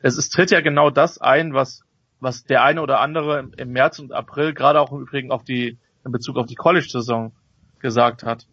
es, 0.00 0.16
es 0.16 0.30
tritt 0.30 0.50
ja 0.50 0.62
genau 0.62 0.88
das 0.88 1.20
ein, 1.20 1.52
was, 1.52 1.82
was 2.18 2.44
der 2.44 2.64
eine 2.64 2.80
oder 2.80 3.00
andere 3.00 3.40
im, 3.40 3.52
im 3.58 3.72
März 3.72 3.98
und 3.98 4.12
April, 4.12 4.54
gerade 4.54 4.80
auch 4.80 4.90
im 4.90 5.02
Übrigen 5.02 5.30
auf 5.30 5.44
die, 5.44 5.76
in 6.02 6.12
Bezug 6.12 6.38
auf 6.38 6.46
die 6.46 6.54
College-Saison 6.54 7.32
gesagt 7.78 8.22
hat 8.24 8.46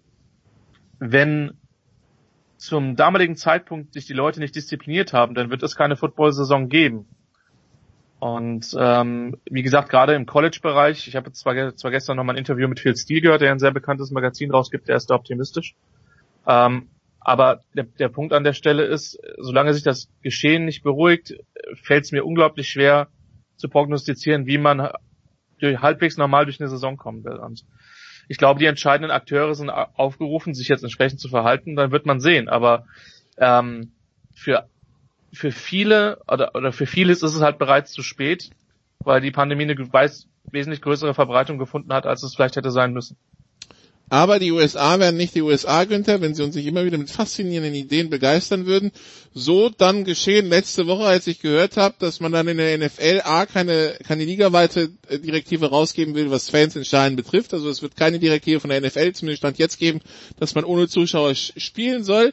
wenn 0.99 1.57
zum 2.65 2.95
damaligen 2.95 3.35
Zeitpunkt 3.35 3.93
sich 3.93 4.05
die 4.05 4.13
Leute 4.13 4.39
nicht 4.39 4.55
diszipliniert 4.55 5.13
haben, 5.13 5.35
dann 5.35 5.49
wird 5.49 5.63
es 5.63 5.75
keine 5.75 5.95
Football-Saison 5.95 6.67
geben. 6.69 7.07
Und 8.19 8.75
ähm, 8.79 9.37
wie 9.49 9.61
gesagt, 9.61 9.89
gerade 9.89 10.15
im 10.15 10.25
College-Bereich, 10.25 11.07
ich 11.07 11.15
habe 11.15 11.31
zwar, 11.31 11.75
zwar 11.75 11.91
gestern 11.91 12.17
noch 12.17 12.23
mal 12.23 12.33
ein 12.33 12.39
Interview 12.39 12.67
mit 12.67 12.79
Phil 12.79 12.95
Steele 12.95 13.21
gehört, 13.21 13.41
der 13.41 13.51
ein 13.51 13.59
sehr 13.59 13.71
bekanntes 13.71 14.09
Magazin 14.11 14.51
rausgibt, 14.51 14.87
der 14.87 14.95
ist 14.95 15.09
da 15.09 15.15
optimistisch. 15.15 15.75
Ähm, 16.47 16.89
aber 17.19 17.61
der, 17.75 17.83
der 17.83 18.09
Punkt 18.09 18.33
an 18.33 18.43
der 18.43 18.53
Stelle 18.53 18.83
ist, 18.83 19.19
solange 19.37 19.73
sich 19.73 19.83
das 19.83 20.09
Geschehen 20.21 20.65
nicht 20.65 20.83
beruhigt, 20.83 21.35
fällt 21.81 22.05
es 22.05 22.11
mir 22.11 22.25
unglaublich 22.25 22.69
schwer 22.69 23.09
zu 23.57 23.69
prognostizieren, 23.69 24.45
wie 24.45 24.57
man 24.57 24.89
halbwegs 25.61 26.17
normal 26.17 26.45
durch 26.45 26.59
eine 26.59 26.69
Saison 26.69 26.97
kommen 26.97 27.23
will. 27.23 27.37
Und 27.37 27.65
ich 28.27 28.37
glaube, 28.37 28.59
die 28.59 28.65
entscheidenden 28.65 29.11
Akteure 29.11 29.55
sind 29.55 29.69
aufgerufen, 29.69 30.53
sich 30.53 30.67
jetzt 30.67 30.83
entsprechend 30.83 31.19
zu 31.19 31.29
verhalten, 31.29 31.75
dann 31.75 31.91
wird 31.91 32.05
man 32.05 32.19
sehen. 32.19 32.49
Aber 32.49 32.85
ähm, 33.37 33.91
für 34.33 34.67
für 35.33 35.51
viele 35.51 36.21
oder, 36.27 36.55
oder 36.55 36.71
für 36.71 36.85
vieles 36.85 37.21
ist 37.21 37.35
es 37.35 37.41
halt 37.41 37.57
bereits 37.57 37.91
zu 37.91 38.01
spät, 38.01 38.49
weil 38.99 39.21
die 39.21 39.31
Pandemie 39.31 39.63
eine 39.63 39.75
wesentlich 40.51 40.81
größere 40.81 41.13
Verbreitung 41.13 41.57
gefunden 41.57 41.93
hat, 41.93 42.05
als 42.05 42.23
es 42.23 42.35
vielleicht 42.35 42.55
hätte 42.55 42.71
sein 42.71 42.93
müssen. 42.93 43.17
Aber 44.07 44.37
die 44.37 44.51
USA 44.51 44.99
wären 44.99 45.17
nicht 45.17 45.33
die 45.33 45.41
USA, 45.41 45.83
Günther, 45.83 46.21
wenn 46.21 46.35
sie 46.35 46.43
uns 46.43 46.55
nicht 46.55 46.67
immer 46.67 46.85
wieder 46.85 46.97
mit 46.97 47.09
faszinierenden 47.09 47.73
Ideen 47.73 48.11
begeistern 48.11 48.67
würden. 48.67 48.91
So 49.33 49.69
dann 49.69 50.03
geschehen 50.03 50.47
letzte 50.47 50.85
Woche, 50.85 51.05
als 51.05 51.25
ich 51.25 51.41
gehört 51.41 51.75
habe, 51.75 51.95
dass 51.97 52.19
man 52.19 52.31
dann 52.31 52.47
in 52.47 52.57
der 52.57 52.77
NFL 52.77 53.21
A 53.23 53.47
keine, 53.47 53.97
keine 54.07 54.25
ligaweite 54.25 54.91
äh, 55.09 55.17
Direktive 55.17 55.71
rausgeben 55.71 56.13
will, 56.13 56.29
was 56.29 56.49
Fans 56.49 56.75
entscheiden 56.75 57.15
betrifft. 57.15 57.53
Also 57.53 57.67
es 57.67 57.81
wird 57.81 57.95
keine 57.95 58.19
Direktive 58.19 58.59
von 58.59 58.69
der 58.69 58.79
NFL 58.79 59.13
zumindest 59.13 59.39
Stand 59.39 59.57
jetzt 59.57 59.79
geben, 59.79 60.01
dass 60.39 60.53
man 60.53 60.65
ohne 60.65 60.87
Zuschauer 60.87 61.33
spielen 61.33 62.03
soll. 62.03 62.31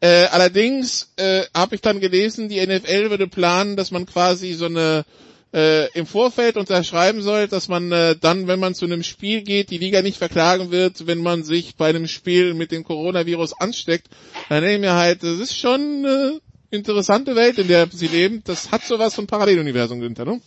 Äh, 0.00 0.26
allerdings 0.26 1.14
äh, 1.16 1.44
habe 1.56 1.74
ich 1.74 1.80
dann 1.80 2.00
gelesen, 2.00 2.50
die 2.50 2.60
NFL 2.64 3.08
würde 3.08 3.28
planen, 3.28 3.76
dass 3.76 3.90
man 3.90 4.04
quasi 4.04 4.52
so 4.52 4.66
eine 4.66 5.06
äh, 5.54 5.88
im 5.92 6.06
Vorfeld 6.06 6.56
unterschreiben 6.56 7.22
soll, 7.22 7.46
dass 7.46 7.68
man 7.68 7.92
äh, 7.92 8.16
dann, 8.20 8.48
wenn 8.48 8.58
man 8.58 8.74
zu 8.74 8.84
einem 8.84 9.04
Spiel 9.04 9.42
geht, 9.42 9.70
die 9.70 9.78
Liga 9.78 10.02
nicht 10.02 10.18
verklagen 10.18 10.72
wird, 10.72 11.06
wenn 11.06 11.22
man 11.22 11.44
sich 11.44 11.76
bei 11.76 11.88
einem 11.88 12.08
Spiel 12.08 12.54
mit 12.54 12.72
dem 12.72 12.82
Coronavirus 12.82 13.60
ansteckt. 13.60 14.08
Dann 14.48 14.62
denke 14.62 14.74
ich 14.74 14.80
mir 14.80 14.94
halt, 14.94 15.22
das 15.22 15.38
ist 15.38 15.56
schon 15.56 15.80
eine 15.80 16.40
interessante 16.70 17.36
Welt, 17.36 17.58
in 17.58 17.68
der 17.68 17.88
sie 17.90 18.08
leben. 18.08 18.42
Das 18.44 18.72
hat 18.72 18.84
sowas 18.84 19.14
von 19.14 19.28
Paralleluniversum, 19.28 20.00
Günther, 20.00 20.24
ne? 20.24 20.40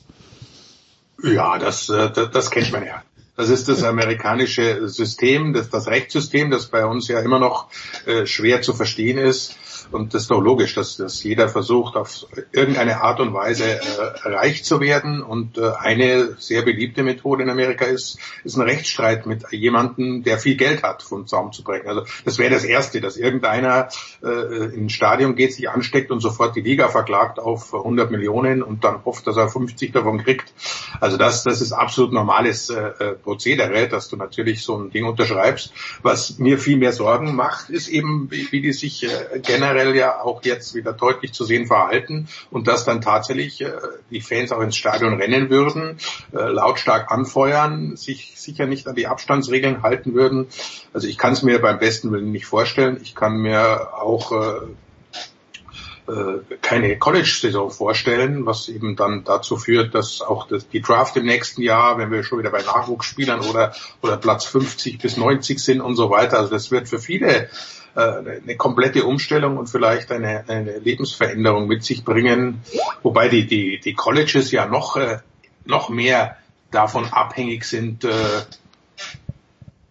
Ja, 1.23 1.57
das, 1.57 1.89
äh, 1.89 2.11
das, 2.11 2.31
das 2.31 2.51
kennt 2.51 2.71
man 2.73 2.85
ja. 2.85 3.01
Das 3.37 3.49
ist 3.49 3.69
das 3.69 3.83
amerikanische 3.83 4.89
System, 4.89 5.53
das, 5.53 5.69
das 5.69 5.87
Rechtssystem, 5.87 6.49
das 6.49 6.65
bei 6.65 6.85
uns 6.85 7.07
ja 7.07 7.19
immer 7.19 7.39
noch 7.39 7.69
äh, 8.07 8.25
schwer 8.25 8.63
zu 8.63 8.73
verstehen 8.73 9.19
ist. 9.19 9.55
Und 9.91 10.13
das 10.13 10.23
ist 10.23 10.31
doch 10.31 10.41
logisch, 10.41 10.75
dass, 10.75 10.97
dass 10.97 11.23
jeder 11.23 11.49
versucht, 11.49 11.95
auf 11.95 12.25
irgendeine 12.51 13.01
Art 13.01 13.19
und 13.19 13.33
Weise 13.33 13.65
äh, 13.65 13.79
reich 14.27 14.63
zu 14.63 14.79
werden. 14.79 15.21
Und 15.21 15.57
äh, 15.57 15.71
eine 15.79 16.35
sehr 16.39 16.61
beliebte 16.63 17.03
Methode 17.03 17.43
in 17.43 17.49
Amerika 17.49 17.85
ist, 17.85 18.19
ist 18.43 18.57
ein 18.57 18.61
Rechtsstreit 18.61 19.25
mit 19.25 19.43
jemandem, 19.51 20.23
der 20.23 20.37
viel 20.37 20.55
Geld 20.55 20.83
hat, 20.83 21.03
vom 21.03 21.27
Zaum 21.27 21.51
zu 21.51 21.63
brechen. 21.63 21.87
Also 21.87 22.03
das 22.25 22.37
wäre 22.37 22.53
das 22.53 22.63
Erste, 22.63 23.01
dass 23.01 23.17
irgendeiner 23.17 23.89
äh, 24.23 24.75
in 24.75 24.85
ein 24.85 24.89
Stadion 24.89 25.35
geht, 25.35 25.53
sich 25.53 25.69
ansteckt 25.69 26.11
und 26.11 26.19
sofort 26.19 26.55
die 26.55 26.61
Liga 26.61 26.89
verklagt 26.89 27.39
auf 27.39 27.73
100 27.73 28.11
Millionen 28.11 28.63
und 28.63 28.83
dann 28.83 29.05
hofft, 29.05 29.27
dass 29.27 29.37
er 29.37 29.49
50 29.49 29.91
davon 29.91 30.23
kriegt. 30.23 30.53
Also 30.99 31.17
das, 31.17 31.43
das 31.43 31.61
ist 31.61 31.71
absolut 31.71 32.11
normales 32.11 32.69
äh, 32.69 32.79
äh, 32.79 33.13
Prozedere, 33.13 33.87
dass 33.87 34.09
du 34.09 34.17
natürlich 34.17 34.63
so 34.63 34.77
ein 34.77 34.89
Ding 34.89 35.05
unterschreibst. 35.05 35.71
Was 36.01 36.39
mir 36.39 36.57
viel 36.57 36.77
mehr 36.77 36.93
Sorgen 36.93 37.35
macht, 37.35 37.69
ist 37.69 37.87
eben, 37.87 38.29
wie, 38.31 38.61
die 38.61 38.73
sich 38.73 39.03
äh, 39.03 39.39
generell 39.39 39.76
generell 39.77 39.95
ja 39.95 40.21
auch 40.21 40.43
jetzt 40.43 40.75
wieder 40.75 40.93
deutlich 40.93 41.33
zu 41.33 41.43
sehen 41.43 41.67
verhalten 41.67 42.27
und 42.51 42.67
dass 42.67 42.85
dann 42.85 43.01
tatsächlich 43.01 43.61
äh, 43.61 43.71
die 44.09 44.21
Fans 44.21 44.51
auch 44.51 44.61
ins 44.61 44.75
Stadion 44.75 45.13
rennen 45.13 45.49
würden, 45.49 45.97
äh, 46.33 46.37
lautstark 46.37 47.11
anfeuern, 47.11 47.95
sich 47.95 48.33
sicher 48.39 48.65
nicht 48.65 48.87
an 48.87 48.95
die 48.95 49.07
Abstandsregeln 49.07 49.83
halten 49.83 50.13
würden. 50.13 50.47
Also 50.93 51.07
ich 51.07 51.17
kann 51.17 51.33
es 51.33 51.43
mir 51.43 51.59
beim 51.59 51.79
besten 51.79 52.11
Willen 52.11 52.31
nicht 52.31 52.45
vorstellen. 52.45 52.99
Ich 53.01 53.15
kann 53.15 53.37
mir 53.37 53.93
auch 53.93 54.31
äh, 54.31 56.11
äh, 56.11 56.39
keine 56.61 56.97
College-Saison 56.97 57.69
vorstellen, 57.69 58.45
was 58.45 58.69
eben 58.69 58.95
dann 58.95 59.23
dazu 59.23 59.57
führt, 59.57 59.93
dass 59.93 60.21
auch 60.21 60.47
das, 60.47 60.67
die 60.69 60.81
Draft 60.81 61.17
im 61.17 61.25
nächsten 61.25 61.61
Jahr, 61.61 61.97
wenn 61.97 62.11
wir 62.11 62.23
schon 62.23 62.39
wieder 62.39 62.49
bei 62.49 62.61
Nachwuchsspielern 62.61 63.41
oder, 63.41 63.73
oder 64.01 64.17
Platz 64.17 64.45
50 64.45 64.99
bis 64.99 65.17
90 65.17 65.59
sind 65.59 65.81
und 65.81 65.95
so 65.95 66.09
weiter, 66.09 66.39
also 66.39 66.49
das 66.49 66.71
wird 66.71 66.87
für 66.87 66.99
viele 66.99 67.49
eine 68.01 68.55
komplette 68.57 69.05
Umstellung 69.05 69.57
und 69.57 69.67
vielleicht 69.67 70.11
eine, 70.11 70.47
eine 70.47 70.79
Lebensveränderung 70.79 71.67
mit 71.67 71.83
sich 71.83 72.03
bringen, 72.03 72.61
wobei 73.01 73.27
die, 73.27 73.47
die, 73.47 73.79
die 73.79 73.93
Colleges 73.93 74.51
ja 74.51 74.67
noch, 74.67 74.97
äh, 74.97 75.19
noch 75.65 75.89
mehr 75.89 76.37
davon 76.71 77.05
abhängig 77.05 77.65
sind, 77.65 78.03
äh, 78.03 78.09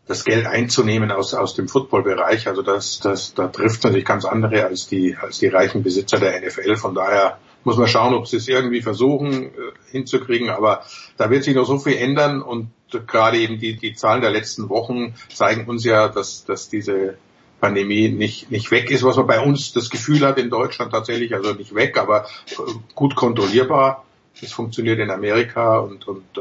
das 0.06 0.24
Geld 0.24 0.46
einzunehmen 0.46 1.10
aus, 1.10 1.34
aus 1.34 1.54
dem 1.54 1.68
Footballbereich. 1.68 2.46
Also 2.46 2.62
das, 2.62 3.00
das, 3.00 3.34
da 3.34 3.48
trifft 3.48 3.82
natürlich 3.82 4.04
ganz 4.04 4.24
andere 4.24 4.64
als 4.64 4.86
die, 4.86 5.16
als 5.16 5.38
die 5.38 5.48
reichen 5.48 5.82
Besitzer 5.82 6.20
der 6.20 6.40
NFL. 6.40 6.76
Von 6.76 6.94
daher 6.94 7.38
muss 7.64 7.76
man 7.76 7.88
schauen, 7.88 8.14
ob 8.14 8.28
sie 8.28 8.36
es 8.36 8.46
irgendwie 8.46 8.82
versuchen 8.82 9.46
äh, 9.46 9.50
hinzukriegen. 9.90 10.50
Aber 10.50 10.84
da 11.16 11.28
wird 11.30 11.42
sich 11.42 11.56
noch 11.56 11.66
so 11.66 11.78
viel 11.78 11.96
ändern 11.96 12.40
und 12.40 12.70
gerade 13.08 13.38
eben 13.38 13.58
die, 13.58 13.74
die 13.74 13.94
Zahlen 13.94 14.20
der 14.20 14.30
letzten 14.30 14.68
Wochen 14.68 15.14
zeigen 15.34 15.68
uns 15.68 15.84
ja, 15.84 16.06
dass, 16.06 16.44
dass 16.44 16.68
diese 16.68 17.18
Pandemie 17.60 18.08
nicht, 18.08 18.50
nicht 18.50 18.70
weg 18.70 18.90
ist, 18.90 19.02
was 19.02 19.16
man 19.16 19.26
bei 19.26 19.40
uns 19.40 19.72
das 19.72 19.90
Gefühl 19.90 20.26
hat 20.26 20.38
in 20.38 20.50
Deutschland 20.50 20.92
tatsächlich, 20.92 21.34
also 21.34 21.54
nicht 21.54 21.74
weg, 21.74 21.98
aber 21.98 22.26
äh, 22.50 22.72
gut 22.94 23.14
kontrollierbar. 23.14 24.04
Das 24.40 24.52
funktioniert 24.52 24.98
in 24.98 25.10
Amerika 25.10 25.78
und, 25.78 26.06
und 26.06 26.24
äh, 26.36 26.40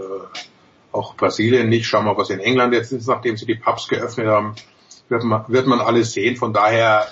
auch 0.92 1.16
Brasilien 1.16 1.70
nicht. 1.70 1.86
Schauen 1.86 2.06
wir 2.06 2.14
mal, 2.14 2.18
was 2.18 2.30
in 2.30 2.40
England 2.40 2.74
jetzt 2.74 2.92
ist, 2.92 3.08
nachdem 3.08 3.38
sie 3.38 3.46
die 3.46 3.56
Pubs 3.56 3.88
geöffnet 3.88 4.28
haben, 4.28 4.56
wird 5.08 5.24
man, 5.24 5.46
wird 5.48 5.68
man 5.68 5.80
alles 5.80 6.12
sehen. 6.12 6.36
Von 6.36 6.54
daher, 6.54 7.08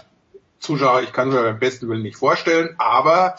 Zuschauer, 0.60 1.02
ich 1.02 1.14
kann 1.14 1.30
es 1.30 1.36
mir 1.36 1.44
beim 1.44 1.60
besten 1.60 1.88
Willen 1.88 2.02
nicht 2.02 2.18
vorstellen, 2.18 2.76
aber 2.78 3.36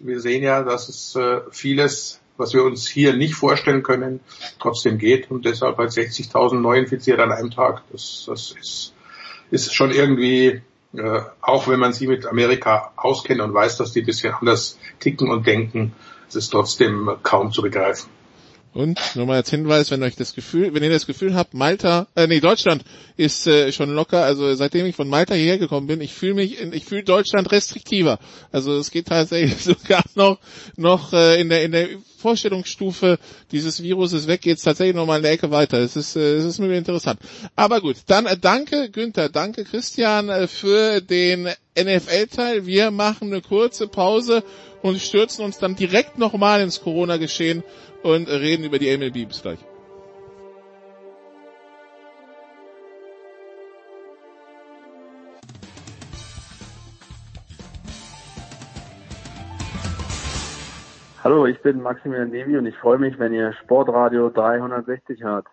wir 0.00 0.20
sehen 0.20 0.42
ja, 0.42 0.62
dass 0.62 0.88
es 0.88 1.16
äh, 1.16 1.40
vieles, 1.50 2.20
was 2.36 2.54
wir 2.54 2.64
uns 2.64 2.86
hier 2.86 3.14
nicht 3.14 3.34
vorstellen 3.34 3.82
können, 3.82 4.20
trotzdem 4.60 4.98
geht 4.98 5.30
und 5.30 5.44
deshalb 5.44 5.76
bei 5.76 5.86
60.000 5.86 6.54
Neuinfizierte 6.54 7.22
an 7.22 7.32
einem 7.32 7.50
Tag, 7.50 7.82
das, 7.92 8.24
das 8.26 8.54
ist 8.60 8.93
ist 9.54 9.72
schon 9.72 9.92
irgendwie, 9.92 10.62
äh, 10.94 11.20
auch 11.40 11.68
wenn 11.68 11.78
man 11.78 11.92
sie 11.92 12.08
mit 12.08 12.26
Amerika 12.26 12.92
auskennt 12.96 13.40
und 13.40 13.54
weiß, 13.54 13.76
dass 13.76 13.92
die 13.92 14.00
ein 14.00 14.06
bisschen 14.06 14.34
anders 14.34 14.78
ticken 14.98 15.30
und 15.30 15.46
denken, 15.46 15.94
es 16.28 16.34
ist 16.34 16.50
trotzdem 16.50 17.08
kaum 17.22 17.52
zu 17.52 17.62
begreifen. 17.62 18.10
Und 18.74 18.98
nochmal 19.14 19.36
als 19.36 19.50
Hinweis, 19.50 19.92
wenn 19.92 20.02
euch 20.02 20.16
das 20.16 20.34
Gefühl, 20.34 20.74
wenn 20.74 20.82
ihr 20.82 20.90
das 20.90 21.06
Gefühl 21.06 21.36
habt, 21.36 21.54
Malta, 21.54 22.08
äh, 22.16 22.26
nee, 22.26 22.40
Deutschland 22.40 22.82
ist 23.16 23.46
äh, 23.46 23.70
schon 23.70 23.94
locker. 23.94 24.24
Also 24.24 24.52
seitdem 24.54 24.84
ich 24.84 24.96
von 24.96 25.08
Malta 25.08 25.34
hierher 25.34 25.58
gekommen 25.58 25.86
bin, 25.86 26.00
ich 26.00 26.12
fühle 26.12 26.34
mich, 26.34 26.60
ich 26.60 26.84
fühle 26.84 27.04
Deutschland 27.04 27.52
restriktiver. 27.52 28.18
Also 28.50 28.76
es 28.76 28.90
geht 28.90 29.06
tatsächlich 29.06 29.56
sogar 29.62 30.02
noch 30.16 30.40
noch 30.76 31.12
äh, 31.12 31.40
in 31.40 31.50
der 31.50 31.62
in 31.62 31.70
der 31.70 31.88
Vorstellungsstufe 32.18 33.18
dieses 33.52 33.80
Viruses 33.80 34.26
weg, 34.26 34.40
geht 34.40 34.56
es 34.56 34.64
tatsächlich 34.64 34.96
nochmal 34.96 35.18
eine 35.18 35.28
Ecke 35.28 35.52
weiter. 35.52 35.78
Es 35.78 35.94
ist 35.94 36.16
äh, 36.16 36.34
es 36.34 36.44
ist 36.44 36.58
mir 36.58 36.76
interessant. 36.76 37.20
Aber 37.54 37.80
gut, 37.80 37.98
dann 38.08 38.26
äh, 38.26 38.36
danke 38.36 38.90
Günther, 38.90 39.28
danke 39.28 39.62
Christian 39.62 40.30
äh, 40.30 40.48
für 40.48 41.00
den 41.00 41.48
NFL-Teil. 41.78 42.66
Wir 42.66 42.90
machen 42.90 43.32
eine 43.32 43.40
kurze 43.40 43.86
Pause 43.86 44.42
und 44.82 45.00
stürzen 45.00 45.44
uns 45.44 45.58
dann 45.58 45.76
direkt 45.76 46.18
nochmal 46.18 46.60
ins 46.60 46.80
Corona-Geschehen 46.80 47.62
und 48.04 48.28
reden 48.28 48.64
über 48.64 48.78
die 48.78 48.96
MLB. 48.96 49.26
Bis 49.26 49.42
gleich. 49.42 49.58
Hallo, 61.24 61.46
ich 61.46 61.58
bin 61.62 61.80
Maximilian 61.80 62.28
Nevi 62.28 62.58
und 62.58 62.66
ich 62.66 62.76
freue 62.76 62.98
mich, 62.98 63.18
wenn 63.18 63.32
ihr 63.32 63.54
Sportradio 63.54 64.28
360 64.28 65.22
hört. 65.22 65.46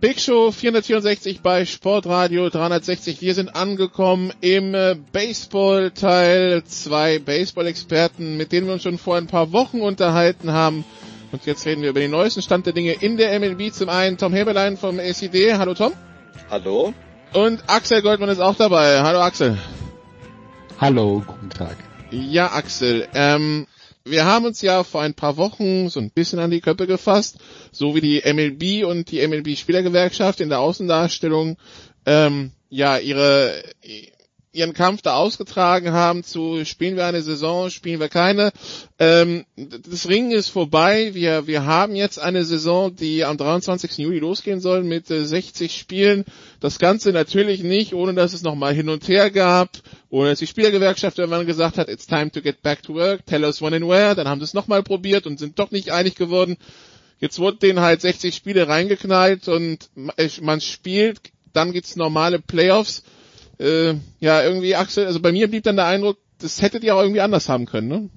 Big 0.00 0.18
Show 0.18 0.50
464 0.50 1.42
bei 1.42 1.66
Sportradio 1.66 2.48
360. 2.48 3.20
Wir 3.20 3.34
sind 3.34 3.54
angekommen 3.54 4.32
im 4.40 4.74
äh, 4.74 4.96
Baseball 5.12 5.90
Teil. 5.90 6.64
Zwei 6.64 7.18
Baseball-Experten, 7.18 8.38
mit 8.38 8.50
denen 8.50 8.66
wir 8.66 8.72
uns 8.72 8.82
schon 8.82 8.96
vor 8.96 9.18
ein 9.18 9.26
paar 9.26 9.52
Wochen 9.52 9.82
unterhalten 9.82 10.52
haben. 10.52 10.86
Und 11.32 11.44
jetzt 11.44 11.66
reden 11.66 11.82
wir 11.82 11.90
über 11.90 12.00
den 12.00 12.12
neuesten 12.12 12.40
Stand 12.40 12.64
der 12.64 12.72
Dinge 12.72 12.94
in 12.94 13.18
der 13.18 13.38
MLB. 13.38 13.74
Zum 13.74 13.90
einen 13.90 14.16
Tom 14.16 14.32
Heberlein 14.32 14.78
vom 14.78 14.98
SID. 14.98 15.58
Hallo 15.58 15.74
Tom. 15.74 15.92
Hallo. 16.48 16.94
Und 17.34 17.62
Axel 17.66 18.00
Goldmann 18.00 18.30
ist 18.30 18.40
auch 18.40 18.56
dabei. 18.56 19.02
Hallo 19.02 19.20
Axel. 19.20 19.58
Hallo, 20.80 21.22
guten 21.26 21.50
Tag. 21.50 21.76
Ja, 22.10 22.52
Axel. 22.54 23.06
Ähm, 23.12 23.66
wir 24.04 24.24
haben 24.24 24.46
uns 24.46 24.62
ja 24.62 24.82
vor 24.84 25.02
ein 25.02 25.14
paar 25.14 25.36
Wochen 25.36 25.88
so 25.88 26.00
ein 26.00 26.10
bisschen 26.10 26.38
an 26.38 26.50
die 26.50 26.60
Köpfe 26.60 26.86
gefasst, 26.86 27.38
so 27.72 27.94
wie 27.94 28.00
die 28.00 28.22
MLB 28.24 28.86
und 28.86 29.10
die 29.10 29.26
MLB 29.26 29.56
Spielergewerkschaft 29.56 30.40
in 30.40 30.48
der 30.48 30.60
Außendarstellung 30.60 31.56
ähm, 32.06 32.52
ja 32.68 32.98
ihre 32.98 33.62
ihren 34.52 34.72
Kampf 34.72 35.02
da 35.02 35.14
ausgetragen 35.14 35.92
haben 35.92 36.24
zu 36.24 36.64
spielen 36.64 36.96
wir 36.96 37.06
eine 37.06 37.22
Saison, 37.22 37.70
spielen 37.70 38.00
wir 38.00 38.08
keine. 38.08 38.52
Ähm, 38.98 39.44
das 39.56 40.08
Ringen 40.08 40.32
ist 40.32 40.48
vorbei. 40.48 41.14
Wir, 41.14 41.46
wir 41.46 41.64
haben 41.66 41.94
jetzt 41.94 42.18
eine 42.18 42.44
Saison, 42.44 42.94
die 42.94 43.24
am 43.24 43.36
23. 43.36 43.98
Juli 43.98 44.18
losgehen 44.18 44.60
soll 44.60 44.82
mit 44.82 45.08
äh, 45.10 45.24
60 45.24 45.76
Spielen. 45.76 46.24
Das 46.58 46.80
Ganze 46.80 47.12
natürlich 47.12 47.62
nicht, 47.62 47.94
ohne 47.94 48.14
dass 48.14 48.32
es 48.32 48.42
nochmal 48.42 48.74
hin 48.74 48.88
und 48.88 49.06
her 49.06 49.30
gab, 49.30 49.70
ohne 50.08 50.30
dass 50.30 50.40
die 50.40 50.48
Spielergewerkschaft 50.48 51.18
irgendwann 51.18 51.46
gesagt 51.46 51.78
hat, 51.78 51.88
it's 51.88 52.06
time 52.06 52.32
to 52.32 52.42
get 52.42 52.62
back 52.62 52.82
to 52.82 52.94
work, 52.94 53.24
tell 53.26 53.44
us 53.44 53.62
when 53.62 53.74
and 53.74 53.86
where. 53.86 54.16
Dann 54.16 54.26
haben 54.26 54.40
sie 54.40 54.44
es 54.44 54.54
nochmal 54.54 54.82
probiert 54.82 55.26
und 55.26 55.38
sind 55.38 55.60
doch 55.60 55.70
nicht 55.70 55.92
einig 55.92 56.16
geworden. 56.16 56.56
Jetzt 57.20 57.38
wurden 57.38 57.60
denen 57.60 57.80
halt 57.80 58.00
60 58.00 58.34
Spiele 58.34 58.66
reingeknallt 58.66 59.46
und 59.46 59.90
man 60.40 60.60
spielt, 60.60 61.20
dann 61.52 61.72
gibt's 61.72 61.94
normale 61.94 62.40
Playoffs 62.40 63.04
äh, 63.60 63.94
ja, 64.20 64.42
irgendwie, 64.42 64.74
Axel, 64.74 65.06
also 65.06 65.20
bei 65.20 65.32
mir 65.32 65.48
blieb 65.48 65.64
dann 65.64 65.76
der 65.76 65.86
Eindruck, 65.86 66.18
das 66.38 66.62
hättet 66.62 66.82
ihr 66.82 66.94
auch 66.94 67.02
irgendwie 67.02 67.20
anders 67.20 67.48
haben 67.48 67.66
können, 67.66 67.88
ne? 67.88 68.08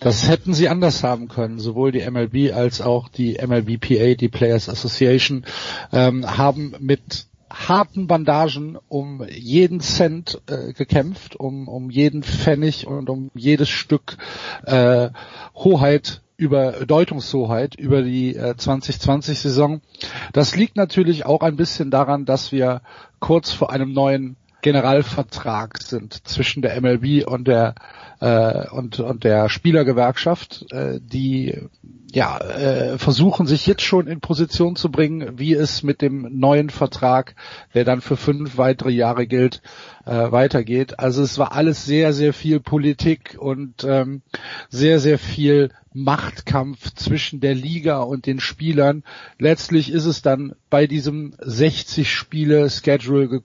Das 0.00 0.28
hätten 0.28 0.54
sie 0.54 0.68
anders 0.68 1.02
haben 1.02 1.26
können. 1.26 1.58
Sowohl 1.58 1.90
die 1.90 2.08
MLB 2.08 2.54
als 2.54 2.80
auch 2.80 3.08
die 3.08 3.38
MLBPA, 3.44 4.14
die 4.14 4.28
Players 4.28 4.68
Association, 4.68 5.44
ähm, 5.92 6.38
haben 6.38 6.74
mit 6.78 7.26
harten 7.50 8.06
Bandagen 8.06 8.78
um 8.88 9.26
jeden 9.28 9.80
Cent 9.80 10.40
äh, 10.46 10.72
gekämpft, 10.72 11.34
um, 11.34 11.66
um 11.66 11.90
jeden 11.90 12.22
Pfennig 12.22 12.86
und 12.86 13.10
um 13.10 13.30
jedes 13.34 13.68
Stück 13.68 14.18
äh, 14.64 15.10
Hoheit 15.56 16.20
über 16.38 16.86
Deutungshoheit 16.86 17.74
über 17.74 18.02
die 18.02 18.34
äh, 18.36 18.54
2020-Saison. 18.56 19.82
Das 20.32 20.56
liegt 20.56 20.76
natürlich 20.76 21.26
auch 21.26 21.42
ein 21.42 21.56
bisschen 21.56 21.90
daran, 21.90 22.24
dass 22.24 22.52
wir 22.52 22.80
kurz 23.18 23.50
vor 23.50 23.70
einem 23.70 23.92
neuen 23.92 24.36
Generalvertrag 24.60 25.80
sind 25.82 26.26
zwischen 26.26 26.62
der 26.62 26.80
MLB 26.80 27.26
und 27.26 27.46
der 27.46 27.74
äh, 28.20 28.68
und 28.70 28.98
und 28.98 29.22
der 29.22 29.48
Spielergewerkschaft, 29.48 30.66
äh, 30.72 30.98
die 31.00 31.56
ja 32.12 32.38
äh, 32.38 32.98
versuchen 32.98 33.46
sich 33.46 33.66
jetzt 33.66 33.82
schon 33.82 34.08
in 34.08 34.20
Position 34.20 34.74
zu 34.74 34.90
bringen, 34.90 35.38
wie 35.38 35.54
es 35.54 35.84
mit 35.84 36.02
dem 36.02 36.38
neuen 36.38 36.70
Vertrag, 36.70 37.36
der 37.74 37.84
dann 37.84 38.00
für 38.00 38.16
fünf 38.16 38.58
weitere 38.58 38.90
Jahre 38.90 39.28
gilt, 39.28 39.62
äh, 40.06 40.32
weitergeht. 40.32 40.98
Also 40.98 41.22
es 41.22 41.38
war 41.38 41.52
alles 41.52 41.84
sehr 41.84 42.12
sehr 42.12 42.32
viel 42.32 42.58
Politik 42.58 43.36
und 43.38 43.84
ähm, 43.84 44.22
sehr 44.70 44.98
sehr 44.98 45.18
viel 45.18 45.70
Machtkampf 45.92 46.94
zwischen 46.94 47.40
der 47.40 47.54
Liga 47.54 48.02
und 48.02 48.26
den 48.26 48.40
Spielern. 48.40 49.04
Letztlich 49.38 49.90
ist 49.90 50.04
es 50.04 50.22
dann 50.22 50.54
bei 50.70 50.86
diesem 50.86 51.34
60 51.40 52.12
Spiele 52.12 52.70
Schedule 52.70 53.42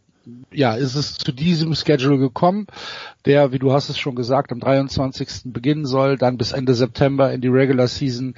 ja, 0.51 0.75
ist 0.75 0.95
es 0.95 1.17
zu 1.17 1.31
diesem 1.31 1.75
Schedule 1.75 2.17
gekommen, 2.17 2.67
der, 3.25 3.51
wie 3.51 3.59
du 3.59 3.73
hast 3.73 3.89
es 3.89 3.97
schon 3.97 4.15
gesagt, 4.15 4.51
am 4.51 4.59
23. 4.59 5.51
beginnen 5.51 5.85
soll, 5.85 6.17
dann 6.17 6.37
bis 6.37 6.51
Ende 6.51 6.73
September 6.73 7.31
in 7.33 7.41
die 7.41 7.49
Regular 7.49 7.87
Season 7.87 8.35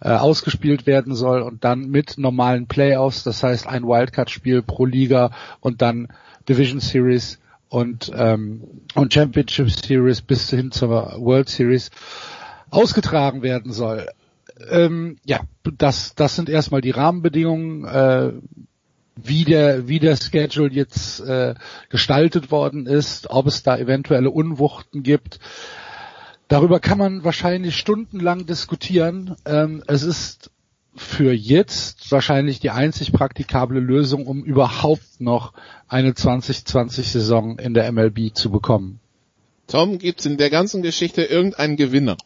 äh, 0.00 0.10
ausgespielt 0.10 0.86
werden 0.86 1.14
soll 1.14 1.42
und 1.42 1.64
dann 1.64 1.90
mit 1.90 2.18
normalen 2.18 2.66
Playoffs, 2.66 3.22
das 3.22 3.42
heißt 3.42 3.66
ein 3.66 3.84
Wildcard-Spiel 3.84 4.62
pro 4.62 4.84
Liga 4.84 5.30
und 5.60 5.80
dann 5.80 6.08
Division 6.48 6.80
Series 6.80 7.38
und, 7.68 8.10
ähm, 8.14 8.62
und 8.94 9.12
Championship 9.12 9.70
Series 9.70 10.22
bis 10.22 10.50
hin 10.50 10.72
zur 10.72 10.90
World 11.18 11.48
Series 11.48 11.90
ausgetragen 12.70 13.42
werden 13.42 13.72
soll. 13.72 14.08
Ähm, 14.70 15.16
ja, 15.24 15.40
das, 15.76 16.14
das 16.14 16.36
sind 16.36 16.48
erstmal 16.48 16.80
die 16.80 16.90
Rahmenbedingungen. 16.90 17.84
Äh, 17.84 18.32
wie 19.22 19.44
der, 19.44 19.88
wie 19.88 19.98
der 19.98 20.16
Schedule 20.16 20.70
jetzt 20.72 21.20
äh, 21.20 21.54
gestaltet 21.88 22.50
worden 22.50 22.86
ist, 22.86 23.28
ob 23.30 23.46
es 23.46 23.62
da 23.62 23.76
eventuelle 23.76 24.30
Unwuchten 24.30 25.02
gibt. 25.02 25.40
Darüber 26.46 26.80
kann 26.80 26.98
man 26.98 27.24
wahrscheinlich 27.24 27.76
stundenlang 27.76 28.46
diskutieren. 28.46 29.36
Ähm, 29.44 29.82
es 29.86 30.02
ist 30.02 30.50
für 30.96 31.32
jetzt 31.32 32.10
wahrscheinlich 32.10 32.60
die 32.60 32.70
einzig 32.70 33.12
praktikable 33.12 33.80
Lösung, 33.80 34.26
um 34.26 34.44
überhaupt 34.44 35.20
noch 35.20 35.52
eine 35.88 36.12
2020-Saison 36.12 37.58
in 37.58 37.74
der 37.74 37.90
MLB 37.92 38.34
zu 38.34 38.50
bekommen. 38.50 39.00
Tom, 39.66 39.98
gibt's 39.98 40.24
in 40.24 40.38
der 40.38 40.48
ganzen 40.48 40.82
Geschichte 40.82 41.22
irgendeinen 41.22 41.76
Gewinner? 41.76 42.16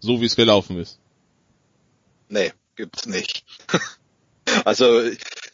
So 0.00 0.20
wie 0.20 0.26
es 0.26 0.36
gelaufen 0.36 0.78
ist. 0.78 0.98
Nee, 2.28 2.52
gibt's 2.76 3.06
nicht. 3.06 3.44
also 4.64 5.02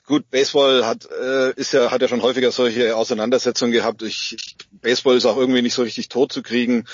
gut, 0.07 0.31
Baseball 0.31 0.85
hat 0.85 1.09
äh, 1.11 1.53
ist 1.55 1.73
ja 1.73 1.91
hat 1.91 2.03
ja 2.03 2.09
schon 2.09 2.23
häufiger 2.23 2.51
solche 2.53 2.97
Auseinandersetzungen 2.97 3.73
gehabt. 3.73 4.03
Ich, 4.03 4.35
ich, 4.35 4.57
Baseball 4.83 5.17
ist 5.17 5.27
auch 5.27 5.37
irgendwie 5.37 5.63
nicht 5.63 5.75
so 5.75 5.83
richtig 5.83 6.09
tot 6.09 6.33
zu 6.33 6.43
kriegen. 6.43 6.87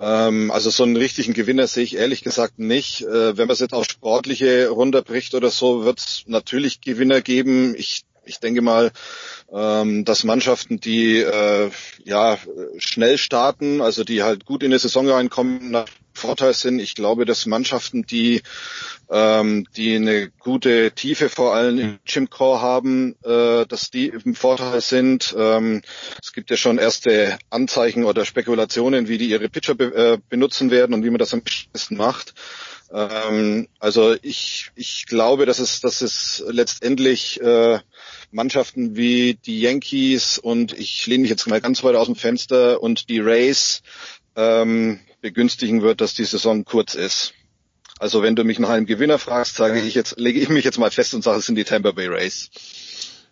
Ähm, 0.00 0.50
also 0.50 0.70
so 0.70 0.82
einen 0.82 0.96
richtigen 0.96 1.32
Gewinner 1.32 1.66
sehe 1.66 1.84
ich 1.84 1.96
ehrlich 1.96 2.22
gesagt 2.22 2.58
nicht. 2.58 3.02
Äh, 3.02 3.36
wenn 3.36 3.46
man 3.46 3.54
es 3.54 3.60
jetzt 3.60 3.74
auf 3.74 3.84
sportliche 3.84 4.68
runterbricht 4.68 5.34
oder 5.34 5.50
so, 5.50 5.84
wird 5.84 6.00
es 6.00 6.24
natürlich 6.26 6.80
Gewinner 6.80 7.20
geben. 7.20 7.74
Ich 7.76 8.02
ich 8.30 8.38
denke 8.38 8.62
mal, 8.62 8.92
ähm, 9.52 10.04
dass 10.04 10.24
Mannschaften, 10.24 10.80
die 10.80 11.18
äh, 11.18 11.70
ja 12.04 12.38
schnell 12.78 13.18
starten, 13.18 13.82
also 13.82 14.04
die 14.04 14.22
halt 14.22 14.46
gut 14.46 14.62
in 14.62 14.70
die 14.70 14.78
Saison 14.78 15.08
reinkommen, 15.08 15.76
Vorteil 16.12 16.54
sind. 16.54 16.80
Ich 16.80 16.94
glaube, 16.94 17.24
dass 17.24 17.46
Mannschaften, 17.46 18.04
die 18.04 18.42
ähm, 19.10 19.66
die 19.76 19.96
eine 19.96 20.30
gute 20.38 20.92
Tiefe 20.92 21.28
vor 21.28 21.54
allem 21.54 21.78
im 21.78 21.98
Gymcore 22.04 22.60
haben, 22.60 23.16
äh, 23.24 23.66
dass 23.66 23.90
die 23.90 24.08
im 24.08 24.34
Vorteil 24.34 24.80
sind. 24.80 25.34
Ähm, 25.36 25.82
es 26.22 26.32
gibt 26.32 26.50
ja 26.50 26.56
schon 26.56 26.78
erste 26.78 27.38
Anzeichen 27.48 28.04
oder 28.04 28.24
Spekulationen, 28.24 29.08
wie 29.08 29.18
die 29.18 29.30
ihre 29.30 29.48
Pitcher 29.48 29.74
be 29.74 29.94
äh, 29.94 30.18
benutzen 30.28 30.70
werden 30.70 30.94
und 30.94 31.04
wie 31.04 31.10
man 31.10 31.18
das 31.18 31.34
am 31.34 31.42
besten 31.72 31.96
macht. 31.96 32.34
Ähm, 32.92 33.68
also 33.78 34.16
ich, 34.22 34.70
ich 34.74 35.06
glaube, 35.06 35.46
dass 35.46 35.58
es, 35.58 35.80
dass 35.80 36.00
es 36.00 36.42
letztendlich 36.48 37.40
äh, 37.40 37.78
Mannschaften 38.30 38.96
wie 38.96 39.34
die 39.34 39.60
Yankees 39.60 40.38
und 40.38 40.72
ich 40.72 41.06
lehne 41.06 41.22
mich 41.22 41.30
jetzt 41.30 41.46
mal 41.46 41.60
ganz 41.60 41.82
weit 41.84 41.96
aus 41.96 42.06
dem 42.06 42.16
Fenster 42.16 42.82
und 42.82 43.08
die 43.08 43.20
Rays 43.20 43.82
ähm, 44.36 45.00
begünstigen 45.20 45.82
wird, 45.82 46.00
dass 46.00 46.14
die 46.14 46.24
Saison 46.24 46.64
kurz 46.64 46.94
ist. 46.94 47.34
Also 47.98 48.22
wenn 48.22 48.34
du 48.34 48.44
mich 48.44 48.58
nach 48.58 48.70
einem 48.70 48.86
Gewinner 48.86 49.18
fragst, 49.18 49.56
sage 49.56 49.80
ich 49.80 49.94
jetzt, 49.94 50.18
lege 50.18 50.40
ich 50.40 50.48
mich 50.48 50.64
jetzt 50.64 50.78
mal 50.78 50.90
fest 50.90 51.12
und 51.14 51.22
sage, 51.22 51.38
es 51.38 51.46
sind 51.46 51.56
die 51.56 51.64
Tampa 51.64 51.92
Bay 51.92 52.06
Rays. 52.06 52.50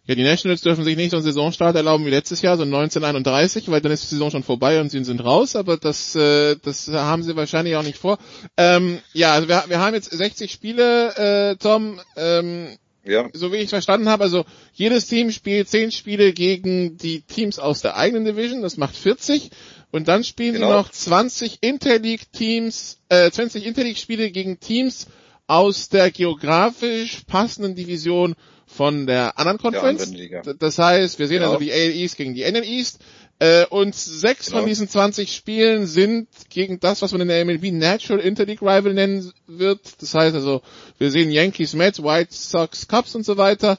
Ja, 0.08 0.14
die 0.14 0.24
Nationals 0.24 0.62
dürfen 0.62 0.84
sich 0.84 0.96
nicht 0.96 1.10
so 1.10 1.18
einen 1.18 1.24
Saisonstart 1.24 1.76
erlauben 1.76 2.06
wie 2.06 2.10
letztes 2.10 2.40
Jahr, 2.40 2.56
so 2.56 2.62
1931, 2.62 3.70
weil 3.70 3.82
dann 3.82 3.92
ist 3.92 4.04
die 4.04 4.14
Saison 4.14 4.30
schon 4.30 4.42
vorbei 4.42 4.80
und 4.80 4.88
sie 4.90 5.04
sind 5.04 5.22
raus, 5.22 5.54
aber 5.54 5.76
das, 5.76 6.16
äh, 6.16 6.56
das 6.62 6.88
haben 6.88 7.22
sie 7.22 7.36
wahrscheinlich 7.36 7.76
auch 7.76 7.82
nicht 7.82 7.98
vor. 7.98 8.16
Ähm, 8.56 9.00
ja, 9.12 9.34
also 9.34 9.48
wir, 9.48 9.64
wir 9.68 9.80
haben 9.80 9.92
jetzt 9.92 10.10
60 10.10 10.50
Spiele, 10.50 11.14
äh, 11.50 11.56
Tom, 11.56 12.00
ähm, 12.16 12.68
ja. 13.04 13.28
so 13.34 13.52
wie 13.52 13.58
ich 13.58 13.68
verstanden 13.68 14.08
habe, 14.08 14.24
also 14.24 14.46
jedes 14.72 15.08
Team 15.08 15.30
spielt 15.30 15.68
10 15.68 15.92
Spiele 15.92 16.32
gegen 16.32 16.96
die 16.96 17.20
Teams 17.20 17.58
aus 17.58 17.82
der 17.82 17.98
eigenen 17.98 18.24
Division, 18.24 18.62
das 18.62 18.78
macht 18.78 18.96
40 18.96 19.50
und 19.90 20.08
dann 20.08 20.24
spielen 20.24 20.54
genau. 20.54 20.68
sie 20.68 20.72
noch 20.72 20.90
20 20.90 21.58
Interleague-Teams, 21.60 22.98
äh, 23.10 23.30
20 23.30 23.66
Interleague-Spiele 23.66 24.30
gegen 24.30 24.58
Teams 24.58 25.06
aus 25.48 25.88
der 25.88 26.12
geografisch 26.12 27.22
passenden 27.26 27.74
Division 27.74 28.36
von 28.66 29.06
der 29.06 29.38
anderen 29.38 29.58
Conference. 29.58 30.10
Der 30.10 30.54
das 30.54 30.78
heißt, 30.78 31.18
wir 31.18 31.26
sehen 31.26 31.38
genau. 31.38 31.52
also 31.52 31.64
die 31.64 31.72
AL 31.72 31.90
East 31.90 32.16
gegen 32.16 32.34
die 32.34 32.42
NL 32.42 32.62
East. 32.62 33.00
Äh, 33.40 33.66
und 33.66 33.94
sechs 33.94 34.46
genau. 34.46 34.58
von 34.58 34.68
diesen 34.68 34.88
20 34.88 35.32
Spielen 35.32 35.86
sind 35.86 36.28
gegen 36.50 36.80
das, 36.80 37.02
was 37.02 37.12
man 37.12 37.20
in 37.20 37.28
der 37.28 37.44
MLB 37.44 37.72
Natural 37.72 38.20
Interleague 38.20 38.62
Rival 38.62 38.94
nennen 38.94 39.32
wird. 39.46 39.80
Das 40.02 40.14
heißt 40.14 40.34
also, 40.34 40.60
wir 40.98 41.10
sehen 41.10 41.30
Yankees, 41.30 41.72
Mets, 41.74 42.02
White 42.02 42.34
Sox, 42.34 42.88
Cubs 42.88 43.14
und 43.14 43.24
so 43.24 43.36
weiter. 43.36 43.78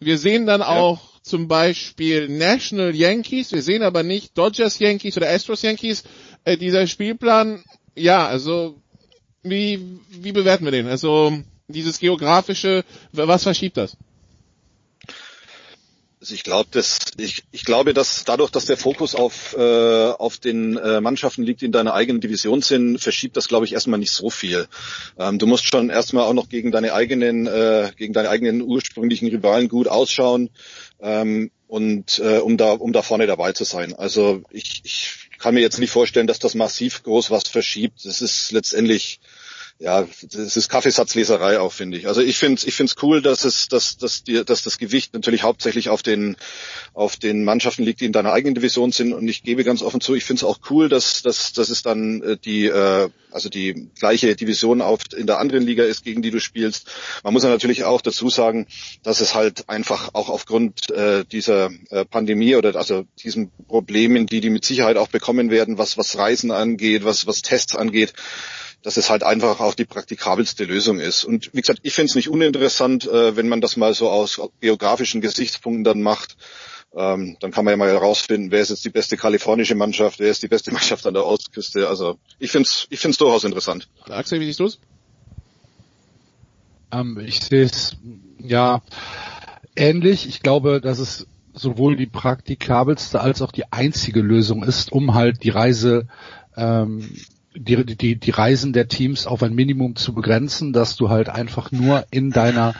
Wir 0.00 0.18
sehen 0.18 0.46
dann 0.46 0.60
ja. 0.60 0.68
auch 0.68 1.20
zum 1.22 1.48
Beispiel 1.48 2.28
National 2.28 2.94
Yankees, 2.94 3.52
wir 3.52 3.62
sehen 3.62 3.82
aber 3.82 4.02
nicht 4.02 4.36
Dodgers 4.36 4.78
Yankees 4.78 5.16
oder 5.16 5.28
Astros 5.28 5.62
Yankees. 5.62 6.04
Äh, 6.44 6.56
dieser 6.56 6.86
Spielplan, 6.86 7.62
ja, 7.94 8.26
also 8.26 8.80
wie, 9.44 10.00
wie 10.10 10.32
bewerten 10.32 10.64
wir 10.64 10.72
den? 10.72 10.88
Also 10.88 11.32
dieses 11.68 11.98
geografische, 11.98 12.84
was 13.12 13.44
verschiebt 13.44 13.76
das? 13.76 13.96
Also 16.24 16.34
ich 16.34 16.42
glaube, 16.42 16.70
dass 16.70 17.00
ich, 17.18 17.44
ich 17.52 17.66
glaube, 17.66 17.92
dass 17.92 18.24
dadurch, 18.24 18.50
dass 18.50 18.64
der 18.64 18.78
Fokus 18.78 19.14
auf 19.14 19.54
äh, 19.58 19.60
auf 19.60 20.38
den 20.38 20.78
äh, 20.78 21.02
Mannschaften 21.02 21.42
liegt, 21.42 21.60
die 21.60 21.66
in 21.66 21.72
deiner 21.72 21.92
eigenen 21.92 22.22
Division 22.22 22.62
sind, 22.62 22.98
verschiebt 22.98 23.36
das, 23.36 23.46
glaube 23.46 23.66
ich, 23.66 23.74
erstmal 23.74 24.00
nicht 24.00 24.12
so 24.12 24.30
viel. 24.30 24.66
Ähm, 25.18 25.38
du 25.38 25.46
musst 25.46 25.68
schon 25.68 25.90
erstmal 25.90 26.24
auch 26.24 26.32
noch 26.32 26.48
gegen 26.48 26.72
deine 26.72 26.94
eigenen 26.94 27.46
äh, 27.46 27.90
gegen 27.98 28.14
deine 28.14 28.30
eigenen 28.30 28.62
ursprünglichen 28.62 29.28
Rivalen 29.28 29.68
gut 29.68 29.86
ausschauen 29.86 30.48
ähm, 30.98 31.50
und 31.66 32.18
äh, 32.20 32.38
um 32.38 32.56
da 32.56 32.72
um 32.72 32.94
da 32.94 33.02
vorne 33.02 33.26
dabei 33.26 33.52
zu 33.52 33.64
sein. 33.64 33.92
Also 33.92 34.40
ich, 34.48 34.80
ich 34.84 35.28
kann 35.38 35.52
mir 35.52 35.60
jetzt 35.60 35.78
nicht 35.78 35.90
vorstellen, 35.90 36.26
dass 36.26 36.38
das 36.38 36.54
massiv 36.54 37.02
groß 37.02 37.30
was 37.30 37.48
verschiebt. 37.48 38.02
Das 38.06 38.22
ist 38.22 38.50
letztendlich 38.50 39.20
ja, 39.78 40.06
das 40.30 40.56
ist 40.56 40.68
Kaffeesatzleserei 40.68 41.58
auch, 41.58 41.72
finde 41.72 41.98
ich. 41.98 42.06
Also 42.06 42.20
ich 42.20 42.38
finde 42.38 42.62
ich 42.64 42.74
finde 42.74 42.92
es 42.96 43.02
cool, 43.02 43.20
dass 43.20 43.44
es, 43.44 43.66
dass, 43.66 43.96
dass, 43.96 44.22
die, 44.22 44.44
dass 44.44 44.62
das 44.62 44.78
Gewicht 44.78 45.12
natürlich 45.14 45.42
hauptsächlich 45.42 45.88
auf 45.88 46.02
den, 46.02 46.36
auf 46.92 47.16
den 47.16 47.42
Mannschaften 47.42 47.82
liegt, 47.82 48.00
die 48.00 48.04
in 48.04 48.12
deiner 48.12 48.32
eigenen 48.32 48.54
Division 48.54 48.92
sind. 48.92 49.12
Und 49.12 49.26
ich 49.26 49.42
gebe 49.42 49.64
ganz 49.64 49.82
offen 49.82 50.00
zu, 50.00 50.14
ich 50.14 50.24
finde 50.24 50.38
es 50.40 50.44
auch 50.44 50.58
cool, 50.70 50.88
dass, 50.88 51.22
dass, 51.22 51.52
dass 51.52 51.70
es 51.70 51.82
dann 51.82 52.22
äh, 52.22 52.36
die, 52.36 52.66
äh, 52.66 53.10
also 53.32 53.48
die 53.48 53.90
gleiche 53.98 54.36
Division 54.36 54.80
auf, 54.80 55.00
in 55.16 55.26
der 55.26 55.40
anderen 55.40 55.66
Liga 55.66 55.82
ist, 55.82 56.04
gegen 56.04 56.22
die 56.22 56.30
du 56.30 56.38
spielst. 56.38 56.88
Man 57.24 57.32
muss 57.32 57.42
ja 57.42 57.50
natürlich 57.50 57.82
auch 57.82 58.00
dazu 58.00 58.30
sagen, 58.30 58.68
dass 59.02 59.20
es 59.20 59.34
halt 59.34 59.68
einfach 59.68 60.10
auch 60.14 60.28
aufgrund 60.28 60.88
äh, 60.92 61.24
dieser 61.24 61.70
äh, 61.90 62.04
Pandemie 62.04 62.54
oder 62.54 62.76
also 62.76 63.06
diesen 63.24 63.50
Problemen, 63.66 64.26
die 64.26 64.40
die 64.40 64.50
mit 64.50 64.64
Sicherheit 64.64 64.96
auch 64.96 65.08
bekommen 65.08 65.50
werden, 65.50 65.78
was, 65.78 65.98
was 65.98 66.16
Reisen 66.16 66.52
angeht, 66.52 67.04
was, 67.04 67.26
was 67.26 67.42
Tests 67.42 67.74
angeht, 67.74 68.14
dass 68.84 68.98
es 68.98 69.08
halt 69.08 69.22
einfach 69.22 69.60
auch 69.60 69.74
die 69.74 69.86
praktikabelste 69.86 70.64
Lösung 70.64 71.00
ist. 71.00 71.24
Und 71.24 71.50
wie 71.54 71.60
gesagt, 71.62 71.80
ich 71.82 71.94
finde 71.94 72.10
es 72.10 72.14
nicht 72.14 72.28
uninteressant, 72.28 73.08
äh, 73.08 73.34
wenn 73.34 73.48
man 73.48 73.62
das 73.62 73.78
mal 73.78 73.94
so 73.94 74.10
aus 74.10 74.40
geografischen 74.60 75.22
Gesichtspunkten 75.22 75.84
dann 75.84 76.02
macht. 76.02 76.36
Ähm, 76.94 77.38
dann 77.40 77.50
kann 77.50 77.64
man 77.64 77.72
ja 77.72 77.76
mal 77.78 77.88
herausfinden, 77.88 78.50
wer 78.50 78.60
ist 78.60 78.68
jetzt 78.68 78.84
die 78.84 78.90
beste 78.90 79.16
kalifornische 79.16 79.74
Mannschaft, 79.74 80.20
wer 80.20 80.30
ist 80.30 80.42
die 80.42 80.48
beste 80.48 80.70
Mannschaft 80.72 81.06
an 81.06 81.14
der 81.14 81.24
Ostküste. 81.24 81.88
Also 81.88 82.18
ich 82.38 82.52
finde 82.52 82.68
es 82.68 82.86
ich 82.90 83.00
find's 83.00 83.16
durchaus 83.16 83.44
interessant. 83.44 83.88
Axel, 84.08 84.38
wie 84.38 84.44
siehst 84.44 84.60
du 84.60 84.66
es? 84.66 84.78
Ähm, 86.92 87.18
ich 87.24 87.40
sehe 87.40 87.64
es 87.64 87.96
ja 88.38 88.82
ähnlich. 89.74 90.28
Ich 90.28 90.42
glaube, 90.42 90.82
dass 90.82 90.98
es 90.98 91.26
sowohl 91.54 91.96
die 91.96 92.06
praktikabelste 92.06 93.18
als 93.18 93.40
auch 93.40 93.50
die 93.50 93.72
einzige 93.72 94.20
Lösung 94.20 94.62
ist, 94.62 94.92
um 94.92 95.14
halt 95.14 95.42
die 95.42 95.50
Reise 95.50 96.06
ähm, 96.54 97.08
die, 97.54 97.84
die, 97.84 98.16
die 98.16 98.30
Reisen 98.30 98.72
der 98.72 98.88
Teams 98.88 99.26
auf 99.26 99.42
ein 99.42 99.54
Minimum 99.54 99.96
zu 99.96 100.12
begrenzen, 100.12 100.72
dass 100.72 100.96
du 100.96 101.08
halt 101.08 101.28
einfach 101.28 101.72
nur 101.72 102.04
in 102.10 102.30
deiner 102.30 102.74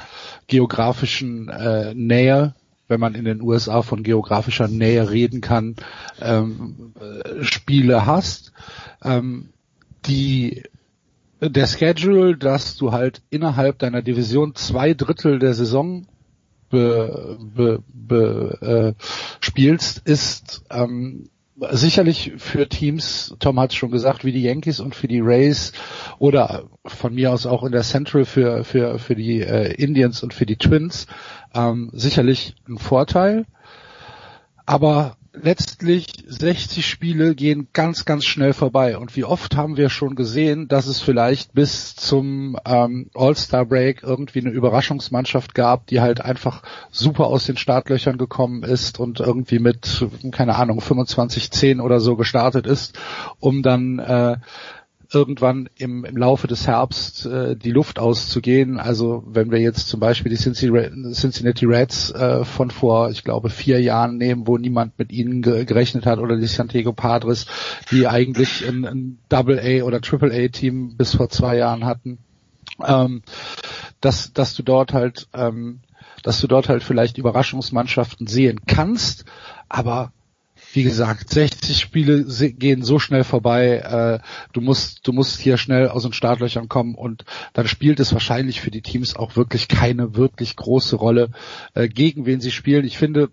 geografischen 0.46 1.48
äh, 1.48 1.94
Nähe, 1.94 2.54
wenn 2.88 3.00
man 3.00 3.14
in 3.14 3.24
den 3.24 3.40
USA 3.40 3.82
von 3.82 4.02
geografischer 4.02 4.68
Nähe 4.68 5.10
reden 5.10 5.40
kann, 5.40 5.76
ähm, 6.20 6.92
äh, 7.00 7.44
Spiele 7.44 8.06
hast. 8.06 8.52
Ähm, 9.02 9.50
die 10.06 10.62
der 11.40 11.66
Schedule, 11.66 12.36
dass 12.36 12.76
du 12.76 12.92
halt 12.92 13.22
innerhalb 13.30 13.78
deiner 13.78 14.02
Division 14.02 14.54
zwei 14.54 14.94
Drittel 14.94 15.38
der 15.38 15.54
Saison 15.54 16.06
be, 16.70 17.38
be, 17.38 17.82
be, 17.92 18.94
äh, 18.98 19.04
spielst, 19.40 20.06
ist 20.06 20.64
ähm, 20.70 21.28
sicherlich 21.70 22.32
für 22.38 22.68
Teams, 22.68 23.34
Tom 23.38 23.60
hat 23.60 23.70
es 23.70 23.76
schon 23.76 23.90
gesagt, 23.90 24.24
wie 24.24 24.32
die 24.32 24.42
Yankees 24.42 24.80
und 24.80 24.94
für 24.94 25.08
die 25.08 25.20
Rays 25.20 25.72
oder 26.18 26.64
von 26.84 27.14
mir 27.14 27.32
aus 27.32 27.46
auch 27.46 27.62
in 27.62 27.72
der 27.72 27.82
Central 27.82 28.24
für, 28.24 28.64
für, 28.64 28.98
für 28.98 29.14
die 29.14 29.40
äh, 29.40 29.72
Indians 29.74 30.22
und 30.22 30.34
für 30.34 30.46
die 30.46 30.56
Twins 30.56 31.06
ähm, 31.54 31.90
sicherlich 31.92 32.56
ein 32.68 32.78
Vorteil. 32.78 33.46
Aber 34.66 35.16
letztlich 35.34 36.24
60 36.26 36.86
Spiele 36.86 37.34
gehen 37.34 37.68
ganz, 37.72 38.04
ganz 38.04 38.24
schnell 38.24 38.52
vorbei. 38.52 38.96
Und 38.96 39.16
wie 39.16 39.24
oft 39.24 39.56
haben 39.56 39.76
wir 39.76 39.88
schon 39.88 40.14
gesehen, 40.14 40.68
dass 40.68 40.86
es 40.86 41.00
vielleicht 41.00 41.52
bis 41.52 41.96
zum 41.96 42.56
ähm, 42.64 43.10
All-Star-Break 43.14 44.02
irgendwie 44.02 44.40
eine 44.40 44.50
Überraschungsmannschaft 44.50 45.54
gab, 45.54 45.86
die 45.88 46.00
halt 46.00 46.20
einfach 46.20 46.62
super 46.90 47.26
aus 47.26 47.46
den 47.46 47.56
Startlöchern 47.56 48.18
gekommen 48.18 48.62
ist 48.62 49.00
und 49.00 49.20
irgendwie 49.20 49.58
mit, 49.58 50.06
keine 50.30 50.56
Ahnung, 50.56 50.80
25-10 50.80 51.80
oder 51.80 52.00
so 52.00 52.16
gestartet 52.16 52.66
ist, 52.66 52.98
um 53.40 53.62
dann 53.62 53.98
äh, 53.98 54.36
irgendwann 55.14 55.68
im, 55.76 56.04
im 56.04 56.16
Laufe 56.16 56.46
des 56.46 56.66
Herbst 56.66 57.26
äh, 57.26 57.56
die 57.56 57.70
Luft 57.70 57.98
auszugehen. 57.98 58.78
Also 58.78 59.22
wenn 59.26 59.50
wir 59.50 59.60
jetzt 59.60 59.88
zum 59.88 60.00
Beispiel 60.00 60.30
die 60.30 60.36
Cincinnati 60.36 61.66
Reds 61.66 62.10
äh, 62.10 62.44
von 62.44 62.70
vor, 62.70 63.10
ich 63.10 63.24
glaube, 63.24 63.50
vier 63.50 63.80
Jahren 63.80 64.16
nehmen, 64.16 64.46
wo 64.46 64.58
niemand 64.58 64.98
mit 64.98 65.12
ihnen 65.12 65.42
ge 65.42 65.64
gerechnet 65.64 66.06
hat, 66.06 66.18
oder 66.18 66.36
die 66.36 66.46
Santiago 66.46 66.92
Padres, 66.92 67.46
die 67.90 68.06
eigentlich 68.06 68.66
ein, 68.66 68.84
ein 68.84 69.18
Double 69.28 69.58
A 69.58 69.84
oder 69.84 70.00
Triple 70.00 70.32
A 70.32 70.48
Team 70.48 70.96
bis 70.96 71.14
vor 71.14 71.28
zwei 71.28 71.56
Jahren 71.56 71.84
hatten, 71.84 72.18
ähm, 72.84 73.22
dass, 74.00 74.32
dass 74.32 74.54
du 74.54 74.62
dort 74.62 74.92
halt, 74.92 75.28
ähm, 75.34 75.80
dass 76.22 76.40
du 76.40 76.46
dort 76.46 76.68
halt 76.68 76.82
vielleicht 76.82 77.18
Überraschungsmannschaften 77.18 78.26
sehen 78.26 78.60
kannst, 78.66 79.24
aber 79.68 80.12
wie 80.74 80.82
gesagt, 80.82 81.30
60 81.30 81.78
Spiele 81.78 82.24
gehen 82.24 82.82
so 82.82 82.98
schnell 82.98 83.24
vorbei. 83.24 83.78
Äh, 83.78 84.26
du 84.52 84.60
musst, 84.60 85.06
du 85.06 85.12
musst 85.12 85.40
hier 85.40 85.56
schnell 85.56 85.88
aus 85.88 86.02
den 86.02 86.12
Startlöchern 86.12 86.68
kommen 86.68 86.94
und 86.94 87.24
dann 87.52 87.68
spielt 87.68 88.00
es 88.00 88.12
wahrscheinlich 88.12 88.60
für 88.60 88.70
die 88.70 88.82
Teams 88.82 89.14
auch 89.14 89.36
wirklich 89.36 89.68
keine 89.68 90.16
wirklich 90.16 90.56
große 90.56 90.96
Rolle, 90.96 91.30
äh, 91.74 91.88
gegen 91.88 92.26
wen 92.26 92.40
sie 92.40 92.50
spielen. 92.50 92.84
Ich 92.84 92.98
finde, 92.98 93.30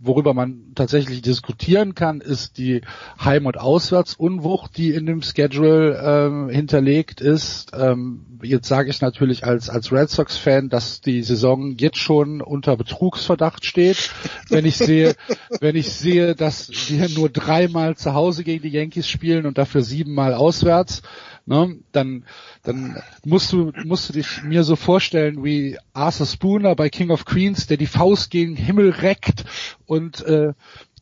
worüber 0.00 0.32
man 0.32 0.72
tatsächlich 0.74 1.22
diskutieren 1.22 1.94
kann, 1.94 2.20
ist 2.20 2.58
die 2.58 2.82
Heim- 3.22 3.46
und 3.46 3.58
Auswärtsunwucht, 3.58 4.76
die 4.76 4.90
in 4.90 5.06
dem 5.06 5.22
Schedule 5.22 6.00
ähm, 6.02 6.48
hinterlegt 6.48 7.20
ist. 7.20 7.72
Ähm, 7.74 8.38
jetzt 8.42 8.68
sage 8.68 8.90
ich 8.90 9.00
natürlich 9.00 9.44
als 9.44 9.68
als 9.68 9.90
Red 9.92 10.10
Sox-Fan, 10.10 10.68
dass 10.68 11.00
die 11.00 11.22
Saison 11.22 11.76
jetzt 11.78 11.98
schon 11.98 12.40
unter 12.40 12.76
Betrugsverdacht 12.76 13.64
steht. 13.64 14.10
Wenn 14.48 14.64
ich 14.64 14.76
sehe, 14.76 15.14
wenn 15.60 15.76
ich 15.76 15.92
sehe, 15.92 16.34
dass 16.34 16.70
wir 16.88 17.08
nur 17.08 17.28
dreimal 17.28 17.96
zu 17.96 18.14
Hause 18.14 18.44
gegen 18.44 18.62
die 18.62 18.76
Yankees 18.76 19.08
spielen 19.08 19.46
und 19.46 19.58
dafür 19.58 19.82
siebenmal 19.82 20.34
auswärts, 20.34 21.02
ne, 21.46 21.76
dann, 21.92 22.24
dann 22.62 23.02
musst 23.24 23.52
du, 23.52 23.72
musst 23.84 24.08
du 24.08 24.12
dich 24.12 24.42
mir 24.42 24.64
so 24.64 24.76
vorstellen 24.76 25.44
wie 25.44 25.78
Arthur 25.92 26.26
Spooner 26.26 26.74
bei 26.74 26.88
King 26.88 27.10
of 27.10 27.24
Queens, 27.24 27.66
der 27.66 27.76
die 27.76 27.86
Faust 27.86 28.30
gegen 28.30 28.56
Himmel 28.56 28.90
reckt 28.90 29.44
und, 29.86 30.22
äh, 30.24 30.52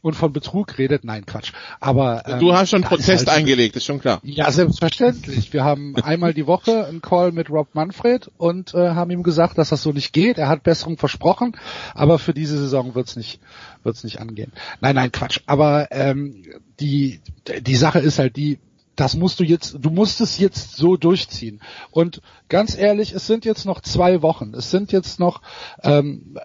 und 0.04 0.14
von 0.14 0.34
Betrug 0.34 0.76
redet. 0.76 1.02
Nein, 1.02 1.24
Quatsch. 1.24 1.52
Aber 1.80 2.24
ähm, 2.26 2.38
du 2.38 2.52
hast 2.52 2.68
schon 2.68 2.82
Protest 2.82 3.26
halt, 3.26 3.30
eingelegt, 3.30 3.74
ist 3.74 3.86
schon 3.86 4.00
klar. 4.00 4.20
Ja, 4.22 4.52
selbstverständlich. 4.52 5.54
Wir 5.54 5.64
haben 5.64 5.96
einmal 5.96 6.34
die 6.34 6.46
Woche 6.46 6.86
einen 6.86 7.00
Call 7.00 7.32
mit 7.32 7.48
Rob 7.48 7.68
Manfred 7.74 8.30
und 8.36 8.74
äh, 8.74 8.90
haben 8.90 9.10
ihm 9.10 9.22
gesagt, 9.22 9.56
dass 9.56 9.70
das 9.70 9.80
so 9.80 9.92
nicht 9.92 10.12
geht. 10.12 10.36
Er 10.36 10.48
hat 10.48 10.62
Besserung 10.62 10.98
versprochen, 10.98 11.56
aber 11.94 12.18
für 12.18 12.34
diese 12.34 12.58
Saison 12.58 12.94
wird's 12.94 13.16
nicht 13.16 13.40
wird's 13.82 14.04
nicht 14.04 14.20
angehen. 14.20 14.52
Nein, 14.82 14.94
nein, 14.94 15.10
Quatsch. 15.10 15.40
Aber 15.46 15.88
ähm, 15.90 16.42
die 16.80 17.20
die 17.60 17.76
Sache 17.76 18.00
ist 18.00 18.18
halt 18.18 18.36
die, 18.36 18.58
das 18.96 19.16
musst 19.16 19.40
du 19.40 19.44
jetzt, 19.44 19.76
du 19.80 19.90
musst 19.90 20.20
es 20.20 20.38
jetzt 20.38 20.76
so 20.76 20.96
durchziehen. 20.96 21.60
Und 21.90 22.20
ganz 22.48 22.76
ehrlich, 22.76 23.12
es 23.12 23.26
sind 23.26 23.44
jetzt 23.44 23.64
noch 23.64 23.80
zwei 23.80 24.22
Wochen. 24.22 24.54
Es 24.54 24.70
sind 24.70 24.92
jetzt 24.92 25.18
noch 25.20 25.42
ähm, 25.82 26.38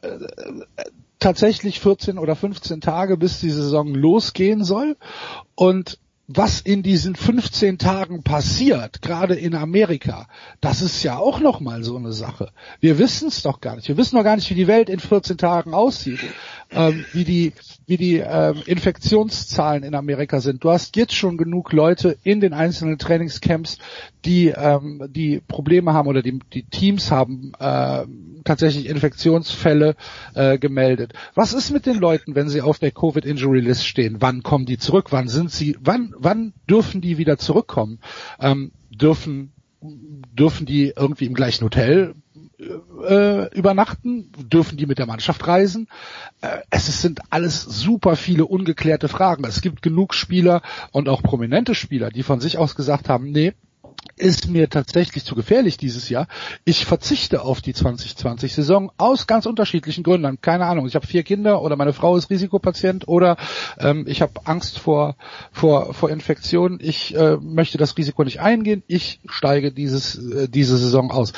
tatsächlich 1.20 1.80
14 1.80 2.18
oder 2.18 2.36
15 2.36 2.82
Tage, 2.82 3.18
bis 3.18 3.40
die 3.40 3.52
Saison 3.52 3.94
losgehen 3.94 4.64
soll. 4.64 4.98
Und 5.56 6.00
was 6.32 6.62
in 6.62 6.84
diesen 6.84 7.16
15 7.16 7.80
Tagen 7.80 8.22
passiert, 8.22 9.02
gerade 9.02 9.34
in 9.34 9.56
Amerika, 9.56 10.28
das 10.62 10.84
ist 10.84 11.02
ja 11.02 11.18
auch 11.18 11.40
nochmal 11.40 11.84
so 11.84 11.98
eine 11.98 12.14
Sache. 12.14 12.52
Wir 12.80 13.00
wissen 13.00 13.30
es 13.30 13.42
doch 13.42 13.62
gar 13.62 13.76
nicht. 13.76 13.88
Wir 13.88 13.98
wissen 13.98 14.16
doch 14.16 14.24
gar 14.24 14.36
nicht, 14.36 14.48
wie 14.52 14.56
die 14.56 14.68
Welt 14.68 14.90
in 14.90 15.00
14 15.00 15.40
Tagen 15.40 15.74
aussieht, 15.74 16.20
ähm, 16.72 17.06
wie 17.14 17.24
die, 17.24 17.54
wie 17.88 17.98
die 17.98 18.18
ähm, 18.18 18.62
Infektionszahlen 18.66 19.84
in 19.84 19.96
Amerika 19.96 20.40
sind. 20.40 20.64
Du 20.64 20.70
hast 20.70 20.96
jetzt 20.96 21.14
schon 21.14 21.38
genug 21.38 21.74
Leute 21.74 22.18
in 22.24 22.40
den 22.40 22.54
einzelnen 22.54 22.98
Trainingscamps, 22.98 23.78
die, 24.26 24.48
ähm, 24.50 25.04
die 25.10 25.42
Probleme 25.48 25.94
haben 25.94 26.08
oder 26.08 26.22
die, 26.22 26.40
die 26.54 26.64
Teams 26.64 27.12
haben 27.12 27.54
äh, 27.60 28.06
tatsächlich 28.44 28.88
Infektionsfälle 28.88 29.96
äh, 30.36 30.58
gemeldet. 30.58 31.14
Was 31.36 31.54
ist 31.54 31.72
mit 31.72 31.86
den 31.86 31.98
Leuten, 31.98 32.36
wenn 32.36 32.50
sie 32.50 32.62
auf 32.62 32.80
der 32.80 32.92
Covid-Injury-List 32.92 33.86
stehen? 33.86 34.18
Wann 34.20 34.44
kommen 34.44 34.66
die 34.66 34.78
zurück? 34.78 35.08
Wann 35.12 35.28
sind 35.28 35.52
sie, 35.52 35.78
wann, 35.82 36.14
wann 36.18 36.54
dürfen 36.70 37.02
die 37.02 37.18
wieder 37.18 37.38
zurückkommen? 37.38 38.00
Ähm, 38.40 38.72
dürfen 38.92 39.54
dürfen 39.82 40.66
die 40.66 40.94
irgendwie 40.96 41.26
im 41.26 41.34
gleichen 41.34 41.64
Hotel 41.64 42.14
äh, 42.60 43.54
übernachten? 43.56 44.32
Dürfen 44.38 44.78
die 44.78 44.86
mit 44.86 45.00
der 45.00 45.06
Mannschaft 45.06 45.48
reisen? 45.48 45.88
Äh, 46.42 46.60
es 46.70 47.02
sind 47.02 47.22
alles 47.30 47.62
super 47.62 48.16
viele 48.16 48.46
ungeklärte 48.46 49.08
Fragen. 49.08 49.44
Es 49.46 49.62
gibt 49.62 49.82
genug 49.82 50.14
Spieler 50.14 50.62
und 50.92 51.10
auch 51.10 51.24
prominente 51.24 51.76
Spieler, 51.76 52.10
die 52.10 52.24
von 52.24 52.40
sich 52.40 52.58
aus 52.58 52.76
gesagt 52.76 53.10
haben, 53.10 53.32
nee, 53.32 53.54
ist 54.16 54.50
mir 54.50 54.70
tatsächlich 54.70 55.24
zu 55.24 55.36
gefährlich 55.36 55.78
dieses 55.78 56.10
Jahr. 56.10 56.28
Ich 56.66 56.86
verzichte 56.86 57.42
auf 57.42 57.62
die 57.62 57.74
2020-Saison 57.74 58.92
aus 58.98 59.28
ganz 59.28 59.46
unterschiedlichen 59.46 60.04
Gründen. 60.04 60.42
Keine 60.42 60.66
Ahnung, 60.66 60.88
ich 60.88 60.96
habe 60.96 61.08
vier 61.08 61.24
Kinder 61.24 61.62
oder 61.62 61.76
meine 61.76 61.94
Frau 61.94 62.18
ist 62.18 62.30
Risikopatient 62.30 63.08
oder 63.08 63.38
ähm, 63.80 64.06
ich 64.08 64.22
habe 64.22 64.34
Angst 64.44 64.80
vor, 64.80 65.16
vor, 65.52 65.94
vor 65.94 66.10
Infektionen. 66.10 66.80
Ich 66.82 67.16
äh, 67.16 67.38
möchte 67.38 67.78
das 67.78 67.98
Risiko 67.98 68.24
nicht 68.24 68.42
eingehen. 68.42 68.84
Ich 68.88 69.22
steige 69.28 69.72
dieses, 69.72 70.16
äh, 70.16 70.50
diese 70.50 70.78
Saison 70.78 71.12
aus. 71.12 71.34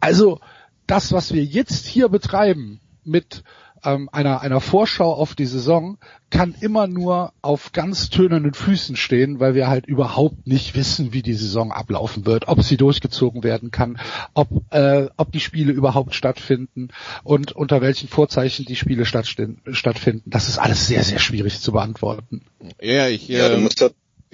Also 0.00 0.40
das, 0.86 1.12
was 1.12 1.32
wir 1.32 1.44
jetzt 1.44 1.86
hier 1.86 2.08
betreiben 2.08 2.80
mit 3.04 3.42
ähm, 3.84 4.08
einer, 4.12 4.40
einer 4.40 4.60
Vorschau 4.60 5.12
auf 5.12 5.34
die 5.34 5.46
Saison 5.46 5.98
kann 6.30 6.54
immer 6.60 6.86
nur 6.86 7.32
auf 7.42 7.72
ganz 7.72 8.10
tönenden 8.10 8.54
Füßen 8.54 8.96
stehen, 8.96 9.40
weil 9.40 9.54
wir 9.54 9.68
halt 9.68 9.86
überhaupt 9.86 10.46
nicht 10.46 10.74
wissen, 10.74 11.12
wie 11.12 11.22
die 11.22 11.34
Saison 11.34 11.70
ablaufen 11.70 12.26
wird, 12.26 12.48
ob 12.48 12.62
sie 12.62 12.76
durchgezogen 12.76 13.44
werden 13.44 13.70
kann, 13.70 13.98
ob, 14.32 14.48
äh, 14.70 15.08
ob 15.16 15.32
die 15.32 15.40
Spiele 15.40 15.72
überhaupt 15.72 16.14
stattfinden 16.14 16.88
und 17.22 17.52
unter 17.52 17.80
welchen 17.80 18.08
Vorzeichen 18.08 18.64
die 18.64 18.76
Spiele 18.76 19.04
stattfinden. 19.04 20.22
Das 20.26 20.48
ist 20.48 20.58
alles 20.58 20.86
sehr, 20.86 21.04
sehr 21.04 21.18
schwierig 21.18 21.60
zu 21.60 21.72
beantworten. 21.72 22.42
Ja, 22.80 23.08
ich, 23.08 23.28
äh, 23.30 23.38
ja, 23.38 23.48
du 23.48 23.58
musst 23.58 23.80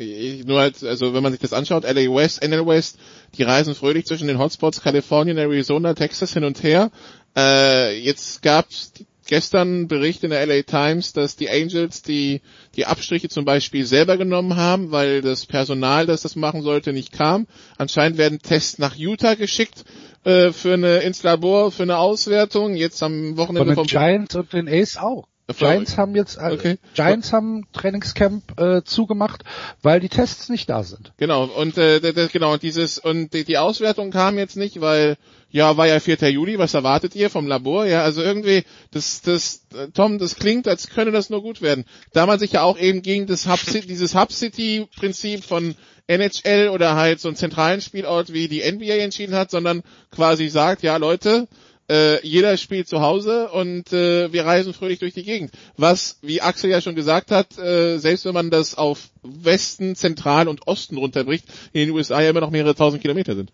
ich, 0.04 0.44
nur 0.44 0.60
halt, 0.60 0.82
also 0.82 1.14
wenn 1.14 1.22
man 1.22 1.32
sich 1.32 1.40
das 1.40 1.52
anschaut, 1.52 1.84
LA 1.84 2.14
West, 2.14 2.42
NL 2.42 2.66
West, 2.66 2.98
die 3.36 3.42
reisen 3.42 3.74
fröhlich 3.74 4.06
zwischen 4.06 4.28
den 4.28 4.38
Hotspots 4.38 4.82
Kalifornien, 4.82 5.38
Arizona, 5.38 5.94
Texas 5.94 6.32
hin 6.32 6.44
und 6.44 6.62
her. 6.62 6.90
Äh, 7.36 7.98
jetzt 7.98 8.42
gab's 8.42 8.92
gestern 9.30 9.86
Bericht 9.86 10.24
in 10.24 10.30
der 10.30 10.44
LA 10.44 10.62
Times, 10.62 11.12
dass 11.12 11.36
die 11.36 11.48
Angels 11.48 12.02
die, 12.02 12.42
die 12.74 12.86
Abstriche 12.86 13.28
zum 13.28 13.44
Beispiel 13.44 13.86
selber 13.86 14.16
genommen 14.16 14.56
haben, 14.56 14.90
weil 14.90 15.22
das 15.22 15.46
Personal, 15.46 16.06
das 16.06 16.22
das 16.22 16.36
machen 16.36 16.62
sollte, 16.62 16.92
nicht 16.92 17.12
kam. 17.12 17.46
Anscheinend 17.78 18.18
werden 18.18 18.40
Tests 18.40 18.78
nach 18.78 18.96
Utah 18.96 19.34
geschickt 19.34 19.84
äh, 20.24 20.50
für 20.52 20.74
eine 20.74 20.98
ins 20.98 21.22
Labor, 21.22 21.70
für 21.70 21.84
eine 21.84 21.98
Auswertung. 21.98 22.74
Jetzt 22.74 23.02
am 23.02 23.36
Wochenende 23.36 23.74
vom 23.74 23.86
Giants 23.86 24.34
und 24.34 24.52
den 24.52 24.68
Ace 24.68 24.96
auch. 24.96 25.29
Giants 25.56 25.98
haben 25.98 26.14
jetzt 26.14 26.38
äh, 26.38 26.52
okay. 26.52 26.78
Giants 26.94 27.32
haben 27.32 27.66
Trainingscamp 27.72 28.60
äh, 28.60 28.82
zugemacht, 28.82 29.44
weil 29.82 30.00
die 30.00 30.08
Tests 30.08 30.48
nicht 30.48 30.68
da 30.68 30.82
sind. 30.82 31.12
Genau 31.16 31.44
und 31.44 31.78
äh, 31.78 32.00
genau 32.32 32.56
dieses 32.56 32.98
und 32.98 33.32
die, 33.32 33.44
die 33.44 33.58
Auswertung 33.58 34.10
kam 34.10 34.38
jetzt 34.38 34.56
nicht, 34.56 34.80
weil 34.80 35.16
ja, 35.52 35.76
war 35.76 35.86
ja 35.86 35.98
4. 35.98 36.30
Juli, 36.30 36.58
was 36.58 36.74
erwartet 36.74 37.16
ihr 37.16 37.28
vom 37.28 37.46
Labor? 37.46 37.84
Ja, 37.84 38.04
also 38.04 38.22
irgendwie, 38.22 38.62
das, 38.92 39.20
das, 39.22 39.66
Tom, 39.94 40.18
das 40.18 40.36
klingt, 40.36 40.68
als 40.68 40.88
könne 40.88 41.10
das 41.10 41.28
nur 41.28 41.42
gut 41.42 41.60
werden. 41.60 41.84
Da 42.12 42.26
man 42.26 42.38
sich 42.38 42.52
ja 42.52 42.62
auch 42.62 42.78
eben 42.78 43.02
gegen 43.02 43.26
das 43.26 43.48
Hub 43.48 43.58
City, 43.58 43.88
dieses 43.88 44.14
Hub 44.14 44.30
City 44.30 44.86
Prinzip 44.96 45.44
von 45.44 45.74
NHL 46.06 46.68
oder 46.68 46.94
halt 46.94 47.20
so 47.20 47.28
einen 47.28 47.36
zentralen 47.36 47.80
Spielort 47.80 48.32
wie 48.32 48.48
die 48.48 48.60
NBA 48.60 48.94
entschieden 48.94 49.34
hat, 49.34 49.50
sondern 49.50 49.82
quasi 50.10 50.48
sagt, 50.48 50.82
ja 50.82 50.96
Leute, 50.96 51.48
äh, 51.90 52.24
jeder 52.24 52.56
spielt 52.56 52.88
zu 52.88 53.00
Hause 53.00 53.48
und 53.48 53.92
äh, 53.92 54.32
wir 54.32 54.46
reisen 54.46 54.72
fröhlich 54.72 55.00
durch 55.00 55.12
die 55.12 55.24
Gegend. 55.24 55.50
Was, 55.76 56.18
wie 56.22 56.40
Axel 56.40 56.70
ja 56.70 56.80
schon 56.80 56.94
gesagt 56.94 57.32
hat, 57.32 57.58
äh, 57.58 57.98
selbst 57.98 58.24
wenn 58.24 58.34
man 58.34 58.50
das 58.50 58.76
auf 58.76 59.08
Westen, 59.22 59.96
Zentral 59.96 60.46
und 60.46 60.68
Osten 60.68 60.96
runterbricht, 60.96 61.46
in 61.72 61.80
den 61.80 61.90
USA 61.90 62.20
ja 62.20 62.30
immer 62.30 62.40
noch 62.40 62.50
mehrere 62.50 62.76
tausend 62.76 63.02
Kilometer 63.02 63.34
sind. 63.34 63.50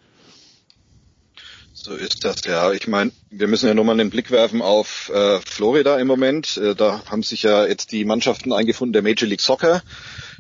So 1.86 1.94
ist 1.94 2.24
das, 2.24 2.38
ja. 2.46 2.72
Ich 2.72 2.88
meine, 2.88 3.12
wir 3.30 3.46
müssen 3.46 3.68
ja 3.68 3.74
nur 3.74 3.84
mal 3.84 3.92
einen 3.92 4.10
Blick 4.10 4.32
werfen 4.32 4.60
auf 4.60 5.08
äh, 5.14 5.38
Florida 5.46 6.00
im 6.00 6.08
Moment. 6.08 6.56
Äh, 6.56 6.74
da 6.74 7.04
haben 7.08 7.22
sich 7.22 7.44
ja 7.44 7.64
jetzt 7.64 7.92
die 7.92 8.04
Mannschaften 8.04 8.52
eingefunden 8.52 8.92
der 8.92 9.02
Major 9.02 9.28
League 9.28 9.40
Soccer. 9.40 9.84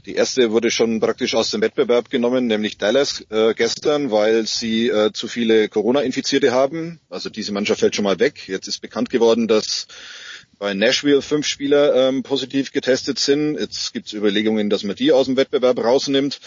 Die 0.06 0.16
erste 0.16 0.50
wurde 0.50 0.72
schon 0.72 0.98
praktisch 0.98 1.36
aus 1.36 1.52
dem 1.52 1.60
Wettbewerb 1.60 2.10
genommen, 2.10 2.48
nämlich 2.48 2.78
Dallas 2.78 3.24
äh, 3.30 3.54
gestern, 3.54 4.10
weil 4.10 4.44
sie 4.48 4.88
äh, 4.88 5.12
zu 5.12 5.28
viele 5.28 5.68
Corona-Infizierte 5.68 6.50
haben. 6.50 6.98
Also 7.10 7.30
diese 7.30 7.52
Mannschaft 7.52 7.78
fällt 7.78 7.94
schon 7.94 8.06
mal 8.06 8.18
weg. 8.18 8.48
Jetzt 8.48 8.66
ist 8.66 8.80
bekannt 8.80 9.08
geworden, 9.08 9.46
dass 9.46 9.86
bei 10.58 10.74
Nashville 10.74 11.22
fünf 11.22 11.46
Spieler 11.46 12.08
ähm, 12.08 12.24
positiv 12.24 12.72
getestet 12.72 13.20
sind. 13.20 13.56
Jetzt 13.56 13.92
gibt 13.92 14.08
es 14.08 14.14
Überlegungen, 14.14 14.68
dass 14.68 14.82
man 14.82 14.96
die 14.96 15.12
aus 15.12 15.26
dem 15.26 15.36
Wettbewerb 15.36 15.78
rausnimmt. 15.78 16.40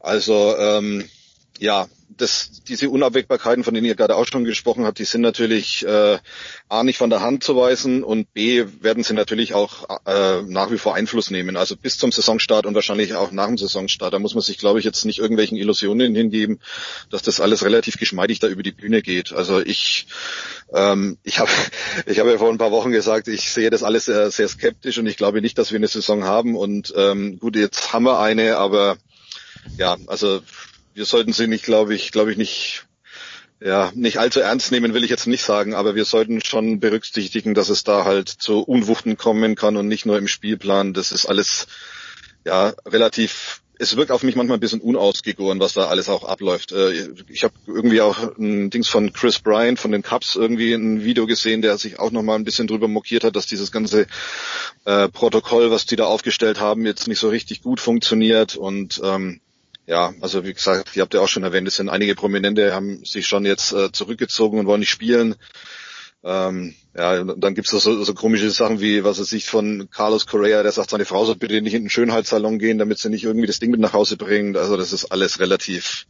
Also 0.00 0.56
ähm, 0.56 1.04
ja, 1.58 1.86
das, 2.16 2.62
diese 2.66 2.88
Unabwägbarkeiten, 2.88 3.64
von 3.64 3.74
denen 3.74 3.86
ihr 3.86 3.94
gerade 3.94 4.16
auch 4.16 4.26
schon 4.26 4.44
gesprochen 4.44 4.84
habt, 4.84 4.98
die 4.98 5.04
sind 5.04 5.20
natürlich 5.20 5.86
äh, 5.86 6.18
A 6.68 6.82
nicht 6.82 6.98
von 6.98 7.10
der 7.10 7.20
Hand 7.20 7.44
zu 7.44 7.56
weisen 7.56 8.02
und 8.02 8.32
B 8.32 8.64
werden 8.80 9.04
sie 9.04 9.14
natürlich 9.14 9.54
auch 9.54 9.88
äh, 10.06 10.42
nach 10.42 10.70
wie 10.70 10.78
vor 10.78 10.94
Einfluss 10.94 11.30
nehmen. 11.30 11.56
Also 11.56 11.76
bis 11.76 11.98
zum 11.98 12.10
Saisonstart 12.10 12.66
und 12.66 12.74
wahrscheinlich 12.74 13.14
auch 13.14 13.30
nach 13.30 13.46
dem 13.46 13.58
Saisonstart. 13.58 14.12
Da 14.12 14.18
muss 14.18 14.34
man 14.34 14.42
sich, 14.42 14.58
glaube 14.58 14.78
ich, 14.78 14.84
jetzt 14.84 15.04
nicht 15.04 15.18
irgendwelchen 15.18 15.58
Illusionen 15.58 16.14
hingeben, 16.14 16.60
dass 17.10 17.22
das 17.22 17.40
alles 17.40 17.64
relativ 17.64 17.98
geschmeidig 17.98 18.38
da 18.38 18.48
über 18.48 18.62
die 18.62 18.72
Bühne 18.72 19.02
geht. 19.02 19.32
Also 19.32 19.60
ich, 19.60 20.06
ähm, 20.72 21.18
ich 21.24 21.38
habe 21.38 21.50
ich 22.06 22.18
hab 22.18 22.26
ja 22.26 22.38
vor 22.38 22.50
ein 22.50 22.58
paar 22.58 22.72
Wochen 22.72 22.90
gesagt, 22.90 23.28
ich 23.28 23.50
sehe 23.50 23.70
das 23.70 23.82
alles 23.82 24.06
sehr, 24.06 24.30
sehr 24.30 24.48
skeptisch 24.48 24.98
und 24.98 25.06
ich 25.06 25.16
glaube 25.16 25.42
nicht, 25.42 25.58
dass 25.58 25.72
wir 25.72 25.76
eine 25.76 25.88
Saison 25.88 26.24
haben. 26.24 26.56
Und 26.56 26.92
ähm, 26.96 27.38
gut, 27.38 27.56
jetzt 27.56 27.92
haben 27.92 28.04
wir 28.04 28.18
eine, 28.18 28.56
aber 28.56 28.96
ja, 29.76 29.96
also 30.06 30.40
wir 30.98 31.04
sollten 31.04 31.32
sie 31.32 31.46
nicht, 31.46 31.64
glaube 31.64 31.94
ich, 31.94 32.10
glaube 32.10 32.32
ich 32.32 32.36
nicht, 32.36 32.86
ja, 33.60 33.92
nicht 33.94 34.18
allzu 34.18 34.40
ernst 34.40 34.72
nehmen, 34.72 34.94
will 34.94 35.04
ich 35.04 35.10
jetzt 35.10 35.28
nicht 35.28 35.44
sagen, 35.44 35.72
aber 35.72 35.94
wir 35.94 36.04
sollten 36.04 36.44
schon 36.44 36.80
berücksichtigen, 36.80 37.54
dass 37.54 37.68
es 37.68 37.84
da 37.84 38.04
halt 38.04 38.28
zu 38.28 38.62
Unwuchten 38.62 39.16
kommen 39.16 39.54
kann 39.54 39.76
und 39.76 39.86
nicht 39.86 40.06
nur 40.06 40.18
im 40.18 40.26
Spielplan. 40.26 40.94
Das 40.94 41.12
ist 41.12 41.26
alles, 41.26 41.68
ja, 42.44 42.74
relativ 42.84 43.62
es 43.80 43.96
wirkt 43.96 44.10
auf 44.10 44.24
mich 44.24 44.34
manchmal 44.34 44.56
ein 44.56 44.60
bisschen 44.60 44.80
unausgegoren, 44.80 45.60
was 45.60 45.74
da 45.74 45.86
alles 45.86 46.08
auch 46.08 46.24
abläuft. 46.24 46.72
Äh, 46.72 47.10
ich 47.28 47.44
habe 47.44 47.54
irgendwie 47.68 48.00
auch 48.00 48.36
ein 48.36 48.70
Dings 48.70 48.88
von 48.88 49.12
Chris 49.12 49.38
Bryant 49.38 49.78
von 49.78 49.92
den 49.92 50.02
Cubs 50.02 50.34
irgendwie 50.34 50.72
ein 50.72 51.04
Video 51.04 51.26
gesehen, 51.26 51.62
der 51.62 51.78
sich 51.78 52.00
auch 52.00 52.10
nochmal 52.10 52.36
ein 52.40 52.44
bisschen 52.44 52.66
drüber 52.66 52.88
mokiert 52.88 53.22
hat, 53.22 53.36
dass 53.36 53.46
dieses 53.46 53.70
ganze 53.70 54.08
äh, 54.84 55.08
Protokoll, 55.08 55.70
was 55.70 55.86
die 55.86 55.94
da 55.94 56.06
aufgestellt 56.06 56.58
haben, 56.58 56.86
jetzt 56.86 57.06
nicht 57.06 57.20
so 57.20 57.28
richtig 57.28 57.62
gut 57.62 57.78
funktioniert 57.78 58.56
und 58.56 59.00
ähm, 59.04 59.40
ja, 59.88 60.12
also 60.20 60.44
wie 60.44 60.52
gesagt, 60.52 60.94
ihr 60.96 61.02
habt 61.02 61.14
ja 61.14 61.20
auch 61.20 61.28
schon 61.28 61.44
erwähnt, 61.44 61.66
es 61.66 61.76
sind 61.76 61.88
einige 61.88 62.14
Prominente, 62.14 62.74
haben 62.74 63.02
sich 63.06 63.26
schon 63.26 63.46
jetzt 63.46 63.72
äh, 63.72 63.90
zurückgezogen 63.90 64.58
und 64.58 64.66
wollen 64.66 64.80
nicht 64.80 64.90
spielen. 64.90 65.34
Ähm, 66.22 66.74
ja, 66.94 67.24
dann 67.24 67.54
gibt's 67.54 67.70
so, 67.70 67.78
so 67.78 68.14
komische 68.14 68.50
Sachen 68.50 68.80
wie, 68.80 69.02
was 69.02 69.18
er 69.18 69.24
sich 69.24 69.46
von 69.46 69.88
Carlos 69.90 70.26
Correa, 70.26 70.62
der 70.62 70.72
sagt, 70.72 70.90
seine 70.90 71.06
Frau 71.06 71.24
soll 71.24 71.36
bitte 71.36 71.62
nicht 71.62 71.72
in 71.72 71.84
den 71.84 71.90
Schönheitssalon 71.90 72.58
gehen, 72.58 72.76
damit 72.76 72.98
sie 72.98 73.08
nicht 73.08 73.24
irgendwie 73.24 73.46
das 73.46 73.60
Ding 73.60 73.70
mit 73.70 73.80
nach 73.80 73.94
Hause 73.94 74.18
bringt. 74.18 74.58
Also 74.58 74.76
das 74.76 74.92
ist 74.92 75.06
alles 75.06 75.40
relativ, 75.40 76.06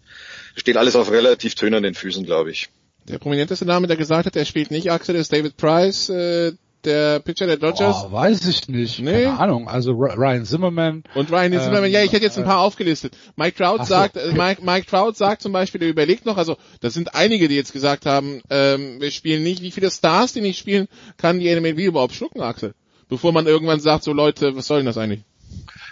steht 0.57 0.77
alles 0.77 0.97
auf 0.97 1.13
relativ 1.13 1.55
tönernen 1.55 1.95
Füßen, 1.95 2.25
glaube 2.25 2.51
ich. 2.51 2.71
Der 3.07 3.19
prominenteste 3.19 3.65
Name, 3.65 3.87
der 3.87 3.97
gesagt 3.97 4.27
hat, 4.27 4.35
er 4.35 4.45
spielt 4.45 4.73
nicht 4.73 4.91
Axel, 4.91 5.15
ist 5.15 5.33
David 5.33 5.57
Price, 5.57 6.09
äh, 6.09 6.53
der 6.89 7.21
Pitcher 7.21 7.47
der 7.47 7.59
Dodgers? 7.59 8.07
Oh, 8.07 8.13
weiß 8.13 8.47
ich 8.47 8.69
nicht. 8.69 9.01
Nee. 9.01 9.25
Keine 9.25 9.39
Ahnung. 9.39 9.69
Also 9.69 9.93
Ryan 9.93 10.45
Zimmerman. 10.45 11.05
Und 11.15 11.31
Ryan 11.31 11.53
ähm, 11.53 11.61
Zimmerman, 11.61 11.91
ja, 11.91 12.03
ich 12.03 12.13
hätte 12.13 12.25
jetzt 12.25 12.39
ein 12.39 12.45
paar 12.45 12.61
aufgelistet. 12.61 13.17
Mike 13.37 13.57
Trout 13.57 13.79
so, 13.79 13.85
sagt, 13.85 14.17
okay. 14.17 14.33
Mike, 14.33 14.65
Mike 14.65 14.87
Trout 14.87 15.13
sagt 15.13 15.43
zum 15.43 15.53
Beispiel, 15.53 15.79
der 15.79 15.91
überlegt 15.91 16.27
noch, 16.27 16.37
also 16.37 16.57
das 16.81 16.95
sind 16.95 17.15
einige, 17.15 17.49
die 17.49 17.57
jetzt 17.57 17.73
gesagt 17.73 18.07
haben, 18.07 18.41
ähm, 18.51 19.01
wir 19.01 19.11
spielen 19.11 19.43
nicht, 19.43 19.63
wie 19.63 19.71
viele 19.71 19.91
Stars, 19.91 20.33
die 20.33 20.41
nicht 20.41 20.59
spielen, 20.59 20.89
kann 21.17 21.39
die 21.39 21.55
MLB 21.55 21.79
überhaupt 21.81 22.15
schlucken, 22.15 22.41
Axel? 22.41 22.75
Bevor 23.09 23.33
man 23.33 23.47
irgendwann 23.47 23.81
sagt, 23.81 24.05
so 24.05 24.13
Leute, 24.13 24.57
was 24.57 24.67
soll 24.67 24.79
denn 24.79 24.87
das 24.87 24.99
eigentlich? 24.99 25.23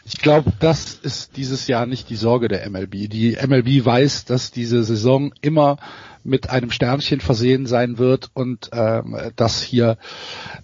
Ich 0.08 0.18
glaube, 0.18 0.52
das 0.60 0.94
ist 0.94 1.36
dieses 1.36 1.66
Jahr 1.66 1.84
nicht 1.84 2.08
die 2.10 2.14
Sorge 2.14 2.46
der 2.46 2.70
MLB. 2.70 3.10
Die 3.10 3.36
MLB 3.44 3.84
weiß, 3.84 4.24
dass 4.24 4.52
diese 4.52 4.84
Saison 4.84 5.34
immer 5.40 5.78
mit 6.26 6.50
einem 6.50 6.70
Sternchen 6.70 7.20
versehen 7.20 7.66
sein 7.66 7.98
wird 7.98 8.30
und 8.34 8.70
ähm, 8.72 9.16
dass 9.36 9.62
hier 9.62 9.96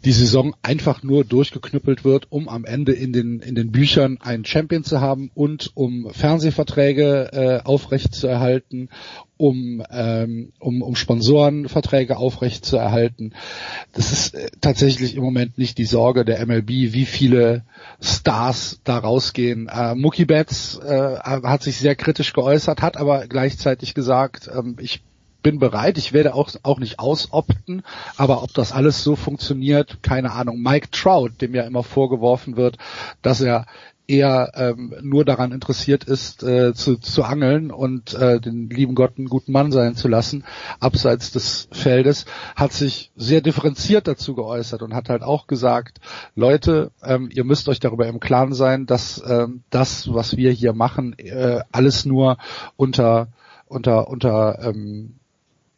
die 0.05 0.13
Saison 0.13 0.55
einfach 0.63 1.03
nur 1.03 1.25
durchgeknüppelt 1.25 2.05
wird, 2.05 2.27
um 2.31 2.49
am 2.49 2.65
Ende 2.65 2.93
in 2.93 3.13
den 3.13 3.41
in 3.41 3.55
den 3.55 3.71
Büchern 3.71 4.19
einen 4.21 4.45
Champion 4.45 4.85
zu 4.85 5.01
haben 5.01 5.31
und 5.35 5.71
um 5.75 6.11
Fernsehverträge 6.11 7.31
äh, 7.33 7.61
aufrecht 7.65 8.15
zu 8.15 8.27
erhalten, 8.27 8.89
um 9.37 9.83
ähm, 9.91 10.53
um 10.59 10.83
um 10.83 10.97
Sponsorenverträge 10.97 12.17
aufrecht 12.17 12.65
zu 12.65 12.77
erhalten. 12.77 13.33
Das 13.93 14.13
ist 14.13 14.35
äh, 14.35 14.51
tatsächlich 14.61 15.15
im 15.15 15.23
Moment 15.23 15.59
nicht 15.59 15.79
die 15.79 15.85
Sorge 15.85 16.25
der 16.25 16.45
MLB, 16.45 16.71
wie 16.71 17.07
viele 17.07 17.65
Stars 18.01 18.81
da 18.85 18.99
rausgehen. 19.33 19.69
Äh, 19.69 19.95
Mookie 19.95 20.25
Betts 20.25 20.79
äh, 20.79 21.17
hat 21.19 21.63
sich 21.63 21.79
sehr 21.79 21.97
kritisch 21.97 22.33
geäußert, 22.33 22.83
hat 22.83 22.97
aber 22.97 23.27
gleichzeitig 23.27 23.95
gesagt, 23.95 24.51
ähm, 24.55 24.77
ich 24.79 25.03
bin 25.43 25.59
bereit, 25.59 25.99
ich 25.99 26.13
werde 26.13 26.35
auch, 26.35 26.51
auch 26.63 26.79
nicht 26.79 27.01
ausopten, 27.01 27.83
aber 28.17 28.45
ob 28.45 28.55
das 28.55 28.71
alles 28.71 29.03
so 29.03 29.17
funktioniert, 29.17 29.99
keine 30.03 30.33
Ahnung. 30.33 30.63
Mike 30.63 30.91
Trout, 30.93 31.31
dem 31.41 31.55
ja 31.55 31.65
immer 31.65 31.83
vorgeworfen 31.83 32.57
wird, 32.57 32.79
dass 33.23 33.41
er 33.41 33.67
eher 34.13 34.53
ähm, 34.55 34.95
nur 35.01 35.25
daran 35.25 35.53
interessiert 35.53 36.05
ist, 36.05 36.43
äh, 36.43 36.75
zu, 36.75 36.99
zu 36.99 37.25
angeln 37.25 37.71
und 37.71 38.13
äh, 38.13 38.41
den 38.41 38.69
lieben 38.69 38.95
Gott 38.95 39.15
einen 39.17 39.29
guten 39.29 39.53
Mann 39.53 39.73
sein 39.73 39.97
zu 39.97 40.07
lassen, 40.07 40.45
abseits 40.81 41.33
des 41.33 41.69
Feldes, 41.73 42.27
hat 42.55 42.73
sich 42.73 43.11
sehr 43.17 43.41
differenziert 43.41 44.07
dazu 44.07 44.35
geäußert 44.35 44.83
und 44.83 44.95
hat 44.95 45.09
halt 45.09 45.23
auch 45.23 45.47
gesagt, 45.47 45.99
Leute, 46.35 46.91
ähm, 47.03 47.31
ihr 47.33 47.45
müsst 47.45 47.69
euch 47.69 47.81
darüber 47.81 48.07
im 48.07 48.21
Klaren 48.21 48.53
sein, 48.53 48.85
dass 48.85 49.23
ähm, 49.27 49.63
das, 49.71 50.13
was 50.13 50.37
wir 50.37 50.51
hier 50.51 50.75
machen, 50.75 51.19
äh, 51.19 51.61
alles 51.73 52.05
nur 52.05 52.37
unter 52.77 53.29
unter 53.67 54.09
unter 54.09 54.59
ähm, 54.63 55.15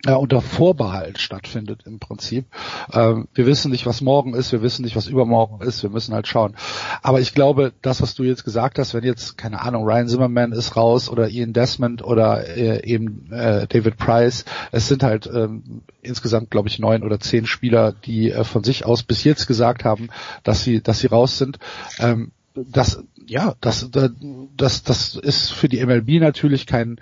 ja, 0.06 0.16
unter 0.16 0.42
Vorbehalt 0.42 1.18
stattfindet 1.18 1.82
im 1.86 1.98
Prinzip. 1.98 2.46
Ähm, 2.92 3.26
wir 3.34 3.46
wissen 3.46 3.70
nicht, 3.70 3.86
was 3.86 4.00
morgen 4.00 4.34
ist, 4.34 4.52
wir 4.52 4.62
wissen 4.62 4.82
nicht, 4.82 4.96
was 4.96 5.06
übermorgen 5.06 5.64
ist, 5.64 5.82
wir 5.82 5.90
müssen 5.90 6.14
halt 6.14 6.26
schauen. 6.26 6.54
Aber 7.02 7.20
ich 7.20 7.34
glaube, 7.34 7.72
das, 7.80 8.02
was 8.02 8.14
du 8.14 8.22
jetzt 8.22 8.44
gesagt 8.44 8.78
hast, 8.78 8.92
wenn 8.92 9.04
jetzt, 9.04 9.38
keine 9.38 9.62
Ahnung, 9.62 9.84
Ryan 9.84 10.08
Zimmerman 10.08 10.52
ist 10.52 10.76
raus 10.76 11.08
oder 11.08 11.28
Ian 11.28 11.52
Desmond 11.52 12.04
oder 12.04 12.46
äh, 12.46 12.84
eben 12.86 13.32
äh, 13.32 13.66
David 13.66 13.96
Price, 13.96 14.44
es 14.72 14.88
sind 14.88 15.02
halt 15.02 15.26
ähm, 15.26 15.82
insgesamt, 16.02 16.50
glaube 16.50 16.68
ich, 16.68 16.78
neun 16.78 17.02
oder 17.02 17.18
zehn 17.18 17.46
Spieler, 17.46 17.92
die 17.92 18.30
äh, 18.30 18.44
von 18.44 18.62
sich 18.62 18.84
aus 18.84 19.02
bis 19.02 19.24
jetzt 19.24 19.46
gesagt 19.46 19.84
haben, 19.84 20.08
dass 20.42 20.64
sie, 20.64 20.82
dass 20.82 20.98
sie 20.98 21.06
raus 21.06 21.38
sind. 21.38 21.58
Ähm, 21.98 22.32
das, 22.54 23.02
ja, 23.26 23.54
das, 23.60 23.90
das, 23.90 24.82
das 24.84 25.16
ist 25.16 25.50
für 25.50 25.68
die 25.68 25.84
MLB 25.84 26.20
natürlich 26.20 26.66
kein 26.66 27.00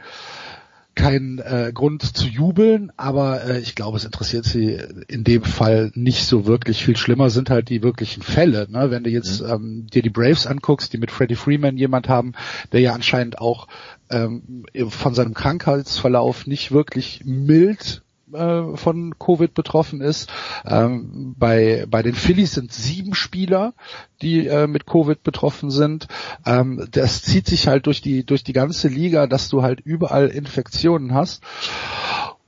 kein 0.94 1.38
äh, 1.38 1.70
Grund 1.72 2.02
zu 2.02 2.26
jubeln, 2.26 2.92
aber 2.96 3.44
äh, 3.44 3.60
ich 3.60 3.74
glaube, 3.74 3.96
es 3.96 4.04
interessiert 4.04 4.44
sie 4.44 4.78
in 5.08 5.24
dem 5.24 5.42
Fall 5.42 5.90
nicht 5.94 6.24
so 6.26 6.46
wirklich. 6.46 6.84
Viel 6.84 6.96
schlimmer 6.96 7.30
sind 7.30 7.50
halt 7.50 7.70
die 7.70 7.82
wirklichen 7.82 8.22
Fälle. 8.22 8.66
Ne? 8.70 8.90
Wenn 8.90 9.04
du 9.04 9.10
jetzt 9.10 9.42
mhm. 9.42 9.48
ähm, 9.48 9.86
dir 9.92 10.02
die 10.02 10.10
Braves 10.10 10.46
anguckst, 10.46 10.92
die 10.92 10.98
mit 10.98 11.10
Freddie 11.10 11.36
Freeman 11.36 11.76
jemand 11.76 12.08
haben, 12.08 12.32
der 12.72 12.80
ja 12.80 12.92
anscheinend 12.92 13.38
auch 13.38 13.68
ähm, 14.10 14.66
von 14.88 15.14
seinem 15.14 15.34
Krankheitsverlauf 15.34 16.46
nicht 16.46 16.72
wirklich 16.72 17.22
mild 17.24 18.02
äh, 18.34 18.76
von 18.76 19.18
Covid 19.18 19.54
betroffen 19.54 20.00
ist. 20.00 20.30
Ähm, 20.64 21.34
bei, 21.38 21.86
bei 21.88 22.02
den 22.02 22.14
Phillies 22.14 22.52
sind 22.52 22.72
sieben 22.72 23.14
Spieler, 23.14 23.74
die 24.20 24.46
äh, 24.46 24.66
mit 24.66 24.86
Covid 24.86 25.22
betroffen 25.22 25.70
sind. 25.70 26.08
Ähm, 26.46 26.86
das 26.90 27.22
zieht 27.22 27.46
sich 27.46 27.68
halt 27.68 27.86
durch 27.86 28.00
die, 28.00 28.24
durch 28.24 28.44
die 28.44 28.52
ganze 28.52 28.88
Liga, 28.88 29.26
dass 29.26 29.48
du 29.48 29.62
halt 29.62 29.80
überall 29.80 30.28
Infektionen 30.28 31.14
hast. 31.14 31.42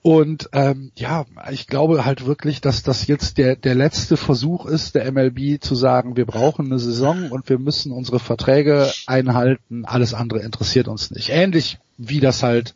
Und 0.07 0.51
ähm, 0.53 0.93
ja, 0.97 1.25
ich 1.51 1.67
glaube 1.67 2.05
halt 2.05 2.27
wirklich, 2.27 2.61
dass 2.61 2.83
das 2.83 3.07
jetzt 3.07 3.39
der, 3.39 3.57
der 3.57 3.75
letzte 3.75 4.19
Versuch 4.19 4.67
ist, 4.67 4.95
der 4.95 5.11
MLB 5.11 5.63
zu 5.63 5.75
sagen, 5.75 6.15
wir 6.15 6.27
brauchen 6.27 6.67
eine 6.67 6.79
Saison 6.79 7.31
und 7.31 7.49
wir 7.49 7.59
müssen 7.59 7.91
unsere 7.91 8.19
Verträge 8.19 8.93
einhalten, 9.07 9.87
alles 9.87 10.13
andere 10.13 10.41
interessiert 10.41 10.89
uns 10.89 11.11
nicht. 11.11 11.31
Ähnlich 11.31 11.79
wie 11.97 12.21
das 12.21 12.43
halt 12.43 12.75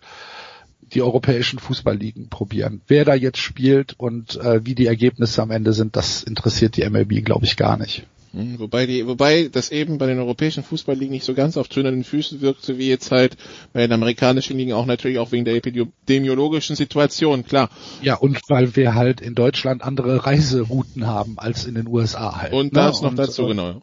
die 0.94 1.02
europäischen 1.02 1.58
Fußballligen 1.58 2.28
probieren. 2.28 2.80
Wer 2.86 3.04
da 3.04 3.14
jetzt 3.14 3.38
spielt 3.38 3.94
und 3.98 4.36
äh, 4.36 4.64
wie 4.64 4.74
die 4.74 4.86
Ergebnisse 4.86 5.42
am 5.42 5.50
Ende 5.50 5.72
sind, 5.72 5.96
das 5.96 6.22
interessiert 6.22 6.76
die 6.76 6.88
MLB, 6.88 7.24
glaube 7.24 7.44
ich, 7.44 7.56
gar 7.56 7.76
nicht. 7.76 8.06
Hm, 8.32 8.58
wobei 8.58 8.86
die, 8.86 9.06
wobei 9.06 9.48
das 9.50 9.70
eben 9.70 9.98
bei 9.98 10.06
den 10.06 10.18
europäischen 10.18 10.62
Fußballligen 10.62 11.10
nicht 11.10 11.24
so 11.24 11.34
ganz 11.34 11.56
auf 11.56 11.68
tönernen 11.68 12.04
Füßen 12.04 12.40
wirkte, 12.40 12.78
wie 12.78 12.88
jetzt 12.88 13.10
halt 13.10 13.36
bei 13.72 13.80
den 13.80 13.92
amerikanischen 13.92 14.58
Ligen 14.58 14.72
auch 14.74 14.86
natürlich 14.86 15.18
auch 15.18 15.32
wegen 15.32 15.44
der 15.44 15.54
epidemiologischen 15.54 16.76
Situation, 16.76 17.46
klar. 17.46 17.70
Ja, 18.02 18.16
und 18.16 18.38
weil 18.48 18.76
wir 18.76 18.94
halt 18.94 19.20
in 19.20 19.34
Deutschland 19.34 19.82
andere 19.82 20.26
Reiserouten 20.26 21.06
haben 21.06 21.38
als 21.38 21.64
in 21.64 21.74
den 21.74 21.86
USA 21.86 22.40
halt. 22.42 22.52
Und 22.52 22.76
das 22.76 23.00
ne? 23.00 23.04
noch 23.04 23.10
und, 23.12 23.18
dazu, 23.18 23.44
äh, 23.44 23.48
genau. 23.48 23.82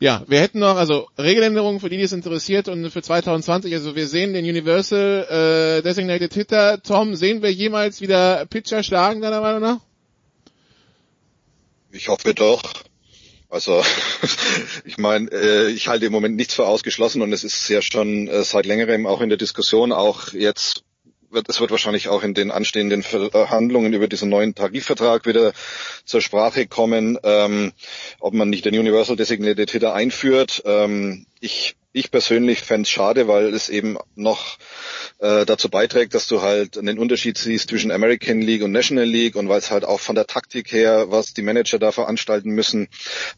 Ja, 0.00 0.22
wir 0.28 0.40
hätten 0.40 0.60
noch, 0.60 0.76
also 0.76 1.08
Regeländerungen 1.18 1.80
für 1.80 1.88
die, 1.88 1.96
die 1.96 2.04
es 2.04 2.12
interessiert 2.12 2.68
und 2.68 2.88
für 2.90 3.02
2020, 3.02 3.74
also 3.74 3.96
wir 3.96 4.06
sehen 4.06 4.32
den 4.32 4.44
Universal 4.44 5.78
äh, 5.78 5.82
Designated 5.82 6.32
Hitter. 6.32 6.80
Tom, 6.80 7.16
sehen 7.16 7.42
wir 7.42 7.52
jemals 7.52 8.00
wieder 8.00 8.46
Pitcher 8.46 8.84
schlagen, 8.84 9.20
deiner 9.20 9.40
Meinung 9.40 9.60
nach? 9.60 9.80
Ich 11.90 12.08
hoffe 12.08 12.32
doch. 12.32 12.62
Also 13.50 13.82
ich 14.84 14.98
meine, 14.98 15.30
äh, 15.32 15.70
ich 15.70 15.88
halte 15.88 16.06
im 16.06 16.12
Moment 16.12 16.36
nichts 16.36 16.54
für 16.54 16.66
ausgeschlossen 16.66 17.20
und 17.22 17.32
es 17.32 17.42
ist 17.42 17.68
ja 17.68 17.82
schon 17.82 18.28
äh, 18.28 18.44
seit 18.44 18.66
längerem 18.66 19.04
auch 19.06 19.20
in 19.20 19.30
der 19.30 19.38
Diskussion, 19.38 19.90
auch 19.90 20.32
jetzt 20.32 20.84
wird, 21.30 21.48
es 21.48 21.60
wird 21.60 21.70
wahrscheinlich 21.70 22.08
auch 22.08 22.22
in 22.22 22.34
den 22.34 22.50
anstehenden 22.50 23.02
Verhandlungen 23.02 23.92
über 23.92 24.08
diesen 24.08 24.28
neuen 24.28 24.54
Tarifvertrag 24.54 25.26
wieder 25.26 25.52
zur 26.04 26.20
Sprache 26.20 26.66
kommen, 26.66 27.18
ähm, 27.22 27.72
ob 28.20 28.34
man 28.34 28.50
nicht 28.50 28.64
den 28.64 28.78
Universal 28.78 29.16
Designated 29.16 29.70
Hitter 29.70 29.94
einführt. 29.94 30.62
Ähm, 30.66 31.26
ich, 31.40 31.76
ich 31.92 32.10
persönlich 32.10 32.60
fände 32.60 32.82
es 32.82 32.90
schade, 32.90 33.28
weil 33.28 33.54
es 33.54 33.68
eben 33.68 33.96
noch 34.14 34.58
äh, 35.18 35.46
dazu 35.46 35.68
beiträgt, 35.68 36.14
dass 36.14 36.28
du 36.28 36.42
halt 36.42 36.76
einen 36.76 36.98
Unterschied 36.98 37.38
siehst 37.38 37.70
zwischen 37.70 37.90
American 37.90 38.42
League 38.42 38.62
und 38.62 38.72
National 38.72 39.06
League 39.06 39.36
und 39.36 39.48
weil 39.48 39.58
es 39.58 39.70
halt 39.70 39.84
auch 39.84 39.98
von 39.98 40.14
der 40.14 40.26
Taktik 40.26 40.70
her, 40.72 41.10
was 41.10 41.32
die 41.34 41.42
Manager 41.42 41.78
da 41.78 41.90
veranstalten 41.90 42.50
müssen, 42.50 42.88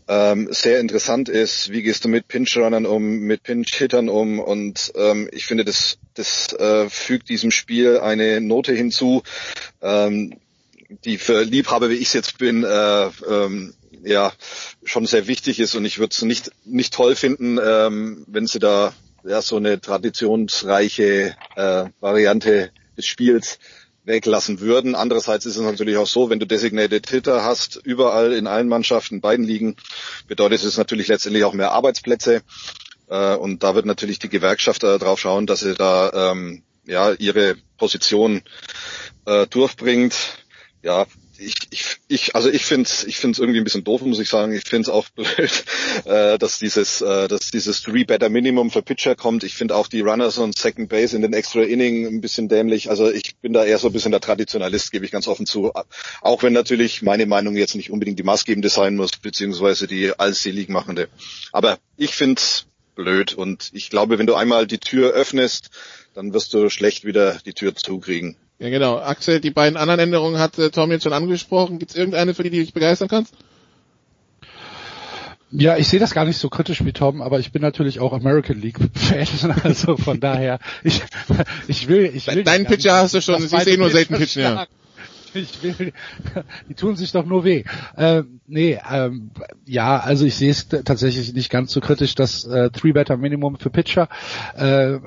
ähm, 0.09 0.49
sehr 0.51 0.81
interessant 0.81 1.29
ist. 1.29 1.71
Wie 1.71 1.83
gehst 1.83 2.05
du 2.05 2.09
mit 2.09 2.27
Pinch-Runnern 2.29 2.87
um, 2.87 3.21
mit 3.21 3.45
Pinch-Hittern 3.45 4.09
um 4.09 4.41
und 4.41 4.93
ähm, 4.97 5.29
ich 5.33 5.47
finde, 5.47 5.65
das, 5.65 5.99
das 6.15 6.53
äh, 6.55 6.89
fügt 6.89 7.29
diesem 7.29 7.53
Spiel 7.53 7.99
eine 7.99 8.41
Note 8.41 8.73
hinzu, 8.73 9.23
ähm, 9.81 10.39
die 11.05 11.19
für 11.19 11.43
Liebhaber, 11.43 11.89
wie 11.89 11.95
ich 11.95 12.09
es 12.09 12.13
jetzt 12.15 12.39
bin, 12.39 12.65
äh, 12.65 13.07
ähm, 13.29 13.75
ja 14.05 14.33
schon 14.85 15.07
sehr 15.07 15.27
wichtig 15.27 15.61
ist 15.61 15.75
und 15.75 15.85
ich 15.85 15.99
würde 15.99 16.13
es 16.13 16.23
nicht 16.23 16.51
nicht 16.65 16.95
toll 16.95 17.15
finden, 17.15 17.59
ähm, 17.63 18.25
wenn 18.27 18.47
sie 18.47 18.59
da 18.59 18.93
ja 19.25 19.43
so 19.43 19.57
eine 19.57 19.81
traditionsreiche 19.81 21.37
äh, 21.57 21.85
Variante 22.01 22.71
des 22.97 23.07
Spiels 23.07 23.59
weglassen 24.05 24.61
würden. 24.61 24.95
Andererseits 24.95 25.47
ist 25.47 25.57
es 25.57 25.63
natürlich 25.63 25.97
auch 25.97 26.07
so, 26.07 26.31
wenn 26.31 26.41
du 26.41 26.47
Designated 26.47 27.09
Hitter 27.09 27.45
hast, 27.45 27.81
überall 27.85 28.33
in 28.33 28.47
allen 28.47 28.69
Mannschaften, 28.69 29.21
beiden 29.21 29.45
Ligen, 29.45 29.77
bedeutet 30.27 30.65
es 30.65 30.77
natürlich 30.77 31.09
letztendlich 31.09 31.45
auch 31.45 31.53
mehr 31.55 31.73
Arbeitsplätze. 31.73 32.43
Äh, 33.09 33.35
und 33.35 33.63
da 33.63 33.75
wird 33.75 33.87
natürlich 33.87 34.19
die 34.19 34.29
Gewerkschaft 34.29 34.85
äh, 34.85 34.99
drauf 34.99 35.21
schauen, 35.21 35.47
dass 35.47 35.61
sie 35.61 35.75
da 35.75 36.33
ähm, 36.33 36.63
ja 36.87 37.13
ihre 37.13 37.57
Position 37.77 38.43
äh, 39.27 39.47
durchbringt. 39.47 40.15
Ja, 40.83 41.07
ich, 41.41 41.55
ich, 41.71 41.97
ich, 42.09 42.35
also 42.35 42.51
ich 42.51 42.65
finde 42.65 42.89
es 42.89 43.05
ich 43.05 43.17
find's 43.17 43.39
irgendwie 43.39 43.61
ein 43.61 43.65
bisschen 43.65 43.85
doof, 43.85 44.03
muss 44.03 44.19
ich 44.19 44.29
sagen. 44.29 44.53
Ich 44.53 44.65
finde 44.65 44.83
es 44.83 44.89
auch 44.89 45.09
blöd, 45.17 45.65
äh, 46.05 46.39
dass 46.39 46.59
dieses, 46.59 47.01
äh, 47.01 47.29
dass 47.29 47.51
dieses 47.51 47.83
Three-Better-Minimum 47.83 48.71
für 48.71 48.83
Pitcher 48.83 49.17
kommt. 49.17 49.43
Ich 49.43 49.55
finde 49.55 49.75
auch 49.75 49.89
die 49.89 50.01
Runners 50.01 50.39
und 50.39 50.57
Second 50.57 50.89
Base 50.89 51.17
in 51.17 51.23
den 51.23 51.33
Extra 51.33 51.63
Inning 51.63 52.07
ein 52.07 52.21
bisschen 52.21 52.49
dämlich. 52.49 52.91
Also 52.91 53.11
ich 53.11 53.37
bin 53.37 53.53
da 53.53 53.65
eher 53.65 53.79
so 53.79 53.89
ein 53.89 53.93
bisschen 53.93 54.13
der 54.13 54.21
Traditionalist, 54.21 54.93
gebe 54.93 55.05
ich 55.05 55.11
ganz 55.11 55.29
offen 55.29 55.47
zu. 55.47 55.73
Auch 56.21 56.43
wenn 56.43 56.53
natürlich 56.53 57.03
meine 57.03 57.27
Meinung 57.27 57.57
jetzt 57.57 57.75
nicht 57.75 57.91
unbedingt 57.91 58.19
die 58.19 58.25
maßgebende 58.25 58.69
sein 58.69 58.97
muss, 58.97 59.13
beziehungsweise 59.13 59.87
die 59.87 60.13
League 60.45 60.69
machende. 60.69 61.09
Aber 61.53 61.79
ich 61.97 62.15
finde 62.15 62.41
es 62.41 62.67
blöd 62.95 63.33
und 63.33 63.71
ich 63.73 63.89
glaube, 63.89 64.19
wenn 64.19 64.27
du 64.27 64.35
einmal 64.35 64.67
die 64.67 64.79
Tür 64.79 65.13
öffnest, 65.13 65.71
dann 66.15 66.35
wirst 66.35 66.53
du 66.53 66.69
schlecht 66.69 67.05
wieder 67.05 67.39
die 67.47 67.55
Tür 67.55 67.75
zukriegen. 67.75 68.37
Ja, 68.61 68.69
genau. 68.69 68.99
Axel, 68.99 69.41
die 69.41 69.51
beiden 69.51 69.79
anderen 69.79 70.01
Änderungen 70.01 70.39
hat 70.39 70.59
äh, 70.59 70.71
Tom 70.71 70.91
jetzt 70.91 71.05
schon 71.05 71.15
angesprochen. 71.15 71.79
Gibt 71.79 71.93
es 71.93 71.97
irgendeine, 71.97 72.35
für 72.35 72.43
die, 72.43 72.51
die 72.51 72.61
dich 72.61 72.75
begeistern 72.75 73.09
kannst? 73.09 73.35
Ja, 75.51 75.79
ich 75.79 75.89
sehe 75.89 75.99
das 75.99 76.13
gar 76.13 76.27
nicht 76.27 76.37
so 76.37 76.49
kritisch 76.51 76.85
wie 76.85 76.93
Tom, 76.93 77.23
aber 77.23 77.41
ich 77.41 77.51
bin 77.53 77.63
natürlich 77.63 77.99
auch 77.99 78.13
American 78.13 78.61
League 78.61 78.79
Fan, 78.95 79.27
also 79.65 79.97
von 79.97 80.21
daher, 80.21 80.61
ich, 80.85 81.03
ich 81.67 81.89
will, 81.89 82.13
ich 82.15 82.29
will. 82.29 82.45
Deinen 82.45 82.67
Pitcher 82.67 82.99
hast 82.99 83.15
du 83.15 83.21
schon, 83.21 83.41
siehst 83.41 83.67
eh 83.67 83.77
nur 83.77 83.91
selten 83.91 84.17
pitchen, 84.17 84.43
ja. 84.43 84.67
Ich 85.33 85.63
will, 85.63 85.93
die 86.69 86.75
tun 86.75 86.97
sich 86.97 87.13
doch 87.13 87.25
nur 87.25 87.45
weh. 87.45 87.63
Ähm, 87.97 88.41
nee, 88.49 88.81
ähm, 88.91 89.31
ja, 89.65 90.01
also 90.01 90.25
ich 90.25 90.35
sehe 90.35 90.51
es 90.51 90.67
tatsächlich 90.67 91.33
nicht 91.35 91.51
ganz 91.51 91.71
so 91.71 91.81
kritisch, 91.81 92.17
das 92.17 92.45
äh, 92.47 92.71
Three-Better 92.71 93.17
Minimum 93.17 93.57
für 93.57 93.71
Pitcher. 93.71 94.09
Äh, 94.57 94.99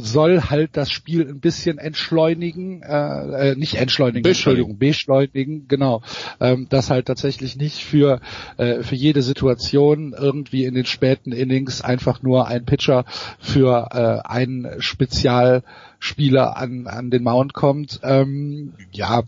soll 0.00 0.42
halt 0.42 0.76
das 0.76 0.90
Spiel 0.90 1.28
ein 1.28 1.40
bisschen 1.40 1.78
entschleunigen, 1.78 2.82
äh, 2.82 3.50
äh 3.50 3.54
nicht 3.56 3.74
entschleunigen, 3.74 4.26
Entschuldigung, 4.26 4.78
beschleunigen, 4.78 5.66
genau. 5.68 6.02
Ähm, 6.40 6.66
das 6.68 6.90
halt 6.90 7.06
tatsächlich 7.06 7.56
nicht 7.56 7.84
für, 7.84 8.20
äh, 8.56 8.82
für 8.82 8.94
jede 8.94 9.22
Situation 9.22 10.14
irgendwie 10.18 10.64
in 10.64 10.74
den 10.74 10.86
späten 10.86 11.32
Innings 11.32 11.82
einfach 11.82 12.22
nur 12.22 12.46
ein 12.46 12.64
Pitcher 12.64 13.04
für 13.38 13.88
äh, 13.92 14.28
einen 14.28 14.80
Spezialspieler 14.80 16.56
an, 16.56 16.86
an 16.86 17.10
den 17.10 17.22
Mount 17.22 17.54
kommt. 17.54 18.00
Ähm, 18.02 18.74
ja, 18.92 19.22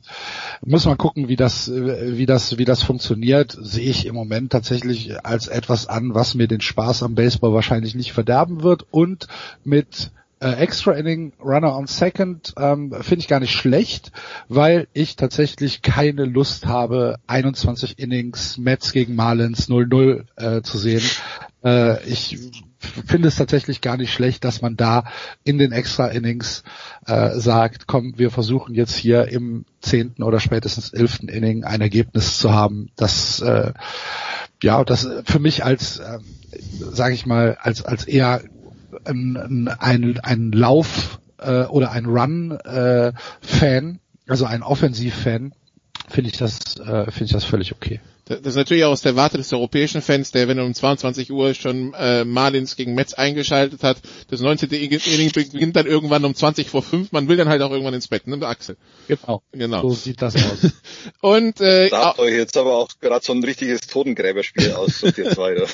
muss 0.65 0.87
man 0.87 0.99
gucken, 0.99 1.29
wie 1.29 1.37
das, 1.37 1.71
wie 1.71 2.27
das, 2.27 2.59
wie 2.59 2.65
das 2.65 2.83
funktioniert. 2.83 3.57
Sehe 3.61 3.91
ich 3.91 4.07
im 4.07 4.15
Moment 4.15 4.53
tatsächlich 4.53 5.25
als 5.25 5.49
etwas 5.49 5.87
an, 5.87 6.15
was 6.15 6.35
mir 6.35 6.49
den 6.49 6.61
Spaß 6.61 7.03
am 7.03 7.15
Baseball 7.15 7.53
wahrscheinlich 7.53 7.95
nicht 7.95 8.13
verderben 8.13 8.63
wird 8.63 8.87
und 8.91 9.27
mit 9.65 10.11
äh, 10.43 10.55
Extra 10.57 10.93
Inning 10.93 11.33
Runner 11.41 11.77
on 11.77 11.87
Second 11.87 12.53
ähm, 12.59 12.93
finde 13.01 13.21
ich 13.21 13.29
gar 13.29 13.41
nicht 13.41 13.53
schlecht, 13.53 14.11
weil 14.49 14.89
ich 14.93 15.15
tatsächlich 15.17 15.83
keine 15.83 16.25
Lust 16.25 16.67
habe, 16.67 17.17
21 17.29 17.99
Innings 17.99 18.59
Mets 18.59 18.93
gegen 18.93 19.15
Marlins 19.15 19.69
0-0 19.69 20.25
äh, 20.37 20.63
zu 20.63 20.79
sehen. 20.79 21.03
Äh, 21.65 22.05
ich 22.09 22.39
finde 22.79 23.29
es 23.29 23.37
tatsächlich 23.37 23.81
gar 23.81 23.97
nicht 23.97 24.13
schlecht, 24.13 24.43
dass 24.45 24.63
man 24.63 24.77
da 24.77 25.05
in 25.45 25.59
den 25.59 25.71
Extra 25.71 26.09
Innings 26.09 26.65
äh, 27.07 27.39
sagt, 27.39 27.87
komm, 27.87 28.15
wir 28.17 28.33
versuchen 28.33 28.75
jetzt 28.75 28.97
hier 28.97 29.29
im 29.29 29.65
zehnten 29.81 30.25
oder 30.25 30.41
spätestens 30.41 30.93
elften 30.93 31.29
Inning 31.29 31.63
ein 31.63 31.81
Ergebnis 31.81 32.39
zu 32.39 32.53
haben, 32.53 32.91
das 32.97 33.41
äh, 33.41 33.73
ja, 34.61 34.83
das 34.85 35.09
für 35.25 35.39
mich 35.39 35.65
als, 35.65 35.99
äh, 35.99 36.19
sage 36.79 37.15
ich 37.15 37.27
mal, 37.27 37.57
als 37.61 37.85
als 37.85 38.05
eher 38.05 38.43
ein, 39.05 39.69
ein, 39.69 40.21
ein 40.21 40.53
Lauf 40.53 41.21
äh, 41.39 41.65
oder 41.65 41.93
ein 41.93 42.07
Run-Fan, 42.07 43.15
äh, 43.95 44.31
also 44.31 44.45
ein 44.45 44.63
Offensiv-Fan, 44.63 45.53
finde 46.09 46.31
ich 46.31 46.37
das, 46.37 46.77
äh, 46.79 47.11
finde 47.11 47.25
ich 47.25 47.33
das 47.33 47.45
völlig 47.45 47.73
okay. 47.73 48.01
Das 48.25 48.41
ist 48.41 48.57
natürlich 48.57 48.85
auch 48.85 48.93
aus 48.93 49.03
der 49.03 49.17
Warte 49.17 49.37
des 49.37 49.53
europäischen 49.53 50.01
Fans, 50.01 50.31
der, 50.31 50.47
wenn 50.47 50.57
er 50.57 50.65
um 50.65 50.75
22 50.75 51.33
Uhr 51.33 51.55
schon 51.55 51.93
äh, 51.95 52.25
Marlins 52.25 52.77
gegen 52.77 52.95
Metz 52.95 53.15
eingeschaltet 53.15 53.83
hat, 53.83 53.99
das 54.29 54.41
19. 54.41 54.71
Inning 54.71 55.33
beginnt 55.33 55.75
dann 55.75 55.87
irgendwann 55.87 56.25
um 56.25 56.35
20 56.35 56.69
vor 56.69 56.83
5. 56.83 57.11
Man 57.11 57.29
will 57.29 57.37
dann 57.37 57.49
halt 57.49 57.63
auch 57.63 57.73
irgendwann 57.73 57.95
ins 57.95 58.09
Bett, 58.09 58.27
ne, 58.29 58.47
Axel? 58.47 58.77
Genau. 59.17 59.43
Genau. 59.53 59.83
So 59.83 59.95
sieht 59.95 60.23
das 60.23 60.37
aus. 60.37 60.73
Und 61.21 61.61
äh, 61.61 61.89
da 61.89 62.17
euch 62.19 62.35
jetzt 62.35 62.57
aber 62.57 62.77
auch 62.77 62.89
gerade 63.01 63.25
so 63.25 63.33
ein 63.33 63.43
richtiges 63.43 63.83
Totengräberspiel 63.83 64.73
aus, 64.73 65.01
so 65.01 65.07
ihr 65.07 65.31
zwei. 65.31 65.53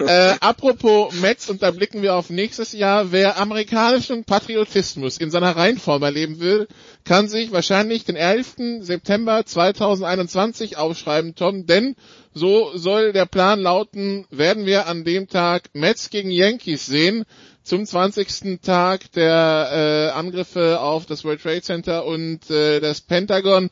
äh, 0.00 0.34
apropos 0.40 1.14
Metz, 1.14 1.48
und 1.48 1.62
da 1.62 1.70
blicken 1.70 2.02
wir 2.02 2.14
auf 2.14 2.30
nächstes 2.30 2.72
Jahr. 2.72 3.12
Wer 3.12 3.38
amerikanischen 3.38 4.24
Patriotismus 4.24 5.18
in 5.18 5.30
seiner 5.30 5.56
Reihenform 5.56 6.02
erleben 6.02 6.40
will, 6.40 6.68
kann 7.04 7.28
sich 7.28 7.52
wahrscheinlich 7.52 8.04
den 8.04 8.16
11. 8.16 8.80
September 8.80 9.44
2021 9.44 10.76
aufschreiben 10.76 11.06
schreiben, 11.06 11.34
Tom, 11.34 11.66
denn 11.66 11.96
so 12.32 12.76
soll 12.76 13.12
der 13.12 13.26
Plan 13.26 13.60
lauten, 13.60 14.26
werden 14.30 14.66
wir 14.66 14.86
an 14.86 15.04
dem 15.04 15.28
Tag 15.28 15.70
Mets 15.72 16.10
gegen 16.10 16.30
Yankees 16.30 16.86
sehen, 16.86 17.24
zum 17.66 17.84
20. 17.84 18.60
Tag 18.62 19.10
der 19.12 20.12
äh, 20.12 20.18
Angriffe 20.18 20.80
auf 20.80 21.04
das 21.06 21.24
World 21.24 21.42
Trade 21.42 21.62
Center 21.62 22.06
und 22.06 22.48
äh, 22.50 22.80
das 22.80 23.00
Pentagon. 23.00 23.70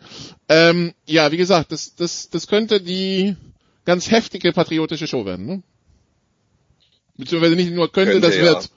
Ähm, 0.49 0.95
ja, 1.07 1.31
wie 1.33 1.37
gesagt, 1.37 1.73
das, 1.73 1.95
das, 1.95 2.29
das 2.29 2.47
könnte 2.47 2.81
die 2.81 3.37
ganz 3.85 4.11
heftige 4.11 4.53
patriotische 4.53 5.07
Show 5.07 5.25
werden. 5.25 5.47
Ne? 5.47 5.63
Beziehungsweise 7.17 7.55
nicht 7.55 7.73
nur 7.73 7.91
könnte, 7.93 8.13
könnte 8.13 8.27
das 8.27 8.37
ja. 8.37 8.43
wird. 8.43 8.71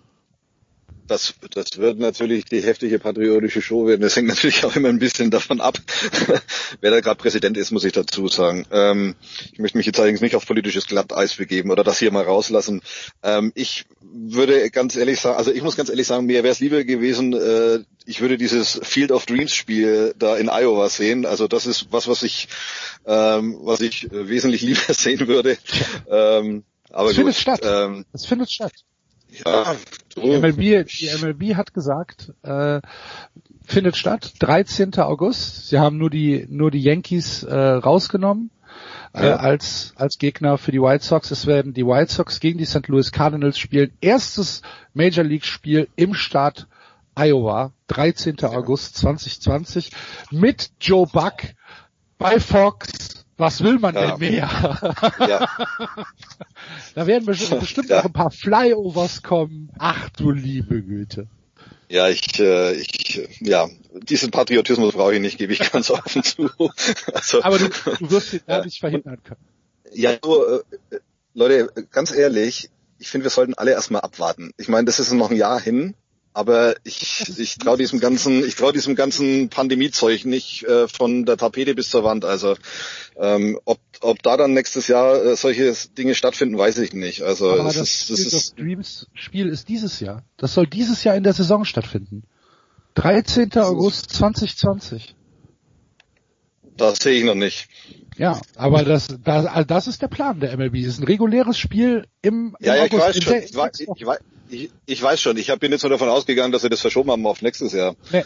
Das, 1.08 1.34
das 1.52 1.78
wird 1.78 2.00
natürlich 2.00 2.46
die 2.46 2.62
heftige 2.62 3.00
patriotische 3.00 3.62
Show 3.62 3.88
werden. 3.88 4.02
Das 4.02 4.16
hängt 4.16 4.28
natürlich 4.28 4.66
auch 4.66 4.76
immer 4.76 4.90
ein 4.90 5.00
bisschen 5.00 5.32
davon 5.32 5.62
ab, 5.62 5.80
wer 6.82 6.92
da 6.92 7.00
gerade 7.00 7.18
Präsident 7.18 7.58
ist, 7.58 7.72
muss 7.72 7.84
ich 7.84 7.94
dazu 7.94 8.28
sagen. 8.28 8.66
Ähm, 8.72 9.16
ich 9.52 9.60
möchte 9.60 9.78
mich 9.78 9.86
jetzt 9.86 10.00
allerdings 10.00 10.22
nicht 10.22 10.36
auf 10.36 10.46
politisches 10.46 10.88
Glatteis 10.88 11.36
begeben 11.36 11.72
oder 11.72 11.84
das 11.84 12.00
hier 12.00 12.12
mal 12.12 12.24
rauslassen. 12.24 12.82
Ähm, 13.24 13.52
ich 13.56 13.86
würde 14.02 14.70
ganz 14.70 14.96
ehrlich 14.96 15.20
sagen, 15.20 15.38
also 15.38 15.52
ich 15.52 15.62
muss 15.64 15.78
ganz 15.78 15.90
ehrlich 15.90 16.08
sagen, 16.08 16.26
mir 16.26 16.44
wäre 16.44 16.52
es 16.52 16.60
lieber 16.60 16.84
gewesen, 16.84 17.34
äh, 17.34 17.80
ich 18.06 18.22
würde 18.22 18.38
dieses 18.38 18.80
Field 18.84 19.12
of 19.12 19.26
Dreams 19.26 19.54
Spiel 19.54 20.14
da 20.18 20.38
in 20.38 20.50
Iowa 20.50 20.90
sehen. 20.90 21.26
Also 21.26 21.48
das 21.48 21.66
ist 21.66 21.88
was, 21.92 22.08
was 22.08 22.24
ich, 22.24 22.48
ähm, 23.06 23.58
was 23.62 23.82
ich 23.82 24.08
wesentlich 24.12 24.62
lieber 24.64 24.94
sehen 24.94 25.28
würde. 25.28 25.58
Ähm, 26.10 26.64
aber 26.90 27.10
es 27.10 27.16
gut, 27.16 27.26
findet 27.26 27.36
statt. 27.36 27.62
Ähm, 27.64 28.06
es 28.14 28.26
findet 28.26 28.52
statt. 28.52 28.74
Ja, 29.46 29.76
die 30.16 30.38
MLB, 30.38 30.88
die 30.88 31.10
MLB 31.22 31.56
hat 31.56 31.74
gesagt, 31.74 32.34
äh, 32.44 32.82
findet 33.66 33.98
statt, 33.98 34.34
13. 34.40 34.96
August. 35.00 35.68
Sie 35.68 35.80
haben 35.80 35.98
nur 35.98 36.10
die 36.10 36.46
nur 36.50 36.72
die 36.72 36.82
Yankees 36.82 37.44
äh, 37.44 37.56
rausgenommen. 37.56 38.52
äh, 39.14 39.30
als, 39.30 39.94
als 39.96 40.18
Gegner 40.18 40.58
für 40.58 40.72
die 40.72 40.82
White 40.82 41.04
Sox. 41.04 41.32
Es 41.32 41.48
werden 41.48 41.74
die 41.74 41.86
White 41.86 42.12
Sox 42.12 42.40
gegen 42.40 42.58
die 42.58 42.66
St. 42.66 42.88
Louis 42.88 43.12
Cardinals 43.12 43.58
spielen. 43.58 43.92
Erstes 44.02 44.62
Major 44.94 45.24
League 45.24 45.46
Spiel 45.46 45.88
im 45.96 46.14
Staat 46.14 46.68
Iowa, 47.18 47.72
13. 47.88 48.44
August 48.44 48.98
2020 48.98 49.92
mit 50.32 50.72
Joe 50.80 51.08
Buck 51.08 51.38
bei 52.18 52.40
Fox. 52.40 53.17
Was 53.38 53.64
will 53.64 53.78
man 53.80 53.94
Ja. 53.96 54.18
denn 54.18 54.20
mehr? 54.20 54.50
Ja. 55.20 55.48
da 56.96 57.08
werden 57.08 57.26
bestimmt, 57.26 57.62
bestimmt 57.62 57.90
Ja. 57.90 57.98
noch 57.98 58.06
ein 58.06 58.14
paar 58.14 58.32
Flyovers 58.32 59.22
kommen. 59.24 59.70
Ach 59.78 60.10
du 60.10 60.32
liebe 60.32 60.82
Güte. 60.82 61.28
Ja, 61.90 62.10
ich, 62.10 62.40
äh, 62.40 62.74
ich, 62.74 63.18
äh, 63.20 63.28
ja, 63.40 63.70
diesen 63.94 64.32
Patriotismus 64.32 64.94
brauche 64.94 65.16
ich 65.16 65.22
nicht, 65.22 65.38
gebe 65.38 65.54
ich 65.54 65.72
ganz 65.72 65.90
offen 65.92 66.24
zu. 66.24 66.50
Also, 67.14 67.44
Aber 67.44 67.60
du, 67.60 67.70
du 67.70 68.12
wirst 68.12 68.34
ihn 68.34 68.42
da 68.48 68.64
nicht 68.66 68.80
verhindern 68.80 69.22
können. 69.24 69.40
Ja, 69.94 70.18
nur, 70.24 70.66
äh, 70.92 70.98
Leute, 71.34 71.70
ganz 71.92 72.12
ehrlich, 72.12 72.70
ich 73.00 73.08
finde, 73.10 73.26
wir 73.26 73.30
sollten 73.32 73.54
alle 73.54 73.72
erstmal 73.72 74.02
abwarten. 74.02 74.52
Ich 74.58 74.68
meine, 74.68 74.86
das 74.86 75.00
ist 75.00 75.14
noch 75.14 75.30
ein 75.30 75.38
Jahr 75.38 75.62
hin, 75.62 75.94
aber 76.38 76.76
ich, 76.84 77.40
ich 77.40 77.58
traue 77.58 77.78
diesem 77.78 78.00
ganzen, 78.00 78.46
ich 78.46 78.56
traue 78.56 78.72
diesem 78.72 78.94
ganzen 78.94 79.50
Pandemiezeug 79.50 80.24
nicht 80.24 80.64
äh, 80.66 80.88
von 80.88 81.26
der 81.26 81.36
Tapete 81.36 81.74
bis 81.74 81.90
zur 81.90 82.04
Wand. 82.04 82.26
Also 82.26 82.56
ähm, 83.16 83.60
ob, 83.66 83.80
ob 84.02 84.22
da 84.22 84.38
dann 84.38 84.54
nächstes 84.54 84.88
Jahr 84.88 85.16
äh, 85.16 85.36
solche 85.36 85.74
Dinge 85.98 86.14
stattfinden, 86.14 86.56
weiß 86.56 86.78
ich 86.78 86.94
nicht. 86.94 87.24
Also 87.24 87.54
Aber 87.54 87.64
das, 87.64 87.76
das, 87.76 88.10
ist, 88.10 88.10
das 88.10 88.20
Field 88.20 88.36
of 88.36 88.56
Dreams 88.56 89.08
Spiel 89.16 89.48
ist 89.48 89.68
dieses 89.68 90.00
Jahr. 90.00 90.26
Das 90.38 90.54
soll 90.54 90.68
dieses 90.68 91.04
Jahr 91.04 91.16
in 91.16 91.24
der 91.24 91.34
Saison 91.34 91.66
stattfinden. 91.66 92.22
13. 92.94 93.58
August 93.58 94.12
2020. 94.12 95.16
das 96.78 97.00
sehe 97.00 97.18
ich 97.18 97.24
noch 97.24 97.34
nicht. 97.34 97.68
Ja, 98.16 98.40
aber 98.56 98.84
das, 98.84 99.08
das, 99.24 99.66
das 99.66 99.88
ist 99.88 100.04
der 100.04 100.08
Plan 100.08 100.40
der 100.40 100.56
MLB. 100.56 100.76
Es 100.76 100.88
ist 100.88 101.00
ein 101.00 101.06
reguläres 101.06 101.58
Spiel 101.58 102.06
im, 102.22 102.56
im 102.60 102.66
Ja, 102.66 102.76
ja, 102.76 102.86
ich 102.86 102.94
August. 102.94 103.08
weiß 103.08 103.16
in 103.16 103.22
schon. 103.24 103.38
Ich 103.38 103.56
weiß, 103.56 103.80
ich, 103.80 104.06
weiß, 104.06 104.20
ich, 104.50 104.72
ich 104.86 105.02
weiß 105.02 105.22
schon. 105.22 105.38
Ich 105.38 105.54
bin 105.60 105.72
jetzt 105.72 105.84
nur 105.84 105.90
davon 105.90 106.10
ausgegangen, 106.10 106.52
dass 106.52 106.62
sie 106.62 106.70
das 106.70 106.82
verschoben 106.82 107.12
haben 107.12 107.26
auf 107.26 107.42
nächstes 107.42 107.74
Jahr. 107.74 107.96
Nee. 108.12 108.24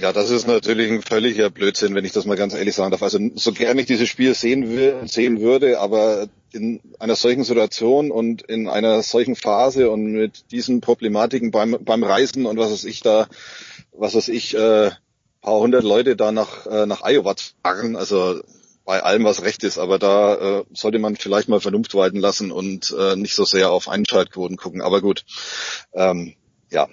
Ja, 0.00 0.12
das 0.12 0.30
ist 0.30 0.48
natürlich 0.48 0.90
ein 0.90 1.02
völliger 1.02 1.50
Blödsinn, 1.50 1.94
wenn 1.94 2.04
ich 2.04 2.10
das 2.10 2.24
mal 2.24 2.36
ganz 2.36 2.52
ehrlich 2.52 2.74
sagen 2.74 2.90
darf. 2.90 3.02
Also 3.02 3.18
so 3.36 3.52
gerne 3.52 3.80
ich 3.80 3.86
dieses 3.86 4.08
Spiel 4.08 4.34
sehen, 4.34 4.68
will, 4.68 4.96
sehen 5.06 5.40
würde, 5.40 5.78
aber 5.78 6.26
in 6.52 6.80
einer 6.98 7.14
solchen 7.14 7.44
Situation 7.44 8.10
und 8.10 8.42
in 8.42 8.68
einer 8.68 9.02
solchen 9.02 9.36
Phase 9.36 9.90
und 9.90 10.04
mit 10.06 10.50
diesen 10.50 10.80
Problematiken 10.80 11.52
beim, 11.52 11.78
beim 11.80 12.02
Reisen 12.02 12.46
und 12.46 12.58
was 12.58 12.72
weiß 12.72 12.84
ich 12.84 13.02
da, 13.02 13.28
was 13.92 14.16
weiß 14.16 14.28
ich, 14.28 14.56
äh, 14.56 14.90
paar 15.44 15.60
hundert 15.60 15.84
Leute 15.84 16.16
da 16.16 16.32
nach, 16.32 16.66
äh, 16.66 16.86
nach 16.86 17.02
Iowa 17.04 17.34
fahren, 17.62 17.94
also 17.94 18.40
bei 18.84 19.02
allem, 19.02 19.24
was 19.24 19.42
recht 19.42 19.64
ist, 19.64 19.78
aber 19.78 19.98
da 19.98 20.60
äh, 20.60 20.64
sollte 20.72 20.98
man 20.98 21.16
vielleicht 21.16 21.48
mal 21.48 21.60
Vernunft 21.60 21.94
walten 21.94 22.18
lassen 22.18 22.50
und 22.50 22.94
äh, 22.98 23.16
nicht 23.16 23.34
so 23.34 23.44
sehr 23.44 23.70
auf 23.70 23.88
Einschaltquoten 23.88 24.56
gucken. 24.56 24.82
Aber 24.82 25.00
gut, 25.00 25.24
ähm, 25.94 26.34
ja, 26.70 26.88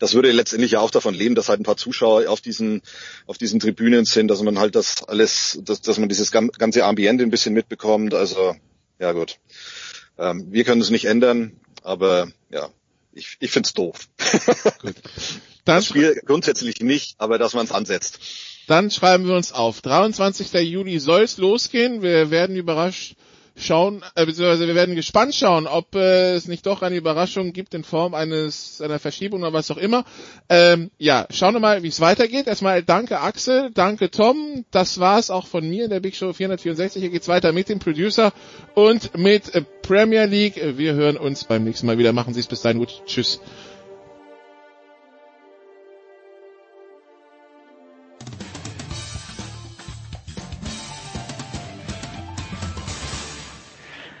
das 0.00 0.14
würde 0.14 0.32
letztendlich 0.32 0.72
ja 0.72 0.80
auch 0.80 0.90
davon 0.90 1.14
leben, 1.14 1.36
dass 1.36 1.48
halt 1.48 1.60
ein 1.60 1.64
paar 1.64 1.76
Zuschauer 1.76 2.28
auf 2.28 2.40
diesen 2.40 2.82
auf 3.26 3.38
diesen 3.38 3.60
Tribünen 3.60 4.04
sind, 4.04 4.28
dass 4.28 4.42
man 4.42 4.58
halt 4.58 4.74
das 4.74 5.04
alles, 5.04 5.60
dass, 5.62 5.80
dass 5.80 5.98
man 5.98 6.08
dieses 6.08 6.32
gan- 6.32 6.50
ganze 6.50 6.84
Ambiente 6.84 7.22
ein 7.22 7.30
bisschen 7.30 7.54
mitbekommt. 7.54 8.12
Also 8.12 8.56
ja 8.98 9.12
gut, 9.12 9.38
ähm, 10.18 10.48
wir 10.50 10.64
können 10.64 10.80
es 10.80 10.90
nicht 10.90 11.04
ändern, 11.04 11.60
aber 11.82 12.28
ja, 12.50 12.70
ich, 13.12 13.36
ich 13.38 13.52
find's 13.52 13.74
doof. 13.74 14.08
Dann, 14.82 15.76
das 15.76 15.86
Spiel 15.86 16.20
grundsätzlich 16.24 16.80
nicht, 16.80 17.14
aber 17.18 17.38
dass 17.38 17.54
man 17.54 17.66
es 17.66 17.72
ansetzt. 17.72 18.18
Dann 18.66 18.90
schreiben 18.90 19.26
wir 19.26 19.34
uns 19.34 19.52
auf. 19.52 19.80
23. 19.80 20.52
Juli 20.68 20.98
soll 20.98 21.22
es 21.22 21.38
losgehen. 21.38 22.02
Wir 22.02 22.30
werden 22.30 22.56
überrascht 22.56 23.16
schauen, 23.56 24.02
äh, 24.14 24.26
beziehungsweise 24.26 24.66
wir 24.66 24.74
werden 24.74 24.94
gespannt 24.94 25.34
schauen, 25.34 25.66
ob 25.66 25.94
äh, 25.94 26.34
es 26.34 26.46
nicht 26.46 26.66
doch 26.66 26.82
eine 26.82 26.96
Überraschung 26.96 27.52
gibt 27.52 27.74
in 27.74 27.84
Form 27.84 28.14
eines 28.14 28.80
einer 28.80 28.98
Verschiebung 28.98 29.40
oder 29.40 29.52
was 29.52 29.70
auch 29.70 29.78
immer. 29.78 30.04
Ähm, 30.48 30.90
ja, 30.98 31.26
schauen 31.30 31.54
wir 31.54 31.60
mal, 31.60 31.82
wie 31.82 31.88
es 31.88 32.00
weitergeht. 32.00 32.46
Erstmal 32.46 32.82
danke 32.82 33.20
Axel, 33.20 33.70
danke 33.72 34.10
Tom. 34.10 34.64
Das 34.70 35.00
war's 35.00 35.30
auch 35.30 35.46
von 35.46 35.68
mir 35.68 35.84
in 35.84 35.90
der 35.90 36.00
Big 36.00 36.14
Show 36.16 36.32
464. 36.32 37.00
Hier 37.00 37.10
geht's 37.10 37.28
weiter 37.28 37.52
mit 37.52 37.68
dem 37.68 37.78
Producer 37.78 38.32
und 38.74 39.16
mit 39.16 39.54
äh, 39.54 39.62
Premier 39.82 40.26
League. 40.26 40.60
Wir 40.76 40.94
hören 40.94 41.16
uns 41.16 41.44
beim 41.44 41.64
nächsten 41.64 41.86
Mal 41.86 41.98
wieder. 41.98 42.12
Machen 42.12 42.34
Sie 42.34 42.40
es 42.40 42.46
bis 42.46 42.62
dahin 42.62 42.78
gut. 42.78 43.02
Tschüss. 43.06 43.40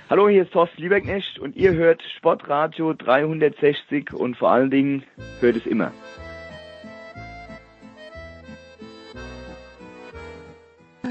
Hallo, 0.08 0.28
hier 0.28 0.44
ist 0.44 0.52
Thorsten 0.52 0.82
Lieberknecht 0.82 1.40
und 1.40 1.56
ihr 1.56 1.72
hört 1.72 2.00
Sportradio 2.16 2.92
360 2.92 4.12
und 4.12 4.36
vor 4.36 4.50
allen 4.50 4.70
Dingen 4.70 5.02
hört 5.40 5.56
es 5.56 5.66
immer. 5.66 5.90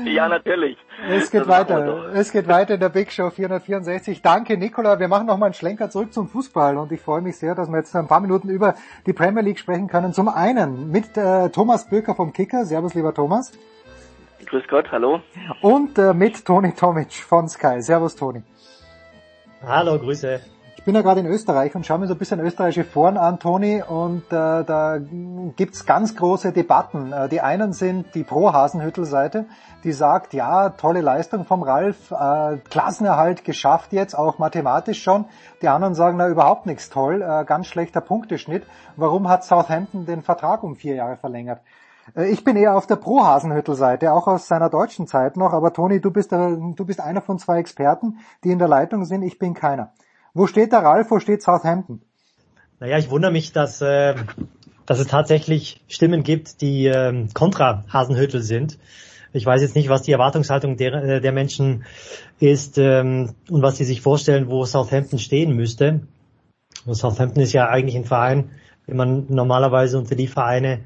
Ja, 0.06 0.30
natürlich. 0.30 0.78
Es 1.10 1.30
geht 1.30 1.42
Das 1.42 1.48
weiter. 1.50 2.14
Es 2.14 2.32
geht 2.32 2.48
weiter 2.48 2.76
in 2.76 2.80
der 2.80 2.88
Big 2.88 3.12
Show 3.12 3.30
464. 3.30 4.22
Danke, 4.22 4.56
Nicola. 4.56 4.98
Wir 4.98 5.10
machen 5.10 5.28
nochmal 5.28 5.48
einen 5.48 5.56
Schlenker 5.56 5.90
zurück 5.90 6.14
zum 6.14 6.30
Fußball 6.30 6.78
und 6.78 6.90
ich 6.94 7.02
freue 7.02 7.22
mich 7.22 7.36
sehr, 7.36 7.54
dass 7.54 7.68
wir 7.68 7.80
jetzt 7.80 7.94
ein 7.98 8.08
paar 8.08 8.22
Minuten 8.22 8.48
über 8.48 8.76
die 9.06 9.12
Premier 9.12 9.42
League 9.42 9.60
sprechen 9.60 9.90
können. 9.90 10.14
Zum 10.14 10.30
einen 10.30 10.90
mit 10.90 11.18
äh, 11.18 11.50
Thomas 11.50 11.90
Böker 11.90 12.16
vom 12.16 12.32
Kicker. 12.32 12.64
Servus, 12.64 12.94
lieber 12.94 13.14
Thomas. 13.14 13.52
Grüß 14.46 14.64
Gott, 14.70 14.90
hallo. 14.90 15.20
Und 15.62 15.98
äh, 15.98 16.14
mit 16.14 16.46
Toni 16.46 16.72
Tomic 16.72 17.12
von 17.12 17.50
Sky. 17.50 17.82
Servus, 17.82 18.16
Toni. 18.16 18.42
Hallo, 19.64 19.98
Grüße. 19.98 20.42
Ich 20.78 20.84
bin 20.84 20.94
ja 20.94 21.02
gerade 21.02 21.22
in 21.22 21.26
Österreich 21.26 21.74
und 21.74 21.84
schaue 21.84 21.98
mir 21.98 22.08
so 22.08 22.14
ein 22.14 22.20
bisschen 22.20 22.40
österreichische 22.40 22.84
Foren 22.84 23.18
an, 23.18 23.40
Toni, 23.40 23.82
und 23.82 24.26
äh, 24.28 24.64
da 24.64 25.00
gibt's 25.56 25.88
ganz 25.88 26.16
große 26.16 26.52
Debatten. 26.52 27.12
Äh, 27.12 27.28
die 27.30 27.42
einen 27.42 27.74
sind 27.74 28.14
die 28.14 28.24
Pro-Hasenhüttel-Seite, 28.24 29.46
die 29.84 29.94
sagt, 29.94 30.36
ja, 30.36 30.70
tolle 30.70 31.02
Leistung 31.02 31.46
vom 31.46 31.64
Ralf, 31.64 32.12
äh, 32.12 32.58
Klassenerhalt 32.70 33.44
geschafft 33.44 33.94
jetzt, 33.94 34.14
auch 34.14 34.38
mathematisch 34.38 35.02
schon. 35.02 35.26
Die 35.64 35.68
anderen 35.70 35.96
sagen, 35.96 36.18
na 36.18 36.28
überhaupt 36.28 36.68
nichts 36.68 36.92
toll, 36.92 37.24
äh, 37.24 37.46
ganz 37.46 37.66
schlechter 37.66 38.02
Punkteschnitt. 38.02 38.64
Warum 38.96 39.28
hat 39.28 39.44
Southampton 39.44 40.06
den 40.06 40.22
Vertrag 40.22 40.62
um 40.62 40.76
vier 40.76 40.94
Jahre 40.94 41.18
verlängert? 41.18 41.62
Äh, 42.14 42.30
Ich 42.32 42.44
bin 42.44 42.56
eher 42.56 42.76
auf 42.76 42.88
der 42.88 42.98
Pro-Hasenhüttel-Seite, 42.98 44.12
auch 44.12 44.28
aus 44.28 44.48
seiner 44.48 44.70
deutschen 44.70 45.08
Zeit 45.08 45.38
noch, 45.38 45.54
aber 45.54 45.74
Toni, 45.74 46.02
du 46.02 46.12
bist, 46.12 46.32
der, 46.32 46.56
du 46.56 46.86
bist 46.86 47.00
einer 47.00 47.22
von 47.22 47.40
zwei 47.40 47.60
Experten, 47.60 48.20
die 48.44 48.52
in 48.52 48.60
der 48.60 48.68
Leitung 48.68 49.06
sind, 49.06 49.24
ich 49.24 49.40
bin 49.40 49.54
keiner. 49.54 49.94
Wo 50.34 50.48
steht 50.48 50.72
der 50.72 50.80
Ralf, 50.80 51.10
wo 51.12 51.20
steht 51.20 51.42
Southampton? 51.42 52.02
Naja, 52.80 52.98
ich 52.98 53.10
wundere 53.10 53.32
mich, 53.32 53.54
dass, 53.54 53.82
äh, 53.82 54.16
dass 54.86 55.00
es 55.00 55.08
tatsächlich 55.08 55.82
Stimmen 55.88 56.24
gibt, 56.24 56.62
die 56.62 56.88
ähm, 56.88 57.30
kontra 57.34 57.86
Hasenhüttel 57.92 58.42
sind. 58.42 58.78
Ich 59.32 59.46
weiß 59.46 59.62
jetzt 59.62 59.76
nicht, 59.76 59.90
was 59.90 60.02
die 60.02 60.12
Erwartungshaltung 60.12 60.78
der, 60.78 60.94
äh, 60.94 61.22
der 61.22 61.32
Menschen 61.32 61.86
ist 62.40 62.78
ähm, 62.78 63.34
und 63.50 63.62
was 63.62 63.78
sie 63.78 63.86
sich 63.86 64.02
vorstellen, 64.02 64.50
wo 64.50 64.66
Southampton 64.66 65.20
stehen 65.20 65.56
müsste. 65.56 66.02
Southampton 66.86 67.42
ist 67.42 67.54
ja 67.54 67.68
eigentlich 67.68 67.96
ein 67.96 68.06
Verein, 68.06 68.52
den 68.88 68.98
man 68.98 69.26
normalerweise 69.30 69.98
unter 69.98 70.16
die 70.16 70.28
Vereine 70.28 70.82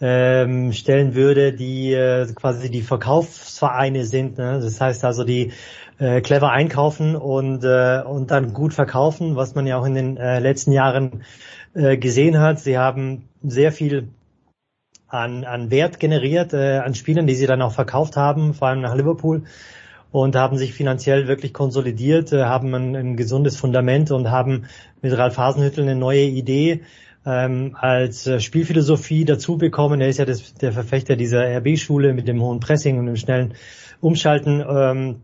ähm, 0.00 0.72
stellen 0.72 1.14
würde, 1.14 1.52
die 1.52 1.92
äh, 1.92 2.26
quasi 2.34 2.70
die 2.70 2.82
Verkaufsvereine 2.82 4.04
sind. 4.04 4.38
Ne? 4.38 4.60
Das 4.60 4.80
heißt 4.80 5.04
also, 5.04 5.24
die 5.24 5.52
äh, 5.98 6.20
clever 6.20 6.50
einkaufen 6.50 7.16
und, 7.16 7.64
äh, 7.64 8.02
und 8.04 8.30
dann 8.30 8.52
gut 8.52 8.74
verkaufen, 8.74 9.36
was 9.36 9.54
man 9.54 9.66
ja 9.66 9.78
auch 9.78 9.86
in 9.86 9.94
den 9.94 10.16
äh, 10.16 10.38
letzten 10.38 10.72
Jahren 10.72 11.22
äh, 11.74 11.96
gesehen 11.96 12.38
hat. 12.38 12.60
Sie 12.60 12.76
haben 12.76 13.28
sehr 13.42 13.72
viel 13.72 14.08
an, 15.08 15.44
an 15.44 15.70
Wert 15.70 16.00
generiert, 16.00 16.52
äh, 16.52 16.78
an 16.78 16.94
Spielern, 16.94 17.26
die 17.26 17.34
sie 17.34 17.46
dann 17.46 17.62
auch 17.62 17.72
verkauft 17.72 18.16
haben, 18.16 18.54
vor 18.54 18.68
allem 18.68 18.82
nach 18.82 18.94
Liverpool 18.94 19.44
und 20.12 20.36
haben 20.36 20.56
sich 20.56 20.72
finanziell 20.72 21.28
wirklich 21.28 21.52
konsolidiert, 21.52 22.32
äh, 22.32 22.44
haben 22.44 22.74
ein, 22.74 22.96
ein 22.96 23.16
gesundes 23.16 23.56
Fundament 23.56 24.10
und 24.10 24.30
haben 24.30 24.66
mit 25.00 25.16
Ralf 25.16 25.38
Hasenhüttel 25.38 25.84
eine 25.84 25.96
neue 25.96 26.24
Idee 26.24 26.82
ähm, 27.26 27.76
als 27.78 28.26
äh, 28.26 28.40
Spielphilosophie 28.40 29.24
dazu 29.24 29.58
bekommen. 29.58 30.00
Er 30.00 30.08
ist 30.08 30.18
ja 30.18 30.24
das, 30.24 30.54
der 30.54 30.72
Verfechter 30.72 31.16
dieser 31.16 31.42
RB-Schule 31.58 32.14
mit 32.14 32.28
dem 32.28 32.40
hohen 32.40 32.60
Pressing 32.60 32.98
und 32.98 33.06
dem 33.06 33.16
schnellen 33.16 33.54
Umschalten. 34.00 34.64
Ähm, 34.66 35.22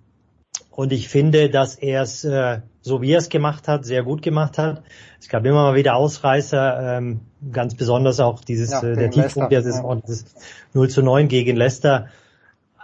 und 0.70 0.92
ich 0.92 1.08
finde, 1.08 1.48
dass 1.48 1.76
er 1.76 2.02
es, 2.02 2.24
äh, 2.24 2.60
so 2.80 3.02
wie 3.02 3.12
er 3.12 3.18
es 3.18 3.28
gemacht 3.28 3.68
hat, 3.68 3.84
sehr 3.84 4.02
gut 4.02 4.22
gemacht 4.22 4.58
hat. 4.58 4.82
Es 5.20 5.28
gab 5.28 5.44
immer 5.44 5.62
mal 5.62 5.74
wieder 5.76 5.94
Ausreißer, 5.94 6.96
ähm, 6.98 7.20
ganz 7.52 7.76
besonders 7.76 8.18
auch 8.18 8.42
dieses, 8.42 8.70
Ja, 8.72 8.82
äh, 8.82 8.96
der 8.96 9.10
Tiefpunkt 9.10 9.52
der 9.52 9.62
Saison, 9.62 10.02
dieses 10.04 10.34
0 10.72 10.88
zu 10.88 11.02
9 11.02 11.28
gegen 11.28 11.56
Leicester. 11.56 12.08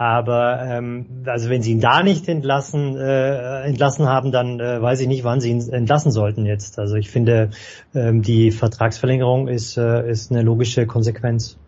Aber 0.01 0.61
ähm, 0.63 1.25
also 1.27 1.51
wenn 1.51 1.61
sie 1.61 1.73
ihn 1.73 1.81
da 1.81 2.05
nicht 2.05 2.29
entlassen, 2.29 2.97
äh, 2.97 3.63
entlassen 3.65 4.09
haben, 4.09 4.31
dann 4.31 4.61
äh, 4.61 4.81
weiß 4.81 5.01
ich 5.01 5.09
nicht, 5.09 5.25
wann 5.25 5.41
sie 5.41 5.51
ihn 5.51 5.61
entlassen 5.73 6.13
sollten 6.13 6.47
jetzt. 6.47 6.79
Also 6.79 6.95
ich 6.95 7.11
finde, 7.11 7.51
ähm, 7.97 8.23
die 8.23 8.53
Vertragsverlängerung 8.53 9.49
ist, 9.49 9.77
äh, 9.77 10.09
ist 10.09 10.31
eine 10.31 10.43
logische 10.43 10.87
Konsequenz. 10.87 11.59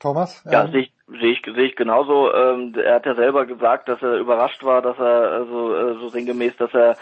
Thomas? 0.00 0.42
Ja, 0.50 0.66
sehe 0.66 0.80
ich, 0.80 0.92
Sehe 1.20 1.32
ich, 1.32 1.42
sehe 1.44 1.66
ich 1.66 1.76
genauso. 1.76 2.32
Ähm, 2.32 2.74
er 2.74 2.94
hat 2.94 3.06
ja 3.06 3.14
selber 3.14 3.44
gesagt, 3.44 3.88
dass 3.88 4.00
er 4.02 4.16
überrascht 4.16 4.64
war, 4.64 4.80
dass 4.80 4.98
er 4.98 5.32
also 5.32 5.74
äh, 5.74 5.94
so 6.00 6.08
sinngemäß, 6.08 6.56
dass 6.56 6.72
er 6.72 6.96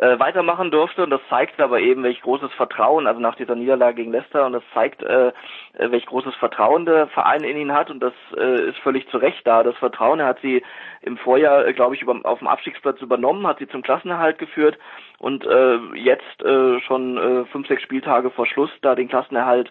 äh, 0.00 0.18
weitermachen 0.18 0.70
durfte. 0.70 1.02
Und 1.02 1.10
das 1.10 1.20
zeigt 1.28 1.60
aber 1.60 1.80
eben, 1.80 2.02
welch 2.02 2.22
großes 2.22 2.52
Vertrauen, 2.54 3.06
also 3.06 3.20
nach 3.20 3.34
dieser 3.34 3.54
Niederlage 3.54 3.96
gegen 3.96 4.12
Leicester 4.12 4.46
und 4.46 4.54
das 4.54 4.62
zeigt, 4.72 5.02
äh, 5.02 5.32
welch 5.78 6.06
großes 6.06 6.34
Vertrauen 6.36 6.86
der 6.86 7.06
Verein 7.08 7.44
in 7.44 7.58
ihn 7.58 7.72
hat. 7.72 7.90
Und 7.90 8.00
das 8.00 8.14
äh, 8.36 8.70
ist 8.70 8.78
völlig 8.78 9.08
zu 9.10 9.18
Recht 9.18 9.46
da. 9.46 9.62
Das 9.62 9.76
Vertrauen, 9.76 10.20
er 10.20 10.26
hat 10.26 10.40
sie 10.40 10.62
im 11.02 11.18
Vorjahr, 11.18 11.66
äh, 11.66 11.74
glaube 11.74 11.94
ich, 11.94 12.02
über, 12.02 12.18
auf 12.24 12.38
dem 12.38 12.48
Abstiegsplatz 12.48 13.00
übernommen, 13.02 13.46
hat 13.46 13.58
sie 13.58 13.68
zum 13.68 13.82
Klassenerhalt 13.82 14.38
geführt. 14.38 14.78
Und 15.18 15.44
äh, 15.44 15.76
jetzt 15.96 16.42
äh, 16.42 16.80
schon 16.80 17.18
äh, 17.18 17.44
fünf, 17.46 17.68
sechs 17.68 17.82
Spieltage 17.82 18.30
vor 18.30 18.46
Schluss 18.46 18.70
da 18.80 18.94
den 18.94 19.08
Klassenerhalt 19.08 19.70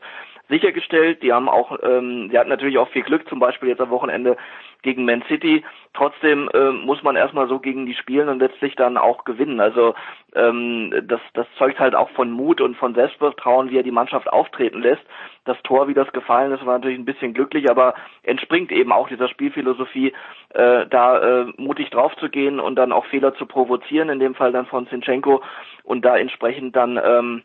sichergestellt. 0.49 1.23
Die 1.23 1.31
haben 1.31 1.47
auch, 1.47 1.77
ähm, 1.83 2.29
die 2.29 2.37
hatten 2.37 2.49
natürlich 2.49 2.77
auch 2.77 2.89
viel 2.89 3.03
Glück, 3.03 3.27
zum 3.29 3.39
Beispiel 3.39 3.69
jetzt 3.69 3.81
am 3.81 3.91
Wochenende 3.91 4.37
gegen 4.81 5.05
Man 5.05 5.23
City. 5.27 5.63
Trotzdem 5.93 6.49
äh, 6.53 6.71
muss 6.71 7.03
man 7.03 7.15
erstmal 7.15 7.47
so 7.47 7.59
gegen 7.59 7.85
die 7.85 7.95
spielen 7.95 8.29
und 8.29 8.39
letztlich 8.39 8.75
dann 8.75 8.97
auch 8.97 9.25
gewinnen. 9.25 9.59
Also 9.59 9.95
ähm, 10.33 10.93
das, 11.07 11.19
das 11.33 11.47
zeugt 11.57 11.79
halt 11.79 11.95
auch 11.95 12.09
von 12.11 12.31
Mut 12.31 12.61
und 12.61 12.77
von 12.77 12.95
Selbstvertrauen, 12.95 13.69
wie 13.69 13.77
er 13.77 13.83
die 13.83 13.91
Mannschaft 13.91 14.31
auftreten 14.31 14.81
lässt. 14.81 15.01
Das 15.45 15.61
Tor, 15.63 15.87
wie 15.87 15.93
das 15.93 16.11
gefallen 16.13 16.51
ist, 16.51 16.65
war 16.65 16.77
natürlich 16.77 16.99
ein 16.99 17.05
bisschen 17.05 17.33
glücklich, 17.33 17.69
aber 17.69 17.93
entspringt 18.23 18.71
eben 18.71 18.91
auch 18.91 19.07
dieser 19.07 19.27
Spielphilosophie, 19.27 20.13
äh, 20.49 20.85
da 20.87 21.41
äh, 21.41 21.53
mutig 21.57 21.89
drauf 21.89 22.15
zu 22.17 22.29
gehen 22.29 22.59
und 22.59 22.75
dann 22.75 22.91
auch 22.91 23.05
Fehler 23.05 23.33
zu 23.35 23.45
provozieren, 23.45 24.09
in 24.09 24.19
dem 24.19 24.35
Fall 24.35 24.51
dann 24.51 24.67
von 24.67 24.87
Zinchenko 24.87 25.41
und 25.83 26.05
da 26.05 26.17
entsprechend 26.17 26.75
dann 26.75 26.99
ähm, 27.03 27.43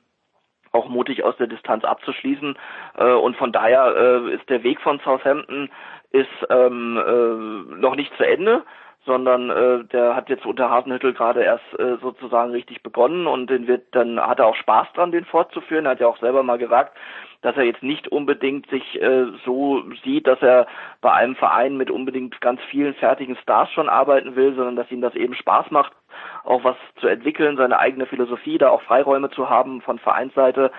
auch 0.75 0.89
mutig 0.89 1.25
aus 1.25 1.37
der 1.37 1.47
Distanz 1.47 1.85
abzuschließen. 1.85 2.57
Äh, 2.99 3.13
und 3.13 3.37
von 3.37 3.53
daher 3.53 3.95
äh, 3.97 4.35
ist 4.35 4.49
der 4.49 4.63
Weg 4.63 4.81
von 4.81 5.01
Southampton 5.01 5.71
ist 6.11 6.29
ähm, 6.49 6.97
äh, 6.97 7.81
noch 7.81 7.97
nicht 7.97 8.17
zu 8.17 8.25
Ende 8.25 8.63
sondern 9.07 9.51
äh, 9.51 9.85
der 9.85 10.17
hat 10.17 10.29
jetzt 10.29 10.47
unter 10.47 10.71
Hasenhüttel 10.71 11.13
gerade 11.13 11.43
erst 11.43 11.79
äh, 11.79 11.97
sozusagen 12.01 12.53
richtig 12.53 12.83
begonnen 12.83 13.27
und 13.27 13.51
den 13.51 13.67
wird 13.67 13.95
dann 13.95 14.19
hat 14.19 14.39
er 14.39 14.47
auch 14.47 14.57
Spaß 14.57 14.89
dran, 14.95 15.13
den 15.13 15.25
fortzuführen. 15.25 15.85
Er 15.85 15.93
hat 15.93 16.01
ja 16.01 16.07
auch 16.07 16.19
selber 16.19 16.43
mal 16.43 16.59
gesagt, 16.59 16.97
dass 17.45 17.59
er 17.59 17.65
jetzt 17.65 17.83
nicht 17.83 18.09
unbedingt 18.09 18.67
sich 18.71 19.01
äh, 19.03 19.27
so 19.45 19.85
sieht, 20.03 20.27
dass 20.27 20.41
er 20.41 20.67
bei 21.03 21.13
einem 21.13 21.37
Verein 21.37 21.77
mit 21.77 21.91
unbedingt 21.91 22.41
ganz 22.41 22.59
vielen 22.71 22.95
fertigen 22.95 23.37
Stars 23.37 23.71
schon 23.71 23.91
arbeiten 23.91 24.35
will, 24.35 24.55
sondern 24.55 24.77
dass 24.77 24.91
ihm 24.91 25.03
das 25.03 25.15
eben 25.15 25.35
Spaß 25.35 25.71
macht, 25.71 25.93
auch 26.45 26.65
was 26.65 26.77
zu 27.01 27.07
entwickeln, 27.07 27.59
seine 27.59 27.79
eigene 27.79 28.07
Philosophie, 28.07 28.57
da 28.57 28.71
auch 28.71 28.81
Freiräume 28.81 29.29
zu 29.29 29.51
haben 29.51 29.83
von 29.83 29.99
Vereinsseite 29.99 30.73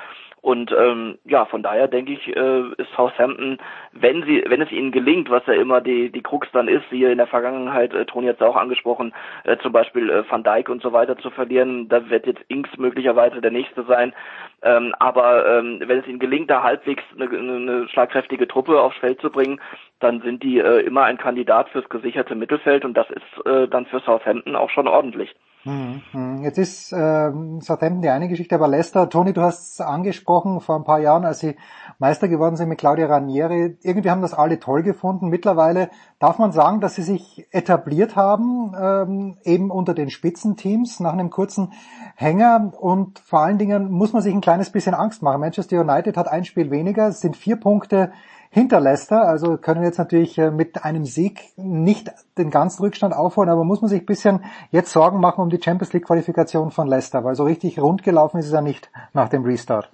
und 0.46 0.72
ähm, 0.78 1.18
ja, 1.24 1.46
von 1.46 1.64
daher 1.64 1.88
denke 1.88 2.14
ich, 2.14 2.28
äh, 2.28 2.62
ist 2.78 2.92
Southampton, 2.96 3.58
wenn 3.94 4.22
sie, 4.26 4.44
wenn 4.48 4.62
es 4.62 4.72
ihnen 4.72 4.92
gelingt, 4.92 5.28
was 5.32 5.44
ja 5.48 5.54
immer 5.54 5.82
die 5.82 6.12
die 6.12 6.22
Krux 6.22 6.48
dann 6.52 6.68
ist, 6.68 6.84
wie 6.92 7.04
in 7.04 7.18
der 7.18 7.26
Vergangenheit, 7.26 7.96
äh, 7.96 8.06
Toni 8.06 8.28
hat 8.28 8.36
es 8.36 8.44
auch 8.44 8.56
angesprochen, 8.56 9.12
äh, 9.46 9.58
zum 9.58 9.72
Beispiel 9.72 10.08
äh, 10.12 10.24
Van 10.30 10.44
Dijk 10.44 10.70
und 10.70 10.84
so 10.84 10.94
weiter 10.94 11.18
zu 11.18 11.32
verlieren, 11.32 11.90
da 11.90 12.12
wird 12.12 12.28
jetzt 12.28 12.44
Inks 12.48 12.70
möglicherweise 12.78 13.42
der 13.42 13.50
nächste 13.50 13.86
sein. 13.86 14.14
Ähm, 14.62 14.94
aber 15.00 15.48
ähm, 15.48 15.82
wenn 15.84 15.98
es 15.98 16.08
ihnen 16.08 16.20
gelingt, 16.20 16.52
da 16.52 16.62
halbwegs 16.62 17.02
eine, 17.20 17.28
eine 17.28 17.90
schlagkräftige 17.90 18.48
Truppe 18.48 18.80
aufs 18.80 18.98
Feld 18.98 19.20
zu 19.22 19.32
bringen, 19.32 19.60
dann 20.00 20.22
sind 20.22 20.44
die 20.44 20.60
äh, 20.60 20.82
immer 20.82 21.06
ein 21.06 21.18
Kandidat 21.18 21.70
fürs 21.70 21.90
gesicherte 21.90 22.36
Mittelfeld 22.36 22.86
und 22.86 22.96
das 22.96 23.10
ist 23.10 23.48
äh, 23.48 23.68
dann 23.68 23.88
für 23.88 24.00
Southampton 24.02 24.56
auch 24.56 24.70
schon 24.70 24.88
ordentlich. 24.88 25.34
Hm, 25.66 26.04
hm. 26.12 26.44
Jetzt 26.44 26.60
ist 26.60 26.94
äh, 26.94 27.32
Southampton 27.60 28.04
die 28.04 28.10
eine 28.10 28.28
Geschichte, 28.28 28.54
aber 28.54 28.68
Leicester, 28.68 29.10
Toni, 29.10 29.34
du 29.34 29.42
hast 29.42 29.74
es 29.74 29.82
angesprochen 29.82 30.62
vor 30.62 30.76
ein 30.76 30.84
paar 30.84 31.00
Jahren, 31.00 31.26
als 31.26 31.40
sie 31.40 31.56
Meister 31.98 32.28
geworden 32.28 32.56
sind 32.56 32.70
mit 32.70 32.78
Claudia 32.78 33.08
Ranieri. 33.08 33.76
Irgendwie 33.82 34.12
haben 34.12 34.22
das 34.22 34.36
alle 34.36 34.60
toll 34.60 34.84
gefunden. 34.84 35.30
Mittlerweile 35.30 35.90
darf 36.20 36.38
man 36.38 36.52
sagen, 36.52 36.82
dass 36.82 36.94
sie 36.94 37.02
sich 37.02 37.48
etabliert 37.50 38.16
haben, 38.16 38.76
ähm, 38.80 39.38
eben 39.44 39.72
unter 39.72 39.96
den 39.96 40.12
Spitzenteams 40.12 41.00
nach 41.00 41.14
einem 41.14 41.32
kurzen 41.32 41.74
Hänger. 42.16 42.72
Und 42.80 43.18
vor 43.18 43.40
allen 43.40 43.58
Dingen 43.58 43.90
muss 43.90 44.14
man 44.14 44.22
sich 44.22 44.36
ein 44.36 44.42
kleines 44.42 44.70
bisschen 44.70 44.94
Angst 44.94 45.24
machen. 45.24 45.42
Manchester 45.42 45.82
United 45.82 46.16
hat 46.16 46.28
ein 46.28 46.46
Spiel 46.46 46.70
weniger, 46.70 47.08
es 47.08 47.22
sind 47.22 47.36
vier 47.36 47.56
Punkte 47.56 48.12
hinter 48.56 48.80
Leicester, 48.80 49.28
also 49.28 49.58
können 49.58 49.84
jetzt 49.84 49.98
natürlich 49.98 50.38
äh, 50.38 50.50
mit 50.50 50.86
einem 50.86 51.04
Sieg 51.04 51.52
nicht 51.58 52.10
den 52.38 52.52
ganzen 52.52 52.84
Rückstand 52.84 53.14
aufholen, 53.14 53.50
aber 53.50 53.66
muss 53.66 53.82
man 53.82 53.90
sich 53.90 54.04
ein 54.04 54.06
bisschen 54.06 54.46
jetzt 54.72 54.94
Sorgen 54.94 55.20
machen 55.20 55.42
um 55.42 55.50
die 55.50 55.60
Champions 55.62 55.92
League 55.92 56.06
Qualifikation 56.06 56.72
von 56.72 56.88
Leicester, 56.88 57.26
weil 57.26 57.36
so 57.36 57.44
richtig 57.44 57.78
rund 57.82 58.02
gelaufen 58.02 58.38
ist 58.38 58.46
es 58.46 58.54
ja 58.54 58.62
nicht 58.62 58.90
nach 59.12 59.28
dem 59.28 59.44
Restart. 59.44 59.90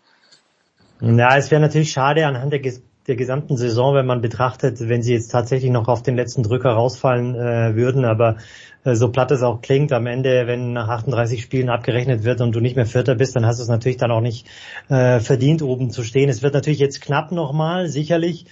Ja, 0.99 1.35
es 1.35 1.49
wäre 1.49 1.59
natürlich 1.59 1.91
schade 1.91 2.27
anhand 2.27 2.53
der, 2.53 2.61
der 3.07 3.15
gesamten 3.15 3.57
Saison, 3.57 3.95
wenn 3.95 4.05
man 4.05 4.21
betrachtet, 4.21 4.77
wenn 4.87 5.01
sie 5.01 5.13
jetzt 5.13 5.31
tatsächlich 5.31 5.71
noch 5.71 5.87
auf 5.87 6.03
den 6.03 6.15
letzten 6.15 6.43
Drücker 6.43 6.71
rausfallen 6.71 7.35
äh, 7.35 7.75
würden, 7.75 8.05
aber 8.05 8.37
äh, 8.83 8.95
so 8.95 9.09
platt 9.11 9.31
es 9.31 9.41
auch 9.41 9.61
klingt, 9.61 9.91
am 9.91 10.05
Ende, 10.05 10.45
wenn 10.47 10.73
nach 10.73 10.87
38 10.87 11.41
Spielen 11.41 11.69
abgerechnet 11.69 12.23
wird 12.23 12.41
und 12.41 12.55
du 12.55 12.59
nicht 12.59 12.75
mehr 12.75 12.85
Vierter 12.85 13.15
bist, 13.15 13.35
dann 13.35 13.45
hast 13.45 13.57
du 13.57 13.63
es 13.63 13.69
natürlich 13.69 13.97
dann 13.97 14.11
auch 14.11 14.21
nicht 14.21 14.47
äh, 14.89 15.19
verdient, 15.19 15.61
oben 15.61 15.89
zu 15.89 16.03
stehen. 16.03 16.29
Es 16.29 16.43
wird 16.43 16.53
natürlich 16.53 16.79
jetzt 16.79 17.01
knapp 17.01 17.31
nochmal, 17.31 17.87
sicherlich. 17.87 18.45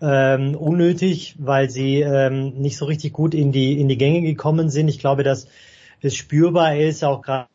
Ähm, 0.00 0.56
unnötig, 0.56 1.36
weil 1.38 1.70
sie 1.70 2.00
ähm, 2.00 2.54
nicht 2.60 2.76
so 2.76 2.84
richtig 2.84 3.12
gut 3.12 3.32
in 3.32 3.52
die 3.52 3.80
in 3.80 3.86
die 3.86 3.96
Gänge 3.96 4.22
gekommen 4.22 4.68
sind. 4.68 4.88
Ich 4.88 4.98
glaube, 4.98 5.22
dass 5.22 5.46
es 6.02 6.16
spürbar 6.16 6.76
ist, 6.76 7.04
auch 7.04 7.22
gerade 7.22 7.46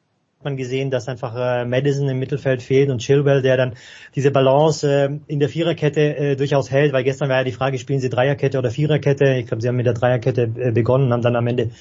man 0.43 0.55
gesehen, 0.55 0.89
dass 0.89 1.09
einfach 1.09 1.35
äh, 1.35 1.65
Madison 1.65 2.07
im 2.07 2.17
Mittelfeld 2.17 2.61
fehlt 2.61 2.89
und 2.89 2.99
Chilwell, 2.99 3.41
der 3.41 3.57
dann 3.57 3.73
diese 4.15 4.31
Balance 4.31 4.89
äh, 4.89 5.19
in 5.27 5.39
der 5.39 5.49
Viererkette 5.49 6.15
äh, 6.15 6.35
durchaus 6.37 6.71
hält, 6.71 6.93
weil 6.93 7.03
gestern 7.03 7.27
war 7.27 7.37
ja 7.37 7.43
die 7.43 7.51
Frage, 7.51 7.77
spielen 7.77 7.99
sie 7.99 8.09
Dreierkette 8.09 8.57
oder 8.57 8.71
Viererkette? 8.71 9.35
Ich 9.35 9.47
glaube, 9.47 9.61
sie 9.61 9.67
haben 9.67 9.75
mit 9.75 9.85
der 9.85 9.93
Dreierkette 9.93 10.43
äh, 10.43 10.71
begonnen, 10.71 11.11
haben 11.11 11.21
dann 11.21 11.35
am 11.35 11.47
Ende 11.47 11.71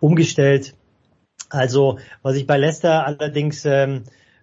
umgestellt. 0.00 0.74
Also, 1.48 1.98
was 2.22 2.34
ich 2.34 2.46
bei 2.46 2.56
Leicester 2.56 3.06
allerdings 3.06 3.64
ähm, 3.64 4.02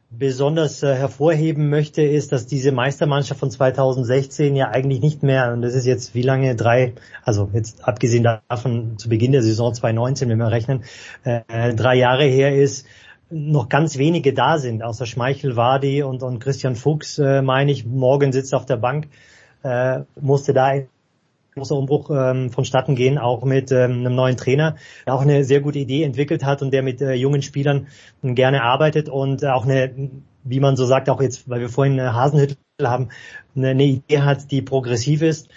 besonders 0.09 0.81
äh, 0.81 0.95
hervorheben 0.95 1.69
möchte, 1.69 2.01
ist, 2.01 2.31
dass 2.31 2.47
diese 2.47 2.71
Meistermannschaft 2.71 3.41
von 3.41 3.51
2016 3.51 4.55
ja 4.55 4.69
eigentlich 4.69 5.01
nicht 5.01 5.21
mehr, 5.21 5.51
und 5.51 5.61
das 5.61 5.75
ist 5.75 5.85
jetzt 5.85 6.15
wie 6.15 6.21
lange, 6.21 6.55
drei, 6.55 6.93
also 7.23 7.49
jetzt 7.51 7.85
abgesehen 7.85 8.23
davon 8.23 8.97
zu 8.97 9.09
Beginn 9.09 9.33
der 9.33 9.43
Saison 9.43 9.73
2019, 9.73 10.29
wenn 10.29 10.37
wir 10.37 10.49
rechnen, 10.49 10.85
äh, 11.25 11.73
drei 11.73 11.95
Jahre 11.95 12.23
her 12.23 12.55
ist, 12.55 12.87
noch 13.35 13.67
ganz 13.67 13.97
wenige 13.97 14.33
da 14.33 14.57
sind, 14.57 14.81
außer 14.81 15.05
Schmeichel, 15.05 15.57
Wadi 15.57 16.03
und, 16.03 16.23
und 16.23 16.39
Christian 16.39 16.75
Fuchs, 16.75 17.19
äh, 17.19 17.41
meine 17.41 17.71
ich. 17.71 17.85
Morgen 17.85 18.31
sitzt 18.31 18.55
auf 18.55 18.65
der 18.65 18.77
Bank, 18.77 19.09
äh, 19.61 20.01
musste 20.21 20.53
da 20.53 20.65
ein 20.67 20.87
großer 21.53 21.75
Umbruch 21.75 22.09
ähm, 22.11 22.49
vonstatten 22.49 22.95
gehen, 22.95 23.17
auch 23.17 23.43
mit 23.43 23.73
ähm, 23.73 23.99
einem 23.99 24.15
neuen 24.15 24.37
Trainer, 24.37 24.75
der 25.05 25.15
auch 25.15 25.21
eine 25.21 25.43
sehr 25.43 25.59
gute 25.59 25.79
Idee 25.79 26.03
entwickelt 26.03 26.45
hat 26.45 26.61
und 26.61 26.71
der 26.71 26.81
mit 26.81 27.01
äh, 27.01 27.13
jungen 27.13 27.41
Spielern 27.41 27.87
gerne 28.23 28.63
arbeitet 28.63 29.09
und 29.09 29.43
äh, 29.43 29.47
auch 29.47 29.65
eine, 29.65 30.11
wie 30.43 30.61
man 30.61 30.77
so 30.77 30.85
sagt, 30.85 31.09
auch 31.09 31.21
jetzt, 31.21 31.49
weil 31.49 31.59
wir 31.59 31.69
vorhin 31.69 31.99
äh, 31.99 32.03
Hasenhüttel 32.03 32.57
haben, 32.83 33.09
eine, 33.53 33.69
eine 33.69 33.83
Idee 33.83 34.21
hat, 34.21 34.49
die 34.49 34.61
progressiv 34.61 35.21
ist. 35.21 35.49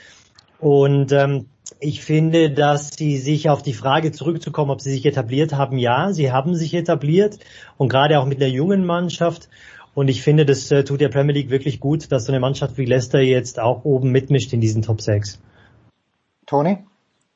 Und 0.58 1.12
ähm, 1.12 1.46
ich 1.80 2.02
finde, 2.02 2.50
dass 2.50 2.90
sie 2.90 3.18
sich 3.18 3.48
auf 3.48 3.62
die 3.62 3.74
Frage 3.74 4.12
zurückzukommen, 4.12 4.70
ob 4.70 4.80
sie 4.80 4.90
sich 4.90 5.04
etabliert 5.04 5.52
haben, 5.52 5.78
ja, 5.78 6.12
sie 6.12 6.32
haben 6.32 6.54
sich 6.54 6.74
etabliert 6.74 7.38
und 7.76 7.88
gerade 7.88 8.18
auch 8.18 8.26
mit 8.26 8.40
der 8.40 8.50
jungen 8.50 8.84
Mannschaft. 8.84 9.48
Und 9.94 10.08
ich 10.08 10.22
finde, 10.22 10.46
das 10.46 10.70
äh, 10.70 10.84
tut 10.84 11.00
der 11.00 11.08
Premier 11.08 11.34
League 11.34 11.50
wirklich 11.50 11.80
gut, 11.80 12.10
dass 12.12 12.26
so 12.26 12.32
eine 12.32 12.40
Mannschaft 12.40 12.78
wie 12.78 12.84
Leicester 12.84 13.20
jetzt 13.20 13.58
auch 13.58 13.84
oben 13.84 14.10
mitmischt 14.10 14.52
in 14.52 14.60
diesen 14.60 14.82
Top 14.82 15.00
6. 15.00 15.40
Tony? 16.46 16.78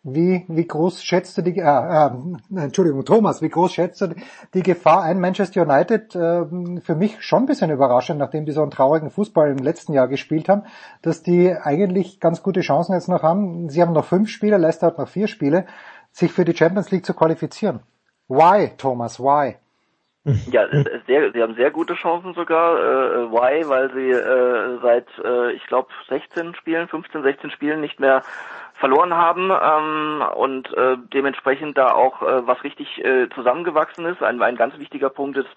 Wie, 0.05 0.44
wie 0.48 0.66
groß 0.66 1.05
schätzt 1.05 1.39
du 1.39 1.42
die, 1.42 1.60
äh, 1.60 1.62
äh, 1.62 2.10
Entschuldigung, 2.56 3.05
Thomas, 3.05 3.40
wie 3.40 3.48
groß 3.48 3.72
schätzt 3.72 4.00
du 4.00 4.08
die 4.52 4.64
Gefahr 4.64 5.05
ein? 5.05 5.20
Manchester 5.20 5.62
United, 5.62 6.16
äh, 6.16 6.81
für 6.81 6.97
mich 6.97 7.22
schon 7.22 7.44
ein 7.44 7.47
bisschen 7.47 7.70
überraschend, 7.70 8.18
nachdem 8.18 8.44
die 8.44 8.50
so 8.50 8.62
einen 8.62 8.72
traurigen 8.72 9.10
Fußball 9.10 9.52
im 9.52 9.58
letzten 9.58 9.92
Jahr 9.92 10.08
gespielt 10.08 10.48
haben, 10.48 10.64
dass 11.02 11.22
die 11.22 11.55
eigentlich 11.55 12.18
ganz 12.18 12.42
gute 12.42 12.62
Chancen 12.62 12.94
jetzt 12.94 13.08
noch 13.08 13.22
haben. 13.22 13.68
Sie 13.68 13.81
haben 13.81 13.92
noch 13.92 14.05
fünf 14.05 14.28
Spiele, 14.28 14.56
Leicester 14.56 14.89
hat 14.89 14.98
noch 14.98 15.06
vier 15.06 15.28
Spiele, 15.28 15.66
sich 16.10 16.32
für 16.32 16.44
die 16.44 16.56
Champions 16.56 16.90
League 16.90 17.06
zu 17.06 17.14
qualifizieren. 17.14 17.78
Why, 18.26 18.72
Thomas, 18.76 19.20
why? 19.20 19.55
Ja, 20.24 20.66
sehr, 21.06 21.32
sie 21.32 21.42
haben 21.42 21.55
sehr 21.55 21.72
gute 21.72 21.94
Chancen 21.94 22.34
sogar. 22.34 22.76
Äh, 22.78 23.31
why? 23.31 23.68
Weil 23.68 23.92
sie 23.92 24.10
äh, 24.10 24.78
seit, 24.81 25.06
äh, 25.24 25.52
ich 25.52 25.66
glaube, 25.66 25.89
16 26.08 26.55
Spielen, 26.55 26.86
15, 26.86 27.22
16 27.22 27.50
Spielen 27.50 27.81
nicht 27.81 27.98
mehr 27.98 28.22
verloren 28.82 29.14
haben 29.14 29.52
ähm, 29.52 30.24
und 30.34 30.76
äh, 30.76 30.96
dementsprechend 31.14 31.78
da 31.78 31.92
auch 31.92 32.20
äh, 32.20 32.44
was 32.48 32.64
richtig 32.64 33.04
äh, 33.04 33.28
zusammengewachsen 33.28 34.04
ist. 34.06 34.24
Ein, 34.24 34.42
ein 34.42 34.56
ganz 34.56 34.76
wichtiger 34.76 35.08
Punkt 35.08 35.36
ist 35.38 35.48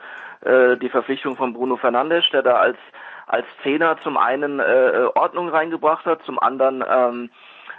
äh, 0.41 0.77
die 0.77 0.89
Verpflichtung 0.89 1.35
von 1.35 1.51
Bruno 1.51 1.75
Fernandes, 1.75 2.23
der 2.31 2.43
da 2.43 2.53
als 2.57 2.77
als 3.25 3.47
Zehner 3.63 3.97
zum 4.03 4.17
einen 4.17 4.59
äh, 4.59 5.07
Ordnung 5.15 5.49
reingebracht 5.49 6.05
hat, 6.05 6.21
zum 6.21 6.37
anderen 6.37 6.83
ähm, 6.87 7.31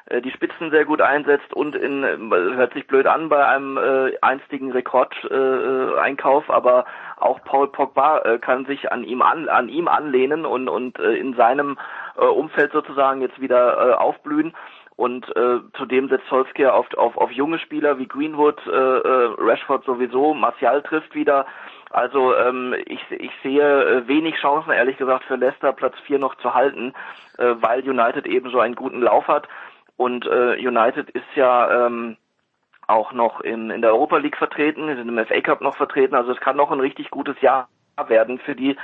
äh, 0.07 0.21
die 0.21 0.33
Spitzen 0.33 0.73
sehr 0.73 0.85
gut 0.85 1.01
einsetzt 1.01 1.55
und 1.55 1.77
in 1.77 2.03
hört 2.03 2.75
sich 2.75 2.89
blöd 2.89 3.07
an 3.07 3.29
bei 3.29 3.47
einem 3.47 3.77
äh, 3.77 4.17
einstigen 4.23 4.73
Rekordeinkauf, 4.73 6.49
äh, 6.49 6.53
aber 6.53 6.87
auch 7.19 7.41
Paul 7.45 7.69
Pogba 7.69 8.23
äh, 8.23 8.39
kann 8.39 8.67
sich 8.67 8.91
an 8.91 9.05
ihm 9.05 9.23
an 9.23 9.49
an 9.49 9.69
ihm 9.69 9.87
anlehnen 9.87 10.45
und 10.45 10.69
und 10.69 10.99
äh, 10.99 11.15
in 11.15 11.35
seinem 11.35 11.79
äh, 12.17 12.25
Umfeld 12.25 12.73
sozusagen 12.73 13.21
jetzt 13.21 13.41
wieder 13.41 13.91
äh, 13.91 13.93
aufblühen 13.95 14.53
Und 14.97 15.29
äh, 15.37 15.59
zudem 15.77 16.09
setzt 16.09 16.27
Solskjaer 16.29 16.75
auf, 16.75 16.93
auf, 16.95 17.19
auf 17.19 17.31
junge 17.31 17.59
Spieler 17.59 17.99
wie 17.99 18.09
Greenwood, 18.09 18.67
äh, 18.67 18.71
äh, 18.71 19.35
Rashford 19.39 19.85
sowieso, 19.85 20.33
Martial 20.33 20.83
trifft 20.83 21.15
wieder. 21.15 21.45
Also 21.91 22.35
ähm, 22.35 22.75
ich, 22.87 23.01
ich 23.11 23.31
sehe 23.43 23.85
äh, 23.85 24.09
wenig 24.09 24.37
Chancen, 24.37 24.73
ehrlich 24.73 24.97
gesagt, 24.97 25.25
für 25.25 25.37
Leicester 25.37 25.75
Platz 25.75 25.95
4 26.07 26.19
noch 26.19 26.35
zu 26.37 26.55
halten, 26.55 26.95
äh, 27.37 27.55
weil 27.61 27.87
United 27.87 28.27
eben 28.27 28.51
so 28.51 28.59
einen 28.59 28.75
guten 28.75 29.03
Lauf 29.03 29.29
hat. 29.29 29.47
Und 29.99 30.27
äh, 30.27 30.57
United 30.57 31.11
ist 31.11 31.35
ja 31.35 31.87
ähm, 31.87 32.17
auch 32.87 33.13
noch 33.13 33.43
in, 33.43 33.71
in 33.71 33.83
der 33.83 33.93
Europa 33.93 34.17
League 34.17 34.37
vertreten, 34.37 34.87
sind 34.97 35.09
im 35.09 35.27
FA 35.27 35.41
Cup 35.43 35.61
noch 35.61 35.77
vertreten. 35.77 36.15
Also 36.15 36.33
es 36.33 36.41
kann 36.41 36.57
noch 36.57 36.71
ein 36.71 36.81
richtig 36.81 37.11
gutes 37.11 37.39
Jahr 37.43 37.69
werden 38.09 38.39
für 38.39 38.55
die, 38.55 38.77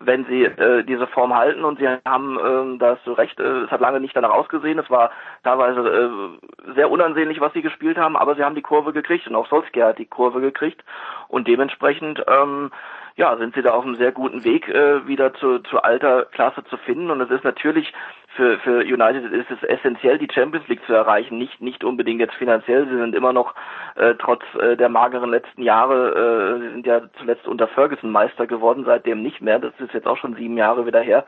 wenn 0.00 0.24
sie 0.26 0.44
äh, 0.44 0.82
diese 0.84 1.06
Form 1.06 1.34
halten. 1.34 1.64
Und 1.64 1.78
sie 1.78 1.88
haben, 2.04 2.38
äh, 2.38 2.78
da 2.78 2.96
hast 2.96 3.06
du 3.06 3.12
recht, 3.12 3.38
äh, 3.38 3.62
es 3.64 3.70
hat 3.70 3.80
lange 3.80 4.00
nicht 4.00 4.16
danach 4.16 4.30
ausgesehen. 4.30 4.78
Es 4.78 4.90
war 4.90 5.10
teilweise 5.44 5.80
äh, 5.80 6.72
sehr 6.74 6.90
unansehnlich, 6.90 7.40
was 7.40 7.52
sie 7.52 7.62
gespielt 7.62 7.96
haben, 7.96 8.16
aber 8.16 8.34
sie 8.34 8.42
haben 8.42 8.54
die 8.54 8.62
Kurve 8.62 8.92
gekriegt 8.92 9.26
und 9.28 9.36
auch 9.36 9.48
Solskjaer 9.48 9.90
hat 9.90 9.98
die 9.98 10.06
Kurve 10.06 10.40
gekriegt. 10.40 10.82
Und 11.28 11.46
dementsprechend 11.46 12.22
ähm, 12.26 12.70
ja, 13.16 13.34
sind 13.38 13.54
sie 13.54 13.62
da 13.62 13.72
auf 13.72 13.84
einem 13.84 13.94
sehr 13.96 14.12
guten 14.12 14.44
Weg, 14.44 14.68
äh, 14.68 15.06
wieder 15.06 15.32
zu, 15.34 15.60
zu 15.60 15.80
alter 15.80 16.26
Klasse 16.26 16.62
zu 16.64 16.76
finden. 16.76 17.10
Und 17.10 17.22
es 17.22 17.30
ist 17.30 17.44
natürlich 17.44 17.92
für, 18.36 18.58
für 18.58 18.80
United 18.80 19.32
ist 19.32 19.50
es 19.50 19.62
essentiell, 19.62 20.18
die 20.18 20.28
Champions 20.30 20.68
League 20.68 20.84
zu 20.84 20.92
erreichen. 20.92 21.38
Nicht, 21.38 21.62
nicht 21.62 21.82
unbedingt 21.82 22.20
jetzt 22.20 22.34
finanziell. 22.34 22.86
Sie 22.86 22.96
sind 22.96 23.14
immer 23.14 23.32
noch, 23.32 23.54
äh, 23.94 24.14
trotz 24.18 24.42
äh, 24.60 24.76
der 24.76 24.90
mageren 24.90 25.30
letzten 25.30 25.62
Jahre, 25.62 26.58
äh, 26.58 26.60
sie 26.60 26.72
sind 26.72 26.86
ja 26.86 27.00
zuletzt 27.18 27.48
unter 27.48 27.68
Ferguson 27.68 28.10
Meister 28.10 28.46
geworden, 28.46 28.84
seitdem 28.84 29.22
nicht 29.22 29.40
mehr. 29.40 29.58
Das 29.58 29.72
ist 29.78 29.94
jetzt 29.94 30.06
auch 30.06 30.18
schon 30.18 30.34
sieben 30.34 30.58
Jahre 30.58 30.84
wieder 30.84 31.00
her. 31.00 31.24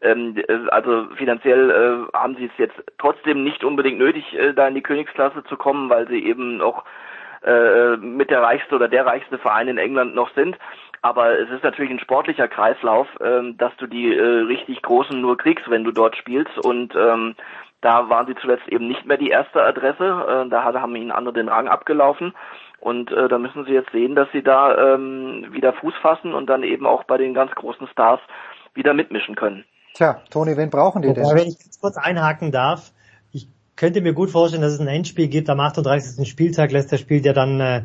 Ähm, 0.00 0.36
äh, 0.48 0.68
also 0.70 1.06
finanziell 1.16 1.70
äh, 1.70 2.16
haben 2.16 2.36
sie 2.36 2.46
es 2.46 2.56
jetzt 2.56 2.82
trotzdem 2.96 3.44
nicht 3.44 3.62
unbedingt 3.62 3.98
nötig, 3.98 4.32
äh, 4.38 4.54
da 4.54 4.68
in 4.68 4.74
die 4.74 4.82
Königsklasse 4.82 5.44
zu 5.44 5.58
kommen, 5.58 5.90
weil 5.90 6.08
sie 6.08 6.24
eben 6.24 6.56
noch 6.56 6.84
äh, 7.46 7.96
mit 7.98 8.30
der 8.30 8.42
reichste 8.42 8.74
oder 8.74 8.88
der 8.88 9.06
reichste 9.06 9.38
Verein 9.38 9.68
in 9.68 9.78
England 9.78 10.14
noch 10.14 10.32
sind. 10.34 10.56
Aber 11.02 11.38
es 11.38 11.50
ist 11.50 11.62
natürlich 11.62 11.90
ein 11.90 12.00
sportlicher 12.00 12.48
Kreislauf, 12.48 13.06
ähm, 13.20 13.56
dass 13.58 13.72
du 13.76 13.86
die 13.86 14.14
äh, 14.14 14.22
richtig 14.22 14.82
Großen 14.82 15.20
nur 15.20 15.36
kriegst, 15.36 15.68
wenn 15.70 15.84
du 15.84 15.92
dort 15.92 16.16
spielst. 16.16 16.58
Und 16.58 16.94
ähm, 16.96 17.34
da 17.80 18.08
waren 18.08 18.26
sie 18.26 18.34
zuletzt 18.36 18.68
eben 18.68 18.88
nicht 18.88 19.06
mehr 19.06 19.16
die 19.16 19.28
erste 19.30 19.62
Adresse. 19.62 20.04
Äh, 20.46 20.48
da 20.48 20.64
haben 20.64 20.96
ihnen 20.96 21.12
andere 21.12 21.34
den 21.34 21.48
Rang 21.48 21.68
abgelaufen. 21.68 22.34
Und 22.80 23.10
äh, 23.10 23.28
da 23.28 23.38
müssen 23.38 23.64
sie 23.64 23.72
jetzt 23.72 23.90
sehen, 23.92 24.14
dass 24.14 24.28
sie 24.32 24.42
da 24.42 24.94
ähm, 24.94 25.46
wieder 25.50 25.72
Fuß 25.72 25.94
fassen 26.02 26.34
und 26.34 26.46
dann 26.46 26.62
eben 26.62 26.86
auch 26.86 27.04
bei 27.04 27.16
den 27.16 27.34
ganz 27.34 27.52
großen 27.52 27.86
Stars 27.88 28.20
wieder 28.74 28.94
mitmischen 28.94 29.34
können. 29.34 29.64
Tja, 29.94 30.20
Toni, 30.30 30.56
wen 30.56 30.70
brauchen 30.70 31.02
die 31.02 31.12
denn? 31.12 31.24
Wenn 31.24 31.48
ich 31.48 31.58
jetzt 31.64 31.80
kurz 31.80 31.96
einhaken 31.96 32.52
darf, 32.52 32.92
ich 33.32 33.48
könnte 33.76 34.02
mir 34.02 34.12
gut 34.12 34.30
vorstellen, 34.30 34.62
dass 34.62 34.72
es 34.72 34.80
ein 34.80 34.88
Endspiel 34.88 35.28
gibt 35.28 35.48
am 35.48 35.60
38. 35.60 36.28
Spieltag. 36.28 36.70
Leicester 36.70 36.98
spielt 36.98 37.24
ja 37.24 37.32
dann 37.32 37.60
äh, 37.60 37.82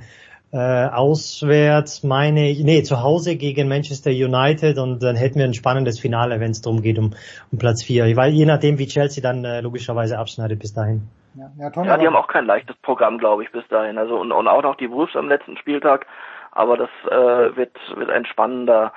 äh, 0.53 0.57
auswärts, 0.57 2.03
meine 2.03 2.49
ich, 2.49 2.63
nee, 2.63 2.83
zu 2.83 3.01
Hause 3.01 3.37
gegen 3.37 3.69
Manchester 3.69 4.11
United 4.11 4.77
und 4.77 5.01
dann 5.01 5.15
hätten 5.15 5.39
wir 5.39 5.45
ein 5.45 5.53
spannendes 5.53 5.99
Finale, 5.99 6.39
wenn 6.39 6.51
es 6.51 6.61
darum 6.61 6.81
geht, 6.81 6.99
um, 6.99 7.13
um 7.51 7.57
Platz 7.57 7.83
4. 7.83 8.15
Weil 8.17 8.31
je 8.31 8.45
nachdem, 8.45 8.77
wie 8.77 8.87
Chelsea 8.87 9.23
dann 9.23 9.45
äh, 9.45 9.61
logischerweise 9.61 10.17
abschneidet 10.19 10.59
bis 10.59 10.73
dahin. 10.73 11.07
Ja, 11.35 11.49
ja, 11.57 11.69
Tom, 11.69 11.85
ja 11.85 11.97
die 11.97 12.05
haben 12.05 12.17
auch 12.17 12.27
kein 12.27 12.45
leichtes 12.45 12.75
Programm, 12.77 13.17
glaube 13.17 13.43
ich, 13.43 13.51
bis 13.51 13.65
dahin. 13.69 13.97
Also 13.97 14.19
und, 14.19 14.31
und 14.31 14.47
auch 14.47 14.63
noch 14.63 14.75
die 14.75 14.91
Wolves 14.91 15.15
am 15.15 15.29
letzten 15.29 15.55
Spieltag. 15.57 16.05
Aber 16.51 16.75
das 16.75 16.89
äh, 17.09 17.55
wird, 17.55 17.71
wird 17.95 18.09
ein 18.09 18.25
spannender 18.25 18.91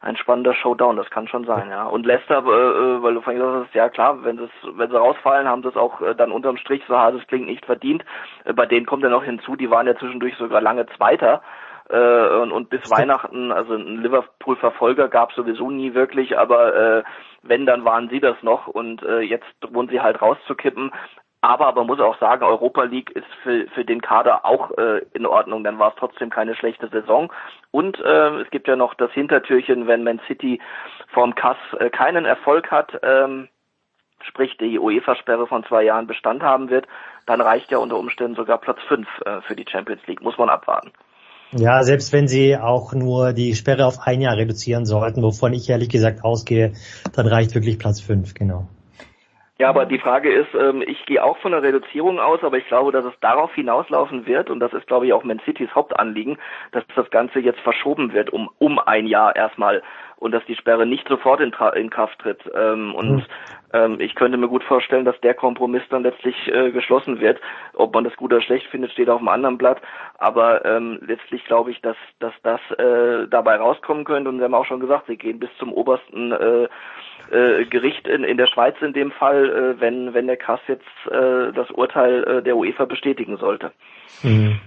ein 0.00 0.16
spannender 0.16 0.54
Showdown, 0.54 0.96
das 0.96 1.10
kann 1.10 1.28
schon 1.28 1.44
sein, 1.44 1.70
ja. 1.70 1.86
Und 1.86 2.06
Leicester, 2.06 2.38
äh, 2.38 2.96
äh 2.98 3.02
weil 3.02 3.14
du 3.14 3.20
vorhin 3.20 3.42
gesagt 3.42 3.66
hast, 3.66 3.74
ja 3.74 3.88
klar, 3.88 4.24
wenn 4.24 4.38
sie 4.38 4.48
wenn 4.76 4.90
sie 4.90 4.98
rausfallen, 4.98 5.48
haben 5.48 5.62
sie 5.62 5.68
es 5.68 5.76
auch 5.76 6.00
äh, 6.00 6.14
dann 6.14 6.32
unterm 6.32 6.56
Strich, 6.56 6.82
so 6.86 6.96
hart 6.96 7.14
es 7.14 7.26
klingt, 7.26 7.46
nicht 7.46 7.66
verdient. 7.66 8.04
Äh, 8.44 8.52
bei 8.52 8.66
denen 8.66 8.86
kommt 8.86 9.02
ja 9.02 9.08
noch 9.08 9.24
hinzu, 9.24 9.56
die 9.56 9.70
waren 9.70 9.86
ja 9.86 9.96
zwischendurch 9.96 10.36
sogar 10.36 10.60
lange 10.60 10.86
Zweiter. 10.96 11.42
Äh, 11.88 12.28
und, 12.40 12.50
und 12.50 12.68
bis 12.68 12.90
Weihnachten, 12.90 13.52
also 13.52 13.74
ein 13.74 14.02
Liverpool-Verfolger 14.02 15.08
gab 15.08 15.32
sowieso 15.32 15.70
nie 15.70 15.94
wirklich, 15.94 16.36
aber 16.36 16.74
äh, 16.74 17.02
wenn, 17.42 17.64
dann 17.64 17.84
waren 17.84 18.08
sie 18.08 18.18
das 18.18 18.36
noch 18.42 18.66
und 18.66 19.04
äh, 19.04 19.20
jetzt 19.20 19.46
wurden 19.70 19.88
sie 19.88 20.00
halt 20.00 20.20
rauszukippen. 20.20 20.90
Aber 21.46 21.72
man 21.72 21.86
muss 21.86 22.00
auch 22.00 22.18
sagen, 22.18 22.42
Europa 22.42 22.82
League 22.82 23.12
ist 23.12 23.28
für, 23.44 23.68
für 23.68 23.84
den 23.84 24.00
Kader 24.00 24.44
auch 24.44 24.76
äh, 24.78 25.02
in 25.12 25.26
Ordnung. 25.26 25.62
Dann 25.62 25.78
war 25.78 25.90
es 25.90 25.94
trotzdem 25.96 26.28
keine 26.28 26.56
schlechte 26.56 26.88
Saison. 26.88 27.32
Und 27.70 28.00
äh, 28.00 28.40
es 28.40 28.50
gibt 28.50 28.66
ja 28.66 28.74
noch 28.74 28.94
das 28.94 29.12
Hintertürchen, 29.12 29.86
wenn 29.86 30.02
Man 30.02 30.20
City 30.26 30.60
vorm 31.14 31.36
Kass 31.36 31.56
äh, 31.78 31.88
keinen 31.88 32.24
Erfolg 32.24 32.72
hat, 32.72 32.98
ähm, 33.04 33.46
sprich 34.26 34.56
die 34.58 34.76
UEFA-Sperre 34.76 35.46
von 35.46 35.62
zwei 35.62 35.84
Jahren 35.84 36.08
Bestand 36.08 36.42
haben 36.42 36.68
wird, 36.68 36.88
dann 37.26 37.40
reicht 37.40 37.70
ja 37.70 37.78
unter 37.78 37.96
Umständen 37.96 38.34
sogar 38.34 38.58
Platz 38.58 38.80
fünf 38.88 39.06
äh, 39.24 39.40
für 39.42 39.54
die 39.54 39.66
Champions 39.70 40.04
League. 40.08 40.22
Muss 40.22 40.38
man 40.38 40.48
abwarten. 40.48 40.90
Ja, 41.52 41.84
selbst 41.84 42.12
wenn 42.12 42.26
sie 42.26 42.56
auch 42.56 42.92
nur 42.92 43.32
die 43.32 43.54
Sperre 43.54 43.86
auf 43.86 44.00
ein 44.04 44.20
Jahr 44.20 44.36
reduzieren 44.36 44.84
sollten, 44.84 45.22
wovon 45.22 45.52
ich 45.52 45.70
ehrlich 45.70 45.90
gesagt 45.90 46.24
ausgehe, 46.24 46.72
dann 47.14 47.28
reicht 47.28 47.54
wirklich 47.54 47.78
Platz 47.78 48.00
fünf, 48.00 48.34
genau. 48.34 48.66
Ja, 49.58 49.70
aber 49.70 49.86
die 49.86 49.98
Frage 49.98 50.30
ist, 50.30 50.54
ähm, 50.54 50.82
ich 50.86 51.06
gehe 51.06 51.24
auch 51.24 51.38
von 51.38 51.54
einer 51.54 51.62
Reduzierung 51.62 52.20
aus, 52.20 52.42
aber 52.42 52.58
ich 52.58 52.66
glaube, 52.66 52.92
dass 52.92 53.06
es 53.06 53.18
darauf 53.20 53.54
hinauslaufen 53.54 54.26
wird, 54.26 54.50
und 54.50 54.60
das 54.60 54.74
ist, 54.74 54.86
glaube 54.86 55.06
ich, 55.06 55.14
auch 55.14 55.24
Man 55.24 55.40
Citys 55.46 55.74
Hauptanliegen, 55.74 56.36
dass 56.72 56.84
das 56.94 57.08
Ganze 57.10 57.40
jetzt 57.40 57.60
verschoben 57.60 58.12
wird 58.12 58.30
um, 58.30 58.50
um 58.58 58.78
ein 58.78 59.06
Jahr 59.06 59.34
erstmal 59.34 59.82
und 60.18 60.32
dass 60.32 60.44
die 60.46 60.56
Sperre 60.56 60.86
nicht 60.86 61.08
sofort 61.08 61.40
in, 61.40 61.54
in 61.74 61.90
Kraft 61.90 62.18
tritt. 62.18 62.40
Ähm, 62.54 62.94
und 62.94 63.16
mhm. 63.16 63.24
ähm, 63.72 64.00
ich 64.00 64.14
könnte 64.14 64.38
mir 64.38 64.48
gut 64.48 64.64
vorstellen, 64.64 65.04
dass 65.04 65.20
der 65.20 65.34
Kompromiss 65.34 65.82
dann 65.90 66.02
letztlich 66.02 66.34
äh, 66.48 66.70
geschlossen 66.70 67.20
wird. 67.20 67.40
Ob 67.74 67.94
man 67.94 68.04
das 68.04 68.16
gut 68.16 68.32
oder 68.32 68.42
schlecht 68.42 68.66
findet, 68.66 68.92
steht 68.92 69.10
auf 69.10 69.18
einem 69.18 69.28
anderen 69.28 69.58
Blatt. 69.58 69.80
Aber 70.18 70.64
ähm, 70.64 70.98
letztlich 71.06 71.44
glaube 71.44 71.70
ich, 71.70 71.80
dass, 71.82 71.96
dass 72.18 72.32
das 72.42 72.60
äh, 72.78 73.28
dabei 73.28 73.56
rauskommen 73.56 74.04
könnte. 74.04 74.30
Und 74.30 74.38
Sie 74.38 74.44
haben 74.44 74.54
auch 74.54 74.64
schon 74.64 74.80
gesagt, 74.80 75.06
sie 75.06 75.16
gehen 75.16 75.38
bis 75.38 75.50
zum 75.58 75.72
obersten 75.72 76.32
äh, 76.32 76.68
äh, 77.30 77.64
Gericht 77.66 78.06
in, 78.06 78.24
in 78.24 78.36
der 78.36 78.46
Schweiz 78.46 78.76
in 78.80 78.92
dem 78.92 79.10
Fall, 79.12 79.76
äh, 79.76 79.80
wenn, 79.80 80.14
wenn 80.14 80.26
der 80.26 80.36
Kass 80.36 80.60
jetzt 80.68 80.84
äh, 81.10 81.52
das 81.52 81.70
Urteil 81.70 82.24
äh, 82.24 82.42
der 82.42 82.56
UEFA 82.56 82.84
bestätigen 82.84 83.36
sollte. 83.36 83.72
Mhm. 84.22 84.60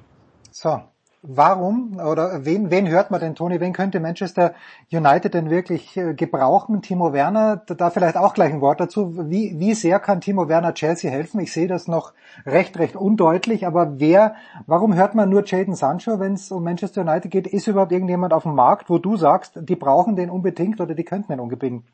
So, 0.51 0.81
warum 1.21 1.99
oder 1.99 2.45
wen, 2.45 2.71
wen 2.71 2.87
hört 2.87 3.11
man 3.11 3.19
denn, 3.19 3.35
Toni? 3.35 3.59
Wen 3.59 3.73
könnte 3.73 3.99
Manchester 3.99 4.53
United 4.91 5.33
denn 5.33 5.49
wirklich 5.49 5.97
äh, 5.97 6.13
gebrauchen? 6.13 6.81
Timo 6.81 7.13
Werner, 7.13 7.57
da 7.57 7.89
vielleicht 7.89 8.15
auch 8.17 8.33
gleich 8.33 8.53
ein 8.53 8.61
Wort 8.61 8.79
dazu. 8.79 9.29
Wie, 9.29 9.59
wie 9.59 9.73
sehr 9.73 9.99
kann 9.99 10.21
Timo 10.21 10.47
Werner 10.47 10.73
Chelsea 10.73 11.11
helfen? 11.11 11.39
Ich 11.39 11.51
sehe 11.51 11.67
das 11.67 11.87
noch 11.87 12.13
recht, 12.45 12.77
recht 12.79 12.95
undeutlich, 12.95 13.67
aber 13.67 13.99
wer, 13.99 14.35
warum 14.65 14.95
hört 14.95 15.15
man 15.15 15.29
nur 15.29 15.45
Jaden 15.45 15.75
Sancho, 15.75 16.19
wenn 16.19 16.33
es 16.33 16.51
um 16.51 16.63
Manchester 16.63 17.01
United 17.01 17.31
geht? 17.31 17.47
Ist 17.47 17.67
überhaupt 17.67 17.91
irgendjemand 17.91 18.33
auf 18.33 18.43
dem 18.43 18.55
Markt, 18.55 18.89
wo 18.89 18.97
du 18.97 19.17
sagst, 19.17 19.59
die 19.61 19.75
brauchen 19.75 20.15
den 20.15 20.29
unbedingt 20.29 20.79
oder 20.79 20.95
die 20.95 21.03
könnten 21.03 21.29
den 21.29 21.39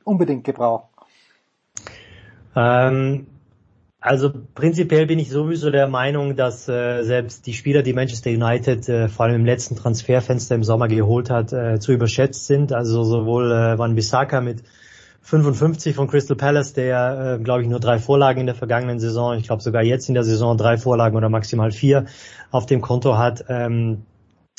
unbedingt, 0.04 0.44
gebrauchen? 0.44 0.88
Ähm, 2.56 3.28
also 4.06 4.32
prinzipiell 4.54 5.08
bin 5.08 5.18
ich 5.18 5.30
sowieso 5.30 5.72
der 5.72 5.88
Meinung, 5.88 6.36
dass 6.36 6.70
äh, 6.70 7.02
selbst 7.04 7.48
die 7.48 7.54
Spieler, 7.54 7.82
die 7.82 7.94
Manchester 7.94 8.30
United 8.30 8.88
äh, 8.88 9.08
vor 9.08 9.26
allem 9.26 9.36
im 9.38 9.46
letzten 9.46 9.76
Transferfenster 9.76 10.54
im 10.54 10.64
Sommer 10.64 10.88
geholt 10.88 11.32
hat, 11.32 11.52
äh, 11.52 11.80
zu 11.80 11.92
überschätzt 11.92 12.46
sind. 12.46 12.72
Also 12.72 13.04
sowohl 13.04 13.52
äh, 13.52 13.80
Van 13.80 13.96
Bissaka 13.96 14.42
mit 14.42 14.62
55 15.24 15.96
von 15.96 16.08
Crystal 16.08 16.38
Palace, 16.38 16.74
der, 16.74 17.38
äh, 17.40 17.44
glaube 17.44 17.64
ich, 17.64 17.68
nur 17.68 17.80
drei 17.80 17.98
Vorlagen 17.98 18.42
in 18.42 18.46
der 18.46 18.54
vergangenen 18.54 19.00
Saison, 19.00 19.36
ich 19.40 19.48
glaube 19.48 19.64
sogar 19.64 19.82
jetzt 19.82 20.08
in 20.08 20.14
der 20.14 20.24
Saison 20.24 20.56
drei 20.56 20.78
Vorlagen 20.78 21.18
oder 21.18 21.30
maximal 21.30 21.72
vier 21.72 22.06
auf 22.52 22.68
dem 22.68 22.82
Konto 22.82 23.18
hat. 23.18 23.46
Ähm, 23.50 24.04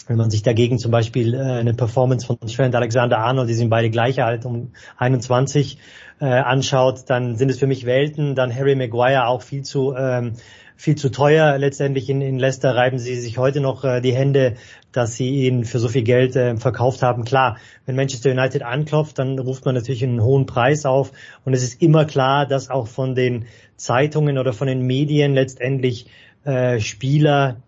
wenn 0.07 0.17
man 0.17 0.31
sich 0.31 0.43
dagegen 0.43 0.79
zum 0.79 0.91
Beispiel 0.91 1.35
äh, 1.35 1.39
eine 1.39 1.75
Performance 1.75 2.27
von 2.27 2.39
Trent 2.41 2.75
Alexander-Arnold, 2.75 3.49
die 3.49 3.55
sind 3.55 3.71
beide 3.71 3.91
gleich 3.91 4.23
alt, 4.23 4.45
um 4.45 4.73
21, 4.97 5.79
äh, 6.21 6.27
anschaut, 6.27 7.05
dann 7.09 7.37
sind 7.37 7.51
es 7.51 7.59
für 7.59 7.67
mich 7.67 7.85
Welten. 7.85 8.35
Dann 8.35 8.55
Harry 8.55 8.75
Maguire 8.75 9.27
auch 9.27 9.43
viel 9.43 9.63
zu 9.63 9.95
ähm, 9.95 10.35
viel 10.77 10.95
zu 10.95 11.11
teuer. 11.11 11.59
Letztendlich 11.59 12.09
in, 12.09 12.21
in 12.21 12.39
Leicester 12.39 12.75
reiben 12.75 12.99
sie 12.99 13.17
sich 13.17 13.39
heute 13.39 13.61
noch 13.61 13.85
äh, 13.85 14.01
die 14.01 14.15
Hände, 14.15 14.55
dass 14.93 15.17
sie 15.17 15.47
ihn 15.47 15.65
für 15.65 15.79
so 15.79 15.89
viel 15.89 16.03
Geld 16.03 16.37
äh, 16.37 16.57
verkauft 16.57 17.03
haben. 17.03 17.25
Klar, 17.25 17.57
wenn 17.87 17.97
Manchester 17.97 18.31
United 18.31 18.63
anklopft, 18.63 19.19
dann 19.19 19.39
ruft 19.39 19.65
man 19.65 19.75
natürlich 19.75 20.05
einen 20.05 20.23
hohen 20.23 20.47
Preis 20.47 20.85
auf. 20.85 21.13
Und 21.45 21.55
es 21.55 21.63
ist 21.63 21.83
immer 21.83 22.05
klar, 22.05 22.47
dass 22.47 22.71
auch 22.71 22.87
von 22.87 23.15
den 23.15 23.47
Zeitungen 23.77 24.39
oder 24.39 24.53
von 24.53 24.69
den 24.69 24.83
Medien 24.83 25.35
letztendlich 25.35 26.07
äh, 26.45 26.79
Spieler 26.79 27.63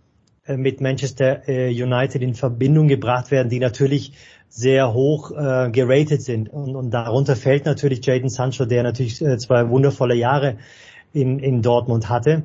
mit 0.56 0.80
Manchester 0.80 1.48
äh, 1.48 1.70
United 1.70 2.22
in 2.22 2.34
Verbindung 2.34 2.88
gebracht 2.88 3.30
werden, 3.30 3.48
die 3.48 3.58
natürlich 3.58 4.12
sehr 4.48 4.94
hoch 4.94 5.30
äh, 5.30 5.70
geratet 5.70 6.22
sind. 6.22 6.48
Und, 6.48 6.74
und 6.74 6.90
darunter 6.90 7.36
fällt 7.36 7.66
natürlich 7.66 8.04
Jaden 8.04 8.28
Sancho, 8.28 8.64
der 8.64 8.82
natürlich 8.82 9.20
äh, 9.22 9.38
zwei 9.38 9.68
wundervolle 9.68 10.14
Jahre 10.14 10.56
in, 11.12 11.38
in 11.38 11.62
Dortmund 11.62 12.08
hatte. 12.08 12.44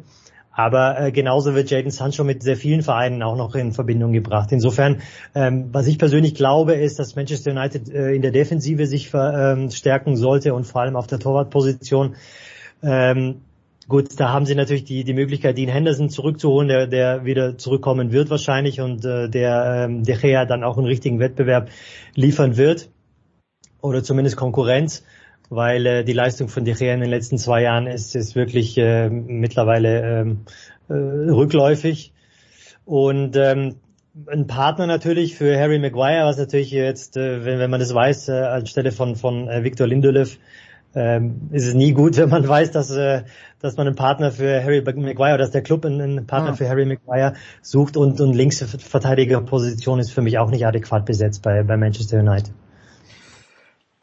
Aber 0.55 0.99
äh, 0.99 1.11
genauso 1.11 1.55
wird 1.55 1.71
Jaden 1.71 1.89
Sancho 1.89 2.23
mit 2.23 2.43
sehr 2.43 2.55
vielen 2.55 2.83
Vereinen 2.83 3.23
auch 3.23 3.35
noch 3.35 3.55
in 3.55 3.71
Verbindung 3.71 4.13
gebracht. 4.13 4.51
Insofern, 4.51 5.01
ähm, 5.33 5.69
was 5.71 5.87
ich 5.87 5.97
persönlich 5.97 6.35
glaube, 6.35 6.73
ist, 6.73 6.99
dass 6.99 7.15
Manchester 7.15 7.51
United 7.51 7.89
äh, 7.89 8.13
in 8.13 8.21
der 8.21 8.31
Defensive 8.31 8.85
sich 8.85 9.09
verstärken 9.09 10.11
ähm, 10.11 10.15
sollte 10.15 10.53
und 10.53 10.65
vor 10.65 10.81
allem 10.81 10.95
auf 10.95 11.07
der 11.07 11.19
Torwartposition. 11.19 12.15
Ähm, 12.83 13.41
Gut, 13.89 14.17
da 14.17 14.29
haben 14.31 14.45
sie 14.45 14.55
natürlich 14.55 14.85
die, 14.85 15.03
die 15.03 15.13
Möglichkeit, 15.13 15.57
Dean 15.57 15.69
Henderson 15.69 16.09
zurückzuholen, 16.09 16.69
der, 16.69 16.87
der 16.87 17.25
wieder 17.25 17.57
zurückkommen 17.57 18.13
wird 18.13 18.29
wahrscheinlich 18.29 18.79
und 18.79 19.03
äh, 19.03 19.29
der 19.29 19.85
ähm, 19.85 20.03
De 20.03 20.15
Gea 20.15 20.45
dann 20.45 20.63
auch 20.63 20.77
einen 20.77 20.87
richtigen 20.87 21.19
Wettbewerb 21.19 21.69
liefern 22.15 22.55
wird 22.55 22.89
oder 23.81 24.01
zumindest 24.01 24.37
Konkurrenz, 24.37 25.03
weil 25.49 25.85
äh, 25.85 26.03
die 26.05 26.13
Leistung 26.13 26.47
von 26.47 26.63
De 26.63 26.75
Gea 26.75 26.93
in 26.93 27.01
den 27.01 27.09
letzten 27.09 27.37
zwei 27.37 27.61
Jahren 27.63 27.87
ist, 27.87 28.15
ist 28.15 28.35
wirklich 28.35 28.77
äh, 28.77 29.09
mittlerweile 29.09 30.21
ähm, 30.21 30.45
äh, 30.87 30.93
rückläufig. 30.93 32.13
Und 32.85 33.35
ähm, 33.35 33.75
ein 34.27 34.47
Partner 34.47 34.87
natürlich 34.87 35.35
für 35.35 35.57
Harry 35.57 35.79
Maguire, 35.79 36.25
was 36.25 36.37
natürlich 36.37 36.71
jetzt, 36.71 37.17
äh, 37.17 37.43
wenn, 37.43 37.59
wenn 37.59 37.69
man 37.69 37.81
das 37.81 37.93
weiß, 37.93 38.29
äh, 38.29 38.31
anstelle 38.31 38.93
von, 38.93 39.17
von 39.17 39.49
äh, 39.49 39.63
Victor 39.63 39.87
Lindelöf, 39.87 40.37
ähm, 40.95 41.49
ist 41.51 41.67
es 41.67 41.73
nie 41.73 41.91
gut, 41.93 42.17
wenn 42.17 42.29
man 42.29 42.47
weiß, 42.47 42.71
dass, 42.71 42.91
äh, 42.91 43.23
dass 43.59 43.77
man 43.77 43.87
einen 43.87 43.95
Partner 43.95 44.31
für 44.31 44.63
Harry 44.63 44.81
Maguire, 44.81 45.37
dass 45.37 45.51
der 45.51 45.61
Club 45.63 45.85
einen, 45.85 46.01
einen 46.01 46.27
Partner 46.27 46.49
Ja. 46.51 46.55
für 46.55 46.69
Harry 46.69 46.85
Maguire 46.85 47.33
sucht 47.61 47.97
und, 47.97 48.19
und 48.21 48.33
Linksverteidigerposition 48.33 49.99
ist 49.99 50.11
für 50.11 50.21
mich 50.21 50.37
auch 50.39 50.49
nicht 50.49 50.65
adäquat 50.65 51.05
besetzt 51.05 51.41
bei, 51.41 51.63
bei 51.63 51.77
Manchester 51.77 52.19
United. 52.19 52.51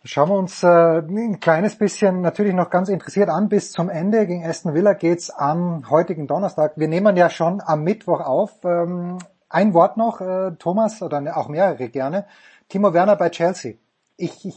Schauen 0.03 0.31
wir 0.31 0.37
uns 0.39 0.63
äh, 0.63 0.67
ein 0.67 1.41
kleines 1.41 1.77
bisschen 1.77 2.23
natürlich 2.23 2.55
noch 2.55 2.71
ganz 2.71 2.89
interessiert 2.89 3.29
an. 3.29 3.51
Bis 3.51 3.71
zum 3.71 3.91
Ende 3.91 4.27
gegen 4.27 4.47
Aston 4.47 4.73
Villa 4.73 4.95
geht's 4.95 5.29
am 5.29 5.91
heutigen 5.91 6.27
Donnerstag. 6.27 6.73
Wir 6.77 6.89
nehmen 6.89 7.17
ja 7.19 7.29
schon 7.29 7.61
am 7.65 7.85
Mittwoch 7.85 8.21
auf. 8.21 8.53
Ähm, 8.65 9.19
ein 9.51 9.75
Wort 9.75 9.99
noch, 9.99 10.23
äh, 10.23 10.53
Thomas, 10.59 11.03
oder 11.03 11.21
ne- 11.21 11.37
auch 11.37 11.49
mehrere 11.49 11.91
gerne. 11.91 12.25
Timo 12.71 12.95
Werner 12.95 13.17
bei 13.17 13.29
Chelsea. 13.29 13.75
Ich, 14.17 14.47
ich, 14.47 14.55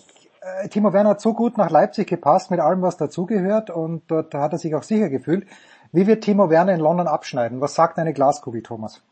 Timo 0.70 0.94
Werner 0.94 1.12
hat 1.12 1.22
so 1.22 1.34
gut 1.34 1.58
nach 1.58 1.70
Leipzig 1.70 2.08
gepasst 2.08 2.52
mit 2.52 2.60
allem, 2.60 2.82
was 2.82 2.98
dazugehört 2.98 3.70
und 3.70 4.04
dort 4.10 4.34
hat 4.34 4.52
er 4.52 4.58
sich 4.58 4.76
auch 4.76 4.84
sicher 4.84 5.10
gefühlt. 5.10 5.46
Wie 5.92 6.08
wird 6.08 6.24
Timo 6.24 6.50
Werner 6.50 6.74
in 6.74 6.80
London 6.80 7.08
abschneiden? 7.08 7.62
Was 7.62 7.76
sagt 7.76 7.98
eine 7.98 8.14
Glaskugel, 8.14 8.64
Thomas? 8.64 9.04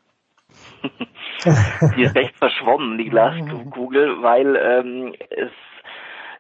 die 1.96 2.04
ist 2.04 2.16
recht 2.16 2.36
verschwommen, 2.38 2.98
die 2.98 3.10
Glaskugel, 3.10 4.22
weil 4.22 4.56
ähm, 4.56 5.14
es 5.30 5.52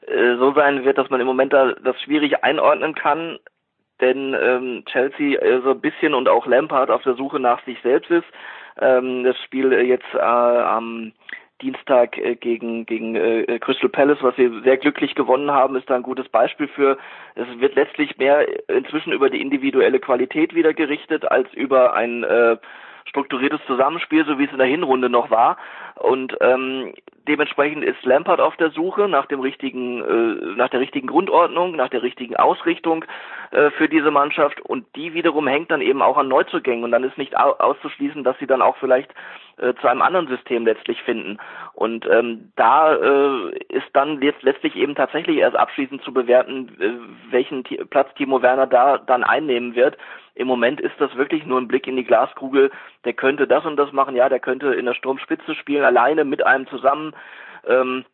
äh, 0.07 0.35
so 0.37 0.53
sein 0.53 0.83
wird, 0.83 0.97
dass 0.97 1.09
man 1.09 1.21
im 1.21 1.27
Moment 1.27 1.53
da 1.53 1.73
das 1.83 1.99
schwierig 2.01 2.43
einordnen 2.43 2.95
kann, 2.95 3.39
denn 4.01 4.35
ähm, 4.39 4.83
Chelsea 4.91 5.39
äh, 5.39 5.61
so 5.61 5.71
ein 5.71 5.81
bisschen 5.81 6.13
und 6.13 6.27
auch 6.27 6.45
Lampard 6.45 6.89
auf 6.89 7.03
der 7.03 7.15
Suche 7.15 7.39
nach 7.39 7.63
sich 7.65 7.77
selbst 7.83 8.09
ist. 8.11 8.25
Ähm, 8.79 9.23
das 9.23 9.37
Spiel 9.45 9.71
äh, 9.73 9.83
jetzt 9.83 10.13
äh, 10.13 10.19
am 10.19 11.13
Dienstag 11.61 12.17
äh, 12.17 12.35
gegen 12.35 12.85
gegen 12.85 13.15
äh, 13.15 13.59
Crystal 13.59 13.89
Palace, 13.89 14.17
was 14.21 14.35
sie 14.35 14.49
sehr 14.63 14.77
glücklich 14.77 15.15
gewonnen 15.15 15.51
haben, 15.51 15.75
ist 15.75 15.89
da 15.89 15.95
ein 15.95 16.03
gutes 16.03 16.27
Beispiel 16.29 16.67
für. 16.67 16.97
Es 17.35 17.47
wird 17.59 17.75
letztlich 17.75 18.17
mehr 18.17 18.45
inzwischen 18.69 19.13
über 19.13 19.29
die 19.29 19.41
individuelle 19.41 19.99
Qualität 19.99 20.53
wieder 20.55 20.73
gerichtet 20.73 21.29
als 21.31 21.51
über 21.53 21.93
ein 21.93 22.23
äh, 22.23 22.57
strukturiertes 23.05 23.61
Zusammenspiel, 23.67 24.25
so 24.25 24.37
wie 24.39 24.45
es 24.45 24.51
in 24.51 24.57
der 24.57 24.67
Hinrunde 24.67 25.09
noch 25.09 25.29
war. 25.29 25.57
Und 25.95 26.35
ähm, 26.41 26.93
dementsprechend 27.27 27.83
ist 27.83 28.03
Lampard 28.03 28.39
auf 28.39 28.55
der 28.57 28.71
Suche 28.71 29.07
nach 29.07 29.25
dem 29.25 29.39
richtigen, 29.39 30.01
äh, 30.01 30.55
nach 30.55 30.69
der 30.69 30.79
richtigen 30.79 31.07
Grundordnung, 31.07 31.75
nach 31.75 31.89
der 31.89 32.03
richtigen 32.03 32.35
Ausrichtung 32.35 33.05
äh, 33.51 33.69
für 33.71 33.87
diese 33.87 34.11
Mannschaft. 34.11 34.61
Und 34.61 34.85
die 34.95 35.13
wiederum 35.13 35.47
hängt 35.47 35.71
dann 35.71 35.81
eben 35.81 36.01
auch 36.01 36.17
an 36.17 36.27
Neuzugängen. 36.27 36.83
Und 36.83 36.91
dann 36.91 37.03
ist 37.03 37.17
nicht 37.17 37.37
au 37.37 37.51
auszuschließen, 37.51 38.23
dass 38.23 38.37
sie 38.39 38.47
dann 38.47 38.61
auch 38.61 38.77
vielleicht 38.77 39.13
äh, 39.57 39.75
zu 39.75 39.87
einem 39.87 40.01
anderen 40.01 40.27
System 40.27 40.65
letztlich 40.65 41.01
finden. 41.03 41.37
Und 41.73 42.07
ähm, 42.07 42.51
da 42.55 42.95
äh, 42.95 43.57
ist 43.69 43.87
dann 43.93 44.21
jetzt 44.21 44.41
letztlich 44.41 44.75
eben 44.75 44.95
tatsächlich 44.95 45.37
erst 45.37 45.55
abschließend 45.55 46.01
zu 46.03 46.13
bewerten, 46.13 46.69
äh, 46.79 47.31
welchen 47.31 47.63
T 47.63 47.77
Platz 47.89 48.13
Timo 48.15 48.41
Werner 48.41 48.65
da 48.65 48.97
dann 48.97 49.23
einnehmen 49.23 49.75
wird. 49.75 49.97
Im 50.35 50.47
Moment 50.47 50.79
ist 50.79 50.95
das 50.99 51.15
wirklich 51.15 51.45
nur 51.45 51.59
ein 51.59 51.67
Blick 51.67 51.87
in 51.87 51.97
die 51.97 52.03
Glaskugel. 52.03 52.71
Der 53.05 53.13
könnte 53.13 53.47
das 53.47 53.65
und 53.65 53.77
das 53.77 53.91
machen, 53.91 54.15
ja, 54.15 54.29
der 54.29 54.39
könnte 54.39 54.73
in 54.73 54.85
der 54.85 54.93
Sturmspitze 54.93 55.55
spielen, 55.55 55.83
alleine 55.83 56.23
mit 56.25 56.45
einem 56.45 56.67
zusammen. 56.67 57.13
Ähm, 57.67 58.05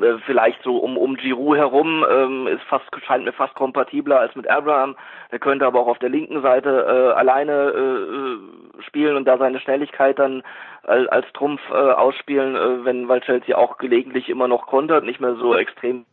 äh, 0.00 0.18
vielleicht 0.24 0.62
so 0.62 0.78
um 0.78 0.96
um 0.96 1.16
Giroud 1.16 1.56
herum 1.56 2.04
ähm, 2.08 2.46
ist 2.46 2.62
fast 2.62 2.84
scheint 3.06 3.24
mir 3.24 3.32
fast 3.32 3.54
kompatibler 3.54 4.20
als 4.20 4.34
mit 4.36 4.48
Abraham. 4.48 4.96
Der 5.32 5.38
könnte 5.38 5.66
aber 5.66 5.80
auch 5.80 5.88
auf 5.88 5.98
der 5.98 6.08
linken 6.08 6.42
Seite 6.42 6.86
äh, 6.86 7.18
alleine 7.18 7.52
äh, 7.52 8.82
spielen 8.82 9.16
und 9.16 9.26
da 9.26 9.38
seine 9.38 9.60
Schnelligkeit 9.60 10.18
dann 10.18 10.42
als, 10.84 11.08
als 11.08 11.26
Trumpf 11.32 11.60
äh, 11.70 11.74
ausspielen, 11.74 12.56
äh, 12.56 12.84
wenn 12.84 13.08
weil 13.08 13.20
Chelsea 13.20 13.56
auch 13.56 13.78
gelegentlich 13.78 14.28
immer 14.28 14.48
noch 14.48 14.66
kontert, 14.66 15.04
nicht 15.04 15.20
mehr 15.20 15.34
so 15.34 15.54
extrem 15.54 16.06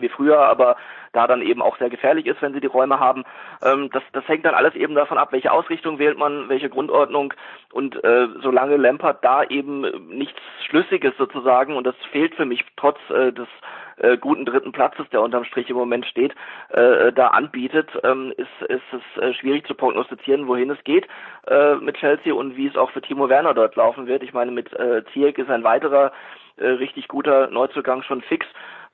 wie 0.00 0.08
früher, 0.08 0.38
aber 0.38 0.76
da 1.12 1.26
dann 1.26 1.42
eben 1.42 1.62
auch 1.62 1.76
sehr 1.78 1.90
gefährlich 1.90 2.26
ist, 2.26 2.40
wenn 2.42 2.52
sie 2.52 2.60
die 2.60 2.66
Räume 2.66 3.00
haben. 3.00 3.24
Ähm, 3.62 3.90
das, 3.92 4.02
das 4.12 4.26
hängt 4.28 4.44
dann 4.44 4.54
alles 4.54 4.74
eben 4.74 4.94
davon 4.94 5.18
ab, 5.18 5.32
welche 5.32 5.52
Ausrichtung 5.52 5.98
wählt 5.98 6.18
man, 6.18 6.48
welche 6.48 6.68
Grundordnung 6.68 7.34
und 7.72 8.02
äh, 8.04 8.28
solange 8.42 8.76
Lampard 8.76 9.24
da 9.24 9.42
eben 9.44 9.82
nichts 10.08 10.40
Schlüssiges 10.66 11.16
sozusagen 11.18 11.76
und 11.76 11.86
das 11.86 11.96
fehlt 12.12 12.34
für 12.34 12.44
mich 12.46 12.64
trotz 12.76 12.98
äh, 13.10 13.32
des 13.32 13.48
äh, 14.00 14.16
guten 14.16 14.44
dritten 14.44 14.72
Platzes, 14.72 15.08
der 15.10 15.22
unterm 15.22 15.44
Strich 15.44 15.68
im 15.70 15.76
Moment 15.76 16.06
steht, 16.06 16.34
äh, 16.70 17.12
da 17.12 17.28
anbietet, 17.28 17.90
ähm, 18.02 18.32
ist, 18.36 18.68
ist 18.68 18.82
es 18.92 19.22
äh, 19.22 19.34
schwierig 19.34 19.66
zu 19.66 19.74
prognostizieren, 19.74 20.46
wohin 20.46 20.70
es 20.70 20.82
geht 20.84 21.06
äh, 21.46 21.74
mit 21.76 21.96
Chelsea 21.96 22.32
und 22.32 22.56
wie 22.56 22.66
es 22.66 22.76
auch 22.76 22.90
für 22.90 23.02
Timo 23.02 23.28
Werner 23.28 23.54
dort 23.54 23.76
laufen 23.76 24.06
wird. 24.06 24.22
Ich 24.22 24.32
meine, 24.32 24.50
mit 24.52 24.72
äh, 24.72 25.04
Ziyech 25.12 25.38
ist 25.38 25.50
ein 25.50 25.64
weiterer 25.64 26.12
äh, 26.56 26.66
richtig 26.66 27.08
guter 27.08 27.48
Neuzugang 27.48 28.02
schon 28.02 28.22
fix. 28.22 28.46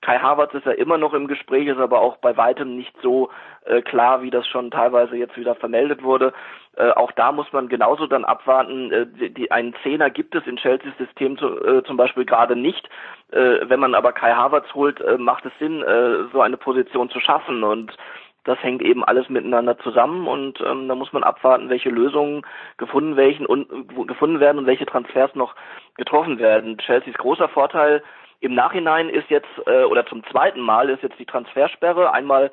Kai 0.03 0.19
Havertz 0.19 0.55
ist 0.55 0.67
ja 0.67 0.73
immer 0.73 0.99
noch 0.99 1.15
im 1.15 1.27
Gespräch, 1.27 1.67
ist 1.67 1.79
aber 1.79 2.01
auch 2.01 2.19
bei 2.19 2.37
weitem 2.37 2.77
nicht 2.77 2.95
so 3.03 3.31
äh, 3.65 3.83
klar, 3.83 4.23
wie 4.23 4.31
das 4.31 4.47
schon 4.47 4.71
teilweise 4.71 5.17
jetzt 5.17 5.37
wieder 5.37 5.55
vermeldet 5.55 6.03
wurde. 6.03 6.33
Äh, 6.77 6.91
auch 6.91 7.11
da 7.13 7.33
muss 7.33 7.53
man 7.53 7.69
genauso 7.69 8.07
dann 8.07 8.25
abwarten. 8.25 8.93
Äh, 8.93 9.07
die, 9.07 9.35
die, 9.35 9.51
einen 9.51 9.75
Zehner 9.83 10.11
gibt 10.11 10.35
es 10.35 10.47
in 10.47 10.59
Chelseas 10.59 10.97
System 10.99 11.39
zu, 11.39 11.61
äh, 11.65 11.83
zum 11.85 11.97
Beispiel 11.97 12.25
gerade 12.25 12.55
nicht. 12.55 12.89
Äh, 13.33 13.69
wenn 13.69 13.81
man 13.81 13.95
aber 13.95 14.13
Kai 14.13 14.33
Havertz 14.33 14.73
holt, 14.75 15.01
äh, 15.01 15.19
macht 15.19 15.47
es 15.47 15.53
Sinn, 15.59 15.83
äh, 15.83 16.25
so 16.33 16.41
eine 16.41 16.57
Position 16.57 17.11
zu 17.11 17.19
schaffen 17.19 17.65
und 17.65 17.97
das 18.45 18.63
hängt 18.63 18.81
eben 18.83 19.05
alles 19.05 19.29
miteinander 19.29 19.77
zusammen 19.79 20.29
und 20.29 20.61
ähm, 20.61 20.87
da 20.87 20.95
muss 20.95 21.13
man 21.13 21.25
abwarten, 21.25 21.69
welche 21.69 21.91
Lösungen 21.91 22.47
gefunden, 22.77 23.17
welchen 23.17 23.45
und, 23.45 23.69
gefunden 24.07 24.39
werden 24.39 24.59
und 24.59 24.67
welche 24.67 24.87
Transfers 24.87 25.35
noch 25.35 25.57
getroffen 25.97 26.39
werden. 26.39 26.79
Chelseas 26.79 27.17
großer 27.17 27.49
Vorteil 27.49 28.05
im 28.41 28.55
Nachhinein 28.55 29.09
ist 29.09 29.31
jetzt, 29.31 29.49
äh, 29.67 29.85
oder 29.85 30.07
zum 30.07 30.25
zweiten 30.25 30.61
Mal 30.61 30.91
ist 30.91 31.03
jetzt 31.03 31.19
die 31.19 31.27
Transfersperre. 31.27 32.13
Einmal 32.13 32.51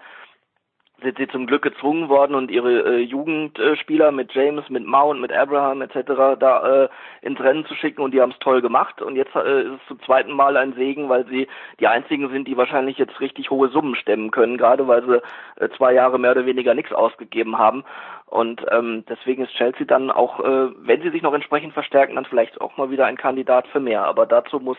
sind 1.03 1.17
sie 1.17 1.27
zum 1.27 1.45
Glück 1.47 1.61
gezwungen 1.61 2.09
worden 2.09 2.35
und 2.35 2.49
ihre 2.49 2.81
äh, 2.81 2.99
Jugendspieler 2.99 4.11
mit 4.11 4.33
James, 4.33 4.69
mit 4.69 4.85
Mount, 4.85 5.19
mit 5.19 5.31
Abraham 5.31 5.81
etc. 5.81 6.39
da 6.39 6.83
äh, 6.83 6.89
ins 7.21 7.39
Rennen 7.39 7.65
zu 7.65 7.75
schicken 7.75 8.01
und 8.01 8.13
die 8.13 8.21
haben 8.21 8.31
es 8.31 8.39
toll 8.39 8.61
gemacht 8.61 9.01
und 9.01 9.15
jetzt 9.15 9.35
äh, 9.35 9.63
ist 9.63 9.81
es 9.81 9.87
zum 9.87 10.01
zweiten 10.03 10.31
Mal 10.31 10.55
ein 10.55 10.73
Segen, 10.73 11.09
weil 11.09 11.25
sie 11.27 11.47
die 11.79 11.87
einzigen 11.87 12.29
sind, 12.29 12.47
die 12.47 12.57
wahrscheinlich 12.57 12.97
jetzt 12.97 13.19
richtig 13.19 13.49
hohe 13.49 13.69
Summen 13.69 13.95
stemmen 13.95 14.31
können, 14.31 14.57
gerade 14.57 14.87
weil 14.87 15.03
sie 15.03 15.21
äh, 15.61 15.69
zwei 15.77 15.93
Jahre 15.93 16.19
mehr 16.19 16.31
oder 16.31 16.45
weniger 16.45 16.73
nichts 16.73 16.93
ausgegeben 16.93 17.57
haben 17.57 17.83
und 18.27 18.65
ähm, 18.71 19.03
deswegen 19.09 19.43
ist 19.43 19.55
Chelsea 19.55 19.85
dann 19.85 20.09
auch, 20.09 20.39
äh, 20.39 20.69
wenn 20.77 21.01
sie 21.01 21.09
sich 21.09 21.21
noch 21.21 21.33
entsprechend 21.33 21.73
verstärken, 21.73 22.15
dann 22.15 22.25
vielleicht 22.25 22.61
auch 22.61 22.77
mal 22.77 22.89
wieder 22.89 23.05
ein 23.05 23.17
Kandidat 23.17 23.67
für 23.67 23.79
mehr, 23.79 24.05
aber 24.05 24.25
dazu 24.25 24.59
muss 24.59 24.77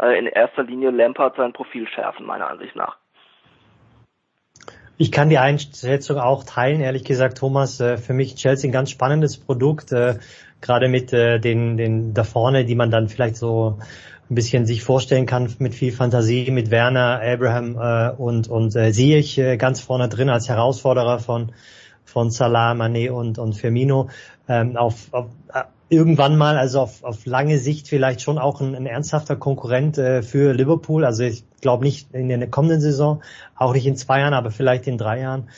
äh, 0.00 0.18
in 0.18 0.26
erster 0.26 0.64
Linie 0.64 0.90
Lampard 0.90 1.36
sein 1.36 1.52
Profil 1.52 1.86
schärfen, 1.88 2.26
meiner 2.26 2.48
Ansicht 2.48 2.76
nach. 2.76 2.96
Ich 4.98 5.10
kann 5.10 5.30
die 5.30 5.38
Einschätzung 5.38 6.18
auch 6.18 6.44
teilen, 6.44 6.80
ehrlich 6.80 7.04
gesagt, 7.04 7.38
Thomas. 7.38 7.80
Äh, 7.80 7.96
Für 7.96 8.12
mich 8.12 8.36
Chelsea 8.36 8.68
ein 8.68 8.72
ganz 8.72 8.90
spannendes 8.90 9.36
Produkt, 9.36 9.90
äh, 9.92 10.18
gerade 10.60 10.88
mit 10.88 11.12
äh, 11.12 11.40
den, 11.40 11.76
den 11.76 12.14
da 12.14 12.24
vorne, 12.24 12.64
die 12.64 12.74
man 12.74 12.90
dann 12.90 13.08
vielleicht 13.08 13.36
so 13.36 13.78
ein 14.30 14.34
bisschen 14.34 14.64
sich 14.64 14.82
vorstellen 14.84 15.26
kann 15.26 15.52
mit 15.58 15.74
viel 15.74 15.92
Fantasie, 15.92 16.50
mit 16.50 16.70
Werner, 16.70 17.20
Abraham 17.22 18.14
und 18.16 18.48
und 18.48 18.70
sehe 18.70 19.18
ich 19.18 19.38
ganz 19.58 19.80
vorne 19.80 20.08
drin 20.08 20.30
als 20.30 20.48
Herausforderer 20.48 21.18
von 21.18 21.52
von 22.04 22.30
Salah, 22.30 22.72
Mané 22.72 23.10
und 23.10 23.38
und 23.38 23.54
Firmino 23.54 24.08
ähm, 24.48 24.76
auf, 24.76 25.12
auf 25.12 25.26
irgendwann 25.92 26.38
mal, 26.38 26.56
also 26.56 26.80
auf, 26.80 27.04
auf 27.04 27.26
lange 27.26 27.58
Sicht 27.58 27.86
vielleicht 27.86 28.22
schon 28.22 28.38
auch 28.38 28.60
ein, 28.60 28.74
ein 28.74 28.86
ernsthafter 28.86 29.36
Konkurrent 29.36 29.98
äh, 29.98 30.22
für 30.22 30.54
Liverpool. 30.54 31.04
Also 31.04 31.22
ich 31.22 31.44
glaube 31.60 31.84
nicht 31.84 32.14
in 32.14 32.28
der 32.28 32.48
kommenden 32.48 32.80
Saison, 32.80 33.22
auch 33.54 33.74
nicht 33.74 33.86
in 33.86 33.96
zwei 33.96 34.20
Jahren, 34.20 34.34
aber 34.34 34.50
vielleicht 34.50 34.86
in 34.86 34.96
drei 34.96 35.20
Jahren. 35.20 35.48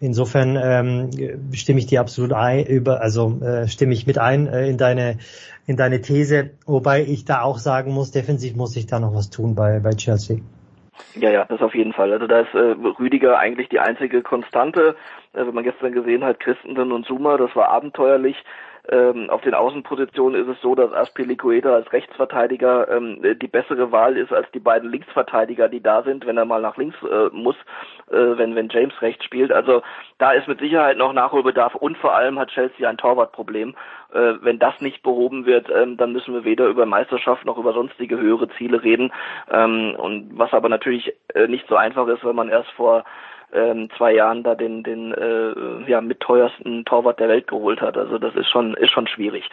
Insofern 0.00 0.56
ähm, 0.62 1.10
stimme 1.54 1.80
ich 1.80 1.86
dir 1.86 2.00
absolut 2.00 2.32
ein, 2.32 2.66
über, 2.66 3.00
also 3.00 3.40
äh, 3.40 3.66
stimme 3.66 3.94
ich 3.94 4.06
mit 4.06 4.18
ein 4.18 4.46
äh, 4.46 4.68
in 4.68 4.76
deine 4.76 5.18
in 5.66 5.76
deine 5.76 6.00
These, 6.00 6.50
wobei 6.66 7.02
ich 7.02 7.24
da 7.24 7.42
auch 7.42 7.58
sagen 7.58 7.92
muss, 7.92 8.10
defensiv 8.10 8.56
muss 8.56 8.76
ich 8.76 8.86
da 8.86 9.00
noch 9.00 9.14
was 9.14 9.30
tun 9.30 9.54
bei 9.54 9.80
bei 9.80 9.90
Chelsea. 9.90 10.38
Ja, 11.14 11.30
ja, 11.30 11.44
das 11.46 11.60
auf 11.62 11.74
jeden 11.74 11.92
Fall. 11.92 12.12
Also 12.12 12.26
da 12.26 12.40
ist 12.40 12.54
äh, 12.54 12.76
Rüdiger 12.98 13.38
eigentlich 13.38 13.68
die 13.68 13.80
einzige 13.80 14.22
Konstante. 14.22 14.96
Äh, 15.32 15.46
wenn 15.46 15.54
man 15.54 15.64
gestern 15.64 15.92
gesehen 15.92 16.24
hat, 16.24 16.40
Christensen 16.40 16.92
und 16.92 17.06
Zuma, 17.06 17.36
das 17.36 17.54
war 17.56 17.68
abenteuerlich. 17.68 18.36
Ähm, 18.90 19.28
auf 19.30 19.42
den 19.42 19.54
Außenpositionen 19.54 20.40
ist 20.40 20.48
es 20.48 20.60
so, 20.62 20.74
dass 20.74 20.92
Aspilicueta 20.92 21.74
als 21.74 21.92
Rechtsverteidiger 21.92 22.88
ähm, 22.88 23.20
die 23.40 23.48
bessere 23.48 23.92
Wahl 23.92 24.16
ist 24.16 24.32
als 24.32 24.50
die 24.52 24.60
beiden 24.60 24.90
Linksverteidiger, 24.90 25.68
die 25.68 25.82
da 25.82 26.02
sind, 26.02 26.26
wenn 26.26 26.38
er 26.38 26.44
mal 26.44 26.62
nach 26.62 26.76
links 26.76 26.96
äh, 27.02 27.28
muss. 27.32 27.56
äh, 28.10 28.38
wenn, 28.38 28.54
wenn 28.54 28.68
James 28.68 29.00
rechts 29.02 29.24
spielt. 29.24 29.52
Also 29.52 29.82
da 30.18 30.32
ist 30.32 30.48
mit 30.48 30.60
Sicherheit 30.60 30.96
noch 30.96 31.12
Nachholbedarf 31.12 31.74
und 31.74 31.96
vor 31.98 32.14
allem 32.14 32.38
hat 32.38 32.50
Chelsea 32.50 32.88
ein 32.88 32.96
Torwartproblem. 32.96 33.74
Äh, 34.12 34.34
wenn 34.40 34.58
das 34.58 34.80
nicht 34.80 35.02
behoben 35.02 35.46
wird, 35.46 35.68
ähm, 35.70 35.96
dann 35.96 36.12
müssen 36.12 36.34
wir 36.34 36.44
weder 36.44 36.66
über 36.66 36.86
Meisterschaft 36.86 37.44
noch 37.44 37.58
über 37.58 37.72
sonstige 37.72 38.18
höhere 38.18 38.48
Ziele 38.50 38.82
reden. 38.82 39.12
Ähm, 39.50 39.94
und 39.98 40.38
was 40.38 40.52
aber 40.52 40.68
natürlich 40.68 41.12
äh, 41.34 41.46
nicht 41.46 41.66
so 41.68 41.76
einfach 41.76 42.06
ist, 42.08 42.24
wenn 42.24 42.36
man 42.36 42.48
erst 42.48 42.70
vor 42.70 43.04
ähm, 43.52 43.88
zwei 43.96 44.14
Jahren 44.14 44.42
da 44.42 44.54
den 44.54 44.82
den 44.82 45.12
äh, 45.12 45.90
ja 45.90 46.00
mitteuersten 46.00 46.84
Torwart 46.84 47.20
der 47.20 47.28
Welt 47.28 47.48
geholt 47.48 47.80
hat. 47.80 47.96
Also 47.96 48.18
das 48.18 48.34
ist 48.34 48.48
schon 48.50 48.74
ist 48.74 48.90
schon 48.90 49.06
schwierig. 49.06 49.48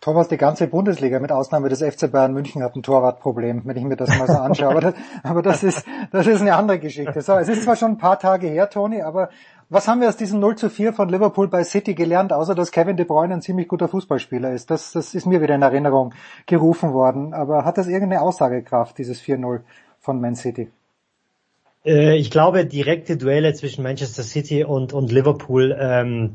Thomas, 0.00 0.28
die 0.28 0.36
ganze 0.36 0.68
Bundesliga 0.68 1.18
mit 1.18 1.32
Ausnahme 1.32 1.68
des 1.68 1.82
FC 1.82 2.12
Bayern 2.12 2.32
München 2.32 2.62
hat 2.62 2.76
ein 2.76 2.82
Torwartproblem, 2.82 3.62
wenn 3.64 3.76
ich 3.76 3.82
mir 3.82 3.96
das 3.96 4.16
mal 4.16 4.28
so 4.28 4.38
anschaue. 4.38 4.70
aber, 4.70 4.80
das, 4.80 4.94
aber 5.24 5.42
das 5.42 5.64
ist 5.64 5.84
das 6.12 6.26
ist 6.26 6.42
eine 6.42 6.54
andere 6.54 6.78
Geschichte. 6.78 7.20
So, 7.22 7.32
es 7.32 7.48
ist 7.48 7.64
zwar 7.64 7.74
schon 7.74 7.92
ein 7.92 7.98
paar 7.98 8.18
Tage 8.18 8.46
her, 8.46 8.70
Toni, 8.70 9.02
aber 9.02 9.30
was 9.68 9.88
haben 9.88 10.00
wir 10.00 10.08
aus 10.08 10.16
diesem 10.16 10.38
0 10.38 10.54
zu 10.54 10.70
4 10.70 10.92
von 10.92 11.08
Liverpool 11.08 11.48
bei 11.48 11.64
City 11.64 11.94
gelernt, 11.94 12.32
außer 12.32 12.54
dass 12.54 12.70
Kevin 12.70 12.96
De 12.96 13.04
Bruyne 13.04 13.34
ein 13.34 13.42
ziemlich 13.42 13.66
guter 13.66 13.88
Fußballspieler 13.88 14.52
ist? 14.52 14.70
Das, 14.70 14.92
das 14.92 15.12
ist 15.12 15.26
mir 15.26 15.42
wieder 15.42 15.56
in 15.56 15.62
Erinnerung 15.62 16.14
gerufen 16.46 16.92
worden. 16.92 17.34
Aber 17.34 17.64
hat 17.64 17.76
das 17.76 17.88
irgendeine 17.88 18.22
Aussagekraft, 18.22 18.96
dieses 18.98 19.20
4-0 19.20 19.62
von 19.98 20.20
Man 20.20 20.36
City? 20.36 20.70
Äh, 21.86 22.16
ich 22.16 22.30
glaube, 22.30 22.66
direkte 22.66 23.16
Duelle 23.16 23.54
zwischen 23.54 23.82
Manchester 23.82 24.22
City 24.22 24.64
und, 24.64 24.92
und 24.92 25.12
Liverpool, 25.12 25.76
ähm, 25.78 26.34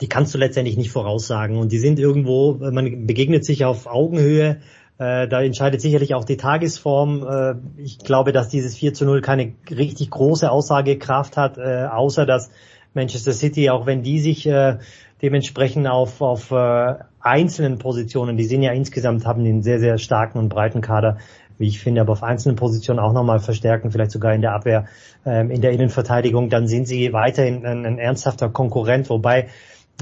die 0.00 0.08
kannst 0.08 0.34
du 0.34 0.38
letztendlich 0.38 0.76
nicht 0.76 0.90
voraussagen. 0.90 1.56
Und 1.56 1.72
die 1.72 1.78
sind 1.78 1.98
irgendwo, 1.98 2.54
man 2.54 3.06
begegnet 3.06 3.44
sich 3.44 3.64
auf 3.64 3.86
Augenhöhe. 3.86 4.58
Äh, 4.98 5.28
da 5.28 5.42
entscheidet 5.42 5.80
sicherlich 5.80 6.14
auch 6.14 6.24
die 6.24 6.36
Tagesform. 6.36 7.26
Äh, 7.26 7.82
ich 7.82 7.98
glaube, 7.98 8.32
dass 8.32 8.48
dieses 8.48 8.76
4 8.76 8.92
zu 8.92 9.04
0 9.04 9.22
keine 9.22 9.54
richtig 9.70 10.10
große 10.10 10.50
Aussagekraft 10.50 11.36
hat, 11.36 11.56
äh, 11.56 11.86
außer 11.90 12.26
dass 12.26 12.50
Manchester 12.94 13.32
City, 13.32 13.70
auch 13.70 13.86
wenn 13.86 14.02
die 14.02 14.20
sich 14.20 14.46
äh, 14.46 14.78
dementsprechend 15.22 15.86
auf, 15.86 16.20
auf 16.20 16.50
äh, 16.50 16.94
einzelnen 17.20 17.78
Positionen, 17.78 18.36
die 18.36 18.44
sind 18.44 18.62
ja 18.62 18.72
insgesamt, 18.72 19.24
haben 19.24 19.40
einen 19.40 19.62
sehr, 19.62 19.78
sehr 19.78 19.98
starken 19.98 20.38
und 20.38 20.48
breiten 20.48 20.80
Kader, 20.80 21.18
wie 21.62 21.68
ich 21.68 21.80
finde, 21.80 22.00
aber 22.00 22.12
auf 22.12 22.24
einzelnen 22.24 22.56
Positionen 22.56 22.98
auch 22.98 23.12
nochmal 23.12 23.38
verstärken, 23.38 23.92
vielleicht 23.92 24.10
sogar 24.10 24.34
in 24.34 24.42
der 24.42 24.52
Abwehr, 24.52 24.86
ähm, 25.24 25.50
in 25.50 25.62
der 25.62 25.70
Innenverteidigung, 25.70 26.50
dann 26.50 26.66
sind 26.66 26.88
sie 26.88 27.12
weiterhin 27.12 27.64
ein, 27.64 27.86
ein 27.86 27.98
ernsthafter 27.98 28.48
Konkurrent, 28.48 29.08
wobei 29.08 29.42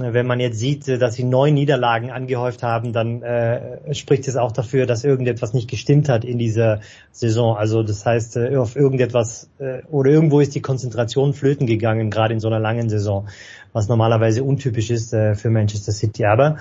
äh, 0.01 0.15
wenn 0.15 0.27
man 0.27 0.41
jetzt 0.41 0.59
sieht, 0.59 0.89
äh, 0.89 0.97
dass 0.97 1.17
sie 1.17 1.25
neun 1.25 1.53
Niederlagen 1.53 2.11
angehäuft 2.11 2.63
haben, 2.63 2.95
dann 2.95 3.23
äh, 3.23 3.95
spricht 3.95 4.27
es 4.27 4.37
auch 4.37 4.53
dafür, 4.53 4.87
dass 4.87 5.05
irgendetwas 5.05 5.53
nicht 5.53 5.69
gestimmt 5.69 6.09
hat 6.09 6.25
in 6.25 6.39
dieser 6.39 6.81
Saison. 7.13 7.59
Also 7.59 7.83
das 7.83 8.07
heißt, 8.07 8.39
äh, 8.39 8.57
auf 8.57 8.75
irgendetwas 8.75 9.51
äh, 9.59 9.83
oder 9.91 10.11
irgendwo 10.11 10.41
ist 10.41 10.55
die 10.55 10.63
Konzentration 10.63 11.35
flöten 11.35 11.67
gegangen, 11.67 12.11
gerade 12.11 12.33
in 12.33 12.41
so 12.41 12.49
einer 12.49 12.61
langen 12.61 12.89
Saison, 12.89 13.29
was 13.75 13.87
normalerweise 13.89 14.45
untypisch 14.45 14.91
ist 14.91 15.13
äh, 15.13 15.35
für 15.35 15.51
Manchester 15.51 15.93
City. 15.93 16.25
Aber 16.25 16.57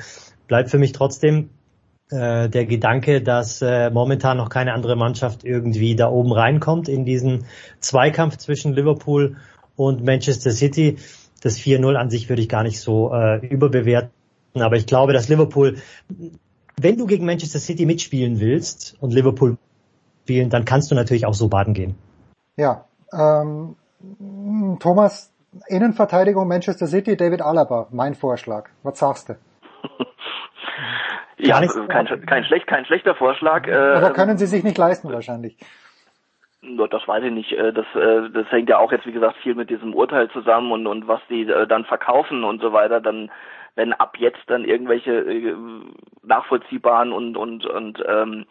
bleibt 0.49 0.69
für 0.69 0.77
mich 0.77 0.91
trotzdem 0.91 1.51
äh, 2.11 2.49
der 2.49 2.65
Gedanke, 2.65 3.21
dass 3.21 3.61
äh, 3.61 3.89
momentan 3.91 4.38
noch 4.38 4.49
keine 4.49 4.73
andere 4.73 4.95
Mannschaft 4.95 5.43
irgendwie 5.43 5.95
da 5.95 6.09
oben 6.09 6.31
reinkommt 6.31 6.89
in 6.89 7.05
diesen 7.05 7.45
Zweikampf 7.79 8.38
zwischen 8.38 8.73
Liverpool 8.73 9.38
und 9.75 10.03
Manchester 10.03 10.51
City. 10.51 10.97
Das 11.41 11.57
4-0 11.57 11.95
an 11.95 12.09
sich 12.09 12.27
würde 12.27 12.41
ich 12.41 12.49
gar 12.49 12.63
nicht 12.63 12.79
so 12.79 13.13
äh, 13.13 13.45
überbewerten, 13.45 14.11
aber 14.55 14.75
ich 14.75 14.88
glaube, 14.88 15.13
dass 15.13 15.29
Liverpool, 15.29 15.77
wenn 16.81 16.97
du 16.97 17.05
gegen 17.05 17.25
Manchester 17.25 17.59
City 17.59 17.85
mitspielen 17.85 18.39
willst 18.39 18.97
und 18.99 19.13
Liverpool 19.13 19.57
spielen, 20.23 20.49
dann 20.49 20.65
kannst 20.65 20.91
du 20.91 20.95
natürlich 20.95 21.25
auch 21.25 21.33
so 21.33 21.47
baden 21.47 21.73
gehen. 21.73 21.95
Ja, 22.57 22.85
ähm, 23.13 23.75
Thomas, 24.79 25.31
Innenverteidigung 25.67 26.47
Manchester 26.47 26.88
City, 26.88 27.15
David 27.15 27.41
Alaba, 27.41 27.88
mein 27.91 28.15
Vorschlag. 28.15 28.69
Was 28.83 28.99
sagst 28.99 29.29
du? 29.29 29.35
Ja, 31.39 31.65
kein, 31.87 32.25
kein, 32.25 32.43
schlecht, 32.43 32.67
kein 32.67 32.85
schlechter 32.85 33.15
Vorschlag. 33.15 33.67
Äh, 33.67 33.73
Aber 33.73 34.11
können 34.11 34.37
Sie 34.37 34.45
sich 34.45 34.63
nicht 34.63 34.77
leisten 34.77 35.11
wahrscheinlich? 35.11 35.57
Das 36.61 37.07
weiß 37.07 37.23
ich 37.23 37.31
nicht. 37.31 37.53
Äh, 37.53 37.71
das, 37.71 37.85
äh, 37.95 38.29
das 38.29 38.51
hängt 38.51 38.69
ja 38.69 38.77
auch 38.77 38.91
jetzt, 38.91 39.05
wie 39.05 39.13
gesagt, 39.13 39.37
viel 39.37 39.55
mit 39.55 39.69
diesem 39.69 39.93
Urteil 39.93 40.29
zusammen 40.31 40.71
und, 40.71 40.87
und 40.87 41.07
was 41.07 41.21
die 41.29 41.45
dann 41.45 41.85
verkaufen 41.85 42.43
und 42.43 42.61
so 42.61 42.73
weiter. 42.73 42.99
Dann, 42.99 43.31
wenn 43.75 43.93
ab 43.93 44.17
jetzt 44.17 44.43
dann 44.47 44.65
irgendwelche 44.65 45.55
nachvollziehbaren 46.23 47.13
und, 47.13 47.37
und, 47.37 47.65
und 47.65 48.03
ähm, 48.05 48.45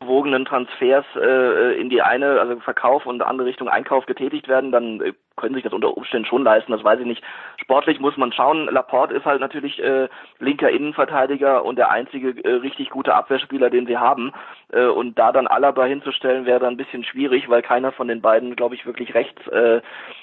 ausgewogenen 0.00 0.44
Transfers 0.44 1.04
äh, 1.16 1.80
in 1.80 1.90
die 1.90 2.02
eine, 2.02 2.40
also 2.40 2.60
Verkauf 2.60 3.06
und 3.06 3.22
andere 3.22 3.46
Richtung 3.48 3.68
Einkauf 3.68 4.06
getätigt 4.06 4.48
werden, 4.48 4.72
dann 4.72 5.14
können 5.36 5.54
sich 5.54 5.64
das 5.64 5.72
unter 5.72 5.96
Umständen 5.96 6.26
schon 6.26 6.44
leisten, 6.44 6.72
das 6.72 6.84
weiß 6.84 7.00
ich 7.00 7.06
nicht. 7.06 7.22
Sportlich 7.56 8.00
muss 8.00 8.16
man 8.16 8.32
schauen. 8.32 8.66
Laporte 8.66 9.14
ist 9.14 9.24
halt 9.24 9.40
natürlich 9.40 9.82
äh, 9.82 10.08
linker 10.38 10.70
Innenverteidiger 10.70 11.64
und 11.64 11.76
der 11.76 11.90
einzige 11.90 12.30
äh, 12.44 12.54
richtig 12.54 12.90
gute 12.90 13.14
Abwehrspieler, 13.14 13.70
den 13.70 13.86
sie 13.86 13.96
haben. 13.96 14.32
Äh, 14.72 14.86
und 14.86 15.18
da 15.18 15.32
dann 15.32 15.46
Alaba 15.46 15.84
hinzustellen, 15.84 16.46
wäre 16.46 16.60
dann 16.60 16.74
ein 16.74 16.78
bisschen 16.78 17.04
schwierig, 17.04 17.48
weil 17.48 17.62
keiner 17.62 17.92
von 17.92 18.08
den 18.08 18.20
beiden, 18.20 18.56
glaube 18.56 18.74
ich, 18.74 18.86
wirklich 18.86 19.14
rechts 19.14 19.46
äh, 19.48 19.80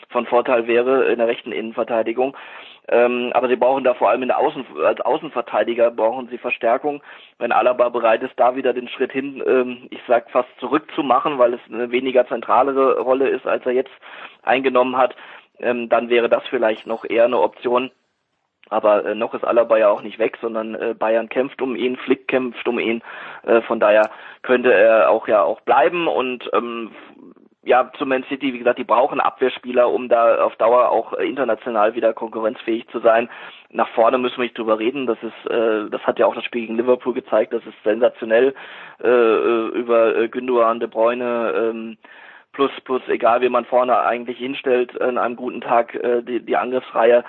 von 0.10 0.26
Vorteil 0.26 0.68
wäre 0.68 1.06
in 1.06 1.18
der 1.18 1.28
rechten 1.28 1.52
Innenverteidigung. 1.52 2.36
Ähm, 2.88 3.32
aber 3.34 3.48
sie 3.48 3.56
brauchen 3.56 3.84
da 3.84 3.96
vor 3.96 4.10
allem 4.10 4.22
in 4.22 4.28
der 4.28 4.38
Außen, 4.38 4.66
als 4.84 5.02
Außenverteidiger 5.02 5.92
brauchen 5.92 6.28
sie 6.30 6.38
Verstärkung. 6.38 7.02
Wenn 7.40 7.52
Alaba 7.52 7.90
bereit 7.90 8.22
ist, 8.22 8.40
da 8.40 8.56
wieder 8.56 8.74
den 8.74 8.88
Schritt 8.88 9.12
hin, 9.12 9.42
ähm, 9.46 9.88
ich 9.90 10.00
sag 10.08 10.30
fast 10.30 10.50
zurückzumachen, 10.60 11.40
weil 11.40 11.56
es 11.56 11.62
eine 11.68 11.92
weniger 11.92 12.28
zentralere 12.28 13.00
Rolle 13.00 13.30
ist, 13.30 13.48
als 13.48 13.66
er 13.66 13.72
jetzt 13.72 13.94
eingenommen 14.44 14.98
hat, 14.98 15.16
ähm, 15.60 15.90
dann 15.90 16.10
wäre 16.10 16.30
das 16.30 16.44
vielleicht 16.50 16.86
noch 16.86 17.06
eher 17.06 17.26
eine 17.26 17.40
Option. 17.40 17.92
Aber 18.70 19.06
äh, 19.06 19.16
noch 19.16 19.34
ist 19.34 19.44
Alaba 19.44 19.78
ja 19.78 19.90
auch 19.90 20.02
nicht 20.02 20.18
weg, 20.20 20.38
sondern 20.42 20.76
äh, 20.76 20.96
Bayern 20.98 21.30
kämpft 21.30 21.62
um 21.62 21.76
ihn, 21.76 21.98
Flick 21.98 22.28
kämpft 22.28 22.68
um 22.68 22.80
ihn. 22.80 23.04
Äh, 23.44 23.62
von 23.62 23.80
daher 23.80 24.10
könnte 24.42 24.74
er 24.74 25.10
auch 25.10 25.28
ja 25.28 25.44
auch 25.44 25.62
bleiben 25.62 26.08
und 26.08 26.50
ähm, 26.54 26.92
ja, 27.66 27.92
zu 27.98 28.06
Man 28.06 28.24
City, 28.26 28.54
wie 28.54 28.60
gesagt, 28.60 28.78
die 28.78 28.84
brauchen 28.84 29.20
Abwehrspieler, 29.20 29.90
um 29.90 30.08
da 30.08 30.38
auf 30.38 30.56
Dauer 30.58 30.90
auch 30.90 31.14
international 31.14 31.96
wieder 31.96 32.14
konkurrenzfähig 32.14 32.88
zu 32.90 33.00
sein. 33.00 33.28
Nach 33.72 33.90
vorne 33.90 34.20
müssen 34.20 34.38
wir 34.38 34.44
nicht 34.44 34.58
drüber 34.58 34.78
reden. 34.78 35.08
Das 35.08 35.18
ist, 35.24 35.52
äh, 35.52 35.90
das 35.90 36.02
hat 36.04 36.20
ja 36.20 36.28
auch 36.28 36.36
das 36.36 36.46
Spiel 36.46 36.62
gegen 36.62 36.78
Liverpool 36.78 37.16
gezeigt. 37.16 37.54
Das 37.54 37.66
ist 37.66 37.76
sensationell 37.84 38.54
äh, 39.04 39.08
äh 39.08 39.68
über 39.70 40.16
äh, 40.16 40.30
Gündogan, 40.30 40.80
De 40.80 40.88
Bruyne, 40.88 41.54
ähm, 41.58 41.98
plus 42.54 42.72
plus 42.84 43.02
egal 43.08 43.42
wie 43.42 43.50
man 43.50 43.66
vorne 43.66 44.00
eigentlich 44.00 44.38
hinstellt 44.38 45.02
an 45.02 45.18
einem 45.18 45.36
guten 45.36 45.62
Tag 45.62 45.96
äh, 45.96 46.22
die, 46.22 46.42
die 46.42 46.56
Angriffsreihe 46.56 47.24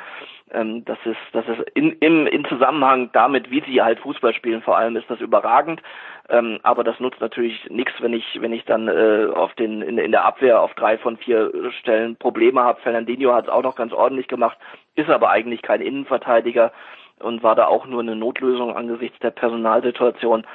ähm, 0.52 0.84
das 0.84 0.98
ist 1.04 1.16
das 1.32 1.46
ist 1.48 1.60
in, 1.74 1.92
im 2.00 2.26
in 2.26 2.44
Zusammenhang 2.44 3.10
damit 3.12 3.50
wie 3.50 3.62
sie 3.66 3.82
halt 3.82 4.00
Fußball 4.00 4.34
spielen 4.34 4.62
vor 4.62 4.76
allem 4.76 4.96
ist 4.96 5.10
das 5.10 5.20
überragend. 5.20 5.82
Ähm, 6.28 6.58
aber 6.62 6.82
das 6.82 6.98
nutzt 7.00 7.20
natürlich 7.20 7.68
nichts 7.70 7.92
wenn 8.00 8.12
ich 8.12 8.40
wenn 8.40 8.52
ich 8.52 8.64
dann 8.64 8.88
äh, 8.88 9.26
auf 9.34 9.54
den 9.54 9.82
in, 9.82 9.98
in 9.98 10.12
der 10.12 10.24
Abwehr 10.24 10.60
auf 10.60 10.74
drei 10.74 10.98
von 10.98 11.16
vier 11.16 11.52
Stellen 11.80 12.16
Probleme 12.16 12.62
habe. 12.62 12.80
Fernandinho 12.80 13.32
hat 13.34 13.44
es 13.44 13.50
auch 13.50 13.62
noch 13.62 13.76
ganz 13.76 13.92
ordentlich 13.92 14.28
gemacht 14.28 14.58
ist 14.96 15.10
aber 15.10 15.30
eigentlich 15.30 15.62
kein 15.62 15.80
Innenverteidiger 15.80 16.72
und 17.20 17.42
war 17.42 17.54
da 17.54 17.66
auch 17.66 17.86
nur 17.86 18.00
eine 18.00 18.16
Notlösung 18.16 18.76
angesichts 18.76 19.18
der 19.20 19.30
Personalsituation. 19.30 20.46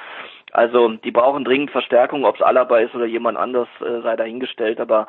Also 0.52 0.88
die 0.90 1.10
brauchen 1.10 1.44
dringend 1.44 1.70
Verstärkung, 1.70 2.24
ob 2.24 2.36
es 2.36 2.42
Alaba 2.42 2.78
ist 2.78 2.94
oder 2.94 3.06
jemand 3.06 3.38
anders, 3.38 3.68
äh, 3.80 4.02
sei 4.02 4.16
dahingestellt, 4.16 4.80
aber 4.80 5.06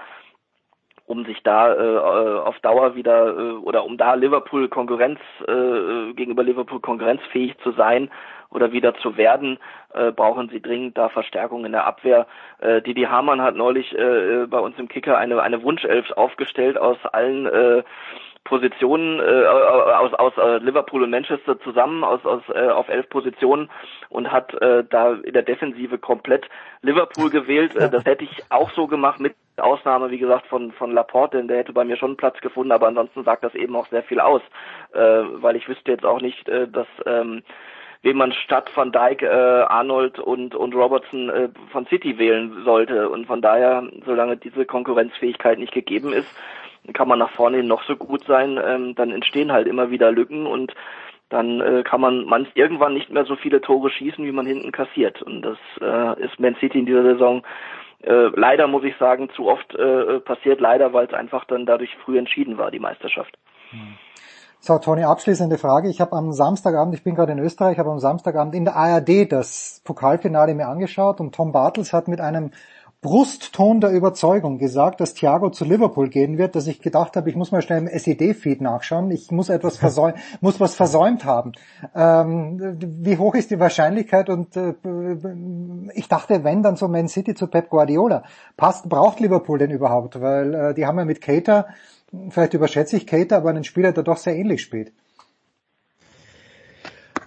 um 1.06 1.25
sich 1.25 1.43
da 1.43 1.73
äh, 1.73 2.40
auf 2.40 2.59
Dauer 2.59 2.95
wieder 2.95 3.38
äh, 3.38 3.51
oder 3.53 3.85
um 3.85 3.98
da 3.98 4.14
Liverpool 4.14 4.69
Konkurrenz 4.69 5.19
äh, 5.48 6.14
gegenüber 6.14 6.43
Liverpool 6.43 6.80
konkurrenzfähig 6.80 7.57
zu 7.59 7.72
sein 7.72 8.09
oder 8.49 8.72
wieder 8.72 8.95
zu 8.95 9.17
werden, 9.17 9.57
äh, 9.93 10.11
brauchen 10.11 10.49
sie 10.49 10.61
dringend 10.61 10.98
da 10.98 11.09
Verstärkung 11.09 11.65
in 11.65 11.72
der 11.72 11.85
Abwehr. 11.85 12.27
Äh, 12.59 12.82
Didi 12.82 13.03
Hamann 13.03 13.41
hat 13.41 13.56
neulich 13.56 13.93
äh, 13.98 14.45
bei 14.48 14.59
uns 14.59 14.77
im 14.77 14.88
Kicker 14.88 15.17
eine 15.17 15.41
eine 15.41 15.64
Wunschelf 15.64 16.09
aufgestellt 16.11 16.77
aus 16.77 16.98
allen 17.11 17.48
äh, 17.48 17.83
Positionen 18.43 19.19
äh, 19.19 19.45
aus, 19.45 20.13
aus 20.13 20.33
äh, 20.38 20.57
Liverpool 20.57 21.03
und 21.03 21.09
Manchester 21.09 21.59
zusammen 21.61 22.03
aus, 22.03 22.25
aus 22.25 22.41
äh, 22.53 22.69
auf 22.69 22.89
elf 22.89 23.07
Positionen 23.09 23.69
und 24.09 24.31
hat 24.31 24.53
äh, 24.61 24.83
da 24.89 25.13
in 25.13 25.33
der 25.33 25.43
Defensive 25.43 25.97
komplett 25.97 26.49
Liverpool 26.81 27.30
gewählt. 27.30 27.75
Äh, 27.75 27.89
das 27.89 28.05
hätte 28.05 28.25
ich 28.25 28.43
auch 28.49 28.72
so 28.72 28.88
gemacht 28.88 29.19
mit 29.19 29.35
Ausnahme, 29.57 30.11
wie 30.11 30.17
gesagt, 30.17 30.47
von 30.47 30.72
von 30.73 30.91
Laporte, 30.91 31.38
denn 31.38 31.47
der 31.47 31.59
hätte 31.59 31.73
bei 31.73 31.85
mir 31.85 31.95
schon 31.95 32.17
Platz 32.17 32.39
gefunden, 32.41 32.72
aber 32.72 32.88
ansonsten 32.88 33.23
sagt 33.23 33.43
das 33.43 33.55
eben 33.55 33.75
auch 33.75 33.88
sehr 33.88 34.03
viel 34.03 34.19
aus, 34.19 34.41
äh, 34.93 34.99
weil 34.99 35.55
ich 35.55 35.69
wüsste 35.69 35.91
jetzt 35.91 36.05
auch 36.05 36.19
nicht, 36.19 36.49
äh, 36.49 36.67
dass 36.67 36.88
ähm, 37.05 37.43
wen 38.03 38.17
man 38.17 38.33
statt 38.33 38.69
Van 38.75 38.91
Dijk, 38.91 39.22
äh, 39.22 39.27
Arnold 39.27 40.19
und, 40.19 40.53
und 40.53 40.75
Robertson 40.75 41.30
äh, 41.30 41.49
von 41.72 41.88
City 41.88 42.17
wählen 42.19 42.63
sollte. 42.65 43.09
Und 43.09 43.25
von 43.25 43.41
daher, 43.41 43.89
solange 44.05 44.38
diese 44.38 44.65
Konkurrenzfähigkeit 44.65 45.57
nicht 45.57 45.73
gegeben 45.73 46.13
ist, 46.13 46.27
kann 46.93 47.07
man 47.07 47.19
nach 47.19 47.31
vorne 47.31 47.63
noch 47.63 47.83
so 47.83 47.95
gut 47.95 48.25
sein, 48.25 48.59
ähm, 48.63 48.95
dann 48.95 49.11
entstehen 49.11 49.51
halt 49.51 49.67
immer 49.67 49.89
wieder 49.89 50.11
Lücken 50.11 50.45
und 50.45 50.73
dann 51.29 51.61
äh, 51.61 51.83
kann 51.83 52.01
man 52.01 52.25
man 52.25 52.47
irgendwann 52.53 52.93
nicht 52.93 53.09
mehr 53.09 53.25
so 53.25 53.35
viele 53.35 53.61
Tore 53.61 53.89
schießen, 53.89 54.25
wie 54.25 54.31
man 54.31 54.45
hinten 54.45 54.71
kassiert. 54.71 55.21
Und 55.21 55.41
das 55.41 55.57
äh, 55.81 56.23
ist 56.23 56.39
Man 56.39 56.55
City 56.55 56.79
in 56.79 56.85
dieser 56.85 57.03
Saison 57.03 57.43
äh, 58.03 58.29
leider 58.35 58.67
muss 58.67 58.83
ich 58.83 58.95
sagen, 58.97 59.29
zu 59.35 59.47
oft 59.47 59.73
äh, 59.75 60.19
passiert, 60.19 60.59
leider, 60.59 60.93
weil 60.93 61.07
es 61.07 61.13
einfach 61.13 61.45
dann 61.45 61.65
dadurch 61.65 61.95
früh 62.03 62.17
entschieden 62.17 62.57
war, 62.57 62.69
die 62.69 62.79
Meisterschaft. 62.79 63.37
So, 64.59 64.77
Toni, 64.77 65.03
abschließende 65.03 65.57
Frage. 65.57 65.89
Ich 65.89 66.01
habe 66.01 66.13
am 66.13 66.31
Samstagabend, 66.31 66.95
ich 66.95 67.03
bin 67.03 67.15
gerade 67.15 67.31
in 67.31 67.39
Österreich, 67.39 67.79
habe 67.79 67.91
am 67.91 67.99
Samstagabend 67.99 68.55
in 68.55 68.65
der 68.65 68.75
ARD 68.75 69.31
das 69.31 69.81
Pokalfinale 69.85 70.53
mir 70.53 70.67
angeschaut 70.67 71.19
und 71.19 71.33
Tom 71.33 71.51
Bartels 71.51 71.93
hat 71.93 72.07
mit 72.07 72.21
einem 72.21 72.51
Brustton 73.03 73.82
der 73.82 73.91
Überzeugung 73.91 74.57
gesagt, 74.57 75.01
dass 75.01 75.14
Thiago 75.14 75.51
zu 75.51 75.65
Liverpool 75.65 76.09
gehen 76.09 76.40
wird, 76.40 76.56
dass 76.56 76.65
ich 76.65 76.80
gedacht 76.80 77.15
habe, 77.15 77.30
ich 77.30 77.35
muss 77.35 77.51
mal 77.51 77.61
schnell 77.61 77.80
im 77.80 77.88
SED-Feed 77.88 78.61
nachschauen, 78.61 79.11
ich 79.11 79.30
muss 79.30 79.49
etwas 79.49 79.77
versäumt, 79.77 80.15
muss 80.41 80.59
was 80.59 80.73
versäumt 80.73 81.25
haben. 81.25 81.51
Ähm, 81.93 82.77
wie 82.80 83.17
hoch 83.17 83.35
ist 83.35 83.51
die 83.51 83.59
Wahrscheinlichkeit? 83.59 84.30
Und 84.30 84.56
äh, 84.56 84.73
ich 85.93 86.07
dachte, 86.07 86.43
wenn 86.43 86.64
dann 86.64 86.77
so 86.77 86.88
Man 86.88 87.09
City 87.09 87.35
zu 87.35 87.48
Pep 87.48 87.69
Guardiola 87.69 88.23
passt, 88.57 88.90
braucht 88.90 89.19
Liverpool 89.19 89.59
denn 89.59 89.72
überhaupt? 89.72 90.19
Weil 90.19 90.53
äh, 90.53 90.73
die 90.73 90.85
haben 90.88 90.98
ja 90.98 91.06
mit 91.06 91.22
Cater, 91.22 91.67
vielleicht 92.30 92.53
überschätze 92.53 92.95
ich 92.98 93.06
Cater, 93.06 93.38
aber 93.38 93.49
einen 93.49 93.65
Spieler, 93.65 93.91
der 93.91 94.03
doch 94.03 94.17
sehr 94.17 94.35
ähnlich 94.35 94.61
spielt. 94.61 94.93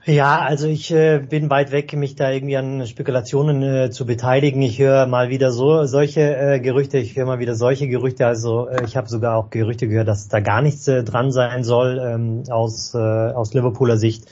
Ja, 0.09 0.39
also 0.39 0.69
ich 0.69 0.93
äh, 0.93 1.19
bin 1.19 1.51
weit 1.51 1.73
weg, 1.73 1.93
mich 1.95 2.15
da 2.15 2.31
irgendwie 2.31 2.57
an 2.57 2.87
Spekulationen 2.87 3.61
äh, 3.65 3.91
zu 3.91 4.07
beteiligen. 4.07 4.63
Ich 4.63 4.79
höre 4.79 5.09
mal 5.09 5.31
wieder 5.31 5.51
so 5.51 5.85
solche 5.85 6.21
äh, 6.21 6.61
Gerüchte, 6.61 6.99
ich 6.99 7.17
höre 7.17 7.27
mal 7.27 7.41
wieder 7.41 7.57
solche 7.57 7.89
Gerüchte. 7.89 8.25
Also 8.25 8.69
äh, 8.69 8.85
ich 8.85 8.97
habe 8.97 9.09
sogar 9.09 9.37
auch 9.37 9.51
Gerüchte 9.51 9.89
gehört, 9.89 10.07
dass 10.07 10.29
da 10.29 10.39
gar 10.39 10.63
nichts 10.63 10.87
äh, 10.87 11.03
dran 11.03 11.33
sein 11.33 11.65
soll 11.65 12.01
ähm, 12.01 12.45
aus 12.49 12.95
äh, 12.95 12.99
aus 12.99 13.53
Liverpooler 13.53 13.97
Sicht. 13.97 14.27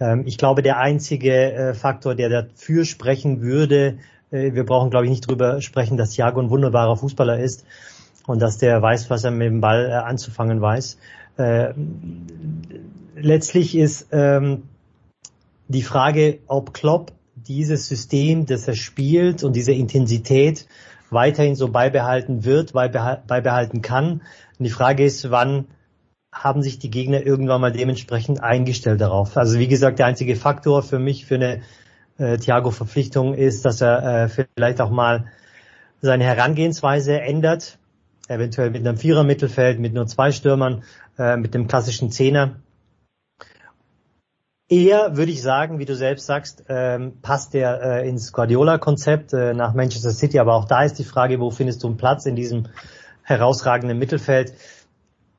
Ähm, 0.00 0.22
ich 0.24 0.38
glaube, 0.38 0.62
der 0.62 0.78
einzige 0.78 1.52
äh, 1.52 1.74
Faktor, 1.74 2.14
der 2.14 2.30
dafür 2.30 2.86
sprechen 2.86 3.42
würde, 3.42 3.98
wir 4.32 4.64
brauchen, 4.64 4.90
glaube 4.90 5.06
ich, 5.06 5.10
nicht 5.10 5.28
drüber 5.28 5.60
sprechen, 5.60 5.96
dass 5.96 6.10
Thiago 6.10 6.40
ein 6.40 6.50
wunderbarer 6.50 6.96
Fußballer 6.96 7.40
ist 7.40 7.64
und 8.28 8.40
dass 8.40 8.58
der 8.58 8.80
weiß, 8.80 9.10
was 9.10 9.24
er 9.24 9.32
mit 9.32 9.48
dem 9.48 9.60
Ball 9.60 9.92
anzufangen 9.92 10.60
weiß. 10.60 10.98
Äh, 11.36 11.74
letztlich 13.16 13.76
ist 13.76 14.06
ähm, 14.12 14.62
die 15.70 15.82
Frage, 15.82 16.40
ob 16.48 16.74
Klopp 16.74 17.12
dieses 17.36 17.86
System, 17.86 18.44
das 18.44 18.66
er 18.66 18.74
spielt 18.74 19.44
und 19.44 19.54
diese 19.54 19.72
Intensität 19.72 20.66
weiterhin 21.10 21.54
so 21.54 21.68
beibehalten 21.68 22.44
wird, 22.44 22.72
beibehalten 22.72 23.80
kann. 23.80 24.22
Und 24.58 24.64
die 24.64 24.70
Frage 24.70 25.04
ist, 25.04 25.30
wann 25.30 25.66
haben 26.32 26.62
sich 26.62 26.80
die 26.80 26.90
Gegner 26.90 27.24
irgendwann 27.24 27.60
mal 27.60 27.72
dementsprechend 27.72 28.42
eingestellt 28.42 29.00
darauf. 29.00 29.36
Also 29.36 29.58
wie 29.60 29.68
gesagt, 29.68 30.00
der 30.00 30.06
einzige 30.06 30.34
Faktor 30.34 30.82
für 30.82 30.98
mich 30.98 31.24
für 31.24 31.36
eine 31.36 31.60
äh, 32.18 32.36
Thiago-Verpflichtung 32.36 33.34
ist, 33.34 33.64
dass 33.64 33.80
er 33.80 34.24
äh, 34.24 34.28
vielleicht 34.28 34.80
auch 34.80 34.90
mal 34.90 35.26
seine 36.02 36.24
Herangehensweise 36.24 37.20
ändert, 37.20 37.78
eventuell 38.26 38.70
mit 38.70 38.86
einem 38.86 38.96
Vierer-Mittelfeld, 38.96 39.78
mit 39.78 39.94
nur 39.94 40.06
zwei 40.08 40.32
Stürmern, 40.32 40.82
äh, 41.16 41.36
mit 41.36 41.54
dem 41.54 41.68
klassischen 41.68 42.10
Zehner 42.10 42.56
Eher 44.70 45.16
würde 45.16 45.32
ich 45.32 45.42
sagen, 45.42 45.80
wie 45.80 45.84
du 45.84 45.96
selbst 45.96 46.26
sagst, 46.26 46.62
ähm, 46.68 47.14
passt 47.22 47.54
der 47.54 47.82
äh, 47.82 48.08
ins 48.08 48.32
Guardiola-Konzept 48.32 49.32
äh, 49.32 49.52
nach 49.52 49.74
Manchester 49.74 50.12
City. 50.12 50.38
Aber 50.38 50.54
auch 50.54 50.64
da 50.64 50.84
ist 50.84 51.00
die 51.00 51.04
Frage, 51.04 51.40
wo 51.40 51.50
findest 51.50 51.82
du 51.82 51.88
einen 51.88 51.96
Platz 51.96 52.24
in 52.24 52.36
diesem 52.36 52.68
herausragenden 53.24 53.98
Mittelfeld? 53.98 54.54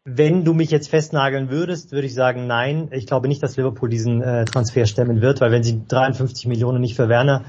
Wenn 0.04 0.44
du 0.44 0.54
mich 0.54 0.70
jetzt 0.70 0.90
festnageln 0.90 1.50
würdest, 1.50 1.94
würde 1.94 2.08
ich 2.08 2.14
sagen, 2.14 2.46
nein. 2.46 2.90
Ich 2.92 3.08
glaube 3.08 3.30
nicht, 3.30 3.42
dass 3.42 3.56
Liverpool 3.56 3.88
diesen 3.88 4.22
äh, 4.22 4.44
Transfer 4.44 4.86
stemmen 4.86 5.22
wird, 5.22 5.40
weil 5.40 5.52
wenn 5.52 5.64
sie 5.64 5.82
53 5.88 6.48
Millionen 6.48 6.82
nicht 6.82 6.98
für 6.98 7.08
Werner 7.08 7.46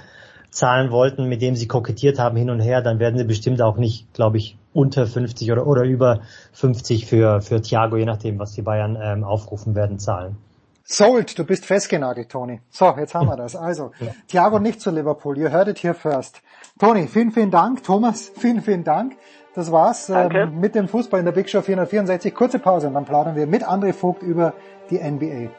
zahlen 0.50 0.92
wollten, 0.92 1.24
mit 1.24 1.42
dem 1.42 1.56
sie 1.56 1.66
kokettiert 1.66 2.20
haben 2.20 2.36
hin 2.36 2.50
und 2.50 2.60
her, 2.60 2.80
dann 2.82 3.00
werden 3.00 3.18
sie 3.18 3.24
bestimmt 3.24 3.60
auch 3.60 3.76
nicht, 3.76 4.14
glaube 4.14 4.36
ich, 4.36 4.56
unter 4.72 5.08
50 5.08 5.50
oder, 5.50 5.66
oder 5.66 5.82
über 5.82 6.20
50 6.52 7.06
für, 7.06 7.40
für 7.40 7.60
Thiago, 7.60 7.96
je 7.96 8.04
nachdem, 8.04 8.38
was 8.38 8.52
die 8.52 8.62
Bayern 8.62 8.96
ähm, 9.02 9.24
aufrufen 9.24 9.74
werden, 9.74 9.98
zahlen. 9.98 10.36
Sold, 10.84 11.38
du 11.38 11.44
bist 11.44 11.64
festgenagelt, 11.64 12.30
Toni. 12.30 12.60
So, 12.70 12.94
jetzt 12.98 13.14
haben 13.14 13.28
wir 13.28 13.36
das. 13.36 13.54
Also, 13.54 13.92
Thiago 14.28 14.58
nicht 14.58 14.80
zu 14.80 14.90
Liverpool. 14.90 15.38
You 15.38 15.48
heard 15.48 15.68
it 15.68 15.82
here 15.82 15.94
first. 15.94 16.42
Toni, 16.78 17.06
vielen, 17.06 17.30
vielen 17.30 17.50
Dank. 17.50 17.82
Thomas, 17.82 18.32
vielen, 18.38 18.62
vielen 18.62 18.84
Dank. 18.84 19.16
Das 19.54 19.70
war's 19.70 20.08
ähm, 20.08 20.60
mit 20.60 20.74
dem 20.74 20.88
Fußball 20.88 21.20
in 21.20 21.26
der 21.26 21.32
Big 21.32 21.48
Show 21.48 21.60
464. 21.60 22.34
Kurze 22.34 22.58
Pause 22.58 22.88
und 22.88 22.94
dann 22.94 23.04
plaudern 23.04 23.36
wir 23.36 23.46
mit 23.46 23.64
André 23.64 23.92
Vogt 23.92 24.22
über 24.22 24.54
die 24.90 24.98
NBA. 24.98 25.50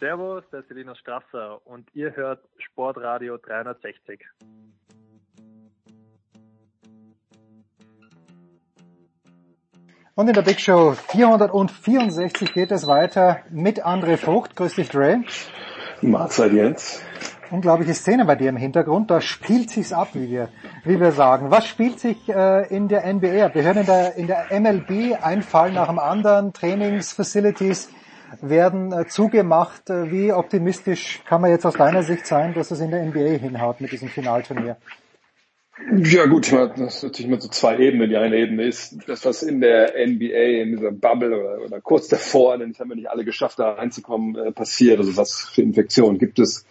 Servus, 0.00 0.42
das 0.50 0.64
ist 0.64 0.70
Linus 0.70 0.98
Strasser 0.98 1.64
und 1.64 1.88
ihr 1.94 2.16
hört 2.16 2.40
Sportradio 2.58 3.36
360. 3.36 4.18
Und 10.14 10.28
in 10.28 10.34
der 10.34 10.42
Big 10.42 10.60
Show 10.60 10.92
464 10.92 12.52
geht 12.52 12.70
es 12.70 12.86
weiter 12.86 13.38
mit 13.50 13.86
André 13.86 14.18
Vogt. 14.18 14.54
Grüß 14.56 14.74
dich, 14.74 14.90
Dre. 14.90 15.22
Mahlzeit, 16.02 16.52
Jens. 16.52 17.00
Unglaubliche 17.50 17.94
Szene 17.94 18.26
bei 18.26 18.34
dir 18.34 18.50
im 18.50 18.58
Hintergrund. 18.58 19.10
Da 19.10 19.22
spielt 19.22 19.70
sich's 19.70 19.90
ab, 19.90 20.08
wie 20.12 20.28
wir, 20.28 20.50
wie 20.84 21.00
wir 21.00 21.12
sagen. 21.12 21.50
Was 21.50 21.66
spielt 21.66 21.98
sich 21.98 22.28
äh, 22.28 22.66
in 22.68 22.88
der 22.88 23.10
NBA? 23.10 23.54
Wir 23.54 23.62
hören 23.62 23.78
in 23.78 23.86
der, 23.86 24.16
in 24.16 24.26
der 24.26 24.60
MLB 24.60 25.16
ein 25.22 25.40
Fall 25.40 25.72
nach 25.72 25.88
dem 25.88 25.98
anderen. 25.98 26.52
Trainingsfacilities 26.52 27.88
werden 28.42 28.92
äh, 28.92 29.06
zugemacht. 29.06 29.88
Äh, 29.88 30.12
wie 30.12 30.30
optimistisch 30.30 31.22
kann 31.24 31.40
man 31.40 31.50
jetzt 31.50 31.64
aus 31.64 31.74
deiner 31.74 32.02
Sicht 32.02 32.26
sein, 32.26 32.52
dass 32.52 32.70
es 32.70 32.80
in 32.80 32.90
der 32.90 33.02
NBA 33.02 33.38
hinhaut 33.38 33.80
mit 33.80 33.92
diesem 33.92 34.10
Finalturnier? 34.10 34.76
Ja 35.90 36.26
gut, 36.26 36.52
das 36.52 36.78
ist 36.78 37.02
natürlich 37.02 37.30
mit 37.30 37.42
so 37.42 37.48
zwei 37.48 37.78
Ebenen. 37.78 38.08
Die 38.08 38.16
eine 38.16 38.36
Ebene 38.36 38.64
ist 38.64 38.96
das, 39.06 39.24
was 39.24 39.42
in 39.42 39.60
der 39.60 39.94
NBA, 39.94 40.62
in 40.62 40.76
dieser 40.76 40.92
Bubble 40.92 41.38
oder, 41.38 41.64
oder 41.64 41.80
kurz 41.80 42.08
davor, 42.08 42.58
denn 42.58 42.70
das 42.72 42.80
haben 42.80 42.90
wir 42.90 42.96
nicht 42.96 43.10
alle 43.10 43.24
geschafft, 43.24 43.58
da 43.58 43.72
reinzukommen, 43.72 44.36
äh, 44.36 44.52
passiert. 44.52 44.98
Also 44.98 45.16
was 45.16 45.50
für 45.52 45.62
Infektionen 45.62 46.18
gibt 46.18 46.38
es 46.38 46.66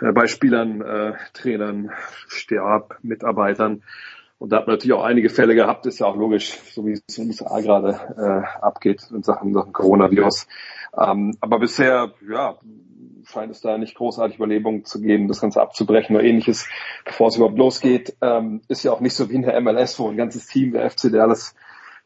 äh, 0.00 0.12
bei 0.12 0.26
Spielern, 0.26 0.80
äh, 0.80 1.12
Trainern, 1.32 1.90
Stab, 2.28 2.98
Mitarbeitern. 3.02 3.82
Und 4.38 4.52
da 4.52 4.58
hat 4.58 4.66
man 4.66 4.76
natürlich 4.76 4.94
auch 4.94 5.04
einige 5.04 5.30
Fälle 5.30 5.54
gehabt, 5.54 5.86
ist 5.86 5.98
ja 5.98 6.06
auch 6.06 6.16
logisch, 6.16 6.58
so 6.72 6.86
wie 6.86 6.92
es 6.92 7.18
in 7.18 7.24
den 7.24 7.30
USA 7.30 7.60
gerade 7.60 7.98
äh, 8.18 8.64
abgeht 8.64 9.08
in 9.10 9.22
Sachen, 9.22 9.54
Sachen 9.54 9.72
Coronavirus. 9.72 10.46
Ähm, 10.96 11.36
aber 11.40 11.58
bisher, 11.58 12.12
ja, 12.28 12.58
scheint 13.26 13.50
es 13.50 13.60
da 13.60 13.76
nicht 13.76 13.96
großartig 13.96 14.36
Überlebungen 14.36 14.84
zu 14.84 15.00
geben, 15.00 15.28
das 15.28 15.40
Ganze 15.40 15.60
abzubrechen 15.60 16.16
oder 16.16 16.24
ähnliches, 16.24 16.68
bevor 17.04 17.28
es 17.28 17.36
überhaupt 17.36 17.58
losgeht. 17.58 18.16
Ähm, 18.20 18.62
ist 18.68 18.82
ja 18.82 18.92
auch 18.92 19.00
nicht 19.00 19.14
so 19.14 19.28
wie 19.30 19.34
in 19.34 19.42
der 19.42 19.60
MLS, 19.60 19.98
wo 19.98 20.08
ein 20.08 20.16
ganzes 20.16 20.46
Team 20.46 20.72
der 20.72 20.88
FC 20.90 21.10
Dallas 21.12 21.54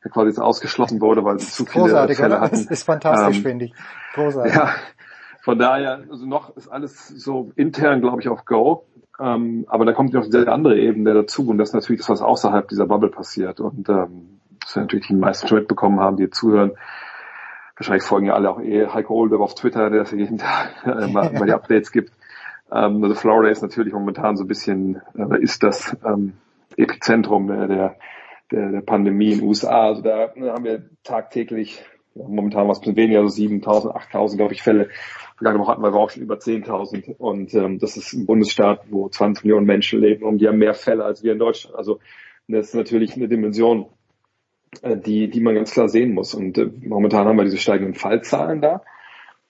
ja 0.02 0.10
quasi 0.10 0.28
jetzt 0.28 0.40
ausgeschlossen 0.40 1.00
wurde, 1.00 1.24
weil 1.24 1.38
sie 1.38 1.50
zu 1.50 1.66
viele 1.66 1.84
Großartig, 1.84 2.16
Fälle 2.16 2.36
oder? 2.36 2.40
hatten. 2.40 2.56
Das 2.56 2.66
ist 2.66 2.82
fantastisch, 2.84 3.36
Ähm, 3.36 3.42
finde 3.42 3.64
ich. 3.66 3.74
Großartig. 4.14 4.54
Ja, 4.54 4.74
von 5.42 5.58
daher, 5.58 6.04
also 6.10 6.26
noch 6.26 6.56
ist 6.56 6.68
alles 6.68 7.08
so 7.08 7.52
intern, 7.56 8.00
glaube 8.00 8.20
ich, 8.20 8.28
auf 8.28 8.44
Go. 8.44 8.86
Ähm, 9.18 9.66
aber 9.68 9.84
da 9.84 9.92
kommt 9.92 10.14
noch 10.14 10.24
diese 10.24 10.50
andere 10.50 10.78
Ebene 10.78 11.12
dazu 11.12 11.46
und 11.48 11.58
das 11.58 11.70
ist 11.70 11.74
natürlich 11.74 12.00
das, 12.00 12.08
was 12.08 12.22
außerhalb 12.22 12.66
dieser 12.68 12.86
Bubble 12.86 13.10
passiert. 13.10 13.60
Und 13.60 13.88
ähm, 13.90 14.40
das 14.60 14.74
wir 14.74 14.82
natürlich 14.82 15.08
die 15.08 15.14
meisten 15.14 15.48
schon 15.48 15.58
mitbekommen 15.58 16.00
haben, 16.00 16.16
die 16.16 16.30
zuhören. 16.30 16.72
Wahrscheinlich 17.80 18.04
folgen 18.04 18.26
ja 18.26 18.34
alle 18.34 18.50
auch 18.50 18.60
eh 18.60 18.88
Heiko 18.88 19.14
Older 19.14 19.40
auf 19.40 19.54
Twitter, 19.54 19.88
der 19.88 20.00
das 20.00 20.12
jeden 20.12 20.36
Tag 20.36 20.84
äh, 20.84 21.06
mal, 21.06 21.30
die 21.30 21.52
Updates 21.52 21.90
gibt. 21.90 22.12
Ähm, 22.70 23.02
also 23.02 23.14
Florida 23.14 23.48
ist 23.48 23.62
natürlich 23.62 23.94
momentan 23.94 24.36
so 24.36 24.44
ein 24.44 24.48
bisschen, 24.48 25.00
äh, 25.16 25.42
ist 25.42 25.62
das 25.62 25.96
ähm, 26.04 26.34
Epizentrum 26.76 27.46
der, 27.46 27.68
der, 27.68 27.96
der, 28.52 28.80
Pandemie 28.82 29.32
in 29.32 29.38
den 29.38 29.48
USA. 29.48 29.86
Also 29.86 30.02
da 30.02 30.30
ne, 30.36 30.52
haben 30.52 30.64
wir 30.64 30.90
tagtäglich, 31.04 31.82
ja, 32.14 32.28
momentan 32.28 32.68
was 32.68 32.80
bisschen 32.80 32.96
weniger, 32.96 33.26
so 33.26 33.42
7.000, 33.42 33.96
8.000, 34.12 34.36
glaube 34.36 34.52
ich, 34.52 34.62
Fälle. 34.62 34.90
Vergangene 35.38 35.62
Woche 35.62 35.72
hatten 35.72 35.82
wir 35.82 35.88
aber 35.88 36.00
auch 36.00 36.10
schon 36.10 36.22
über 36.22 36.34
10.000. 36.34 37.16
Und 37.16 37.54
ähm, 37.54 37.78
das 37.78 37.96
ist 37.96 38.12
ein 38.12 38.26
Bundesstaat, 38.26 38.82
wo 38.90 39.08
20 39.08 39.44
Millionen 39.44 39.64
Menschen 39.64 40.00
leben 40.00 40.26
und 40.26 40.36
die 40.36 40.48
haben 40.48 40.58
mehr 40.58 40.74
Fälle 40.74 41.02
als 41.02 41.22
wir 41.22 41.32
in 41.32 41.38
Deutschland. 41.38 41.76
Also 41.76 41.98
das 42.46 42.68
ist 42.68 42.74
natürlich 42.74 43.16
eine 43.16 43.28
Dimension, 43.28 43.86
die, 44.82 45.28
die 45.28 45.40
man 45.40 45.54
ganz 45.54 45.72
klar 45.72 45.88
sehen 45.88 46.14
muss. 46.14 46.34
Und 46.34 46.58
äh, 46.58 46.70
momentan 46.86 47.26
haben 47.26 47.36
wir 47.36 47.44
diese 47.44 47.58
steigenden 47.58 47.94
Fallzahlen 47.94 48.60
da. 48.60 48.82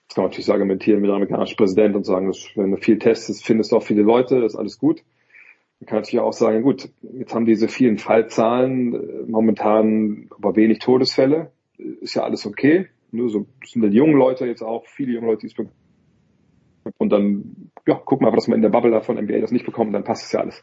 Das 0.08 0.14
kann 0.14 0.24
man 0.24 0.30
natürlich 0.30 0.50
argumentieren 0.50 1.00
mit 1.00 1.08
dem 1.08 1.14
amerikanischen 1.14 1.56
Präsident 1.56 1.94
und 1.94 2.04
sagen, 2.04 2.26
dass, 2.26 2.48
wenn 2.56 2.70
du 2.70 2.76
viel 2.78 2.98
testest, 2.98 3.44
findest 3.44 3.72
du 3.72 3.76
auch 3.76 3.82
viele 3.82 4.02
Leute, 4.02 4.38
ist 4.38 4.56
alles 4.56 4.78
gut. 4.78 5.04
Man 5.78 5.86
kann 5.86 5.98
natürlich 5.98 6.20
auch 6.20 6.32
sagen, 6.32 6.62
gut, 6.62 6.90
jetzt 7.02 7.34
haben 7.34 7.46
diese 7.46 7.68
vielen 7.68 7.98
Fallzahlen 7.98 8.94
äh, 8.94 9.30
momentan 9.30 10.28
aber 10.30 10.56
wenig 10.56 10.78
Todesfälle, 10.78 11.52
ist 11.78 12.14
ja 12.14 12.22
alles 12.22 12.46
okay. 12.46 12.88
Nur 13.12 13.30
so 13.30 13.46
sind 13.64 13.82
die 13.82 13.96
jungen 13.96 14.16
Leute 14.16 14.46
jetzt 14.46 14.62
auch, 14.62 14.86
viele 14.86 15.12
junge 15.12 15.28
Leute, 15.28 15.40
die 15.42 15.46
es 15.48 15.54
bekommen. 15.54 15.74
Und 16.98 17.10
dann, 17.10 17.70
ja, 17.86 17.94
gucken 17.94 18.24
wir 18.24 18.28
einfach, 18.28 18.38
dass 18.38 18.48
wir 18.48 18.54
in 18.54 18.62
der 18.62 18.68
Bubble 18.70 18.90
da 18.90 19.00
von 19.00 19.16
NBA 19.16 19.40
das 19.40 19.52
nicht 19.52 19.66
bekommen, 19.66 19.92
dann 19.92 20.04
passt 20.04 20.24
es 20.24 20.32
ja 20.32 20.40
alles. 20.40 20.62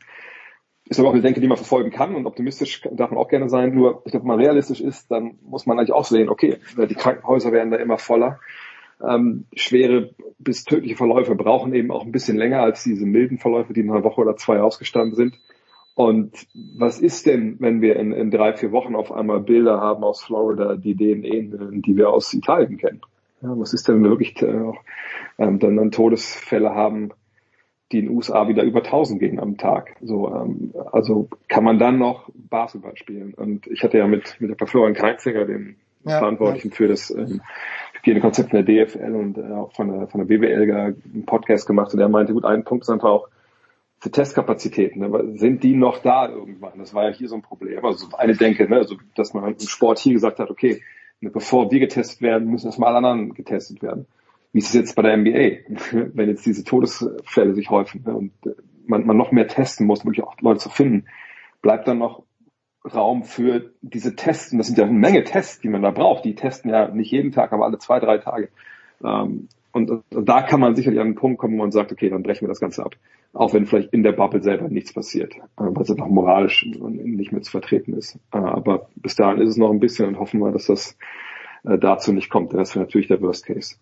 Ist 0.90 1.00
aber 1.00 1.10
auch 1.10 1.14
eine 1.14 1.22
Denke, 1.22 1.42
die 1.42 1.48
man 1.48 1.58
verfolgen 1.58 1.92
kann 1.92 2.16
und 2.16 2.26
optimistisch 2.26 2.82
darf 2.92 3.12
man 3.12 3.20
auch 3.20 3.28
gerne 3.28 3.50
sein. 3.50 3.74
Nur, 3.74 4.02
ich 4.06 4.12
glaube, 4.12 4.24
wenn 4.24 4.36
man 4.36 4.40
realistisch 4.40 4.82
ist, 4.82 5.12
dann 5.12 5.38
muss 5.44 5.66
man 5.66 5.78
eigentlich 5.78 5.94
auch 5.94 6.06
sehen, 6.06 6.30
okay, 6.30 6.58
die 6.78 6.96
Krankenhäuser 6.96 7.52
werden 7.52 7.72
da 7.72 7.78
immer 7.78 7.98
voller. 7.98 8.40
Ähm, 9.06 9.46
schwere 9.54 10.12
bis 10.40 10.64
tödliche 10.64 10.96
Verläufe 10.96 11.36
brauchen 11.36 11.74
eben 11.74 11.92
auch 11.92 12.04
ein 12.04 12.12
bisschen 12.12 12.38
länger 12.38 12.62
als 12.62 12.84
diese 12.84 13.06
milden 13.06 13.38
Verläufe, 13.38 13.74
die 13.74 13.82
in 13.82 13.92
einer 13.92 14.04
Woche 14.04 14.22
oder 14.22 14.36
zwei 14.36 14.60
ausgestanden 14.60 15.16
sind. 15.16 15.38
Und 15.94 16.48
was 16.78 17.00
ist 17.00 17.26
denn, 17.26 17.58
wenn 17.60 17.82
wir 17.82 17.96
in, 17.96 18.12
in 18.12 18.30
drei, 18.30 18.54
vier 18.54 18.72
Wochen 18.72 18.96
auf 18.96 19.12
einmal 19.12 19.40
Bilder 19.40 19.82
haben 19.82 20.04
aus 20.04 20.24
Florida, 20.24 20.76
die 20.76 20.96
denen 20.96 21.24
ähneln, 21.24 21.82
die 21.82 21.96
wir 21.96 22.10
aus 22.10 22.34
Italien 22.34 22.78
kennen? 22.78 23.02
Ja, 23.42 23.50
was 23.58 23.74
ist 23.74 23.88
denn, 23.88 24.04
wirklich 24.04 24.40
äh, 24.42 24.60
auch, 24.60 24.78
ähm, 25.38 25.60
dann, 25.60 25.76
dann 25.76 25.92
Todesfälle 25.92 26.74
haben, 26.74 27.12
die 27.92 28.00
in 28.00 28.06
den 28.08 28.16
USA 28.16 28.48
wieder 28.48 28.64
über 28.64 28.84
1000 28.84 29.20
gehen 29.20 29.40
am 29.40 29.58
Tag. 29.58 29.96
So, 30.02 30.34
ähm, 30.34 30.74
also 30.92 31.30
kann 31.48 31.64
man 31.64 31.80
dann 31.80 31.98
noch 31.98 32.30
Basketball 32.34 32.98
spielen. 32.98 33.34
Und 33.34 33.68
ich 33.68 33.84
hatte 33.84 33.98
ja 33.98 34.08
mit, 34.08 34.40
mit 34.40 34.60
der 34.60 34.68
Florian 34.68 34.94
Kreinzinger, 34.94 35.46
dem 35.46 35.78
ja, 36.04 36.20
Verantwortlichen 36.20 36.70
ja. 36.70 36.76
für 36.76 36.88
das 36.88 37.10
ähm, 37.12 37.42
Hygienekonzept 37.94 38.52
von 38.52 38.66
der 38.66 38.86
DFL 38.86 39.16
und 39.16 39.38
äh, 39.38 39.54
auch 39.54 39.74
von 39.74 39.90
der, 39.90 40.08
von 40.08 40.20
der 40.20 40.26
BWL 40.26 40.72
einen 40.72 41.26
Podcast 41.26 41.66
gemacht 41.66 41.94
und 41.94 42.00
er 42.00 42.10
meinte, 42.10 42.34
gut, 42.34 42.46
ein 42.46 42.64
Punkt 42.64 42.84
ist 42.84 42.90
einfach 42.90 43.10
auch 43.10 43.30
für 44.00 44.12
Testkapazitäten. 44.12 45.00
Ne? 45.00 45.38
Sind 45.38 45.64
die 45.64 45.76
noch 45.76 46.00
da 46.00 46.30
irgendwann? 46.30 46.78
Das 46.78 46.94
war 46.94 47.10
ja 47.10 47.16
hier 47.16 47.30
so 47.30 47.36
ein 47.36 47.42
Problem. 47.42 47.84
Also 47.84 48.08
eine 48.18 48.36
Denke, 48.36 48.70
ne? 48.70 48.78
also, 48.78 48.96
dass 49.16 49.34
man 49.34 49.44
im 49.46 49.60
Sport 49.60 50.00
hier 50.00 50.14
gesagt 50.14 50.40
hat, 50.40 50.52
okay, 50.52 50.82
ne, 51.20 51.30
bevor 51.30 51.72
wir 51.72 51.80
getestet 51.80 52.22
werden, 52.22 52.50
müssen 52.50 52.68
erstmal 52.68 52.90
alle 52.96 53.08
anderen 53.08 53.34
getestet 53.34 53.82
werden. 53.82 54.06
Wie 54.54 54.60
ist 54.60 54.70
es 54.70 54.74
jetzt 54.74 54.96
bei 54.96 55.02
der 55.02 55.18
NBA, 55.18 55.76
wenn 56.14 56.30
jetzt 56.30 56.46
diese 56.46 56.64
Todesfälle 56.64 57.54
sich 57.54 57.70
häufen 57.70 58.04
ne, 58.06 58.16
und 58.16 58.32
man, 58.86 59.06
man 59.06 59.18
noch 59.18 59.32
mehr 59.32 59.48
testen 59.48 59.86
muss, 59.86 60.06
wirklich 60.06 60.26
auch 60.26 60.40
Leute 60.42 60.60
zu 60.60 60.70
finden, 60.70 61.06
bleibt 61.62 61.88
dann 61.88 62.00
noch 62.00 62.24
Raum 62.94 63.24
für 63.24 63.74
diese 63.82 64.16
Tests. 64.16 64.52
Und 64.52 64.60
das 64.60 64.68
sind 64.68 64.78
ja 64.78 64.86
eine 64.86 64.94
Menge 64.94 65.24
Tests, 65.24 65.60
die 65.60 65.70
man 65.70 65.82
da 65.82 65.92
braucht. 65.92 66.26
Die 66.26 66.36
testen 66.36 66.72
ja 66.72 66.88
nicht 66.88 67.12
jeden 67.12 67.32
Tag, 67.32 67.52
aber 67.52 67.66
alle 67.66 67.80
zwei, 67.80 68.00
drei 68.00 68.18
Tage. 68.18 68.50
Ähm, 69.04 69.50
und, 69.72 69.92
und 69.92 70.04
da 70.12 70.42
kann 70.42 70.60
man 70.60 70.76
sicherlich 70.76 71.00
an 71.00 71.08
einen 71.08 71.16
Punkt 71.16 71.40
kommen, 71.40 71.54
wo 71.56 71.62
man 71.62 71.72
sagt, 71.72 71.92
okay, 71.92 72.10
dann 72.10 72.24
brechen 72.24 72.42
wir 72.42 72.48
das 72.48 72.60
Ganze 72.60 72.84
ab. 72.84 72.96
Auch 73.34 73.54
wenn 73.54 73.66
vielleicht 73.66 73.94
in 73.94 74.04
der 74.04 74.14
Bubble 74.14 74.42
selber 74.42 74.70
nichts 74.70 74.94
passiert, 74.94 75.36
äh, 75.36 75.40
weil 75.58 75.84
es 75.84 75.92
einfach 75.92 76.08
moralisch 76.08 76.66
nicht 76.66 77.32
mehr 77.32 77.42
zu 77.42 77.52
vertreten 77.52 77.94
ist. 77.94 78.16
Äh, 78.32 78.38
aber 78.38 78.90
bis 78.96 79.16
dahin 79.16 79.42
ist 79.42 79.50
es 79.50 79.58
noch 79.58 79.70
ein 79.70 79.80
bisschen 79.80 80.08
und 80.08 80.20
hoffen 80.20 80.40
wir, 80.40 80.52
dass 80.52 80.68
das 80.68 80.98
äh, 81.64 81.78
dazu 81.78 82.14
nicht 82.14 82.30
kommt. 82.30 82.54
Das 82.54 82.76
wäre 82.76 82.86
natürlich 82.86 83.08
der 83.08 83.22
Worst 83.22 83.46
Case. 83.46 83.76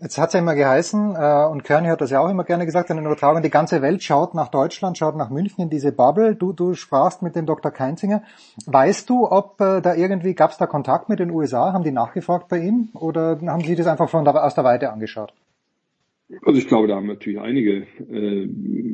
Jetzt 0.00 0.16
hat 0.16 0.28
es 0.28 0.34
ja 0.34 0.40
immer 0.40 0.54
geheißen, 0.54 1.16
äh, 1.16 1.46
und 1.50 1.64
Körny 1.64 1.88
hat 1.88 2.00
das 2.00 2.12
ja 2.12 2.20
auch 2.20 2.28
immer 2.28 2.44
gerne 2.44 2.66
gesagt 2.66 2.88
in 2.90 2.96
den 2.98 3.06
Übertragungen, 3.06 3.42
die 3.42 3.50
ganze 3.50 3.82
Welt 3.82 4.00
schaut 4.04 4.32
nach 4.32 4.48
Deutschland, 4.48 4.96
schaut 4.96 5.16
nach 5.16 5.28
München 5.28 5.64
in 5.64 5.70
diese 5.70 5.90
Bubble. 5.90 6.36
Du, 6.36 6.52
du 6.52 6.74
sprachst 6.74 7.20
mit 7.20 7.34
dem 7.34 7.46
Dr. 7.46 7.72
Keinzinger. 7.72 8.22
Weißt 8.66 9.10
du, 9.10 9.28
ob 9.28 9.60
äh, 9.60 9.80
da 9.80 9.96
irgendwie, 9.96 10.34
gab 10.34 10.52
es 10.52 10.56
da 10.56 10.66
Kontakt 10.66 11.08
mit 11.08 11.18
den 11.18 11.32
USA? 11.32 11.72
Haben 11.72 11.82
die 11.82 11.90
nachgefragt 11.90 12.46
bei 12.48 12.60
ihm? 12.60 12.90
Oder 12.94 13.40
haben 13.44 13.64
Sie 13.64 13.74
das 13.74 13.88
einfach 13.88 14.08
von 14.08 14.24
der, 14.24 14.44
aus 14.44 14.54
der 14.54 14.62
Weite 14.62 14.92
angeschaut? 14.92 15.32
Also 16.44 16.60
ich 16.60 16.68
glaube, 16.68 16.86
da 16.86 16.94
haben 16.94 17.06
natürlich 17.06 17.40
einige 17.40 17.86
äh, 18.08 18.48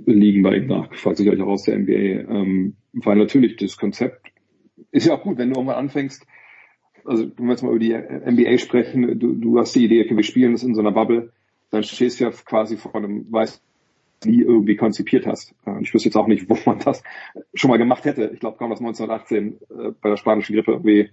Ligen 0.07 0.43
bei 0.43 0.57
ihm 0.57 0.69
nachgefragt, 0.69 1.19
sicherlich 1.19 1.43
auch 1.43 1.49
aus 1.49 1.65
der 1.65 1.79
NBA. 1.79 2.33
Ähm, 2.33 2.77
weil 2.95 3.17
natürlich 3.17 3.57
das 3.57 3.77
Konzept 3.77 4.29
ist 4.91 5.07
ja 5.07 5.15
auch 5.15 5.23
gut, 5.23 5.37
wenn 5.37 5.51
du 5.51 5.57
irgendwann 5.57 5.77
anfängst, 5.77 6.27
also 7.05 7.31
wenn 7.37 7.47
wir 7.47 7.53
jetzt 7.53 7.63
mal 7.63 7.71
über 7.71 7.79
die 7.79 7.95
NBA 7.95 8.59
sprechen, 8.59 9.19
du, 9.19 9.35
du 9.35 9.59
hast 9.59 9.75
die 9.75 9.85
Idee, 9.85 10.05
okay, 10.05 10.17
wir 10.17 10.23
spielen 10.23 10.53
das 10.53 10.63
in 10.63 10.75
so 10.75 10.81
einer 10.81 10.93
Bubble, 10.93 11.33
dann 11.71 11.83
stehst 11.83 12.21
du 12.21 12.25
ja 12.25 12.31
quasi 12.31 12.77
vor 12.77 12.95
einem, 12.95 13.27
weißt 13.31 13.63
nie 14.25 14.41
irgendwie 14.41 14.77
konzipiert 14.77 15.27
hast. 15.27 15.55
Ich 15.81 15.93
wüsste 15.93 16.09
jetzt 16.09 16.17
auch 16.17 16.27
nicht, 16.27 16.49
wo 16.49 16.57
man 16.65 16.79
das 16.79 17.03
schon 17.55 17.71
mal 17.71 17.77
gemacht 17.77 18.05
hätte. 18.05 18.31
Ich 18.33 18.41
glaube 18.41 18.57
kaum, 18.57 18.71
dass 18.71 18.81
1918 18.81 19.53
äh, 19.53 19.93
bei 20.01 20.09
der 20.09 20.17
spanischen 20.17 20.55
Grippe 20.55 20.73
irgendwie 20.73 21.11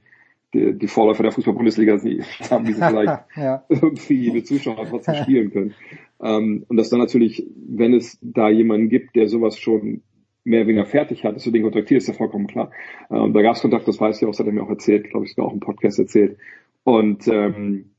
die, 0.53 0.78
die 0.78 0.88
Vorläufer 0.88 1.24
der 1.24 1.32
Fußball-Bundesliga 1.32 1.94
haben, 2.50 2.66
die 2.66 2.74
sie 2.74 2.82
vielleicht 2.82 3.24
ja. 3.36 3.64
irgendwie 3.70 4.32
mit 4.32 4.48
Zuschauern 4.48 4.88
trotzdem 4.90 5.16
spielen 5.16 5.52
können. 5.52 5.74
Ähm, 6.22 6.66
und 6.68 6.78
dass 6.78 6.90
dann 6.90 7.00
natürlich, 7.00 7.45
wenn 7.56 7.94
es 7.94 8.18
da 8.22 8.50
jemanden 8.50 8.90
gibt, 8.90 9.16
der 9.16 9.28
sowas 9.28 9.58
schon 9.58 10.02
mehr 10.44 10.61
oder 10.61 10.70
weniger 10.70 10.86
fertig 10.86 11.24
hat, 11.24 11.36
dass 11.36 11.44
du 11.44 11.52
den 11.52 11.64
kontaktierst, 11.64 12.08
ist 12.08 12.14
ja 12.14 12.18
vollkommen 12.18 12.48
klar. 12.48 12.72
Ähm, 13.10 13.34
da 13.34 13.42
gab 13.42 13.56
es 13.56 13.61
Kontakt, 13.61 13.88
das 13.88 14.00
weiß 14.00 14.18
ich 14.18 14.26
auch, 14.26 14.32
das 14.32 14.40
hat 14.40 14.48
er 14.48 14.53
mir 14.53 14.64
auch 14.64 14.70
erzählt, 14.70 15.10
glaube 15.10 15.26
ich, 15.26 15.34
sogar 15.34 15.48
auch 15.48 15.53
im 15.53 15.60
Podcast 15.60 16.00
erzählt. 16.00 16.38
Und 16.84 17.28
ähm, 17.28 17.92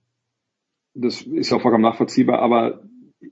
das 0.94 1.22
ist 1.22 1.50
ja 1.50 1.56
auch 1.56 1.62
vollkommen 1.62 1.84
nachvollziehbar, 1.84 2.40
aber 2.40 2.82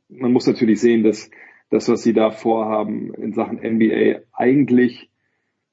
man 0.09 0.33
muss 0.33 0.47
natürlich 0.47 0.81
sehen, 0.81 1.03
dass 1.03 1.31
das, 1.71 1.89
was 1.89 2.03
sie 2.03 2.13
da 2.13 2.31
vorhaben 2.31 3.15
in 3.15 3.33
Sachen 3.33 3.59
NBA, 3.59 4.21
eigentlich, 4.33 5.11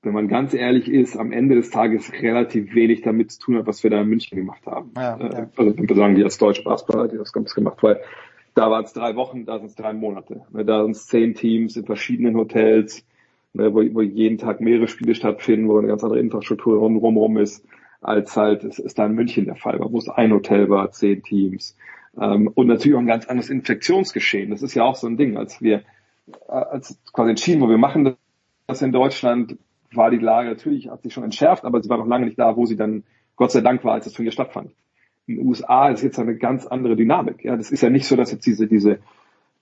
wenn 0.02 0.14
man 0.14 0.28
ganz 0.28 0.54
ehrlich 0.54 0.90
ist, 0.90 1.18
am 1.18 1.32
Ende 1.32 1.56
des 1.56 1.70
Tages 1.70 2.12
relativ 2.14 2.74
wenig 2.76 3.02
damit 3.02 3.32
zu 3.32 3.40
tun 3.40 3.58
hat, 3.58 3.68
was 3.68 3.84
wir 3.84 3.90
da 3.90 4.02
in 4.02 4.10
München 4.10 4.38
gemacht 4.38 4.66
haben. 4.66 4.92
Ja, 4.96 5.18
äh, 5.18 5.34
ja. 5.34 5.50
Also 5.56 5.96
sagen 5.96 6.16
die 6.16 6.24
als 6.24 6.38
deutsche 6.38 6.64
Basketballer, 6.64 7.08
die 7.08 7.18
das 7.18 7.34
ganz 7.34 7.54
gemacht, 7.54 7.82
weil 7.82 8.00
da 8.54 8.72
waren 8.72 8.86
es 8.86 8.94
drei 8.94 9.16
Wochen, 9.16 9.46
da 9.46 9.60
sind 9.60 9.68
es 9.68 9.76
drei 9.76 9.94
Monate. 9.94 10.42
Da 10.52 10.84
sind 10.84 10.92
es 10.92 11.06
zehn 11.06 11.36
Teams 11.36 11.76
in 11.76 11.86
verschiedenen 11.86 12.36
Hotels 12.36 13.06
ne, 13.58 13.74
wo, 13.74 13.82
wo 13.94 14.02
jeden 14.02 14.38
Tag 14.38 14.62
mehrere 14.62 14.88
Spiele 14.88 15.16
stattfinden, 15.16 15.68
wo 15.68 15.78
eine 15.78 15.88
ganz 15.88 16.04
andere 16.04 16.20
Infrastruktur 16.20 16.78
rum, 16.78 17.38
ist, 17.38 17.66
als 18.02 18.36
halt 18.36 18.64
es 18.64 18.80
ist 18.80 18.98
da 18.98 19.06
in 19.06 19.14
München 19.14 19.46
der 19.46 19.56
Fall 19.56 19.80
war, 19.80 19.92
wo 19.92 19.98
es 19.98 20.08
ein 20.10 20.32
Hotel 20.32 20.70
war, 20.70 20.92
zehn 20.92 21.24
Teams. 21.24 21.76
Ähm, 22.20 22.50
und 22.54 22.68
natürlich 22.68 22.96
auch 22.96 23.02
ein 23.02 23.08
ganz 23.08 23.28
anderes 23.28 23.50
Infektionsgeschehen. 23.50 24.50
Das 24.50 24.62
ist 24.62 24.74
ja 24.74 24.84
auch 24.84 24.96
so 24.96 25.08
ein 25.08 25.18
Ding, 25.18 25.38
als 25.38 25.62
wir 25.62 25.84
äh, 26.48 26.52
als 26.52 26.98
quasi 27.14 27.32
entschieden, 27.32 27.62
wo 27.62 27.70
wir 27.70 27.78
machen 27.78 28.16
das 28.68 28.82
in 28.82 28.92
Deutschland, 28.92 29.58
war 29.94 30.12
die 30.12 30.18
Lage 30.18 30.50
natürlich, 30.50 30.90
hat 30.90 31.04
sich 31.04 31.14
schon 31.14 31.24
entschärft, 31.24 31.64
aber 31.64 31.82
sie 31.82 31.90
war 31.90 31.98
noch 31.98 32.08
lange 32.08 32.26
nicht 32.26 32.38
da, 32.38 32.56
wo 32.56 32.66
sie 32.66 32.76
dann 32.76 33.04
Gott 33.36 33.52
sei 33.52 33.62
Dank 33.62 33.84
war, 33.84 33.94
als 33.94 34.06
das 34.06 34.14
Turnier 34.14 34.32
stattfand. 34.32 34.72
In 35.26 35.38
den 35.38 35.48
USA 35.48 35.90
ist 35.90 36.04
jetzt 36.04 36.20
eine 36.20 36.36
ganz 36.36 36.66
andere 36.66 36.96
Dynamik. 36.96 37.44
Ja, 37.44 37.56
das 37.56 37.72
ist 37.72 37.82
ja 37.82 37.90
nicht 37.90 38.06
so, 38.06 38.16
dass 38.16 38.32
jetzt 38.32 38.46
diese, 38.46 38.68
diese 38.68 39.00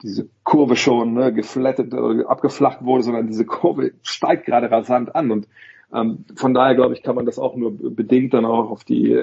diese 0.02 0.28
Kurve 0.44 0.76
schon 0.76 1.14
ne, 1.14 1.34
geflattet 1.34 1.94
oder 1.94 2.30
abgeflacht 2.30 2.84
wurde, 2.84 3.04
sondern 3.04 3.28
diese 3.28 3.46
Kurve 3.46 3.92
steigt 4.04 4.46
gerade 4.46 4.70
rasant 4.70 5.16
an 5.16 5.32
und 5.32 5.48
ähm, 5.94 6.26
von 6.36 6.54
daher 6.54 6.76
glaube 6.76 6.94
ich, 6.94 7.04
kann 7.04 7.16
man 7.16 7.26
das 7.26 7.40
auch 7.40 7.56
nur 7.56 7.72
bedingt 7.78 8.34
dann 8.34 8.46
auch 8.46 8.70
auf 8.70 8.84
die 8.84 9.16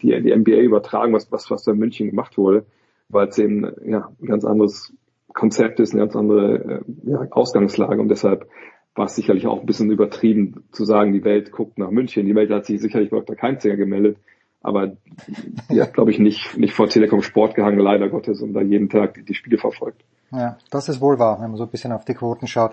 die, 0.00 0.22
die 0.22 0.36
NBA 0.36 0.58
übertragen, 0.60 1.12
was 1.12 1.30
was 1.32 1.50
was 1.50 1.64
da 1.64 1.72
in 1.72 1.78
München 1.78 2.10
gemacht 2.10 2.38
wurde, 2.38 2.66
weil 3.08 3.28
es 3.28 3.38
eben 3.38 3.64
ja 3.84 4.10
ein 4.20 4.26
ganz 4.26 4.44
anderes 4.44 4.92
Konzept 5.32 5.80
ist, 5.80 5.92
eine 5.92 6.02
ganz 6.02 6.16
andere 6.16 6.82
äh, 6.84 7.10
ja, 7.10 7.26
Ausgangslage 7.30 8.00
und 8.00 8.08
deshalb 8.08 8.48
war 8.94 9.06
es 9.06 9.14
sicherlich 9.14 9.46
auch 9.46 9.60
ein 9.60 9.66
bisschen 9.66 9.90
übertrieben 9.90 10.64
zu 10.72 10.84
sagen, 10.84 11.12
die 11.12 11.24
Welt 11.24 11.52
guckt 11.52 11.78
nach 11.78 11.90
München. 11.90 12.26
Die 12.26 12.34
Welt 12.34 12.50
hat 12.50 12.66
sich 12.66 12.80
sicherlich 12.80 13.10
bei 13.10 13.18
Dr. 13.18 13.36
Keinzinger 13.36 13.76
gemeldet, 13.76 14.18
aber 14.62 14.92
die 15.70 15.80
hat, 15.80 15.94
glaube 15.94 16.10
ich, 16.10 16.18
nicht, 16.18 16.56
nicht 16.56 16.74
vor 16.74 16.88
Telekom 16.88 17.22
Sport 17.22 17.54
gehangen, 17.54 17.78
leider 17.78 18.08
Gottes, 18.08 18.42
und 18.42 18.52
da 18.52 18.60
jeden 18.60 18.88
Tag 18.88 19.24
die, 19.26 19.34
Spiele 19.34 19.58
verfolgt. 19.58 20.02
Ja, 20.32 20.58
das 20.70 20.88
ist 20.88 21.00
wohl 21.00 21.18
wahr, 21.18 21.40
wenn 21.40 21.48
man 21.48 21.56
so 21.56 21.64
ein 21.64 21.70
bisschen 21.70 21.92
auf 21.92 22.04
die 22.04 22.14
Quoten 22.14 22.46
schaut. 22.46 22.72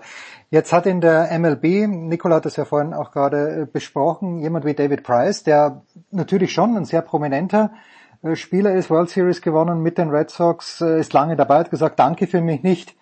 Jetzt 0.50 0.72
hat 0.72 0.86
in 0.86 1.00
der 1.00 1.36
MLB, 1.36 1.88
Nikola 1.88 2.36
hat 2.36 2.44
das 2.44 2.56
ja 2.56 2.64
vorhin 2.64 2.94
auch 2.94 3.10
gerade 3.10 3.62
äh, 3.62 3.66
besprochen, 3.66 4.38
jemand 4.38 4.64
wie 4.64 4.74
David 4.74 5.02
Price, 5.02 5.42
der 5.42 5.82
natürlich 6.12 6.52
schon 6.52 6.76
ein 6.76 6.84
sehr 6.84 7.02
prominenter 7.02 7.72
äh, 8.22 8.36
Spieler 8.36 8.74
ist, 8.74 8.90
World 8.90 9.10
Series 9.10 9.42
gewonnen 9.42 9.82
mit 9.82 9.98
den 9.98 10.10
Red 10.10 10.30
Sox, 10.30 10.80
äh, 10.80 11.00
ist 11.00 11.12
lange 11.12 11.34
dabei, 11.34 11.58
hat 11.58 11.70
gesagt, 11.70 11.98
danke 11.98 12.28
für 12.28 12.40
mich 12.40 12.62
nicht 12.62 12.94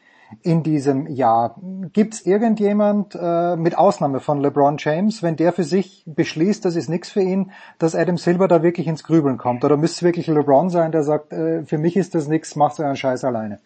in 0.42 0.62
diesem 0.62 1.06
Jahr. 1.06 1.60
Gibt 1.92 2.14
es 2.14 2.26
irgendjemand, 2.26 3.16
äh, 3.20 3.56
mit 3.56 3.78
Ausnahme 3.78 4.20
von 4.20 4.40
LeBron 4.40 4.76
James, 4.78 5.22
wenn 5.22 5.36
der 5.36 5.52
für 5.52 5.62
sich 5.62 6.02
beschließt, 6.06 6.64
das 6.64 6.76
ist 6.76 6.88
nichts 6.88 7.10
für 7.10 7.20
ihn, 7.20 7.52
dass 7.78 7.94
Adam 7.94 8.16
Silver 8.16 8.48
da 8.48 8.62
wirklich 8.62 8.86
ins 8.86 9.04
Grübeln 9.04 9.38
kommt? 9.38 9.64
Oder 9.64 9.76
müsste 9.76 9.98
es 9.98 10.02
wirklich 10.02 10.26
LeBron 10.26 10.70
sein, 10.70 10.92
der 10.92 11.02
sagt, 11.02 11.32
äh, 11.32 11.62
für 11.64 11.78
mich 11.78 11.96
ist 11.96 12.14
das 12.14 12.28
nichts, 12.28 12.56
macht 12.56 12.78
euren 12.80 12.96
Scheiß 12.96 13.24
alleine? 13.24 13.58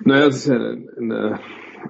Naja, 0.00 0.26
das 0.26 0.36
ist 0.36 0.46
ja 0.46 0.56
in 0.56 1.08
der, 1.08 1.40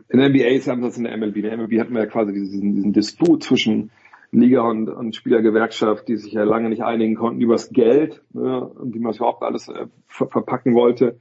in 0.09 0.19
der 0.19 0.29
NBA 0.29 0.49
ist 0.49 0.67
ja 0.67 0.73
anders 0.73 0.97
in 0.97 1.05
der 1.05 1.17
MLB. 1.17 1.37
In 1.37 1.43
der 1.43 1.57
MLB 1.57 1.81
hatten 1.81 1.95
wir 1.95 2.03
ja 2.03 2.07
quasi 2.07 2.33
diesen, 2.33 2.75
diesen 2.75 2.93
Disput 2.93 3.43
zwischen 3.43 3.91
Liga 4.33 4.63
und, 4.63 4.89
und 4.89 5.17
Spielergewerkschaft, 5.17 6.07
die 6.09 6.17
sich 6.17 6.33
ja 6.33 6.45
lange 6.45 6.69
nicht 6.69 6.83
einigen 6.83 7.17
konnten 7.17 7.41
über 7.41 7.55
das 7.55 7.71
Geld 7.71 8.23
ne, 8.33 8.65
und 8.65 8.95
wie 8.95 9.01
man 9.01 9.11
es 9.11 9.17
überhaupt 9.17 9.43
alles 9.43 9.69
äh, 9.69 9.87
ver 10.07 10.29
verpacken 10.29 10.75
wollte. 10.75 11.19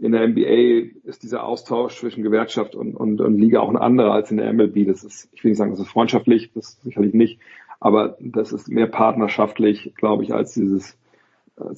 In 0.00 0.12
der 0.12 0.28
NBA 0.28 0.90
ist 1.04 1.22
dieser 1.22 1.44
Austausch 1.44 1.98
zwischen 1.98 2.22
Gewerkschaft 2.22 2.74
und, 2.74 2.94
und, 2.94 3.20
und 3.20 3.38
Liga 3.38 3.60
auch 3.60 3.68
ein 3.68 3.76
anderer 3.76 4.12
als 4.12 4.30
in 4.30 4.36
der 4.36 4.52
MLB. 4.52 4.86
Das 4.86 5.02
ist, 5.02 5.28
ich 5.32 5.42
will 5.42 5.50
nicht 5.50 5.58
sagen, 5.58 5.72
das 5.72 5.80
ist 5.80 5.88
freundschaftlich, 5.88 6.52
das 6.54 6.80
sicherlich 6.82 7.14
nicht, 7.14 7.40
aber 7.80 8.16
das 8.20 8.52
ist 8.52 8.68
mehr 8.68 8.86
partnerschaftlich, 8.86 9.92
glaube 9.96 10.22
ich, 10.22 10.32
als 10.32 10.54
dieses 10.54 10.96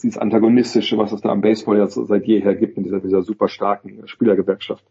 dieses 0.02 0.18
Antagonistische, 0.18 0.98
was 0.98 1.12
es 1.12 1.20
da 1.20 1.30
am 1.30 1.40
Baseball 1.40 1.78
ja 1.78 1.86
so 1.86 2.04
seit 2.04 2.26
jeher 2.26 2.54
gibt, 2.54 2.76
in 2.76 2.84
dieser, 2.84 3.00
dieser 3.00 3.22
super 3.22 3.48
starken 3.48 4.06
Spielergewerkschaft. 4.06 4.84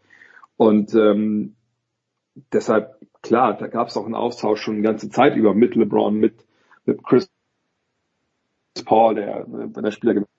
Und 0.56 0.94
ähm, 0.94 1.54
deshalb, 2.52 2.96
klar, 3.22 3.56
da 3.56 3.66
gab 3.68 3.88
es 3.88 3.96
auch 3.96 4.04
einen 4.04 4.14
Austausch 4.14 4.60
schon 4.60 4.76
die 4.76 4.82
ganze 4.82 5.08
Zeit 5.10 5.36
über 5.36 5.54
mit 5.54 5.74
LeBron, 5.74 6.14
mit, 6.14 6.44
mit 6.84 7.02
Chris 7.04 7.30
Paul, 8.84 9.14
der 9.14 9.46
bei 9.46 9.80
der 9.80 9.90
Spielergewerkschaft 9.90 10.30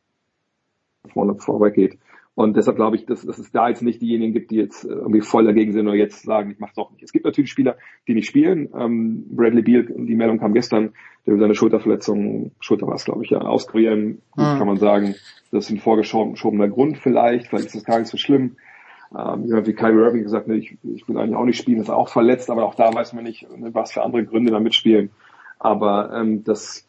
vorne 1.14 1.36
vorweg 1.36 1.74
geht. 1.74 2.00
Und 2.34 2.56
deshalb 2.56 2.78
glaube 2.78 2.96
ich, 2.96 3.06
dass, 3.06 3.26
dass 3.26 3.40
es 3.40 3.52
da 3.52 3.68
jetzt 3.68 3.82
nicht 3.82 4.02
diejenigen 4.02 4.34
gibt, 4.34 4.52
die 4.52 4.56
jetzt 4.56 4.86
irgendwie 4.86 5.22
voll 5.22 5.46
dagegen 5.46 5.74
sind 5.74 5.88
oder 5.88 5.98
jetzt 5.98 6.24
sagen, 6.24 6.52
ich 6.52 6.60
mache 6.60 6.72
es 6.72 6.78
auch 6.78 6.92
nicht. 6.92 7.04
Es 7.04 7.12
gibt 7.12 7.26
natürlich 7.26 7.52
Spieler, 7.52 7.78
die 8.08 8.14
nicht 8.14 8.28
spielen. 8.28 8.70
Ähm, 8.74 9.26
Bradley 9.32 9.62
Beal, 9.62 9.84
die 9.84 10.16
Meldung 10.16 10.40
kam 10.40 10.54
gestern, 10.54 10.94
der 11.26 11.38
seine 11.38 11.56
Schulterverletzung, 11.56 12.52
Schulter 12.60 12.88
war 12.88 12.96
es 12.96 13.06
glaube 13.06 13.24
ich, 13.24 13.32
ja, 13.32 13.40
auskurieren, 13.40 14.22
mhm. 14.36 14.42
kann 14.58 14.68
man 14.68 14.78
sagen, 14.78 15.16
das 15.52 15.66
ist 15.66 15.72
ein 15.72 15.80
vorgeschobener 15.80 16.70
Grund 16.70 16.98
vielleicht, 16.98 17.48
vielleicht 17.48 17.68
ist 17.68 17.76
das 17.76 17.84
gar 17.84 18.00
nicht 18.00 18.08
so 18.08 18.18
schlimm. 18.18 18.56
Ähm, 19.14 19.66
wie 19.66 19.74
Kyrie 19.74 20.02
Irving 20.02 20.24
gesagt, 20.24 20.48
ne, 20.48 20.56
ich, 20.56 20.78
ich 20.84 21.08
will 21.10 21.18
eigentlich 21.18 21.36
auch 21.36 21.44
nicht 21.44 21.58
spielen, 21.58 21.82
ist 21.82 21.90
auch 21.90 22.08
verletzt, 22.08 22.50
aber 22.50 22.64
auch 22.64 22.76
da 22.76 22.94
weiß 22.94 23.12
man 23.12 23.26
nicht, 23.26 23.46
ne, 23.58 23.74
was 23.74 23.92
für 23.92 24.04
andere 24.04 24.24
Gründe 24.24 24.52
da 24.52 24.62
mitspielen. 24.62 25.12
Aber 25.60 26.12
ähm, 26.16 26.46
dass 26.46 26.88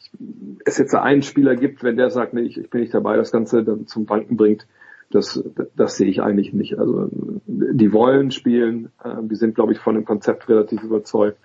es 0.65 0.79
jetzt 0.79 0.95
einen 0.95 1.23
Spieler 1.23 1.57
gibt, 1.57 1.83
wenn 1.83 1.97
der 1.97 2.11
sagt, 2.11 2.33
nee, 2.33 2.43
ich, 2.43 2.59
ich 2.59 2.71
bin 2.71 2.81
nicht 2.81 2.95
dabei, 2.95 3.17
das 3.17 3.33
Ganze 3.33 3.65
dann 3.65 3.89
zum 3.89 4.07
Banken 4.07 4.37
bringt, 4.37 4.69
das, 5.15 5.43
das 5.77 5.97
sehe 5.97 6.09
ich 6.09 6.23
eigentlich 6.23 6.53
nicht. 6.53 6.79
Also 6.79 7.09
die 7.47 7.93
wollen 7.93 8.31
spielen, 8.31 8.91
äh, 9.05 9.17
die 9.23 9.37
sind, 9.37 9.55
glaube 9.55 9.73
ich, 9.73 9.79
von 9.79 9.95
dem 9.95 10.05
Konzept 10.05 10.49
relativ 10.49 10.83
überzeugt. 10.83 11.39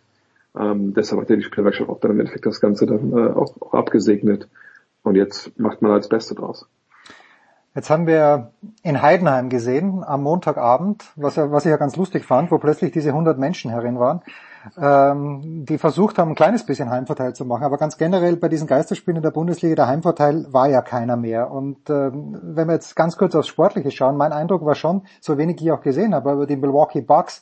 Ähm, 0.57 0.93
deshalb 0.93 1.21
hat 1.21 1.29
ja 1.29 1.35
die 1.35 1.43
Spielwerkstatt 1.43 1.89
auch 1.89 1.99
dann 1.99 2.11
im 2.11 2.19
Endeffekt 2.19 2.45
das 2.45 2.59
Ganze 2.59 2.85
dann 2.85 3.11
äh, 3.11 3.31
auch, 3.31 3.61
auch 3.61 3.73
abgesegnet. 3.73 4.47
Und 5.03 5.15
jetzt 5.15 5.57
macht 5.59 5.81
man 5.81 5.91
als 5.91 6.09
Beste 6.09 6.35
draus. 6.35 6.67
Jetzt 7.75 7.91
haben 7.91 8.07
wir 8.07 8.51
in 8.81 9.03
Heidenheim 9.03 9.49
gesehen, 9.49 10.03
am 10.03 10.23
Montagabend, 10.23 11.11
was, 11.15 11.37
was 11.37 11.65
ich 11.65 11.69
ja 11.69 11.77
ganz 11.77 11.95
lustig 11.95 12.25
fand, 12.25 12.49
wo 12.49 12.57
plötzlich 12.57 12.91
diese 12.91 13.09
100 13.09 13.37
Menschen 13.37 13.69
herin 13.69 13.99
waren, 13.99 14.21
ähm, 14.77 15.65
die 15.65 15.77
versucht 15.77 16.17
haben, 16.17 16.29
ein 16.29 16.35
kleines 16.35 16.65
bisschen 16.65 16.89
Heimvorteil 16.89 17.33
zu 17.33 17.45
machen. 17.45 17.63
Aber 17.63 17.77
ganz 17.77 17.97
generell 17.97 18.35
bei 18.35 18.49
diesen 18.49 18.67
Geisterspielen 18.67 19.17
in 19.17 19.23
der 19.23 19.31
Bundesliga, 19.31 19.75
der 19.75 19.87
Heimvorteil 19.87 20.47
war 20.51 20.67
ja 20.67 20.81
keiner 20.81 21.17
mehr. 21.17 21.51
Und 21.51 21.89
ähm, 21.89 22.39
wenn 22.41 22.67
wir 22.67 22.73
jetzt 22.73 22.95
ganz 22.95 23.17
kurz 23.17 23.35
aufs 23.35 23.47
Sportliche 23.47 23.91
schauen, 23.91 24.17
mein 24.17 24.33
Eindruck 24.33 24.65
war 24.65 24.75
schon, 24.75 25.03
so 25.21 25.37
wenig 25.37 25.61
ich 25.61 25.71
auch 25.71 25.81
gesehen 25.81 26.13
habe, 26.13 26.31
über 26.31 26.47
die 26.47 26.57
Milwaukee 26.57 27.01
Bucks, 27.01 27.41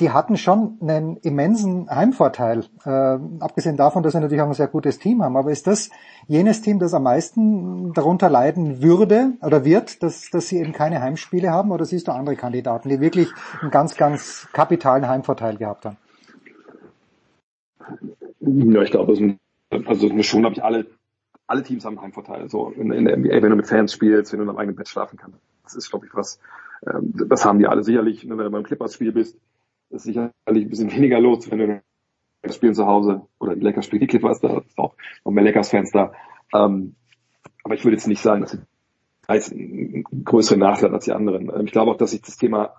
die 0.00 0.10
hatten 0.10 0.36
schon 0.36 0.78
einen 0.80 1.16
immensen 1.18 1.90
Heimvorteil, 1.90 2.64
äh, 2.84 3.18
abgesehen 3.40 3.76
davon, 3.76 4.02
dass 4.02 4.12
sie 4.12 4.20
natürlich 4.20 4.42
auch 4.42 4.46
ein 4.46 4.54
sehr 4.54 4.68
gutes 4.68 4.98
Team 4.98 5.22
haben. 5.22 5.36
Aber 5.36 5.50
ist 5.50 5.66
das 5.66 5.90
jenes 6.28 6.60
Team, 6.60 6.78
das 6.78 6.94
am 6.94 7.02
meisten 7.02 7.92
darunter 7.94 8.30
leiden 8.30 8.80
würde 8.80 9.32
oder 9.42 9.64
wird, 9.64 10.02
dass, 10.02 10.30
dass 10.30 10.48
sie 10.48 10.58
eben 10.58 10.72
keine 10.72 11.00
Heimspiele 11.00 11.50
haben? 11.50 11.72
Oder 11.72 11.84
siehst 11.84 12.06
du 12.06 12.12
andere 12.12 12.36
Kandidaten, 12.36 12.88
die 12.88 13.00
wirklich 13.00 13.28
einen 13.60 13.72
ganz, 13.72 13.96
ganz 13.96 14.46
kapitalen 14.52 15.08
Heimvorteil 15.08 15.56
gehabt 15.56 15.84
haben? 15.84 15.96
Ja, 18.40 18.82
ich 18.82 18.90
glaube, 18.90 19.36
also 19.86 20.22
schon 20.22 20.44
habe 20.44 20.54
ich 20.54 20.62
alle, 20.62 20.86
alle 21.46 21.62
Teams 21.62 21.84
haben 21.84 21.98
einen 21.98 22.06
Heimvorteil. 22.06 22.48
So 22.48 22.70
in, 22.70 22.90
in, 22.92 23.04
der 23.04 23.16
NBA, 23.16 23.42
wenn 23.42 23.50
du 23.50 23.56
mit 23.56 23.66
Fans 23.66 23.92
spielst, 23.92 24.32
wenn 24.32 24.38
du 24.38 24.44
in 24.44 24.48
deinem 24.48 24.58
eigenen 24.58 24.76
Bett 24.76 24.88
schlafen 24.88 25.18
kannst. 25.18 25.38
Das 25.64 25.74
ist, 25.74 25.90
glaube 25.90 26.06
ich, 26.06 26.14
was, 26.14 26.40
ähm, 26.86 27.12
das 27.28 27.44
haben 27.44 27.58
die 27.58 27.66
alle 27.66 27.84
sicherlich, 27.84 28.28
wenn 28.28 28.38
du 28.38 28.50
beim 28.50 28.64
Clippers-Spiel 28.64 29.12
bist 29.12 29.38
ist 29.90 30.04
sicherlich 30.04 30.32
ein 30.46 30.68
bisschen 30.68 30.92
weniger 30.92 31.20
los, 31.20 31.50
wenn 31.50 31.58
du 31.58 31.82
das 32.42 32.56
Spielen 32.56 32.74
zu 32.74 32.86
Hause 32.86 33.22
oder 33.38 33.56
die 33.56 33.62
Lakers 33.62 33.86
spielen 33.86 34.00
die 34.00 34.06
Clippers, 34.06 34.40
da 34.40 34.58
ist 34.58 34.78
auch 34.78 34.94
noch 35.24 35.32
mehr 35.32 35.44
Lakers-Fans 35.44 35.90
da. 35.90 36.12
Ähm, 36.54 36.94
aber 37.64 37.74
ich 37.74 37.84
würde 37.84 37.96
jetzt 37.96 38.06
nicht 38.06 38.22
sagen, 38.22 38.42
dass 38.42 38.52
sie 38.52 38.58
als 39.26 39.54
größeren 40.24 40.60
Nachteil 40.60 40.94
als 40.94 41.04
die 41.04 41.12
anderen. 41.12 41.50
Ähm, 41.54 41.66
ich 41.66 41.72
glaube 41.72 41.90
auch, 41.90 41.96
dass 41.96 42.12
sich 42.12 42.22
das 42.22 42.36
Thema 42.36 42.74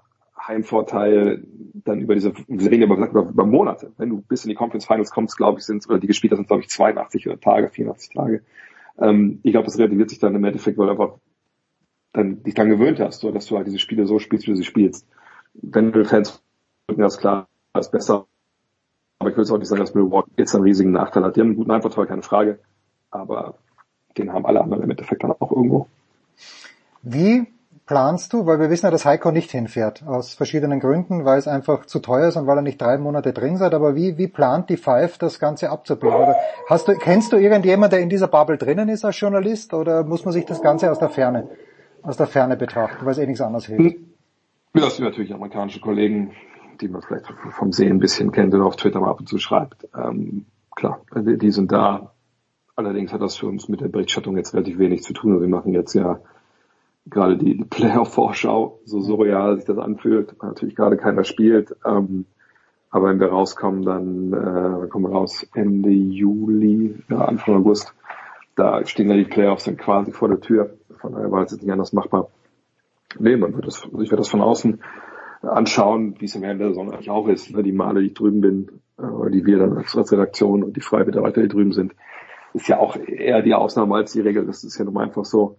Heimvorteil 0.48 1.43
dann 1.74 2.00
über 2.00 2.16
diese, 2.16 2.34
wir 2.48 2.72
reden 2.72 2.84
über, 2.84 2.98
über, 2.98 3.30
über 3.30 3.45
Monate. 3.45 3.92
Wenn 3.98 4.09
du 4.09 4.22
bis 4.22 4.45
in 4.45 4.50
die 4.50 4.56
Conference 4.56 4.85
Finals 4.85 5.11
kommst, 5.11 5.38
glaube 5.38 5.59
ich, 5.59 5.66
sind 5.66 5.88
oder 5.90 6.00
die 6.00 6.08
gespielt 6.08 6.35
sind, 6.35 6.48
glaube 6.48 6.64
ich, 6.64 6.69
82 6.69 7.27
Tage, 7.42 7.69
84 7.69 8.14
Tage. 8.14 8.43
Ähm, 9.00 9.40
ich 9.43 9.51
glaube, 9.51 9.66
das 9.66 9.77
relativiert 9.77 10.09
sich 10.09 10.19
dann 10.19 10.35
im 10.35 10.43
Endeffekt, 10.43 10.77
weil 10.77 10.88
du 10.88 10.92
einfach 10.92 11.18
dann 12.14 12.43
dich 12.43 12.53
dann 12.56 12.69
gewöhnt 12.69 13.00
hast, 13.00 13.22
so, 13.22 13.32
dass 13.32 13.45
du 13.45 13.58
halt 13.58 13.68
diese 13.68 13.80
Spiele 13.80 14.06
so 14.06 14.19
spielst, 14.19 14.48
wie 14.48 14.51
du 14.51 14.58
sie 14.58 14.64
spielst. 14.64 15.08
Wenn 15.53 15.92
du 15.92 16.03
Fans 16.06 16.42
mir 16.95 17.06
ist 17.06 17.19
klar, 17.19 17.48
ist 17.77 17.92
besser. 17.92 18.26
Aber 19.19 19.30
ich 19.30 19.35
will 19.35 19.43
jetzt 19.43 19.51
auch 19.51 19.58
nicht 19.58 19.68
sagen, 19.68 19.82
dass 19.82 19.93
Milwaukee 19.93 20.32
jetzt 20.38 20.56
einen 20.56 20.64
riesigen 20.64 20.92
Nachteil 20.92 21.24
hat. 21.24 21.35
Die 21.35 21.42
haben 21.42 21.50
einen 21.50 21.58
guten 21.58 21.72
Einfalltor, 21.72 22.06
keine 22.08 22.24
Frage. 22.24 22.59
Aber 23.11 23.56
den 24.18 24.32
haben 24.34 24.45
alle 24.45 24.61
anderen 24.61 24.84
im 24.84 24.92
Endeffekt 24.92 25.24
dann 25.24 25.32
auch 25.32 25.51
irgendwo. 25.51 25.88
Wie 27.01 27.48
planst 27.90 28.34
du, 28.34 28.45
weil 28.45 28.59
wir 28.59 28.69
wissen 28.69 28.85
ja, 28.85 28.92
dass 28.92 29.03
Heiko 29.03 29.32
nicht 29.32 29.50
hinfährt, 29.50 30.03
aus 30.06 30.35
verschiedenen 30.35 30.80
Gründen, 30.80 31.26
weil 31.26 31.40
es 31.40 31.48
einfach 31.48 31.88
zu 31.88 31.98
teuer 31.98 32.27
ist 32.27 32.35
und 32.35 32.45
weil 32.45 32.59
er 32.59 32.61
nicht 32.61 32.80
drei 32.80 33.00
Monate 33.00 33.34
drin 33.34 33.58
seid, 33.58 33.74
aber 33.74 33.95
wie, 33.95 34.16
wie 34.19 34.27
plant 34.27 34.69
die 34.69 34.77
Five 34.77 35.18
das 35.18 35.40
Ganze 35.40 35.72
abzubilden? 35.72 36.19
Oder 36.19 36.35
hast 36.69 36.88
du, 36.88 36.93
kennst 36.93 37.34
du 37.34 37.38
irgendjemand, 37.38 37.92
der 37.92 38.01
in 38.01 38.09
dieser 38.09 38.27
Bubble 38.27 38.59
drinnen 38.59 38.90
ist 38.90 39.06
als 39.06 39.19
Journalist, 39.19 39.74
oder 39.74 40.03
muss 40.03 40.24
man 40.24 40.34
sich 40.34 40.45
das 40.45 40.61
Ganze 40.61 40.92
aus 40.92 41.00
der 41.00 41.09
Ferne, 41.09 41.50
aus 42.03 42.16
der 42.16 42.27
Ferne 42.27 42.58
betrachten, 42.58 43.03
weil 43.03 43.14
es 43.14 43.18
eh 43.18 43.26
nichts 43.26 43.42
anderes 43.42 43.66
hilft? 43.66 43.98
Ja, 44.76 44.82
das 44.82 44.98
sind 44.98 45.06
natürlich 45.06 45.34
amerikanische 45.34 45.80
Kollegen, 45.80 46.34
die 46.82 46.90
man 46.90 47.01
vielleicht 47.01 47.26
vom 47.58 47.72
Sehen 47.72 47.93
ein 47.93 48.00
bisschen 48.00 48.32
kennt 48.32 48.53
oder 48.53 48.66
auf 48.66 48.76
Twitter 48.76 49.00
mal 49.00 49.09
ab 49.09 49.19
und 49.19 49.27
zu 49.27 49.40
schreibt. 49.40 49.88
Ähm, 49.98 50.45
klar, 50.76 51.01
die, 51.16 51.50
sind 51.50 51.72
da. 51.72 52.11
Allerdings 52.76 53.11
hat 53.11 53.22
das 53.22 53.35
für 53.35 53.48
uns 53.48 53.68
mit 53.68 53.82
der 53.82 53.88
Berichterstattung 53.88 54.38
jetzt 54.38 54.53
relativ 54.53 54.77
wenig 54.77 55.01
zu 55.01 55.14
tun. 55.14 55.42
Wir 55.42 55.48
machen 55.48 55.74
jetzt 55.74 55.95
ja 55.95 56.19
gerade 57.09 57.38
die, 57.38 57.63
Playoff-Vorschau, 57.69 58.79
so 58.85 59.01
surreal 59.01 59.57
sich 59.57 59.65
das 59.65 59.77
anfühlt, 59.77 60.35
weil 60.39 60.49
natürlich 60.49 60.75
gerade 60.75 60.97
keiner 60.97 61.23
spielt. 61.23 61.75
Ähm, 61.85 62.25
aber 62.91 63.09
wenn 63.09 63.19
wir 63.19 63.27
rauskommen, 63.27 63.83
dann 63.83 64.33
äh, 64.33 64.88
kommen 64.88 65.05
wir 65.05 65.11
raus 65.11 65.47
Ende 65.53 65.89
Juli, 65.89 66.95
ja, 67.09 67.19
Anfang 67.25 67.55
August. 67.55 67.93
Da 68.55 68.85
stehen 68.85 69.09
ja 69.09 69.15
die 69.15 69.25
Playoffs 69.25 69.65
dann 69.65 69.77
quasi 69.77 70.11
vor 70.11 70.27
der 70.27 70.41
Tür. 70.41 70.75
Von 70.97 71.13
daher 71.13 71.31
war 71.31 71.43
es 71.43 71.51
jetzt 71.51 71.61
nicht 71.61 71.71
anders 71.71 71.93
machbar. 71.93 72.29
Nee, 73.17 73.38
man 73.38 73.55
wird 73.55 73.67
das, 73.67 73.83
ich 73.85 74.11
werde 74.11 74.17
das 74.17 74.29
von 74.29 74.41
außen 74.41 74.81
anschauen, 75.41 76.15
wie 76.19 76.25
es 76.25 76.35
im 76.35 76.43
Ende 76.43 76.65
der 76.65 76.69
Saison 76.69 76.91
eigentlich 76.91 77.09
auch 77.09 77.27
ist. 77.27 77.55
Ne? 77.55 77.63
Die 77.63 77.71
Male, 77.71 78.01
die 78.01 78.07
ich 78.07 78.13
drüben 78.13 78.41
bin, 78.41 78.81
äh, 78.97 79.03
oder 79.03 79.29
die 79.29 79.45
wir 79.45 79.59
dann 79.59 79.77
als, 79.77 80.11
Redaktion 80.11 80.63
und 80.63 80.75
die 80.75 80.81
Freimitarbeiter, 80.81 81.41
die 81.41 81.47
drüben 81.47 81.71
sind, 81.71 81.93
ist 82.53 82.67
ja 82.67 82.79
auch 82.79 82.95
eher 82.97 83.41
die 83.41 83.53
Ausnahme 83.53 83.95
als 83.95 84.11
die 84.11 84.21
Regel. 84.21 84.45
Das 84.45 84.63
ist 84.63 84.77
ja 84.77 84.85
nun 84.85 84.97
einfach 84.97 85.25
so. 85.25 85.57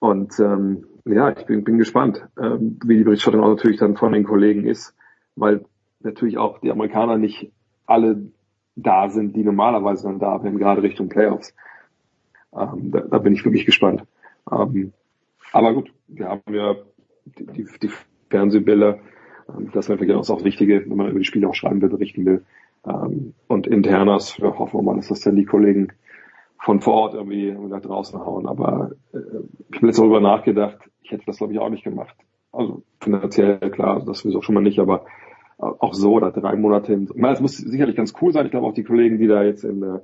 Und 0.00 0.38
ähm, 0.38 0.84
ja, 1.04 1.30
ich 1.30 1.46
bin, 1.46 1.64
bin 1.64 1.78
gespannt, 1.78 2.26
ähm, 2.40 2.78
wie 2.84 2.98
die 2.98 3.04
Berichterstattung 3.04 3.42
auch 3.42 3.48
natürlich 3.48 3.78
dann 3.78 3.96
von 3.96 4.12
den 4.12 4.24
Kollegen 4.24 4.66
ist, 4.66 4.94
weil 5.36 5.64
natürlich 6.00 6.38
auch 6.38 6.58
die 6.60 6.70
Amerikaner 6.70 7.18
nicht 7.18 7.50
alle 7.86 8.30
da 8.76 9.08
sind, 9.08 9.34
die 9.34 9.42
normalerweise 9.42 10.04
dann 10.04 10.18
da 10.18 10.42
wären, 10.42 10.58
gerade 10.58 10.82
Richtung 10.82 11.08
Playoffs. 11.08 11.54
Ähm, 12.56 12.90
da, 12.90 13.00
da 13.00 13.18
bin 13.18 13.32
ich 13.32 13.44
wirklich 13.44 13.66
gespannt. 13.66 14.04
Ähm, 14.50 14.92
aber 15.52 15.74
gut, 15.74 15.92
wir 16.06 16.28
haben 16.28 16.54
ja 16.54 16.76
die, 17.24 17.46
die, 17.46 17.66
die 17.82 17.90
Fernsehbilder. 18.30 18.98
Ähm, 19.48 19.70
das 19.72 19.86
ist 19.86 19.88
natürlich 19.88 20.14
auch 20.14 20.26
das 20.26 20.44
Wichtige, 20.44 20.84
wenn 20.88 20.96
man 20.96 21.08
über 21.08 21.18
die 21.18 21.24
Spiele 21.24 21.48
auch 21.48 21.54
schreiben 21.54 21.82
will, 21.82 21.88
berichten 21.88 22.24
will. 22.24 22.44
Ähm, 22.86 23.34
und 23.48 23.66
internas 23.66 24.36
ja, 24.38 24.56
hoffen 24.58 24.78
wir 24.78 24.82
mal, 24.82 24.96
dass 24.96 25.08
das 25.08 25.20
dann 25.20 25.36
die 25.36 25.44
Kollegen 25.44 25.88
von 26.60 26.80
vor 26.80 26.94
Ort 26.94 27.14
irgendwie 27.14 27.52
nach 27.52 27.80
draußen 27.80 28.18
hauen. 28.18 28.46
Aber 28.46 28.92
äh, 29.12 29.18
ich 29.70 29.76
habe 29.76 29.86
jetzt 29.86 29.98
darüber 29.98 30.20
nachgedacht, 30.20 30.78
ich 31.02 31.10
hätte 31.10 31.24
das 31.26 31.38
glaube 31.38 31.52
ich 31.52 31.58
auch 31.58 31.70
nicht 31.70 31.84
gemacht. 31.84 32.16
Also 32.52 32.82
finanziell 33.00 33.58
klar, 33.70 34.02
das 34.04 34.20
sowieso 34.20 34.42
schon 34.42 34.54
mal 34.54 34.62
nicht, 34.62 34.78
aber 34.78 35.04
auch 35.58 35.92
so 35.92 36.12
oder 36.12 36.30
drei 36.30 36.54
Monate 36.54 36.92
hin. 36.92 37.08
Ich 37.12 37.20
meine, 37.20 37.34
es 37.34 37.40
muss 37.40 37.56
sicherlich 37.56 37.96
ganz 37.96 38.14
cool 38.22 38.32
sein. 38.32 38.46
Ich 38.46 38.52
glaube 38.52 38.66
auch 38.66 38.74
die 38.74 38.84
Kollegen, 38.84 39.18
die 39.18 39.26
da 39.26 39.42
jetzt 39.42 39.64
in 39.64 39.80
der 39.80 40.02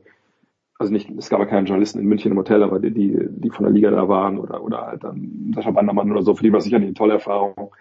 also 0.78 0.92
nicht, 0.92 1.08
es 1.10 1.30
gab 1.30 1.40
ja 1.40 1.46
keinen 1.46 1.66
Journalisten 1.66 2.00
in 2.00 2.06
München 2.06 2.32
im 2.32 2.38
Hotel, 2.38 2.62
aber 2.62 2.80
die, 2.80 2.90
die, 2.90 3.16
die 3.28 3.50
von 3.50 3.64
der 3.64 3.72
Liga 3.72 3.90
da 3.90 4.08
waren 4.08 4.38
oder, 4.38 4.62
oder 4.62 4.86
halt 4.86 5.04
dann 5.04 5.52
Sascha 5.54 5.70
Bandermann 5.70 6.10
oder 6.10 6.22
so, 6.22 6.34
für 6.34 6.42
die 6.42 6.52
war 6.52 6.58
es 6.58 6.64
sicher 6.64 6.76
eine 6.76 6.94
tolle 6.94 7.14
Erfahrung. 7.14 7.72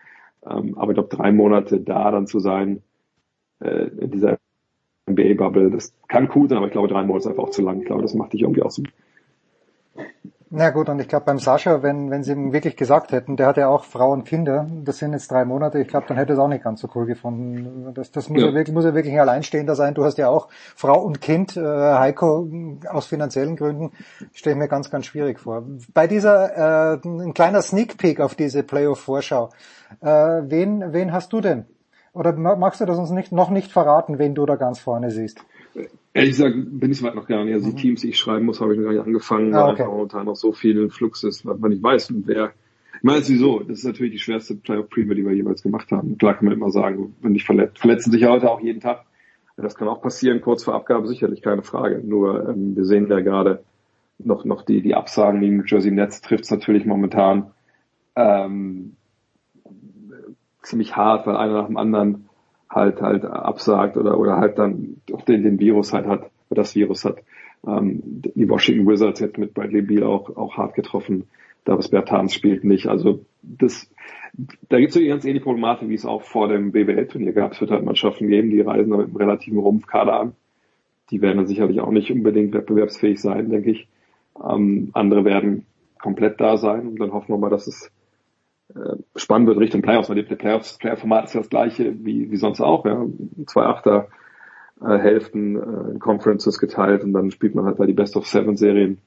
Ähm, 0.45 0.77
aber 0.77 0.91
ich 0.91 0.95
glaube, 0.95 1.15
drei 1.15 1.31
Monate 1.31 1.79
da 1.79 2.11
dann 2.11 2.27
zu 2.27 2.39
sein, 2.39 2.83
äh, 3.59 3.87
in 3.87 4.11
dieser 4.11 4.37
NBA-Bubble, 5.09 5.69
das 5.69 5.93
kann 6.07 6.29
cool 6.35 6.47
sein, 6.47 6.57
aber 6.57 6.67
ich 6.67 6.73
glaube, 6.73 6.87
drei 6.87 7.03
Monate 7.03 7.25
ist 7.25 7.27
einfach 7.27 7.43
auch 7.43 7.49
zu 7.49 7.61
lang. 7.61 7.79
Ich 7.79 7.85
glaube, 7.85 8.01
das 8.01 8.13
macht 8.13 8.33
dich 8.33 8.41
irgendwie 8.41 8.63
auch 8.63 8.71
so 8.71 8.83
na 10.55 10.69
gut, 10.69 10.87
und 10.87 10.99
ich 10.99 11.07
glaube 11.07 11.25
beim 11.25 11.39
Sascha, 11.39 11.81
wenn, 11.81 12.11
wenn 12.11 12.21
sie 12.21 12.33
ihm 12.33 12.53
wirklich 12.53 12.75
gesagt 12.75 13.11
hätten, 13.11 13.37
der 13.37 13.47
hat 13.47 13.57
ja 13.57 13.69
auch 13.69 13.85
Frau 13.85 14.11
und 14.11 14.23
Kinder, 14.23 14.69
das 14.83 14.99
sind 14.99 15.13
jetzt 15.13 15.31
drei 15.31 15.45
Monate, 15.45 15.79
ich 15.79 15.87
glaube, 15.87 16.05
dann 16.07 16.15
hätte 16.15 16.33
es 16.33 16.37
auch 16.37 16.47
nicht 16.47 16.63
ganz 16.63 16.79
so 16.79 16.87
cool 16.93 17.07
gefunden. 17.07 17.91
Das, 17.95 18.11
das 18.11 18.29
muss, 18.29 18.39
ja. 18.39 18.49
ja 18.49 18.53
wirklich, 18.53 18.71
muss 18.71 18.85
ja 18.85 18.93
wirklich 18.93 19.15
ein 19.15 19.19
Alleinstehender 19.19 19.73
sein. 19.73 19.95
Du 19.95 20.03
hast 20.05 20.19
ja 20.19 20.29
auch 20.29 20.49
Frau 20.75 21.01
und 21.01 21.21
Kind, 21.21 21.57
äh, 21.57 21.63
Heiko, 21.63 22.47
aus 22.87 23.07
finanziellen 23.07 23.55
Gründen, 23.55 23.93
stelle 24.31 24.53
ich 24.53 24.59
mir 24.59 24.67
ganz, 24.67 24.91
ganz 24.91 25.07
schwierig 25.07 25.39
vor. 25.39 25.63
Bei 25.91 26.05
dieser, 26.05 26.93
äh, 26.93 26.99
ein 27.03 27.33
kleiner 27.33 27.63
Sneak 27.63 27.97
Peek 27.97 28.19
auf 28.19 28.35
diese 28.35 28.61
Playoff-Vorschau. 28.61 29.49
Äh, 30.01 30.07
wen, 30.07 30.93
wen 30.93 31.13
hast 31.13 31.33
du 31.33 31.41
denn? 31.41 31.65
Oder 32.13 32.33
magst 32.33 32.79
du 32.79 32.85
das 32.85 32.97
uns 32.97 33.09
nicht, 33.09 33.31
noch 33.31 33.49
nicht 33.49 33.71
verraten, 33.71 34.19
wen 34.19 34.35
du 34.35 34.45
da 34.45 34.55
ganz 34.55 34.79
vorne 34.79 35.09
siehst? 35.09 35.43
Ehrlich 36.13 36.31
gesagt 36.31 36.55
bin 36.55 36.91
ich 36.91 36.99
soweit 36.99 37.15
noch 37.15 37.27
gar 37.27 37.43
nicht. 37.43 37.55
Also 37.55 37.65
die 37.65 37.73
mhm. 37.73 37.77
Teams, 37.77 38.01
die 38.01 38.09
ich 38.09 38.19
schreiben 38.19 38.45
muss, 38.45 38.61
habe 38.61 38.73
ich 38.73 38.79
noch 38.79 38.85
gar 38.85 38.93
nicht 38.93 39.05
angefangen, 39.05 39.53
ah, 39.55 39.69
okay. 39.69 39.79
weil 39.79 39.87
momentan 39.87 40.25
noch 40.25 40.35
so 40.35 40.53
viel 40.53 40.89
Flux 40.91 41.23
ist, 41.23 41.43
weil 41.45 41.57
man 41.57 41.71
nicht 41.71 41.81
weiß, 41.81 42.13
wer. 42.25 42.51
Ich 42.95 43.03
meine, 43.03 43.27
wieso? 43.27 43.61
Das 43.61 43.79
ist 43.79 43.85
natürlich 43.85 44.13
die 44.13 44.19
schwerste 44.19 44.55
Playoff-Preview, 44.55 45.15
die 45.15 45.25
wir 45.25 45.33
jeweils 45.33 45.63
gemacht 45.63 45.91
haben. 45.91 46.17
Klar 46.19 46.35
kann 46.35 46.45
man 46.45 46.53
immer 46.53 46.69
sagen, 46.69 47.15
wenn 47.21 47.31
nicht 47.31 47.45
verletzt, 47.45 47.79
verletzen 47.79 48.11
sich 48.11 48.21
ja 48.21 48.29
heute 48.29 48.51
auch 48.51 48.61
jeden 48.61 48.79
Tag. 48.79 49.05
Das 49.57 49.75
kann 49.75 49.87
auch 49.87 50.01
passieren, 50.01 50.41
kurz 50.41 50.63
vor 50.63 50.75
Abgabe 50.75 51.07
sicherlich, 51.07 51.41
keine 51.41 51.63
Frage. 51.63 52.01
Nur 52.03 52.47
ähm, 52.47 52.75
wir 52.75 52.85
sehen 52.85 53.09
ja 53.09 53.19
gerade 53.19 53.63
noch 54.19 54.45
noch 54.45 54.61
die 54.61 54.83
die 54.83 54.93
Absagen, 54.93 55.41
die 55.41 55.49
New 55.49 55.63
Jersey 55.65 55.91
Nets 55.91 56.21
trifft 56.21 56.43
es 56.43 56.51
natürlich 56.51 56.85
momentan. 56.85 57.51
ähm, 58.15 58.95
ziemlich 60.63 60.95
hart, 60.95 61.27
weil 61.27 61.35
einer 61.35 61.53
nach 61.53 61.67
dem 61.67 61.77
anderen 61.77 62.29
halt 62.69 63.01
halt 63.01 63.25
absagt 63.25 63.97
oder 63.97 64.17
oder 64.17 64.37
halt 64.37 64.57
dann 64.57 64.97
auch 65.11 65.21
den, 65.21 65.43
den 65.43 65.59
Virus 65.59 65.93
halt 65.93 66.07
hat, 66.07 66.31
das 66.49 66.75
Virus 66.75 67.05
hat. 67.05 67.17
Ähm, 67.65 68.01
die 68.03 68.49
Washington 68.49 68.87
Wizards 68.87 69.19
jetzt 69.19 69.37
mit 69.37 69.53
Bradley 69.53 69.81
Beal 69.81 70.03
auch 70.03 70.35
auch 70.35 70.57
hart 70.57 70.75
getroffen. 70.75 71.27
Davis 71.65 71.89
Bertans 71.89 72.33
spielt 72.33 72.63
nicht. 72.63 72.87
Also 72.87 73.25
das 73.41 73.89
da 74.69 74.79
gibt 74.79 74.89
es 74.89 74.95
so 74.95 75.07
ganz 75.07 75.25
ähnliche 75.25 75.43
Problematik, 75.43 75.89
wie 75.89 75.93
es 75.93 76.05
auch 76.05 76.23
vor 76.23 76.47
dem 76.47 76.71
BWL-Turnier 76.71 77.33
gab. 77.33 77.51
Es 77.53 77.61
wird 77.61 77.69
halt 77.69 77.85
Mannschaften 77.85 78.27
geben, 78.27 78.49
die 78.49 78.61
reisen 78.61 78.89
mit 78.89 79.07
einem 79.07 79.15
relativen 79.15 79.59
Rumpfkader 79.59 80.19
an. 80.19 80.35
Die 81.11 81.21
werden 81.21 81.37
dann 81.37 81.47
sicherlich 81.47 81.79
auch 81.81 81.91
nicht 81.91 82.11
unbedingt 82.11 82.53
wettbewerbsfähig 82.53 83.21
sein, 83.21 83.49
denke 83.49 83.71
ich. 83.71 83.87
Ähm, 84.43 84.89
andere 84.93 85.23
werden 85.23 85.67
komplett 86.01 86.41
da 86.41 86.57
sein 86.57 86.87
und 86.87 86.99
dann 86.99 87.13
hoffen 87.13 87.29
wir 87.29 87.37
mal, 87.37 87.51
dass 87.51 87.67
es 87.67 87.91
spannend 89.15 89.47
wird 89.47 89.59
Richtung 89.59 89.81
Playoffs, 89.81 90.09
weil 90.09 90.15
die 90.15 90.23
Playoffs, 90.23 90.77
Playoff-Format 90.77 91.25
ist 91.25 91.33
ja 91.33 91.41
das 91.41 91.49
gleiche 91.49 91.93
wie, 92.03 92.31
wie 92.31 92.37
sonst 92.37 92.61
auch, 92.61 92.85
ja. 92.85 93.05
Zwei 93.45 93.63
Achter 93.63 94.07
äh, 94.81 94.97
Hälften 94.97 95.55
äh, 95.55 95.91
in 95.91 95.99
Conferences 95.99 96.59
geteilt 96.59 97.03
und 97.03 97.13
dann 97.13 97.31
spielt 97.31 97.55
man 97.55 97.65
halt 97.65 97.79
da 97.79 97.85
die 97.85 97.93
Best 97.93 98.15
of 98.15 98.27
Seven 98.27 98.57
Serien. 98.57 98.99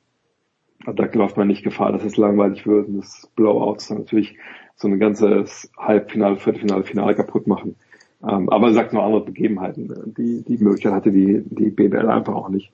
Und 0.84 0.98
da 0.98 1.06
läuft 1.12 1.36
man 1.36 1.48
nicht 1.48 1.64
Gefahr, 1.64 1.92
dass 1.92 2.04
es 2.04 2.16
langweilig 2.16 2.66
wird 2.66 2.88
und 2.88 2.98
das 2.98 3.30
Blowouts 3.34 3.88
dann 3.88 3.98
natürlich 3.98 4.38
so 4.76 4.88
ein 4.88 4.98
ganzes 5.00 5.70
Halbfinale, 5.76 6.36
Viertelfinale, 6.36 6.84
Finale 6.84 7.14
kaputt 7.14 7.46
machen. 7.46 7.76
Ähm, 8.22 8.48
aber 8.48 8.72
sagt 8.72 8.92
nur 8.92 9.02
andere 9.02 9.24
Begebenheiten. 9.24 10.14
Die, 10.16 10.42
die 10.42 10.62
Möglichkeit 10.62 10.92
hatte 10.92 11.10
die, 11.10 11.42
die 11.44 11.70
BBL 11.70 12.08
einfach 12.08 12.34
auch 12.34 12.48
nicht. 12.48 12.72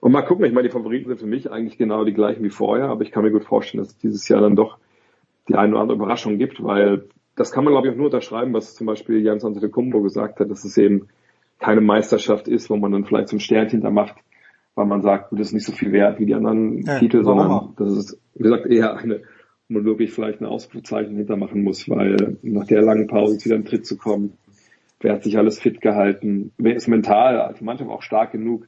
Und 0.00 0.12
mal 0.12 0.22
gucken, 0.22 0.44
ich 0.44 0.52
meine, 0.52 0.68
die 0.68 0.72
Favoriten 0.72 1.08
sind 1.08 1.20
für 1.20 1.26
mich 1.26 1.50
eigentlich 1.50 1.78
genau 1.78 2.04
die 2.04 2.12
gleichen 2.12 2.42
wie 2.42 2.50
vorher, 2.50 2.86
aber 2.86 3.02
ich 3.02 3.12
kann 3.12 3.22
mir 3.22 3.30
gut 3.30 3.44
vorstellen, 3.44 3.82
dass 3.82 3.92
es 3.92 3.98
dieses 3.98 4.28
Jahr 4.28 4.40
dann 4.40 4.56
doch 4.56 4.78
die 5.48 5.54
eine 5.54 5.72
oder 5.72 5.82
andere 5.82 5.96
Überraschung 5.96 6.38
gibt, 6.38 6.62
weil 6.62 7.08
das 7.36 7.52
kann 7.52 7.64
man, 7.64 7.72
glaube 7.72 7.86
ich, 7.86 7.92
auch 7.92 7.96
nur 7.96 8.06
unterschreiben, 8.06 8.52
was 8.54 8.74
zum 8.74 8.86
Beispiel 8.86 9.22
Jans 9.22 9.44
Antetokounmpo 9.44 10.00
gesagt 10.02 10.40
hat, 10.40 10.50
dass 10.50 10.64
es 10.64 10.76
eben 10.78 11.08
keine 11.58 11.80
Meisterschaft 11.80 12.48
ist, 12.48 12.70
wo 12.70 12.76
man 12.76 12.92
dann 12.92 13.04
vielleicht 13.04 13.28
so 13.28 13.36
ein 13.36 13.40
Sternchen 13.40 13.80
da 13.80 13.90
macht, 13.90 14.16
weil 14.74 14.86
man 14.86 15.02
sagt, 15.02 15.32
das 15.32 15.48
ist 15.48 15.52
nicht 15.52 15.66
so 15.66 15.72
viel 15.72 15.92
wert 15.92 16.18
wie 16.18 16.26
die 16.26 16.34
anderen 16.34 16.82
ja, 16.82 16.98
Titel, 16.98 17.24
sondern 17.24 17.74
das 17.76 17.92
ist, 17.92 18.20
wie 18.34 18.42
gesagt, 18.42 18.66
eher 18.66 18.96
eine, 18.96 19.22
wo 19.68 19.74
man 19.74 19.84
wirklich 19.84 20.12
vielleicht 20.12 20.40
eine 20.40 20.48
Ausrufezeichen 20.48 21.16
hintermachen 21.16 21.62
muss, 21.62 21.88
weil 21.88 22.38
nach 22.42 22.66
der 22.66 22.82
langen 22.82 23.06
Pause 23.06 23.42
wieder 23.44 23.56
in 23.56 23.64
Tritt 23.64 23.86
zu 23.86 23.96
kommen, 23.96 24.34
wer 25.00 25.14
hat 25.14 25.24
sich 25.24 25.38
alles 25.38 25.58
fit 25.58 25.80
gehalten, 25.80 26.52
wer 26.58 26.74
ist 26.74 26.88
mental 26.88 27.40
als 27.40 27.60
Mannschaft 27.60 27.90
auch 27.90 28.02
stark 28.02 28.32
genug, 28.32 28.66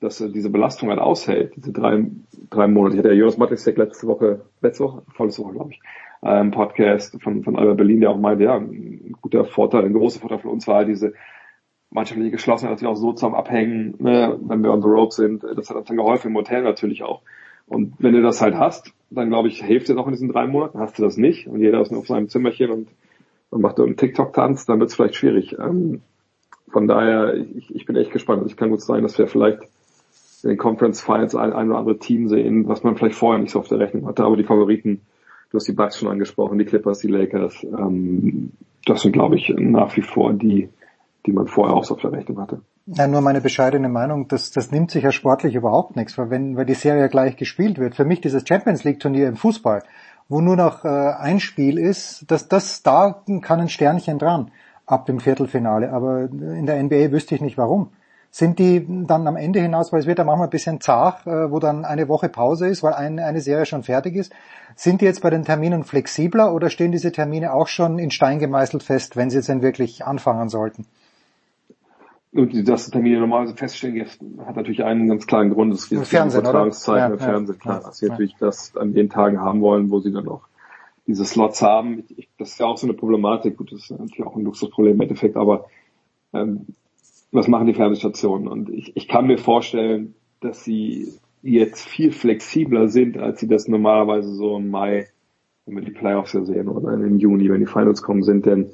dass 0.00 0.20
er 0.20 0.28
diese 0.28 0.50
Belastung 0.50 0.90
halt 0.90 1.00
aushält, 1.00 1.54
diese 1.56 1.72
drei, 1.72 2.04
drei 2.50 2.66
Monate. 2.68 2.94
Ich 2.94 2.98
hatte 2.98 3.08
ja 3.08 3.14
Jonas 3.14 3.38
Matisek 3.38 3.78
letzte 3.78 4.06
Woche, 4.06 4.42
letzte 4.60 4.84
Woche, 4.84 5.02
vorletzte 5.14 5.42
Woche, 5.42 5.52
glaube 5.52 5.70
ich, 5.72 5.80
ähm, 6.24 6.50
Podcast 6.50 7.20
von, 7.22 7.44
von 7.44 7.56
Albert 7.56 7.76
Berlin, 7.76 8.00
der 8.00 8.10
auch 8.10 8.18
meinte, 8.18 8.44
ja, 8.44 8.56
ein 8.56 9.14
guter 9.20 9.44
Vorteil, 9.44 9.84
ein 9.84 9.92
großer 9.92 10.20
Vorteil 10.20 10.38
für 10.38 10.48
uns 10.48 10.66
war 10.66 10.76
halt 10.76 10.88
diese 10.88 11.12
mannschaftliche 11.90 12.32
Geschlossenheit, 12.32 12.74
dass 12.74 12.82
wir 12.82 12.88
auch 12.88 12.96
so 12.96 13.12
zusammen 13.12 13.34
abhängen, 13.34 13.94
ne, 13.98 14.36
wenn 14.40 14.62
wir 14.62 14.72
on 14.72 14.82
the 14.82 14.88
road 14.88 15.12
sind. 15.12 15.44
Das 15.44 15.70
hat 15.70 15.76
uns 15.76 15.86
dann 15.86 15.96
geholfen 15.96 16.28
im 16.28 16.36
Hotel 16.36 16.62
natürlich 16.62 17.02
auch. 17.02 17.22
Und 17.66 17.94
wenn 17.98 18.14
du 18.14 18.22
das 18.22 18.40
halt 18.40 18.56
hast, 18.56 18.92
dann 19.10 19.28
glaube 19.28 19.48
ich, 19.48 19.62
hilft 19.62 19.88
dir 19.88 19.94
noch 19.94 20.06
in 20.06 20.12
diesen 20.12 20.30
drei 20.30 20.46
Monaten. 20.46 20.78
Hast 20.78 20.98
du 20.98 21.02
das 21.02 21.16
nicht 21.16 21.46
und 21.46 21.60
jeder 21.60 21.80
ist 21.80 21.92
nur 21.92 22.00
auf 22.00 22.06
seinem 22.06 22.28
Zimmerchen 22.28 22.70
und, 22.70 22.88
und 23.50 23.60
macht 23.60 23.78
einen 23.78 23.96
TikTok-Tanz, 23.96 24.66
dann 24.66 24.80
wird 24.80 24.90
es 24.90 24.96
vielleicht 24.96 25.14
schwierig. 25.14 25.56
Ähm, 25.58 26.00
von 26.68 26.88
daher, 26.88 27.34
ich, 27.34 27.74
ich 27.74 27.86
bin 27.86 27.96
echt 27.96 28.12
gespannt. 28.12 28.42
Also 28.42 28.50
ich 28.50 28.56
kann 28.56 28.70
gut 28.70 28.80
sein, 28.80 29.02
dass 29.02 29.16
wir 29.18 29.28
vielleicht 29.28 29.60
in 30.42 30.48
den 30.48 30.58
Conference 30.58 31.00
Finals 31.00 31.34
ein, 31.36 31.52
ein 31.52 31.70
oder 31.70 31.78
andere 31.78 31.98
Team 31.98 32.28
sehen, 32.28 32.66
was 32.66 32.82
man 32.82 32.96
vielleicht 32.96 33.14
vorher 33.14 33.40
nicht 33.40 33.52
so 33.52 33.60
auf 33.60 33.68
der 33.68 33.78
Rechnung 33.78 34.06
hatte. 34.06 34.24
Aber 34.24 34.36
die 34.36 34.44
Favoriten, 34.44 35.02
du 35.54 35.58
hast 35.58 35.68
die 35.68 35.72
Bucks 35.72 35.98
schon 35.98 36.08
angesprochen, 36.08 36.58
die 36.58 36.64
Clippers, 36.64 36.98
die 36.98 37.06
Lakers, 37.06 37.62
ähm, 37.62 38.50
das 38.86 39.02
sind, 39.02 39.12
glaube 39.12 39.36
ich, 39.36 39.54
nach 39.56 39.96
wie 39.96 40.02
vor 40.02 40.32
die, 40.32 40.68
die 41.26 41.32
man 41.32 41.46
vorher 41.46 41.76
auch 41.76 41.84
so 41.84 41.94
auf 41.94 42.00
der 42.00 42.10
Rechnung 42.10 42.40
hatte. 42.40 42.60
Ja, 42.86 43.06
nur 43.06 43.20
meine 43.20 43.40
bescheidene 43.40 43.88
Meinung, 43.88 44.26
das, 44.26 44.50
das 44.50 44.72
nimmt 44.72 44.90
sich 44.90 45.04
ja 45.04 45.12
sportlich 45.12 45.54
überhaupt 45.54 45.94
nichts, 45.94 46.18
weil 46.18 46.28
wenn, 46.28 46.56
weil 46.56 46.66
die 46.66 46.74
Serie 46.74 47.08
gleich 47.08 47.36
gespielt 47.36 47.78
wird. 47.78 47.94
Für 47.94 48.04
mich 48.04 48.20
dieses 48.20 48.46
Champions 48.46 48.82
League 48.82 48.98
Turnier 48.98 49.28
im 49.28 49.36
Fußball, 49.36 49.84
wo 50.28 50.40
nur 50.40 50.56
noch 50.56 50.84
äh, 50.84 50.88
ein 50.88 51.38
Spiel 51.38 51.78
ist, 51.78 52.24
das, 52.26 52.48
das, 52.48 52.82
da 52.82 53.22
kann 53.40 53.60
ein 53.60 53.68
Sternchen 53.68 54.18
dran 54.18 54.50
ab 54.86 55.06
dem 55.06 55.20
Viertelfinale. 55.20 55.92
Aber 55.92 56.24
in 56.24 56.66
der 56.66 56.82
NBA 56.82 57.12
wüsste 57.12 57.36
ich 57.36 57.40
nicht 57.40 57.58
warum. 57.58 57.90
Sind 58.36 58.58
die 58.58 58.84
dann 59.06 59.28
am 59.28 59.36
Ende 59.36 59.60
hinaus, 59.60 59.92
weil 59.92 60.00
es 60.00 60.08
wird 60.08 60.18
ja 60.18 60.24
manchmal 60.24 60.48
ein 60.48 60.50
bisschen 60.50 60.80
zart, 60.80 61.24
äh, 61.24 61.52
wo 61.52 61.60
dann 61.60 61.84
eine 61.84 62.08
Woche 62.08 62.28
Pause 62.28 62.66
ist, 62.66 62.82
weil 62.82 62.92
eine, 62.92 63.24
eine 63.24 63.40
Serie 63.40 63.64
schon 63.64 63.84
fertig 63.84 64.16
ist, 64.16 64.32
sind 64.74 65.00
die 65.00 65.04
jetzt 65.04 65.22
bei 65.22 65.30
den 65.30 65.44
Terminen 65.44 65.84
flexibler 65.84 66.52
oder 66.52 66.68
stehen 66.68 66.90
diese 66.90 67.12
Termine 67.12 67.54
auch 67.54 67.68
schon 67.68 68.00
in 68.00 68.10
Stein 68.10 68.40
gemeißelt 68.40 68.82
fest, 68.82 69.14
wenn 69.14 69.30
sie 69.30 69.36
jetzt 69.36 69.48
denn 69.48 69.62
wirklich 69.62 70.04
anfangen 70.04 70.48
sollten? 70.48 70.84
Und 72.32 72.68
dass 72.68 72.90
Termine 72.90 73.20
normalerweise 73.20 73.54
feststehen, 73.54 74.04
hat 74.44 74.56
natürlich 74.56 74.82
einen 74.82 75.06
ganz 75.06 75.28
klaren 75.28 75.50
Grund, 75.50 75.72
das 75.72 75.92
ist 75.92 76.08
Fernsehen, 76.08 76.40
Übertragungszeiten 76.40 77.12
im 77.12 77.18
Fernsehen, 77.20 77.58
klar, 77.60 77.82
dass 77.84 77.98
sie 77.98 78.06
ja. 78.06 78.10
natürlich 78.14 78.34
das 78.40 78.76
an 78.76 78.94
den 78.94 79.10
Tagen 79.10 79.40
haben 79.40 79.60
wollen, 79.60 79.92
wo 79.92 80.00
sie 80.00 80.10
dann 80.10 80.26
auch 80.26 80.42
diese 81.06 81.24
Slots 81.24 81.62
haben. 81.62 82.02
Ich, 82.16 82.28
das 82.36 82.50
ist 82.50 82.58
ja 82.58 82.66
auch 82.66 82.78
so 82.78 82.88
eine 82.88 82.94
Problematik, 82.94 83.58
gut, 83.58 83.70
das 83.70 83.82
ist 83.82 83.90
natürlich 83.92 84.26
auch 84.26 84.34
ein 84.34 84.42
Luxusproblem 84.42 84.94
im 84.94 85.00
Endeffekt, 85.02 85.36
aber 85.36 85.66
ähm, 86.32 86.66
was 87.34 87.48
machen 87.48 87.66
die 87.66 87.74
Fernsehstationen? 87.74 88.48
Und 88.48 88.70
ich, 88.70 88.96
ich 88.96 89.08
kann 89.08 89.26
mir 89.26 89.38
vorstellen, 89.38 90.14
dass 90.40 90.64
sie 90.64 91.12
jetzt 91.42 91.86
viel 91.86 92.12
flexibler 92.12 92.88
sind, 92.88 93.18
als 93.18 93.40
sie 93.40 93.48
das 93.48 93.68
normalerweise 93.68 94.32
so 94.32 94.56
im 94.56 94.70
Mai, 94.70 95.08
wenn 95.66 95.76
wir 95.76 95.82
die 95.82 95.90
Playoffs 95.90 96.32
ja 96.32 96.44
sehen, 96.44 96.68
oder 96.68 96.94
im 96.94 97.18
Juni, 97.18 97.50
wenn 97.50 97.60
die 97.60 97.66
Finals 97.66 98.02
kommen 98.02 98.22
sind, 98.22 98.46
denn 98.46 98.70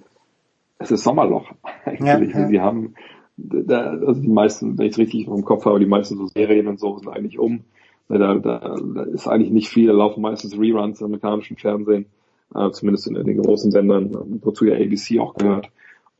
es 0.78 0.90
ist 0.90 1.04
Sommerloch 1.04 1.50
eigentlich. 1.84 2.34
Ja, 2.34 2.40
ja. 2.40 2.48
Sie 2.48 2.60
haben 2.60 2.94
da, 3.36 3.92
also 3.92 4.20
die 4.20 4.28
meisten, 4.28 4.78
wenn 4.78 4.86
ich 4.86 4.92
es 4.92 4.98
richtig 4.98 5.26
im 5.26 5.44
Kopf 5.44 5.64
habe, 5.64 5.80
die 5.80 5.86
meisten 5.86 6.16
so 6.16 6.26
Serien 6.26 6.66
und 6.68 6.78
so 6.78 6.98
sind 6.98 7.08
eigentlich 7.08 7.38
um. 7.38 7.60
Da, 8.08 8.18
da, 8.18 8.38
da 8.38 9.02
ist 9.04 9.28
eigentlich 9.28 9.52
nicht 9.52 9.68
viel, 9.68 9.86
da 9.86 9.92
laufen 9.92 10.20
meistens 10.20 10.58
Reruns 10.58 11.00
im 11.00 11.06
amerikanischen 11.06 11.56
Fernsehen, 11.56 12.06
äh, 12.54 12.70
zumindest 12.72 13.06
in, 13.06 13.14
in, 13.14 13.24
den 13.24 13.40
großen 13.40 13.70
Sendern, 13.70 14.40
wozu 14.42 14.64
ja 14.64 14.74
ABC 14.74 15.20
auch 15.20 15.34
gehört. 15.34 15.70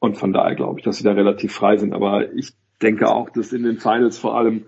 Und 0.00 0.16
von 0.16 0.32
daher 0.32 0.56
glaube 0.56 0.80
ich, 0.80 0.84
dass 0.84 0.96
sie 0.96 1.04
da 1.04 1.12
relativ 1.12 1.52
frei 1.52 1.76
sind. 1.76 1.92
Aber 1.92 2.32
ich 2.32 2.52
denke 2.82 3.08
auch, 3.08 3.30
dass 3.30 3.52
in 3.52 3.62
den 3.62 3.78
Finals 3.78 4.18
vor 4.18 4.36
allem 4.36 4.64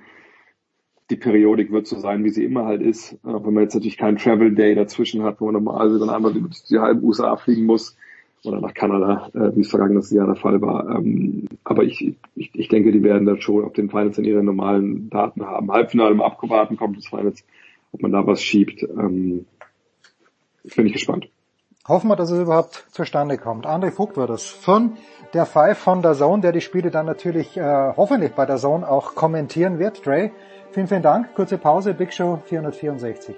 die 1.10 1.16
Periodik 1.16 1.72
wird 1.72 1.86
so 1.86 1.98
sein, 1.98 2.24
wie 2.24 2.30
sie 2.30 2.44
immer 2.44 2.66
halt 2.66 2.80
ist. 2.82 3.14
Äh, 3.14 3.18
wenn 3.24 3.54
man 3.54 3.64
jetzt 3.64 3.74
natürlich 3.74 3.98
keinen 3.98 4.18
Travel 4.18 4.54
Day 4.54 4.74
dazwischen 4.74 5.24
hat, 5.24 5.40
wo 5.40 5.46
man 5.46 5.54
normalerweise 5.54 5.98
dann 5.98 6.10
einmal 6.10 6.36
über 6.36 6.48
die 6.48 6.78
halben 6.78 7.02
USA 7.02 7.36
fliegen 7.36 7.66
muss, 7.66 7.96
oder 8.44 8.60
nach 8.60 8.74
Kanada, 8.74 9.30
äh, 9.34 9.54
wie 9.54 9.60
es 9.60 9.70
vergangenes 9.70 10.10
Jahr 10.10 10.26
der 10.26 10.36
Fall 10.36 10.60
war. 10.60 10.96
Ähm, 10.96 11.48
aber 11.64 11.84
ich, 11.84 12.14
ich, 12.34 12.50
ich 12.54 12.68
denke, 12.68 12.92
die 12.92 13.02
werden 13.02 13.26
dann 13.26 13.40
schon 13.40 13.64
auf 13.64 13.72
den 13.72 13.88
Finals 13.88 14.18
in 14.18 14.24
ihre 14.24 14.42
normalen 14.42 15.10
Daten 15.10 15.46
haben. 15.46 15.70
Halbfinale 15.70 16.14
mal 16.14 16.26
abgewarten, 16.26 16.76
kommt 16.76 16.96
das 16.96 17.06
Finals, 17.06 17.44
ob 17.92 18.02
man 18.02 18.12
da 18.12 18.26
was 18.26 18.42
schiebt. 18.42 18.82
Ähm, 18.82 19.46
bin 20.74 20.86
ich 20.86 20.92
gespannt. 20.92 21.28
Hoffen 21.88 22.08
wir, 22.08 22.14
dass 22.14 22.30
es 22.30 22.38
überhaupt 22.38 22.86
zustande 22.92 23.38
kommt. 23.38 23.66
André 23.66 23.90
Vogt 23.90 24.16
war 24.16 24.28
das 24.28 24.44
von 24.44 24.96
der 25.34 25.46
Five 25.46 25.76
von 25.76 26.00
der 26.00 26.14
Zone, 26.14 26.40
der 26.40 26.52
die 26.52 26.60
Spiele 26.60 26.92
dann 26.92 27.06
natürlich 27.06 27.56
äh, 27.56 27.92
hoffentlich 27.96 28.34
bei 28.34 28.46
der 28.46 28.56
Zone 28.56 28.88
auch 28.88 29.16
kommentieren 29.16 29.80
wird. 29.80 30.06
Dre, 30.06 30.30
vielen, 30.70 30.86
vielen 30.86 31.02
Dank. 31.02 31.34
Kurze 31.34 31.58
Pause, 31.58 31.92
Big 31.92 32.12
Show 32.12 32.40
464. 32.44 33.34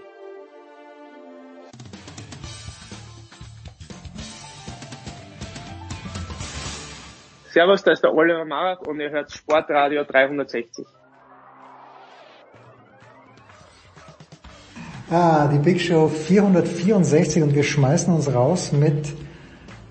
Servus, 7.47 7.83
da 7.83 7.93
ist 7.93 8.05
der 8.05 8.13
Oliver 8.13 8.45
Marach 8.45 8.81
und 8.81 9.01
ihr 9.01 9.09
hört 9.09 9.33
Sportradio 9.33 10.05
360. 10.05 10.85
Ah, 15.11 15.49
die 15.49 15.59
Big 15.59 15.81
Show 15.81 16.09
464 16.09 17.43
und 17.43 17.55
wir 17.55 17.63
schmeißen 17.63 18.13
uns 18.13 18.33
raus 18.33 18.73
mit, 18.73 19.13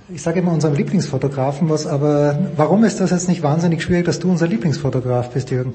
ich 0.09 0.22
sage 0.22 0.40
immer 0.40 0.51
unserem 0.51 0.74
Lieblingsfotografen 0.74 1.69
was, 1.69 1.85
aber 1.85 2.40
warum 2.58 2.83
ist 2.83 3.00
das 3.00 3.11
jetzt 3.11 3.30
nicht 3.30 3.43
wahnsinnig 3.43 3.83
schwierig, 3.83 4.06
dass 4.06 4.19
du 4.19 4.32
unser 4.32 4.48
Lieblingsfotograf 4.48 5.30
bist, 5.30 5.51
Jürgen? 5.51 5.74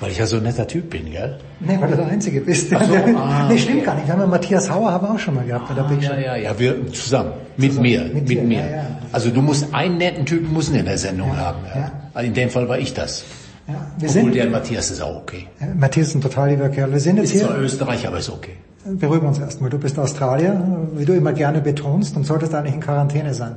Weil 0.00 0.10
ich 0.10 0.18
ja 0.18 0.26
so 0.26 0.36
ein 0.36 0.42
netter 0.42 0.66
Typ 0.66 0.90
bin, 0.90 1.10
gell? 1.10 1.38
Nee, 1.60 1.78
weil 1.80 1.90
du 1.90 1.96
der 1.96 2.08
Einzige 2.08 2.42
bist. 2.42 2.70
Ach 2.74 2.84
so, 2.84 2.94
ah, 3.16 3.48
nee, 3.48 3.56
stimmt 3.56 3.78
okay. 3.78 3.86
gar 3.86 3.94
nicht. 3.94 4.06
Wir 4.06 4.12
haben 4.12 4.20
ja 4.20 4.26
Matthias 4.26 4.70
Hauer 4.70 4.92
haben 4.92 5.06
wir 5.06 5.14
auch 5.14 5.18
schon 5.18 5.34
mal 5.34 5.46
gehabt 5.46 5.68
bei 5.68 5.74
der 5.74 5.84
ah, 5.84 5.88
Big 5.88 6.02
Show. 6.02 6.12
Ja, 6.12 6.20
ja, 6.20 6.36
ja, 6.36 6.58
wir 6.58 6.92
zusammen. 6.92 7.32
Mit 7.56 7.70
zusammen. 7.70 7.88
mir. 7.88 8.10
Mit, 8.12 8.28
mit 8.28 8.44
mir. 8.44 8.58
Ja, 8.58 8.66
ja. 8.66 8.86
Also 9.12 9.30
du 9.30 9.40
musst 9.40 9.72
einen 9.72 9.96
netten 9.96 10.26
Typen 10.26 10.52
müssen 10.52 10.74
in 10.74 10.84
der 10.84 10.98
Sendung 10.98 11.28
ja, 11.28 11.36
haben. 11.36 11.58
Ja. 11.74 11.92
Also 12.12 12.26
in 12.26 12.34
dem 12.34 12.50
Fall 12.50 12.68
war 12.68 12.78
ich 12.78 12.92
das. 12.92 13.24
Ja, 13.68 13.74
wir 13.98 14.08
Obwohl 14.08 14.08
sind, 14.08 14.34
der 14.34 14.50
Matthias 14.50 14.90
ist 14.90 15.00
auch 15.00 15.16
okay. 15.16 15.48
Matthias 15.76 16.08
ist 16.08 16.14
ein 16.14 16.20
total 16.20 16.50
lieber 16.50 16.68
Kerl. 16.68 16.92
Wir 16.92 17.00
sind 17.00 17.16
jetzt 17.16 17.26
ist 17.26 17.40
hier. 17.40 17.48
zwar 17.48 17.58
Österreich, 17.58 18.06
aber 18.06 18.18
ist 18.18 18.30
okay. 18.30 18.52
Beruhigen 18.84 19.22
wir 19.24 19.28
uns 19.28 19.38
erstmal. 19.40 19.70
Du 19.70 19.78
bist 19.78 19.98
Australier, 19.98 20.62
wie 20.94 21.04
du 21.04 21.12
immer 21.14 21.32
gerne 21.32 21.60
betonst 21.60 22.16
und 22.16 22.24
solltest 22.24 22.54
eigentlich 22.54 22.74
in 22.74 22.80
Quarantäne 22.80 23.34
sein. 23.34 23.56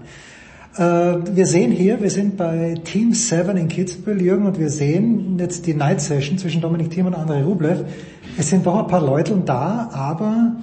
Äh, 0.76 0.82
wir 1.36 1.46
sehen 1.46 1.72
hier, 1.72 2.02
wir 2.02 2.10
sind 2.10 2.38
bei 2.38 2.76
Team 2.84 3.14
7 3.14 3.56
in 3.58 3.68
Kitzbühel, 3.68 4.22
Jürgen, 4.22 4.48
und 4.48 4.60
wir 4.60 4.72
sehen 4.72 5.38
jetzt 5.38 5.68
die 5.68 5.76
Night 5.76 6.02
Session 6.02 6.40
zwischen 6.40 6.62
Dominik 6.62 6.90
Thiem 6.90 7.06
und 7.06 7.16
André 7.16 7.44
Rublev. 7.44 7.84
Es 8.38 8.50
sind 8.50 8.66
doch 8.66 8.80
ein 8.80 8.88
paar 8.88 9.02
Leute 9.02 9.36
da, 9.46 9.90
aber 9.94 10.54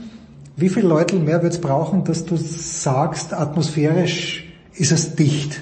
Wie 0.58 0.70
viele 0.70 0.88
Leute 0.88 1.16
mehr 1.16 1.42
wird 1.42 1.52
es 1.52 1.60
brauchen, 1.60 2.04
dass 2.04 2.24
du 2.24 2.36
sagst, 2.36 3.34
atmosphärisch 3.34 4.44
ist 4.72 4.90
es 4.90 5.14
dicht? 5.14 5.60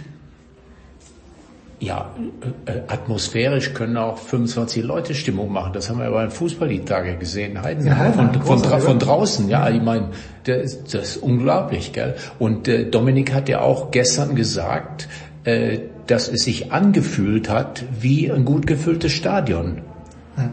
Ja, 1.85 2.11
äh, 2.65 2.81
atmosphärisch 2.89 3.75
können 3.75 3.99
auch 3.99 4.17
25 4.17 4.83
Leute 4.83 5.15
Stimmung 5.15 5.53
machen. 5.53 5.73
Das 5.75 5.91
haben 5.91 5.99
wir 5.99 6.11
beim 6.11 6.31
Fußball 6.31 6.69
die 6.69 6.81
Tage 6.81 7.17
gesehen. 7.17 7.61
Heiden, 7.61 7.87
Ja, 7.87 7.99
Heidenheim, 7.99 8.33
von, 8.33 8.43
von, 8.43 8.57
großartig. 8.57 8.85
von 8.85 8.99
draußen, 8.99 9.49
ja, 9.51 9.69
ich 9.69 9.83
meine, 9.83 10.09
das 10.45 10.57
ist, 10.63 10.95
das 10.95 11.03
ist 11.11 11.17
unglaublich, 11.19 11.93
gell? 11.93 12.15
Und 12.39 12.69
äh, 12.69 12.85
Dominik 12.87 13.35
hat 13.35 13.51
ja 13.51 13.61
auch 13.61 13.91
gestern 13.91 14.35
gesagt, 14.35 15.09
äh, 15.45 15.79
dass 16.07 16.29
es 16.29 16.45
sich 16.45 16.73
angefühlt 16.73 17.51
hat 17.51 17.85
wie 18.01 18.33
ein 18.33 18.47
gut 18.47 18.67
gefülltes 18.67 19.13
Stadion. 19.13 19.83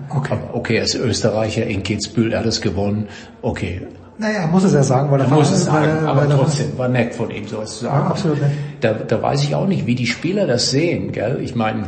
Okay. 0.10 0.38
Okay, 0.52 0.76
er 0.78 0.84
ist 0.84 0.96
Österreicher, 0.96 1.66
in 1.66 1.82
Kitzbühel, 1.84 2.34
er 2.34 2.40
hat 2.40 2.46
es 2.46 2.62
gewonnen. 2.62 3.08
Okay, 3.42 3.82
Naja, 4.22 4.46
muss 4.48 4.64
es 4.64 4.74
ja 4.74 4.84
sagen, 4.84 5.10
weil 5.12 5.20
er, 5.22 5.28
muss 5.28 5.50
weil 5.50 5.56
es 5.58 5.66
sagen, 5.66 5.86
er- 6.04 6.08
aber 6.08 6.22
weil 6.30 6.30
trotzdem 6.38 6.78
war 6.78 6.88
nett 6.88 7.16
von 7.16 7.32
ihm, 7.32 7.48
sowas 7.48 7.78
zu 7.80 7.86
sagen. 7.86 8.04
Ja, 8.06 8.10
absolut 8.12 8.40
nett. 8.40 8.52
Da, 8.82 8.94
da 8.94 9.22
weiß 9.22 9.44
ich 9.44 9.56
auch 9.56 9.68
nicht, 9.68 9.88
wie 9.88 9.96
die 9.96 10.06
Spieler 10.06 10.46
das 10.46 10.70
sehen, 10.70 11.12
gell? 11.12 11.40
Ich 11.42 11.56
meine, 11.56 11.84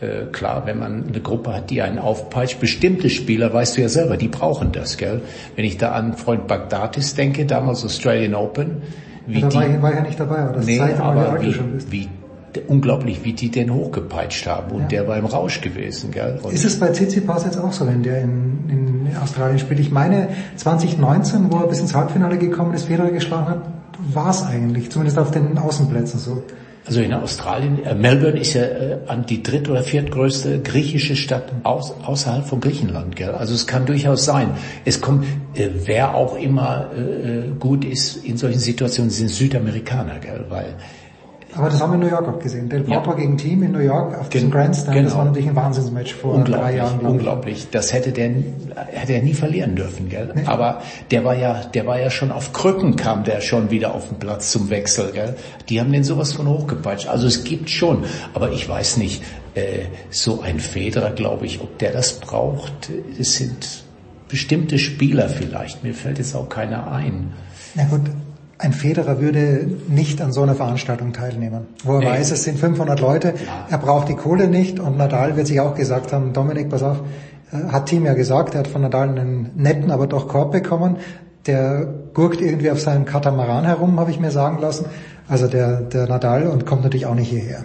äh, 0.00 0.26
klar, 0.32 0.62
wenn 0.66 0.78
man 0.80 1.04
eine 1.08 1.20
Gruppe 1.20 1.54
hat, 1.54 1.70
die 1.70 1.80
einen 1.82 1.98
aufpeitscht, 2.00 2.58
bestimmte 2.60 3.08
Spieler, 3.10 3.52
weißt 3.54 3.76
du 3.76 3.80
ja 3.82 3.88
selber, 3.88 4.16
die 4.16 4.28
brauchen 4.28 4.72
das, 4.72 4.96
gell? 4.96 5.22
Wenn 5.56 5.64
ich 5.64 5.76
da 5.78 5.92
an 5.92 6.16
Freund 6.16 6.46
Bagdatis 6.48 7.14
denke, 7.14 7.46
damals 7.46 7.84
Australian 7.84 8.34
Open, 8.34 8.82
wie 9.26 9.40
Ja, 9.40 9.48
da 9.48 9.54
war, 9.54 9.64
die, 9.64 9.74
ich, 9.76 9.82
war 9.82 9.90
ich 9.90 9.96
ja 9.96 10.02
nicht 10.02 10.18
dabei, 10.20 10.38
aber 10.38 10.52
das 10.54 10.66
nee, 10.66 10.80
aber 10.80 11.40
wie, 11.40 11.54
wie 11.90 12.08
unglaublich, 12.66 13.24
wie 13.24 13.32
die 13.32 13.50
den 13.50 13.72
hochgepeitscht 13.72 14.46
haben 14.46 14.72
und 14.72 14.92
der 14.92 15.06
war 15.06 15.16
im 15.16 15.26
Rausch 15.26 15.60
gewesen, 15.60 16.10
gell? 16.10 16.38
Und 16.42 16.52
Ist 16.52 16.64
es 16.64 16.78
bei 16.78 16.88
Tsitsipas 16.88 17.44
jetzt 17.44 17.58
auch 17.58 17.72
so, 17.72 17.86
wenn 17.86 18.02
der 18.02 18.22
in, 18.22 18.68
in 18.68 19.16
Australien 19.22 19.58
spielt? 19.58 19.80
Ich 19.80 19.90
meine, 19.90 20.28
2019, 20.56 21.52
wo 21.52 21.58
er 21.58 21.66
bis 21.66 21.80
ins 21.80 21.94
Halbfinale 21.94 22.38
gekommen 22.38 22.74
ist, 22.74 22.84
Federer 22.84 23.10
geschlagen 23.10 23.48
hat, 23.48 23.62
war 24.12 24.30
es 24.30 24.42
eigentlich, 24.44 24.90
zumindest 24.90 25.18
auf 25.18 25.30
den 25.30 25.58
Außenplätzen 25.58 26.20
so. 26.20 26.42
Also 26.88 27.00
in 27.02 27.12
Australien, 27.12 27.84
äh, 27.84 27.94
Melbourne 27.94 28.40
ist 28.40 28.54
ja 28.54 28.62
äh, 28.62 28.98
an 29.08 29.26
die 29.26 29.42
dritt- 29.42 29.68
oder 29.68 29.82
viertgrößte 29.82 30.60
griechische 30.60 31.16
Stadt 31.16 31.52
aus, 31.62 31.92
außerhalb 32.02 32.46
von 32.46 32.60
Griechenland. 32.60 33.14
Gell? 33.14 33.32
Also 33.32 33.52
es 33.52 33.66
kann 33.66 33.84
durchaus 33.84 34.24
sein. 34.24 34.52
Es 34.86 35.02
kommt, 35.02 35.26
äh, 35.52 35.68
wer 35.84 36.14
auch 36.14 36.38
immer 36.38 36.90
äh, 36.96 37.00
äh, 37.00 37.42
gut 37.60 37.84
ist 37.84 38.24
in 38.24 38.38
solchen 38.38 38.60
Situationen, 38.60 39.10
sind 39.10 39.28
Südamerikaner, 39.28 40.18
gell? 40.18 40.46
weil 40.48 40.76
Aber 41.54 41.70
das 41.70 41.80
haben 41.80 41.92
wir 41.92 41.94
in 41.94 42.00
New 42.02 42.08
York 42.10 42.28
auch 42.28 42.38
gesehen. 42.38 42.68
Del 42.68 42.82
Potro 42.82 43.14
gegen 43.16 43.36
Team 43.38 43.62
in 43.62 43.72
New 43.72 43.78
York 43.78 44.18
auf 44.18 44.28
diesem 44.28 44.50
Gen- 44.50 44.60
Grandstand, 44.60 44.96
das 44.98 45.04
genau. 45.06 45.16
war 45.16 45.24
natürlich 45.24 45.48
ein 45.48 45.56
Wahnsinnsmatch 45.56 46.14
vor 46.14 46.32
drei 46.34 46.38
unglaublich, 46.40 46.76
Jahren. 46.76 46.88
glaube 46.98 47.04
ich. 47.04 47.10
unglaublich. 47.10 47.66
Das 47.70 47.92
hätte 47.92 48.12
der, 48.12 48.30
hätte 48.92 49.12
er 49.14 49.22
nie 49.22 49.32
verlieren 49.34 49.74
dürfen, 49.74 50.08
gell? 50.10 50.32
Aber 50.46 50.82
der 51.10 51.24
war 51.24 51.34
ja, 51.34 51.62
der 51.64 51.86
war 51.86 51.98
ja 51.98 52.10
schon 52.10 52.30
auf 52.32 52.52
Krücken 52.52 52.96
kam 52.96 53.24
der 53.24 53.40
schon 53.40 53.70
wieder 53.70 53.94
auf 53.94 54.08
den 54.08 54.18
Platz 54.18 54.52
zum 54.52 54.68
Wechsel, 54.70 55.10
gell? 55.12 55.36
Die 55.70 55.80
haben 55.80 55.90
den 55.90 56.04
sowas 56.04 56.32
von 56.34 56.46
hochgepeitscht. 56.48 57.08
Also 57.08 57.26
es 57.26 57.44
gibt 57.44 57.70
schon, 57.70 58.04
aber 58.34 58.52
ich 58.52 58.68
weiß 58.68 58.98
nicht, 58.98 59.22
äh, 59.54 59.86
so 60.10 60.42
ein 60.42 60.60
Federer, 60.60 61.10
glaube 61.12 61.46
ich, 61.46 61.60
ob 61.62 61.78
der 61.78 61.92
das 61.92 62.20
braucht. 62.20 62.90
Es 63.18 63.36
sind 63.36 63.84
bestimmte 64.28 64.78
Spieler 64.78 65.28
vielleicht. 65.30 65.82
Mir 65.82 65.94
fällt 65.94 66.18
jetzt 66.18 66.36
auch 66.36 66.50
keiner 66.50 66.92
ein. 66.92 67.32
Na 67.74 67.84
gut, 67.84 68.02
ein 68.58 68.72
Federer 68.72 69.20
würde 69.20 69.68
nicht 69.88 70.20
an 70.20 70.32
so 70.32 70.42
einer 70.42 70.54
Veranstaltung 70.56 71.12
teilnehmen, 71.12 71.66
wo 71.84 71.94
er 71.94 72.00
Nee. 72.00 72.06
weiß, 72.06 72.32
es 72.32 72.44
sind 72.44 72.58
500 72.58 73.00
Leute, 73.00 73.34
er 73.70 73.78
braucht 73.78 74.08
die 74.08 74.14
Kohle 74.16 74.48
nicht. 74.48 74.80
Und 74.80 74.96
Nadal 74.96 75.36
wird 75.36 75.46
sich 75.46 75.60
auch 75.60 75.74
gesagt 75.74 76.12
haben, 76.12 76.32
Dominik, 76.32 76.68
pass 76.68 76.82
auf, 76.82 77.00
äh, 77.52 77.72
hat 77.72 77.86
Team 77.86 78.04
ja 78.04 78.14
gesagt, 78.14 78.54
er 78.54 78.60
hat 78.60 78.68
von 78.68 78.82
Nadal 78.82 79.10
einen 79.10 79.50
netten, 79.56 79.90
aber 79.92 80.06
doch 80.08 80.26
Korb 80.28 80.52
bekommen, 80.52 80.96
der 81.46 81.86
gurkt 82.14 82.40
irgendwie 82.40 82.70
auf 82.70 82.80
seinem 82.80 83.04
Katamaran 83.04 83.64
herum, 83.64 83.98
habe 84.00 84.10
ich 84.10 84.18
mir 84.18 84.32
sagen 84.32 84.58
lassen, 84.60 84.86
also 85.28 85.46
der, 85.46 85.80
der 85.82 86.08
Nadal 86.08 86.48
und 86.48 86.66
kommt 86.66 86.82
natürlich 86.82 87.06
auch 87.06 87.14
nicht 87.14 87.30
hierher. 87.30 87.64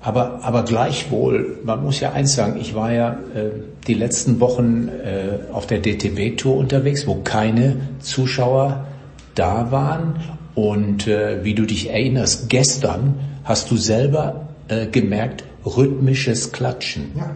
Aber, 0.00 0.40
aber 0.42 0.64
gleichwohl, 0.64 1.58
man 1.64 1.82
muss 1.84 2.00
ja 2.00 2.12
eins 2.12 2.34
sagen, 2.34 2.56
ich 2.60 2.74
war 2.74 2.92
ja 2.92 3.10
äh, 3.34 3.50
die 3.86 3.94
letzten 3.94 4.40
Wochen 4.40 4.88
äh, 4.88 5.52
auf 5.52 5.66
der 5.66 5.78
DTB-Tour 5.78 6.56
unterwegs, 6.56 7.06
wo 7.06 7.16
keine 7.16 7.76
Zuschauer 8.00 8.86
da 9.34 9.70
waren. 9.70 10.20
Und 10.54 11.06
äh, 11.06 11.44
wie 11.44 11.54
du 11.54 11.64
dich 11.64 11.90
erinnerst, 11.90 12.48
gestern 12.48 13.14
hast 13.44 13.70
du 13.70 13.76
selber 13.76 14.48
äh, 14.68 14.86
gemerkt, 14.86 15.44
rhythmisches 15.64 16.52
Klatschen. 16.52 17.12
Ja. 17.16 17.30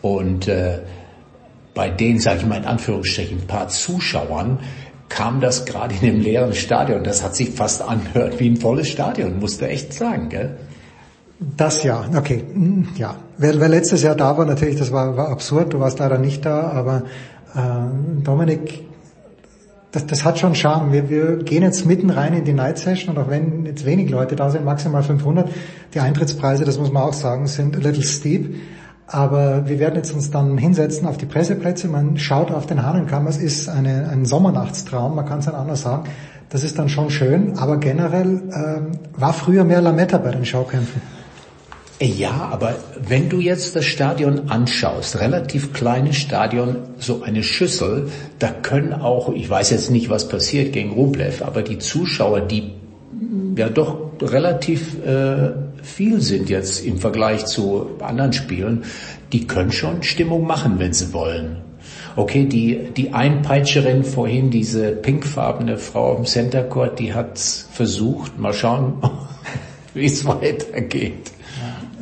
Und 0.00 0.48
äh, 0.48 0.80
bei 1.74 1.88
den, 1.88 2.20
sage 2.20 2.40
ich 2.40 2.46
mal 2.46 2.58
in 2.58 2.64
Anführungsstrichen, 2.64 3.40
ein 3.40 3.46
paar 3.46 3.68
Zuschauern 3.68 4.58
kam 5.08 5.40
das 5.40 5.64
gerade 5.64 5.94
in 5.94 6.00
dem 6.00 6.20
leeren 6.20 6.54
Stadion. 6.54 7.04
Das 7.04 7.22
hat 7.22 7.36
sich 7.36 7.50
fast 7.50 7.82
angehört 7.82 8.40
wie 8.40 8.48
ein 8.48 8.56
volles 8.56 8.88
Stadion, 8.88 9.38
musst 9.38 9.60
du 9.60 9.68
echt 9.68 9.92
sagen, 9.92 10.28
gell? 10.28 10.56
Das 11.56 11.82
ja, 11.82 12.04
okay, 12.16 12.44
hm, 12.52 12.88
ja. 12.96 13.16
Wer, 13.36 13.58
wer 13.58 13.68
letztes 13.68 14.02
Jahr 14.02 14.14
da 14.14 14.38
war, 14.38 14.46
natürlich, 14.46 14.76
das 14.76 14.92
war, 14.92 15.16
war 15.16 15.28
absurd, 15.28 15.72
du 15.72 15.80
warst 15.80 15.98
leider 15.98 16.18
nicht 16.18 16.44
da, 16.46 16.70
aber 16.70 17.02
äh, 17.54 18.22
Dominik, 18.22 18.84
das, 19.92 20.06
das 20.06 20.24
hat 20.24 20.38
schon 20.38 20.54
Charme. 20.54 20.92
Wir, 20.92 21.10
wir 21.10 21.36
gehen 21.36 21.62
jetzt 21.62 21.84
mitten 21.86 22.10
rein 22.10 22.32
in 22.32 22.44
die 22.44 22.54
Night 22.54 22.78
Session 22.78 23.14
und 23.14 23.22
auch 23.22 23.30
wenn 23.30 23.66
jetzt 23.66 23.84
wenig 23.84 24.10
Leute 24.10 24.36
da 24.36 24.50
sind, 24.50 24.64
maximal 24.64 25.02
500, 25.02 25.48
die 25.94 26.00
Eintrittspreise, 26.00 26.64
das 26.64 26.78
muss 26.78 26.90
man 26.90 27.02
auch 27.02 27.12
sagen, 27.12 27.46
sind 27.46 27.76
a 27.76 27.78
little 27.78 28.02
steep. 28.02 28.56
Aber 29.06 29.68
wir 29.68 29.78
werden 29.78 29.96
jetzt 29.96 30.14
uns 30.14 30.30
dann 30.30 30.56
hinsetzen 30.56 31.06
auf 31.06 31.18
die 31.18 31.26
Presseplätze, 31.26 31.88
man 31.88 32.16
schaut 32.16 32.50
auf 32.50 32.66
den 32.66 32.82
Hahnenkamm, 32.82 33.26
es 33.26 33.36
ist 33.36 33.68
eine, 33.68 34.08
ein 34.08 34.24
Sommernachtstraum, 34.24 35.14
man 35.14 35.26
kann 35.26 35.40
es 35.40 35.44
dann 35.44 35.54
anders 35.54 35.82
sagen. 35.82 36.04
Das 36.48 36.64
ist 36.64 36.78
dann 36.78 36.88
schon 36.88 37.10
schön, 37.10 37.58
aber 37.58 37.76
generell 37.76 38.42
ähm, 38.54 38.92
war 39.16 39.34
früher 39.34 39.64
mehr 39.64 39.82
Lametta 39.82 40.18
bei 40.18 40.30
den 40.30 40.46
Schaukämpfen. 40.46 41.02
Ja, 42.02 42.48
aber 42.50 42.74
wenn 43.06 43.28
du 43.28 43.38
jetzt 43.38 43.76
das 43.76 43.84
Stadion 43.84 44.50
anschaust, 44.50 45.20
relativ 45.20 45.72
kleines 45.72 46.16
Stadion, 46.16 46.78
so 46.98 47.22
eine 47.22 47.44
Schüssel, 47.44 48.08
da 48.40 48.50
können 48.50 48.92
auch, 48.92 49.32
ich 49.32 49.48
weiß 49.48 49.70
jetzt 49.70 49.88
nicht, 49.88 50.10
was 50.10 50.26
passiert 50.26 50.72
gegen 50.72 50.94
Rublev, 50.94 51.42
aber 51.42 51.62
die 51.62 51.78
Zuschauer, 51.78 52.40
die 52.40 52.72
ja 53.56 53.68
doch 53.68 54.10
relativ 54.20 54.96
äh, 55.04 55.52
viel 55.84 56.20
sind 56.20 56.50
jetzt 56.50 56.84
im 56.84 56.98
Vergleich 56.98 57.46
zu 57.46 57.90
anderen 58.00 58.32
Spielen, 58.32 58.82
die 59.32 59.46
können 59.46 59.70
schon 59.70 60.02
Stimmung 60.02 60.44
machen, 60.44 60.80
wenn 60.80 60.92
sie 60.92 61.12
wollen. 61.12 61.58
Okay, 62.16 62.46
die, 62.46 62.90
die 62.96 63.12
Einpeitscherin 63.12 64.02
vorhin, 64.02 64.50
diese 64.50 64.90
pinkfarbene 64.90 65.78
Frau 65.78 66.16
im 66.16 66.24
Center 66.24 66.64
Court, 66.64 66.98
die 66.98 67.14
hat's 67.14 67.68
versucht. 67.72 68.40
Mal 68.40 68.52
schauen, 68.52 68.94
wie 69.94 70.06
es 70.06 70.24
weitergeht. 70.24 71.31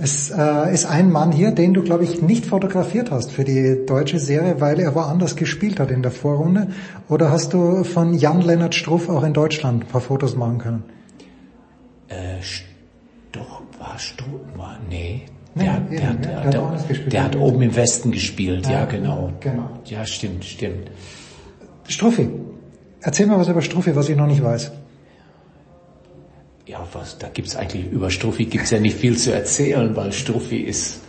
Es 0.02 0.30
äh, 0.30 0.72
ist 0.72 0.86
ein 0.86 1.10
Mann 1.12 1.30
hier, 1.30 1.50
den 1.50 1.74
du, 1.74 1.82
glaube 1.82 2.04
ich, 2.04 2.22
nicht 2.22 2.46
fotografiert 2.46 3.10
hast 3.10 3.32
für 3.32 3.44
die 3.44 3.84
deutsche 3.86 4.18
Serie, 4.18 4.58
weil 4.60 4.80
er 4.80 4.94
woanders 4.94 5.36
gespielt 5.36 5.78
hat 5.78 5.90
in 5.90 6.02
der 6.02 6.10
Vorrunde. 6.10 6.68
Oder 7.08 7.30
hast 7.30 7.52
du 7.52 7.84
von 7.84 8.14
Jan-Lennart 8.14 8.74
Struff 8.74 9.10
auch 9.10 9.22
in 9.24 9.34
Deutschland 9.34 9.84
ein 9.84 9.86
paar 9.86 10.00
Fotos 10.00 10.36
machen 10.36 10.56
können? 10.58 10.82
Äh, 12.08 12.38
doch, 13.32 13.60
war 13.78 13.98
Struff, 13.98 14.40
war, 14.56 14.78
nee. 14.88 15.22
Nee, 15.54 15.64
Der, 15.64 15.74
eben, 15.76 15.90
der, 15.90 16.12
der, 16.14 16.40
der 16.42 16.50
der, 16.50 16.84
gespielt. 16.88 17.12
der 17.12 17.24
hat 17.24 17.36
oben 17.36 17.60
im 17.60 17.76
Westen 17.76 18.10
gespielt, 18.12 18.66
ja, 18.66 18.72
Ja, 18.72 18.84
genau. 18.86 19.32
genau. 19.40 19.68
Ja, 19.84 20.06
stimmt, 20.06 20.44
stimmt. 20.44 20.90
Struffi, 21.88 22.28
erzähl 23.00 23.26
mal 23.26 23.38
was 23.38 23.48
über 23.48 23.60
Struffi, 23.60 23.94
was 23.96 24.08
ich 24.08 24.16
noch 24.16 24.28
nicht 24.28 24.42
weiß. 24.42 24.70
Ja, 26.70 26.86
was, 26.92 27.18
da 27.18 27.26
gibt's 27.32 27.56
eigentlich, 27.56 27.90
über 27.90 28.10
Struffi 28.10 28.44
gibt's 28.44 28.70
ja 28.70 28.78
nicht 28.78 28.96
viel 28.96 29.16
zu 29.18 29.32
erzählen, 29.32 29.96
weil 29.96 30.12
Struffi 30.12 30.58
ist, 30.58 31.00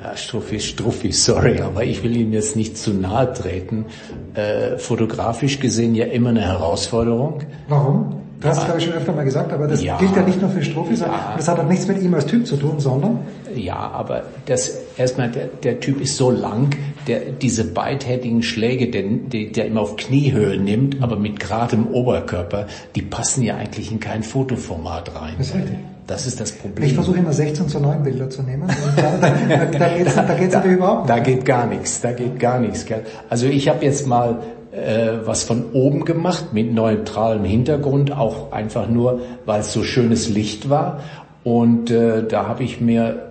ja, 0.00 0.16
Struffi 0.16 0.54
ist 0.56 0.66
Struffi, 0.66 1.10
sorry, 1.10 1.60
aber 1.60 1.82
ich 1.82 2.04
will 2.04 2.16
ihm 2.16 2.32
jetzt 2.32 2.54
nicht 2.54 2.78
zu 2.78 2.92
nahe 2.92 3.32
treten. 3.32 3.86
Äh, 4.34 4.78
fotografisch 4.78 5.58
gesehen 5.58 5.96
ja 5.96 6.06
immer 6.06 6.30
eine 6.30 6.42
Herausforderung. 6.42 7.40
Warum? 7.68 8.20
Du 8.40 8.46
hast 8.46 8.58
es, 8.58 8.62
Ja. 8.62 8.64
glaube 8.66 8.78
ich, 8.80 8.86
schon 8.86 8.94
öfter 8.94 9.12
mal 9.14 9.24
gesagt, 9.24 9.52
aber 9.52 9.66
das 9.66 9.82
Ja. 9.82 9.98
gilt 9.98 10.14
ja 10.14 10.22
nicht 10.22 10.40
nur 10.40 10.50
für 10.50 10.62
Struffi, 10.62 10.94
sondern 10.94 11.16
Ja. 11.18 11.34
das 11.36 11.48
hat 11.48 11.58
auch 11.58 11.66
nichts 11.68 11.88
mit 11.88 12.00
ihm 12.00 12.14
als 12.14 12.26
Typ 12.26 12.46
zu 12.46 12.56
tun, 12.56 12.78
sondern 12.78 13.18
Ja, 13.56 13.74
aber 13.78 14.22
das 14.46 14.78
erstmal 14.98 15.30
der, 15.30 15.46
der 15.46 15.80
Typ 15.80 16.00
ist 16.00 16.16
so 16.16 16.30
lang, 16.30 16.70
der 17.06 17.20
diese 17.32 17.64
beidhändigen 17.64 18.42
Schläge, 18.42 18.90
der, 18.90 19.04
der, 19.04 19.66
immer 19.66 19.80
auf 19.80 19.96
Kniehöhe 19.96 20.58
nimmt, 20.58 21.02
aber 21.02 21.16
mit 21.16 21.40
geradem 21.40 21.86
Oberkörper, 21.88 22.66
die 22.94 23.02
passen 23.02 23.42
ja 23.42 23.56
eigentlich 23.56 23.90
in 23.90 24.00
kein 24.00 24.22
Fotoformat 24.22 25.14
rein. 25.14 25.34
Das 25.38 25.48
ist 25.48 25.54
richtig. 25.54 25.76
Das 26.06 26.26
ist 26.26 26.40
das 26.40 26.52
Problem. 26.52 26.86
ich 26.88 26.94
versuche 26.94 27.18
immer 27.18 27.34
16 27.34 27.68
zu 27.68 27.80
9 27.80 28.02
Bilder 28.02 28.30
zu 28.30 28.42
nehmen. 28.42 28.66
Da, 28.96 29.18
da, 29.20 29.64
da 29.66 29.88
geht's, 29.94 30.14
da 30.14 30.34
geht's 30.34 30.54
natürlich 30.54 30.78
überhaupt 30.78 31.06
nicht. 31.06 31.10
Da 31.10 31.18
geht 31.22 31.44
gar 31.44 31.66
nichts, 31.66 32.00
da 32.00 32.12
geht 32.12 32.40
gar 32.40 32.58
nichts. 32.60 32.86
Gell? 32.86 33.04
Also 33.28 33.46
ich 33.46 33.68
habe 33.68 33.84
jetzt 33.84 34.06
mal 34.06 34.38
äh, 34.72 35.18
was 35.26 35.44
von 35.44 35.72
oben 35.74 36.06
gemacht 36.06 36.54
mit 36.54 36.72
neutralem 36.72 37.44
Hintergrund, 37.44 38.12
auch 38.12 38.52
einfach 38.52 38.88
nur, 38.88 39.20
weil 39.44 39.60
es 39.60 39.72
so 39.72 39.82
schönes 39.82 40.30
Licht 40.30 40.70
war. 40.70 41.00
Und 41.44 41.90
äh, 41.90 42.26
da 42.26 42.46
habe 42.46 42.64
ich 42.64 42.80
mir, 42.80 43.27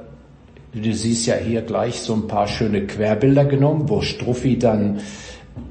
du 0.82 0.94
siehst 0.94 1.28
ja 1.28 1.36
hier 1.36 1.62
gleich 1.62 2.02
so 2.02 2.14
ein 2.14 2.28
paar 2.28 2.48
schöne 2.48 2.86
Querbilder 2.88 3.46
genommen, 3.46 3.90
wo 3.90 4.02
Struffi 4.02 4.58
dann 4.58 5.00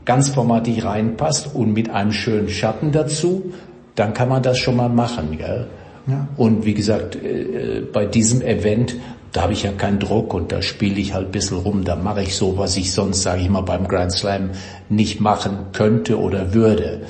ganz 0.04 0.30
formatig 0.30 0.84
reinpasst 0.84 1.54
und 1.54 1.72
mit 1.72 1.90
einem 1.90 2.12
schönen 2.12 2.48
Schatten 2.48 2.92
dazu, 2.92 3.52
dann 3.94 4.14
kann 4.14 4.28
man 4.28 4.42
das 4.42 4.58
schon 4.58 4.76
mal 4.76 4.88
machen. 4.88 5.36
Gell? 5.38 5.66
Ja. 6.06 6.28
Und 6.36 6.64
wie 6.64 6.74
gesagt, 6.74 7.16
äh, 7.16 7.82
bei 7.92 8.06
diesem 8.06 8.42
Event, 8.42 8.96
da 9.32 9.42
habe 9.42 9.52
ich 9.52 9.64
ja 9.64 9.72
keinen 9.72 9.98
Druck 9.98 10.32
und 10.34 10.52
da 10.52 10.62
spiele 10.62 11.00
ich 11.00 11.12
halt 11.12 11.26
ein 11.26 11.32
bisschen 11.32 11.58
rum, 11.58 11.84
da 11.84 11.96
mache 11.96 12.22
ich 12.22 12.36
so, 12.36 12.56
was 12.56 12.76
ich 12.76 12.92
sonst, 12.92 13.22
sage 13.22 13.42
ich 13.42 13.50
mal, 13.50 13.62
beim 13.62 13.88
Grand 13.88 14.12
Slam 14.12 14.50
nicht 14.88 15.20
machen 15.20 15.58
könnte 15.72 16.18
oder 16.18 16.54
würde. 16.54 17.02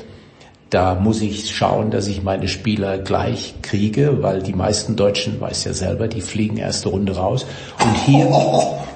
Da 0.71 0.97
muss 0.97 1.23
ich 1.23 1.55
schauen, 1.55 1.91
dass 1.91 2.09
ich 2.09 2.25
meine 2.25 2.49
Spieler 2.49 2.99
gleich 2.99 3.55
kriege, 3.63 4.23
weil 4.23 4.43
die 4.43 4.53
meisten 4.53 4.97
Deutschen, 4.97 5.41
weiß 5.41 5.65
ja 5.65 5.73
selber, 5.73 6.09
die 6.09 6.21
fliegen 6.21 6.57
erste 6.57 6.89
Runde 6.89 7.15
raus. 7.15 7.47
Und 7.81 7.97
hier, 7.99 8.29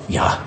ja, 0.08 0.39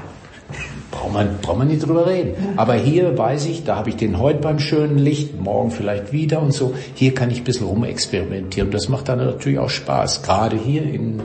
braucht 0.92 1.14
man, 1.14 1.38
braucht 1.42 1.58
man 1.60 1.68
nicht 1.70 1.88
drüber 1.88 2.08
reden. 2.08 2.34
Aber 2.58 2.74
hier 2.74 3.18
weiß 3.18 3.46
ich, 3.46 3.64
da 3.64 3.78
habe 3.78 3.90
ich 3.90 3.96
den 3.96 4.20
heute 4.20 4.40
beim 4.40 4.60
schönen 4.60 4.98
Licht, 4.98 5.40
morgen 5.40 5.72
vielleicht 5.72 6.12
wieder 6.12 6.42
und 6.42 6.54
so. 6.54 6.74
Hier 6.94 7.14
kann 7.14 7.32
ich 7.32 7.40
ein 7.40 7.44
bisschen 7.46 7.68
rumexperimentieren. 7.68 8.72
Das 8.72 8.90
macht 8.90 9.08
dann 9.08 9.20
natürlich 9.20 9.60
auch 9.60 9.70
Spaß, 9.70 10.24
gerade 10.24 10.58
hier 10.58 10.84
in, 10.84 11.22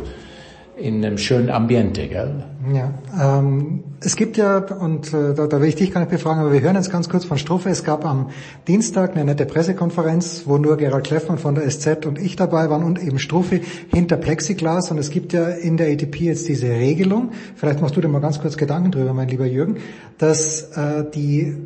in 0.77 1.05
einem 1.05 1.19
schönen 1.19 1.51
Ambiente. 1.51 2.07
Gell? 2.07 2.45
Ja, 2.73 2.95
ähm, 3.21 3.83
es 4.01 4.15
gibt 4.15 4.37
ja, 4.37 4.59
und 4.59 5.13
äh, 5.13 5.35
da, 5.35 5.47
da 5.49 5.61
will 5.61 5.69
ich 5.69 5.75
dich 5.75 5.93
gar 5.93 6.01
nicht 6.01 6.11
befragen, 6.11 6.41
aber 6.41 6.53
wir 6.53 6.61
hören 6.61 6.77
jetzt 6.77 6.91
ganz 6.91 7.09
kurz 7.09 7.25
von 7.25 7.37
Struffe. 7.37 7.69
Es 7.69 7.83
gab 7.83 8.05
am 8.05 8.31
Dienstag 8.69 9.13
eine 9.17 9.25
nette 9.25 9.45
Pressekonferenz, 9.45 10.45
wo 10.47 10.57
nur 10.57 10.77
Gerald 10.77 11.05
Kleffmann 11.05 11.39
von 11.39 11.57
der 11.57 11.69
SZ 11.69 12.07
und 12.07 12.19
ich 12.19 12.37
dabei 12.37 12.71
waren 12.71 12.85
und 12.85 13.03
eben 13.03 13.19
Struffe 13.19 13.61
hinter 13.93 14.17
Plexiglas. 14.17 14.93
Und 14.93 14.99
es 14.99 15.11
gibt 15.11 15.33
ja 15.33 15.49
in 15.49 15.77
der 15.77 15.91
ATP 15.91 16.21
jetzt 16.21 16.47
diese 16.47 16.69
Regelung, 16.69 17.33
vielleicht 17.57 17.81
machst 17.81 17.97
du 17.97 18.01
dir 18.01 18.09
mal 18.09 18.21
ganz 18.21 18.41
kurz 18.41 18.57
Gedanken 18.57 18.93
drüber, 18.93 19.15
mein 19.15 19.29
lieber 19.29 19.47
Jürgen, 19.47 19.79
dass 20.17 20.63
äh, 20.77 21.05
die 21.13 21.57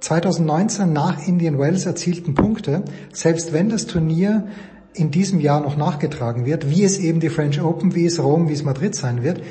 2019 0.00 0.90
nach 0.90 1.26
Indian 1.26 1.58
Wells 1.58 1.84
erzielten 1.84 2.34
Punkte, 2.34 2.84
selbst 3.12 3.52
wenn 3.52 3.68
das 3.68 3.86
Turnier 3.86 4.46
in 4.94 5.10
diesem 5.10 5.38
Jahr 5.38 5.60
noch 5.60 5.76
nachgetragen 5.76 6.46
wird, 6.46 6.70
wie 6.70 6.82
es 6.82 6.98
eben 6.98 7.20
die 7.20 7.28
French 7.28 7.60
Open, 7.60 7.94
wie 7.94 8.06
es 8.06 8.22
Rom, 8.22 8.48
wie 8.48 8.54
es 8.54 8.64
Madrid 8.64 8.94
sein 8.94 9.22
wird, 9.22 9.42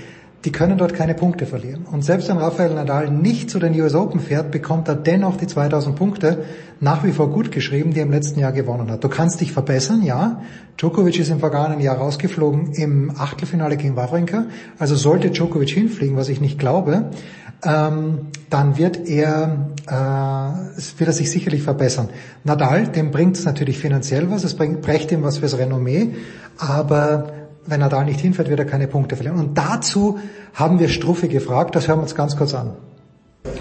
die 0.45 0.51
können 0.51 0.77
dort 0.77 0.93
keine 0.93 1.15
Punkte 1.15 1.45
verlieren. 1.45 1.85
Und 1.91 2.03
selbst 2.03 2.29
wenn 2.29 2.37
Rafael 2.37 2.73
Nadal 2.73 3.09
nicht 3.09 3.49
zu 3.49 3.59
den 3.59 3.79
US 3.81 3.95
Open 3.95 4.19
fährt, 4.19 4.51
bekommt 4.51 4.87
er 4.87 4.95
dennoch 4.95 5.35
die 5.37 5.47
2000 5.47 5.95
Punkte 5.95 6.43
nach 6.79 7.03
wie 7.03 7.11
vor 7.11 7.31
gut 7.31 7.51
geschrieben, 7.51 7.91
die 7.91 7.99
er 7.99 8.05
im 8.05 8.11
letzten 8.11 8.39
Jahr 8.39 8.51
gewonnen 8.51 8.91
hat. 8.91 9.03
Du 9.03 9.09
kannst 9.09 9.41
dich 9.41 9.51
verbessern, 9.51 10.03
ja. 10.03 10.43
Djokovic 10.77 11.19
ist 11.19 11.31
im 11.31 11.39
vergangenen 11.39 11.79
Jahr 11.79 11.97
rausgeflogen 11.97 12.73
im 12.73 13.11
Achtelfinale 13.17 13.77
gegen 13.77 13.95
Wawrinka. 13.95 14.45
Also 14.77 14.95
sollte 14.95 15.31
Djokovic 15.31 15.69
hinfliegen, 15.69 16.15
was 16.15 16.29
ich 16.29 16.39
nicht 16.39 16.59
glaube, 16.59 17.09
ähm, 17.63 18.27
dann 18.49 18.77
wird 18.77 19.07
er, 19.07 19.71
äh, 19.87 20.99
wird 20.99 21.09
er 21.09 21.13
sich 21.13 21.31
sicherlich 21.31 21.63
verbessern. 21.63 22.09
Nadal, 22.43 22.87
dem 22.87 23.09
bringt 23.09 23.37
es 23.37 23.45
natürlich 23.45 23.79
finanziell 23.79 24.29
was, 24.29 24.43
es 24.43 24.53
bringt, 24.53 24.81
brächte 24.81 25.15
ihm 25.15 25.23
was 25.23 25.39
fürs 25.39 25.57
Renommee, 25.57 26.13
aber 26.57 27.33
wenn 27.67 27.81
er 27.81 27.89
da 27.89 28.03
nicht 28.03 28.19
hinfährt, 28.19 28.49
wird 28.49 28.59
er 28.59 28.65
keine 28.65 28.87
Punkte 28.87 29.15
verlieren. 29.15 29.39
Und 29.39 29.57
dazu 29.57 30.19
haben 30.53 30.79
wir 30.79 30.89
Struffe 30.89 31.27
gefragt, 31.27 31.75
das 31.75 31.87
hören 31.87 31.99
wir 31.99 32.03
uns 32.03 32.15
ganz 32.15 32.35
kurz 32.37 32.53
an. 32.53 32.73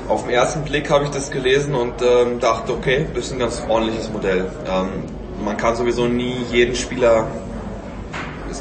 Auf 0.08 0.24
den 0.24 0.32
ersten 0.32 0.62
Blick 0.62 0.90
habe 0.90 1.04
ich 1.04 1.10
das 1.10 1.30
gelesen 1.30 1.74
und 1.74 1.94
ähm, 2.02 2.40
dachte, 2.40 2.72
okay, 2.72 3.06
das 3.14 3.26
ist 3.26 3.32
ein 3.32 3.38
ganz 3.38 3.62
ordentliches 3.68 4.10
Modell. 4.10 4.46
Ähm, 4.68 4.88
man 5.44 5.56
kann 5.56 5.76
sowieso 5.76 6.06
nie 6.06 6.36
jeden 6.50 6.74
Spieler, 6.74 7.26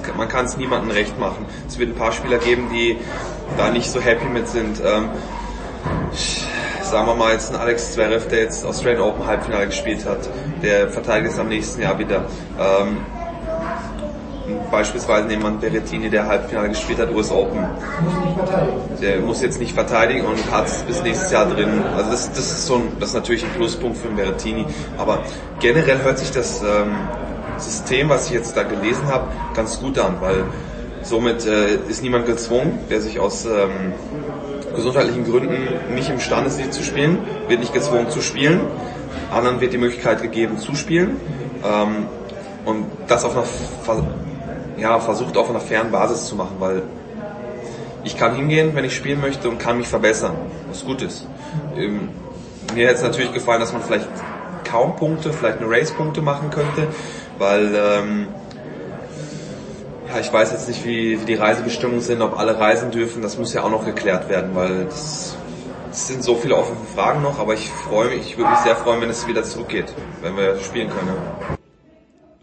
kann, 0.03 0.17
man 0.17 0.27
kann 0.27 0.45
es 0.45 0.57
niemandem 0.57 0.91
recht 0.91 1.19
machen. 1.19 1.45
Es 1.67 1.79
wird 1.79 1.89
ein 1.89 1.95
paar 1.95 2.11
Spieler 2.11 2.37
geben, 2.37 2.67
die 2.71 2.97
da 3.57 3.69
nicht 3.69 3.89
so 3.89 3.99
happy 3.99 4.25
mit 4.25 4.47
sind. 4.47 4.81
Ähm, 4.85 5.09
sagen 6.83 7.07
wir 7.07 7.15
mal 7.15 7.33
jetzt 7.33 7.53
ein 7.53 7.59
Alex 7.59 7.93
Zverev, 7.93 8.27
der 8.27 8.39
jetzt 8.39 8.65
Australian 8.65 9.01
Open 9.01 9.25
Halbfinale 9.25 9.67
gespielt 9.67 10.05
hat, 10.05 10.29
der 10.61 10.89
verteidigt 10.89 11.33
es 11.33 11.39
am 11.39 11.47
nächsten 11.47 11.81
Jahr 11.81 11.97
wieder. 11.97 12.25
Ähm, 12.59 12.97
Beispielsweise 14.71 15.27
nehmen 15.27 15.43
wir 15.43 15.51
Berrettini, 15.51 16.09
der 16.09 16.27
Halbfinale 16.27 16.69
gespielt 16.69 16.99
hat, 16.99 17.13
US 17.13 17.31
Open. 17.31 17.65
Der 19.01 19.19
muss 19.19 19.41
jetzt 19.41 19.59
nicht 19.59 19.73
verteidigen 19.73 20.25
und 20.25 20.51
hat 20.51 20.67
es 20.67 20.83
bis 20.83 21.01
nächstes 21.03 21.31
Jahr 21.31 21.45
drin. 21.45 21.81
Also 21.95 22.11
das, 22.11 22.31
das 22.31 22.51
ist 22.51 22.65
so 22.65 22.75
ein, 22.75 22.91
das 22.99 23.09
ist 23.09 23.15
natürlich 23.15 23.43
ein 23.43 23.51
Pluspunkt 23.51 23.97
für 23.97 24.09
Berrettini. 24.09 24.65
Aber 24.97 25.19
generell 25.59 26.01
hört 26.03 26.19
sich 26.19 26.31
das 26.31 26.61
ähm, 26.61 26.95
System, 27.57 28.09
was 28.09 28.27
ich 28.27 28.33
jetzt 28.33 28.55
da 28.57 28.63
gelesen 28.63 29.07
habe, 29.07 29.27
ganz 29.53 29.79
gut 29.79 29.97
an, 29.99 30.17
weil 30.19 30.45
somit 31.01 31.45
äh, 31.45 31.75
ist 31.87 32.01
niemand 32.01 32.25
gezwungen, 32.25 32.79
der 32.89 33.01
sich 33.01 33.19
aus 33.19 33.45
ähm, 33.45 33.93
gesundheitlichen 34.75 35.25
Gründen 35.25 35.93
nicht 35.93 36.09
imstande 36.09 36.49
ist, 36.49 36.73
zu 36.73 36.83
spielen, 36.83 37.19
wird 37.47 37.59
nicht 37.59 37.73
gezwungen 37.73 38.09
zu 38.09 38.21
spielen. 38.21 38.61
Anderen 39.31 39.61
wird 39.61 39.73
die 39.73 39.77
Möglichkeit 39.77 40.21
gegeben 40.21 40.57
zu 40.57 40.75
spielen. 40.75 41.17
Ähm, 41.63 42.07
und 42.65 42.85
das 43.07 43.23
auf 43.23 43.35
einer 43.35 43.45
ja, 44.77 44.99
versucht 44.99 45.37
auf 45.37 45.49
einer 45.49 45.59
fairen 45.59 45.91
Basis 45.91 46.25
zu 46.25 46.35
machen, 46.35 46.55
weil 46.59 46.83
ich 48.03 48.17
kann 48.17 48.35
hingehen, 48.35 48.71
wenn 48.75 48.85
ich 48.85 48.95
spielen 48.95 49.19
möchte 49.19 49.49
und 49.49 49.57
kann 49.57 49.77
mich 49.77 49.87
verbessern, 49.87 50.35
was 50.69 50.85
gut 50.85 51.01
ist. 51.01 51.27
Ähm, 51.75 52.09
mir 52.73 52.87
hätte 52.87 52.97
es 52.97 53.03
natürlich 53.03 53.33
gefallen, 53.33 53.59
dass 53.59 53.73
man 53.73 53.81
vielleicht 53.81 54.07
kaum 54.63 54.95
Punkte, 54.95 55.31
vielleicht 55.31 55.61
nur 55.61 55.71
Race-Punkte 55.71 56.21
machen 56.21 56.49
könnte, 56.49 56.87
weil 57.37 57.73
ähm, 57.75 58.27
ja, 60.07 60.19
ich 60.19 60.31
weiß 60.31 60.51
jetzt 60.51 60.67
nicht, 60.67 60.85
wie, 60.85 61.19
wie 61.21 61.25
die 61.25 61.35
Reisebestimmungen 61.35 62.01
sind, 62.01 62.21
ob 62.21 62.37
alle 62.37 62.59
reisen 62.59 62.91
dürfen, 62.91 63.21
das 63.21 63.37
muss 63.37 63.53
ja 63.53 63.63
auch 63.63 63.71
noch 63.71 63.85
geklärt 63.85 64.29
werden, 64.29 64.51
weil 64.53 64.85
das, 64.85 65.35
das 65.89 66.07
sind 66.07 66.23
so 66.23 66.35
viele 66.35 66.55
offene 66.55 66.77
Fragen 66.95 67.21
noch, 67.21 67.39
aber 67.39 67.53
ich 67.53 67.69
freue 67.69 68.09
mich, 68.09 68.31
ich 68.31 68.37
würde 68.37 68.51
mich 68.51 68.59
sehr 68.59 68.75
freuen, 68.75 69.01
wenn 69.01 69.09
es 69.09 69.27
wieder 69.27 69.43
zurückgeht, 69.43 69.93
wenn 70.21 70.35
wir 70.37 70.59
spielen 70.59 70.89
können. 70.89 71.54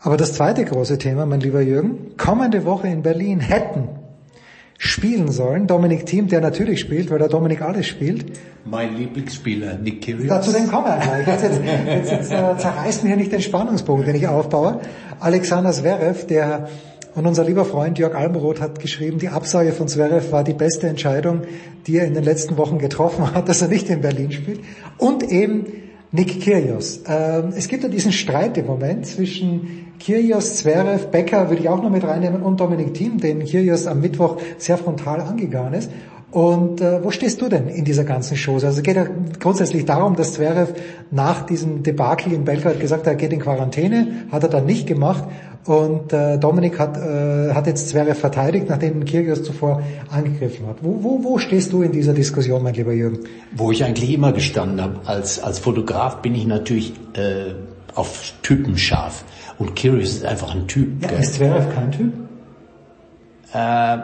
Aber 0.02 0.16
das 0.16 0.32
zweite 0.34 0.64
große 0.64 0.98
Thema, 0.98 1.26
mein 1.26 1.40
lieber 1.40 1.60
Jürgen, 1.60 2.16
kommende 2.16 2.64
Woche 2.64 2.88
in 2.88 3.02
Berlin 3.02 3.40
hätten 3.40 3.88
spielen 4.82 5.30
sollen. 5.30 5.68
Dominik 5.68 6.06
Thiem, 6.06 6.26
der 6.26 6.40
natürlich 6.40 6.80
spielt, 6.80 7.08
weil 7.08 7.20
der 7.20 7.28
Dominik 7.28 7.62
alles 7.62 7.86
spielt. 7.86 8.36
Mein 8.64 8.96
Lieblingsspieler, 8.96 9.78
Nick 9.78 10.02
Kyrgios. 10.02 10.26
Dazu 10.26 10.50
den 10.50 10.66
kommen 10.66 10.86
wir 10.86 10.96
gleich. 10.96 11.26
Jetzt, 11.28 11.42
jetzt, 11.44 11.60
jetzt, 11.86 12.10
jetzt 12.10 12.32
äh, 12.32 12.56
zerreißt 12.58 13.04
mir 13.04 13.10
hier 13.10 13.16
nicht 13.16 13.30
den 13.30 13.42
Spannungsbogen, 13.42 14.04
den 14.04 14.16
ich 14.16 14.26
aufbaue. 14.26 14.80
Alexander 15.20 15.70
Zverev, 15.70 16.26
der 16.26 16.68
und 17.14 17.26
unser 17.26 17.44
lieber 17.44 17.64
Freund 17.64 17.98
Jörg 17.98 18.16
Almroth 18.16 18.60
hat 18.60 18.80
geschrieben, 18.80 19.18
die 19.18 19.28
Absage 19.28 19.70
von 19.70 19.86
Zverev 19.86 20.32
war 20.32 20.42
die 20.42 20.54
beste 20.54 20.88
Entscheidung, 20.88 21.42
die 21.86 21.98
er 21.98 22.06
in 22.06 22.14
den 22.14 22.24
letzten 22.24 22.56
Wochen 22.56 22.78
getroffen 22.78 23.32
hat, 23.34 23.48
dass 23.48 23.62
er 23.62 23.68
nicht 23.68 23.88
in 23.88 24.00
Berlin 24.00 24.32
spielt. 24.32 24.60
Und 24.98 25.22
eben 25.22 25.66
Nick 26.10 26.42
Kyrgios. 26.42 27.02
Ähm, 27.06 27.52
es 27.56 27.68
gibt 27.68 27.84
ja 27.84 27.88
diesen 27.88 28.12
Streit 28.12 28.58
im 28.58 28.66
Moment 28.66 29.06
zwischen 29.06 29.91
Kyrgios, 30.04 30.56
Zverev, 30.56 31.06
Becker 31.12 31.48
würde 31.48 31.62
ich 31.62 31.68
auch 31.68 31.80
noch 31.80 31.90
mit 31.90 32.02
reinnehmen 32.02 32.42
und 32.42 32.58
Dominik 32.58 32.94
Thiem, 32.94 33.18
den 33.18 33.44
Kyrgios 33.44 33.86
am 33.86 34.00
Mittwoch 34.00 34.36
sehr 34.58 34.76
frontal 34.76 35.20
angegangen 35.20 35.74
ist. 35.74 35.90
Und 36.32 36.80
äh, 36.80 37.04
wo 37.04 37.10
stehst 37.10 37.40
du 37.42 37.48
denn 37.48 37.68
in 37.68 37.84
dieser 37.84 38.04
ganzen 38.04 38.36
Chose? 38.36 38.66
Also 38.66 38.78
es 38.78 38.82
geht 38.82 38.96
ja 38.96 39.06
grundsätzlich 39.38 39.84
darum, 39.84 40.16
dass 40.16 40.32
Zverev 40.32 40.72
nach 41.10 41.46
diesem 41.46 41.82
Debakel 41.82 42.32
in 42.32 42.44
Belgrad 42.44 42.80
gesagt 42.80 43.02
hat, 43.02 43.12
er 43.12 43.14
geht 43.16 43.32
in 43.32 43.38
Quarantäne, 43.38 44.24
hat 44.32 44.42
er 44.42 44.48
dann 44.48 44.64
nicht 44.64 44.86
gemacht. 44.86 45.24
Und 45.66 46.12
äh, 46.12 46.38
Dominik 46.38 46.80
hat, 46.80 46.96
äh, 46.96 47.52
hat 47.52 47.66
jetzt 47.68 47.90
Zverev 47.90 48.18
verteidigt, 48.18 48.68
nachdem 48.68 49.04
Kyrgios 49.04 49.44
zuvor 49.44 49.82
angegriffen 50.10 50.66
hat. 50.66 50.78
Wo, 50.80 51.04
wo, 51.04 51.22
wo 51.22 51.38
stehst 51.38 51.72
du 51.72 51.82
in 51.82 51.92
dieser 51.92 52.14
Diskussion, 52.14 52.62
mein 52.62 52.74
lieber 52.74 52.92
Jürgen? 52.92 53.20
Wo 53.54 53.70
ich 53.70 53.84
eigentlich 53.84 54.12
immer 54.12 54.32
gestanden 54.32 54.80
habe. 54.80 55.00
Als, 55.04 55.40
als 55.40 55.60
Fotograf 55.60 56.22
bin 56.22 56.34
ich 56.34 56.46
natürlich 56.46 56.94
äh, 57.12 57.52
auf 57.94 58.32
Typen 58.42 58.78
scharf. 58.78 59.22
Und 59.62 59.76
Kyrgios 59.76 60.16
ist 60.16 60.24
einfach 60.24 60.56
ein 60.56 60.66
Typ. 60.66 61.00
Ja, 61.04 61.10
ist 61.10 61.34
Zverev 61.34 61.72
kein 61.72 61.92
Typ? 61.92 62.12
Äh, 63.52 63.98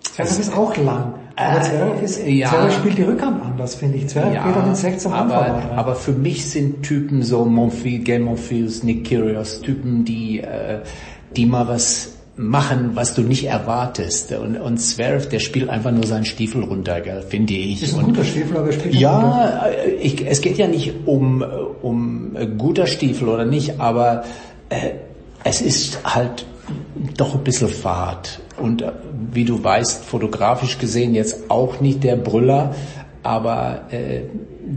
Zverev 0.00 0.40
ist 0.40 0.56
auch 0.56 0.74
lang. 0.78 1.14
Aber 1.36 1.60
Zverev, 1.60 2.02
ist, 2.02 2.26
ja, 2.26 2.48
Zverev 2.48 2.72
spielt 2.72 2.96
die 2.96 3.02
Rückhand 3.02 3.42
anders, 3.42 3.74
finde 3.74 3.98
ich. 3.98 4.08
Zverev 4.08 4.34
ja, 4.34 4.46
geht 4.46 4.56
auch 4.56 4.64
den 4.64 4.74
16 4.74 5.12
aber, 5.12 5.34
rein. 5.34 5.70
aber 5.76 5.94
für 5.96 6.12
mich 6.12 6.48
sind 6.48 6.82
Typen 6.82 7.22
so 7.22 7.44
Monfils, 7.44 8.04
Game 8.04 8.22
Monfils, 8.22 8.82
Nick 8.84 9.04
Kyrgios, 9.04 9.60
Typen, 9.60 10.06
die, 10.06 10.40
äh, 10.40 10.80
die 11.36 11.44
mal 11.44 11.68
was 11.68 12.19
machen, 12.40 12.92
was 12.94 13.14
du 13.14 13.22
nicht 13.22 13.44
erwartest. 13.44 14.32
Und, 14.32 14.56
und 14.56 14.78
Zverev, 14.78 15.28
der 15.28 15.40
spielt 15.40 15.68
einfach 15.68 15.92
nur 15.92 16.06
seinen 16.06 16.24
Stiefel 16.24 16.64
runter, 16.64 17.00
gell, 17.00 17.22
finde 17.22 17.52
ich. 17.52 17.82
Ist 17.82 17.98
ein 17.98 18.06
guter 18.06 18.24
Stiefel, 18.24 18.56
aber 18.56 18.66
er 18.68 18.72
spielt 18.72 18.94
Ja, 18.94 19.66
ich, 20.00 20.26
es 20.26 20.40
geht 20.40 20.56
ja 20.56 20.66
nicht 20.66 20.94
um, 21.06 21.44
um 21.82 22.36
guter 22.56 22.86
Stiefel 22.86 23.28
oder 23.28 23.44
nicht, 23.44 23.78
aber 23.78 24.24
äh, 24.70 24.92
es 25.44 25.60
ist 25.60 26.00
halt 26.04 26.46
doch 27.16 27.34
ein 27.34 27.44
bisschen 27.44 27.68
Fahrt. 27.68 28.40
Und 28.56 28.82
äh, 28.82 28.92
wie 29.32 29.44
du 29.44 29.62
weißt, 29.62 30.04
fotografisch 30.04 30.78
gesehen 30.78 31.14
jetzt 31.14 31.50
auch 31.50 31.80
nicht 31.80 32.02
der 32.04 32.16
Brüller, 32.16 32.74
aber 33.22 33.82
äh, 33.90 34.22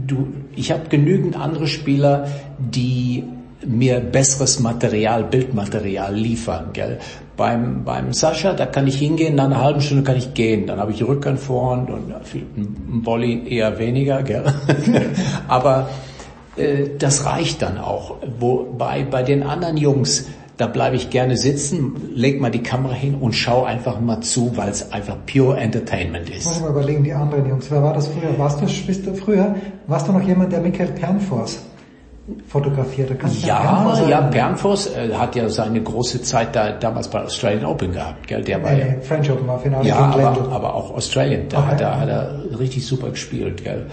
du, 0.06 0.28
ich 0.54 0.70
habe 0.70 0.88
genügend 0.90 1.36
andere 1.36 1.66
Spieler, 1.66 2.28
die 2.58 3.24
mir 3.66 4.00
besseres 4.00 4.60
Material, 4.60 5.24
Bildmaterial 5.24 6.14
liefern. 6.14 6.70
Gell? 6.72 6.98
Beim, 7.36 7.84
beim 7.84 8.12
Sascha, 8.12 8.52
da 8.52 8.66
kann 8.66 8.86
ich 8.86 8.96
hingehen, 8.96 9.34
nach 9.34 9.46
einer 9.46 9.60
halben 9.60 9.80
Stunde 9.80 10.04
kann 10.04 10.16
ich 10.16 10.34
gehen. 10.34 10.66
Dann 10.66 10.78
habe 10.78 10.92
ich 10.92 11.02
Rückhand, 11.02 11.40
Vorhand 11.40 11.90
und 11.90 12.12
ein 12.12 13.04
Volley 13.04 13.48
eher 13.48 13.78
weniger. 13.78 14.22
Gell? 14.22 14.44
Aber 15.48 15.88
äh, 16.56 16.90
das 16.98 17.26
reicht 17.26 17.62
dann 17.62 17.78
auch. 17.78 18.16
Wobei 18.38 19.04
bei 19.04 19.22
den 19.22 19.42
anderen 19.42 19.76
Jungs, 19.76 20.26
da 20.56 20.68
bleibe 20.68 20.94
ich 20.94 21.10
gerne 21.10 21.36
sitzen, 21.36 21.96
leg 22.14 22.40
mal 22.40 22.50
die 22.50 22.62
Kamera 22.62 22.94
hin 22.94 23.16
und 23.16 23.32
schau 23.32 23.64
einfach 23.64 24.00
mal 24.00 24.20
zu, 24.20 24.56
weil 24.56 24.68
es 24.68 24.92
einfach 24.92 25.16
pure 25.26 25.58
Entertainment 25.58 26.30
ist. 26.30 26.46
Muss 26.46 26.60
mal 26.60 26.70
überlegen, 26.70 27.02
die 27.02 27.12
anderen 27.12 27.48
Jungs. 27.48 27.70
Wer 27.70 27.82
war 27.82 27.94
das 27.94 28.06
früher? 28.06 28.38
Warst 28.38 28.60
du, 28.60 28.66
bist 28.86 29.04
du 29.04 29.14
früher, 29.14 29.56
warst 29.88 30.06
du 30.06 30.12
noch 30.12 30.22
jemand, 30.22 30.52
der 30.52 30.60
Michael 30.60 30.92
Pernfors 30.92 31.58
fotografierte? 32.48 33.14
Kannst 33.14 33.44
ja, 33.44 33.60
Pernfors 33.60 34.08
ja, 34.08 34.20
Pernfors 34.22 34.86
äh, 34.96 35.12
hat 35.14 35.36
ja 35.36 35.48
seine 35.48 35.82
große 35.82 36.22
Zeit 36.22 36.56
da 36.56 36.72
damals 36.72 37.08
bei 37.08 37.22
Australian 37.22 37.64
Open 37.66 37.92
gehabt, 37.92 38.26
gell? 38.26 38.42
Der 38.42 38.62
war 38.62 38.72
äh, 38.72 38.78
ja, 38.80 39.00
French 39.02 39.30
Open 39.30 39.46
war 39.46 39.58
Finale 39.58 39.86
ja, 39.86 39.96
aber, 39.96 40.50
aber 40.50 40.74
auch 40.74 40.94
Australian, 40.94 41.48
da 41.48 41.58
Okay. 41.58 41.66
hat, 41.68 41.80
er, 41.80 42.00
hat 42.00 42.08
er 42.08 42.58
richtig 42.58 42.86
super 42.86 43.10
gespielt, 43.10 43.62
gell? 43.64 43.86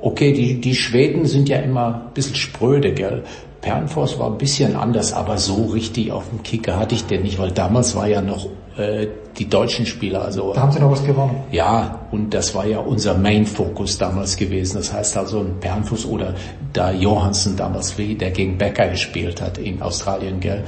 Okay, 0.00 0.32
die, 0.32 0.60
die 0.60 0.74
Schweden 0.74 1.26
sind 1.26 1.48
ja 1.48 1.58
immer 1.58 1.86
ein 2.08 2.14
bisschen 2.14 2.34
spröde, 2.34 2.92
gell? 2.92 3.22
Pernfors 3.62 4.18
war 4.18 4.26
ein 4.30 4.38
bisschen 4.38 4.74
anders, 4.74 5.12
aber 5.12 5.38
so 5.38 5.66
richtig 5.66 6.10
auf 6.10 6.28
dem 6.28 6.42
Kicker 6.42 6.78
hatte 6.78 6.96
ich 6.96 7.06
den 7.06 7.22
nicht, 7.22 7.38
weil 7.38 7.52
damals 7.52 7.94
war 7.94 8.08
ja 8.08 8.20
noch 8.20 8.48
äh, 8.76 9.06
die 9.36 9.48
deutschen 9.48 9.86
Spieler, 9.86 10.22
also 10.22 10.52
Da 10.54 10.62
haben 10.62 10.72
sie 10.72 10.80
noch 10.80 10.90
was 10.90 11.04
gewonnen. 11.04 11.36
ja, 11.50 12.00
und 12.10 12.32
das 12.32 12.54
war 12.54 12.66
ja 12.66 12.78
unser 12.78 13.16
Main-Fokus 13.16 13.98
damals 13.98 14.36
gewesen. 14.36 14.78
Das 14.78 14.92
heißt 14.92 15.16
also 15.16 15.40
ein 15.40 15.60
Pernfuß 15.60 16.06
oder 16.06 16.34
da 16.72 16.90
Johansen 16.90 17.56
damals 17.56 17.96
wie, 17.98 18.14
der 18.14 18.30
gegen 18.30 18.56
Becker 18.58 18.88
gespielt 18.88 19.40
hat 19.40 19.58
in 19.58 19.82
Australien, 19.82 20.40
gell? 20.40 20.64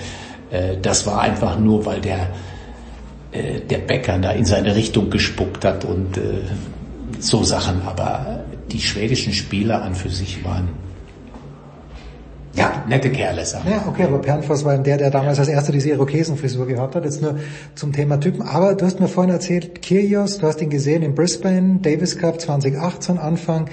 Äh, 0.50 0.76
das 0.81 1.07
war 1.07 1.20
einfach 1.20 1.58
nur, 1.58 1.84
weil 1.86 2.00
der, 2.00 2.28
äh, 3.33 3.60
der 3.60 3.78
Becker 3.78 4.18
da 4.18 4.33
in 4.33 4.44
seine 4.44 4.74
Richtung 4.74 5.10
gespuckt 5.10 5.65
hat 5.65 5.84
und 5.84 6.16
äh, 6.16 6.42
so 7.20 7.42
Sachen. 7.42 7.83
Aber 7.86 8.44
die 8.70 8.81
schwedischen 8.81 9.33
Spieler 9.33 9.83
an 9.83 9.94
für 9.94 10.10
sich 10.10 10.44
waren 10.44 10.68
ja, 12.55 12.84
nette 12.89 13.10
Kerle, 13.10 13.44
sagen. 13.44 13.68
Ja, 13.68 13.84
okay, 13.89 14.05
aber 14.05 14.18
Pernfors 14.18 14.65
war 14.65 14.78
der, 14.78 14.97
der 14.97 15.10
damals 15.10 15.39
als 15.39 15.49
erster 15.49 15.73
diese 15.73 15.91
Irokesenfrisur 15.91 16.66
gehabt 16.66 16.94
hat. 16.94 17.05
Jetzt 17.05 17.20
nur 17.20 17.39
zum 17.74 17.92
Thema 17.92 18.20
Typen. 18.20 18.42
Aber 18.42 18.74
du 18.74 18.84
hast 18.84 19.00
mir 19.00 19.08
vorhin 19.08 19.33
erzählt, 19.33 19.83
Kyrgios, 19.83 20.39
du 20.39 20.47
hast 20.47 20.60
ihn 20.60 20.70
gesehen 20.70 21.02
in 21.02 21.15
Brisbane, 21.15 21.81
Davis 21.81 22.18
Cup 22.18 22.41
2018 22.41 23.18
Anfang, 23.18 23.68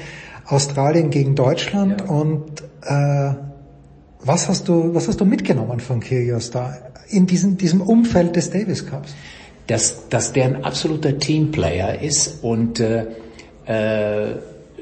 Australien 0.45 1.09
gegen 1.11 1.35
Deutschland 1.35 2.07
und 2.07 2.61
äh, 2.83 3.33
was 4.23 4.49
hast 4.49 4.67
du, 4.67 4.93
was 4.93 5.07
hast 5.07 5.21
du 5.21 5.25
mitgenommen 5.25 5.79
von 5.79 5.99
Kyrgios 5.99 6.51
da 6.51 6.77
in 7.09 7.25
diesem, 7.27 7.57
diesem 7.57 7.81
Umfeld 7.81 8.35
des 8.35 8.49
Davis 8.49 8.85
Cups? 8.85 9.13
dass, 9.67 10.09
dass 10.09 10.33
der 10.33 10.45
ein 10.45 10.65
absoluter 10.65 11.17
Teamplayer 11.17 12.01
ist 12.01 12.43
und 12.43 12.79
äh, 12.79 13.05
äh, 13.65 14.35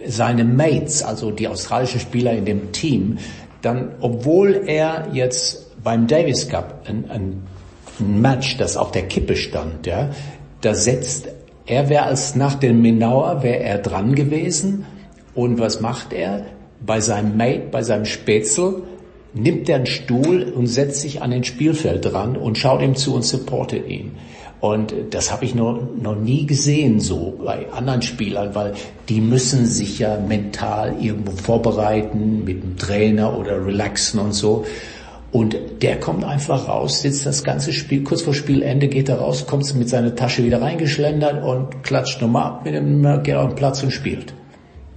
seine 0.08 0.46
Mates, 0.46 1.04
also 1.04 1.30
die 1.32 1.48
australischen 1.48 2.00
Spieler 2.00 2.34
in 2.34 2.46
dem 2.46 2.72
Team, 2.72 3.18
dann, 3.62 3.92
obwohl 4.02 4.64
er 4.66 5.10
jetzt 5.14 5.82
beim 5.84 6.08
Davis 6.08 6.50
Cup 6.50 6.84
ein, 6.88 7.10
ein, 7.10 7.44
ein 8.00 8.22
Match, 8.22 8.58
das 8.58 8.78
auf 8.78 8.92
der 8.92 9.04
Kippe 9.04 9.36
stand, 9.36 9.88
ja, 9.88 10.10
da 10.62 10.74
setzt 10.74 11.30
er 11.70 11.88
wäre 11.88 12.04
als 12.04 12.36
nach 12.36 12.56
dem 12.56 12.82
Minauer 12.82 13.44
wäre 13.44 13.60
er 13.60 13.78
dran 13.78 14.16
gewesen 14.16 14.88
und 15.36 15.60
was 15.60 15.82
macht 15.82 16.14
er? 16.14 16.48
Bei 16.84 17.00
seinem 17.00 17.38
Mate, 17.38 17.68
bei 17.70 17.84
seinem 17.84 18.06
Spätzle 18.06 18.82
nimmt 19.36 19.70
er 19.70 19.76
einen 19.76 19.86
Stuhl 19.86 20.52
und 20.56 20.66
setzt 20.66 21.02
sich 21.02 21.22
an 21.22 21.30
den 21.30 21.44
Spielfeld 21.44 22.12
dran 22.12 22.38
und 22.38 22.58
schaut 22.58 22.82
ihm 22.82 22.96
zu 22.96 23.14
und 23.14 23.24
supportet 23.24 23.88
ihn. 23.88 24.14
Und 24.62 24.94
das 25.12 25.32
habe 25.32 25.46
ich 25.46 25.56
noch, 25.56 25.80
noch 26.02 26.16
nie 26.16 26.46
gesehen 26.46 27.00
so 27.00 27.40
bei 27.44 27.72
anderen 27.72 28.02
Spielern, 28.02 28.56
weil 28.56 28.74
die 29.08 29.22
müssen 29.22 29.66
sich 29.66 30.00
ja 30.00 30.18
mental 30.20 30.96
irgendwo 31.00 31.32
vorbereiten 31.32 32.44
mit 32.44 32.62
dem 32.62 32.78
Trainer 32.78 33.38
oder 33.38 33.66
relaxen 33.66 34.20
und 34.20 34.34
so. 34.34 34.66
Und 35.32 35.56
der 35.82 36.00
kommt 36.00 36.24
einfach 36.24 36.68
raus, 36.68 37.02
sitzt 37.02 37.26
das 37.26 37.44
ganze 37.44 37.72
Spiel, 37.72 38.04
kurz 38.04 38.24
vor 38.24 38.34
Spielende 38.34 38.88
geht 38.88 39.10
er 39.10 39.20
raus, 39.20 39.46
kommt 39.46 39.74
mit 39.76 39.88
seiner 39.88 40.16
Tasche 40.16 40.44
wieder 40.44 40.62
reingeschlendert 40.62 41.44
und 41.44 41.84
klatscht 41.84 42.22
nochmal 42.22 42.46
ab 42.46 42.66
mit 42.66 42.74
dem, 42.74 43.04
geht 43.24 43.36
auf 43.36 43.50
den 43.50 43.56
Platz 43.56 43.84
und 43.84 43.92
spielt. 43.92 44.34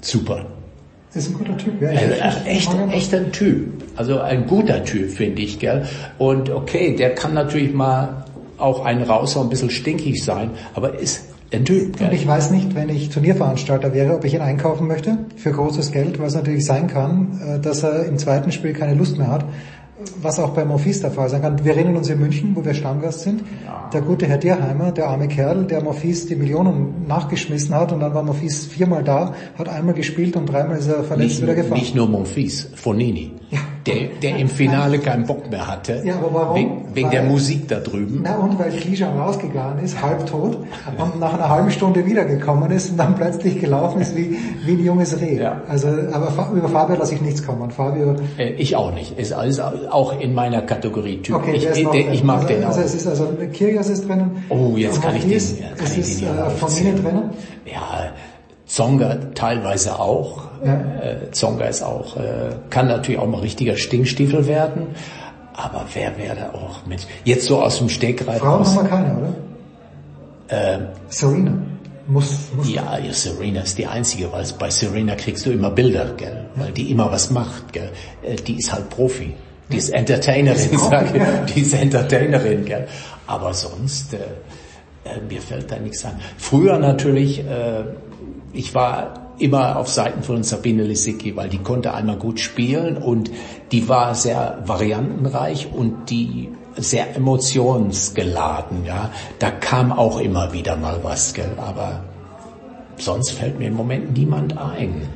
Super. 0.00 0.47
Das 1.12 1.24
ist 1.26 1.32
ein 1.32 1.39
guter 1.39 1.57
Typ, 1.58 1.82
ja. 1.82 1.91
Ein 1.91 2.47
echt, 2.47 2.70
echt 2.91 3.15
ein 3.15 3.31
Typ. 3.32 3.84
Also 3.97 4.20
ein 4.20 4.47
guter 4.47 4.82
Typ, 4.82 5.10
finde 5.10 5.42
ich, 5.42 5.58
gell. 5.58 5.86
Und 6.16 6.49
okay, 6.49 6.97
der 6.97 7.15
kann 7.15 7.34
natürlich 7.34 7.74
mal 7.74 8.22
auch 8.62 8.84
einen 8.84 9.02
raushauen, 9.02 9.47
ein 9.47 9.50
bisschen 9.50 9.70
stinkig 9.70 10.23
sein, 10.24 10.50
aber 10.74 10.99
ist 10.99 11.24
ein 11.52 11.65
Typ, 11.66 12.00
Und 12.00 12.12
ich 12.12 12.26
weiß 12.26 12.50
nicht, 12.50 12.74
wenn 12.74 12.89
ich 12.89 13.10
Turnierveranstalter 13.10 13.92
wäre, 13.92 14.15
ob 14.15 14.24
ich 14.24 14.32
ihn 14.34 14.41
einkaufen 14.41 14.86
möchte 14.86 15.18
für 15.36 15.52
großes 15.52 15.92
Geld, 15.92 16.18
was 16.18 16.34
natürlich 16.34 16.65
sein 16.65 16.86
kann, 16.86 17.39
äh, 17.47 17.60
dass 17.60 17.82
er 17.82 18.07
im 18.07 18.16
zweiten 18.16 18.52
Spiel 18.52 18.73
keine 18.73 18.94
Lust 18.94 19.18
mehr 19.18 19.28
hat, 19.28 19.44
was 20.20 20.41
auch 20.41 20.50
bei 20.50 20.65
Morphis 20.65 21.00
der 21.02 21.10
Fall 21.10 21.28
sein 21.28 21.42
kann. 21.42 21.62
Wir 21.65 21.74
erinnern 21.74 21.97
uns 21.97 22.08
in 22.08 22.18
München, 22.18 22.57
wo 22.57 22.65
wir 22.65 22.73
Stammgast 22.74 23.20
sind, 23.20 23.44
der 23.92 24.00
gute 24.00 24.26
Herr 24.26 24.39
Dierheimer, 24.39 24.91
der 24.92 25.08
arme 25.08 25.28
Kerl, 25.28 25.65
der 25.65 25.82
Morphis 25.82 26.26
die 26.26 26.34
Millionen 26.36 27.07
nachgeschmissen 27.07 27.74
hat 27.74 27.92
und 27.92 28.00
dann 28.00 28.15
war 28.15 28.23
Morphis 28.23 28.65
viermal 28.66 29.05
da, 29.05 29.34
hat 29.58 29.68
einmal 29.68 29.94
gespielt 29.94 30.34
und 30.34 30.47
dreimal 30.47 30.78
ist 30.78 30.89
er 30.89 31.05
verletzt 31.05 31.34
Nicht, 31.34 31.42
wieder 31.42 31.55
gefahren. 31.55 31.78
nicht 31.78 31.94
nur 31.94 32.08
Monfils, 32.08 32.68
Fonini, 32.74 33.32
der, 33.86 33.94
der 34.23 34.36
im 34.36 34.49
Finale 34.49 34.99
keinen 35.01 35.27
Bock 35.27 35.51
mehr 35.51 35.67
hatte, 35.67 36.02
Ja, 36.05 36.15
aber 36.17 36.33
warum? 36.33 36.57
wegen, 36.57 36.85
wegen 36.94 37.11
der 37.11 37.23
Weil- 37.23 37.28
Musik 37.31 37.67
da 37.69 37.81
drüben. 37.81 38.20
Na 38.23 38.36
und 38.36 38.59
weil 38.59 38.70
Klischan 38.70 39.19
rausgegangen 39.19 39.83
ist, 39.85 40.01
halbtot, 40.01 40.59
und 40.99 41.19
nach 41.20 41.35
einer 41.35 41.49
halben 41.49 41.70
Stunde 41.70 42.07
wiedergekommen 42.07 42.70
ist 42.70 42.91
und 42.93 42.97
dann 42.99 43.15
plötzlich 43.17 43.59
gelaufen 43.61 44.01
ist 44.02 44.17
wie, 44.17 44.36
wie 44.65 44.73
ein 44.73 44.85
junges 44.85 45.20
Reh. 45.20 45.41
Also, 45.69 45.89
aber 46.12 46.51
über 46.55 46.69
Fabio 46.69 46.97
lasse 46.97 47.15
ich 47.15 47.20
nichts 47.23 47.44
kommen. 47.44 47.70
Fabio, 47.70 48.15
Äh, 48.39 48.51
Ich 48.52 48.77
auch 48.77 48.93
nicht. 48.94 49.19
Ist 49.19 49.33
alles 49.33 49.59
auch 49.61 50.20
in 50.20 50.33
meiner 50.35 50.62
Kategorie 50.62 51.19
Typ. 51.23 51.36
okay, 51.36 51.52
ich, 51.57 51.62
der 51.62 51.73
ist 51.73 51.83
noch 51.83 51.91
drin. 51.93 52.07
ich 52.12 52.23
mag 52.25 52.36
also, 52.43 52.49
den 52.49 52.62
auch. 52.65 52.69
Also 52.69 52.81
es 52.83 52.94
ist 52.94 53.07
also 53.09 53.28
Kyrgios 53.52 53.89
ist 53.89 54.09
drinnen. 54.09 54.44
Oh, 54.49 54.75
jetzt 54.77 55.02
kann 55.02 55.17
ich 55.17 55.23
den- 55.23 55.31
ja, 55.33 55.36
kann 55.77 55.86
Es 55.86 55.93
ich 55.93 55.99
ist 55.99 56.20
den 56.20 56.28
äh, 56.28 56.41
aufzählen. 56.43 56.97
Fonini 56.97 57.02
drinnen. 57.02 57.31
Ja, 57.67 58.12
Zonga 58.67 59.17
teilweise 59.35 59.99
auch. 59.99 60.44
Ja. 60.65 60.74
Äh, 60.74 61.31
Zonga 61.32 61.66
ist 61.66 61.82
auch, 61.82 62.16
äh, 62.16 62.50
kann 62.70 62.86
natürlich 62.89 63.20
auch 63.20 63.26
mal 63.26 63.41
richtiger 63.41 63.76
Stinkstiefel 63.76 64.47
werden. 64.47 64.89
Aber 65.55 65.84
wer 65.92 66.16
wäre 66.16 66.36
da 66.36 66.50
auch 66.58 66.86
mit? 66.86 67.07
Jetzt 67.24 67.47
so 67.47 67.62
aus 67.62 67.78
dem 67.78 67.89
Stegreif 67.89 68.39
Frauen 68.39 68.60
aus. 68.60 68.76
haben 68.76 68.84
wir 68.84 68.89
keine, 68.91 69.16
oder? 69.18 69.34
Äh, 70.74 70.78
Serena. 71.08 71.52
Muss, 72.08 72.49
muss. 72.57 72.68
ja, 72.73 72.99
ja, 72.99 73.12
Serena 73.12 73.60
ist 73.60 73.78
die 73.78 73.86
einzige, 73.86 74.32
weil 74.32 74.44
bei 74.58 74.70
Serena 74.70 75.15
kriegst 75.15 75.47
du 75.47 75.50
immer 75.50 75.70
Bilder, 75.70 76.15
gell? 76.16 76.47
Weil 76.57 76.73
die 76.73 76.91
immer 76.91 77.10
was 77.12 77.31
macht, 77.31 77.73
gell? 77.73 77.91
Äh, 78.23 78.36
Die 78.36 78.58
ist 78.58 78.73
halt 78.73 78.89
Profi. 78.91 79.34
Die 79.70 79.76
ist 79.78 79.91
Entertainerin, 79.91 80.78
sag 80.78 81.15
ich. 81.15 81.20
ja. 81.20 81.26
Die 81.55 81.60
ist 81.60 81.73
Entertainerin, 81.74 82.65
gell? 82.65 82.86
Aber 83.26 83.55
sonst, 83.55 84.15
äh, 84.15 84.18
äh, 85.05 85.20
mir 85.28 85.41
fällt 85.41 85.70
da 85.70 85.78
nichts 85.78 86.05
an. 86.05 86.15
Früher 86.39 86.78
natürlich, 86.78 87.39
äh, 87.41 87.84
ich 88.52 88.74
war 88.74 89.22
immer 89.43 89.77
auf 89.77 89.89
Seiten 89.89 90.23
von 90.23 90.43
Sabine 90.43 90.85
Lisicki, 90.85 91.37
weil 91.37 91.49
die 91.49 91.59
konnte 91.59 91.95
einmal 91.95 92.17
gut 92.17 92.41
spielen 92.41 92.97
und 92.97 93.31
die 93.73 93.89
war 93.89 94.15
sehr 94.15 94.62
variantenreich 94.65 95.69
und 95.73 96.11
die 96.11 96.49
sehr 96.77 97.17
emotionsgeladen, 97.17 98.85
ja. 98.87 99.11
Da 99.39 99.51
kam 99.51 99.93
auch 99.93 100.19
immer 100.21 100.53
wieder 100.53 100.77
mal 100.77 101.01
was, 101.03 101.35
gell? 101.35 101.53
Aber 101.59 102.05
sonst 102.97 103.33
fällt 103.33 103.59
mir 103.59 103.69
im 103.69 103.75
Moment 103.75 104.17
niemand 104.17 104.57
ein. 104.57 105.09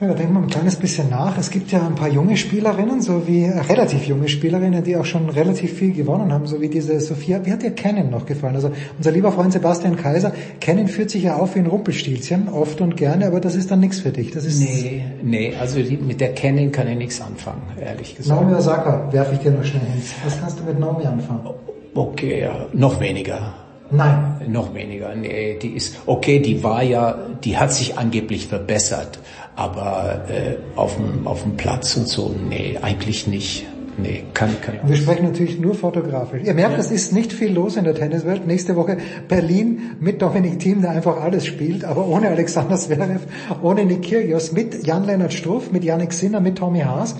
Ja, 0.00 0.08
da 0.08 0.14
denken 0.14 0.34
wir 0.34 0.40
ein 0.40 0.48
kleines 0.48 0.74
bisschen 0.74 1.08
nach. 1.10 1.38
Es 1.38 1.52
gibt 1.52 1.70
ja 1.70 1.86
ein 1.86 1.94
paar 1.94 2.08
junge 2.08 2.36
Spielerinnen, 2.36 3.00
so 3.00 3.28
wie 3.28 3.44
äh, 3.44 3.60
relativ 3.60 4.06
junge 4.06 4.28
Spielerinnen, 4.28 4.82
die 4.82 4.96
auch 4.96 5.04
schon 5.04 5.28
relativ 5.28 5.74
viel 5.74 5.92
gewonnen 5.92 6.32
haben, 6.32 6.46
so 6.46 6.60
wie 6.60 6.68
diese 6.68 6.98
Sophia. 6.98 7.46
Wie 7.46 7.52
hat 7.52 7.62
dir 7.62 7.70
Kennen 7.70 8.10
noch 8.10 8.26
gefallen? 8.26 8.56
Also 8.56 8.72
unser 8.98 9.12
lieber 9.12 9.30
Freund 9.30 9.52
Sebastian 9.52 9.94
Kaiser, 9.94 10.32
Kennen 10.60 10.88
führt 10.88 11.10
sich 11.10 11.22
ja 11.22 11.36
auf 11.36 11.54
wie 11.54 11.60
ein 11.60 11.66
Rumpelstilzchen, 11.66 12.48
oft 12.48 12.80
und 12.80 12.96
gerne, 12.96 13.28
aber 13.28 13.40
das 13.40 13.54
ist 13.54 13.70
dann 13.70 13.78
nichts 13.78 14.00
für 14.00 14.10
dich. 14.10 14.32
Das 14.32 14.44
ist 14.44 14.58
Nee, 14.58 15.04
nee, 15.22 15.54
also 15.60 15.80
die, 15.80 15.96
mit 15.96 16.20
der 16.20 16.34
Canning 16.34 16.72
kann 16.72 16.88
ich 16.88 16.98
nichts 16.98 17.20
anfangen, 17.20 17.62
ehrlich 17.80 18.16
gesagt. 18.16 18.40
Naomi 18.40 18.56
Osaka, 18.56 19.12
werfe 19.12 19.34
ich 19.34 19.40
dir 19.40 19.52
noch 19.52 19.64
schnell 19.64 19.82
hin. 19.82 20.02
Was 20.24 20.40
kannst 20.40 20.58
du 20.58 20.64
mit 20.64 20.80
Naomi 20.80 21.06
anfangen? 21.06 21.48
Okay, 21.94 22.40
ja, 22.40 22.66
noch 22.72 22.98
weniger. 22.98 23.54
Nein. 23.90 24.40
Noch 24.48 24.74
weniger, 24.74 25.14
nee, 25.14 25.56
die 25.60 25.68
ist, 25.68 25.98
okay, 26.06 26.40
die 26.40 26.64
war 26.64 26.82
ja, 26.82 27.16
die 27.44 27.56
hat 27.58 27.72
sich 27.72 27.96
angeblich 27.98 28.48
verbessert, 28.48 29.20
aber 29.56 30.24
äh, 30.28 30.56
auf 30.76 30.96
dem 30.96 31.26
auf 31.26 31.42
dem 31.42 31.56
Platz 31.56 31.96
und 31.96 32.08
so, 32.08 32.34
nee, 32.48 32.78
eigentlich 32.80 33.26
nicht. 33.26 33.66
Nee, 33.96 34.24
kann, 34.34 34.60
kann 34.60 34.74
wir 34.84 34.96
sprechen 34.96 35.24
natürlich 35.24 35.60
nur 35.60 35.74
fotografisch. 35.74 36.42
Ihr 36.44 36.54
merkt, 36.54 36.78
es 36.80 36.90
ist 36.90 37.12
nicht 37.12 37.32
viel 37.32 37.52
los 37.52 37.76
in 37.76 37.84
der 37.84 37.94
Tenniswelt. 37.94 38.44
Nächste 38.44 38.74
Woche 38.74 38.96
Berlin 39.28 39.92
mit 40.00 40.20
Dominik 40.20 40.58
Thiem, 40.58 40.82
der 40.82 40.90
einfach 40.90 41.20
alles 41.20 41.46
spielt, 41.46 41.84
aber 41.84 42.08
ohne 42.08 42.28
Alexander 42.28 42.76
Zverev, 42.76 43.20
ohne 43.62 43.84
Nick 43.84 44.02
Kyrgios, 44.02 44.50
mit 44.50 44.84
Jan-Lennart 44.84 45.32
Struff, 45.32 45.70
mit 45.70 45.84
Yannick 45.84 46.12
Sinner, 46.12 46.40
mit 46.40 46.58
Tommy 46.58 46.80
Haas. 46.80 47.14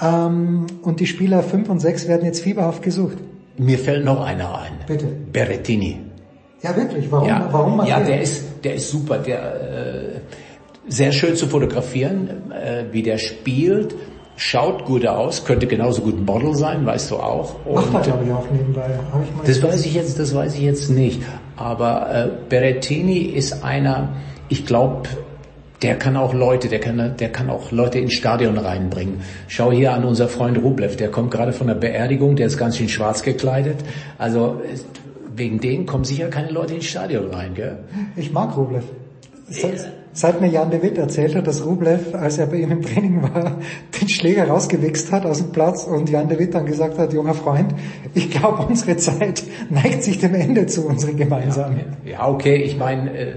Ähm, 0.00 0.66
und 0.82 1.00
die 1.00 1.06
Spieler 1.06 1.42
5 1.42 1.68
und 1.68 1.80
6 1.80 2.06
werden 2.06 2.24
jetzt 2.24 2.40
fieberhaft 2.40 2.82
gesucht. 2.82 3.18
Mir 3.58 3.78
fällt 3.78 4.04
noch 4.04 4.24
einer 4.24 4.60
ein. 4.60 4.72
Bitte. 4.86 5.06
Berettini. 5.32 5.98
Ja, 6.62 6.76
wirklich. 6.76 7.10
Warum? 7.10 7.28
Ja, 7.28 7.48
warum 7.50 7.84
ja 7.84 8.00
der 8.00 8.22
ist, 8.22 8.44
der 8.62 8.74
ist 8.76 8.88
super. 8.90 9.18
Der 9.18 9.38
äh, 9.40 10.20
sehr 10.88 11.12
schön 11.12 11.36
zu 11.36 11.46
fotografieren, 11.46 12.52
äh, 12.52 12.84
wie 12.92 13.02
der 13.02 13.18
spielt. 13.18 13.94
Schaut 14.36 14.86
gut 14.86 15.06
aus, 15.06 15.44
könnte 15.44 15.66
genauso 15.66 16.02
gut 16.02 16.16
ein 16.16 16.24
Model 16.24 16.54
sein, 16.54 16.86
weißt 16.86 17.10
du 17.10 17.16
auch. 17.16 17.54
Macht 17.66 17.94
er, 17.94 18.00
glaube 18.00 18.24
ich, 18.24 18.32
auch 18.32 18.50
nebenbei. 18.50 18.86
Ich 19.24 19.36
mal 19.36 19.44
Das 19.46 19.62
weiß 19.62 19.86
ich 19.86 19.94
jetzt, 19.94 20.18
das 20.18 20.34
weiß 20.34 20.54
ich 20.54 20.62
jetzt 20.62 20.88
nicht. 20.88 21.20
Aber 21.56 22.10
äh, 22.12 22.28
Berettini 22.48 23.18
ist 23.18 23.62
einer, 23.62 24.08
ich 24.48 24.64
glaube, 24.64 25.08
der 25.82 25.96
kann 25.96 26.16
auch 26.16 26.32
Leute, 26.32 26.68
der 26.68 26.80
kann, 26.80 27.14
der 27.18 27.28
kann 27.30 27.50
auch 27.50 27.70
Leute 27.72 27.98
ins 27.98 28.14
Stadion 28.14 28.56
reinbringen. 28.56 29.20
Schau 29.48 29.70
hier 29.70 29.92
an 29.92 30.04
unser 30.04 30.28
Freund 30.28 30.56
Rublev, 30.62 30.96
der 30.96 31.10
kommt 31.10 31.30
gerade 31.30 31.52
von 31.52 31.66
der 31.66 31.74
Beerdigung, 31.74 32.36
der 32.36 32.46
ist 32.46 32.56
ganz 32.56 32.78
schön 32.78 32.88
schwarz 32.88 33.22
gekleidet. 33.22 33.76
Also 34.16 34.62
äh, 34.64 34.78
wegen 35.36 35.60
dem 35.60 35.86
kommen 35.86 36.04
sicher 36.04 36.28
keine 36.28 36.50
Leute 36.50 36.74
ins 36.74 36.86
Stadion 36.86 37.30
rein, 37.30 37.54
gell? 37.54 37.78
Ich 38.16 38.32
mag 38.32 38.56
Rublev. 38.56 38.84
Seit, 39.48 39.92
seit 40.12 40.40
mir 40.40 40.48
Jan 40.48 40.70
de 40.70 40.82
Witt 40.82 40.98
erzählt 40.98 41.34
hat, 41.34 41.46
dass 41.46 41.64
Rublev, 41.64 42.14
als 42.14 42.38
er 42.38 42.46
bei 42.46 42.56
ihm 42.56 42.70
im 42.70 42.82
Training 42.82 43.22
war, 43.22 43.58
den 44.00 44.08
Schläger 44.08 44.48
rausgewichst 44.48 45.10
hat 45.12 45.24
aus 45.26 45.38
dem 45.38 45.52
Platz 45.52 45.84
und 45.84 46.10
Jan 46.10 46.28
de 46.28 46.38
Witt 46.38 46.54
dann 46.54 46.66
gesagt 46.66 46.98
hat, 46.98 47.12
junger 47.12 47.34
Freund, 47.34 47.74
ich 48.14 48.30
glaube, 48.30 48.66
unsere 48.66 48.96
Zeit 48.96 49.42
neigt 49.70 50.02
sich 50.02 50.18
dem 50.18 50.34
Ende 50.34 50.66
zu, 50.66 50.86
unsere 50.86 51.14
gemeinsame. 51.14 51.84
Ja, 52.04 52.28
okay, 52.28 52.56
ich 52.56 52.76
meine, 52.76 53.10
äh, 53.16 53.32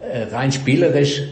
äh, 0.00 0.22
rein 0.32 0.52
spielerisch 0.52 1.22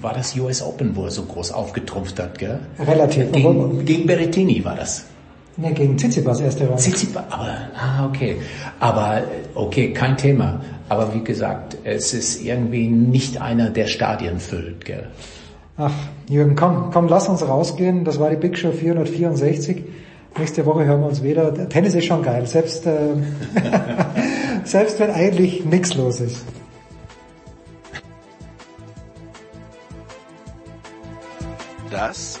war 0.00 0.14
das 0.14 0.36
US 0.36 0.62
Open, 0.62 0.96
wo 0.96 1.04
er 1.04 1.10
so 1.10 1.22
groß 1.22 1.52
aufgetrumpft 1.52 2.18
hat, 2.18 2.38
gell? 2.38 2.60
Relativ. 2.78 3.30
Gegen, 3.32 3.84
gegen 3.84 4.06
Berettini 4.06 4.64
war 4.64 4.74
das. 4.74 5.06
Ne, 5.56 5.72
gegen 5.74 5.98
Tsitsipas 5.98 6.40
erste 6.40 6.64
Runde. 6.64 6.80
Tsitsipas, 6.80 7.24
aber, 7.28 7.56
ah, 7.76 8.06
okay. 8.06 8.36
Aber, 8.80 9.22
okay, 9.54 9.92
kein 9.92 10.16
Thema. 10.16 10.60
Aber 10.88 11.14
wie 11.14 11.22
gesagt, 11.22 11.76
es 11.84 12.14
ist 12.14 12.42
irgendwie 12.42 12.88
nicht 12.88 13.40
einer, 13.40 13.70
der 13.70 13.86
Stadien 13.86 14.38
füllt, 14.40 14.84
gell? 14.84 15.08
Ach, 15.76 15.92
Jürgen, 16.28 16.54
komm, 16.54 16.90
komm, 16.90 17.08
lass 17.08 17.28
uns 17.28 17.46
rausgehen. 17.46 18.04
Das 18.04 18.18
war 18.18 18.30
die 18.30 18.36
Big 18.36 18.56
Show 18.56 18.72
464. 18.72 19.84
Nächste 20.38 20.64
Woche 20.64 20.84
hören 20.86 21.00
wir 21.00 21.08
uns 21.08 21.22
wieder. 21.22 21.50
Der 21.50 21.68
Tennis 21.68 21.94
ist 21.94 22.06
schon 22.06 22.22
geil, 22.22 22.46
selbst, 22.46 22.86
äh, 22.86 23.14
selbst 24.64 24.98
wenn 25.00 25.10
eigentlich 25.10 25.64
nichts 25.64 25.94
los 25.94 26.20
ist. 26.20 26.44
Das 31.90 32.40